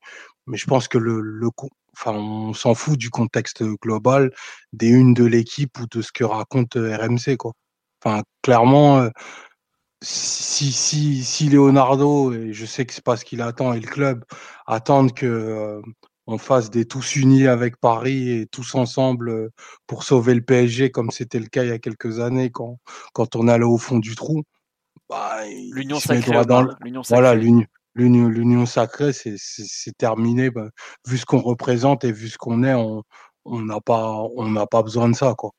je 0.52 0.66
pense 0.66 0.88
que 0.88 0.98
le, 0.98 1.50
enfin, 1.94 2.12
on 2.12 2.54
s'en 2.54 2.74
fout 2.74 2.98
du 2.98 3.10
contexte 3.10 3.64
global 3.82 4.30
des 4.72 4.88
unes 4.88 5.14
de 5.14 5.24
l'équipe 5.24 5.78
ou 5.80 5.86
de 5.86 6.02
ce 6.02 6.12
que 6.12 6.24
raconte 6.24 6.76
euh, 6.76 6.96
RMC. 6.96 7.36
Enfin, 8.04 8.22
clairement, 8.42 9.08
si, 10.02 10.72
si, 10.72 11.24
si 11.24 11.48
Leonardo, 11.48 12.32
et 12.32 12.52
je 12.52 12.66
sais 12.66 12.86
que 12.86 12.92
c'est 12.94 13.04
pas 13.04 13.16
ce 13.16 13.24
qu'il 13.24 13.42
attend, 13.42 13.72
et 13.74 13.80
le 13.80 13.88
club 13.88 14.24
attendent 14.66 15.14
que 15.14 15.82
on 16.26 16.38
fasse 16.38 16.70
des 16.70 16.86
tous 16.86 17.16
unis 17.16 17.46
avec 17.46 17.76
Paris 17.76 18.30
et 18.30 18.46
tous 18.46 18.74
ensemble 18.74 19.30
euh, 19.30 19.52
pour 19.86 20.02
sauver 20.02 20.34
le 20.34 20.42
PSG, 20.42 20.90
comme 20.90 21.10
c'était 21.10 21.38
le 21.38 21.46
cas 21.46 21.62
il 21.62 21.68
y 21.68 21.72
a 21.72 21.78
quelques 21.78 22.20
années 22.20 22.50
quand, 22.50 22.78
quand 23.12 23.36
on 23.36 23.48
allait 23.48 23.64
au 23.64 23.78
fond 23.78 23.98
du 23.98 24.14
trou. 24.14 24.42
Bah, 25.08 25.38
l'union 25.70 26.00
sacrée. 26.00 26.32
Voilà, 27.08 27.34
l'union 27.34 28.66
sacrée, 28.66 29.12
c'est 29.12 29.96
terminé. 29.96 30.50
Bah, 30.50 30.68
vu 31.06 31.16
ce 31.16 31.26
qu'on 31.26 31.40
représente 31.40 32.04
et 32.04 32.12
vu 32.12 32.28
ce 32.28 32.38
qu'on 32.38 32.64
est, 32.64 32.74
on 32.74 33.04
n'a 33.44 33.80
pas, 33.80 34.22
on 34.36 34.66
pas 34.66 34.82
besoin 34.82 35.08
de 35.08 35.14
ça. 35.14 35.34
Quoi. 35.36 35.52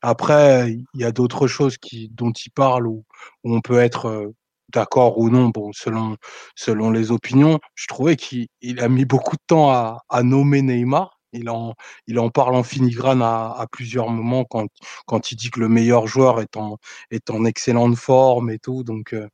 Après, 0.00 0.72
il 0.72 1.00
y 1.00 1.04
a 1.04 1.12
d'autres 1.12 1.46
choses 1.46 1.76
qui, 1.76 2.08
dont 2.08 2.32
il 2.32 2.50
parle 2.50 2.86
où, 2.86 3.04
où 3.44 3.54
on 3.54 3.60
peut 3.60 3.78
être 3.78 4.06
euh, 4.06 4.34
d'accord 4.72 5.18
ou 5.18 5.30
non, 5.30 5.48
bon, 5.48 5.72
selon, 5.72 6.16
selon 6.54 6.90
les 6.90 7.10
opinions, 7.10 7.58
je 7.74 7.86
trouvais 7.86 8.16
qu'il 8.16 8.48
a 8.78 8.88
mis 8.88 9.04
beaucoup 9.04 9.36
de 9.36 9.42
temps 9.46 9.70
à, 9.70 10.02
à, 10.08 10.22
nommer 10.22 10.62
Neymar. 10.62 11.18
Il 11.32 11.50
en, 11.50 11.74
il 12.06 12.18
en 12.18 12.30
parle 12.30 12.54
en 12.54 12.62
filigrane 12.62 13.22
à, 13.22 13.50
à, 13.52 13.66
plusieurs 13.66 14.08
moments 14.08 14.44
quand, 14.44 14.68
quand 15.06 15.30
il 15.30 15.36
dit 15.36 15.50
que 15.50 15.60
le 15.60 15.68
meilleur 15.68 16.06
joueur 16.06 16.40
est 16.40 16.56
en, 16.56 16.78
est 17.10 17.30
en 17.30 17.44
excellente 17.44 17.96
forme 17.96 18.50
et 18.50 18.58
tout. 18.58 18.82
Donc, 18.84 19.12
euh, 19.12 19.28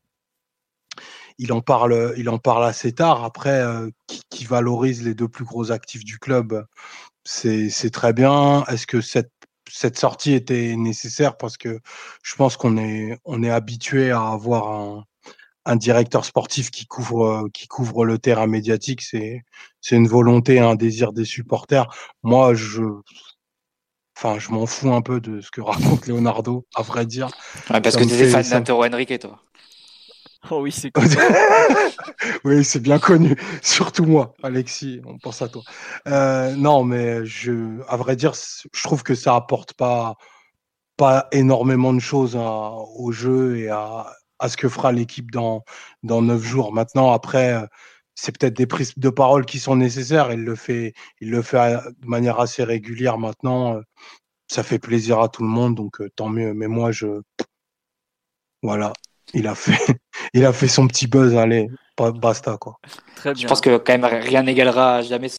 il, 1.39 1.53
en 1.53 1.61
parle, 1.61 2.15
il 2.17 2.29
en 2.29 2.39
parle 2.39 2.65
assez 2.65 2.93
tard. 2.93 3.25
Après, 3.25 3.61
euh, 3.61 3.91
qui, 4.07 4.45
valorise 4.45 5.03
les 5.05 5.15
deux 5.15 5.29
plus 5.29 5.45
gros 5.45 5.71
actifs 5.73 6.05
du 6.05 6.19
club, 6.19 6.67
c'est 7.25 7.91
très 7.93 8.13
bien. 8.13 8.65
Est-ce 8.67 8.87
que 8.87 9.01
cette 9.01 9.31
cette 9.71 9.99
sortie 9.99 10.35
était 10.35 10.77
nécessaire? 10.77 11.37
Parce 11.37 11.57
que 11.57 11.81
je 12.23 12.35
pense 12.37 12.57
qu'on 12.57 12.77
est 12.79 13.19
on 13.25 13.43
est 13.43 13.51
habitué 13.51 14.11
à 14.11 14.29
avoir 14.29 14.71
un, 14.71 15.05
un 15.67 15.77
directeur 15.77 16.25
sportif 16.25 16.71
qui 16.71 16.87
couvre 16.87 17.49
qui 17.53 17.67
couvre 17.69 18.05
le 18.05 18.19
terrain 18.19 18.47
médiatique, 18.47 19.03
c'est 19.03 19.43
c'est 19.81 19.97
une 19.97 20.09
volonté, 20.09 20.59
un 20.59 20.75
désir 20.75 21.13
des 21.13 21.25
supporters. 21.25 21.87
Moi, 22.23 22.55
je 22.55 22.83
Enfin, 24.17 24.39
je 24.39 24.51
m'en 24.53 24.65
fous 24.67 24.93
un 24.93 25.03
peu 25.03 25.21
de 25.21 25.41
ce 25.41 25.51
que 25.51 25.61
raconte 25.61 26.07
Leonardo, 26.07 26.67
à 26.75 26.83
vrai 26.83 27.07
dire. 27.07 27.29
parce 27.69 27.97
que 27.97 28.05
tu 28.05 28.15
es 28.15 28.29
fan 28.29 28.43
d'Antero 28.49 28.85
Henrique, 28.85 29.19
toi. 29.19 29.41
Oh 30.51 30.61
oui, 30.61 30.73
c'est 30.73 30.91
connu. 30.93 31.17
oui, 32.45 32.63
c'est 32.65 32.81
bien 32.83 32.99
connu. 32.99 33.35
Surtout 33.63 34.05
moi, 34.05 34.35
Alexis, 34.43 35.01
on 35.07 35.17
pense 35.17 35.41
à 35.41 35.49
toi. 35.49 35.63
Euh, 36.07 36.55
non, 36.55 36.85
mais 36.85 37.25
je, 37.25 37.81
à 37.89 37.97
vrai 37.97 38.15
dire, 38.15 38.35
je 38.35 38.83
trouve 38.83 39.03
que 39.03 39.15
ça 39.15 39.37
apporte 39.37 39.73
pas, 39.73 40.17
pas 40.99 41.29
énormément 41.33 41.95
de 41.95 41.99
choses 41.99 42.37
au 42.37 43.11
jeu 43.11 43.57
et 43.57 43.71
à, 43.71 44.13
à 44.39 44.49
ce 44.49 44.57
que 44.57 44.69
fera 44.69 44.93
l'équipe 44.93 45.31
dans, 45.31 45.65
dans 46.03 46.23
neuf 46.23 46.43
jours. 46.43 46.73
Maintenant, 46.73 47.13
après, 47.13 47.67
c'est 48.15 48.37
peut-être 48.37 48.57
des 48.57 48.67
prises 48.67 48.97
de 48.97 49.11
parole 49.11 49.45
qui 49.45 49.59
sont 49.59 49.77
nécessaires. 49.77 50.33
Il 50.33 50.45
le 50.45 50.55
fait, 50.55 50.95
il 51.21 51.31
le 51.31 51.43
fait 51.43 51.79
de 52.01 52.07
manière 52.07 52.41
assez 52.41 52.65
régulière 52.65 53.19
maintenant. 53.19 53.81
Ça 54.49 54.63
fait 54.63 54.79
plaisir 54.79 55.21
à 55.21 55.29
tout 55.29 55.43
le 55.43 55.49
monde, 55.49 55.75
donc 55.75 56.03
tant 56.17 56.29
mieux. 56.29 56.55
Mais 56.55 56.69
moi, 56.69 56.93
je, 56.93 57.23
voilà, 58.63 58.93
il 59.35 59.47
a 59.47 59.55
fait, 59.55 59.99
il 60.35 60.45
a 60.45 60.53
fait 60.53 60.69
son 60.69 60.87
petit 60.87 61.07
buzz, 61.07 61.37
allez, 61.37 61.69
basta 61.99 62.57
quoi. 62.57 62.79
Très 63.17 63.35
Je 63.35 63.47
pense 63.47 63.61
que 63.61 63.77
quand 63.77 63.97
même 63.97 64.05
rien 64.05 64.43
n'égalera 64.43 65.03
jamais 65.03 65.29
son 65.29 65.39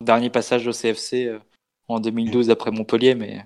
dernier 0.00 0.30
passage 0.30 0.66
au 0.66 0.72
CFC 0.72 1.26
euh, 1.26 1.38
en 1.88 2.00
2012 2.00 2.50
après 2.50 2.70
Montpellier, 2.70 3.14
mais 3.14 3.44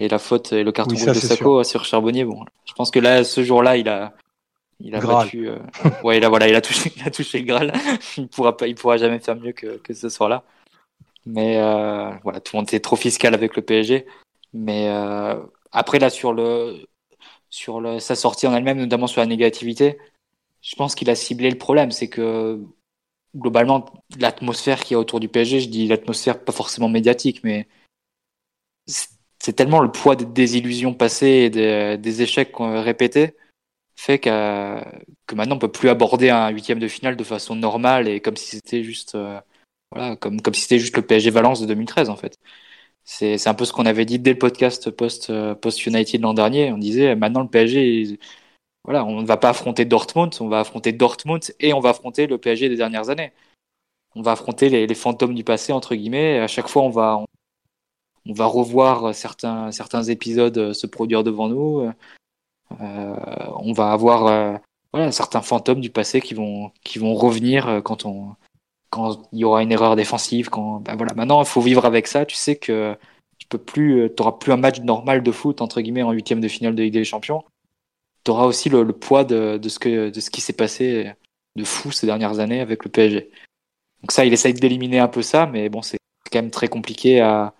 et 0.00 0.08
la 0.08 0.18
faute 0.18 0.52
et 0.52 0.62
le 0.62 0.72
carton 0.72 0.94
rouge 0.94 1.06
de 1.06 1.14
Sacco 1.14 1.64
sur 1.64 1.84
Charbonnier. 1.84 2.24
Bon, 2.24 2.44
je 2.64 2.72
pense 2.74 2.90
que 2.90 2.98
là, 2.98 3.24
ce 3.24 3.42
jour-là, 3.42 3.76
il 3.76 3.88
a, 3.88 4.14
il 4.80 4.94
a 4.94 5.00
battu. 5.00 5.48
Euh, 5.48 5.58
ouais, 6.04 6.22
a 6.22 6.28
voilà, 6.28 6.48
il 6.48 6.54
a 6.54 6.60
touché, 6.60 6.92
il 6.96 7.02
a 7.02 7.10
touché 7.10 7.38
le 7.38 7.44
Graal. 7.44 7.72
il 8.16 8.28
pourra 8.28 8.56
pas, 8.56 8.66
il 8.66 8.74
pourra 8.74 8.96
jamais 8.96 9.18
faire 9.18 9.36
mieux 9.36 9.52
que, 9.52 9.78
que 9.78 9.94
ce 9.94 10.08
soir-là. 10.08 10.44
Mais 11.24 11.58
euh, 11.58 12.10
voilà, 12.22 12.40
tout 12.40 12.54
le 12.54 12.58
monde 12.58 12.68
était 12.68 12.80
trop 12.80 12.96
fiscal 12.96 13.34
avec 13.34 13.56
le 13.56 13.62
PSG. 13.62 14.06
Mais 14.52 14.88
après 15.72 15.98
là 15.98 16.08
sur 16.08 16.32
le 16.32 16.86
sur 17.50 17.80
le, 17.80 17.98
sa 17.98 18.14
sortie 18.14 18.46
en 18.46 18.54
elle-même, 18.54 18.78
notamment 18.78 19.06
sur 19.06 19.20
la 19.20 19.26
négativité, 19.26 19.98
je 20.62 20.74
pense 20.76 20.94
qu'il 20.94 21.10
a 21.10 21.14
ciblé 21.14 21.50
le 21.50 21.58
problème. 21.58 21.90
C'est 21.90 22.08
que 22.08 22.60
globalement, 23.36 23.86
l'atmosphère 24.18 24.82
qu'il 24.82 24.94
y 24.94 24.96
a 24.96 24.98
autour 24.98 25.20
du 25.20 25.28
PSG, 25.28 25.60
je 25.60 25.68
dis 25.68 25.88
l'atmosphère 25.88 26.42
pas 26.42 26.52
forcément 26.52 26.88
médiatique, 26.88 27.40
mais 27.44 27.68
c'est 29.46 29.52
tellement 29.52 29.78
le 29.80 29.92
poids 29.92 30.16
des 30.16 30.24
désillusions 30.24 30.92
passées 30.92 31.50
et 31.54 31.98
des, 31.98 32.22
échecs 32.22 32.52
répétés 32.58 33.36
fait 33.94 34.18
que, 34.18 34.82
que 35.26 35.34
maintenant 35.36 35.54
on 35.56 35.58
peut 35.60 35.70
plus 35.70 35.88
aborder 35.88 36.30
un 36.30 36.48
huitième 36.50 36.80
de 36.80 36.88
finale 36.88 37.16
de 37.16 37.22
façon 37.24 37.54
normale 37.54 38.08
et 38.08 38.20
comme 38.20 38.36
si 38.36 38.56
c'était 38.56 38.82
juste 38.82 39.14
euh, 39.14 39.40
voilà 39.92 40.16
comme 40.16 40.40
comme 40.42 40.54
si 40.54 40.62
c'était 40.62 40.80
juste 40.80 40.96
le 40.96 41.02
PSG 41.06 41.30
Valence 41.30 41.60
de 41.60 41.66
2013 41.66 42.10
en 42.10 42.16
fait. 42.16 42.38
C'est 43.04 43.46
un 43.48 43.54
peu 43.54 43.64
ce 43.64 43.72
qu'on 43.72 43.86
avait 43.86 44.04
dit 44.06 44.18
dès 44.18 44.32
le 44.32 44.38
podcast 44.38 44.90
post, 44.90 45.30
euh, 45.30 45.54
post 45.54 45.86
United 45.86 46.20
l'an 46.22 46.34
dernier. 46.34 46.72
On 46.72 46.78
disait 46.78 47.14
maintenant 47.16 47.42
le 47.42 47.48
PSG, 47.48 48.18
voilà, 48.84 49.04
on 49.04 49.22
ne 49.22 49.26
va 49.26 49.36
pas 49.36 49.50
affronter 49.50 49.84
Dortmund, 49.84 50.34
on 50.40 50.48
va 50.48 50.60
affronter 50.60 50.92
Dortmund 50.92 51.42
et 51.60 51.72
on 51.72 51.80
va 51.80 51.90
affronter 51.90 52.26
le 52.26 52.38
PSG 52.38 52.68
des 52.68 52.76
dernières 52.76 53.10
années. 53.10 53.32
On 54.16 54.22
va 54.22 54.32
affronter 54.32 54.70
les, 54.70 54.94
fantômes 54.94 55.34
du 55.34 55.44
passé 55.44 55.72
entre 55.72 55.94
guillemets. 55.94 56.40
À 56.40 56.48
chaque 56.48 56.68
fois, 56.68 56.82
on 56.82 56.90
va 56.90 57.24
va 58.32 58.46
revoir 58.46 59.14
certains 59.14 59.70
certains 59.72 60.04
épisodes 60.04 60.72
se 60.72 60.86
produire 60.86 61.24
devant 61.24 61.48
nous. 61.48 61.90
Euh, 62.80 63.16
on 63.58 63.72
va 63.72 63.92
avoir 63.92 64.26
euh, 64.26 64.56
voilà 64.92 65.12
certains 65.12 65.42
fantômes 65.42 65.80
du 65.80 65.90
passé 65.90 66.20
qui 66.20 66.34
vont 66.34 66.72
qui 66.82 66.98
vont 66.98 67.14
revenir 67.14 67.80
quand 67.84 68.04
on 68.06 68.34
quand 68.90 69.28
il 69.32 69.40
y 69.40 69.44
aura 69.44 69.62
une 69.62 69.72
erreur 69.72 69.96
défensive, 69.96 70.48
quand 70.48 70.80
ben 70.80 70.96
voilà, 70.96 71.14
maintenant 71.14 71.42
il 71.42 71.46
faut 71.46 71.60
vivre 71.60 71.84
avec 71.84 72.06
ça. 72.06 72.24
Tu 72.24 72.36
sais 72.36 72.56
que 72.56 72.96
tu 73.38 73.46
peux 73.48 73.58
plus, 73.58 74.02
euh, 74.02 74.08
t'auras 74.08 74.32
plus 74.32 74.52
un 74.52 74.56
match 74.56 74.80
normal 74.80 75.22
de 75.22 75.32
foot 75.32 75.60
entre 75.60 75.80
guillemets 75.80 76.02
en 76.02 76.12
huitième 76.12 76.40
de 76.40 76.48
finale 76.48 76.74
de 76.74 76.82
Ligue 76.82 76.94
des 76.94 77.04
Champions. 77.04 77.44
Tu 78.24 78.30
auras 78.30 78.44
aussi 78.46 78.68
le, 78.68 78.86
poids 78.92 79.24
de, 79.24 79.58
de, 79.58 79.68
ce 79.68 79.78
que 79.78 80.10
de 80.10 80.20
ce 80.20 80.30
qui 80.30 80.40
s'est 80.40 80.52
passé 80.52 81.12
de 81.56 81.64
fou 81.64 81.92
ces 81.92 82.06
dernières 82.06 82.38
années 82.40 82.60
avec 82.60 82.84
le 82.84 82.90
PSG. 82.90 83.30
Donc 84.02 84.12
ça, 84.12 84.24
il 84.24 84.32
essaye 84.32 84.54
d'éliminer 84.54 84.98
un 84.98 85.08
peu 85.08 85.22
ça, 85.22 85.46
mais 85.46 85.68
bon, 85.68 85.82
c'est 85.82 85.98
quand 86.30 86.38
même 86.38 86.50
très 86.50 86.68
compliqué 86.68 87.20
à, 87.20 87.54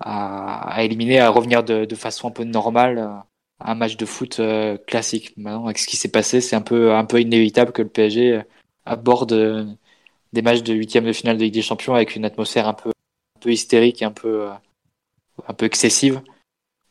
à, 0.00 0.76
à 0.76 0.82
éliminer, 0.84 1.20
à 1.20 1.30
revenir 1.30 1.64
de, 1.64 1.84
de, 1.84 1.94
façon 1.94 2.28
un 2.28 2.30
peu 2.30 2.44
normale 2.44 2.98
à 2.98 3.72
un 3.72 3.74
match 3.74 3.96
de 3.96 4.06
foot 4.06 4.40
euh, 4.40 4.76
classique. 4.86 5.36
Maintenant, 5.36 5.64
avec 5.66 5.78
ce 5.78 5.86
qui 5.86 5.96
s'est 5.96 6.10
passé, 6.10 6.40
c'est 6.40 6.56
un 6.56 6.62
peu 6.62 6.94
un 6.94 7.04
peu 7.04 7.20
inévitable 7.20 7.72
que 7.72 7.82
le 7.82 7.88
PSG 7.88 8.42
aborde 8.84 9.32
des 10.32 10.42
matchs 10.42 10.62
de 10.62 10.74
huitième 10.74 11.04
de 11.04 11.12
finale 11.12 11.36
de 11.38 11.44
Ligue 11.44 11.54
des 11.54 11.62
Champions 11.62 11.94
avec 11.94 12.16
une 12.16 12.24
atmosphère 12.24 12.68
un 12.68 12.74
peu, 12.74 12.90
un 12.90 13.40
peu 13.40 13.50
hystérique 13.52 14.02
et 14.02 14.04
un 14.04 14.12
peu, 14.12 14.48
euh, 14.48 14.52
un 15.48 15.54
peu 15.54 15.66
excessive. 15.66 16.22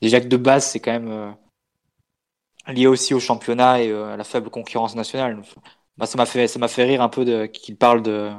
Déjà 0.02 0.22
que 0.22 0.28
de 0.28 0.38
base, 0.38 0.66
c'est 0.68 0.80
quand 0.80 0.92
même 0.92 1.10
euh, 1.10 1.32
lié 2.68 2.88
aussi 2.88 3.14
au 3.14 3.20
championnat 3.20 3.82
et 3.82 3.90
euh, 3.90 4.14
à 4.14 4.18
la 4.18 4.24
faible 4.24 4.50
concurrence 4.50 4.96
nationale. 4.96 5.42
Bah, 5.98 6.06
ça 6.06 6.18
m'a 6.18 6.26
fait, 6.26 6.48
ça 6.48 6.60
m'a 6.60 6.68
fait 6.68 6.86
rire 6.86 7.02
un 7.02 7.10
peu 7.10 7.26
de, 7.26 7.46
qu'ils 7.48 7.78
parlent 7.78 8.04
de, 8.04 8.32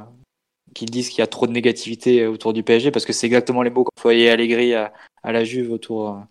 qu'ils 0.73 0.89
disent 0.89 1.09
qu'il 1.09 1.19
y 1.19 1.21
a 1.21 1.27
trop 1.27 1.47
de 1.47 1.51
négativité 1.51 2.27
autour 2.27 2.53
du 2.53 2.63
PSG 2.63 2.91
parce 2.91 3.05
que 3.05 3.13
c'est 3.13 3.27
exactement 3.27 3.61
les 3.61 3.69
mots 3.69 3.83
qu'employait 3.83 4.29
Allegri 4.29 4.73
à, 4.73 4.93
à 5.23 5.31
la 5.31 5.43
Juve 5.43 5.71
autour. 5.71 6.21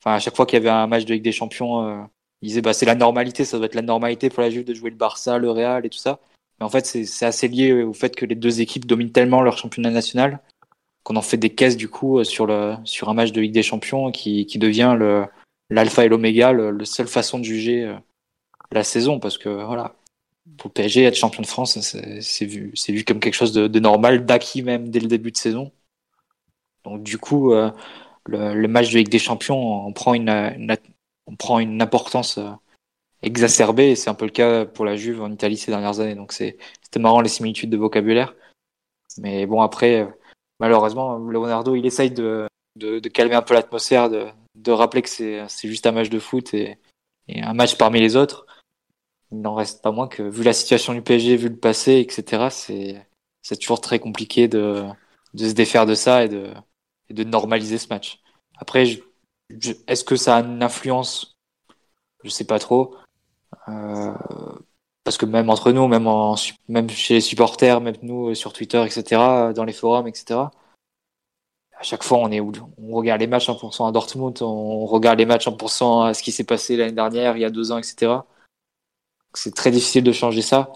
Enfin, 0.00 0.16
à 0.16 0.18
chaque 0.18 0.36
fois 0.36 0.46
qu'il 0.46 0.58
y 0.58 0.62
avait 0.62 0.70
un 0.70 0.86
match 0.86 1.04
de 1.04 1.14
Ligue 1.14 1.22
des 1.22 1.32
Champions, 1.32 2.08
il 2.40 2.48
disait 2.48 2.62
bah 2.62 2.72
c'est 2.72 2.86
la 2.86 2.94
normalité, 2.94 3.44
ça 3.44 3.56
doit 3.58 3.66
être 3.66 3.74
la 3.74 3.82
normalité 3.82 4.30
pour 4.30 4.42
la 4.42 4.50
Juve 4.50 4.64
de 4.64 4.74
jouer 4.74 4.90
le 4.90 4.96
Barça, 4.96 5.38
le 5.38 5.50
Real 5.50 5.86
et 5.86 5.90
tout 5.90 5.98
ça 5.98 6.20
en 6.62 6.68
fait, 6.68 6.86
c'est 6.86 7.26
assez 7.26 7.48
lié 7.48 7.82
au 7.82 7.92
fait 7.92 8.14
que 8.14 8.24
les 8.24 8.34
deux 8.34 8.60
équipes 8.60 8.86
dominent 8.86 9.12
tellement 9.12 9.42
leur 9.42 9.58
championnat 9.58 9.90
national 9.90 10.40
qu'on 11.04 11.16
en 11.16 11.22
fait 11.22 11.36
des 11.36 11.50
caisses 11.50 11.76
du 11.76 11.88
coup 11.88 12.20
euh, 12.20 12.24
sur, 12.24 12.46
le, 12.46 12.76
sur 12.84 13.08
un 13.08 13.14
match 13.14 13.32
de 13.32 13.40
Ligue 13.40 13.52
des 13.52 13.64
Champions 13.64 14.12
qui, 14.12 14.46
qui 14.46 14.58
devient 14.58 14.96
l'alpha 15.68 16.04
et 16.04 16.08
l'oméga, 16.08 16.52
la 16.52 16.84
seule 16.84 17.08
façon 17.08 17.40
de 17.40 17.44
juger 17.44 17.84
euh, 17.84 17.96
la 18.70 18.84
saison. 18.84 19.18
Parce 19.18 19.36
que 19.36 19.48
voilà, 19.48 19.96
pour 20.58 20.72
PSG, 20.72 21.04
être 21.04 21.16
champion 21.16 21.42
de 21.42 21.46
France, 21.46 21.78
c'est 21.78 22.44
vu, 22.46 23.04
comme 23.06 23.20
quelque 23.20 23.34
chose 23.34 23.52
de, 23.52 23.78
normal, 23.78 24.26
d'acquis 24.26 24.62
même 24.62 24.90
dès 24.90 25.00
le 25.00 25.06
début 25.06 25.30
de 25.30 25.36
saison. 25.36 25.72
Donc 26.84 27.02
du 27.02 27.18
coup, 27.18 27.52
euh, 27.52 27.70
le, 28.26 28.66
match 28.66 28.90
de 28.90 28.98
Ligue 28.98 29.08
des 29.08 29.18
Champions, 29.18 29.86
on 29.86 29.92
prend 29.92 30.14
une, 30.14 30.30
importance 31.80 32.38
exacerbé, 33.22 33.90
et 33.90 33.96
c'est 33.96 34.10
un 34.10 34.14
peu 34.14 34.24
le 34.24 34.32
cas 34.32 34.64
pour 34.64 34.84
la 34.84 34.96
Juve 34.96 35.22
en 35.22 35.30
Italie 35.30 35.56
ces 35.56 35.70
dernières 35.70 36.00
années. 36.00 36.16
Donc 36.16 36.32
c'était 36.32 36.58
marrant 36.98 37.20
les 37.20 37.28
similitudes 37.28 37.70
de 37.70 37.76
vocabulaire. 37.76 38.34
Mais 39.18 39.46
bon, 39.46 39.60
après, 39.60 40.08
malheureusement, 40.58 41.18
Leonardo, 41.18 41.76
il 41.76 41.86
essaye 41.86 42.10
de, 42.10 42.48
calmer 43.12 43.36
un 43.36 43.42
peu 43.42 43.54
l'atmosphère, 43.54 44.10
de, 44.10 44.70
rappeler 44.72 45.02
que 45.02 45.08
c'est 45.08 45.68
juste 45.68 45.86
un 45.86 45.92
match 45.92 46.10
de 46.10 46.18
foot 46.18 46.52
et 46.52 46.78
un 47.28 47.54
match 47.54 47.76
parmi 47.76 48.00
les 48.00 48.16
autres. 48.16 48.46
Il 49.32 49.40
n'en 49.40 49.54
reste 49.54 49.82
pas 49.82 49.92
moins 49.92 50.08
que, 50.08 50.22
vu 50.22 50.42
la 50.42 50.52
situation 50.52 50.92
du 50.92 51.02
PSG, 51.02 51.36
vu 51.36 51.48
le 51.48 51.56
passé, 51.56 51.98
etc., 52.00 52.48
c'est 53.42 53.56
toujours 53.56 53.80
très 53.80 53.98
compliqué 53.98 54.46
de, 54.46 54.84
de 55.34 55.48
se 55.48 55.54
défaire 55.54 55.86
de 55.86 55.94
ça 55.94 56.24
et 56.24 56.28
de, 56.28 56.52
et 57.08 57.14
de 57.14 57.24
normaliser 57.24 57.78
ce 57.78 57.88
match. 57.88 58.20
Après, 58.58 58.84
est-ce 59.88 60.04
que 60.04 60.16
ça 60.16 60.36
a 60.36 60.40
une 60.42 60.62
influence? 60.62 61.36
Je 62.24 62.30
sais 62.30 62.44
pas 62.44 62.58
trop. 62.58 62.94
Euh, 63.68 64.12
parce 65.04 65.16
que 65.16 65.26
même 65.26 65.50
entre 65.50 65.72
nous, 65.72 65.88
même, 65.88 66.06
en, 66.06 66.36
même 66.68 66.88
chez 66.90 67.14
les 67.14 67.20
supporters, 67.20 67.80
même 67.80 67.96
nous 68.02 68.30
euh, 68.30 68.34
sur 68.34 68.52
Twitter, 68.52 68.82
etc., 68.84 69.52
dans 69.54 69.64
les 69.64 69.72
forums, 69.72 70.06
etc., 70.06 70.40
à 71.78 71.84
chaque 71.84 72.04
fois, 72.04 72.18
on, 72.18 72.30
est, 72.30 72.40
on 72.40 72.94
regarde 72.94 73.20
les 73.20 73.26
matchs 73.26 73.48
100% 73.48 73.88
à 73.88 73.92
Dortmund, 73.92 74.40
on 74.42 74.86
regarde 74.86 75.18
les 75.18 75.26
matchs 75.26 75.48
100% 75.48 76.06
à 76.06 76.14
ce 76.14 76.22
qui 76.22 76.30
s'est 76.30 76.44
passé 76.44 76.76
l'année 76.76 76.92
dernière, 76.92 77.36
il 77.36 77.40
y 77.40 77.44
a 77.44 77.50
deux 77.50 77.72
ans, 77.72 77.78
etc. 77.78 78.12
C'est 79.34 79.54
très 79.54 79.70
difficile 79.70 80.04
de 80.04 80.12
changer 80.12 80.42
ça. 80.42 80.72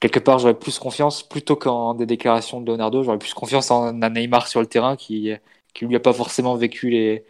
Quelque 0.00 0.18
part, 0.20 0.38
j'aurais 0.38 0.58
plus 0.58 0.78
confiance, 0.78 1.22
plutôt 1.22 1.56
qu'en 1.56 1.94
des 1.94 2.06
déclarations 2.06 2.60
de 2.60 2.70
Leonardo, 2.70 3.02
j'aurais 3.02 3.18
plus 3.18 3.34
confiance 3.34 3.70
en 3.70 4.00
un 4.00 4.10
Neymar 4.10 4.46
sur 4.46 4.60
le 4.60 4.66
terrain 4.66 4.96
qui, 4.96 5.32
qui 5.74 5.86
lui 5.86 5.96
a 5.96 6.00
pas 6.00 6.12
forcément 6.12 6.54
vécu 6.54 6.90
les, 6.90 7.24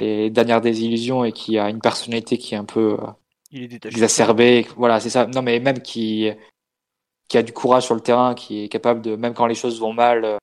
les 0.00 0.30
dernières 0.30 0.60
désillusions 0.60 1.24
et 1.24 1.32
qui 1.32 1.58
a 1.58 1.70
une 1.70 1.80
personnalité 1.80 2.38
qui 2.38 2.54
est 2.54 2.58
un 2.58 2.64
peu, 2.64 2.98
euh, 3.00 3.06
il 3.50 3.74
est 3.74 3.86
exacerbé. 3.86 4.66
Voilà, 4.76 5.00
c'est 5.00 5.10
ça. 5.10 5.26
Non, 5.26 5.42
mais 5.42 5.58
même 5.60 5.80
qui, 5.80 6.30
qui 7.28 7.38
a 7.38 7.42
du 7.42 7.52
courage 7.52 7.84
sur 7.84 7.94
le 7.94 8.00
terrain, 8.00 8.34
qui 8.34 8.64
est 8.64 8.68
capable 8.68 9.00
de, 9.00 9.16
même 9.16 9.34
quand 9.34 9.46
les 9.46 9.54
choses 9.54 9.80
vont 9.80 9.92
mal 9.92 10.24
euh, 10.24 10.36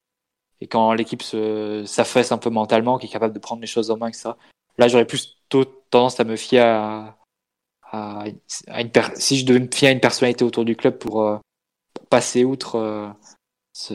et 0.62 0.68
quand 0.68 0.94
l'équipe 0.94 1.22
s'affaisse 1.22 2.32
un 2.32 2.38
peu 2.38 2.50
mentalement, 2.50 2.98
qui 2.98 3.08
est 3.08 3.10
capable 3.10 3.34
de 3.34 3.40
prendre 3.40 3.62
les 3.62 3.68
choses 3.68 3.92
en 3.92 3.98
main, 3.98 4.08
etc. 4.08 4.32
Là, 4.78 4.88
j'aurais 4.88 5.06
plus 5.06 5.38
tendance 5.90 6.20
à 6.20 6.24
me 6.24 6.36
fier 6.36 6.66
à, 6.66 7.18
à, 7.94 8.26
une 8.80 8.90
si 9.16 9.38
je 9.38 9.46
devais 9.46 9.60
me 9.60 9.70
fier 9.72 9.90
à 9.90 9.92
une 9.92 10.00
personnalité 10.00 10.44
autour 10.44 10.66
du 10.66 10.76
club 10.76 10.98
pour, 10.98 11.22
euh, 11.22 11.38
passer 12.10 12.44
outre 12.44 12.76
euh, 12.76 13.08
ce, 13.72 13.94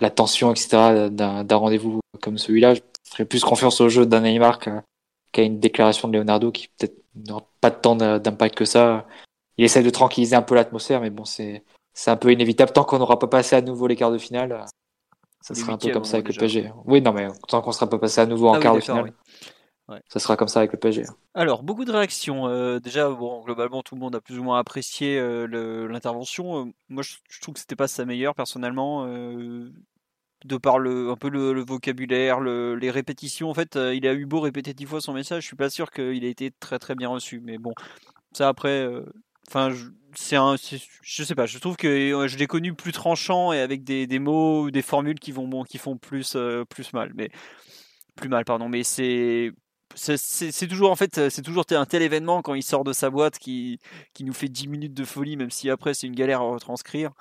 la 0.00 0.10
tension, 0.10 0.50
etc. 0.50 1.08
d'un 1.10 1.56
rendez-vous 1.56 2.00
comme 2.20 2.38
celui-là, 2.38 2.74
je 2.74 2.80
ferais 3.08 3.24
plus 3.24 3.42
confiance 3.42 3.80
au 3.80 3.88
jeu 3.88 4.06
d'un 4.06 4.20
Neymar 4.20 4.58
qu'à 4.58 5.42
une 5.42 5.60
déclaration 5.60 6.08
de 6.08 6.18
Leonardo 6.18 6.50
qui 6.50 6.68
peut-être 6.68 7.00
pas 7.60 7.70
tant 7.70 7.96
d'impact 7.96 8.56
que 8.56 8.64
ça. 8.64 9.06
il 9.56 9.64
essaie 9.64 9.82
de 9.82 9.90
tranquilliser 9.90 10.36
un 10.36 10.42
peu 10.42 10.54
l'atmosphère, 10.54 11.00
mais 11.00 11.10
bon, 11.10 11.24
c'est 11.24 11.62
un 12.06 12.16
peu 12.16 12.32
inévitable 12.32 12.72
tant 12.72 12.84
qu'on 12.84 12.98
n'aura 12.98 13.18
pas 13.18 13.28
passé 13.28 13.56
à 13.56 13.60
nouveau 13.60 13.86
les 13.86 13.96
quarts 13.96 14.12
de 14.12 14.18
finale. 14.18 14.64
Ça 15.40 15.54
sera 15.54 15.72
un 15.72 15.78
peu 15.78 15.90
comme 15.90 16.04
ça 16.04 16.18
avec 16.18 16.28
le 16.28 16.34
PSG. 16.34 16.72
Oui, 16.84 17.02
non, 17.02 17.12
mais 17.12 17.28
tant 17.48 17.60
qu'on 17.60 17.70
ne 17.70 17.74
sera 17.74 17.88
pas 17.88 17.98
passé 17.98 18.20
à 18.20 18.26
nouveau 18.26 18.48
en 18.48 18.54
ah 18.54 18.60
quart 18.60 18.74
de 18.74 18.80
finale. 18.80 19.12
Ça 20.08 20.20
sera 20.20 20.36
comme 20.36 20.48
ça 20.48 20.60
avec 20.60 20.72
le 20.72 20.78
PSG. 20.78 21.04
Alors, 21.34 21.62
beaucoup 21.62 21.84
de 21.84 21.92
réactions. 21.92 22.46
Euh, 22.46 22.78
déjà, 22.78 23.08
bon, 23.08 23.42
globalement, 23.42 23.82
tout 23.82 23.94
le 23.94 24.00
monde 24.00 24.14
a 24.14 24.20
plus 24.20 24.38
ou 24.38 24.42
moins 24.42 24.58
apprécié 24.58 25.18
euh, 25.18 25.86
l'intervention. 25.88 26.66
Euh, 26.66 26.72
moi, 26.88 27.02
je, 27.02 27.40
trouve 27.40 27.54
que 27.54 27.60
c'était 27.60 27.76
pas 27.76 27.88
sa 27.88 28.04
meilleure, 28.04 28.34
personnellement. 28.34 29.06
de 29.06 30.56
par 30.56 30.78
le, 30.78 31.10
un 31.10 31.16
peu 31.16 31.28
le, 31.28 31.64
vocabulaire, 31.64 32.40
les 32.40 32.90
répétitions. 32.90 33.50
En 33.50 33.54
fait, 33.54 33.76
il 33.76 34.06
a 34.06 34.14
eu 34.14 34.26
beau 34.26 34.40
répéter 34.40 34.74
dix 34.74 34.86
fois 34.86 35.00
son 35.00 35.12
message. 35.12 35.42
Je 35.42 35.46
suis 35.48 35.56
pas 35.56 35.70
sûr 35.70 35.90
qu'il 35.90 36.24
ait 36.24 36.30
été 36.30 36.50
très 36.50 36.78
très 36.78 36.94
bien 36.94 37.08
reçu. 37.08 37.40
Mais 37.40 37.58
bon, 37.58 37.72
ça 38.32 38.48
après. 38.48 38.88
Enfin, 39.48 39.74
c'est 40.14 40.36
un, 40.36 40.56
je 40.56 41.22
sais 41.24 41.34
pas. 41.34 41.46
Je 41.46 41.58
trouve 41.58 41.76
que 41.76 42.26
je 42.26 42.36
l'ai 42.36 42.46
connu 42.46 42.74
plus 42.74 42.92
tranchant 42.92 43.52
et 43.52 43.60
avec 43.60 43.84
des, 43.84 44.06
des 44.06 44.18
mots, 44.18 44.70
des 44.70 44.82
formules 44.82 45.18
qui 45.18 45.32
vont 45.32 45.48
bon, 45.48 45.64
qui 45.64 45.78
font 45.78 45.96
plus 45.96 46.36
plus 46.68 46.92
mal. 46.92 47.12
Mais 47.14 47.30
plus 48.16 48.28
mal, 48.28 48.44
pardon. 48.44 48.68
Mais 48.68 48.82
c'est 48.82 49.52
c'est 49.94 50.66
toujours 50.68 50.90
en 50.90 50.96
fait 50.96 51.18
un 51.18 51.86
tel 51.86 52.02
événement 52.02 52.42
quand 52.42 52.54
il 52.54 52.62
sort 52.62 52.84
de 52.84 52.92
sa 52.92 53.10
boîte 53.10 53.38
qui, 53.38 53.78
qui 54.14 54.24
nous 54.24 54.32
fait 54.32 54.48
10 54.48 54.68
minutes 54.68 54.94
de 54.94 55.04
folie 55.04 55.36
même 55.36 55.50
si 55.50 55.70
après 55.70 55.94
c'est 55.94 56.06
une 56.06 56.14
galère 56.14 56.40
à 56.40 56.44
retranscrire. 56.44 57.12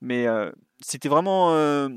Mais 0.00 0.26
euh, 0.26 0.50
c'était 0.80 1.08
vraiment 1.08 1.52
euh, 1.52 1.88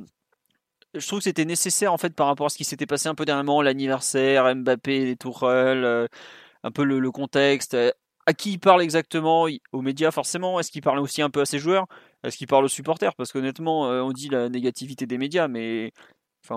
je 0.94 1.06
trouve 1.08 1.20
que 1.20 1.24
c'était 1.24 1.46
nécessaire 1.46 1.94
en 1.94 1.98
fait 1.98 2.16
par 2.16 2.28
rapport 2.28 2.48
à 2.48 2.50
ce 2.50 2.58
qui 2.58 2.64
s'était 2.64 2.86
passé 2.86 3.08
un 3.10 3.16
peu 3.16 3.26
dernièrement 3.26 3.62
l'anniversaire 3.62 4.54
Mbappé 4.56 5.06
les 5.06 5.16
Tourelles 5.16 5.86
euh, 5.86 6.08
un 6.64 6.72
peu 6.72 6.84
le, 6.84 7.12
contexte 7.12 7.76
à 8.28 8.34
qui 8.34 8.54
il 8.54 8.60
parle 8.60 8.84
exactement 8.84 9.48
aux 9.72 9.82
médias 9.82 10.12
forcément. 10.12 10.60
Est-ce 10.60 10.72
qu'il 10.72 10.84
parle 10.84 11.00
aussi 11.00 11.24
un 11.24 11.32
peu 11.32 11.42
à 11.42 11.46
ses 11.46 11.58
joueurs? 11.58 11.88
Est-ce 12.24 12.38
qu'il 12.38 12.48
parle 12.48 12.66
aux 12.66 12.70
supporters? 12.70 13.16
Parce 13.16 13.32
qu'honnêtement 13.32 13.82
on 13.84 14.12
dit 14.12 14.30
la 14.30 14.50
négativité 14.50 15.08
des 15.08 15.18
médias 15.18 15.48
mais 15.48 15.92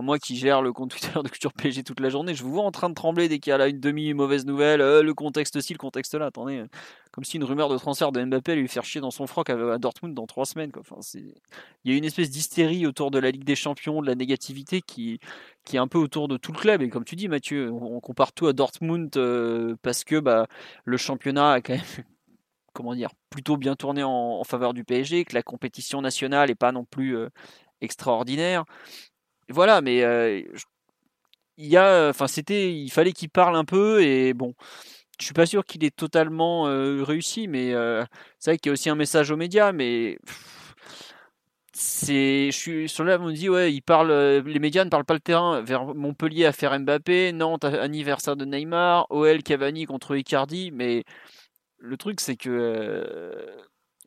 Moi 0.03 0.19
qui 0.19 0.37
gère 0.37 0.63
le 0.63 0.73
compte 0.73 0.91
Twitter 0.99 1.21
de 1.23 1.29
Culture 1.29 1.53
PSG 1.53 1.85
toute 1.85 2.01
la 2.01 2.09
journée, 2.09 2.35
je 2.35 2.43
vous 2.43 2.53
vois 2.53 2.65
en 2.65 2.71
train 2.71 2.89
de 2.89 2.95
trembler 2.95 3.29
dès 3.29 3.39
qu'il 3.39 3.51
y 3.51 3.55
a 3.55 3.59
là 3.59 3.69
une 3.69 3.81
demi-mauvaise 3.81 4.47
nouvelle, 4.47 4.81
euh, 4.81 5.03
le 5.03 5.15
contexte 5.15 5.61
ci, 5.61 5.73
le 5.73 5.79
contexte 5.79 6.15
là. 6.15 6.27
Attendez, 6.27 6.59
euh, 6.59 6.69
comme 7.13 7.25
si 7.25 7.37
une 7.37 7.45
rumeur 7.45 7.69
de 7.69 7.79
transfert 7.79 8.13
de 8.13 8.25
Mbappé 8.25 8.53
allait 8.53 8.61
lui 8.61 8.69
faire 8.69 8.85
chier 8.85 9.01
dans 9.01 9.11
son 9.11 9.27
froc 9.27 9.51
à, 9.51 9.79
Dortmund 9.79 10.15
dans 10.15 10.27
trois 10.27 10.47
semaines. 10.47 10.73
Quoi. 10.73 10.83
Enfin, 10.83 11.01
il 11.15 11.91
y 11.91 11.95
a 11.95 11.97
une 11.97 12.05
espèce 12.05 12.31
d'hystérie 12.31 12.87
autour 12.87 13.11
de 13.11 13.19
la 13.19 13.31
Ligue 13.31 13.45
des 13.45 13.57
Champions, 13.57 14.03
de 14.03 14.07
la 14.07 14.15
négativité 14.15 14.81
qui, 14.81 15.21
qui 15.65 15.77
est 15.77 15.79
un 15.79 15.89
peu 15.89 15.99
autour 15.99 16.29
de 16.29 16.37
tout 16.37 16.53
le 16.53 16.59
club. 16.59 16.83
Et 16.83 16.89
comme 16.89 17.05
tu 17.05 17.17
dis, 17.17 17.29
Mathieu, 17.29 17.71
on, 17.71 18.01
compare 18.01 18.33
tout 18.33 18.47
à 18.47 18.53
Dortmund 18.53 19.17
euh, 19.17 19.77
parce 19.83 20.05
que 20.05 20.19
bah, 20.19 20.47
le 20.85 20.97
championnat 20.97 21.53
a 21.53 21.61
quand 21.61 21.75
même 21.75 21.83
comment 22.73 22.95
dire, 22.95 23.11
plutôt 23.31 23.57
bien 23.57 23.77
tourné 23.77 24.03
en, 24.03 24.43
faveur 24.45 24.75
du 24.75 24.85
PSG, 24.85 25.25
que 25.25 25.35
la 25.35 25.43
compétition 25.43 26.03
nationale 26.03 26.49
n'est 26.49 26.57
pas 26.57 26.73
non 26.73 26.85
plus 26.85 27.17
extraordinaire. 27.81 28.65
Voilà, 29.49 29.81
mais 29.81 30.03
il 31.57 31.67
y 31.67 31.77
a, 31.77 32.09
enfin, 32.11 32.27
c'était, 32.27 32.73
il 32.75 32.91
fallait 32.91 33.13
qu'il 33.13 33.31
parle 33.31 33.57
un 33.57 33.65
peu 33.65 34.03
et 34.03 34.35
bon, 34.35 34.55
je 35.21 35.27
suis 35.27 35.35
pas 35.35 35.47
sûr 35.47 35.65
qu'il 35.65 35.85
ait 35.85 35.91
totalement 35.91 36.65
réussi, 37.05 37.49
mais 37.49 37.73
c'est 38.39 38.53
vrai 38.53 38.59
qu'il 38.59 38.71
y 38.71 38.73
a 38.73 38.75
aussi 38.75 38.91
un 38.91 38.97
message 38.97 39.31
aux 39.31 39.37
médias, 39.37 39.73
mais 39.73 40.19
c'est, 41.73 42.51
je 42.53 42.57
suis 42.57 42.89
sur 42.89 43.05
là, 43.05 43.19
on 43.21 43.27
me 43.27 43.33
dit 43.33 43.49
ouais, 43.49 43.73
il 43.73 43.83
parle, 43.83 44.13
les 44.47 44.59
médias 44.61 44.85
ne 44.85 44.91
parlent 44.91 45.05
pas 45.05 45.15
le 45.15 45.21
terrain 45.21 45.61
vers 45.61 45.85
Montpellier 45.95 46.47
à 46.47 46.53
faire 46.53 46.79
Mbappé, 46.79 47.33
Nantes 47.33 47.65
anniversaire 47.65 48.37
de 48.37 48.45
Neymar, 48.45 49.07
OL 49.11 49.43
Cavani 49.43 49.85
contre 49.87 50.17
Icardi, 50.17 50.71
mais 50.73 51.05
le 51.79 51.97
truc 51.97 52.21
c'est 52.21 52.37
que 52.37 53.47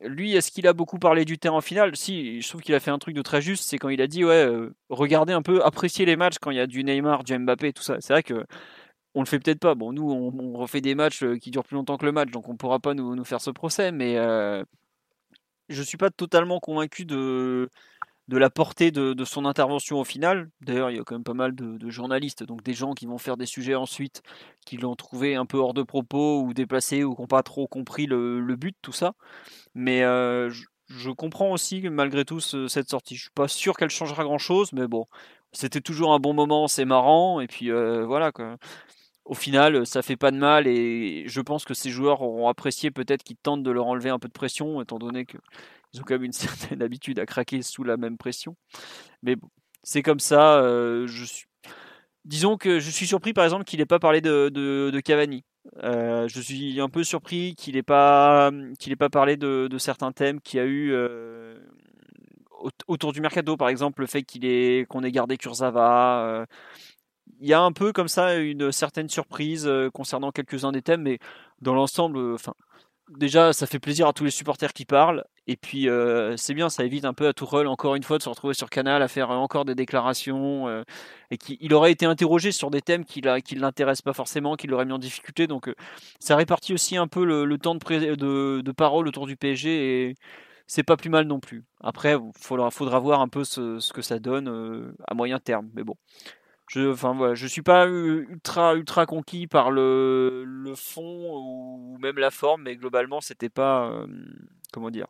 lui, 0.00 0.34
est-ce 0.36 0.50
qu'il 0.50 0.66
a 0.66 0.72
beaucoup 0.72 0.98
parlé 0.98 1.24
du 1.24 1.38
terrain 1.38 1.56
en 1.56 1.60
finale 1.60 1.96
Si, 1.96 2.40
je 2.40 2.48
trouve 2.48 2.60
qu'il 2.62 2.74
a 2.74 2.80
fait 2.80 2.90
un 2.90 2.98
truc 2.98 3.14
de 3.14 3.22
très 3.22 3.42
juste, 3.42 3.64
c'est 3.64 3.78
quand 3.78 3.88
il 3.88 4.00
a 4.00 4.06
dit 4.06 4.24
ouais, 4.24 4.46
euh, 4.46 4.74
regardez 4.90 5.32
un 5.32 5.42
peu, 5.42 5.64
appréciez 5.64 6.06
les 6.06 6.16
matchs 6.16 6.38
quand 6.40 6.50
il 6.50 6.56
y 6.56 6.60
a 6.60 6.66
du 6.66 6.84
Neymar, 6.84 7.24
du 7.24 7.36
Mbappé, 7.36 7.72
tout 7.72 7.82
ça. 7.82 7.96
C'est 8.00 8.12
vrai 8.12 8.22
que 8.22 8.46
on 9.14 9.20
le 9.22 9.26
fait 9.26 9.38
peut-être 9.40 9.60
pas. 9.60 9.74
Bon, 9.74 9.92
nous, 9.92 10.10
on, 10.10 10.52
refait 10.58 10.80
des 10.80 10.94
matchs 10.94 11.22
euh, 11.24 11.38
qui 11.38 11.50
durent 11.50 11.64
plus 11.64 11.74
longtemps 11.76 11.96
que 11.98 12.06
le 12.06 12.12
match, 12.12 12.30
donc 12.30 12.48
on 12.48 12.56
pourra 12.56 12.78
pas 12.78 12.94
nous, 12.94 13.24
faire 13.24 13.40
ce 13.40 13.50
procès. 13.50 13.92
Mais 13.92 14.16
euh, 14.18 14.62
je 15.68 15.82
suis 15.82 15.98
pas 15.98 16.10
totalement 16.10 16.60
convaincu 16.60 17.04
de 17.04 17.70
de 18.28 18.36
la 18.36 18.50
portée 18.50 18.90
de, 18.90 19.24
son 19.24 19.46
intervention 19.46 19.98
au 19.98 20.04
final. 20.04 20.50
D'ailleurs, 20.60 20.90
il 20.90 20.96
y 20.98 21.00
a 21.00 21.02
quand 21.02 21.14
même 21.14 21.24
pas 21.24 21.34
mal 21.34 21.54
de, 21.54 21.90
journalistes, 21.90 22.44
donc 22.44 22.62
des 22.62 22.74
gens 22.74 22.92
qui 22.92 23.06
vont 23.06 23.18
faire 23.18 23.36
des 23.36 23.46
sujets 23.46 23.74
ensuite, 23.74 24.22
qui 24.66 24.76
l'ont 24.76 24.96
trouvé 24.96 25.34
un 25.34 25.46
peu 25.46 25.56
hors 25.58 25.74
de 25.74 25.82
propos 25.82 26.42
ou 26.42 26.52
déplacé 26.52 27.04
ou 27.04 27.14
qui 27.14 27.22
n'ont 27.22 27.26
pas 27.26 27.42
trop 27.42 27.66
compris 27.66 28.06
le, 28.06 28.54
but, 28.56 28.76
tout 28.82 28.92
ça. 28.92 29.14
Mais 29.74 30.02
euh, 30.02 30.50
je, 30.88 31.10
comprends 31.10 31.50
aussi 31.52 31.88
malgré 31.88 32.24
tout 32.24 32.40
cette 32.40 32.90
sortie. 32.90 33.16
Je 33.16 33.22
suis 33.22 33.30
pas 33.30 33.48
sûr 33.48 33.76
qu'elle 33.76 33.90
changera 33.90 34.24
grand 34.24 34.38
chose, 34.38 34.72
mais 34.74 34.86
bon, 34.86 35.06
c'était 35.52 35.80
toujours 35.80 36.12
un 36.12 36.18
bon 36.18 36.34
moment, 36.34 36.68
c'est 36.68 36.84
marrant, 36.84 37.40
et 37.40 37.46
puis 37.46 37.70
euh, 37.70 38.04
voilà 38.04 38.32
quoi. 38.32 38.56
Au 39.28 39.34
final, 39.34 39.86
ça 39.86 40.00
fait 40.00 40.16
pas 40.16 40.30
de 40.30 40.38
mal 40.38 40.66
et 40.66 41.24
je 41.26 41.40
pense 41.42 41.66
que 41.66 41.74
ces 41.74 41.90
joueurs 41.90 42.22
auront 42.22 42.48
apprécié 42.48 42.90
peut-être 42.90 43.22
qu'ils 43.22 43.36
tentent 43.36 43.62
de 43.62 43.70
leur 43.70 43.86
enlever 43.86 44.08
un 44.08 44.18
peu 44.18 44.26
de 44.26 44.32
pression, 44.32 44.80
étant 44.80 44.98
donné 44.98 45.26
que 45.26 45.36
ils 45.92 46.00
ont 46.00 46.04
quand 46.04 46.14
même 46.14 46.24
une 46.24 46.32
certaine 46.32 46.82
habitude 46.82 47.18
à 47.18 47.26
craquer 47.26 47.60
sous 47.60 47.84
la 47.84 47.98
même 47.98 48.16
pression. 48.16 48.56
Mais 49.22 49.36
bon, 49.36 49.50
c'est 49.82 50.02
comme 50.02 50.20
ça. 50.20 50.60
Euh. 50.60 51.06
Disons 52.24 52.56
que 52.56 52.80
je 52.80 52.90
suis 52.90 53.06
surpris 53.06 53.34
par 53.34 53.44
exemple 53.44 53.64
qu'il 53.64 53.80
n'ait 53.80 53.86
pas 53.86 53.98
parlé 53.98 54.22
de, 54.22 55.00
Cavani. 55.04 55.44
Euh, 55.82 56.26
je 56.28 56.40
suis 56.40 56.80
un 56.80 56.88
peu 56.88 57.04
surpris 57.04 57.54
qu'il 57.54 57.74
n'ait 57.74 57.82
pas, 57.82 58.50
qu'il 58.78 58.96
pas 58.96 59.10
parlé 59.10 59.36
de, 59.36 59.68
de 59.70 59.78
certains 59.78 60.12
thèmes 60.12 60.40
qu'il 60.40 60.58
y 60.58 60.62
a 60.62 60.66
eu 60.66 60.92
euh, 60.92 61.58
autour 62.86 63.12
du 63.12 63.20
mercato, 63.20 63.58
par 63.58 63.68
exemple 63.68 64.00
le 64.00 64.06
fait 64.06 64.24
qu'on 64.88 65.04
ait 65.04 65.12
gardé 65.12 65.36
Kurzawa. 65.36 66.46
Il 67.40 67.48
y 67.48 67.52
a 67.52 67.60
un 67.60 67.72
peu 67.72 67.92
comme 67.92 68.08
ça 68.08 68.36
une 68.36 68.72
certaine 68.72 69.08
surprise 69.08 69.70
concernant 69.94 70.30
quelques-uns 70.32 70.72
des 70.72 70.82
thèmes, 70.82 71.02
mais 71.02 71.18
dans 71.60 71.74
l'ensemble, 71.74 72.34
enfin, 72.34 72.54
déjà, 73.16 73.52
ça 73.52 73.66
fait 73.66 73.78
plaisir 73.78 74.06
à 74.06 74.12
tous 74.12 74.24
les 74.24 74.30
supporters 74.30 74.72
qui 74.72 74.84
parlent. 74.84 75.24
Et 75.46 75.56
puis, 75.56 75.88
euh, 75.88 76.36
c'est 76.36 76.54
bien, 76.54 76.68
ça 76.68 76.84
évite 76.84 77.04
un 77.04 77.14
peu 77.14 77.26
à 77.26 77.32
Tourelle, 77.32 77.66
encore 77.66 77.94
une 77.94 78.02
fois, 78.02 78.18
de 78.18 78.22
se 78.22 78.28
retrouver 78.28 78.54
sur 78.54 78.68
Canal 78.70 79.02
à 79.02 79.08
faire 79.08 79.30
encore 79.30 79.64
des 79.64 79.74
déclarations. 79.74 80.68
Euh, 80.68 80.82
et 81.30 81.38
qu'il 81.38 81.72
aurait 81.74 81.92
été 81.92 82.06
interrogé 82.06 82.52
sur 82.52 82.70
des 82.70 82.82
thèmes 82.82 83.04
qui 83.04 83.20
ne 83.22 83.60
l'intéressent 83.60 84.02
pas 84.02 84.12
forcément, 84.12 84.56
qui 84.56 84.66
l'auraient 84.66 84.84
mis 84.84 84.92
en 84.92 84.98
difficulté. 84.98 85.46
Donc, 85.46 85.68
euh, 85.68 85.74
ça 86.20 86.36
répartit 86.36 86.74
aussi 86.74 86.96
un 86.96 87.08
peu 87.08 87.24
le, 87.24 87.58
temps 87.58 87.74
de, 87.74 88.72
parole 88.72 89.08
autour 89.08 89.26
du 89.26 89.36
PSG. 89.36 90.10
Et 90.10 90.14
c'est 90.66 90.82
pas 90.82 90.96
plus 90.96 91.10
mal 91.10 91.26
non 91.26 91.40
plus. 91.40 91.64
Après, 91.80 92.14
il 92.14 92.30
faudra, 92.38 92.70
faudra 92.70 92.98
voir 92.98 93.20
un 93.20 93.28
peu 93.28 93.44
ce, 93.44 93.78
ce 93.78 93.92
que 93.92 94.02
ça 94.02 94.18
donne 94.18 94.94
à 95.06 95.14
moyen 95.14 95.38
terme. 95.38 95.70
Mais 95.74 95.82
bon. 95.82 95.94
Je, 96.68 96.92
enfin 96.92 97.14
voilà, 97.14 97.34
je 97.34 97.46
suis 97.46 97.62
pas 97.62 97.86
ultra 97.86 98.74
ultra 98.74 99.06
conquis 99.06 99.46
par 99.46 99.70
le, 99.70 100.44
le 100.44 100.74
fond 100.74 101.38
ou 101.38 101.96
même 101.98 102.18
la 102.18 102.30
forme, 102.30 102.62
mais 102.64 102.76
globalement 102.76 103.22
c'était 103.22 103.48
pas 103.48 103.88
euh, 103.88 104.06
comment 104.70 104.90
dire, 104.90 105.06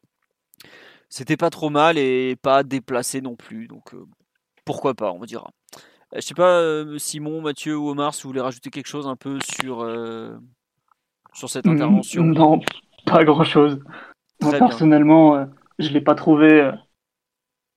c'était 1.09 1.37
pas 1.37 1.51
trop 1.51 1.69
mal 1.69 1.99
et 1.99 2.37
pas 2.37 2.63
déplacé 2.63 3.21
non 3.21 3.35
plus, 3.35 3.67
donc 3.67 3.93
euh, 3.93 4.07
pourquoi 4.65 4.95
pas, 4.95 5.11
on 5.11 5.25
dira. 5.25 5.51
Euh, 6.15 6.17
je 6.17 6.21
sais 6.21 6.35
pas 6.35 6.85
Simon, 6.97 7.41
Mathieu 7.41 7.77
ou 7.77 7.89
Omar 7.89 8.15
si 8.15 8.23
vous 8.23 8.29
voulez 8.29 8.41
rajouter 8.41 8.71
quelque 8.71 8.87
chose 8.87 9.09
un 9.09 9.17
peu 9.17 9.41
sur 9.41 9.85
sur 11.35 11.51
cette 11.51 11.67
intervention. 11.67 12.23
Non, 12.23 12.61
pas 13.05 13.25
grand 13.25 13.43
chose. 13.43 13.81
Moi 14.41 14.53
personnellement, 14.53 15.49
je 15.81 15.89
l'ai 15.89 16.01
pas 16.01 16.15
trouvé 16.15 16.71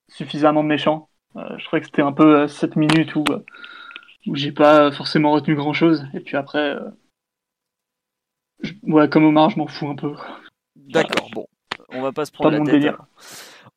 suffisamment 0.08 0.62
méchant. 0.62 1.08
Je 1.34 1.64
crois 1.66 1.80
que 1.80 1.86
c'était 1.86 2.02
un 2.02 2.12
peu 2.12 2.46
7 2.46 2.76
minutes 2.76 3.14
où 3.16 3.24
où 4.26 4.36
j'ai 4.36 4.52
pas 4.52 4.92
forcément 4.92 5.32
retenu 5.32 5.54
grand 5.54 5.72
chose. 5.72 6.04
Et 6.14 6.20
puis 6.20 6.36
après, 6.36 6.76
euh, 6.76 6.90
comme 9.08 9.24
Omar, 9.24 9.50
je 9.50 9.58
m'en 9.58 9.66
fous 9.66 9.88
un 9.88 9.96
peu. 9.96 10.14
D'accord, 10.76 11.28
bon, 11.32 11.46
on 11.90 12.02
va 12.02 12.12
pas 12.12 12.24
se 12.24 12.32
prendre 12.32 12.58
la 12.58 12.64
tête. 12.64 12.94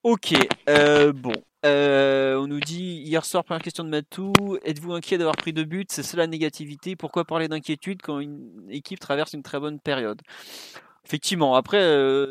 Ok, 0.03 0.33
euh, 0.69 1.11
bon. 1.13 1.33
Euh, 1.65 2.35
on 2.35 2.45
nous 2.45 2.59
dit 2.59 3.01
hier 3.03 3.25
soir, 3.25 3.43
première 3.43 3.63
question 3.63 3.83
de 3.83 3.89
Matou, 3.89 4.33
êtes-vous 4.63 4.93
inquiet 4.93 5.17
d'avoir 5.17 5.35
pris 5.35 5.51
deux 5.51 5.63
buts? 5.63 5.87
C'est 5.89 6.03
cela 6.03 6.23
la 6.23 6.27
négativité 6.27 6.95
Pourquoi 6.95 7.25
parler 7.25 7.47
d'inquiétude 7.47 8.03
quand 8.03 8.19
une 8.19 8.67
équipe 8.69 8.99
traverse 8.99 9.33
une 9.33 9.41
très 9.41 9.59
bonne 9.59 9.79
période? 9.79 10.21
Effectivement, 11.05 11.55
après, 11.55 11.79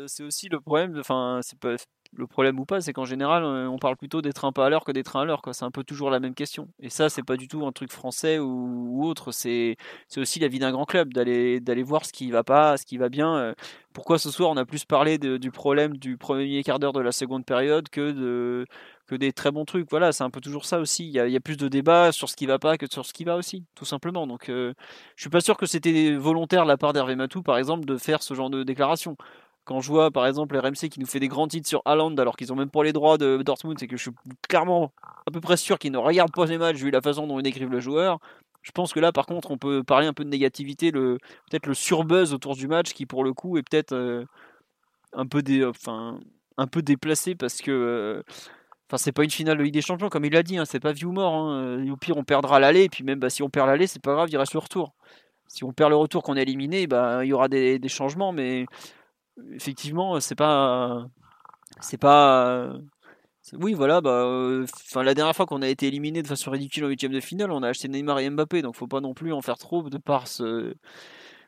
c'est 0.07 0.23
aussi 0.23 0.47
le 0.47 0.61
problème, 0.61 0.97
enfin, 0.99 1.41
c'est 1.43 1.59
pas, 1.59 1.75
le 2.15 2.27
problème 2.27 2.59
ou 2.59 2.65
pas, 2.65 2.81
c'est 2.81 2.93
qu'en 2.93 3.05
général, 3.05 3.43
euh, 3.43 3.67
on 3.67 3.77
parle 3.77 3.97
plutôt 3.97 4.21
des 4.21 4.33
trains 4.33 4.51
pas 4.51 4.65
à 4.65 4.69
l'heure 4.69 4.83
que 4.85 4.91
des 4.91 5.03
trains 5.03 5.21
à 5.21 5.25
l'heure. 5.25 5.41
C'est 5.51 5.65
un 5.65 5.71
peu 5.71 5.83
toujours 5.83 6.09
la 6.09 6.19
même 6.19 6.33
question. 6.33 6.67
Et 6.79 6.89
ça, 6.89 7.09
c'est 7.09 7.23
pas 7.23 7.37
du 7.37 7.47
tout 7.47 7.65
un 7.65 7.71
truc 7.71 7.91
français 7.91 8.39
ou, 8.39 9.05
autre. 9.05 9.31
C'est 9.31 9.77
aussi 10.17 10.39
la 10.39 10.47
vie 10.47 10.59
d'un 10.59 10.71
grand 10.71 10.85
club, 10.85 11.13
d'aller 11.13 11.83
voir 11.83 12.05
ce 12.05 12.13
qui 12.13 12.31
va 12.31 12.43
pas, 12.43 12.77
ce 12.77 12.85
qui 12.85 12.97
va 12.97 13.09
bien. 13.09 13.35
Euh. 13.37 13.53
Pourquoi 13.93 14.19
ce 14.19 14.29
soir, 14.29 14.49
on 14.49 14.57
a 14.57 14.65
plus 14.65 14.83
parlé 14.83 15.17
du 15.17 15.51
problème 15.51 15.95
du 15.97 16.17
premier 16.17 16.63
quart 16.63 16.79
d'heure 16.79 16.91
de 16.91 16.99
la 16.99 17.13
seconde 17.13 17.45
période 17.45 17.87
que 17.89 18.65
que 19.07 19.15
des 19.15 19.31
très 19.33 19.51
bons 19.51 19.65
trucs? 19.65 19.89
Voilà, 19.89 20.11
c'est 20.11 20.23
un 20.23 20.29
peu 20.29 20.41
toujours 20.41 20.65
ça 20.65 20.79
aussi. 20.79 21.07
Il 21.07 21.13
y, 21.13 21.35
a, 21.35 21.39
plus 21.39 21.57
de 21.57 21.67
débats 21.67 22.11
sur 22.11 22.29
ce 22.29 22.35
qui 22.35 22.45
va 22.45 22.59
pas 22.59 22.77
que 22.77 22.87
sur 22.91 23.05
ce 23.05 23.13
qui 23.13 23.23
va 23.23 23.35
aussi, 23.37 23.63
tout 23.75 23.85
simplement. 23.85 24.27
Donc, 24.27 24.49
euh, 24.49 24.73
je 25.15 25.23
suis 25.23 25.29
pas 25.29 25.41
sûr 25.41 25.57
que 25.57 25.65
c'était 25.65 26.13
volontaire 26.15 26.63
de 26.63 26.67
la 26.67 26.77
part 26.77 26.93
d'Hervé 26.93 27.15
Matou, 27.15 27.41
par 27.43 27.57
exemple, 27.57 27.85
de 27.85 27.97
faire 27.97 28.23
ce 28.23 28.33
genre 28.33 28.49
de 28.49 28.63
déclaration 28.63 29.15
quand 29.65 29.81
je 29.81 29.89
vois 29.89 30.11
par 30.11 30.25
exemple 30.27 30.55
RMC 30.57 30.89
qui 30.89 30.99
nous 30.99 31.07
fait 31.07 31.19
des 31.19 31.27
grands 31.27 31.47
titres 31.47 31.67
sur 31.67 31.81
Haaland 31.85 32.15
alors 32.17 32.37
qu'ils 32.37 32.53
ont 32.53 32.55
même 32.55 32.69
pas 32.69 32.83
les 32.83 32.93
droits 32.93 33.17
de 33.17 33.41
Dortmund, 33.43 33.77
c'est 33.79 33.87
que 33.87 33.97
je 33.97 34.03
suis 34.03 34.11
clairement 34.47 34.93
à 35.27 35.31
peu 35.31 35.41
près 35.41 35.57
sûr 35.57 35.79
qu'ils 35.79 35.91
ne 35.91 35.97
regardent 35.97 36.33
pas 36.33 36.45
les 36.45 36.57
matchs 36.57 36.77
vu 36.77 36.91
la 36.91 37.01
façon 37.01 37.27
dont 37.27 37.39
ils 37.39 37.43
décrivent 37.43 37.71
le 37.71 37.79
joueur. 37.79 38.19
Je 38.61 38.71
pense 38.71 38.93
que 38.93 38.99
là, 38.99 39.11
par 39.11 39.27
contre, 39.27 39.51
on 39.51 39.57
peut 39.57 39.83
parler 39.83 40.07
un 40.07 40.13
peu 40.13 40.23
de 40.23 40.29
négativité, 40.29 40.91
peut-être 40.91 41.67
le 41.67 41.75
surbuzz 41.75 42.33
autour 42.33 42.55
du 42.55 42.67
match 42.67 42.93
qui, 42.93 43.05
pour 43.05 43.23
le 43.23 43.31
coup, 43.31 43.57
est 43.57 43.63
peut-être 43.63 43.93
euh, 43.93 44.25
un 45.13 45.27
peu 45.27 45.43
des, 45.43 45.63
enfin, 45.63 46.19
un 46.57 46.65
peu 46.65 46.81
déplacé 46.81 47.35
parce 47.35 47.61
que, 47.61 47.71
euh, 47.71 48.23
c'est 48.97 49.11
pas 49.11 49.23
une 49.23 49.29
finale 49.29 49.57
de 49.57 49.63
Ligue 49.63 49.73
des 49.73 49.81
Champions 49.81 50.09
comme 50.09 50.25
il 50.25 50.31
l'a 50.31 50.41
dit, 50.41 50.57
hein, 50.57 50.65
c'est 50.65 50.79
pas 50.79 50.93
vie 50.93 51.05
ou. 51.05 51.19
Hein. 51.19 51.85
Au 51.91 51.97
pire, 51.97 52.17
on 52.17 52.23
perdra 52.23 52.59
l'aller, 52.59 52.83
et 52.85 52.89
puis 52.89 53.03
même 53.03 53.19
bah, 53.19 53.29
si 53.29 53.43
on 53.43 53.49
perd 53.49 53.67
l'aller, 53.67 53.87
c'est 53.87 54.01
pas 54.01 54.13
grave, 54.13 54.29
il 54.31 54.37
reste 54.37 54.53
le 54.53 54.59
retour. 54.59 54.95
Si 55.47 55.63
on 55.63 55.73
perd 55.73 55.91
le 55.91 55.97
retour, 55.97 56.23
qu'on 56.23 56.35
est 56.35 56.43
éliminé, 56.43 56.87
bah, 56.87 57.23
il 57.23 57.27
y 57.29 57.33
aura 57.33 57.47
des 57.49 57.79
changements, 57.87 58.31
mais 58.31 58.65
effectivement, 59.53 60.19
c'est 60.19 60.35
pas, 60.35 61.05
c'est 61.81 61.97
pas 61.97 62.73
oui, 63.53 63.73
voilà. 63.73 64.01
Bah, 64.01 64.09
euh, 64.09 64.65
la 64.95 65.13
dernière 65.13 65.35
fois 65.35 65.45
qu'on 65.45 65.61
a 65.61 65.67
été 65.67 65.87
éliminé 65.87 66.23
de 66.23 66.27
façon 66.27 66.51
ridicule 66.51 66.85
en 66.85 66.87
huitième 66.87 67.11
de 67.11 67.19
finale, 67.19 67.51
on 67.51 67.61
a 67.63 67.69
acheté 67.69 67.87
Neymar 67.87 68.19
et 68.19 68.29
Mbappé, 68.29 68.61
donc 68.61 68.75
faut 68.75 68.87
pas 68.87 69.01
non 69.01 69.13
plus 69.13 69.33
en 69.33 69.41
faire 69.41 69.57
trop 69.57 69.83
de 69.83 69.97
par 69.97 70.27
ce, 70.27 70.73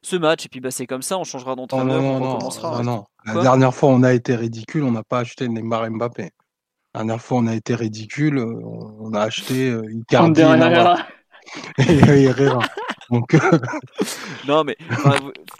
ce 0.04 0.16
match. 0.16 0.46
Et 0.46 0.50
puis 0.50 0.60
bah, 0.60 0.72
c'est 0.72 0.86
comme 0.86 1.02
ça, 1.02 1.18
on 1.18 1.24
changera 1.24 1.56
d'entraîneur, 1.56 2.02
non, 2.02 2.20
non, 2.20 2.40
Non, 2.40 2.84
non, 2.84 3.06
La 3.26 3.42
dernière 3.42 3.74
fois 3.74 3.90
on 3.90 4.04
a 4.04 4.14
été 4.14 4.36
ridicule, 4.36 4.84
on 4.84 4.92
n'a 4.92 5.04
pas 5.04 5.20
acheté 5.20 5.48
Neymar 5.48 5.86
et 5.86 5.90
Mbappé. 5.90 6.32
La 6.94 7.02
dernière 7.02 7.22
fois 7.22 7.40
on 7.40 7.48
a 7.48 7.56
été 7.56 7.74
ridicule, 7.74 8.40
on 8.40 9.14
a 9.14 9.22
acheté 9.22 9.70
euh, 9.70 9.92
Icardi 9.92 10.42
et 11.88 12.24
Herrera. 12.24 12.62
Donc... 13.10 13.36
non, 14.48 14.64
mais 14.64 14.78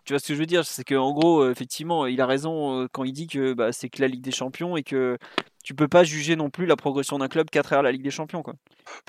tu 0.06 0.14
vois 0.14 0.20
ce 0.20 0.28
que 0.28 0.34
je 0.34 0.40
veux 0.40 0.46
dire, 0.46 0.66
c'est 0.66 0.84
qu'en 0.84 1.14
gros, 1.14 1.42
euh, 1.42 1.52
effectivement, 1.52 2.06
il 2.06 2.22
a 2.22 2.26
raison 2.26 2.88
quand 2.92 3.04
il 3.04 3.14
dit 3.14 3.28
que 3.28 3.54
bah, 3.54 3.72
c'est 3.72 3.90
que 3.90 4.02
la 4.02 4.08
Ligue 4.08 4.24
des 4.24 4.32
Champions 4.32 4.78
et 4.78 4.84
que 4.84 5.18
tu 5.64 5.74
peux 5.74 5.88
pas 5.88 6.04
juger 6.04 6.36
non 6.36 6.50
plus 6.50 6.66
la 6.66 6.76
progression 6.76 7.18
d'un 7.18 7.28
club 7.28 7.50
4 7.50 7.74
heures 7.74 7.82
la 7.82 7.92
Ligue 7.92 8.04
des 8.04 8.12
Champions. 8.12 8.42
Quoi. 8.42 8.54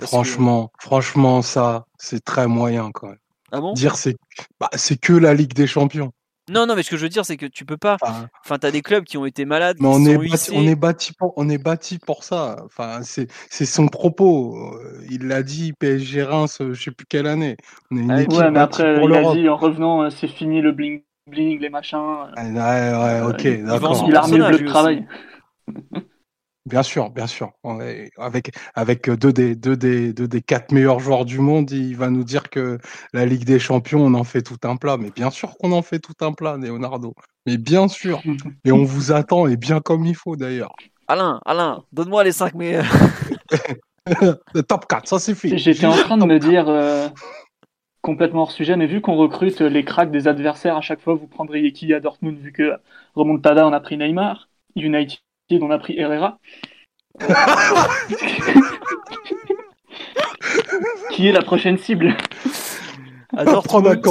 franchement, 0.01 0.71
franchement, 0.79 1.41
ça, 1.41 1.85
c'est 1.97 2.23
très 2.23 2.47
moyen 2.47 2.91
quand 2.91 3.07
même. 3.07 3.19
Ah 3.51 3.61
bon? 3.61 3.73
Dire 3.73 3.95
c'est 3.95 4.15
bah, 4.59 4.69
c'est 4.75 4.99
que 4.99 5.13
la 5.13 5.33
Ligue 5.33 5.53
des 5.53 5.67
Champions. 5.67 6.11
Non, 6.49 6.65
non, 6.65 6.75
mais 6.75 6.83
ce 6.83 6.89
que 6.89 6.97
je 6.97 7.03
veux 7.03 7.09
dire, 7.09 7.25
c'est 7.25 7.37
que 7.37 7.45
tu 7.45 7.65
peux 7.65 7.77
pas. 7.77 7.97
Enfin, 8.01 8.57
tu 8.59 8.67
as 8.67 8.71
des 8.71 8.81
clubs 8.81 9.03
qui 9.03 9.17
ont 9.17 9.25
été 9.25 9.45
malades. 9.45 9.77
Mais 9.79 9.87
on, 9.87 10.03
est 10.05 10.17
bâti, 10.17 10.51
on, 10.53 10.63
est 10.63 10.75
bâti 10.75 11.13
pour, 11.13 11.33
on 11.37 11.49
est 11.49 11.57
bâti 11.57 11.99
pour 11.99 12.23
ça. 12.23 12.57
Enfin, 12.65 13.01
c'est 13.03 13.65
son 13.65 13.87
propos. 13.87 14.77
Il 15.09 15.27
l'a 15.27 15.43
dit, 15.43 15.73
PSG 15.73 16.23
Reims, 16.23 16.61
je 16.71 16.81
sais 16.81 16.91
plus 16.91 17.05
quelle 17.07 17.27
année. 17.27 17.57
On 17.91 17.97
est 17.97 18.01
une 18.01 18.11
ah, 18.11 18.15
ouais, 18.17 18.51
mais 18.51 18.59
après, 18.59 19.03
il 19.03 19.13
a 19.13 19.33
dit 19.33 19.49
en 19.49 19.57
revenant, 19.57 20.03
euh, 20.03 20.09
c'est 20.09 20.27
fini 20.27 20.61
le 20.61 20.71
bling 20.71 21.03
bling, 21.27 21.59
les 21.59 21.69
machins. 21.69 21.99
Ouais, 22.37 22.43
ouais, 22.43 23.21
ok, 23.21 23.63
d'accord. 23.65 24.05
Il 24.07 24.15
a 24.15 24.21
remis 24.21 24.37
le 24.37 24.47
bleu 24.47 24.59
de 24.59 24.65
travail. 24.65 25.07
Bien 26.69 26.83
sûr, 26.83 27.09
bien 27.09 27.25
sûr. 27.25 27.51
avec 28.17 28.51
avec 28.75 29.09
deux 29.09 29.33
des 29.33 29.55
deux 29.55 29.75
des 29.75 30.13
deux 30.13 30.27
des 30.27 30.41
quatre 30.41 30.71
meilleurs 30.71 30.99
joueurs 30.99 31.25
du 31.25 31.39
monde, 31.39 31.71
il 31.71 31.97
va 31.97 32.11
nous 32.11 32.23
dire 32.23 32.49
que 32.51 32.77
la 33.11 33.25
Ligue 33.25 33.43
des 33.43 33.57
Champions, 33.57 34.05
on 34.05 34.13
en 34.13 34.23
fait 34.23 34.43
tout 34.43 34.57
un 34.63 34.75
plat. 34.75 34.97
Mais 34.97 35.09
bien 35.09 35.31
sûr 35.31 35.57
qu'on 35.57 35.71
en 35.71 35.81
fait 35.81 35.97
tout 35.97 36.13
un 36.21 36.31
plat, 36.31 36.57
Leonardo. 36.57 37.15
Mais 37.47 37.57
bien 37.57 37.87
sûr. 37.87 38.21
Et 38.65 38.71
on 38.71 38.83
vous 38.83 39.11
attend 39.11 39.47
et 39.47 39.57
bien 39.57 39.79
comme 39.79 40.05
il 40.05 40.15
faut 40.15 40.35
d'ailleurs. 40.35 40.75
Alain, 41.07 41.41
Alain, 41.43 41.83
donne-moi 41.91 42.23
les 42.23 42.31
cinq 42.31 42.53
meilleurs. 42.53 42.85
Le 44.53 44.61
top 44.61 44.87
4, 44.87 45.07
ça 45.07 45.19
suffit. 45.19 45.57
J'étais 45.57 45.85
en 45.85 45.91
train 45.91 46.17
de 46.17 46.25
me 46.25 46.39
dire 46.39 46.67
euh, 46.67 47.07
complètement 48.01 48.43
hors 48.43 48.51
sujet, 48.51 48.75
mais 48.75 48.87
vu 48.87 49.01
qu'on 49.01 49.15
recrute 49.15 49.61
les 49.61 49.83
cracks 49.83 50.11
des 50.11 50.27
adversaires 50.27 50.77
à 50.77 50.81
chaque 50.81 51.01
fois, 51.01 51.15
vous 51.15 51.27
prendriez 51.27 51.71
qui 51.73 51.93
à 51.93 51.99
Dortmund 51.99 52.37
vu 52.37 52.51
que 52.51 52.73
Remontada 53.15 53.67
on 53.67 53.73
a 53.73 53.79
pris 53.79 53.97
Neymar, 53.97 54.49
United 54.75 55.19
on 55.61 55.71
a 55.71 55.79
pris 55.79 55.97
Herrera. 55.97 56.39
Qui 61.11 61.27
est 61.27 61.31
la 61.31 61.41
prochaine 61.41 61.77
cible? 61.77 62.15
À 63.37 63.45
Dortmund, 63.45 64.03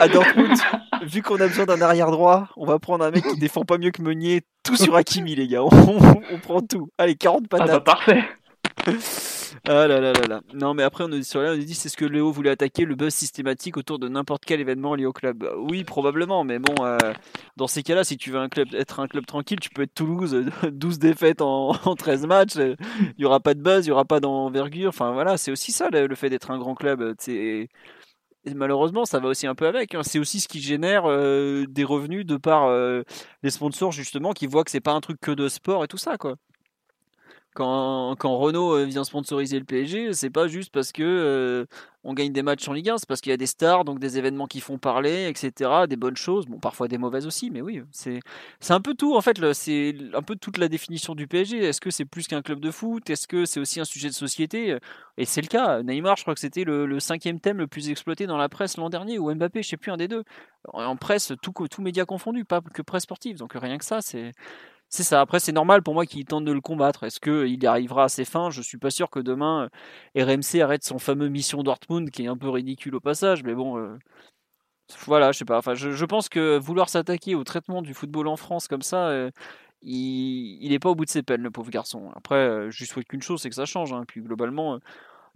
à 0.00 0.08
Dortmund, 0.08 0.56
vu 1.02 1.22
qu'on 1.22 1.34
a 1.36 1.48
besoin 1.48 1.64
d'un 1.66 1.80
arrière 1.82 2.12
droit, 2.12 2.48
on 2.56 2.64
va 2.64 2.78
prendre 2.78 3.04
un 3.04 3.10
mec 3.10 3.24
qui 3.24 3.36
défend 3.38 3.62
pas 3.62 3.78
mieux 3.78 3.90
que 3.90 4.00
Meunier, 4.00 4.42
tout 4.62 4.76
sur 4.76 4.94
Hakimi 4.94 5.34
les 5.34 5.48
gars, 5.48 5.64
on, 5.64 6.38
prend 6.40 6.60
tout. 6.60 6.88
Allez, 6.98 7.16
40 7.16 7.48
patates. 7.48 7.68
Ah 7.70 7.72
bah 7.72 7.80
parfait. 7.80 8.22
Ah 9.68 9.86
là 9.86 10.00
là 10.00 10.12
là 10.12 10.26
là. 10.28 10.40
Non, 10.52 10.74
mais 10.74 10.82
après, 10.82 11.04
on 11.04 11.12
a 11.12 11.16
dit 11.16 11.24
sur 11.24 11.40
là, 11.40 11.50
on 11.50 11.54
a 11.54 11.56
dit 11.56 11.74
c'est 11.74 11.88
ce 11.88 11.96
que 11.96 12.04
Léo 12.04 12.32
voulait 12.32 12.50
attaquer, 12.50 12.84
le 12.84 12.94
buzz 12.94 13.14
systématique 13.14 13.76
autour 13.76 13.98
de 13.98 14.08
n'importe 14.08 14.44
quel 14.44 14.60
événement 14.60 14.94
lié 14.94 15.06
au 15.06 15.12
club. 15.12 15.48
Oui, 15.58 15.84
probablement, 15.84 16.44
mais 16.44 16.58
bon, 16.58 16.74
euh, 16.84 16.98
dans 17.56 17.66
ces 17.66 17.82
cas-là, 17.82 18.04
si 18.04 18.16
tu 18.16 18.30
veux 18.30 18.46
être 18.74 19.00
un 19.00 19.08
club 19.08 19.26
tranquille, 19.26 19.60
tu 19.60 19.70
peux 19.70 19.82
être 19.82 19.94
Toulouse, 19.94 20.44
12 20.72 20.98
défaites 20.98 21.40
en, 21.40 21.72
13 21.96 22.26
matchs, 22.26 22.56
il 22.56 22.76
n'y 23.18 23.24
aura 23.24 23.40
pas 23.40 23.54
de 23.54 23.60
buzz, 23.60 23.86
il 23.86 23.88
n'y 23.88 23.92
aura 23.92 24.04
pas 24.04 24.20
d'envergure. 24.20 24.88
Enfin 24.88 25.12
voilà, 25.12 25.36
c'est 25.36 25.50
aussi 25.50 25.72
ça 25.72 25.88
le, 25.90 26.14
fait 26.14 26.30
d'être 26.30 26.50
un 26.50 26.58
grand 26.58 26.74
club. 26.74 27.14
Et 28.46 28.54
malheureusement, 28.54 29.04
ça 29.06 29.20
va 29.20 29.28
aussi 29.28 29.46
un 29.46 29.54
peu 29.54 29.66
avec. 29.66 29.94
Hein. 29.94 30.02
C'est 30.02 30.18
aussi 30.18 30.40
ce 30.40 30.48
qui 30.48 30.60
génère 30.60 31.04
euh, 31.06 31.64
des 31.68 31.84
revenus 31.84 32.26
de 32.26 32.36
par 32.36 32.66
euh, 32.66 33.02
les 33.42 33.50
sponsors 33.50 33.92
justement 33.92 34.32
qui 34.32 34.46
voient 34.46 34.64
que 34.64 34.70
c'est 34.70 34.80
pas 34.80 34.92
un 34.92 35.00
truc 35.00 35.18
que 35.20 35.30
de 35.30 35.48
sport 35.48 35.84
et 35.84 35.88
tout 35.88 35.96
ça 35.96 36.18
quoi 36.18 36.36
quand, 37.54 38.16
Renault 38.36 38.74
euh, 38.74 38.84
vient 38.84 39.04
sponsoriser 39.04 39.58
le 39.60 39.64
PSG, 39.64 40.12
c'est 40.12 40.30
pas 40.30 40.48
juste 40.48 40.72
parce 40.72 40.90
que 40.90 41.02
euh, 41.02 41.66
on 42.02 42.12
gagne 42.12 42.32
des 42.32 42.42
matchs 42.42 42.68
en 42.68 42.72
Ligue 42.72 42.90
1, 42.90 42.98
c'est 42.98 43.08
parce 43.08 43.20
qu'il 43.20 43.30
y 43.30 43.32
a 43.32 43.36
des 43.36 43.46
stars, 43.46 43.84
donc 43.84 44.00
des 44.00 44.18
événements 44.18 44.48
qui 44.48 44.60
font 44.60 44.76
parler, 44.76 45.28
etc. 45.28 45.86
Des 45.88 45.94
bonnes 45.94 46.16
choses, 46.16 46.46
bon 46.46 46.58
parfois 46.58 46.88
des 46.88 46.98
mauvaises 46.98 47.26
aussi, 47.26 47.50
mais 47.52 47.62
oui, 47.62 47.80
c'est 47.92 48.18
c'est 48.58 48.72
un 48.72 48.80
peu 48.80 48.94
tout 48.94 49.14
en 49.14 49.20
fait. 49.20 49.40
C'est 49.52 49.94
un 50.14 50.22
peu 50.22 50.34
toute 50.34 50.58
la 50.58 50.68
définition 50.68 51.14
du 51.14 51.28
PSG. 51.28 51.58
Est-ce 51.58 51.80
que 51.80 51.90
c'est 51.90 52.04
plus 52.04 52.26
qu'un 52.26 52.42
club 52.42 52.58
de 52.58 52.72
foot? 52.72 53.08
Est-ce 53.08 53.28
que 53.28 53.44
c'est 53.44 53.60
aussi 53.60 53.78
un 53.80 53.84
sujet 53.84 54.08
de 54.08 54.14
société? 54.14 54.76
Et 55.16 55.24
c'est 55.24 55.40
le 55.40 55.46
cas. 55.46 55.82
Neymar, 55.82 56.16
je 56.16 56.22
crois 56.22 56.34
que 56.34 56.40
c'était 56.40 56.64
le, 56.64 56.98
cinquième 56.98 57.38
thème 57.38 57.58
le 57.58 57.68
plus 57.68 57.88
exploité 57.88 58.26
dans 58.26 58.36
la 58.36 58.48
presse 58.48 58.76
l'an 58.76 58.90
dernier, 58.90 59.18
ou 59.18 59.32
Mbappé, 59.32 59.62
je 59.62 59.68
sais 59.68 59.76
plus 59.76 59.92
un 59.92 59.96
des 59.96 60.08
deux. 60.08 60.24
En 60.72 60.96
presse, 60.96 61.32
tout 61.40 61.52
tout 61.70 61.82
média 61.82 62.04
confondu, 62.04 62.44
pas 62.44 62.60
que 62.60 62.82
presse 62.82 63.04
sportive. 63.04 63.38
Donc 63.38 63.52
rien 63.54 63.78
que 63.78 63.84
ça, 63.84 64.00
c'est 64.00 64.32
c'est 64.88 65.02
ça. 65.02 65.20
Après, 65.20 65.40
c'est 65.40 65.52
normal 65.52 65.82
pour 65.82 65.94
moi 65.94 66.06
qu'il 66.06 66.24
tente 66.24 66.44
de 66.44 66.52
le 66.52 66.60
combattre. 66.60 67.02
Est-ce 67.04 67.18
qu'il 67.20 67.62
y 67.62 67.66
arrivera 67.66 68.04
à 68.04 68.08
ses 68.08 68.24
fins? 68.24 68.50
Je 68.50 68.62
suis 68.62 68.78
pas 68.78 68.90
sûr 68.90 69.10
que 69.10 69.18
demain 69.18 69.68
euh, 70.16 70.24
RMC 70.24 70.60
arrête 70.60 70.84
son 70.84 70.98
fameux 70.98 71.28
mission 71.28 71.62
Dortmund, 71.62 72.10
qui 72.10 72.24
est 72.24 72.28
un 72.28 72.36
peu 72.36 72.48
ridicule 72.48 72.94
au 72.94 73.00
passage. 73.00 73.42
Mais 73.42 73.54
bon, 73.54 73.76
euh, 73.78 73.98
voilà, 75.06 75.32
je 75.32 75.38
sais 75.38 75.44
pas. 75.44 75.58
Enfin, 75.58 75.74
je, 75.74 76.04
pense 76.04 76.28
que 76.28 76.58
vouloir 76.58 76.88
s'attaquer 76.88 77.34
au 77.34 77.44
traitement 77.44 77.82
du 77.82 77.94
football 77.94 78.28
en 78.28 78.36
France 78.36 78.68
comme 78.68 78.82
ça, 78.82 79.08
euh, 79.08 79.30
il 79.82 80.68
n'est 80.70 80.78
pas 80.78 80.90
au 80.90 80.94
bout 80.94 81.04
de 81.04 81.10
ses 81.10 81.22
peines, 81.22 81.42
le 81.42 81.50
pauvre 81.50 81.70
garçon. 81.70 82.10
Après, 82.14 82.70
je 82.70 82.78
lui 82.78 82.86
souhaite 82.86 83.08
qu'une 83.08 83.22
chose, 83.22 83.42
c'est 83.42 83.50
que 83.50 83.56
ça 83.56 83.66
change. 83.66 83.92
Hein. 83.92 84.04
Puis 84.06 84.20
globalement, 84.22 84.78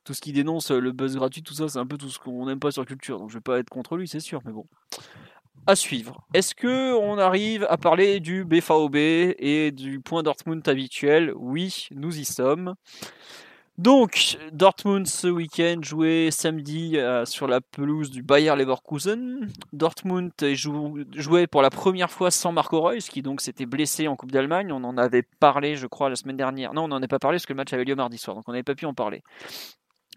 tout 0.05 0.15
ce 0.15 0.21
qui 0.21 0.33
dénonce 0.33 0.71
le 0.71 0.93
buzz 0.93 1.17
gratuit, 1.17 1.43
tout 1.43 1.55
ça, 1.55 1.69
c'est 1.69 1.79
un 1.79 1.87
peu 1.87 1.99
tout 1.99 2.11
ce 2.11 2.19
qu'on 2.19 2.47
n'aime 2.47 2.61
pas 2.61 2.71
sur 2.71 2.87
culture. 2.87 3.19
Donc 3.19 3.31
je 3.31 3.35
vais 3.35 3.43
pas 3.43 3.59
être 3.59 3.71
contre 3.71 3.97
lui, 3.97 4.09
c'est 4.09 4.21
sûr. 4.21 4.41
Mais 4.45 4.53
bon 4.53 4.67
à 5.69 5.77
suivre. 5.77 6.25
Est-ce 6.33 6.55
que 6.55 6.95
on 6.95 7.19
arrive 7.19 7.67
à 7.69 7.77
parler 7.77 8.21
du 8.21 8.45
BVB 8.45 9.37
et 9.39 9.71
du 9.71 10.01
point 10.01 10.23
Dortmund 10.23 10.67
habituel? 10.67 11.33
Oui, 11.37 11.89
nous 11.95 12.19
y 12.19 12.25
sommes. 12.25 12.75
Donc, 13.77 14.39
Dortmund 14.51 15.07
ce 15.07 15.29
week-end 15.29 15.77
jouait 15.83 16.31
samedi 16.33 16.97
euh, 16.97 17.25
sur 17.27 17.47
la 17.47 17.61
pelouse 17.61 18.11
du 18.11 18.25
Bayer 18.25 18.57
Leverkusen. 18.57 19.49
Dortmund 19.73 20.33
jouait 21.13 21.47
pour 21.47 21.63
la 21.63 21.71
première 21.71 22.11
fois 22.11 22.33
sans 22.33 22.51
Marco 22.51 22.81
Reus, 22.81 23.09
qui 23.09 23.23
donc 23.23 23.41
s'était 23.41 23.67
blessé 23.67 24.09
en 24.09 24.17
Coupe 24.17 24.33
d'Allemagne. 24.33 24.73
On 24.73 24.83
en 24.83 24.99
avait 24.99 25.23
parlé, 25.23 25.77
je 25.77 25.87
crois, 25.87 26.09
la 26.09 26.17
semaine 26.17 26.37
dernière. 26.37 26.75
Non, 26.75 26.85
on 26.85 26.89
n'en 26.89 26.97
avait 26.97 27.07
pas 27.07 27.21
parlé 27.21 27.37
parce 27.37 27.47
que 27.47 27.53
le 27.53 27.59
match 27.59 27.73
avait 27.73 27.85
lieu 27.85 27.95
mardi 27.95 28.19
soir, 28.19 28.35
donc 28.35 28.49
on 28.49 28.53
n'avait 28.53 28.65
pas 28.65 28.75
pu 28.75 28.87
en 28.87 28.95
parler. 28.95 29.23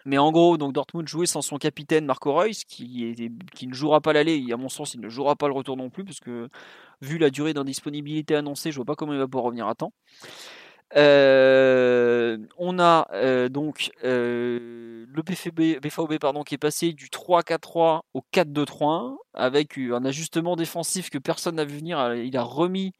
Mais 0.05 0.17
en 0.17 0.31
gros, 0.31 0.57
Dortmund 0.57 1.07
jouait 1.07 1.25
sans 1.25 1.41
son 1.41 1.57
capitaine 1.57 2.05
Marco 2.05 2.33
Reus, 2.33 2.63
qui, 2.65 3.15
ne 3.61 3.73
jouera 3.73 4.01
pas 4.01 4.13
l'aller, 4.13 4.51
à 4.51 4.57
mon 4.57 4.69
sens, 4.69 4.93
il 4.93 5.01
ne 5.01 5.09
jouera 5.09 5.35
pas 5.35 5.47
le 5.47 5.53
retour 5.53 5.77
non 5.77 5.89
plus, 5.89 6.03
parce 6.03 6.19
que 6.19 6.49
vu 7.01 7.17
la 7.17 7.29
durée 7.29 7.53
d'indisponibilité 7.53 8.35
annoncée, 8.35 8.71
je 8.71 8.77
vois 8.77 8.85
pas 8.85 8.95
comment 8.95 9.13
il 9.13 9.19
va 9.19 9.27
pouvoir 9.27 9.45
revenir 9.45 9.67
à 9.67 9.75
temps. 9.75 9.93
Euh, 10.97 12.37
on 12.57 12.77
a 12.77 13.07
euh, 13.13 13.47
donc 13.47 13.91
euh, 14.03 15.05
le 15.07 15.21
BVB, 15.21 16.19
pardon, 16.19 16.43
qui 16.43 16.55
est 16.55 16.57
passé 16.57 16.91
du 16.91 17.07
3-4-3 17.07 18.01
au 18.13 18.23
4-2-3-1 18.33 19.15
avec 19.33 19.77
un 19.77 20.03
ajustement 20.03 20.55
défensif 20.55 21.09
que 21.09 21.17
personne 21.17 21.55
n'a 21.55 21.65
vu 21.65 21.77
venir. 21.77 22.13
Il 22.15 22.35
a 22.35 22.43
remis 22.43 22.93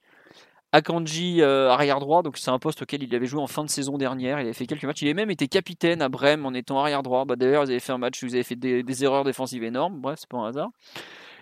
Akanji 0.74 1.42
euh, 1.42 1.70
arrière 1.70 2.00
droit, 2.00 2.24
donc 2.24 2.38
c'est 2.38 2.50
un 2.50 2.60
poste 2.60 2.84
auquel 2.84 3.04
il 3.04 3.14
avait 3.14 3.26
joué 3.26 3.42
en 3.42 3.48
fin 3.48 3.64
de 3.66 3.70
saison 3.70 3.98
dernière. 3.98 4.40
Il 4.40 4.44
avait 4.44 4.54
fait 4.54 4.68
quelques 4.68 4.86
matchs. 4.86 5.02
Il 5.02 5.10
a 5.10 5.14
même 5.14 5.30
été 5.30 5.48
capitaine 5.48 6.02
à 6.02 6.08
Brême 6.08 6.46
en 6.46 6.54
étant 6.54 6.80
arrière 6.80 7.04
droit. 7.04 7.26
Bah, 7.26 7.36
D'ailleurs, 7.36 7.64
ils 7.66 7.72
avaient 7.72 7.80
fait 7.80 7.92
un 7.92 7.98
match 7.98 8.24
où 8.24 8.28
ils 8.28 8.36
avaient 8.36 8.44
fait 8.44 8.56
des, 8.56 9.04
erreurs 9.04 9.26
défensives 9.26 9.64
énormes. 9.64 10.00
Bref, 10.00 10.20
c'est 10.22 10.30
pas 10.30 10.38
un 10.38 10.48
hasard. 10.48 10.70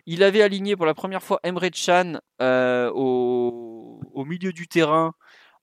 Il 0.07 0.23
avait 0.23 0.41
aligné 0.41 0.75
pour 0.75 0.87
la 0.87 0.95
première 0.95 1.21
fois 1.21 1.39
Emre 1.43 1.69
Chan 1.73 2.13
euh, 2.41 2.89
au, 2.93 4.25
milieu 4.25 4.51
du 4.51 4.67
terrain 4.67 5.13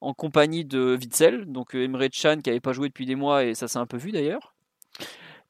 en 0.01 0.15
compagnie 0.15 0.65
de 0.65 0.97
Witzel. 0.97 1.47
Donc 1.47 1.75
euh, 1.75 1.85
Emre 1.85 2.07
Chan 2.13 2.39
qui 2.43 2.51
n'avait 2.51 2.61
pas 2.61 2.73
joué 2.73 2.89
depuis 2.89 3.07
des 3.07 3.17
mois 3.17 3.45
et 3.45 3.55
ça 3.55 3.67
s'est 3.67 3.79
un 3.79 3.87
peu 3.87 3.97
vu 3.97 4.13
d'ailleurs. 4.13 4.55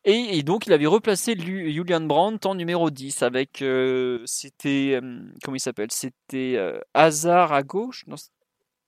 Et, 0.08 0.44
donc, 0.44 0.68
il 0.68 0.72
avait 0.72 0.86
replacé 0.86 1.36
Julian 1.36 2.02
Brandt 2.02 2.48
en 2.48 2.54
numéro 2.54 2.90
10 2.90 3.22
avec. 3.22 3.60
Euh, 3.60 4.22
c'était. 4.24 5.00
Euh, 5.02 5.20
comment 5.42 5.56
il 5.56 5.60
s'appelle? 5.60 5.90
C'était 5.90 6.54
euh, 6.56 6.78
Hazard 6.94 7.52
à 7.52 7.64
gauche? 7.64 8.04
Non, 8.06 8.14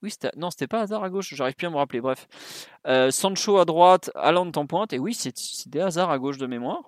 oui, 0.00 0.14
non, 0.36 0.50
c'était 0.50 0.68
pas 0.68 0.82
Hazard 0.82 1.02
à 1.02 1.10
gauche, 1.10 1.34
j'arrive 1.34 1.56
plus 1.56 1.66
à 1.66 1.70
me 1.70 1.76
rappeler. 1.76 2.00
Bref. 2.00 2.28
Sancho 3.10 3.58
à 3.58 3.64
droite, 3.64 4.12
Haaland 4.14 4.52
en 4.54 4.66
pointe. 4.66 4.92
Et 4.92 5.00
oui, 5.00 5.12
c'était 5.12 5.80
Hazard 5.80 6.10
à 6.12 6.18
gauche 6.20 6.38
de 6.38 6.46
mémoire. 6.46 6.82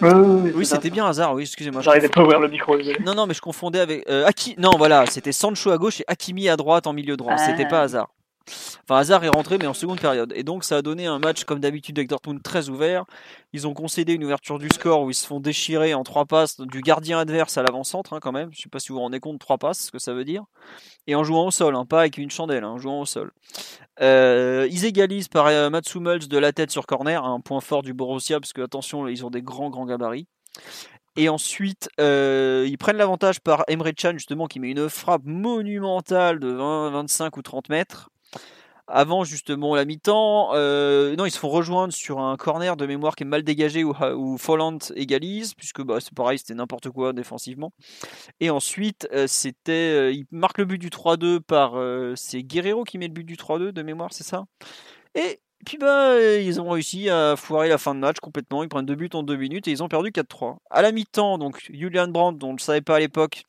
oui, 0.00 0.64
c'était 0.64 0.88
bien 0.88 1.04
Hazard, 1.06 1.34
oui, 1.34 1.42
excusez-moi. 1.42 1.82
J'arrivais 1.82 2.08
pas 2.08 2.22
à 2.22 2.24
ouvrir 2.24 2.40
le 2.40 2.48
micro, 2.48 2.78
Non, 3.04 3.14
non, 3.14 3.26
mais 3.26 3.34
je 3.34 3.42
confondais 3.42 3.80
avec. 3.80 4.08
Aki... 4.08 4.54
Non, 4.56 4.78
voilà, 4.78 5.04
c'était 5.04 5.32
Sancho 5.32 5.70
à 5.70 5.76
gauche 5.76 6.00
et 6.00 6.04
Hakimi 6.06 6.48
à 6.48 6.56
droite 6.56 6.86
en 6.86 6.94
milieu 6.94 7.18
droit. 7.18 7.36
C'était 7.36 7.68
pas 7.68 7.80
ah. 7.80 7.84
Hazard. 7.84 8.08
Enfin, 8.84 8.96
Hazard 8.96 9.24
est 9.24 9.28
rentré, 9.28 9.58
mais 9.58 9.66
en 9.66 9.74
seconde 9.74 10.00
période. 10.00 10.32
Et 10.36 10.42
donc, 10.42 10.64
ça 10.64 10.78
a 10.78 10.82
donné 10.82 11.06
un 11.06 11.18
match, 11.18 11.44
comme 11.44 11.60
d'habitude, 11.60 11.98
avec 11.98 12.08
Dortmund 12.08 12.42
très 12.42 12.68
ouvert. 12.68 13.04
Ils 13.52 13.66
ont 13.66 13.74
concédé 13.74 14.14
une 14.14 14.24
ouverture 14.24 14.58
du 14.58 14.68
score 14.68 15.02
où 15.02 15.10
ils 15.10 15.14
se 15.14 15.26
font 15.26 15.40
déchirer 15.40 15.94
en 15.94 16.02
trois 16.04 16.24
passes 16.24 16.58
du 16.60 16.80
gardien 16.80 17.18
adverse 17.18 17.58
à 17.58 17.62
l'avant-centre, 17.62 18.12
hein, 18.12 18.20
quand 18.20 18.32
même. 18.32 18.50
Je 18.52 18.58
ne 18.58 18.62
sais 18.62 18.68
pas 18.68 18.78
si 18.78 18.88
vous 18.88 18.94
vous 18.94 19.00
rendez 19.00 19.20
compte, 19.20 19.38
trois 19.38 19.58
passes, 19.58 19.80
ce 19.80 19.90
que 19.90 19.98
ça 19.98 20.14
veut 20.14 20.24
dire. 20.24 20.44
Et 21.06 21.14
en 21.14 21.24
jouant 21.24 21.46
au 21.46 21.50
sol, 21.50 21.74
hein, 21.76 21.84
pas 21.84 22.00
avec 22.00 22.18
une 22.18 22.30
chandelle, 22.30 22.64
hein, 22.64 22.70
en 22.70 22.78
jouant 22.78 23.00
au 23.00 23.06
sol. 23.06 23.32
Euh, 24.00 24.66
ils 24.70 24.84
égalisent 24.84 25.28
par 25.28 25.46
euh, 25.46 25.68
de 25.70 26.38
la 26.38 26.52
tête 26.52 26.70
sur 26.70 26.86
corner, 26.86 27.24
un 27.24 27.40
point 27.40 27.60
fort 27.60 27.82
du 27.82 27.92
Borussia, 27.92 28.40
parce 28.40 28.52
que, 28.52 28.62
attention, 28.62 29.06
ils 29.08 29.24
ont 29.24 29.30
des 29.30 29.42
grands, 29.42 29.70
grands 29.70 29.86
gabarits. 29.86 30.26
Et 31.16 31.28
ensuite, 31.28 31.90
euh, 32.00 32.66
ils 32.66 32.78
prennent 32.78 32.96
l'avantage 32.96 33.40
par 33.40 33.64
Emre 33.68 33.90
Can, 33.94 34.12
justement, 34.12 34.46
qui 34.46 34.60
met 34.60 34.70
une 34.70 34.88
frappe 34.88 35.24
monumentale 35.24 36.40
de 36.40 36.48
20, 36.48 36.90
25 36.90 37.36
ou 37.36 37.42
30 37.42 37.68
mètres 37.68 38.08
avant 38.86 39.24
justement 39.24 39.74
la 39.74 39.84
mi-temps. 39.84 40.50
Euh, 40.54 41.14
non, 41.16 41.24
ils 41.24 41.30
se 41.30 41.38
font 41.38 41.48
rejoindre 41.48 41.92
sur 41.92 42.20
un 42.20 42.36
corner 42.36 42.76
de 42.76 42.86
mémoire 42.86 43.14
qui 43.14 43.22
est 43.22 43.26
mal 43.26 43.42
dégagé 43.42 43.84
où, 43.84 43.94
où 44.16 44.38
Folland 44.38 44.78
égalise, 44.96 45.54
puisque 45.54 45.82
bah, 45.82 45.98
c'est 46.00 46.14
pareil, 46.14 46.38
c'était 46.38 46.54
n'importe 46.54 46.90
quoi 46.90 47.12
défensivement. 47.12 47.72
Et 48.40 48.50
ensuite, 48.50 49.08
euh, 49.12 49.26
c'était, 49.26 49.72
euh, 49.72 50.12
il 50.12 50.26
marque 50.30 50.58
le 50.58 50.64
but 50.64 50.78
du 50.78 50.90
3-2 50.90 51.40
par, 51.40 51.74
c'est 52.16 52.42
Guerrero 52.42 52.84
qui 52.84 52.98
met 52.98 53.08
le 53.08 53.14
but 53.14 53.24
du 53.24 53.36
3-2 53.36 53.72
de 53.72 53.82
mémoire, 53.82 54.10
c'est 54.12 54.24
ça? 54.24 54.44
Et 55.14 55.40
puis 55.64 55.78
bah, 55.78 56.20
ils 56.20 56.60
ont 56.60 56.68
réussi 56.68 57.08
à 57.08 57.36
foirer 57.36 57.68
la 57.68 57.78
fin 57.78 57.94
de 57.94 58.00
match 58.00 58.18
complètement. 58.20 58.62
Ils 58.62 58.68
prennent 58.68 58.86
deux 58.86 58.96
buts 58.96 59.10
en 59.14 59.22
deux 59.22 59.36
minutes 59.36 59.68
et 59.68 59.70
ils 59.70 59.82
ont 59.82 59.88
perdu 59.88 60.10
4-3. 60.10 60.56
À 60.70 60.82
la 60.82 60.90
mi-temps, 60.92 61.38
donc 61.38 61.60
Julian 61.70 62.08
Brandt, 62.08 62.38
dont 62.38 62.50
on 62.50 62.54
ne 62.54 62.58
savait 62.58 62.80
pas 62.80 62.96
à 62.96 62.98
l'époque, 62.98 63.44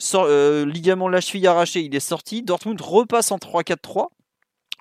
ligament 0.00 1.06
de 1.06 1.12
la 1.12 1.20
cheville 1.20 1.46
arraché, 1.46 1.82
il 1.82 1.94
est 1.94 2.00
sorti. 2.00 2.42
Dortmund 2.42 2.80
repasse 2.80 3.30
en 3.30 3.36
3-4-3 3.36 4.08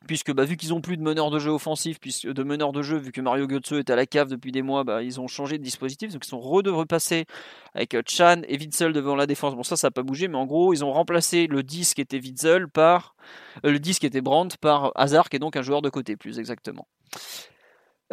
puisque 0.08 0.34
bah, 0.34 0.46
vu 0.46 0.58
qu'ils 0.58 0.74
ont 0.74 0.82
plus 0.82 0.98
de 0.98 1.02
meneurs 1.02 1.32
de 1.32 1.40
jeu 1.40 1.52
offensifs, 1.52 2.00
puisque 2.00 2.28
de 2.28 2.44
meneurs 2.44 2.72
de 2.72 2.82
jeu, 2.82 2.98
vu 2.98 3.12
que 3.12 3.22
Mario 3.22 3.48
Götze 3.48 3.74
est 3.74 3.90
à 3.90 3.96
la 3.96 4.06
cave 4.06 4.30
depuis 4.30 4.52
des 4.52 4.62
mois, 4.62 4.84
bah, 4.84 5.04
ils 5.04 5.20
ont 5.20 5.28
changé 5.28 5.58
de 5.58 5.64
dispositif, 5.64 6.12
donc 6.12 6.26
ils 6.26 6.30
sont 6.30 6.40
repasser 6.40 7.26
avec 7.74 7.94
euh, 7.94 8.02
Chan 8.08 8.42
et 8.48 8.58
Witzel 8.58 8.94
devant 8.94 9.16
la 9.16 9.26
défense. 9.26 9.56
Bon 9.56 9.64
ça, 9.64 9.76
ça 9.76 9.88
n'a 9.88 9.92
pas 9.92 10.04
bougé, 10.04 10.28
mais 10.28 10.38
en 10.38 10.46
gros, 10.46 10.74
ils 10.74 10.84
ont 10.86 10.92
remplacé 10.92 11.48
le 11.48 11.64
10 11.64 11.94
qui 11.94 12.02
était 12.02 12.20
Witzel 12.20 12.68
par 12.70 13.16
euh, 13.66 13.72
le 13.72 13.80
10 13.80 14.00
qui 14.00 14.06
était 14.06 14.22
Brandt 14.22 14.58
par 14.60 14.92
Hazard, 14.96 15.30
qui 15.30 15.36
est 15.36 15.40
donc 15.40 15.56
un 15.56 15.62
joueur 15.62 15.82
de 15.82 15.90
côté, 15.90 16.16
plus 16.16 16.40
exactement. 16.40 16.88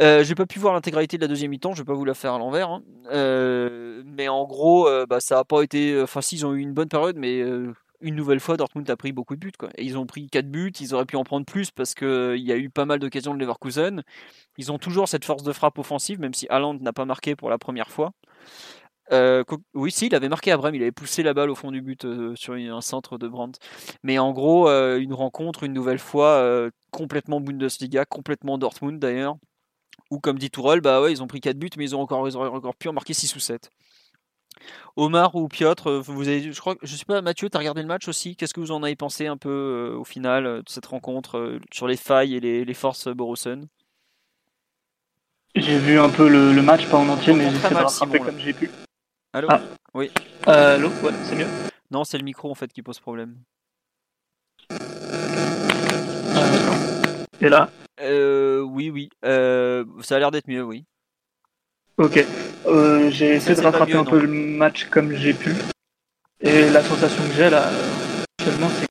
Euh, 0.01 0.25
j'ai 0.25 0.35
pas 0.35 0.47
pu 0.47 0.59
voir 0.59 0.73
l'intégralité 0.73 1.19
de 1.19 1.23
la 1.23 1.29
deuxième 1.29 1.51
mi-temps, 1.51 1.75
je 1.75 1.83
vais 1.83 1.87
pas 1.87 1.95
vous 1.95 2.05
la 2.05 2.15
faire 2.15 2.33
à 2.33 2.39
l'envers. 2.39 2.71
Hein. 2.71 2.83
Euh, 3.13 4.03
mais 4.07 4.29
en 4.29 4.45
gros, 4.45 4.89
bah, 5.07 5.21
ça 5.21 5.39
a 5.39 5.45
pas 5.45 5.63
été. 5.63 6.01
Enfin, 6.03 6.21
si, 6.21 6.37
ils 6.37 6.47
ont 6.47 6.55
eu 6.55 6.61
une 6.61 6.73
bonne 6.73 6.89
période, 6.89 7.17
mais 7.17 7.43
une 8.03 8.15
nouvelle 8.15 8.41
fois, 8.41 8.57
Dortmund 8.57 8.89
a 8.91 8.97
pris 8.97 9.13
beaucoup 9.13 9.37
de 9.37 9.41
buts. 9.41 9.53
Ils 9.79 9.97
ont 9.97 10.07
pris 10.07 10.27
4 10.27 10.51
buts, 10.51 10.73
ils 10.81 10.95
auraient 10.95 11.07
pu 11.07 11.17
en 11.17 11.25
prendre 11.25 11.47
plus 11.47 11.71
parce 11.71 11.95
qu'il 11.95 12.07
euh, 12.07 12.37
y 12.37 12.53
a 12.53 12.57
eu 12.57 12.69
pas 12.69 12.85
mal 12.85 12.99
d'occasions 12.99 13.35
de 13.35 13.41
Leverkusen. 13.41 14.03
Ils 14.59 14.73
ont 14.73 14.79
toujours 14.79 15.09
cette 15.09 15.25
force 15.25 15.43
de 15.43 15.53
frappe 15.53 15.79
offensive, 15.79 16.21
même 16.21 16.35
si 16.35 16.47
Haaland 16.49 16.75
n'a 16.75 16.93
pas 16.93 17.05
marqué 17.05 17.37
pour 17.37 17.49
la 17.49 17.59
première 17.59 17.91
fois. 17.91 18.13
Euh, 19.13 19.45
oui, 19.75 19.91
si, 19.91 20.07
il 20.07 20.15
avait 20.15 20.29
marqué 20.29 20.55
Brême, 20.57 20.75
il 20.75 20.83
avait 20.83 20.93
poussé 20.93 21.23
la 21.23 21.35
balle 21.35 21.51
au 21.51 21.55
fond 21.55 21.71
du 21.71 21.83
but 21.83 22.05
euh, 22.05 22.35
sur 22.35 22.55
un 22.55 22.81
centre 22.81 23.19
de 23.19 23.29
Brandt. 23.29 23.59
Mais 24.03 24.19
en 24.19 24.33
gros, 24.33 24.69
une 24.69 25.15
rencontre, 25.15 25.65
une 25.65 25.73
nouvelle 25.73 25.99
fois, 25.99 26.71
complètement 26.91 27.41
Bundesliga, 27.41 28.05
complètement 28.05 28.59
Dortmund 28.59 28.99
d'ailleurs. 28.99 29.37
Ou 30.11 30.19
comme 30.19 30.39
dit 30.39 30.51
Tourelle, 30.51 30.81
bah 30.81 31.01
ouais, 31.01 31.13
ils 31.13 31.23
ont 31.23 31.27
pris 31.27 31.41
4 31.41 31.59
buts, 31.59 31.71
mais 31.77 31.85
ils 31.85 31.97
ont 31.97 32.01
encore, 32.01 32.25
encore 32.37 32.77
pu 32.77 32.89
en 32.89 32.93
marquer 32.93 33.15
6 33.15 33.35
ou 33.37 33.41
7. 33.41 33.71
Omar 34.97 35.35
ou 35.35 35.49
Piotr, 35.49 35.89
euh, 35.89 36.01
vous 36.01 36.29
avez, 36.29 36.53
je 36.53 36.61
crois, 36.61 36.77
je 36.83 36.97
sais 36.97 37.05
pas, 37.05 37.23
Mathieu, 37.23 37.49
tu 37.49 37.57
as 37.57 37.61
regardé 37.61 37.83
le 37.83 37.89
match 37.89 38.09
aussi? 38.09 38.37
Qu'est-ce 38.37 38.53
que 38.53 38.61
vous 38.61 38.73
en 38.73 38.83
avez 38.83 38.97
pensé 38.97 39.27
un 39.27 39.37
peu 39.37 39.49
euh, 39.49 39.97
au 39.97 40.05
final 40.05 40.47
euh, 40.47 40.59
de 40.59 40.69
cette 40.69 40.87
rencontre 40.87 41.59
sur 41.73 41.89
les 41.89 41.97
failles 41.97 42.37
et 42.37 42.41
les, 42.41 42.75
forces 42.75 43.09
Borussen 43.09 43.69
J'ai 45.55 45.79
vu 45.79 45.99
un 45.99 46.11
peu 46.11 46.29
le, 46.29 46.61
match, 46.63 46.87
pas 46.89 46.99
en 46.99 47.09
entier, 47.09 47.33
mais 47.33 47.51
j'essaie 47.51 47.71
de 47.71 47.75
rattraper 47.75 48.19
comme 48.19 48.39
j'ai 48.39 48.53
pu. 48.53 48.71
Allô? 49.33 49.49
Ah. 49.51 49.61
Oui. 49.95 50.11
allô? 50.47 50.89
Ouais, 51.03 51.13
c'est 51.25 51.37
mieux 51.37 51.47
Non, 51.91 52.05
c'est 52.05 52.19
le 52.19 52.25
micro 52.25 52.51
en 52.51 52.55
fait 52.55 52.71
qui 52.73 52.83
pose 52.83 53.01
problème. 53.01 53.37
Et 57.41 57.49
là? 57.49 57.71
Oui, 57.99 58.91
oui. 58.91 59.09
ça 59.23 60.17
a 60.17 60.19
l'air 60.19 60.31
d'être 60.31 60.49
mieux, 60.49 60.63
oui. 60.63 60.85
Ok. 61.99 62.25
Euh, 62.67 63.11
j'ai 63.11 63.35
essayé 63.35 63.55
de 63.55 63.61
rattraper 63.61 63.95
un 63.95 64.05
peu 64.05 64.21
le 64.21 64.29
match 64.29 64.89
comme 64.89 65.13
j'ai 65.15 65.35
pu. 65.35 65.55
Et 66.41 66.71
la 66.71 66.83
sensation 66.83 67.23
que 67.25 67.35
j'ai 67.35 67.51
là, 67.51 67.71
actuellement, 68.39 68.69
c'est 68.71 68.87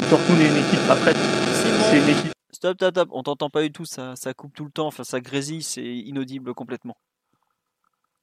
que 0.00 0.10
Dortmund 0.10 0.40
est 0.40 0.48
une 0.48 0.56
équipe 0.56 0.86
pas 0.86 0.96
prête. 0.96 1.16
C'est 1.16 1.98
une 1.98 2.08
équipe. 2.08 2.32
Stop, 2.52 2.76
stop, 2.76 2.92
stop. 2.92 3.08
On 3.12 3.22
t'entend 3.22 3.50
pas 3.50 3.62
du 3.62 3.72
tout. 3.72 3.84
Ça, 3.84 4.14
ça 4.14 4.34
coupe 4.34 4.54
tout 4.54 4.64
le 4.64 4.70
temps. 4.70 4.86
Enfin, 4.86 5.04
ça 5.04 5.20
grésille. 5.20 5.62
C'est 5.62 5.84
inaudible 5.84 6.54
complètement. 6.54 6.96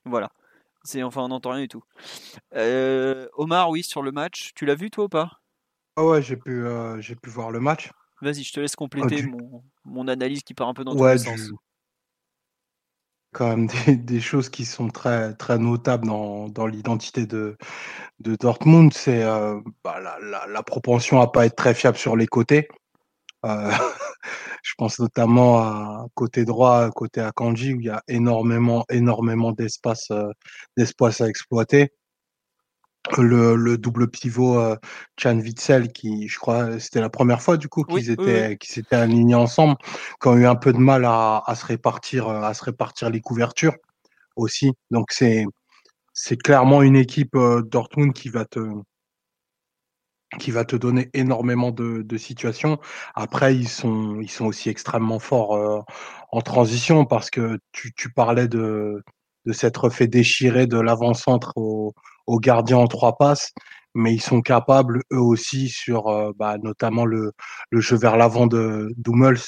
Voilà. 0.06 0.32
C'est 0.84 1.04
enfin, 1.04 1.24
on 1.24 1.28
n'entend 1.28 1.52
rien 1.52 1.62
du 1.62 1.68
tout. 1.68 1.84
Euh, 2.56 3.28
Omar, 3.34 3.70
oui, 3.70 3.84
sur 3.84 4.02
le 4.02 4.12
match. 4.12 4.52
Tu 4.56 4.66
l'as 4.66 4.76
vu 4.76 4.90
toi 4.90 5.06
ou 5.06 5.10
pas? 5.10 5.42
Ah 5.98 6.06
ouais, 6.06 6.22
j'ai 6.22 6.38
pu, 6.38 6.66
euh, 6.66 7.02
j'ai 7.02 7.16
pu 7.16 7.30
voir 7.30 7.52
le 7.52 7.60
match. 7.60 7.92
Vas-y, 8.22 8.44
je 8.44 8.54
te 8.54 8.62
laisse 8.62 8.76
compléter 8.78 9.24
ah, 9.24 9.28
mon, 9.28 9.64
mon, 9.84 10.08
analyse 10.08 10.44
qui 10.44 10.54
part 10.54 10.70
un 10.70 10.74
peu 10.74 10.86
dans 10.86 10.96
tous 10.96 11.06
les 11.06 11.18
sens 11.18 11.52
quand 13.34 13.48
même 13.48 13.68
des, 14.06 14.22
choses 14.22 14.50
qui 14.50 14.66
sont 14.66 14.90
très, 14.90 15.34
très 15.36 15.58
notables 15.58 16.08
dans, 16.08 16.50
dans 16.50 16.68
l'identité 16.68 17.26
de, 17.26 17.58
de 18.20 18.36
Dortmund. 18.36 18.94
C'est 18.94 19.24
euh, 19.24 19.60
bah, 19.84 20.00
la, 20.00 20.48
la, 20.48 20.64
propension 20.64 21.22
à 21.22 21.32
pas 21.32 21.46
être 21.46 21.56
très 21.56 21.74
fiable 21.74 21.98
sur 21.98 22.16
les 22.16 22.28
côtés. 22.28 22.68
Euh, 23.46 23.72
je 24.64 24.74
pense 24.78 25.00
notamment 25.00 25.60
à 25.60 26.06
côté 26.14 26.46
droit, 26.46 26.90
côté 26.92 27.22
Akanji, 27.22 27.74
où 27.74 27.80
il 27.80 27.88
y 27.88 27.90
a 27.90 28.02
énormément, 28.08 28.86
énormément 28.90 29.52
d'espace, 29.52 30.12
euh, 30.12 30.30
d'espace 30.78 31.22
à 31.22 31.28
exploiter 31.30 31.94
le, 33.18 33.78
double 33.78 34.10
pivot 34.10 34.60
euh, 34.60 34.76
Chan 35.18 35.38
Witzel 35.38 35.92
qui 35.92 36.28
je 36.28 36.38
crois 36.38 36.80
c'était 36.80 37.02
la 37.02 37.10
première 37.10 37.42
fois 37.42 37.58
du 37.58 37.68
coup 37.68 37.84
qu'ils 37.84 38.12
étaient 38.12 38.58
s'étaient 38.62 38.96
alignés 38.96 39.36
ensemble 39.36 39.76
qui 40.22 40.28
ont 40.28 40.38
eu 40.38 40.46
un 40.46 40.56
peu 40.56 40.74
de 40.74 40.78
mal 40.78 41.06
à, 41.06 41.44
se 41.56 41.66
répartir 41.66 42.28
euh, 42.28 42.42
à 42.42 42.54
se 42.54 42.64
répartir 42.64 43.10
les 43.10 43.22
couvertures 43.22 43.76
aussi 44.36 44.72
donc 44.92 45.12
c'est 45.12 45.46
c'est 46.14 46.38
clairement 46.38 46.82
une 46.82 46.96
équipe 46.96 47.36
euh, 47.36 47.62
Dortmund 47.62 48.14
qui 48.14 48.30
va 48.30 48.46
te 48.46 48.60
qui 50.40 50.52
va 50.52 50.64
te 50.64 50.76
donner 50.76 51.10
énormément 51.16 51.72
de, 51.72 52.18
situations. 52.18 52.78
Après, 53.16 53.56
ils 53.56 53.68
sont, 53.68 54.20
ils 54.22 54.30
sont 54.30 54.46
aussi 54.46 54.70
extrêmement 54.70 55.18
forts 55.18 55.84
en 56.32 56.42
transition 56.42 57.06
parce 57.06 57.32
que 57.32 57.58
tu, 57.72 57.94
tu 57.96 58.12
parlais 58.14 58.48
de, 58.48 59.02
de 59.48 59.54
s'être 59.54 59.90
fait 59.90 60.08
déchirer 60.08 60.68
de 60.68 60.80
l'avant-centre 60.80 61.54
au, 61.56 61.96
aux 62.30 62.40
gardiens 62.40 62.78
en 62.78 62.88
trois 62.88 63.18
passes, 63.18 63.54
mais 63.96 64.14
ils 64.14 64.22
sont 64.22 64.42
capables 64.42 65.02
eux 65.12 65.20
aussi 65.20 65.68
sur 65.70 66.08
euh, 66.10 66.32
bah, 66.38 66.58
notamment 66.62 67.06
le, 67.06 67.34
le, 67.72 67.82
jeu 67.82 67.98
vers 67.98 68.18
l'avant 68.18 68.46
de 68.46 68.94
Dummels 68.98 69.40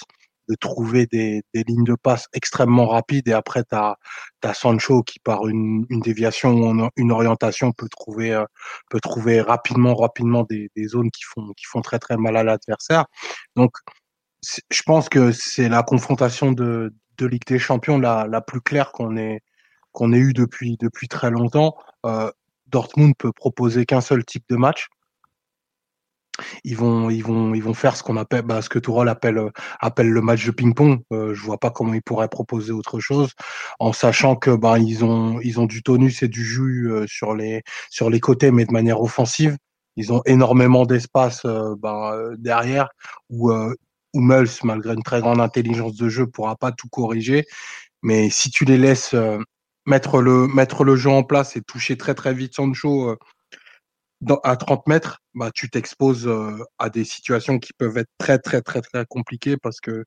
de 0.50 0.56
trouver 0.56 1.06
des, 1.06 1.44
des, 1.54 1.64
lignes 1.64 1.84
de 1.84 1.96
passe 1.96 2.28
extrêmement 2.34 2.88
rapides 2.88 3.28
et 3.28 3.34
après 3.34 3.64
tu 3.64 3.76
as, 3.76 3.98
Sancho 4.56 5.04
qui 5.04 5.20
par 5.20 5.48
une, 5.48 5.86
une 5.90 6.00
déviation 6.00 6.50
ou 6.54 6.90
une 6.98 7.12
orientation 7.12 7.72
peut 7.72 7.88
trouver 7.90 8.34
euh, 8.34 8.46
peut 8.90 9.00
trouver 9.00 9.42
rapidement 9.42 9.94
rapidement 9.94 10.44
des, 10.50 10.72
des, 10.76 10.88
zones 10.88 11.12
qui 11.12 11.24
font 11.24 11.54
qui 11.56 11.66
font 11.66 11.82
très 11.82 12.00
très 12.00 12.18
mal 12.18 12.36
à 12.36 12.44
l'adversaire. 12.44 13.06
Donc 13.56 13.72
je 14.72 14.82
pense 14.84 15.08
que 15.08 15.32
c'est 15.32 15.70
la 15.70 15.84
confrontation 15.84 16.52
de, 16.52 16.94
de 17.20 17.26
Ligue 17.28 17.46
des 17.46 17.60
Champions 17.60 18.00
la, 18.00 18.26
la 18.28 18.42
plus 18.42 18.62
claire 18.62 18.92
qu'on 18.92 19.16
ait 19.18 19.42
qu'on 19.92 20.14
ait 20.14 20.18
eu 20.18 20.34
depuis 20.34 20.78
depuis 20.80 21.08
très 21.08 21.30
longtemps. 21.30 21.76
Euh, 22.06 22.32
Dortmund 22.72 23.14
peut 23.18 23.32
proposer 23.32 23.86
qu'un 23.86 24.02
seul 24.02 24.24
type 24.26 24.46
de 24.50 24.56
match. 24.56 24.88
Ils 26.64 26.78
vont, 26.78 27.10
ils 27.10 27.24
vont, 27.24 27.54
ils 27.54 27.62
vont 27.62 27.74
faire 27.74 27.96
ce 27.96 28.04
qu'on 28.04 28.18
appelle, 28.18 28.44
bah, 28.44 28.62
ce 28.62 28.70
que 28.70 28.80
Tourol 28.80 29.10
appelle, 29.10 29.38
euh, 29.38 29.50
appelle 29.80 30.10
le 30.10 30.22
match 30.22 30.46
de 30.46 30.52
ping-pong. 30.52 31.02
Euh, 31.12 31.34
je 31.34 31.42
vois 31.42 31.60
pas 31.60 31.70
comment 31.70 31.94
ils 31.94 32.02
pourraient 32.02 32.30
proposer 32.30 32.72
autre 32.72 33.00
chose, 33.00 33.32
en 33.80 33.94
sachant 33.94 34.36
que 34.36 34.52
bah, 34.52 34.80
ils 34.80 35.04
ont, 35.04 35.40
ils 35.42 35.60
ont 35.60 35.66
du 35.66 35.84
tonus 35.84 36.24
et 36.24 36.28
du 36.28 36.44
jus 36.44 36.92
euh, 36.92 37.06
sur 37.08 37.36
les, 37.36 37.62
sur 37.90 38.10
les 38.10 38.20
côtés, 38.20 38.52
mais 38.52 38.66
de 38.66 38.72
manière 38.72 39.02
offensive. 39.02 39.58
Ils 39.98 40.14
ont 40.14 40.22
énormément 40.26 40.86
d'espace 40.86 41.46
bah, 41.80 42.16
derrière 42.38 42.88
où 43.30 43.52
Hummels, 44.14 44.48
malgré 44.64 44.94
une 44.94 45.04
très 45.04 45.20
grande 45.20 45.42
intelligence 45.42 45.96
de 45.96 46.08
jeu, 46.08 46.28
pourra 46.28 46.56
pas 46.56 46.72
tout 46.72 46.88
corriger. 46.88 47.44
Mais 48.02 48.30
si 48.30 48.50
tu 48.50 48.64
les 48.64 48.78
laisses 48.78 49.14
mettre 49.86 50.22
le 50.22 50.48
mettre 50.48 50.84
le 50.84 50.96
jeu 50.96 51.10
en 51.10 51.24
place 51.24 51.56
et 51.56 51.62
toucher 51.62 51.98
très 51.98 52.14
très 52.14 52.34
vite 52.34 52.56
Sancho 52.56 53.16
à 54.44 54.56
30 54.58 54.88
mètres, 54.88 55.20
bah 55.34 55.52
tu 55.54 55.70
t'exposes 55.70 56.32
à 56.80 56.90
des 56.90 57.06
situations 57.06 57.60
qui 57.60 57.74
peuvent 57.74 57.98
être 57.98 58.12
très 58.18 58.38
très 58.40 58.62
très 58.62 58.82
très 58.82 59.06
compliquées 59.08 59.58
parce 59.58 59.80
que 59.82 60.06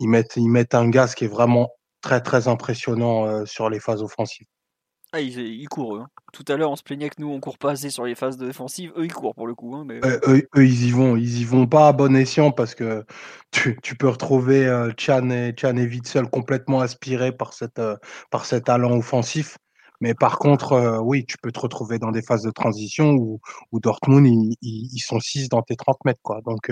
ils 0.00 0.08
mettent 0.08 0.36
ils 0.36 0.48
mettent 0.50 0.74
un 0.74 0.88
gaz 0.88 1.14
qui 1.14 1.24
est 1.26 1.28
vraiment 1.28 1.70
très 2.02 2.20
très 2.22 2.48
impressionnant 2.48 3.46
sur 3.46 3.70
les 3.70 3.80
phases 3.80 4.02
offensives. 4.02 4.46
Ah, 5.12 5.20
ils, 5.20 5.68
courent, 5.68 5.96
eux. 5.96 6.00
Hein. 6.00 6.08
Tout 6.32 6.44
à 6.46 6.56
l'heure, 6.56 6.70
on 6.70 6.76
se 6.76 6.84
plaignait 6.84 7.10
que 7.10 7.16
nous, 7.18 7.28
on 7.28 7.40
court 7.40 7.58
pas 7.58 7.72
assez 7.72 7.90
sur 7.90 8.04
les 8.04 8.14
phases 8.14 8.36
défensives. 8.36 8.92
Eux, 8.96 9.06
ils 9.06 9.12
courent 9.12 9.34
pour 9.34 9.48
le 9.48 9.56
coup. 9.56 9.74
Hein, 9.74 9.84
mais... 9.84 10.00
eux, 10.04 10.46
ils 10.56 10.86
y 10.86 10.90
vont. 10.92 11.16
Ils 11.16 11.40
y 11.40 11.44
vont 11.44 11.66
pas 11.66 11.88
à 11.88 11.92
bon 11.92 12.14
escient 12.14 12.52
parce 12.52 12.76
que 12.76 13.04
tu, 13.50 13.74
peux 13.98 14.08
retrouver 14.08 14.66
euh, 14.66 14.92
Chan, 14.96 15.28
et, 15.30 15.52
Chan 15.56 15.76
et 15.76 15.90
complètement 16.30 16.80
aspirés 16.80 17.32
euh, 17.78 17.96
par 18.30 18.44
cet 18.44 18.68
allant 18.68 18.96
offensif. 18.96 19.58
Mais 20.00 20.14
par 20.14 20.38
contre, 20.38 20.72
euh, 20.72 20.98
oui, 21.00 21.26
tu 21.26 21.36
peux 21.38 21.50
te 21.50 21.60
retrouver 21.60 21.98
dans 21.98 22.12
des 22.12 22.22
phases 22.22 22.42
de 22.42 22.50
transition 22.52 23.10
où, 23.10 23.40
Dortmund, 23.80 24.54
ils, 24.62 25.00
sont 25.00 25.18
6 25.18 25.48
dans 25.48 25.62
tes 25.62 25.74
30 25.74 26.04
mètres. 26.04 26.40
Donc, 26.46 26.70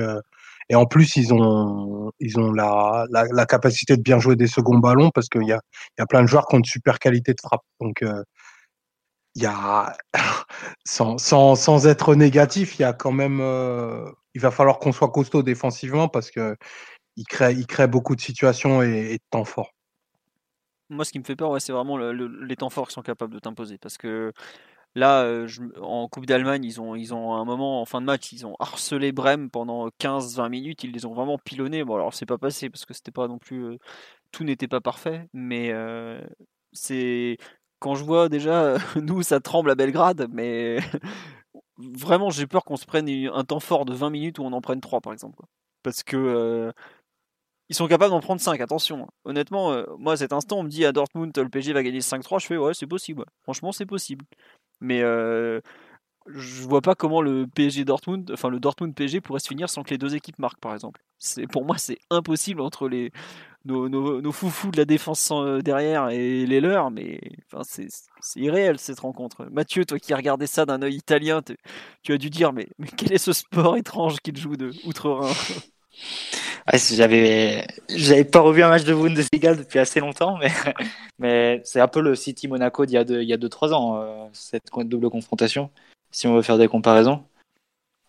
et 0.69 0.75
en 0.75 0.87
plus, 0.87 1.17
ils 1.17 1.33
ont, 1.33 2.13
ils 2.21 2.39
ont 2.39 2.53
la, 2.53 3.07
la, 3.11 3.47
capacité 3.47 3.97
de 3.97 4.03
bien 4.03 4.19
jouer 4.19 4.37
des 4.37 4.47
seconds 4.47 4.79
ballons 4.79 5.11
parce 5.11 5.29
qu'il 5.29 5.47
y 5.47 5.53
a, 5.53 5.61
y 5.99 6.03
a 6.03 6.07
plein 6.07 6.23
de 6.23 6.27
joueurs 6.27 6.47
qui 6.47 6.57
ont 6.57 6.59
une 6.59 6.65
super 6.65 6.99
qualité 6.99 7.33
de 7.33 7.41
frappe. 7.41 7.63
Donc, 7.81 8.03
euh, 8.03 8.23
il 9.35 9.43
y 9.43 9.47
a, 9.47 9.97
sans, 10.87 11.17
sans, 11.19 11.55
sans, 11.55 11.87
être 11.87 12.15
négatif, 12.15 12.79
il 12.79 12.83
y 12.83 12.85
a 12.85 12.93
quand 12.93 13.13
même, 13.13 13.41
euh, 13.41 14.11
il 14.35 14.41
va 14.41 14.51
falloir 14.51 14.79
qu'on 14.79 14.93
soit 14.93 15.11
costaud 15.11 15.43
défensivement 15.43 16.09
parce 16.09 16.31
que 16.31 16.57
il 17.17 17.25
crée, 17.27 17.53
il 17.55 17.87
beaucoup 17.89 18.15
de 18.15 18.21
situations 18.21 18.83
et, 18.83 19.15
de 19.15 19.19
temps 19.31 19.45
forts. 19.45 19.73
Moi, 20.91 21.05
ce 21.05 21.13
qui 21.13 21.19
me 21.19 21.25
fait 21.25 21.37
peur, 21.37 21.61
c'est 21.61 21.73
vraiment 21.73 21.97
le, 21.97 22.13
les 22.45 22.57
temps 22.57 22.71
forts 22.71 22.89
qui 22.89 22.95
sont 22.95 23.03
capables 23.03 23.35
de 23.35 23.41
t'imposer. 23.41 23.77
Parce 23.77 23.99
que 23.99 24.33
Là, 24.95 25.23
euh, 25.23 25.49
en 25.81 26.09
Coupe 26.09 26.27
d'Allemagne, 26.27 26.65
ils 26.65 26.81
ont, 26.81 26.95
ils 26.97 27.15
ont 27.15 27.35
un 27.35 27.45
moment 27.45 27.81
en 27.81 27.85
fin 27.85 28.01
de 28.01 28.07
match, 28.07 28.33
ils 28.33 28.47
ont 28.47 28.57
harcelé 28.59 29.13
Brême 29.13 29.51
pendant 29.51 29.89
15-20 29.91 30.49
minutes. 30.49 30.85
Ils 30.85 30.93
les 30.93 31.07
ont 31.07 31.15
vraiment 31.15 31.39
pilonnés. 31.39 31.85
Bon, 31.85 31.95
alors 31.95 32.15
c'est 32.15 32.27
pas 32.27 32.39
passé 32.39 32.71
parce 32.71 32.85
que 32.85 32.95
c'était 32.95 33.13
pas 33.13 33.29
non 33.29 33.39
plus, 33.39 33.65
euh, 33.65 33.79
tout 34.33 34.45
n'était 34.45 34.69
pas 34.69 34.81
parfait, 34.81 35.29
mais 35.33 35.71
euh, 35.73 36.21
c'est 36.73 37.39
quand 37.81 37.95
je 37.95 38.05
vois 38.05 38.29
déjà 38.29 38.77
nous 38.97 39.23
ça 39.23 39.41
tremble 39.41 39.71
à 39.71 39.75
Belgrade, 39.75 40.29
mais 40.33 40.79
vraiment 41.79 42.31
j'ai 42.31 42.47
peur 42.47 42.65
qu'on 42.65 42.77
se 42.77 42.87
prenne 42.87 43.09
un 43.09 43.45
temps 43.45 43.61
fort 43.61 43.85
de 43.85 43.95
20 43.95 44.11
minutes 44.11 44.39
où 44.39 44.43
on 44.45 44.53
en 44.53 44.61
prenne 44.61 44.81
3 44.81 45.01
par 45.01 45.13
exemple, 45.13 45.43
parce 45.83 46.03
que 46.03 46.73
ils 47.69 47.75
sont 47.77 47.87
capables 47.87 48.11
d'en 48.11 48.21
prendre 48.21 48.41
5, 48.41 48.61
attention. 48.61 49.05
Hein. 49.05 49.09
Honnêtement, 49.25 49.85
moi 49.99 50.15
à 50.15 50.17
cet 50.17 50.33
instant, 50.33 50.59
on 50.59 50.63
me 50.65 50.69
dit 50.71 50.85
à 50.87 50.93
Dortmund, 50.93 51.37
le 51.37 51.49
PSG 51.51 51.73
va 51.75 51.83
gagner 51.83 52.01
5-3, 52.01 52.41
je 52.41 52.47
fais 52.47 52.57
ouais, 52.57 52.75
c'est 52.75 52.87
possible. 52.87 53.25
Franchement, 53.43 53.73
c'est 53.73 53.87
possible. 53.87 54.25
Mais 54.81 55.03
euh, 55.03 55.61
je 56.29 56.63
vois 56.63 56.83
pas 56.83 56.95
comment 56.95 57.23
le 57.23 57.47
PSG 57.47 57.85
Dortmund, 57.85 58.31
enfin 58.33 58.49
le 58.49 58.61
Dortmund 58.61 58.95
PSG 58.95 59.21
pourrait 59.21 59.41
se 59.41 59.49
finir 59.49 59.71
sans 59.71 59.83
que 59.83 59.91
les 59.91 59.99
deux 59.99 60.15
équipes 60.15 60.39
marquent, 60.39 60.61
par 60.61 60.75
exemple. 60.75 61.01
Pour 61.51 61.65
moi 61.65 61.79
c'est 61.79 61.99
impossible 62.11 62.61
entre 62.61 62.89
les 62.89 63.11
nos, 63.65 63.89
nos, 63.89 64.33
foufous 64.33 64.71
de 64.71 64.79
la 64.79 64.85
défense 64.85 65.33
derrière 65.63 66.09
et 66.09 66.47
les 66.47 66.61
leurs, 66.61 66.91
mais 66.91 67.21
enfin 67.47 67.63
c'est 67.65 67.89
irréel 68.37 68.79
cette 68.79 69.01
rencontre. 69.01 69.47
Mathieu, 69.51 69.85
toi 69.85 69.99
qui 69.99 70.15
regardé 70.15 70.47
ça 70.47 70.65
d'un 70.65 70.81
œil 70.83 70.95
italien, 70.95 71.43
tu 72.03 72.13
as 72.13 72.19
dû 72.19 72.31
dire 72.31 72.53
mais, 72.53 72.69
mais 72.79 72.89
quel 72.97 73.13
est 73.13 73.19
ce 73.19 73.33
sport 73.33 73.77
étrange 73.77 74.19
qu'il 74.21 74.37
joue 74.37 74.57
de 74.57 74.71
outre-Rhin? 74.85 75.33
j'avais 76.75 77.67
j'avais 77.89 78.25
pas 78.25 78.41
revu 78.41 78.63
un 78.63 78.69
match 78.69 78.85
de 78.85 78.95
Bundesliga 78.95 79.55
depuis 79.55 79.79
assez 79.79 80.01
longtemps, 80.01 80.39
mais 81.19 81.63
c'est 81.65 81.81
un 81.81 81.89
peu 81.89 82.01
le 82.01 82.15
City 82.15 82.49
Monaco 82.49 82.85
d'il 82.85 82.95
y 82.95 82.99
a 82.99 83.05
deux 83.05 83.23
il 83.23 83.29
y 83.29 83.33
a 83.33 83.37
deux 83.37 83.49
trois 83.49 83.73
ans 83.73 84.01
euh, 84.01 84.27
cette 84.33 84.65
double 84.75 85.11
confrontation. 85.11 85.71
Si 86.11 86.27
on 86.27 86.35
veut 86.35 86.43
faire 86.43 86.59
des 86.59 86.69
comparaisons, 86.69 87.25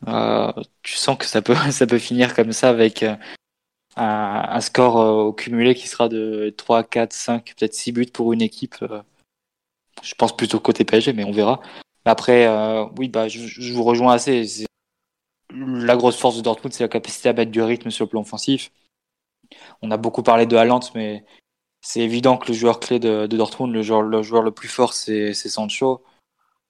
euh, 0.08 0.52
tu 0.84 0.96
sens 0.96 1.18
que 1.18 1.26
ça 1.26 1.42
peut 1.42 1.56
ça 1.72 1.88
peut 1.88 2.00
finir 2.00 2.36
comme 2.36 2.52
ça 2.52 2.70
avec 2.70 3.04
euh, 3.04 3.16
un, 3.96 4.62
score 4.62 4.96
au 4.96 5.34
cumulé 5.34 5.76
qui 5.76 5.88
sera 5.88 6.10
de 6.10 6.54
3, 6.58 6.84
4, 6.84 7.14
5, 7.14 7.56
peut-être 7.58 7.74
6 7.74 7.92
buts 7.92 8.06
pour 8.14 8.34
une 8.34 8.42
équipe. 8.42 8.76
je 10.04 10.16
pense 10.16 10.36
plutôt 10.36 10.60
côté 10.60 10.86
PSG, 10.86 11.14
mais 11.14 11.26
on 11.26 11.32
verra. 11.32 11.62
Après, 12.06 12.48
oui, 12.98 13.10
bah, 13.10 13.28
je, 13.28 13.74
vous 13.74 13.84
rejoins 13.84 14.14
assez 14.14 14.68
la 15.52 15.96
grosse 15.96 16.18
force 16.18 16.38
de 16.38 16.42
Dortmund, 16.42 16.74
c'est 16.74 16.84
la 16.84 16.90
capacité 16.90 17.30
à 17.30 17.34
mettre 17.34 17.52
du 17.52 17.62
rythme 17.62 17.90
sur 17.90 18.06
le 18.06 18.10
plan 18.10 18.22
offensif. 18.22 18.72
On 19.82 19.92
a 19.92 19.98
beaucoup 19.98 20.24
parlé 20.24 20.46
de 20.46 20.56
Haaland, 20.56 20.82
mais 20.96 21.26
c'est 21.82 22.02
évident 22.02 22.38
que 22.38 22.50
le 22.50 22.54
joueur 22.54 22.80
clé 22.80 23.00
de, 23.00 23.26
Dortmund, 23.28 23.74
le 23.74 23.82
joueur, 23.82 24.02
le 24.02 24.22
joueur 24.22 24.44
le 24.44 24.52
plus 24.52 24.68
fort, 24.68 24.94
c'est 24.94 25.34
Sancho. 25.34 26.04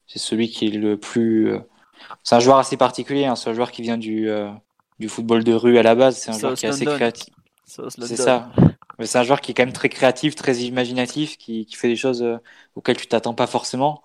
C'est 0.07 0.19
celui 0.19 0.49
qui 0.49 0.67
est 0.67 0.71
le 0.71 0.97
plus. 0.97 1.51
Euh, 1.51 1.59
c'est 2.23 2.35
un 2.35 2.39
joueur 2.39 2.57
assez 2.57 2.77
particulier. 2.77 3.25
Hein. 3.25 3.35
C'est 3.35 3.49
un 3.49 3.53
joueur 3.53 3.71
qui 3.71 3.81
vient 3.81 3.97
du, 3.97 4.29
euh, 4.29 4.49
du 4.99 5.09
football 5.09 5.43
de 5.43 5.53
rue 5.53 5.77
à 5.77 5.83
la 5.83 5.95
base. 5.95 6.17
C'est 6.17 6.31
un 6.31 6.37
joueur 6.37 6.53
qui 6.55 6.65
est 6.65 6.69
assez 6.69 6.85
créatif. 6.85 7.33
C'est 7.65 8.15
ça. 8.15 8.51
Mais 8.97 9.05
c'est 9.05 9.17
un 9.17 9.23
joueur 9.23 9.39
qui 9.39 9.51
est 9.51 9.53
quand 9.53 9.65
même 9.65 9.73
très 9.73 9.89
créatif, 9.89 10.35
très 10.35 10.57
imaginatif, 10.57 11.37
qui, 11.37 11.65
qui 11.65 11.75
fait 11.75 11.87
des 11.87 11.95
choses 11.95 12.21
euh, 12.21 12.37
auxquelles 12.75 12.97
tu 12.97 13.07
t'attends 13.07 13.33
pas 13.33 13.47
forcément. 13.47 14.01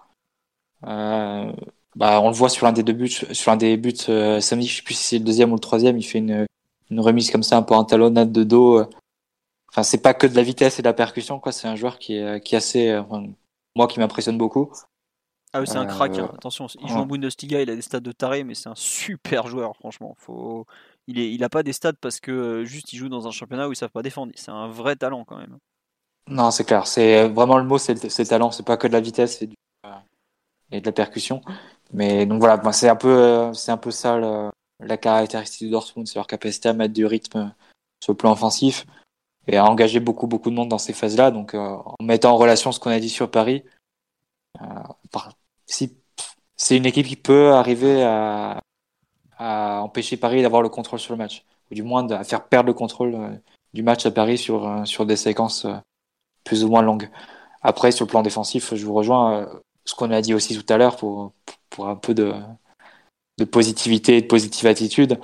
Euh, 0.86 1.52
bah, 1.96 2.20
on 2.20 2.28
le 2.28 2.34
voit 2.34 2.48
sur 2.48 2.66
l'un 2.66 2.72
des 2.72 2.82
deux 2.82 2.92
buts, 2.92 3.08
sur 3.08 3.52
un 3.52 3.56
des 3.56 3.76
buts 3.76 3.94
euh, 4.08 4.40
samedi, 4.40 4.66
je 4.66 4.76
sais 4.76 4.82
plus 4.82 4.94
si 4.94 5.04
c'est 5.04 5.18
le 5.18 5.24
deuxième 5.24 5.52
ou 5.52 5.54
le 5.54 5.60
troisième, 5.60 5.96
il 5.98 6.02
fait 6.02 6.18
une, 6.18 6.46
une 6.90 7.00
remise 7.00 7.30
comme 7.30 7.42
ça, 7.42 7.56
un 7.56 7.62
peu 7.62 7.74
en 7.74 7.84
talonnade 7.84 8.32
de 8.32 8.44
dos. 8.44 8.78
Euh. 8.80 8.90
Enfin, 9.68 9.82
c'est 9.82 10.02
pas 10.02 10.14
que 10.14 10.26
de 10.26 10.36
la 10.36 10.42
vitesse 10.42 10.78
et 10.78 10.82
de 10.82 10.88
la 10.88 10.94
percussion, 10.94 11.40
quoi. 11.40 11.52
C'est 11.52 11.66
un 11.68 11.76
joueur 11.76 11.98
qui 11.98 12.16
est, 12.16 12.40
qui 12.44 12.54
est 12.54 12.58
assez, 12.58 12.90
euh, 12.90 13.02
moi, 13.74 13.88
qui 13.88 13.98
m'impressionne 13.98 14.38
beaucoup. 14.38 14.70
Ah 15.52 15.60
oui, 15.60 15.68
c'est 15.68 15.76
un 15.76 15.86
crack. 15.86 16.18
Hein. 16.18 16.30
Attention, 16.34 16.66
il 16.82 16.88
joue 16.88 16.98
en 16.98 17.06
Bundesliga, 17.06 17.62
il 17.62 17.70
a 17.70 17.76
des 17.76 17.82
stats 17.82 18.00
de 18.00 18.10
taré, 18.10 18.42
mais 18.42 18.54
c'est 18.54 18.68
un 18.68 18.74
super 18.74 19.46
joueur, 19.46 19.76
franchement. 19.76 20.16
Faut... 20.18 20.66
Il, 21.06 21.20
est, 21.20 21.32
il 21.32 21.44
a 21.44 21.48
pas 21.48 21.62
des 21.62 21.72
stats 21.72 21.92
parce 21.92 22.18
que 22.18 22.64
juste 22.64 22.92
il 22.92 22.96
joue 22.96 23.08
dans 23.08 23.28
un 23.28 23.30
championnat 23.30 23.68
où 23.68 23.72
ils 23.72 23.76
savent 23.76 23.90
pas 23.90 24.02
défendre. 24.02 24.32
C'est 24.34 24.50
un 24.50 24.66
vrai 24.66 24.96
talent 24.96 25.24
quand 25.24 25.36
même. 25.36 25.58
Non, 26.28 26.50
c'est 26.50 26.64
clair. 26.64 26.86
C'est 26.86 27.28
vraiment 27.28 27.58
le 27.58 27.64
mot, 27.64 27.78
c'est 27.78 27.94
le 28.02 28.26
talent. 28.26 28.50
C'est 28.50 28.64
pas 28.64 28.76
que 28.76 28.88
de 28.88 28.92
la 28.92 29.00
vitesse 29.00 29.42
et, 29.42 29.46
du, 29.46 29.54
et 30.72 30.80
de 30.80 30.86
la 30.86 30.92
percussion. 30.92 31.40
Mais 31.92 32.26
donc 32.26 32.40
voilà, 32.40 32.60
c'est 32.72 32.88
un 32.88 32.96
peu, 32.96 33.08
euh, 33.08 33.52
c'est 33.52 33.70
un 33.70 33.76
peu 33.76 33.90
ça 33.90 34.18
la 34.80 34.96
caractéristique 34.96 35.68
de 35.68 35.72
Dortmund, 35.72 36.08
c'est 36.08 36.16
leur 36.16 36.26
capacité 36.26 36.68
à 36.68 36.72
mettre 36.72 36.94
du 36.94 37.06
rythme 37.06 37.54
sur 38.02 38.12
le 38.12 38.16
plan 38.16 38.32
offensif 38.32 38.86
et 39.46 39.56
à 39.56 39.64
engager 39.64 40.00
beaucoup, 40.00 40.26
beaucoup 40.26 40.50
de 40.50 40.54
monde 40.56 40.68
dans 40.68 40.78
ces 40.78 40.92
phases-là. 40.92 41.30
Donc, 41.30 41.54
euh, 41.54 41.76
en 41.84 42.02
mettant 42.02 42.32
en 42.32 42.36
relation 42.36 42.72
ce 42.72 42.80
qu'on 42.80 42.90
a 42.90 42.98
dit 42.98 43.08
sur 43.08 43.30
Paris, 43.30 43.62
euh, 44.60 44.64
c'est 46.56 46.76
une 46.76 46.86
équipe 46.86 47.06
qui 47.06 47.16
peut 47.16 47.52
arriver 47.52 48.02
à, 48.02 48.60
à 49.38 49.80
empêcher 49.82 50.16
Paris 50.16 50.42
d'avoir 50.42 50.62
le 50.62 50.68
contrôle 50.68 50.98
sur 50.98 51.12
le 51.12 51.18
match, 51.18 51.44
ou 51.70 51.74
du 51.74 51.82
moins 51.82 52.08
à 52.10 52.24
faire 52.24 52.46
perdre 52.46 52.68
le 52.68 52.74
contrôle 52.74 53.40
du 53.72 53.82
match 53.82 54.06
à 54.06 54.10
Paris 54.10 54.38
sur, 54.38 54.86
sur 54.86 55.06
des 55.06 55.16
séquences 55.16 55.66
plus 56.44 56.64
ou 56.64 56.68
moins 56.68 56.82
longues. 56.82 57.10
Après, 57.62 57.90
sur 57.92 58.04
le 58.04 58.10
plan 58.10 58.22
défensif, 58.22 58.74
je 58.74 58.84
vous 58.84 58.94
rejoins 58.94 59.48
ce 59.84 59.94
qu'on 59.94 60.10
a 60.10 60.20
dit 60.20 60.34
aussi 60.34 60.56
tout 60.56 60.72
à 60.72 60.76
l'heure 60.76 60.96
pour, 60.96 61.32
pour 61.74 61.88
un 61.88 61.96
peu 61.96 62.14
de, 62.14 62.32
de 63.38 63.44
positivité 63.44 64.16
et 64.16 64.22
de 64.22 64.26
positive 64.26 64.66
attitude. 64.66 65.18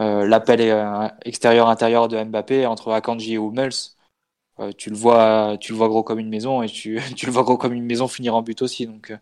Euh, 0.00 0.26
L'appel 0.26 0.60
euh, 0.62 1.08
extérieur-intérieur 1.24 2.08
de 2.08 2.22
Mbappé 2.22 2.64
entre 2.64 2.92
Akanji 2.92 3.34
et 3.34 3.38
Hummels, 3.38 3.92
euh, 4.60 4.72
tu 4.72 4.88
le 4.88 4.96
vois, 4.96 5.58
tu 5.60 5.72
le 5.72 5.78
vois 5.78 5.88
gros 5.88 6.02
comme 6.02 6.18
une 6.18 6.30
maison 6.30 6.62
et 6.62 6.68
tu, 6.68 7.00
tu 7.16 7.26
le 7.26 7.32
vois 7.32 7.42
gros 7.42 7.58
comme 7.58 7.74
une 7.74 7.84
maison 7.84 8.08
finir 8.08 8.34
en 8.34 8.42
but 8.42 8.62
aussi. 8.62 8.86
Donc, 8.86 9.12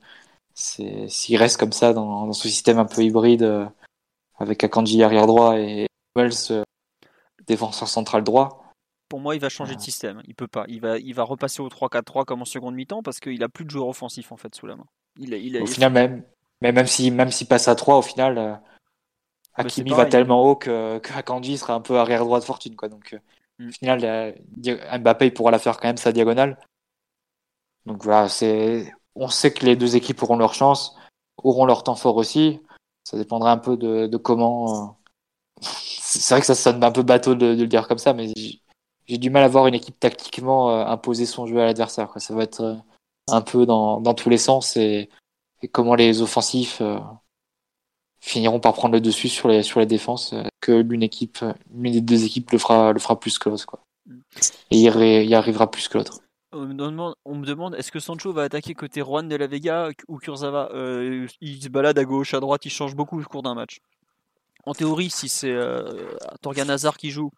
s'il 0.55 1.37
reste 1.37 1.59
comme 1.59 1.73
ça 1.73 1.93
dans, 1.93 2.27
dans, 2.27 2.33
ce 2.33 2.49
système 2.49 2.79
un 2.79 2.85
peu 2.85 3.03
hybride 3.03 3.43
euh, 3.43 3.67
avec 4.37 4.63
Akanji 4.63 5.03
arrière 5.03 5.27
droit 5.27 5.59
et 5.59 5.87
Hummels 6.15 6.65
défenseur 7.47 7.89
central 7.89 8.23
droit. 8.23 8.73
Pour 9.09 9.21
moi, 9.21 9.35
il 9.35 9.41
va 9.41 9.49
changer 9.49 9.75
de 9.75 9.81
système. 9.81 10.21
Il 10.27 10.35
peut 10.35 10.49
pas. 10.49 10.67
Il 10.69 10.81
va, 10.81 10.99
il 10.99 11.15
va 11.15 11.23
repasser 11.23 11.63
au 11.63 11.69
3-4-3 11.69 12.27
comme 12.27 12.43
en 12.43 12.45
seconde 12.45 12.75
mi-temps 12.75 13.03
parce 13.03 13.21
qu'il 13.21 13.43
a 13.43 13.49
plus 13.49 13.65
de 13.65 13.71
joueurs 13.71 13.89
offensifs 13.89 14.31
en 14.33 14.37
fait 14.37 14.55
sous 14.55 14.67
la 14.67 14.77
main. 14.77 14.85
Il 15.19 15.33
il 15.33 15.61
au 15.63 15.67
final, 15.67 15.93
même, 15.93 16.25
mais 16.61 16.73
même 16.73 16.87
si 16.87 17.11
même 17.11 17.31
s'il 17.31 17.47
passe 17.47 17.69
à 17.69 17.75
3 17.75 17.99
au 17.99 18.03
final, 18.03 18.39
euh, 18.39 18.55
Hakimi 19.55 19.91
va 19.91 20.07
tellement 20.07 20.43
haut 20.45 20.57
que, 20.57 20.99
que 20.99 21.13
Akanji 21.13 21.59
sera 21.59 21.75
un 21.75 21.81
peu 21.81 21.99
arrière 21.99 22.25
droit 22.25 22.41
de 22.41 22.45
fortune 22.45 22.77
quoi. 22.77 22.89
Donc 22.89 23.13
euh, 23.13 23.19
mm. 23.59 23.69
au 23.69 23.73
final, 23.73 24.05
euh, 24.05 24.99
Mbappé 24.99 25.27
il 25.27 25.35
pourra 25.35 25.51
la 25.51 25.59
faire 25.59 25.79
quand 25.79 25.89
même 25.89 25.97
sa 25.97 26.13
diagonale. 26.13 26.59
Donc 27.87 28.03
voilà, 28.05 28.29
c'est 28.29 28.93
on 29.15 29.29
sait 29.29 29.53
que 29.53 29.67
les 29.67 29.77
deux 29.77 29.97
équipes 29.97 30.23
auront 30.23 30.37
leur 30.37 30.55
chance, 30.55 30.97
auront 31.39 31.65
leur 31.65 31.83
temps 31.83 31.97
fort 31.97 32.17
aussi. 32.17 32.61
Ça 33.05 33.17
dépendra 33.17 33.53
un 33.53 33.59
peu 33.59 33.77
de, 33.77 34.07
de 34.07 34.17
comment. 34.17 34.93
Euh, 35.63 35.63
c'est 35.63 36.35
vrai 36.35 36.41
que 36.41 36.47
ça 36.47 36.55
sonne 36.55 36.83
un 36.83 36.93
peu 36.93 37.03
bateau 37.03 37.35
de, 37.35 37.55
de 37.55 37.63
le 37.63 37.69
dire 37.69 37.89
comme 37.89 37.99
ça, 37.99 38.13
mais 38.15 38.33
j'ai 39.07 39.19
du 39.19 39.31
mal 39.31 39.43
à 39.43 39.49
voir 39.49 39.67
une 39.67 39.75
équipe 39.75 39.99
tactiquement 39.99 40.71
imposer 40.87 41.27
son 41.27 41.47
jeu 41.47 41.61
à 41.61 41.65
l'adversaire. 41.65 42.13
Ça 42.17 42.35
va 42.35 42.43
être 42.45 42.79
un 43.29 43.41
peu 43.43 43.67
dans, 43.67 44.01
dans 44.01 44.15
tous 44.15 44.31
les 44.31 44.39
sens 44.39 44.77
et 44.77 45.11
et 45.63 45.69
comment 45.69 45.95
les 45.95 46.23
offensifs 46.23 46.81
euh, 46.81 46.99
finiront 48.21 48.61
par 48.61 48.75
prendre 48.75 48.95
le 48.95 49.01
dessus 49.01 49.29
sur 49.29 49.49
les 49.49 49.63
sur 49.63 49.81
les 49.81 49.87
défenses 49.87 50.33
euh, 50.33 50.43
que 50.61 50.73
l'une 50.73 51.03
équipe 51.03 51.45
l'une 51.75 51.93
des 51.93 52.01
deux 52.01 52.25
équipes 52.25 52.51
le 52.51 52.59
fera 52.59 52.93
le 52.93 52.99
fera 52.99 53.19
plus 53.19 53.39
que 53.39 53.49
l'autre 53.49 53.67
quoi. 53.67 53.81
Et 54.71 54.79
il 54.79 55.29
y, 55.29 55.35
arrivera 55.35 55.71
plus 55.71 55.89
que 55.89 55.99
l'autre. 55.99 56.21
On 56.53 56.67
me 56.67 57.45
demande, 57.45 57.75
est-ce 57.75 57.93
que 57.93 58.01
Sancho 58.01 58.33
va 58.33 58.45
attaquer 58.45 58.75
côté 58.75 59.03
Juan 59.03 59.29
de 59.29 59.37
la 59.37 59.47
Vega 59.47 59.91
ou 60.09 60.19
Kurzawa? 60.19 60.71
Euh, 60.73 61.27
Il 61.41 61.63
se 61.63 61.69
balade 61.69 61.99
à 61.99 62.05
gauche, 62.05 62.33
à 62.33 62.41
droite, 62.41 62.65
il 62.65 62.71
change 62.71 62.95
beaucoup 62.95 63.21
au 63.21 63.25
cours 63.25 63.43
d'un 63.43 63.55
match. 63.55 63.81
En 64.65 64.73
théorie, 64.73 65.11
si 65.11 65.29
c'est 65.29 65.53
euh, 65.53 66.15
Torgan 66.41 66.69
Hazard 66.69 66.97
qui 66.97 67.11
joue, 67.11 67.31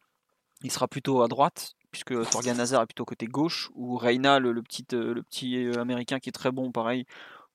il 0.63 0.71
sera 0.71 0.87
plutôt 0.87 1.23
à 1.23 1.29
droite, 1.29 1.75
puisque 1.91 2.15
Torgan 2.31 2.59
Hazard 2.59 2.83
est 2.83 2.87
plutôt 2.87 3.05
côté 3.05 3.27
gauche, 3.27 3.71
ou 3.75 3.97
Reina, 3.97 4.39
le, 4.39 4.63
petit, 4.63 4.87
le 4.93 5.23
petit 5.23 5.67
américain 5.77 6.21
qui 6.21 6.29
est 6.29 6.33
très 6.33 6.53
bon, 6.53 6.71
pareil, 6.71 7.05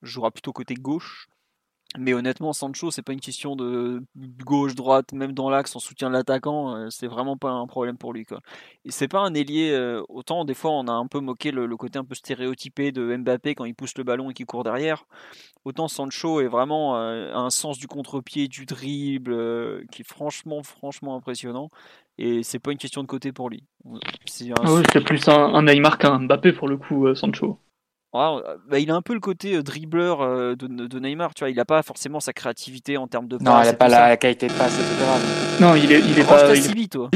jouera 0.06 0.32
plutôt 0.32 0.54
côté 0.54 0.76
gauche. 0.76 1.28
Mais 1.98 2.14
honnêtement, 2.14 2.52
Sancho, 2.52 2.92
c'est 2.92 3.04
pas 3.04 3.14
une 3.14 3.22
question 3.22 3.56
de 3.56 4.04
gauche-droite, 4.44 5.14
même 5.14 5.32
dans 5.32 5.50
l'axe, 5.50 5.76
en 5.78 5.80
soutien 5.80 6.10
de 6.10 6.14
l'attaquant, 6.14 6.76
euh, 6.76 6.90
c'est 6.90 7.08
vraiment 7.08 7.38
pas 7.38 7.52
un 7.52 7.68
problème 7.68 7.98
pour 7.98 8.12
lui. 8.12 8.26
Quoi. 8.26 8.42
Et 8.84 8.92
c'est 8.92 9.08
pas 9.08 9.20
un 9.22 9.34
ailier, 9.34 9.72
euh, 9.72 10.04
autant 10.10 10.44
des 10.44 10.56
fois 10.56 10.72
on 10.72 10.88
a 10.88 10.92
un 10.92 11.08
peu 11.08 11.22
moqué 11.22 11.52
le, 11.52 11.66
le 11.68 11.78
côté 11.78 11.98
un 11.98 12.04
peu 12.04 12.16
stéréotypé 12.16 12.92
de 12.92 13.16
Mbappé 13.16 13.56
quand 13.56 13.64
il 13.64 13.76
pousse 13.76 13.98
le 13.98 14.04
ballon 14.04 14.30
et 14.30 14.34
qu'il 14.34 14.46
court 14.46 14.64
derrière. 14.66 15.06
Autant 15.64 15.88
Sancho 15.88 16.42
est 16.42 16.48
vraiment 16.48 16.98
euh, 16.98 17.34
un 17.34 17.50
sens 17.50 17.78
du 17.78 17.88
contre-pied, 17.88 18.48
du 18.48 18.66
dribble, 18.66 19.34
euh, 19.34 19.84
qui 19.92 20.02
est 20.02 20.08
franchement, 20.08 20.64
franchement 20.64 21.16
impressionnant. 21.16 21.70
Et 22.18 22.44
c'est 22.44 22.60
pas 22.60 22.72
une 22.72 22.78
question 22.78 23.02
de 23.04 23.08
côté 23.08 23.32
pour 23.32 23.50
lui. 23.50 23.64
C'est 24.26 24.52
un 24.52 24.56
Ah 24.64 24.74
oui, 24.74 24.84
c'est 24.92 25.02
plus 25.02 25.28
un, 25.28 25.54
un 25.54 25.64
Neymar 25.64 25.98
qu'un 25.98 26.20
Mbappé 26.20 26.54
pour 26.54 26.68
le 26.68 26.78
coup, 26.78 27.08
euh, 27.08 27.16
Sancho. 27.16 27.60
Ah, 28.20 28.56
bah, 28.68 28.80
il 28.80 28.92
a 28.92 28.96
un 28.96 29.02
peu 29.02 29.14
le 29.14 29.20
côté 29.20 29.56
euh, 29.56 29.64
dribbleur 29.64 30.22
euh, 30.22 30.56
de, 30.56 30.68
de 30.68 31.00
Neymar, 31.00 31.34
tu 31.34 31.44
vois. 31.44 31.50
Il 31.50 31.56
n'a 31.56 31.66
pas 31.66 31.84
forcément 31.84 32.20
sa 32.20 32.34
créativité 32.34 32.98
en 32.98 33.08
termes 33.08 33.28
de 33.28 33.38
Non, 33.38 33.52
passe 33.52 33.68
il 33.68 33.72
n'a 33.72 33.78
pas 33.78 33.88
la, 33.88 34.18
qualité 34.18 34.48
de 34.48 34.54
passe, 34.54 34.80
etc. 34.80 35.06
Non, 35.62 35.76
il 35.76 35.92
est, 35.92 36.00
il 36.00 36.18
est 36.18 36.24
Range 36.24 36.42
pas. 36.42 36.56
il 36.56 36.64
Sylvie, 36.64 36.90
toi. 36.90 37.10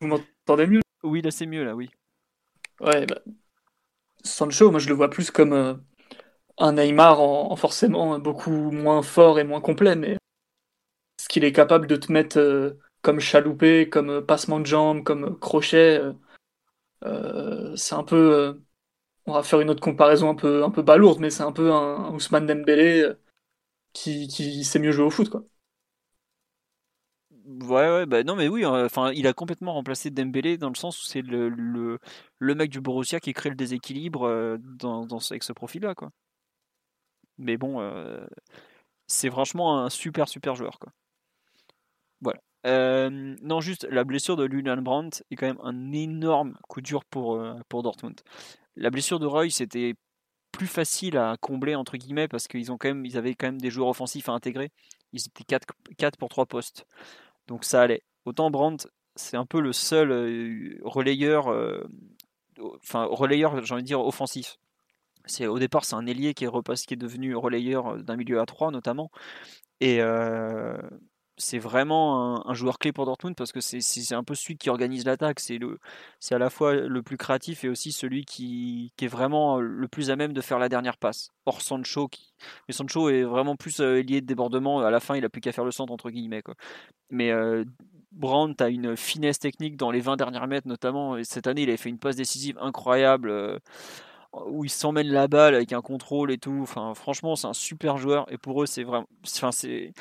Vous 0.00 0.06
m'entendez 0.06 0.66
mieux? 0.66 0.80
Oui, 1.02 1.22
là 1.22 1.30
c'est 1.30 1.46
mieux, 1.46 1.64
là, 1.64 1.74
oui. 1.74 1.90
Ouais, 2.80 3.06
bah, 3.06 3.20
Sancho, 4.22 4.70
moi 4.70 4.80
je 4.80 4.88
le 4.88 4.94
vois 4.94 5.10
plus 5.10 5.30
comme 5.30 5.52
euh, 5.52 5.74
un 6.58 6.72
Neymar 6.72 7.20
en, 7.20 7.52
en 7.52 7.56
forcément 7.56 8.18
beaucoup 8.18 8.50
moins 8.50 9.02
fort 9.02 9.38
et 9.38 9.44
moins 9.44 9.60
complet, 9.60 9.96
mais 9.96 10.16
ce 11.20 11.28
qu'il 11.28 11.44
est 11.44 11.52
capable 11.52 11.86
de 11.86 11.96
te 11.96 12.12
mettre 12.12 12.38
euh, 12.38 12.78
comme 13.02 13.20
chaloupé, 13.20 13.88
comme 13.88 14.10
euh, 14.10 14.20
passement 14.22 14.60
de 14.60 14.66
jambes, 14.66 15.02
comme 15.04 15.24
euh, 15.24 15.34
crochet, 15.40 15.98
euh, 15.98 16.12
euh, 16.12 16.12
c'est 17.76 17.94
un 17.94 18.04
peu. 18.04 18.16
euh, 18.34 18.54
on 19.26 19.34
va 19.34 19.42
faire 19.44 19.60
une 19.60 19.70
autre 19.70 19.82
comparaison 19.82 20.30
un 20.30 20.34
peu, 20.36 20.64
un 20.64 20.70
peu 20.70 20.82
balourde, 20.82 21.20
mais 21.20 21.30
c'est 21.30 21.42
un 21.44 21.52
peu 21.52 21.72
un, 21.72 22.06
un 22.06 22.14
Ousmane 22.14 22.46
Dembélé 22.46 23.02
euh, 23.02 23.14
qui, 23.94 24.28
qui 24.28 24.64
sait 24.64 24.78
mieux 24.80 24.92
jouer 24.92 25.06
au 25.06 25.10
foot, 25.10 25.30
quoi. 25.30 25.44
Ouais, 27.46 27.90
ouais, 27.90 28.06
bah 28.06 28.22
non, 28.24 28.36
mais 28.36 28.48
oui, 28.48 28.64
euh, 28.64 28.86
enfin, 28.86 29.12
il 29.12 29.26
a 29.26 29.34
complètement 29.34 29.74
remplacé 29.74 30.10
Dembélé 30.10 30.56
dans 30.56 30.70
le 30.70 30.74
sens 30.74 31.02
où 31.02 31.04
c'est 31.06 31.20
le, 31.20 31.48
le, 31.50 31.98
le 32.38 32.54
mec 32.54 32.70
du 32.70 32.80
Borussia 32.80 33.20
qui 33.20 33.32
crée 33.34 33.50
le 33.50 33.54
déséquilibre 33.56 34.22
euh, 34.26 34.56
dans, 34.60 35.06
avec 35.30 35.42
ce 35.42 35.52
profil-là, 35.52 35.94
quoi. 35.94 36.10
Mais 37.38 37.56
bon, 37.56 37.80
euh, 37.80 38.26
c'est 39.08 39.30
franchement 39.30 39.80
un 39.84 39.90
super, 39.90 40.28
super 40.28 40.56
joueur, 40.56 40.78
quoi. 40.80 40.92
Euh, 42.66 43.36
non, 43.42 43.60
juste 43.60 43.86
la 43.90 44.04
blessure 44.04 44.36
de 44.36 44.48
Julian 44.50 44.78
Brandt 44.78 45.22
est 45.30 45.36
quand 45.36 45.46
même 45.46 45.60
un 45.62 45.92
énorme 45.92 46.56
coup 46.68 46.80
dur 46.80 47.04
pour, 47.04 47.36
euh, 47.36 47.54
pour 47.68 47.82
Dortmund. 47.82 48.20
La 48.76 48.90
blessure 48.90 49.18
de 49.18 49.26
Roy, 49.26 49.50
c'était 49.50 49.94
plus 50.50 50.66
facile 50.66 51.18
à 51.18 51.36
combler, 51.40 51.74
entre 51.74 51.96
guillemets, 51.96 52.28
parce 52.28 52.48
qu'ils 52.48 52.72
ont 52.72 52.78
quand 52.78 52.88
même, 52.88 53.04
ils 53.04 53.16
avaient 53.18 53.34
quand 53.34 53.48
même 53.48 53.60
des 53.60 53.70
joueurs 53.70 53.88
offensifs 53.88 54.28
à 54.28 54.32
intégrer. 54.32 54.70
Ils 55.12 55.20
étaient 55.26 55.44
4, 55.44 55.66
4 55.98 56.16
pour 56.16 56.28
3 56.28 56.46
postes. 56.46 56.86
Donc 57.48 57.64
ça 57.64 57.82
allait. 57.82 58.02
Autant 58.24 58.50
Brandt, 58.50 58.88
c'est 59.16 59.36
un 59.36 59.46
peu 59.46 59.60
le 59.60 59.72
seul 59.72 60.10
euh, 60.10 60.78
relayeur, 60.82 61.48
enfin 62.82 63.04
relayeur, 63.04 63.62
j'ai 63.64 63.74
envie 63.74 63.82
de 63.82 63.86
dire 63.86 64.00
offensif. 64.00 64.56
C'est 65.26 65.46
au 65.46 65.58
départ 65.58 65.84
c'est 65.84 65.96
un 65.96 66.06
ailier 66.06 66.34
qui 66.34 66.44
est 66.44 66.48
repassé, 66.48 66.86
qui 66.86 66.94
est 66.94 66.98
devenu 66.98 67.34
relayeur 67.34 67.98
d'un 68.02 68.16
milieu 68.16 68.40
à 68.40 68.46
3 68.46 68.70
notamment, 68.70 69.10
et 69.80 70.00
c'est 71.36 71.58
vraiment 71.58 72.48
un, 72.48 72.54
joueur 72.54 72.78
clé 72.78 72.92
pour 72.92 73.06
Dortmund 73.06 73.34
parce 73.36 73.52
que 73.52 73.60
c'est 73.60 74.14
un 74.14 74.24
peu 74.24 74.34
celui 74.34 74.56
qui 74.56 74.70
organise 74.70 75.04
l'attaque. 75.04 75.40
C'est 75.40 75.58
à 76.30 76.38
la 76.38 76.50
fois 76.50 76.74
le 76.74 77.02
plus 77.02 77.16
créatif 77.16 77.64
et 77.64 77.68
aussi 77.68 77.92
celui 77.92 78.24
qui, 78.24 78.92
qui 78.96 79.04
est 79.06 79.08
vraiment 79.08 79.60
le 79.60 79.88
plus 79.88 80.10
à 80.10 80.16
même 80.16 80.32
de 80.32 80.40
faire 80.40 80.58
la 80.58 80.68
dernière 80.68 80.96
passe. 80.96 81.30
Hors 81.46 81.60
Sancho, 81.60 82.08
mais 82.68 82.74
Sancho 82.74 83.08
est 83.08 83.24
vraiment 83.24 83.56
plus 83.56 83.80
euh, 83.80 84.00
lié 84.02 84.20
de 84.20 84.26
débordement. 84.26 84.80
À 84.80 84.90
la 84.90 85.00
fin, 85.00 85.16
il 85.16 85.24
a 85.24 85.28
plus 85.28 85.40
qu'à 85.40 85.52
faire 85.52 85.64
le 85.64 85.72
centre 85.72 85.92
entre 85.92 86.10
guillemets 86.10 86.42
quoi. 86.42 86.54
Mais 87.10 87.30
euh, 87.30 87.64
Brandt 88.12 88.62
a 88.62 88.68
une 88.68 88.96
finesse 88.96 89.38
technique 89.38 89.76
dans 89.76 89.90
les 89.90 90.00
20 90.00 90.16
dernières 90.16 90.46
mètres 90.46 90.68
notamment. 90.68 91.16
Et 91.16 91.24
cette 91.24 91.46
année, 91.46 91.62
il 91.62 91.68
avait 91.68 91.76
fait 91.76 91.90
une 91.90 91.98
passe 91.98 92.16
décisive 92.16 92.58
incroyable. 92.60 93.30
euh, 93.30 93.58
où 94.46 94.64
il 94.64 94.70
s'emmène 94.70 95.08
la 95.08 95.28
balle 95.28 95.54
avec 95.54 95.72
un 95.72 95.80
contrôle 95.80 96.32
et 96.32 96.38
tout. 96.38 96.58
Enfin, 96.62 96.94
franchement, 96.94 97.36
c'est 97.36 97.46
un 97.46 97.52
super 97.52 97.96
joueur. 97.98 98.26
Et 98.32 98.38
pour 98.38 98.62
eux, 98.62 98.66
c'est 98.66 98.84
vraiment. 98.84 99.06
Enfin, 99.24 99.52
c'est. 99.52 99.92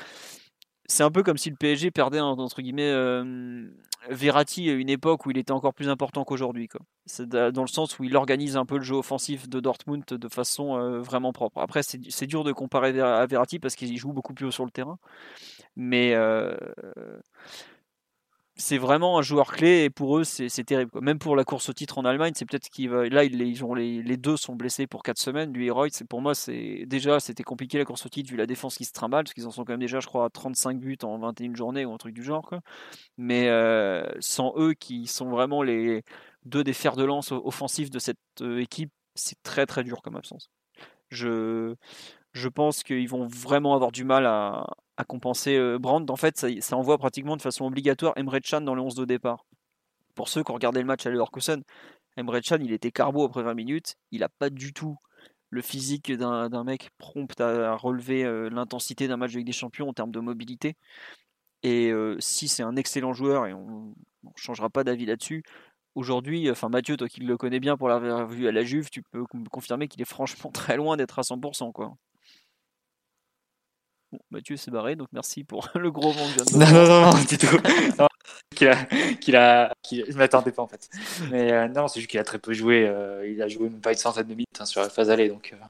C'est 0.93 1.01
un 1.01 1.09
peu 1.09 1.23
comme 1.23 1.37
si 1.37 1.49
le 1.49 1.55
PSG 1.55 1.89
perdait 1.89 2.19
entre 2.19 2.61
guillemets 2.61 2.91
euh, 2.91 3.65
Verratti 4.11 4.69
à 4.69 4.73
une 4.73 4.89
époque 4.89 5.25
où 5.25 5.31
il 5.31 5.39
était 5.39 5.51
encore 5.51 5.73
plus 5.73 5.89
important 5.89 6.23
qu'aujourd'hui. 6.23 6.69
C'est 7.07 7.27
da- 7.27 7.49
dans 7.49 7.63
le 7.63 7.67
sens 7.67 7.97
où 7.97 8.03
il 8.03 8.15
organise 8.15 8.57
un 8.57 8.65
peu 8.67 8.77
le 8.77 8.83
jeu 8.83 8.93
offensif 8.93 9.49
de 9.49 9.59
Dortmund 9.59 10.03
de 10.05 10.27
façon 10.27 10.77
euh, 10.77 10.99
vraiment 10.99 11.33
propre. 11.33 11.57
Après, 11.59 11.81
c'est 11.81 12.27
dur 12.27 12.43
de 12.43 12.51
comparer 12.51 12.99
à 12.99 13.25
Verratti 13.25 13.57
parce 13.57 13.73
qu'il 13.73 13.97
joue 13.97 14.13
beaucoup 14.13 14.35
plus 14.35 14.45
haut 14.45 14.51
sur 14.51 14.65
le 14.65 14.69
terrain. 14.69 14.99
Mais 15.75 16.13
euh, 16.13 16.55
c'est 18.55 18.77
vraiment 18.77 19.17
un 19.17 19.21
joueur 19.23 19.51
clé 19.51 19.83
et 19.85 19.89
pour 19.89 20.17
eux 20.17 20.23
c'est 20.23 20.63
terrible. 20.63 20.91
Même 21.01 21.17
pour 21.17 21.35
la 21.35 21.43
course 21.43 21.69
au 21.69 21.73
titre 21.73 21.97
en 21.97 22.05
Allemagne, 22.05 22.33
c'est 22.35 22.45
peut-être 22.45 22.69
qu'il 22.69 22.89
va. 22.89 23.09
Là, 23.09 23.23
ils, 23.23 23.65
ont 23.65 23.73
les, 23.73 24.03
les 24.03 24.17
deux 24.17 24.37
sont 24.37 24.55
blessés 24.55 24.85
pour 24.85 25.01
4 25.01 25.17
semaines. 25.17 25.53
Lui 25.53 25.67
et 25.67 25.71
c'est 25.91 26.07
pour 26.07 26.21
moi 26.21 26.35
c'est 26.35 26.85
déjà 26.85 27.19
c'était 27.19 27.43
compliqué 27.43 27.77
la 27.79 27.85
course 27.85 28.05
au 28.05 28.09
titre 28.09 28.29
vu 28.29 28.37
la 28.37 28.45
défense 28.45 28.77
qui 28.77 28.85
se 28.85 28.93
trimballe 28.93 29.23
parce 29.23 29.33
qu'ils 29.33 29.47
en 29.47 29.51
sont 29.51 29.65
quand 29.65 29.73
même 29.73 29.79
déjà, 29.79 29.99
je 29.99 30.07
crois, 30.07 30.25
à 30.25 30.29
35 30.29 30.79
buts 30.79 30.97
en 31.03 31.17
21 31.17 31.55
journées 31.55 31.85
ou 31.85 31.93
un 31.93 31.97
truc 31.97 32.13
du 32.13 32.23
genre. 32.23 32.49
Mais 33.17 33.49
euh, 33.49 34.07
sans 34.19 34.53
eux 34.57 34.73
qui 34.73 35.07
sont 35.07 35.29
vraiment 35.29 35.63
les 35.63 36.03
deux 36.45 36.63
des 36.63 36.73
fers 36.73 36.95
de 36.95 37.03
lance 37.03 37.31
offensifs 37.31 37.89
de 37.89 37.99
cette 37.99 38.17
euh, 38.41 38.59
équipe, 38.59 38.91
c'est 39.15 39.41
très 39.43 39.65
très 39.65 39.83
dur 39.83 40.01
comme 40.01 40.15
absence. 40.15 40.51
Je 41.09 41.75
je 42.33 42.49
pense 42.49 42.83
qu'ils 42.83 43.07
vont 43.09 43.27
vraiment 43.27 43.75
avoir 43.75 43.91
du 43.91 44.03
mal 44.03 44.25
à, 44.25 44.65
compenser 45.07 45.57
euh, 45.57 45.77
Brandt. 45.79 46.11
En 46.11 46.15
fait, 46.15 46.37
ça, 46.37 46.77
envoie 46.77 46.97
pratiquement 46.97 47.37
de 47.37 47.41
façon 47.41 47.65
obligatoire 47.65 48.13
Emre 48.15 48.39
Can 48.39 48.61
dans 48.61 48.75
le 48.75 48.81
11 48.81 48.95
de 48.95 49.05
départ. 49.05 49.45
Pour 50.15 50.29
ceux 50.29 50.43
qui 50.43 50.51
ont 50.51 50.55
regardé 50.55 50.79
le 50.79 50.85
match 50.85 51.05
à 51.05 51.09
Leverkusen, 51.09 51.63
Emre 52.17 52.39
Can, 52.41 52.57
il 52.61 52.71
était 52.71 52.91
carbo 52.91 53.25
après 53.25 53.43
20 53.43 53.53
minutes. 53.53 53.95
Il 54.11 54.21
n'a 54.21 54.29
pas 54.29 54.49
du 54.49 54.73
tout 54.73 54.97
le 55.49 55.61
physique 55.61 56.11
d'un 56.11 56.63
mec 56.63 56.89
prompt 56.97 57.39
à, 57.39 57.73
à 57.73 57.75
relever 57.75 58.23
euh, 58.25 58.49
l'intensité 58.49 59.07
d'un 59.07 59.17
match 59.17 59.33
avec 59.33 59.45
des 59.45 59.51
champions 59.51 59.89
en 59.89 59.93
termes 59.93 60.11
de 60.11 60.19
mobilité. 60.19 60.75
Et 61.63 61.91
euh, 61.91 62.17
si 62.19 62.47
c'est 62.47 62.63
un 62.63 62.75
excellent 62.75 63.13
joueur, 63.13 63.47
et 63.47 63.53
on 63.53 63.93
ne 64.23 64.29
changera 64.35 64.69
pas 64.69 64.83
d'avis 64.83 65.05
là-dessus, 65.05 65.43
aujourd'hui, 65.95 66.51
enfin 66.51 66.69
Mathieu, 66.69 66.97
toi 66.97 67.07
qui 67.07 67.21
le 67.21 67.37
connais 67.37 67.59
bien 67.59 67.77
pour 67.77 67.87
l'avoir 67.87 68.27
vu 68.27 68.47
à 68.47 68.51
la 68.51 68.63
Juve, 68.63 68.89
tu 68.89 69.01
peux 69.01 69.23
me 69.33 69.49
confirmer 69.49 69.87
qu'il 69.87 70.01
est 70.01 70.05
franchement 70.05 70.51
très 70.53 70.77
loin 70.77 70.97
d'être 70.97 71.19
à 71.19 71.23
100%. 71.23 71.71
Quoi. 71.71 71.95
Bon, 74.13 74.19
Mathieu 74.29 74.57
s'est 74.57 74.69
barré, 74.69 74.95
donc 74.95 75.07
merci 75.11 75.43
pour 75.43 75.67
le 75.75 75.89
gros 75.91 76.11
vent 76.11 76.23
que 76.25 76.29
je 76.29 76.35
viens 76.35 76.45
de 76.45 76.71
Non, 76.71 76.71
non, 76.71 76.87
non, 76.87 77.11
non, 77.17 77.23
du 77.27 77.37
tout. 77.37 77.57
Non, 77.99 78.07
qu'il 78.55 78.67
a, 78.67 78.85
qu'il 79.15 79.35
a, 79.35 79.73
qu'il- 79.81 80.05
je 80.07 80.15
m'attendais 80.15 80.51
pas 80.51 80.61
en 80.61 80.67
fait. 80.67 80.87
Mais 81.31 81.51
euh, 81.51 81.67
non, 81.67 81.87
c'est 81.87 81.99
juste 81.99 82.11
qu'il 82.11 82.19
a 82.19 82.23
très 82.23 82.37
peu 82.37 82.53
joué. 82.53 82.87
euh, 82.87 83.27
il 83.27 83.41
a 83.41 83.47
joué 83.47 83.69
même 83.69 83.81
pas 83.81 83.91
une 83.91 83.97
centaine 83.97 84.27
de 84.27 84.33
minutes 84.35 84.59
hein, 84.59 84.65
sur 84.65 84.81
la 84.81 84.89
phase 84.89 85.09
allée, 85.09 85.29
donc 85.29 85.51
euh, 85.53 85.65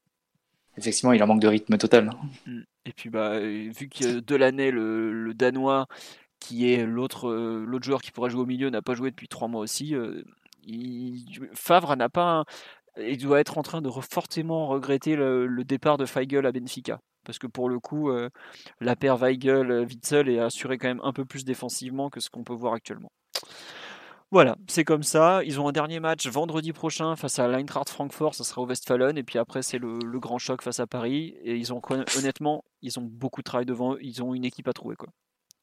effectivement, 0.78 1.14
il 1.14 1.24
en 1.24 1.28
manque 1.28 1.40
de 1.42 1.48
rythme 1.48 1.78
total. 1.78 2.12
Mm. 2.46 2.60
Et 2.86 2.92
puis 2.92 3.10
bah 3.10 3.40
vu 3.40 3.88
que 3.90 4.20
Delaney, 4.20 4.72
le, 4.72 5.14
le 5.14 5.34
danois, 5.34 5.88
qui 6.42 6.74
est 6.74 6.86
l'autre 6.86 7.32
l'autre 7.34 7.86
joueur 7.86 8.02
qui 8.02 8.12
pourrait 8.12 8.30
jouer 8.30 8.42
au 8.42 8.46
milieu, 8.46 8.70
n'a 8.70 8.82
pas 8.82 8.94
joué 8.94 9.10
depuis 9.10 9.30
trois 9.30 9.48
mois 9.48 9.62
aussi. 9.62 9.96
il- 10.66 11.26
Favre 11.54 11.96
n'a 11.96 12.10
pas, 12.10 12.40
un- 12.40 12.46
il 13.02 13.18
doit 13.18 13.40
être 13.40 13.58
en 13.58 13.64
train 13.64 13.82
de 13.82 13.90
fortement 13.90 14.68
regretter 14.68 15.16
le, 15.16 15.48
le 15.48 15.64
départ 15.64 15.98
de 15.98 16.06
Feigl 16.06 16.46
à 16.46 16.52
Benfica. 16.52 17.00
Parce 17.24 17.40
que 17.40 17.48
pour 17.48 17.70
le 17.70 17.80
coup, 17.80 18.10
euh, 18.10 18.30
la 18.80 18.96
paire 18.96 19.18
Weigel-Witzel 19.18 20.30
est 20.30 20.40
assurée 20.40 20.78
quand 20.78 20.88
même 20.88 21.02
un 21.04 21.14
peu 21.14 21.26
plus 21.26 21.46
défensivement 21.46 22.10
que 22.10 22.20
ce 22.20 22.30
qu'on 22.30 22.44
peut 22.44 22.54
voir 22.54 22.74
actuellement. 22.74 23.12
Voilà, 24.34 24.58
c'est 24.68 24.84
comme 24.84 25.04
ça. 25.04 25.44
Ils 25.44 25.62
ont 25.62 25.68
un 25.68 25.72
dernier 25.72 26.00
match 26.00 26.26
vendredi 26.26 26.74
prochain 26.74 27.16
face 27.16 27.38
à 27.38 27.48
l'Eintracht 27.48 27.90
Francfort, 27.90 28.34
ça 28.34 28.44
sera 28.44 28.62
au 28.62 28.66
Westfalen, 28.66 29.16
et 29.16 29.22
puis 29.22 29.38
après 29.38 29.62
c'est 29.62 29.78
le, 29.78 30.00
grand 30.20 30.40
choc 30.40 30.64
face 30.64 30.80
à 30.80 30.88
Paris. 30.88 31.36
Et 31.44 31.62
honnêtement, 32.18 32.66
ils 32.82 33.00
ont 33.00 33.04
beaucoup 33.04 33.42
de 33.42 33.44
travail 33.44 33.68
devant 33.68 33.94
eux. 33.94 34.00
Ils 34.02 34.24
ont 34.24 34.34
une 34.34 34.44
équipe 34.44 34.68
à 34.68 34.74
trouver 34.74 34.96
quoi. 34.96 35.10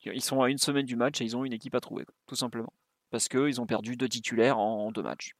Ils 0.04 0.22
sont 0.22 0.40
à 0.40 0.48
une 0.48 0.58
semaine 0.58 0.86
du 0.86 0.94
match 0.94 1.20
et 1.20 1.24
ils 1.24 1.36
ont 1.36 1.44
une 1.44 1.52
équipe 1.52 1.74
à 1.74 1.80
trouver, 1.80 2.04
tout 2.28 2.36
simplement. 2.36 2.72
Parce 3.10 3.28
qu'ils 3.28 3.60
ont 3.60 3.66
perdu 3.66 3.96
deux 3.96 4.08
titulaires 4.08 4.58
en, 4.58 4.86
en 4.86 4.92
deux 4.92 5.02
matchs. 5.02 5.32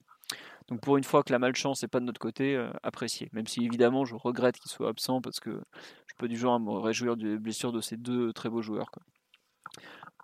Donc 0.71 0.81
pour 0.81 0.97
une 0.97 1.05
fois 1.05 1.23
que 1.25 1.33
la 1.33 1.39
malchance 1.39 1.83
n'est 1.83 1.89
pas 1.89 2.01
de 2.01 2.05
notre 2.05 2.21
côté, 2.21 2.55
euh, 2.55 2.71
apprécié. 2.83 3.29
Même 3.33 3.47
si 3.47 3.65
évidemment 3.65 4.05
je 4.05 4.15
regrette 4.15 4.59
qu'il 4.59 4.71
soit 4.71 4.89
absent 4.89 5.21
parce 5.21 5.41
que 5.41 5.51
je 6.07 6.15
peux 6.17 6.29
du 6.29 6.37
genre 6.37 6.55
à 6.55 6.59
me 6.61 6.71
réjouir 6.79 7.17
des 7.17 7.39
blessures 7.39 7.73
de 7.73 7.81
ces 7.81 7.97
deux 7.97 8.33
très 8.33 8.49
beaux 8.49 8.63
joueurs. 8.63 8.91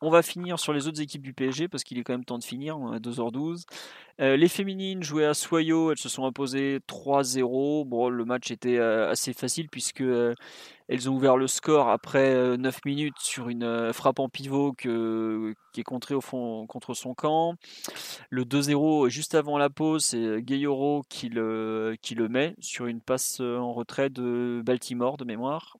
On 0.03 0.11
va 0.11 0.23
finir 0.23 0.59
sur 0.59 0.73
les 0.73 0.87
autres 0.87 1.01
équipes 1.01 1.23
du 1.23 1.33
PSG 1.33 1.69
parce 1.69 1.83
qu'il 1.83 1.99
est 1.99 2.05
quand 2.05 2.13
même 2.13 2.25
temps 2.25 2.39
de 2.39 2.45
finir, 2.45 2.77
à 2.77 2.99
2h12. 2.99 3.65
Euh, 4.21 4.37
les 4.37 4.49
féminines 4.49 5.03
jouaient 5.03 5.27
à 5.27 5.35
Soyo, 5.35 5.91
elles 5.91 5.99
se 5.99 6.09
sont 6.09 6.25
imposées 6.25 6.81
3-0. 6.89 7.87
Bon, 7.87 8.09
le 8.09 8.25
match 8.25 8.51
était 8.51 8.79
euh, 8.79 9.11
assez 9.11 9.33
facile 9.33 9.69
puisque 9.71 10.01
euh, 10.01 10.35
elles 10.89 11.09
ont 11.11 11.15
ouvert 11.15 11.37
le 11.37 11.47
score 11.47 11.89
après 11.89 12.57
9 12.57 12.85
minutes 12.85 13.19
sur 13.19 13.49
une 13.49 13.93
frappe 13.93 14.21
en 14.21 14.29
pivot 14.29 14.73
qui 14.73 14.89
est 14.89 15.83
contrée 15.83 16.15
au 16.15 16.21
fond 16.21 16.67
contre 16.67 16.95
son 16.95 17.15
camp. 17.15 17.55
Le 18.31 18.45
2-0 18.45 19.09
juste 19.09 19.35
avant 19.35 19.59
la 19.59 19.69
pause, 19.69 20.05
c'est 20.05 20.43
Gayoro 20.43 21.03
qui 21.09 21.29
le 21.29 21.97
met 22.31 22.55
sur 22.61 22.87
une 22.87 23.01
passe 23.01 23.41
en 23.41 23.73
retrait 23.73 24.11
de 24.11 24.63
Baltimore 24.65 25.17
de 25.17 25.25
mémoire. 25.25 25.77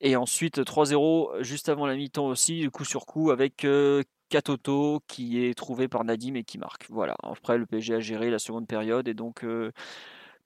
Et 0.00 0.16
ensuite 0.16 0.60
3-0 0.60 1.42
juste 1.42 1.68
avant 1.68 1.86
la 1.86 1.94
mi-temps 1.94 2.26
aussi, 2.26 2.66
coup 2.70 2.84
sur 2.84 3.04
coup 3.04 3.30
avec 3.30 3.64
euh, 3.64 4.02
Katoto 4.30 5.02
qui 5.06 5.44
est 5.44 5.54
trouvé 5.54 5.88
par 5.88 6.04
Nadim 6.04 6.34
et 6.34 6.44
qui 6.44 6.56
marque. 6.56 6.86
Voilà. 6.88 7.16
Après 7.22 7.58
le 7.58 7.66
PSG 7.66 7.94
a 7.94 8.00
géré 8.00 8.30
la 8.30 8.38
seconde 8.38 8.66
période 8.66 9.08
et 9.08 9.14
donc 9.14 9.44
euh, 9.44 9.72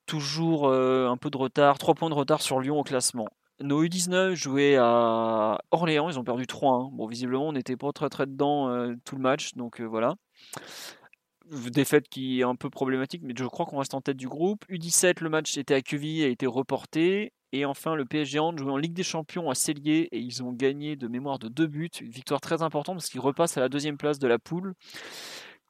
toujours 0.06 0.66
euh, 0.66 1.08
un 1.08 1.16
peu 1.16 1.30
de 1.30 1.36
retard, 1.36 1.78
3 1.78 1.94
points 1.94 2.10
de 2.10 2.14
retard 2.14 2.42
sur 2.42 2.58
Lyon 2.58 2.80
au 2.80 2.82
classement. 2.82 3.28
Nos 3.60 3.84
U19 3.84 4.34
jouaient 4.34 4.76
à 4.76 5.60
Orléans, 5.70 6.10
ils 6.10 6.18
ont 6.18 6.24
perdu 6.24 6.44
3-1. 6.44 6.90
Bon, 6.92 7.06
visiblement, 7.06 7.46
on 7.46 7.52
n'était 7.52 7.76
pas 7.76 7.92
très 7.92 8.08
très 8.08 8.26
dedans 8.26 8.92
tout 9.04 9.14
le 9.14 9.22
match, 9.22 9.54
donc 9.54 9.80
voilà. 9.80 10.16
Défaite 11.70 12.08
qui 12.08 12.40
est 12.40 12.42
un 12.42 12.56
peu 12.56 12.68
problématique, 12.68 13.22
mais 13.22 13.32
je 13.38 13.44
crois 13.44 13.64
qu'on 13.64 13.78
reste 13.78 13.94
en 13.94 14.00
tête 14.00 14.16
du 14.16 14.26
groupe. 14.26 14.64
U17, 14.68 15.22
le 15.22 15.28
match 15.28 15.56
était 15.56 15.74
à 15.74 15.82
Queville, 15.82 16.24
a 16.24 16.28
été 16.28 16.48
reporté. 16.48 17.32
Et 17.54 17.64
enfin, 17.66 17.94
le 17.94 18.04
PSG 18.04 18.40
Hand 18.40 18.58
jouait 18.58 18.72
en 18.72 18.76
Ligue 18.76 18.94
des 18.94 19.04
Champions 19.04 19.48
à 19.48 19.54
Cellier 19.54 20.08
et 20.10 20.18
ils 20.18 20.42
ont 20.42 20.50
gagné 20.50 20.96
de 20.96 21.06
mémoire 21.06 21.38
de 21.38 21.46
deux 21.46 21.68
buts. 21.68 21.88
Une 22.00 22.10
victoire 22.10 22.40
très 22.40 22.62
importante 22.62 22.96
parce 22.96 23.08
qu'ils 23.08 23.20
repassent 23.20 23.56
à 23.56 23.60
la 23.60 23.68
deuxième 23.68 23.96
place 23.96 24.18
de 24.18 24.26
la 24.26 24.40
poule, 24.40 24.74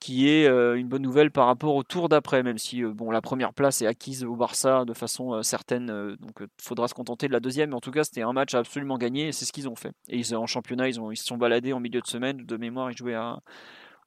qui 0.01 0.31
est 0.31 0.47
euh, 0.47 0.79
une 0.79 0.89
bonne 0.89 1.03
nouvelle 1.03 1.31
par 1.31 1.45
rapport 1.45 1.75
au 1.75 1.83
tour 1.83 2.09
d'après, 2.09 2.43
même 2.43 2.57
si 2.57 2.83
euh, 2.83 2.95
bon, 2.95 3.11
la 3.11 3.21
première 3.21 3.53
place 3.53 3.83
est 3.83 3.87
acquise 3.87 4.25
au 4.25 4.35
Barça 4.35 4.87
de 4.87 4.95
façon 4.95 5.35
euh, 5.35 5.43
certaine. 5.43 6.17
donc 6.21 6.41
il 6.41 6.47
faudra 6.59 6.89
se 6.89 6.95
contenter 6.95 7.29
de 7.29 7.35
la 7.35 7.41
deuxième. 7.41 7.69
Mais 7.69 7.77
en 7.77 7.81
tout 7.81 7.91
cas, 7.91 8.05
c'était 8.05 8.23
un 8.23 8.33
match 8.33 8.55
absolument 8.55 8.97
gagner 8.97 9.29
et 9.29 9.33
c'est 9.33 9.45
ce 9.45 9.53
qu'ils 9.53 9.69
ont 9.69 9.77
fait. 9.77 9.93
Et 10.09 10.17
ils, 10.17 10.35
en 10.35 10.47
championnat, 10.47 10.89
ils, 10.89 10.95
se 10.95 11.25
sont 11.25 11.37
baladés 11.37 11.75
en 11.75 11.81
milieu 11.81 12.01
de 12.01 12.07
semaine. 12.07 12.47
De 12.47 12.57
mémoire, 12.57 12.93
ils 12.93 12.97
jouaient 12.97 13.13
à, 13.13 13.41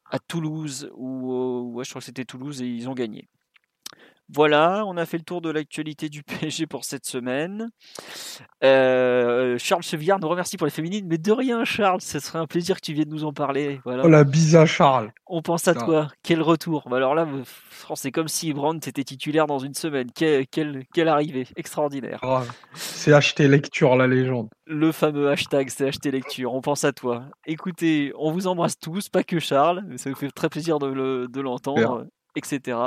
à 0.10 0.18
Toulouse, 0.18 0.90
ou 0.96 1.76
ouais, 1.76 1.84
je 1.84 1.92
crois 1.92 2.00
que 2.00 2.06
c'était 2.08 2.26
Toulouse 2.26 2.60
et 2.64 2.66
ils 2.66 2.90
ont 2.90 2.96
gagné. 2.96 3.30
Voilà, 4.34 4.84
on 4.86 4.98
a 4.98 5.06
fait 5.06 5.18
le 5.18 5.24
tour 5.24 5.42
de 5.42 5.50
l'actualité 5.50 6.10
du 6.10 6.24
PSG 6.24 6.68
pour 6.68 6.84
cette 6.84 7.06
semaine. 7.06 7.70
Euh, 8.64 9.58
Charles 9.58 9.84
Chevillard 9.84 10.20
nous 10.20 10.28
remercie 10.28 10.58
pour 10.58 10.68
les 10.68 10.72
féminines, 10.72 11.06
mais 11.08 11.18
de 11.18 11.32
rien, 11.32 11.64
Charles, 11.64 12.02
ce 12.02 12.20
serait 12.20 12.40
un 12.40 12.46
plaisir 12.46 12.76
que 12.76 12.82
tu 12.82 12.94
viennes 12.94 13.10
nous 13.10 13.24
en 13.24 13.32
parler. 13.32 13.80
Voilà. 13.86 14.04
Oh 14.06 14.10
la 14.10 14.24
bise 14.24 14.56
à 14.56 14.66
Charles. 14.66 15.12
On 15.28 15.42
pense 15.42 15.68
à 15.68 15.74
toi. 15.74 16.10
Quel 16.24 16.42
retour. 16.42 16.88
Bah, 16.90 16.98
alors 16.98 17.16
là, 17.16 17.28
c'est 17.96 18.12
comme 18.12 18.28
si 18.28 18.54
Brandt 18.54 18.90
était 18.90 19.04
titulaire 19.04 19.48
dans 19.48 19.60
une 19.60 19.74
semaine. 19.74 20.10
Quelle, 20.14 20.46
quelle, 20.48 21.08
arrivée. 21.08 21.48
Extraordinaire. 21.56 22.20
Oh, 22.24 22.40
c'est 22.74 23.14
acheter 23.14 23.48
lecture, 23.48 23.96
la 23.96 24.08
légende. 24.08 24.50
Le 24.66 24.92
fameux 24.92 25.30
hashtag, 25.30 25.70
c'est 25.70 25.88
acheter 25.88 26.12
lecture. 26.12 26.54
On 26.54 26.62
pense 26.62 26.84
à 26.84 26.92
toi. 26.92 27.26
Écoutez, 27.46 28.12
on 28.18 28.32
vous 28.32 28.48
embrasse 28.48 28.78
tous, 28.78 29.08
pas 29.08 29.24
que 29.24 29.40
Charles. 29.40 29.84
Ça 29.96 30.10
nous 30.10 30.16
fait 30.16 30.32
très 30.32 30.50
plaisir 30.50 30.80
de 30.80 31.42
l'entendre 31.42 32.08
etc. 32.38 32.78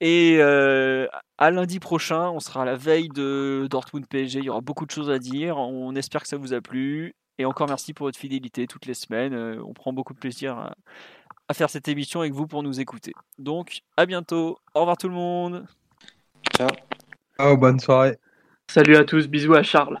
Et 0.00 0.38
euh, 0.40 1.06
à 1.38 1.50
lundi 1.50 1.78
prochain, 1.78 2.30
on 2.30 2.40
sera 2.40 2.62
à 2.62 2.64
la 2.64 2.76
veille 2.76 3.08
de 3.08 3.66
Dortmund 3.70 4.06
PSG. 4.06 4.40
Il 4.40 4.44
y 4.44 4.50
aura 4.50 4.60
beaucoup 4.60 4.84
de 4.84 4.90
choses 4.90 5.10
à 5.10 5.18
dire. 5.18 5.56
On 5.56 5.94
espère 5.94 6.22
que 6.22 6.28
ça 6.28 6.36
vous 6.36 6.52
a 6.52 6.60
plu. 6.60 7.14
Et 7.38 7.44
encore 7.44 7.68
merci 7.68 7.94
pour 7.94 8.06
votre 8.06 8.18
fidélité 8.18 8.66
toutes 8.66 8.86
les 8.86 8.94
semaines. 8.94 9.34
Euh, 9.34 9.62
on 9.64 9.72
prend 9.72 9.92
beaucoup 9.92 10.14
de 10.14 10.18
plaisir 10.18 10.56
à, 10.56 10.74
à 11.48 11.54
faire 11.54 11.70
cette 11.70 11.88
émission 11.88 12.20
avec 12.20 12.32
vous 12.32 12.46
pour 12.46 12.62
nous 12.62 12.80
écouter. 12.80 13.12
Donc, 13.38 13.80
à 13.96 14.06
bientôt. 14.06 14.58
Au 14.74 14.80
revoir 14.80 14.96
tout 14.96 15.08
le 15.08 15.14
monde. 15.14 15.66
Ciao. 16.56 16.68
Ciao, 17.38 17.56
bonne 17.56 17.78
soirée. 17.78 18.18
Salut 18.68 18.96
à 18.96 19.04
tous. 19.04 19.28
Bisous 19.28 19.54
à 19.54 19.62
Charles. 19.62 20.00